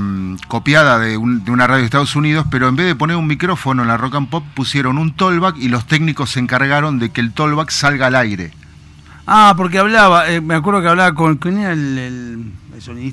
copiada 0.47 0.99
de, 0.99 1.17
un- 1.17 1.43
de 1.43 1.51
una 1.51 1.67
radio 1.67 1.79
de 1.79 1.85
Estados 1.85 2.15
Unidos, 2.15 2.45
pero 2.51 2.67
en 2.67 2.75
vez 2.75 2.85
de 2.87 2.95
poner 2.95 3.15
un 3.15 3.27
micrófono 3.27 3.81
en 3.83 3.87
la 3.87 3.97
Rock 3.97 4.15
and 4.15 4.29
Pop, 4.29 4.43
pusieron 4.53 4.97
un 4.97 5.13
tollback 5.15 5.57
y 5.57 5.69
los 5.69 5.87
técnicos 5.87 6.31
se 6.31 6.39
encargaron 6.39 6.99
de 6.99 7.09
que 7.11 7.21
el 7.21 7.31
tollback 7.33 7.69
salga 7.69 8.07
al 8.07 8.15
aire. 8.15 8.51
Ah, 9.25 9.53
porque 9.55 9.79
hablaba, 9.79 10.29
eh, 10.29 10.41
me 10.41 10.53
acuerdo 10.55 10.81
que 10.81 10.89
hablaba 10.89 11.15
con. 11.15 11.37
¿Quién 11.37 11.59
era 11.59 11.71
el, 11.71 11.97
el, 11.97 12.51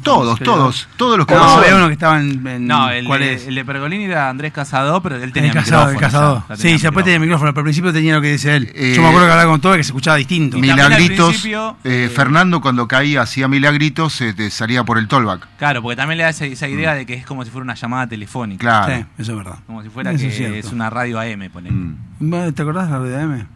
Todos, 0.03 0.39
todos, 0.41 0.89
todos 0.97 1.19
los 1.19 1.27
que 1.27 1.35
No, 1.35 1.45
había 1.45 1.77
uno 1.77 1.87
que 1.87 1.93
estaba 1.95 2.21
en. 2.21 2.47
en- 2.47 2.67
No, 2.67 2.91
el, 2.91 3.05
¿Cuál 3.07 3.21
de- 3.21 3.35
es? 3.35 3.47
el 3.47 3.55
de 3.55 3.65
Pergolini 3.65 4.05
era 4.05 4.29
Andrés 4.29 4.53
Casado, 4.53 5.01
pero 5.03 5.17
él 5.17 5.33
tenía 5.33 5.51
el 5.51 5.57
casado, 5.57 5.89
el 5.91 5.95
micrófono, 5.95 6.01
casado. 6.01 6.45
ya, 6.49 6.55
ya 6.55 6.63
Sí, 6.79 6.83
después 6.83 7.05
tenía 7.05 7.19
micrófono, 7.21 7.53
pero 7.53 7.61
al 7.61 7.65
principio 7.65 7.93
tenía 7.93 8.15
lo 8.15 8.21
que 8.21 8.33
dice 8.33 8.57
él. 8.57 8.71
Eh, 8.75 8.93
Yo 8.97 9.03
me 9.03 9.09
acuerdo 9.09 9.27
que 9.27 9.33
hablaba 9.33 9.51
con 9.51 9.61
todo 9.61 9.75
y 9.75 9.79
que 9.79 9.85
se 9.85 9.89
escuchaba 9.89 10.17
distinto. 10.17 10.59
Milagritos, 10.59 11.29
principio, 11.29 11.77
eh, 11.85 12.11
Fernando 12.15 12.61
cuando 12.61 12.89
caía 12.89 13.23
hacía 13.23 13.49
milagritos, 13.49 14.21
eh, 14.21 14.33
te 14.35 14.51
salía 14.51 14.85
por 14.85 14.99
el 14.99 15.09
tollback. 15.09 15.47
Claro, 15.59 15.83
porque 15.83 15.97
también 15.97 16.19
le 16.19 16.25
da 16.25 16.31
esa, 16.31 16.45
esa 16.47 16.69
idea 16.69 16.95
de 16.95 17.07
que 17.07 17.15
es 17.15 17.25
como 17.27 17.45
si 17.45 17.51
fuera 17.51 17.65
una 17.65 17.75
llamada 17.75 18.07
telefónica. 18.07 18.61
Claro. 18.61 18.95
Sí, 18.97 19.05
eso 19.23 19.33
es 19.33 19.39
verdad. 19.39 19.59
Como 19.67 19.83
si 19.83 19.89
fuera 19.89 20.11
Eso 20.13 20.27
que 20.27 20.59
es 20.59 20.73
una 20.73 20.91
radio 20.91 21.21
AM. 21.21 21.49
Mm. 22.21 22.53
¿Te 22.55 22.63
acordás 22.63 22.87
de 22.91 22.93
la 22.93 22.99
RDM? 22.99 23.47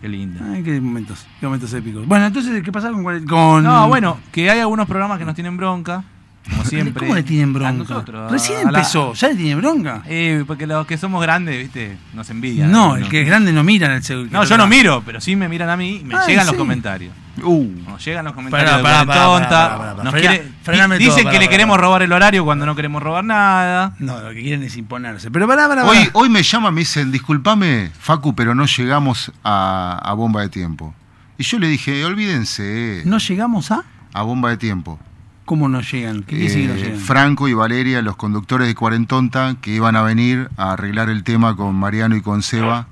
Qué 0.00 0.08
linda. 0.08 0.44
Ay, 0.52 0.62
qué 0.62 0.80
momentos, 0.80 1.26
qué 1.40 1.46
momentos 1.46 1.72
épicos. 1.72 2.06
Bueno, 2.06 2.26
entonces, 2.26 2.62
¿qué 2.62 2.70
pasa 2.72 2.90
con, 2.90 3.02
con 3.26 3.64
No, 3.64 3.88
bueno, 3.88 4.18
que 4.32 4.50
hay 4.50 4.60
algunos 4.60 4.86
programas 4.86 5.18
que 5.18 5.24
nos 5.24 5.34
tienen 5.34 5.56
bronca, 5.56 6.04
como 6.48 6.64
siempre. 6.64 7.00
¿Cómo 7.00 7.14
le 7.14 7.22
tienen 7.22 7.52
bronca? 7.52 7.68
A 7.70 7.72
nosotros. 7.72 8.30
Recién 8.30 8.66
a 8.68 8.70
la- 8.70 8.78
empezó, 8.78 9.12
¿ya 9.14 9.28
le 9.28 9.34
tiene 9.36 9.54
bronca? 9.56 10.02
Eh, 10.06 10.44
porque 10.46 10.66
los 10.66 10.86
que 10.86 10.96
somos 10.98 11.20
grandes, 11.22 11.58
viste, 11.58 11.96
nos 12.14 12.28
envidian. 12.30 12.70
No, 12.70 12.96
el 12.96 13.08
que 13.08 13.22
es 13.22 13.26
grande 13.26 13.52
no 13.52 13.62
mira 13.64 13.86
en 13.86 13.92
el 13.94 14.02
celular. 14.04 14.32
No, 14.32 14.44
yo 14.44 14.56
no 14.56 14.66
miro, 14.66 15.02
pero 15.04 15.20
sí 15.20 15.36
me 15.36 15.48
miran 15.48 15.70
a 15.70 15.76
mí 15.76 15.98
y 16.00 16.04
me 16.04 16.14
Ah, 16.14 16.24
llegan 16.26 16.42
¿en 16.42 16.46
los 16.48 16.56
comentarios. 16.56 17.12
Uh. 17.42 17.66
Nos 17.86 18.02
llegan 18.02 18.24
los 18.24 18.32
comentarios 18.32 18.70
Pará, 18.70 18.78
de 18.78 18.82
pará, 18.82 19.04
pará, 19.06 19.24
Tonta. 19.26 20.02
Nos 20.04 20.14
quiere- 20.14 20.52
frename 20.62 20.96
di- 20.98 21.04
todo, 21.04 21.14
dicen 21.16 21.24
pará, 21.24 21.38
que 21.38 21.44
le 21.44 21.50
queremos 21.50 21.78
robar 21.78 22.00
el 22.02 22.10
horario 22.12 22.44
cuando 22.46 22.64
no 22.64 22.74
queremos 22.74 23.02
robar 23.02 23.24
nada. 23.24 23.92
No, 23.98 24.18
lo 24.20 24.30
que 24.30 24.40
quieren 24.40 24.62
es 24.62 24.74
imponerse. 24.78 25.30
Pero 25.30 25.46
pará, 25.46 25.68
pará, 25.68 25.84
Hoy, 25.84 25.98
pará. 25.98 26.10
hoy 26.14 26.28
me 26.30 26.42
llaman, 26.42 26.72
me 26.72 26.80
dicen, 26.80 27.12
discúlpame, 27.12 27.90
Facu, 27.98 28.34
pero 28.34 28.54
no 28.54 28.64
llegamos 28.64 29.32
a, 29.44 30.00
a 30.02 30.12
bomba 30.14 30.40
de 30.40 30.48
tiempo. 30.48 30.94
Y 31.36 31.42
yo 31.44 31.58
le 31.58 31.68
dije, 31.68 32.02
olvídense, 32.06 33.02
¿No 33.04 33.18
llegamos 33.18 33.70
a? 33.70 33.84
a 34.14 34.22
bomba 34.22 34.48
de 34.48 34.56
tiempo. 34.56 34.98
¿Cómo 35.46 35.68
no 35.70 35.80
llegan? 35.80 36.22
¿Qué 36.24 36.36
quiere 36.36 36.44
decir 36.44 36.62
que 36.62 36.68
no 36.68 36.74
Eh, 36.74 36.82
llegan? 36.84 36.98
Franco 37.00 37.48
y 37.48 37.54
Valeria, 37.54 38.02
los 38.02 38.16
conductores 38.16 38.66
de 38.68 38.74
Cuarentonta, 38.74 39.56
que 39.62 39.70
iban 39.70 39.96
a 39.96 40.02
venir 40.02 40.50
a 40.58 40.72
arreglar 40.72 41.08
el 41.08 41.24
tema 41.24 41.56
con 41.56 41.74
Mariano 41.74 42.14
y 42.16 42.20
con 42.20 42.42
Seba, 42.42 42.88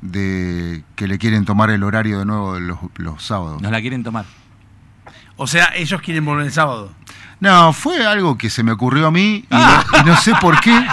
de 0.00 0.82
que 0.96 1.06
le 1.06 1.18
quieren 1.18 1.44
tomar 1.44 1.70
el 1.70 1.82
horario 1.84 2.18
de 2.18 2.24
nuevo 2.24 2.58
los, 2.58 2.78
los 2.96 3.22
sábados. 3.22 3.62
Nos 3.62 3.70
la 3.70 3.80
quieren 3.80 4.02
tomar. 4.02 4.24
O 5.36 5.46
sea, 5.46 5.70
ellos 5.76 6.00
quieren 6.02 6.24
volver 6.24 6.46
el 6.46 6.52
sábado. 6.52 6.92
No, 7.40 7.72
fue 7.72 8.06
algo 8.06 8.38
que 8.38 8.50
se 8.50 8.62
me 8.62 8.72
ocurrió 8.72 9.08
a 9.08 9.10
mí 9.10 9.36
y, 9.44 9.46
Ah. 9.50 9.84
no, 9.92 9.98
y 10.00 10.04
no 10.04 10.16
sé 10.16 10.32
por 10.40 10.60
qué. 10.60 10.70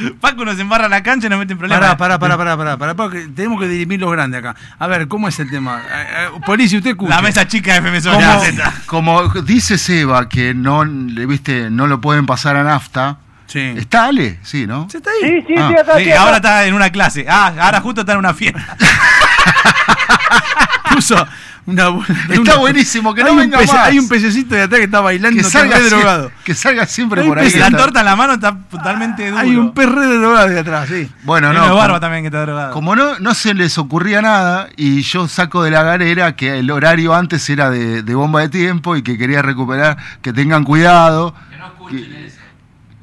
Paco 0.20 0.44
nos 0.44 0.58
embarra 0.58 0.88
la 0.88 1.02
cancha 1.02 1.26
y 1.26 1.30
nos 1.30 1.38
mete 1.38 1.52
en 1.52 1.58
problemas. 1.58 1.80
Pará, 1.80 1.96
pará, 1.96 2.18
pará, 2.18 2.36
pará, 2.36 2.56
pará, 2.56 2.76
pará, 2.76 2.94
porque 2.94 3.28
tenemos 3.34 3.60
que 3.60 3.68
dirimir 3.68 4.00
los 4.00 4.10
grandes 4.12 4.40
acá. 4.40 4.54
A 4.78 4.86
ver, 4.86 5.08
¿cómo 5.08 5.28
es 5.28 5.38
el 5.40 5.50
tema? 5.50 5.82
Eh, 5.90 6.06
eh, 6.26 6.40
Polici, 6.44 6.76
usted 6.76 6.90
escucha. 6.90 7.14
La 7.16 7.22
mesa 7.22 7.46
chica 7.46 7.72
de 7.72 7.78
FM 7.78 8.00
Como, 8.02 8.14
Zona 8.20 8.38
Z. 8.40 8.72
como 8.86 9.28
dice 9.42 9.78
Seba 9.78 10.28
que 10.28 10.54
no 10.54 10.84
le 10.84 11.26
viste, 11.26 11.70
no 11.70 11.86
lo 11.86 12.00
pueden 12.00 12.26
pasar 12.26 12.56
a 12.56 12.62
nafta. 12.64 13.18
¿Está 13.54 14.06
Ale? 14.06 14.38
Sí, 14.42 14.66
¿no? 14.66 14.86
está 14.92 15.10
Sí, 15.22 15.44
sí, 15.46 15.54
Ah. 15.56 15.68
sí, 15.72 15.74
acá, 15.80 15.96
Sí, 15.98 16.04
sí, 16.04 16.10
acá. 16.10 16.20
ahora 16.20 16.36
está 16.36 16.66
en 16.66 16.74
una 16.74 16.90
clase. 16.90 17.24
Ah, 17.28 17.52
ahora 17.60 17.80
justo 17.80 18.00
está 18.02 18.12
en 18.12 18.18
una 18.18 18.34
fiesta. 18.34 18.76
Puso 21.14 21.26
una 21.66 21.88
buena- 21.88 22.20
Está 22.28 22.40
una- 22.40 22.56
buenísimo, 22.56 23.14
que 23.14 23.24
no 23.24 23.34
venga 23.34 23.58
pece- 23.60 23.72
más. 23.72 23.86
Hay 23.88 23.98
un 23.98 24.08
pececito 24.08 24.54
de 24.54 24.62
atrás 24.62 24.78
que 24.78 24.84
está 24.84 25.00
bailando, 25.00 25.36
Que 25.36 25.42
que 25.42 25.46
está 25.46 25.58
salga, 25.60 25.78
re 25.78 25.84
drogado. 25.90 26.32
que 26.44 26.54
salga 26.54 26.86
siempre 26.86 27.22
Hay 27.22 27.28
por 27.28 27.38
ahí. 27.38 27.50
La 27.52 27.70
torta 27.70 28.00
en 28.00 28.06
la 28.06 28.16
mano 28.16 28.34
está 28.34 28.56
totalmente 28.70 29.26
duro. 29.28 29.38
Hay 29.40 29.56
un 29.56 29.72
pez 29.74 29.88
re 29.88 30.06
drogado 30.06 30.48
de 30.48 30.58
atrás, 30.60 30.88
sí. 30.88 31.10
Bueno, 31.24 31.48
Hay 31.50 31.56
no. 31.56 31.62
de 31.62 31.68
como- 31.68 31.80
barba 31.80 32.00
también 32.00 32.22
que 32.22 32.28
está 32.28 32.42
drogado. 32.42 32.72
Como 32.72 32.94
no, 32.96 33.18
no 33.18 33.34
se 33.34 33.54
les 33.54 33.76
ocurría 33.78 34.22
nada 34.22 34.68
y 34.76 35.02
yo 35.02 35.26
saco 35.28 35.62
de 35.64 35.70
la 35.72 35.82
galera 35.82 36.36
que 36.36 36.58
el 36.58 36.70
horario 36.70 37.14
antes 37.14 37.48
era 37.50 37.70
de, 37.70 38.02
de 38.02 38.14
bomba 38.14 38.40
de 38.42 38.48
tiempo 38.48 38.96
y 38.96 39.02
que 39.02 39.18
quería 39.18 39.42
recuperar, 39.42 39.96
que 40.22 40.32
tengan 40.32 40.62
cuidado. 40.64 41.34
Que 41.50 41.56
no 41.58 41.66
escuchen 41.66 42.12
eso. 42.26 42.36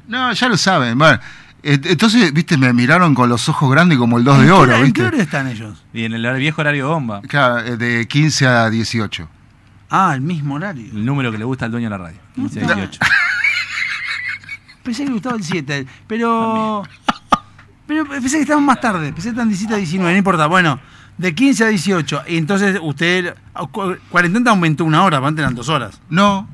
No, 0.08 0.32
ya 0.32 0.48
lo 0.48 0.56
saben. 0.56 0.98
Bueno, 0.98 1.18
entonces, 1.64 2.32
viste, 2.32 2.58
me 2.58 2.72
miraron 2.72 3.14
con 3.14 3.28
los 3.28 3.48
ojos 3.48 3.70
grandes 3.70 3.96
como 3.98 4.18
el 4.18 4.24
2 4.24 4.36
de 4.38 4.42
¿En 4.42 4.46
qué 4.48 4.52
oro, 4.52 4.74
¿En 4.76 4.92
qué 4.92 5.02
hora 5.04 5.16
están 5.22 5.48
ellos? 5.48 5.82
Y 5.92 6.04
en 6.04 6.12
el 6.12 6.36
viejo 6.38 6.60
horario 6.60 6.88
bomba. 6.88 7.22
Claro, 7.22 7.60
eh, 7.60 7.76
de 7.76 8.06
15 8.06 8.46
a 8.46 8.68
18. 8.70 9.28
Ah, 9.90 10.12
el 10.14 10.20
mismo 10.20 10.54
horario. 10.56 10.86
El 10.92 11.04
número 11.04 11.30
que 11.32 11.38
le 11.38 11.44
gusta 11.44 11.64
al 11.66 11.70
dueño 11.70 11.86
de 11.86 11.90
la 11.90 11.98
radio. 11.98 12.18
15, 12.34 12.60
18. 12.60 13.00
Pensé 14.82 15.02
que 15.04 15.08
le 15.08 15.12
gustaba 15.14 15.36
el 15.36 15.42
7, 15.44 15.86
pero. 16.06 16.82
Pero 17.86 18.06
pensé 18.08 18.36
que 18.36 18.42
estaban 18.42 18.64
más 18.64 18.80
tarde. 18.80 19.12
Pensé 19.12 19.24
que 19.24 19.30
estaban 19.30 19.48
17 19.48 19.74
a 19.74 19.76
19, 19.78 20.12
no 20.12 20.18
importa. 20.18 20.46
Bueno, 20.46 20.80
de 21.18 21.34
15 21.34 21.64
a 21.64 21.68
18. 21.68 22.22
Y 22.28 22.36
entonces 22.38 22.78
usted. 22.82 23.34
cu- 23.72 23.96
Cuarentena 24.10 24.50
aumentó 24.50 24.84
una 24.84 25.02
hora, 25.04 25.18
antes 25.18 25.42
eran 25.42 25.54
dos 25.54 25.68
horas. 25.68 26.00
No, 26.10 26.48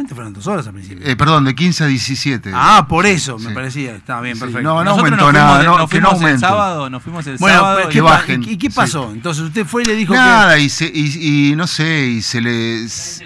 Antes 0.00 0.14
fueron 0.14 0.32
dos 0.32 0.46
horas 0.46 0.66
al 0.66 0.72
principio. 0.72 1.06
eh, 1.06 1.14
perdón, 1.14 1.44
de 1.44 1.54
15 1.54 1.84
a 1.84 1.86
17. 1.86 2.50
ah, 2.54 2.86
por 2.88 3.04
eso 3.06 3.38
me 3.38 3.48
Sí. 3.50 3.54
parecía. 3.54 3.94
Estaba 3.94 4.22
bien, 4.22 4.34
Sí, 4.36 4.40
perfecto. 4.40 4.62
no, 4.62 4.74
no 4.76 4.84
Nosotros 4.84 5.04
aumentó 5.12 5.24
nos 5.24 5.30
fuimos 5.32 5.48
nada, 5.48 5.58
de- 5.58 5.64
no, 5.66 5.78
nos 5.78 5.90
que 5.90 6.00
no 6.00 6.10
fuimos 6.12 6.30
el 6.32 6.38
sábado, 6.40 6.90
nos 6.90 7.02
fuimos 7.02 7.26
el 7.26 7.36
Bueno, 7.36 7.58
sábado. 7.58 7.80
y- 7.80 7.84
¿qué, 7.84 7.90
que 7.92 8.02
pa- 8.02 8.10
bajen. 8.10 8.42
¿y 8.42 8.56
qué 8.56 8.70
pasó? 8.70 9.10
Entonces 9.12 9.44
usted 9.44 9.66
fue 9.66 9.82
y 9.82 9.84
le 9.86 9.94
dijo 9.94 10.14
Nada, 10.14 10.58
y, 10.58 10.68
se, 10.68 10.86
y, 10.86 11.50
y 11.50 11.56
no 11.56 11.66
sé, 11.66 12.06
y 12.06 12.22
se 12.22 12.40
les... 12.40 13.22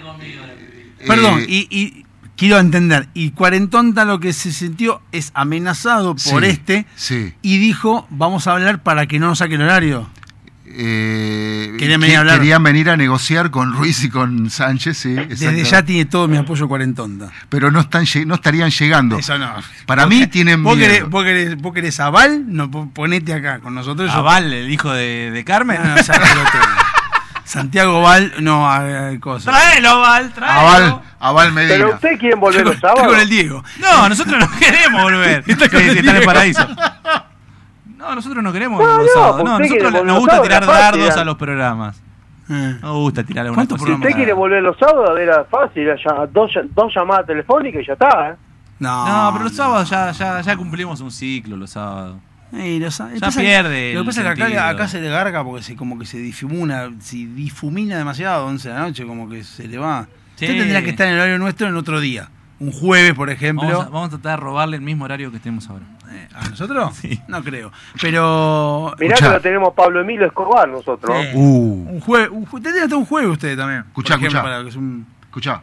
que. 0.99 1.07
Perdón, 1.07 1.41
eh, 1.41 1.47
y, 1.49 1.69
y 1.71 2.05
quiero 2.37 2.59
entender. 2.59 3.09
Y 3.15 3.31
Cuarentonta 3.31 4.05
lo 4.05 4.19
que 4.21 4.33
se 4.33 4.53
sintió 4.53 5.01
es 5.13 5.31
amenazado 5.35 6.17
por 6.17 6.43
Sí, 6.45 6.49
este 6.51 6.87
Sí. 6.97 7.35
y 7.43 7.59
dijo: 7.59 8.07
Vamos 8.11 8.47
a 8.47 8.53
hablar 8.53 8.83
para 8.83 9.07
que 9.07 9.19
no 9.19 9.27
nos 9.29 9.39
saque 9.39 9.55
el 9.55 9.63
horario. 9.63 10.09
Eh, 10.67 11.75
Querían 11.79 12.01
venir 12.01 12.17
a 12.17 12.21
hablar. 12.21 12.39
Querían 12.39 12.63
venir 12.63 12.91
a 12.91 12.97
negociar 12.97 13.51
con 13.51 13.73
Ruiz 13.75 14.03
y 14.05 14.09
con 14.11 14.49
Sánchez, 14.51 14.97
sí. 14.97 15.15
Desde 15.15 15.63
ya 15.65 15.85
tiene 15.85 16.07
todo 16.07 16.27
mi 16.27 16.37
apoyo 16.37 16.67
Cuarentonta. 16.69 17.31
Pero 17.49 17.71
no, 17.71 17.81
están, 17.81 18.05
no 18.27 18.35
estarían 18.37 18.71
llegando. 18.71 19.19
Eso 19.19 19.37
no. 19.39 19.53
Para 19.87 20.05
Vos 20.07 20.15
mí 20.15 20.27
tienen 20.27 20.63
vos 20.63 20.77
miedo. 20.77 20.89
querés, 20.91 21.09
vos, 21.09 21.25
querés, 21.25 21.57
vos 21.57 21.75
querés 21.75 22.01
aval, 22.01 22.45
no, 22.49 22.71
po- 22.71 22.91
ponete 22.93 23.35
acá 23.35 23.59
con 23.61 23.75
nosotros. 23.75 24.11
yo- 24.11 24.19
Aval, 24.19 24.53
el 24.53 24.71
hijo 24.71 24.91
de, 24.93 25.31
de 25.31 25.45
Carmen. 25.45 25.79
No, 25.83 25.97
no. 25.97 26.03
Santiago 27.45 28.01
Val, 28.01 28.33
no, 28.41 28.67
a, 28.69 29.09
a- 29.11 29.21
cosa. 29.21 29.51
Tráelo, 29.51 30.01
Val, 30.01 30.33
tráelo. 30.33 30.61
Aval, 30.61 31.03
Aval 31.21 31.53
Medina. 31.53 31.75
Pero 31.75 31.95
ustedes 31.95 32.19
quieren 32.19 32.41
volver 32.41 32.65
los 32.65 32.81
sábados. 32.81 33.07
con 33.07 33.21
el 33.21 33.29
Diego. 33.29 33.63
No, 33.81 34.09
nosotros 34.09 34.39
no 34.41 34.51
queremos 34.59 35.03
volver. 35.03 35.45
Está 35.47 35.67
Sí, 35.67 35.71
con 35.71 35.81
el 35.83 35.93
sí, 35.93 35.99
está 35.99 36.11
en 36.13 36.17
el 36.17 36.25
paraíso. 36.25 36.67
No, 38.09 38.15
nosotros 38.15 38.43
no 38.45 38.53
queremos 38.53 38.81
No, 38.81 38.87
volver 38.87 39.07
los 39.07 39.17
no, 39.17 39.23
sábados. 39.23 39.45
No, 39.45 39.59
nosotros 39.59 39.93
nos 39.93 40.05
los 40.05 40.19
gusta 40.19 40.31
sábados, 40.33 40.49
tirar 40.49 40.65
fácil, 40.65 41.01
dardos 41.01 41.17
a 41.17 41.25
los 41.25 41.37
programas. 41.37 42.03
Eh. 42.51 42.79
Nos 42.83 42.97
gusta 42.97 43.25
tirar 43.25 43.47
algunas 43.47 43.67
¿Cuántos 43.67 43.87
Si 43.87 43.93
usted 43.93 44.11
quiere 44.11 44.33
volver 44.35 44.63
los 44.63 44.77
sábados, 44.79 45.19
era 45.19 45.45
fácil, 45.45 45.87
ya 45.87 46.27
dos, 46.27 46.53
dos 46.75 46.95
llamadas 46.95 47.27
telefónicas 47.27 47.83
y 47.83 47.87
ya 47.87 47.93
está. 47.95 48.31
¿eh? 48.31 48.35
No, 48.81 49.07
No, 49.07 49.33
pero 49.33 49.45
los 49.45 49.55
sábados 49.55 49.89
ya, 49.89 50.11
ya, 50.11 50.41
ya 50.41 50.57
cumplimos 50.57 51.01
un 51.01 51.11
ciclo, 51.11 51.57
los 51.57 51.71
sábados. 51.71 52.19
Eh, 52.53 52.79
Ya 52.79 53.31
pierde 53.31 53.95
Lo 53.95 54.03
que 54.03 54.07
pasa 54.07 54.21
es 54.31 54.37
que 54.37 54.45
acá, 54.45 54.69
acá 54.69 54.87
se 54.89 55.01
le 55.01 55.09
garga 55.09 55.43
porque 55.43 55.63
se, 55.63 55.75
como 55.75 55.99
que 55.99 56.07
se 56.07 56.19
difumina, 56.19 56.91
si 57.01 57.27
difumina 57.27 57.97
demasiado 57.99 58.45
a 58.45 58.47
11 58.47 58.69
de 58.69 58.75
la 58.75 58.81
noche, 58.83 59.07
como 59.07 59.29
que 59.29 59.43
se 59.43 59.67
le 59.67 59.79
va. 59.79 60.07
Sí. 60.37 60.45
Usted 60.45 60.59
tendría 60.59 60.83
que 60.83 60.91
estar 60.91 61.07
en 61.09 61.15
el 61.15 61.21
horario 61.21 61.39
nuestro 61.39 61.67
en 61.67 61.77
otro 61.77 61.99
día. 62.01 62.29
Un 62.61 62.73
jueves, 62.73 63.15
por 63.15 63.31
ejemplo. 63.31 63.67
Vamos 63.67 63.87
a, 63.87 63.89
vamos 63.91 64.07
a 64.07 64.11
tratar 64.11 64.39
de 64.39 64.45
robarle 64.45 64.77
el 64.77 64.83
mismo 64.83 65.05
horario 65.05 65.31
que 65.33 65.39
tenemos 65.41 65.69
ahora. 65.69 65.85
Eh, 66.11 66.29
¿A 66.35 66.49
nosotros? 66.49 66.93
No 67.29 67.43
creo. 67.43 67.73
Pero. 68.01 68.95
Mirá 68.99 69.15
Escuchá. 69.15 69.29
que 69.31 69.35
lo 69.37 69.41
tenemos 69.41 69.75
Pablo 69.75 70.01
Emilio 70.01 70.27
Escobar 70.27 70.69
nosotros. 70.69 71.17
Eh, 71.17 71.33
Uh, 71.35 71.89
Un 71.91 72.01
jueves. 72.01 72.31
Tendría 72.63 72.85
hasta 72.85 72.97
un 72.97 73.05
jueves 73.07 73.31
usted 73.33 73.57
también. 73.57 73.81
Escuchá, 73.89 74.15
ejemplo, 74.15 74.39
escuchá. 74.39 74.43
para 74.43 74.63
que 74.63 74.69
es 74.69 74.77
un- 74.77 75.07
escuchá. 75.23 75.63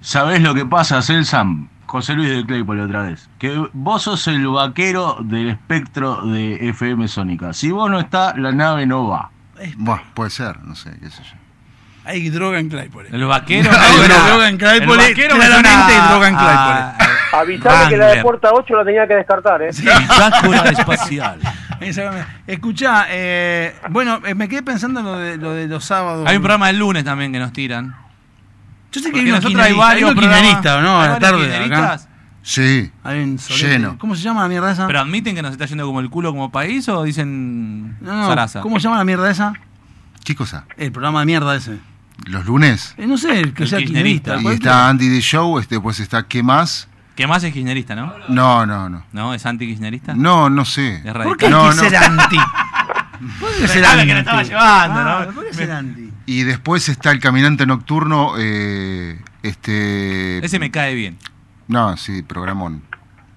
¿Sabés 0.00 0.40
lo 0.42 0.54
que 0.54 0.64
pasa, 0.66 1.02
Celsam? 1.02 1.68
José 1.86 2.14
Luis 2.14 2.28
de 2.30 2.46
Claypole 2.46 2.82
otra 2.82 3.02
vez. 3.02 3.28
Que 3.38 3.68
vos 3.72 4.02
sos 4.02 4.26
el 4.28 4.46
vaquero 4.48 5.18
del 5.22 5.50
espectro 5.50 6.22
de 6.26 6.68
FM 6.70 7.06
Sónica. 7.08 7.52
Si 7.52 7.70
vos 7.70 7.90
no 7.90 7.98
estás, 8.00 8.36
la 8.38 8.50
nave 8.52 8.86
no 8.86 9.08
va. 9.08 9.30
Bueno, 9.76 10.02
puede 10.14 10.30
ser, 10.30 10.60
no 10.64 10.74
sé, 10.74 10.90
qué 11.00 11.10
sé 11.10 11.22
yo. 11.22 11.36
Hay 12.04 12.30
droga 12.30 12.58
en 12.58 12.68
Claypole. 12.68 13.08
El 13.12 13.24
vaquero. 13.26 13.70
Hay 13.70 13.92
me 13.92 13.96
suena- 14.06 14.26
droga 14.28 14.48
en 14.48 14.56
Claypole. 14.58 15.02
el 15.04 15.10
vaquero 15.10 15.36
me 15.36 15.44
claramente 15.46 15.92
hay 15.94 16.08
droga 16.08 16.28
en 16.28 16.34
Claypole. 16.36 17.12
Avisale 17.32 17.88
que 17.88 17.96
la 17.96 18.06
de 18.08 18.22
puerta 18.22 18.50
8 18.52 18.76
la 18.76 18.84
tenía 18.84 19.06
que 19.06 19.14
descartar, 19.14 19.62
¿eh? 19.62 19.70
Bitácora 19.74 20.70
espacial. 20.70 21.40
Escuchá, 22.46 23.06
eh, 23.08 23.74
bueno, 23.90 24.20
eh, 24.24 24.34
me 24.34 24.48
quedé 24.48 24.62
pensando 24.62 25.00
en 25.00 25.06
lo 25.06 25.18
de, 25.18 25.36
lo 25.36 25.52
de 25.52 25.66
los 25.66 25.84
sábados. 25.84 26.28
Hay 26.28 26.36
un 26.36 26.42
programa 26.42 26.70
el 26.70 26.78
lunes 26.78 27.04
también 27.04 27.32
que 27.32 27.38
nos 27.38 27.52
tiran. 27.52 27.96
Yo 28.92 29.00
sé 29.00 29.10
que 29.10 29.20
hay 29.20 29.26
nosotros 29.26 29.60
hay 29.62 29.72
varios 29.72 30.10
hay 30.10 30.16
kirchneristas, 30.16 30.82
¿no? 30.82 31.00
hay 31.00 31.08
A 31.08 31.12
la 31.12 31.18
tarde. 31.18 31.56
acá. 31.64 31.98
Sí, 32.42 32.90
Hay. 33.04 33.36
Lleno. 33.60 33.96
¿Cómo 33.98 34.16
se 34.16 34.22
llama 34.22 34.42
la 34.42 34.48
mierda 34.48 34.72
esa? 34.72 34.86
Pero 34.86 35.00
admiten 35.00 35.34
que 35.34 35.42
nos 35.42 35.52
está 35.52 35.64
yendo 35.66 35.86
como 35.86 36.00
el 36.00 36.10
culo 36.10 36.32
como 36.32 36.50
país 36.50 36.88
o 36.88 37.02
dicen 37.04 37.98
no, 38.00 38.34
no. 38.34 38.62
¿Cómo 38.62 38.78
se 38.78 38.84
llama 38.84 38.98
la 38.98 39.04
mierda 39.04 39.30
esa? 39.30 39.52
¿qué 40.24 40.34
cosa? 40.36 40.66
El 40.76 40.92
programa 40.92 41.20
de 41.20 41.26
mierda 41.26 41.54
ese. 41.56 41.78
Los 42.26 42.46
lunes. 42.46 42.94
Eh, 42.98 43.06
no 43.06 43.16
sé, 43.18 43.40
el 43.40 43.52
que 43.54 43.64
El 43.64 43.68
sea 43.68 43.78
kirchnerista. 43.78 44.32
kirchnerista. 44.36 44.52
Y 44.52 44.54
está 44.54 44.88
Andy 44.88 45.08
the 45.08 45.20
Show, 45.20 45.58
este, 45.58 45.74
después 45.76 45.98
está 46.00 46.22
¿Qué 46.24 46.42
más? 46.42 46.88
Que 47.16 47.26
más 47.26 47.42
es 47.44 47.52
kirchnerista, 47.52 47.94
¿no? 47.94 48.12
No, 48.28 48.64
no, 48.64 48.88
no. 48.88 49.04
¿No? 49.12 49.34
¿Es 49.34 49.44
anti-kirchnerista? 49.44 50.14
No, 50.14 50.48
no 50.48 50.64
sé. 50.64 51.02
Es 51.04 51.12
¿Por 51.12 51.36
qué 51.36 51.46
hay 51.46 51.52
No, 51.52 51.68
que 51.70 51.76
no. 51.76 51.82
ser 51.82 51.96
anti? 51.96 52.36
¿Por 53.40 53.50
qué 53.54 53.68
ser 53.68 53.84
anti? 53.84 54.06
que 54.06 54.14
lo 54.14 54.20
estaba 54.20 54.42
llevando, 54.42 55.04
¿no? 55.04 55.10
Ah, 55.10 55.26
¿Por 55.34 55.46
qué 55.46 55.52
ser 55.54 55.70
anti? 55.72 56.10
Y 56.24 56.42
después 56.44 56.88
está 56.88 57.10
el 57.10 57.20
caminante 57.20 57.66
nocturno, 57.66 58.34
eh, 58.38 59.20
este... 59.42 60.44
Ese 60.44 60.58
me 60.58 60.70
cae 60.70 60.94
bien. 60.94 61.18
No, 61.68 61.96
sí, 61.98 62.22
programón. 62.22 62.82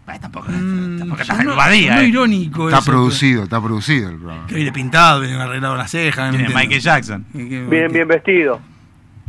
Ay, 0.07 0.19
tampoco. 0.19 0.47
Mm, 0.51 0.99
tampoco 0.99 1.21
estás 1.23 1.43
invadía, 1.43 1.89
sonó 1.95 2.01
eh. 2.01 2.07
irónico 2.07 2.69
Está 2.69 2.79
eso, 2.79 2.91
producido, 2.91 3.43
está 3.43 3.59
producido 3.61 4.09
el 4.09 4.17
programa. 4.17 4.47
Que 4.47 4.55
viene 4.55 4.71
pintado, 4.71 5.19
viene 5.21 5.35
arreglado 5.41 5.75
las 5.75 5.91
cejas. 5.91 6.25
no 6.27 6.31
Tiene 6.31 6.45
entiendo. 6.45 6.59
Michael 6.59 6.81
Jackson. 6.81 7.25
Que- 7.33 7.67
Bien, 7.69 7.91
bien 7.91 8.07
vestido. 8.07 8.61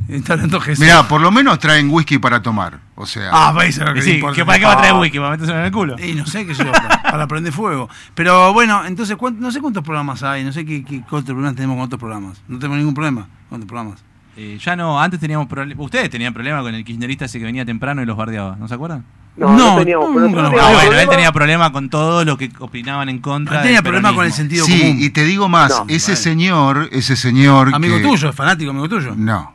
Está 0.08 0.34
hablando 0.34 0.60
Jesús. 0.60 0.84
Mirá, 0.84 1.08
por 1.08 1.20
lo 1.20 1.30
menos 1.32 1.58
traen 1.58 1.90
whisky 1.90 2.18
para 2.18 2.40
tomar. 2.40 2.78
O 2.94 3.06
sea, 3.06 3.28
Ah, 3.32 3.52
para 3.52 3.66
eso 3.66 3.82
es 3.82 3.88
lo 3.88 3.94
que 3.94 4.02
sí. 4.02 4.20
¿que 4.34 4.44
¿para 4.44 4.58
qué 4.58 4.64
va 4.64 4.72
a 4.74 4.78
traer 4.78 4.94
Ah. 4.94 4.98
whisky? 5.00 5.18
¿Para 5.18 5.30
meterse 5.32 5.52
en 5.52 5.58
el 5.58 5.72
culo? 5.72 5.96
Y 5.98 6.12
no 6.14 6.24
sé 6.26 6.46
qué 6.46 6.54
yo, 6.54 6.70
para, 6.70 7.02
para 7.02 7.26
prender 7.26 7.52
fuego. 7.52 7.88
Pero 8.14 8.52
bueno, 8.52 8.84
entonces, 8.86 9.16
¿cuánto- 9.16 9.40
no 9.40 9.50
sé 9.50 9.60
cuántos 9.60 9.82
programas 9.82 10.22
hay, 10.22 10.44
no 10.44 10.52
sé 10.52 10.64
qué, 10.64 10.84
qué 10.84 11.02
otros 11.06 11.24
problemas 11.24 11.54
tenemos 11.56 11.74
con 11.76 11.84
otros 11.84 11.98
programas. 11.98 12.40
No 12.46 12.58
tenemos 12.58 12.78
ningún 12.78 12.94
problema 12.94 13.26
con 13.48 13.56
otros 13.56 13.68
programas. 13.68 14.04
Eh, 14.36 14.58
ya 14.62 14.76
no, 14.76 15.00
antes 15.00 15.18
teníamos 15.18 15.48
problemas. 15.48 15.82
Ustedes 15.84 16.08
tenían 16.10 16.32
problemas 16.32 16.62
con 16.62 16.74
el 16.74 16.84
kirchnerista 16.84 17.24
ese 17.24 17.38
que 17.38 17.44
venía 17.46 17.64
temprano 17.64 18.00
y 18.02 18.06
los 18.06 18.16
bardeaba, 18.16 18.54
¿no 18.56 18.68
se 18.68 18.74
acuerdan? 18.74 19.04
No, 19.36 19.48
no, 19.56 19.72
No, 19.72 19.78
teníamos. 19.78 20.10
nosotros 20.14 20.52
nos- 20.52 20.62
Ah, 20.62 20.72
bueno, 20.72 20.92
él 20.98 21.08
tenía 21.08 21.32
problema 21.32 21.72
con 21.72 21.90
todos 21.90 22.24
los 22.24 22.38
que 22.38 22.50
opinaban 22.60 23.08
en 23.08 23.18
contra. 23.18 23.60
tenía 23.62 23.78
del 23.78 23.82
problema 23.82 24.14
con 24.14 24.24
el 24.24 24.32
sentido 24.32 24.64
sí, 24.66 24.78
común. 24.78 24.96
y 25.00 25.10
te 25.10 25.24
digo 25.24 25.48
más, 25.48 25.70
No, 25.70 25.84
ese 25.88 26.12
vale. 26.12 26.22
señor, 26.22 26.88
ese 26.92 27.16
señor 27.16 27.74
Amigo 27.74 27.96
que- 27.96 28.02
tuyo, 28.04 28.32
fanático 28.32 28.70
amigo 28.70 28.88
tuyo. 28.88 29.14
No. 29.16 29.52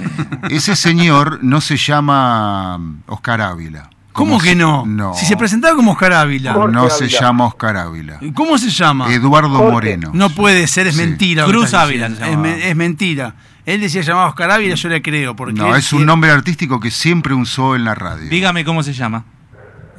Ese 0.50 0.76
señor 0.76 1.38
no 1.42 1.60
se 1.60 1.76
llama 1.76 2.78
Oscar 3.06 3.40
Ávila. 3.40 3.88
¿Cómo 4.12 4.38
que 4.38 4.54
no? 4.54 4.84
No. 4.86 5.14
Si 5.14 5.24
se 5.24 5.36
presentaba 5.38 5.74
como 5.74 5.92
Oscar 5.92 6.12
Ávila. 6.12 6.52
No 6.70 6.90
se 6.90 7.08
llama 7.08 7.46
Oscar 7.46 7.76
Ávila. 7.78 8.20
¿Cómo 8.34 8.58
se 8.58 8.68
llama? 8.70 9.10
Eduardo 9.12 9.48
Moreno. 9.48 10.10
No 10.12 10.28
puede 10.30 10.66
ser, 10.66 10.86
es 10.86 10.96
Sí. 10.96 11.00
mentira. 11.00 11.44
Cruz 11.46 11.72
Ávila 11.72 12.08
se 12.08 12.14
Es, 12.14 12.20
llamaba. 12.20 12.42
me- 12.42 12.68
es 12.70 12.76
mentira. 12.76 13.34
Él 13.64 13.80
decía 13.80 14.02
llamado 14.02 14.28
Oscar 14.28 14.50
Ávila, 14.50 14.74
yo 14.74 14.88
le 14.90 15.00
creo. 15.00 15.34
Porque 15.34 15.54
No, 15.54 15.74
es 15.74 15.92
un 15.94 16.04
nombre 16.04 16.30
artístico 16.30 16.78
que 16.80 16.90
siempre 16.90 17.32
usó 17.32 17.74
en 17.74 17.84
la 17.84 17.94
radio. 17.94 18.28
Dígame 18.28 18.64
cómo 18.66 18.82
se 18.82 18.92
llama. 18.92 19.24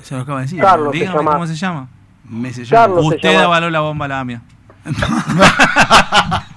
Se 0.04 0.14
lo 0.16 0.22
acaba 0.22 0.40
de 0.40 0.46
decir. 0.46 0.60
Carlos 0.60 0.92
se 0.92 1.00
Dígame 1.00 1.18
llama. 1.18 1.32
cómo 1.32 1.48
se 1.48 1.56
llama. 1.56 1.88
Me 2.30 2.54
se 2.54 2.66
llama. 2.66 2.82
Carlos 2.84 3.02
se 3.10 3.16
Usted 3.16 3.32
llama. 3.32 3.44
avaló 3.46 3.70
la 3.72 3.80
bomba 3.80 4.06
a 4.06 4.10
la 4.10 4.20
AMIA. 4.20 4.42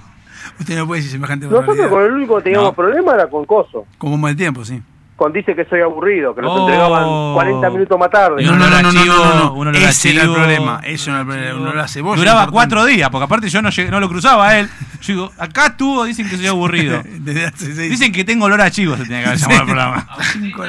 Usted 0.59 0.77
no 0.77 0.87
puede 0.87 0.99
decir 1.01 1.11
semejante 1.11 1.45
Nosotros 1.45 1.67
barbaridad. 1.77 1.89
con 1.95 2.03
el 2.05 2.11
único 2.13 2.37
que 2.37 2.43
teníamos 2.43 2.69
No. 2.69 2.73
problema 2.73 3.13
era 3.13 3.29
con 3.29 3.45
Coso. 3.45 3.85
Con 3.97 4.21
de 4.21 4.35
tiempo, 4.35 4.65
sí. 4.65 4.81
Con 5.15 5.33
dice 5.33 5.55
que 5.55 5.65
soy 5.65 5.81
aburrido, 5.81 6.35
que 6.35 6.41
nos 6.43 6.51
Oh. 6.51 6.59
entregaban 6.67 7.33
40 7.33 7.69
minutos 7.71 7.97
más 7.99 8.09
tarde. 8.11 8.43
No, 8.43 8.51
no, 8.55 8.69
no, 8.69 8.81
no, 8.83 8.91
no, 8.91 9.05
no, 9.05 9.33
no. 9.35 9.53
Uno 9.53 9.71
lo 9.71 9.77
Ese 9.79 10.11
era 10.11 10.23
el 10.23 10.31
problema. 10.33 10.79
Eso 10.83 11.09
era 11.09 11.21
el 11.21 11.25
problema. 11.25 11.59
Uno 11.59 11.73
lo 11.73 11.81
hace 11.81 12.01
vos. 12.01 12.17
Duraba 12.17 12.47
cuatro 12.51 12.85
días, 12.85 13.09
porque 13.09 13.23
aparte 13.25 13.49
yo 13.49 13.61
no, 13.63 13.69
llegué- 13.69 13.89
no 13.89 13.99
lo 13.99 14.07
cruzaba 14.09 14.49
a 14.49 14.59
él. 14.59 14.69
Yo 15.01 15.13
digo, 15.13 15.31
acá 15.39 15.67
estuvo, 15.67 16.03
dicen 16.05 16.29
que 16.29 16.37
soy 16.37 16.45
aburrido. 16.47 17.01
Desde 17.19 17.45
hace 17.47 17.73
seis 17.73 17.89
Dicen 17.89 18.11
que 18.11 18.23
tengo 18.25 18.45
olor 18.45 18.61
a 18.61 18.69
chivo, 18.69 18.95
se 18.95 19.03
tenía 19.03 19.21
que 19.21 19.25
haber 19.29 19.39
llamado 19.39 19.59
el 19.61 19.65
programa. 19.65 20.07
Cinco, 20.33 20.63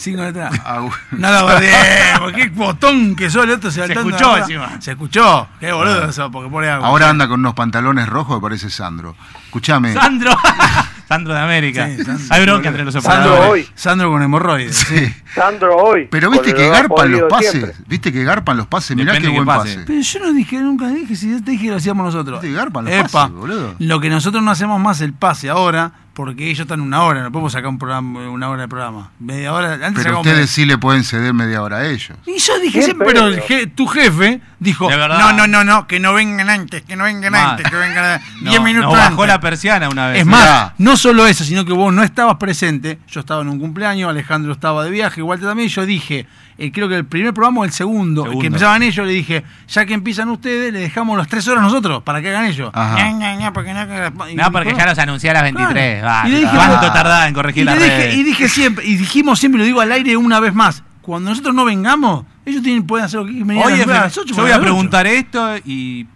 cinco 0.00 0.22
atrás. 0.22 0.52
Ah, 0.64 0.80
No 1.12 1.30
lo 1.32 1.44
bardeemos, 1.46 2.32
qué 2.32 2.48
botón 2.48 3.14
que 3.16 3.30
sos 3.30 3.44
el 3.44 3.50
otro 3.50 3.70
se, 3.70 3.80
saltando 3.80 4.08
escuchó 4.10 4.26
ahora. 4.30 4.42
encima. 4.42 4.80
Se 4.80 4.90
escuchó. 4.92 5.48
Qué 5.60 5.72
boludo 5.72 6.04
eso, 6.08 6.30
porque 6.30 6.50
pone 6.50 6.68
agua. 6.68 6.88
Ahora 6.88 7.10
anda 7.10 7.28
con 7.28 7.40
unos 7.40 7.54
pantalones 7.54 8.08
rojos 8.08 8.38
que 8.38 8.42
parece 8.42 8.70
Sandro. 8.70 9.14
Escuchame. 9.46 9.92
Sandro. 9.94 10.30
Sandro 11.08 11.34
de 11.34 11.40
América. 11.40 11.88
Sí, 11.88 12.04
Sandro. 12.04 12.24
Hay 12.30 12.42
bronca 12.44 12.68
entre 12.68 12.84
los 12.84 12.94
Sandro 12.94 13.10
operadores. 13.32 13.50
hoy. 13.50 13.68
Sandro 13.74 14.10
con 14.12 14.22
hemorroides. 14.22 14.76
Sí. 14.76 15.12
Sandro 15.34 15.76
hoy. 15.76 16.06
Pero 16.08 16.30
viste 16.30 16.54
que 16.54 16.68
garpan 16.68 17.10
los 17.10 17.22
pases. 17.28 17.50
siempre. 17.50 17.74
Viste 17.88 18.12
que 18.12 18.22
garpan 18.22 18.56
los 18.56 18.66
pases. 18.68 18.96
Mirá 18.96 19.12
Depende 19.12 19.28
qué 19.28 19.32
que 19.34 19.38
buen 19.44 19.46
pase. 19.58 19.74
pase. 19.74 19.86
Pero 19.88 20.00
yo 20.00 20.20
no 20.20 20.32
dije, 20.32 20.58
nunca 20.60 20.86
dije, 20.88 21.16
si 21.16 21.30
yo 21.32 21.42
te 21.42 21.50
dije 21.50 21.64
que 21.64 21.70
lo 21.72 21.76
hacíamos 21.78 22.06
nosotros. 22.06 22.40
Viste 22.40 22.54
que 22.54 22.56
garpan 22.60 22.84
los 22.84 22.94
Epa, 22.94 23.08
pases, 23.08 23.32
boludo. 23.34 23.74
Lo 23.80 24.00
que 24.00 24.08
nosotros 24.08 24.40
no 24.42 24.52
hacemos 24.52 24.80
más 24.80 25.00
el 25.00 25.12
pase 25.12 25.50
ahora, 25.50 25.90
porque 26.20 26.44
ellos 26.48 26.60
están 26.60 26.80
una 26.80 27.02
hora, 27.02 27.22
no 27.22 27.32
podemos 27.32 27.52
sacar 27.52 27.68
un 27.68 27.78
programa, 27.78 28.28
una 28.30 28.48
hora 28.48 28.62
de 28.62 28.68
programa. 28.68 29.10
Media 29.18 29.52
hora, 29.52 29.74
antes 29.74 30.04
Pero 30.04 30.18
ustedes 30.20 30.50
sí 30.50 30.64
le 30.64 30.78
pueden 30.78 31.02
ceder 31.04 31.34
media 31.34 31.62
hora 31.62 31.78
a 31.78 31.86
ellos. 31.86 32.12
Y 32.26 32.38
yo 32.38 32.58
dije 32.60 32.82
siempre, 32.82 33.06
pero 33.06 33.26
el 33.26 33.40
je- 33.42 33.74
tu 33.74 33.86
jefe 33.86 34.40
dijo, 34.58 34.90
no, 34.90 35.32
no, 35.32 35.46
no, 35.46 35.64
no, 35.64 35.86
que 35.86 35.98
no 36.00 36.12
vengan 36.14 36.48
antes, 36.50 36.82
que 36.82 36.96
no 36.96 37.04
vengan 37.04 37.32
Mal. 37.32 37.50
antes, 37.50 37.70
que 37.70 37.76
vengan 37.76 38.20
No, 38.42 38.50
10 38.50 38.62
minutos 38.62 38.90
nos 38.92 38.98
bajó 38.98 39.22
antes. 39.22 39.26
la 39.28 39.40
persiana 39.40 39.88
una 39.88 40.08
vez. 40.08 40.20
Es 40.20 40.26
más, 40.26 40.72
no 40.78 40.96
solo 40.96 41.26
eso, 41.26 41.44
sino 41.44 41.64
que 41.64 41.72
vos 41.72 41.92
no 41.92 42.02
estabas 42.02 42.36
presente. 42.36 42.98
Yo 43.08 43.20
estaba 43.20 43.42
en 43.42 43.48
un 43.48 43.58
cumpleaños, 43.58 44.08
Alejandro 44.10 44.52
estaba 44.52 44.84
de 44.84 44.90
viaje, 44.90 45.22
Walter 45.22 45.48
también. 45.48 45.68
y 45.68 45.72
Yo 45.72 45.86
dije, 45.86 46.26
eh, 46.60 46.70
creo 46.72 46.88
que 46.88 46.94
el 46.96 47.06
primer 47.06 47.32
programa 47.34 47.62
o 47.62 47.64
el 47.64 47.72
segundo, 47.72 48.22
el 48.22 48.28
Segundo. 48.28 48.40
que 48.40 48.46
empezaban 48.48 48.82
ellos, 48.82 49.06
le 49.06 49.12
dije, 49.12 49.42
ya 49.66 49.86
que 49.86 49.94
empiezan 49.94 50.28
ustedes, 50.28 50.72
le 50.72 50.78
dejamos 50.80 51.16
las 51.18 51.26
tres 51.26 51.48
horas 51.48 51.62
nosotros 51.62 52.02
para 52.02 52.20
que 52.20 52.28
hagan 52.28 52.44
ellos. 52.44 52.70
Ajá. 52.74 52.96
Ña, 52.96 53.10
Ña, 53.12 53.34
Ña, 53.36 53.52
porque 53.52 53.72
no, 53.72 54.28
y- 54.28 54.34
No, 54.36 54.52
porque 54.52 54.74
ya 54.76 54.86
los 54.86 54.98
anuncié 54.98 55.30
a 55.30 55.34
las 55.34 55.42
23. 55.44 56.00
Claro. 56.02 56.06
va, 56.06 56.28
Y 56.28 56.32
le 56.32 56.40
dije, 56.40 56.50
¿Cuánto 56.54 56.76
bueno, 56.76 56.92
tardaba 56.92 57.26
en 57.28 57.34
corregir 57.34 57.62
y, 57.62 57.64
las 57.64 57.74
dije, 57.76 57.88
redes? 57.88 58.14
y 58.14 58.22
dije 58.22 58.48
siempre, 58.48 58.86
y 58.86 58.96
dijimos 58.96 59.38
siempre, 59.38 59.58
lo 59.58 59.64
digo 59.64 59.80
al 59.80 59.90
aire 59.90 60.16
una 60.16 60.38
vez 60.38 60.54
más, 60.54 60.84
cuando 61.00 61.30
nosotros 61.30 61.54
no 61.54 61.64
vengamos, 61.64 62.24
ellos 62.44 62.62
tienen, 62.62 62.86
pueden 62.86 63.06
hacer 63.06 63.20
lo 63.20 63.26
que 63.26 63.32
a 63.32 63.64
Hoy 63.64 63.72
FM 63.80 63.92
las 63.94 64.14
yo 64.14 64.22
voy 64.36 64.50
a 64.52 64.60
preguntar 64.60 65.06
esto 65.06 65.56
y 65.64 66.06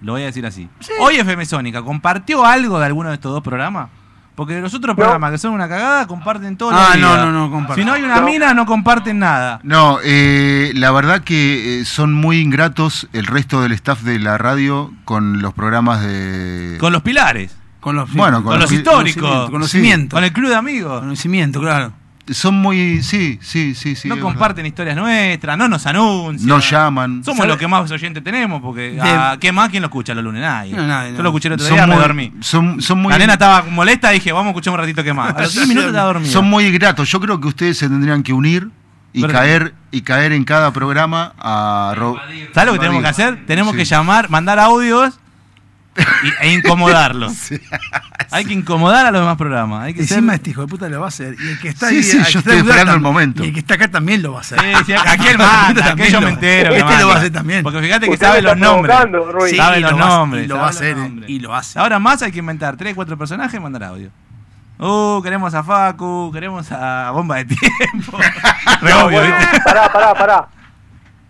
lo 0.00 0.12
voy 0.12 0.22
a 0.22 0.26
decir 0.26 0.44
así. 0.44 0.68
Hoy 1.00 1.16
FM 1.16 1.46
Sónica, 1.46 1.82
¿compartió 1.82 2.44
algo 2.44 2.78
de 2.80 2.86
alguno 2.86 3.10
de 3.10 3.14
estos 3.14 3.32
dos 3.32 3.42
programas? 3.42 3.88
Porque 4.34 4.60
los 4.60 4.72
otros 4.72 4.96
programas 4.96 5.30
que 5.30 5.38
son 5.38 5.52
una 5.52 5.68
cagada 5.68 6.06
comparten 6.06 6.56
todo 6.56 6.70
Ah, 6.72 6.94
no, 6.98 7.16
no, 7.16 7.30
no, 7.32 7.50
comparten. 7.50 7.84
Si 7.84 7.86
no 7.86 7.92
hay 7.94 8.02
una 8.02 8.16
No. 8.20 8.26
mina, 8.26 8.54
no 8.54 8.64
comparten 8.64 9.18
nada. 9.18 9.60
No, 9.62 9.98
eh, 10.02 10.72
la 10.74 10.90
verdad 10.90 11.20
que 11.22 11.80
eh, 11.80 11.84
son 11.84 12.14
muy 12.14 12.38
ingratos 12.38 13.08
el 13.12 13.26
resto 13.26 13.60
del 13.60 13.72
staff 13.72 14.00
de 14.02 14.18
la 14.18 14.38
radio 14.38 14.90
con 15.04 15.42
los 15.42 15.52
programas 15.52 16.00
de... 16.02 16.78
Con 16.80 16.92
los 16.94 17.02
pilares, 17.02 17.54
Con 17.80 17.96
los, 17.96 18.10
Bueno, 18.14 18.42
con, 18.42 18.58
los 18.58 18.72
históricos, 18.72 19.50
conocimiento. 19.50 20.16
con 20.16 20.24
el 20.24 20.32
club 20.32 20.48
de 20.48 20.56
amigos. 20.56 21.00
Conocimiento, 21.00 21.60
claro. 21.60 21.92
Son 22.30 22.54
muy... 22.54 23.02
Sí, 23.02 23.38
sí, 23.42 23.74
sí, 23.74 23.96
sí. 23.96 24.08
no 24.08 24.18
comparten 24.20 24.64
historias 24.64 24.96
nuestras, 24.96 25.58
no 25.58 25.68
nos 25.68 25.84
anuncian. 25.86 26.46
verdad. 26.46 26.46
No 26.46 26.58
llaman. 26.60 27.24
Somos 27.24 27.38
¿Sabe? 27.38 27.48
los 27.48 27.56
que 27.58 27.66
más 27.66 27.90
oyentes 27.90 28.22
tenemos, 28.22 28.62
porque 28.62 28.92
De- 28.92 29.00
ah, 29.00 29.36
¿qué 29.40 29.50
más? 29.50 29.70
¿Quién 29.70 29.82
lo 29.82 29.88
escucha 29.88 30.14
los 30.14 30.22
lunes? 30.22 30.40
Nadie. 30.40 30.72
No, 30.74 30.86
nadie, 30.86 31.10
Yo 31.12 31.16
no. 31.18 31.22
lo 31.24 31.28
escuché 31.30 31.48
el 31.48 31.54
otro 31.54 31.66
Son 31.66 31.76
día, 31.76 31.86
me 31.86 31.94
muy- 31.94 32.02
dormí. 32.02 32.32
Son, 32.40 32.80
son 32.80 33.02
muy... 33.02 33.12
La 33.12 33.18
nena 33.18 33.32
estaba 33.32 33.62
molesta 33.62 34.12
y 34.12 34.18
dije, 34.18 34.30
vamos 34.30 34.46
a 34.46 34.50
escuchar 34.50 34.72
un 34.72 34.78
ratito 34.80 35.02
que 35.02 35.12
más. 35.12 35.34
A 35.34 35.42
los 35.42 35.52
10 35.52 35.66
minutos 35.68 35.88
estaba 35.90 36.06
dormida. 36.12 36.30
Son 36.30 36.48
muy 36.48 36.70
gratos. 36.70 37.10
Yo 37.10 37.20
creo 37.20 37.40
que 37.40 37.48
ustedes 37.48 37.76
se 37.78 37.88
tendrían 37.88 38.22
que 38.22 38.32
unir 38.32 38.68
y 39.12 39.24
caer 39.24 39.74
y 39.90 40.02
caer 40.02 40.32
en 40.32 40.44
cada 40.44 40.72
programa 40.72 41.34
a... 41.38 41.92
ro- 41.96 42.18
¿Sabes 42.54 42.66
lo 42.66 42.72
que 42.74 42.78
tenemos 42.78 43.02
que 43.02 43.08
hacer? 43.08 43.44
Tenemos 43.46 43.72
Sí. 43.72 43.78
que 43.78 43.84
llamar, 43.84 44.30
mandar 44.30 44.58
audios 44.60 45.18
y- 45.96 46.46
e 46.46 46.52
incomodarlos. 46.54 47.50
Hay 48.30 48.46
que 48.46 48.54
incomodar 48.54 49.04
a 49.06 49.10
los 49.10 49.20
demás 49.20 49.36
programas. 49.36 49.82
Hay 49.84 49.92
que 49.92 50.04
ser... 50.04 50.16
Encima 50.18 50.34
este 50.34 50.50
hijo 50.50 50.62
de 50.62 50.66
puta 50.68 50.88
lo 50.88 51.00
va 51.00 51.06
a 51.06 51.08
hacer. 51.08 51.34
Y 51.38 51.48
el 51.50 51.60
que 51.60 51.68
está 51.68 51.88
Sí, 51.90 51.96
ahí, 51.96 52.02
sí, 52.02 52.18
yo 52.30 52.38
estoy 52.38 52.56
esperando 52.58 52.94
el 52.94 53.00
momento. 53.00 53.44
Y 53.44 53.48
el 53.48 53.52
que 53.52 53.58
está 53.60 53.74
acá 53.74 53.88
también 53.90 54.22
lo 54.22 54.32
va 54.32 54.38
a 54.38 54.40
hacer. 54.40 54.58
Sí, 54.86 54.92
puta 54.94 55.36
manda, 55.36 55.84
también 55.84 56.06
que 56.08 56.12
yo 56.12 56.20
me 56.22 56.30
entero. 56.30 56.70
Este 56.70 56.84
manda. 56.84 57.00
lo 57.00 57.08
va 57.08 57.14
a 57.14 57.18
hacer 57.18 57.32
también. 57.32 57.62
Porque 57.62 57.80
fíjate 57.80 58.08
que 58.08 58.16
sabe 58.16 58.40
los 58.40 58.56
nombres. 58.56 58.96
sabe 59.54 59.78
y 59.78 59.82
los 59.82 59.90
lo 59.92 59.98
va 59.98 60.04
a- 60.04 60.08
nombres. 60.08 60.44
y 60.44 60.48
lo 60.48 60.56
va 60.56 60.66
a 60.66 60.70
hacer, 60.70 60.96
y 61.26 61.38
lo 61.40 61.54
hace. 61.54 61.78
Ahora 61.78 61.98
más 61.98 62.22
hay 62.22 62.32
que 62.32 62.38
inventar 62.38 62.76
3, 62.76 62.94
4 62.94 63.18
personajes 63.18 63.54
y 63.54 63.60
mandar 63.60 63.84
audio. 63.84 64.10
Uh, 64.78 65.20
queremos 65.22 65.52
a 65.54 65.62
Facu, 65.62 66.30
queremos 66.32 66.72
a 66.72 67.10
Bomba 67.12 67.36
de 67.36 67.44
Tiempo. 67.44 68.18
Re 68.80 68.90
No, 68.90 69.04
obvio, 69.06 69.20
¿viste? 69.22 69.60
pará, 69.62 69.92
pará, 69.92 70.14
pará. 70.14 70.48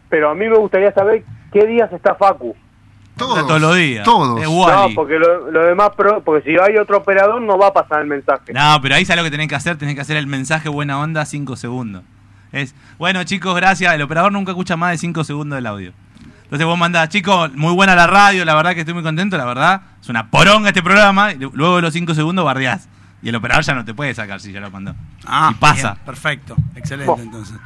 Pero 0.09 0.31
a 0.31 0.35
mí 0.35 0.47
me 0.49 0.57
gustaría 0.57 0.93
saber 0.95 1.25
qué 1.53 1.67
días 1.67 1.93
está 1.93 2.15
Facu. 2.15 2.57
Todos, 3.26 3.47
todos 3.47 3.60
los 3.60 3.76
días. 3.76 4.05
Todos. 4.05 4.41
Es 4.41 4.49
Wally. 4.49 4.89
No, 4.91 4.94
porque 4.94 5.18
lo, 5.18 5.51
lo 5.51 5.67
demás, 5.67 5.91
pro- 5.97 6.23
porque 6.23 6.51
si 6.51 6.57
hay 6.59 6.76
otro 6.76 6.99
operador 6.99 7.41
no 7.42 7.59
va 7.59 7.68
a 7.68 7.73
pasar 7.73 8.01
el 8.02 8.07
mensaje. 8.09 8.52
No, 8.52 8.78
pero 8.83 8.94
ahí 8.94 9.05
sabes 9.05 9.23
lo 9.23 9.25
que 9.25 9.31
tenés 9.31 9.49
que 9.49 9.55
hacer, 9.55 9.76
tenés 9.78 9.94
que 9.94 10.01
hacer 10.01 10.17
el 10.17 10.26
mensaje 10.26 10.68
buena 10.68 10.99
onda 10.99 11.25
5 11.25 11.57
segundos. 11.57 12.02
Es, 12.52 12.75
bueno 12.99 13.25
chicos, 13.25 13.55
gracias, 13.57 13.94
el 13.94 14.02
operador 14.02 14.31
nunca 14.33 14.52
escucha 14.52 14.76
más 14.76 14.91
de 14.92 14.99
5 14.99 15.25
segundos 15.25 15.57
del 15.57 15.67
audio. 15.67 15.92
Entonces 16.44 16.67
vos 16.67 16.76
mandás, 16.78 17.09
chicos, 17.09 17.51
muy 17.55 17.73
buena 17.73 17.94
la 17.97 18.07
radio, 18.07 18.44
la 18.44 18.55
verdad 18.55 18.75
que 18.75 18.81
estoy 18.81 18.92
muy 18.92 19.02
contento, 19.02 19.39
la 19.39 19.47
verdad, 19.47 19.81
es 20.02 20.09
una 20.10 20.31
poronga 20.31 20.68
este 20.68 20.83
programa, 20.83 21.33
y 21.33 21.39
luego 21.39 21.76
de 21.76 21.83
los 21.83 21.94
5 21.94 22.12
segundos 22.15 22.44
bardeás. 22.44 22.89
Y 23.23 23.31
el 23.31 23.36
operador 23.36 23.65
ya 23.65 23.75
no 23.75 23.84
te 23.86 23.94
puede 23.94 24.12
sacar 24.15 24.39
si 24.41 24.52
ya 24.52 24.60
lo 24.60 24.70
mandó. 24.70 24.94
Ah, 25.25 25.52
y 25.52 25.55
pasa. 25.59 25.92
bien, 25.92 26.05
perfecto. 26.05 26.57
Excelente, 26.75 27.10
Oh. 27.10 27.18
entonces. 27.23 27.57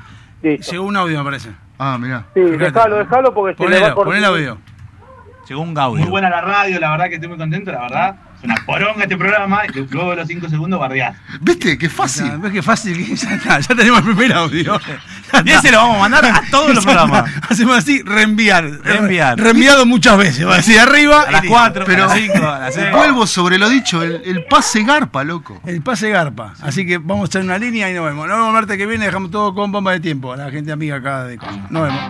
Listo. 0.43 0.71
Llegó 0.71 0.85
un 0.85 0.97
audio, 0.97 1.19
me 1.19 1.25
parece. 1.25 1.51
Ah, 1.79 1.97
mirá. 1.99 2.27
Sí, 2.35 2.41
déjalo, 2.43 2.97
déjalo 2.99 3.35
porque 3.35 3.57
se 3.57 3.69
le 3.69 3.81
va 3.81 3.81
Ponelo, 3.81 3.95
por... 3.97 4.05
pon 4.07 4.17
el 4.17 4.25
audio. 4.25 4.59
Llegó 5.49 5.61
un 5.61 5.75
gaudio. 5.75 6.03
Muy 6.03 6.11
buena 6.11 6.29
la 6.31 6.41
radio, 6.41 6.81
la 6.81 6.91
verdad 6.91 7.09
que 7.09 7.15
estoy 7.15 7.29
muy 7.29 7.39
contento, 7.39 7.71
la 7.73 7.81
verdad. 7.83 8.17
Es 8.39 8.45
una 8.45 8.57
poronga 8.67 9.03
este 9.05 9.17
programa, 9.17 9.63
y 9.67 9.73
luego 9.91 10.11
de 10.11 10.17
los 10.17 10.29
5 10.29 10.49
segundos 10.51 10.79
bardeás. 10.79 11.17
¿Viste? 11.41 11.79
Qué 11.79 11.89
fácil. 11.89 12.31
¿Ves 12.39 12.53
qué 12.53 12.63
fácil? 12.63 13.07
que 13.07 13.17
Ya, 13.17 13.35
está, 13.35 13.61
ya 13.61 13.75
tenemos 13.75 14.01
el 14.01 14.05
primer 14.05 14.33
audio. 14.35 14.79
Ya 15.33 15.43
Y 15.45 15.51
ese 15.51 15.71
lo 15.73 15.79
vamos 15.79 15.97
a 15.97 16.01
mandar 16.01 16.27
a 16.27 16.43
todos 16.51 16.75
los 16.75 16.85
programas. 16.85 17.31
Hacemos 17.49 17.79
así, 17.79 18.03
reenviar. 18.03 18.65
Reenviar. 18.85 19.39
Reenviado 19.39 19.87
muchas 19.87 20.19
veces. 20.19 20.47
Va 20.47 20.57
así 20.57 20.77
arriba. 20.77 21.23
A 21.23 21.31
las 21.31 21.45
y- 21.45 21.49
4, 21.49 21.85
Pero- 21.87 22.05
a 22.05 22.07
las 22.09 22.17
5, 22.19 22.37
a 22.47 22.59
las 22.59 22.75
6. 22.75 22.87
Vuelvo 22.93 23.27
sobre 23.27 23.57
lo 23.59 23.69
dicho, 23.71 24.03
el, 24.03 24.21
el 24.25 24.45
pase 24.45 24.83
garpa, 24.85 25.25
loco. 25.25 25.59
El 25.65 25.81
pase 25.81 26.11
garpa. 26.11 26.53
Así 26.61 26.85
que 26.87 26.99
vamos 26.99 27.25
a 27.25 27.27
echar 27.29 27.43
una 27.43 27.57
línea 27.59 27.91
y 27.91 27.95
nos 27.95 28.05
vemos. 28.05 28.27
Nos 28.29 28.37
vemos 28.37 28.49
el 28.49 28.55
martes 28.55 28.77
que 28.77 28.85
viene. 28.87 29.07
Dejamos 29.07 29.31
todo 29.31 29.55
con 29.55 29.73
bomba 29.73 29.93
de 29.93 30.01
tiempo. 30.01 30.33
A 30.35 30.37
la 30.37 30.51
gente 30.51 30.73
amiga 30.73 30.97
acá 30.97 31.25
de 31.25 31.39
Cosmo. 31.39 31.67
Nos 31.71 31.83
vemos. 31.85 32.03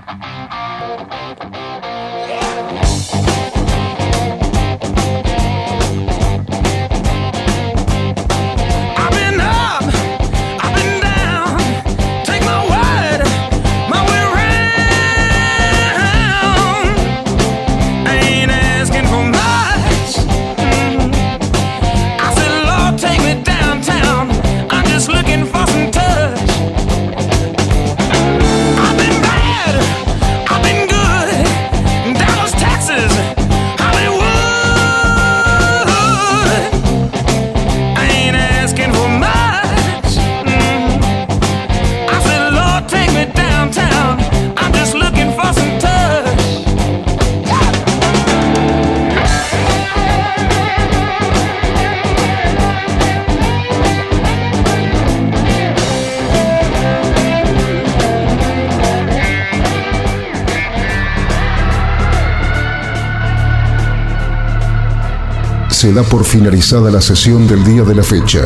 Se 65.87 65.93
da 65.93 66.03
por 66.03 66.25
finalizada 66.25 66.91
la 66.91 67.01
sesión 67.01 67.47
del 67.47 67.63
día 67.63 67.85
de 67.85 67.95
la 67.95 68.03
fecha. 68.03 68.41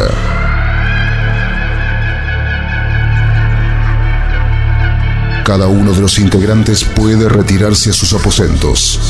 Cada 5.43 5.67
uno 5.67 5.95
de 5.95 6.03
los 6.03 6.19
integrantes 6.19 6.85
puede 6.85 7.31
retirarse 7.31 7.89
a 7.89 7.93
sus 7.95 8.13
aposentos. 8.13 9.01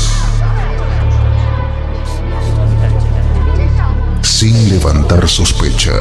Sin 4.21 4.69
levantar 4.69 5.27
sospecha. 5.27 5.91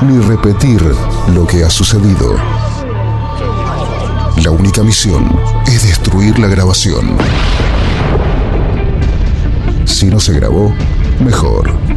Ni 0.00 0.18
repetir 0.20 0.82
lo 1.34 1.46
que 1.46 1.62
ha 1.62 1.68
sucedido. 1.68 2.36
La 4.42 4.50
única 4.50 4.82
misión 4.82 5.38
es 5.66 5.82
destruir 5.82 6.38
la 6.38 6.48
grabación. 6.48 7.18
Si 10.00 10.06
no 10.06 10.18
se 10.18 10.32
grabó, 10.32 10.72
mejor. 11.22 11.89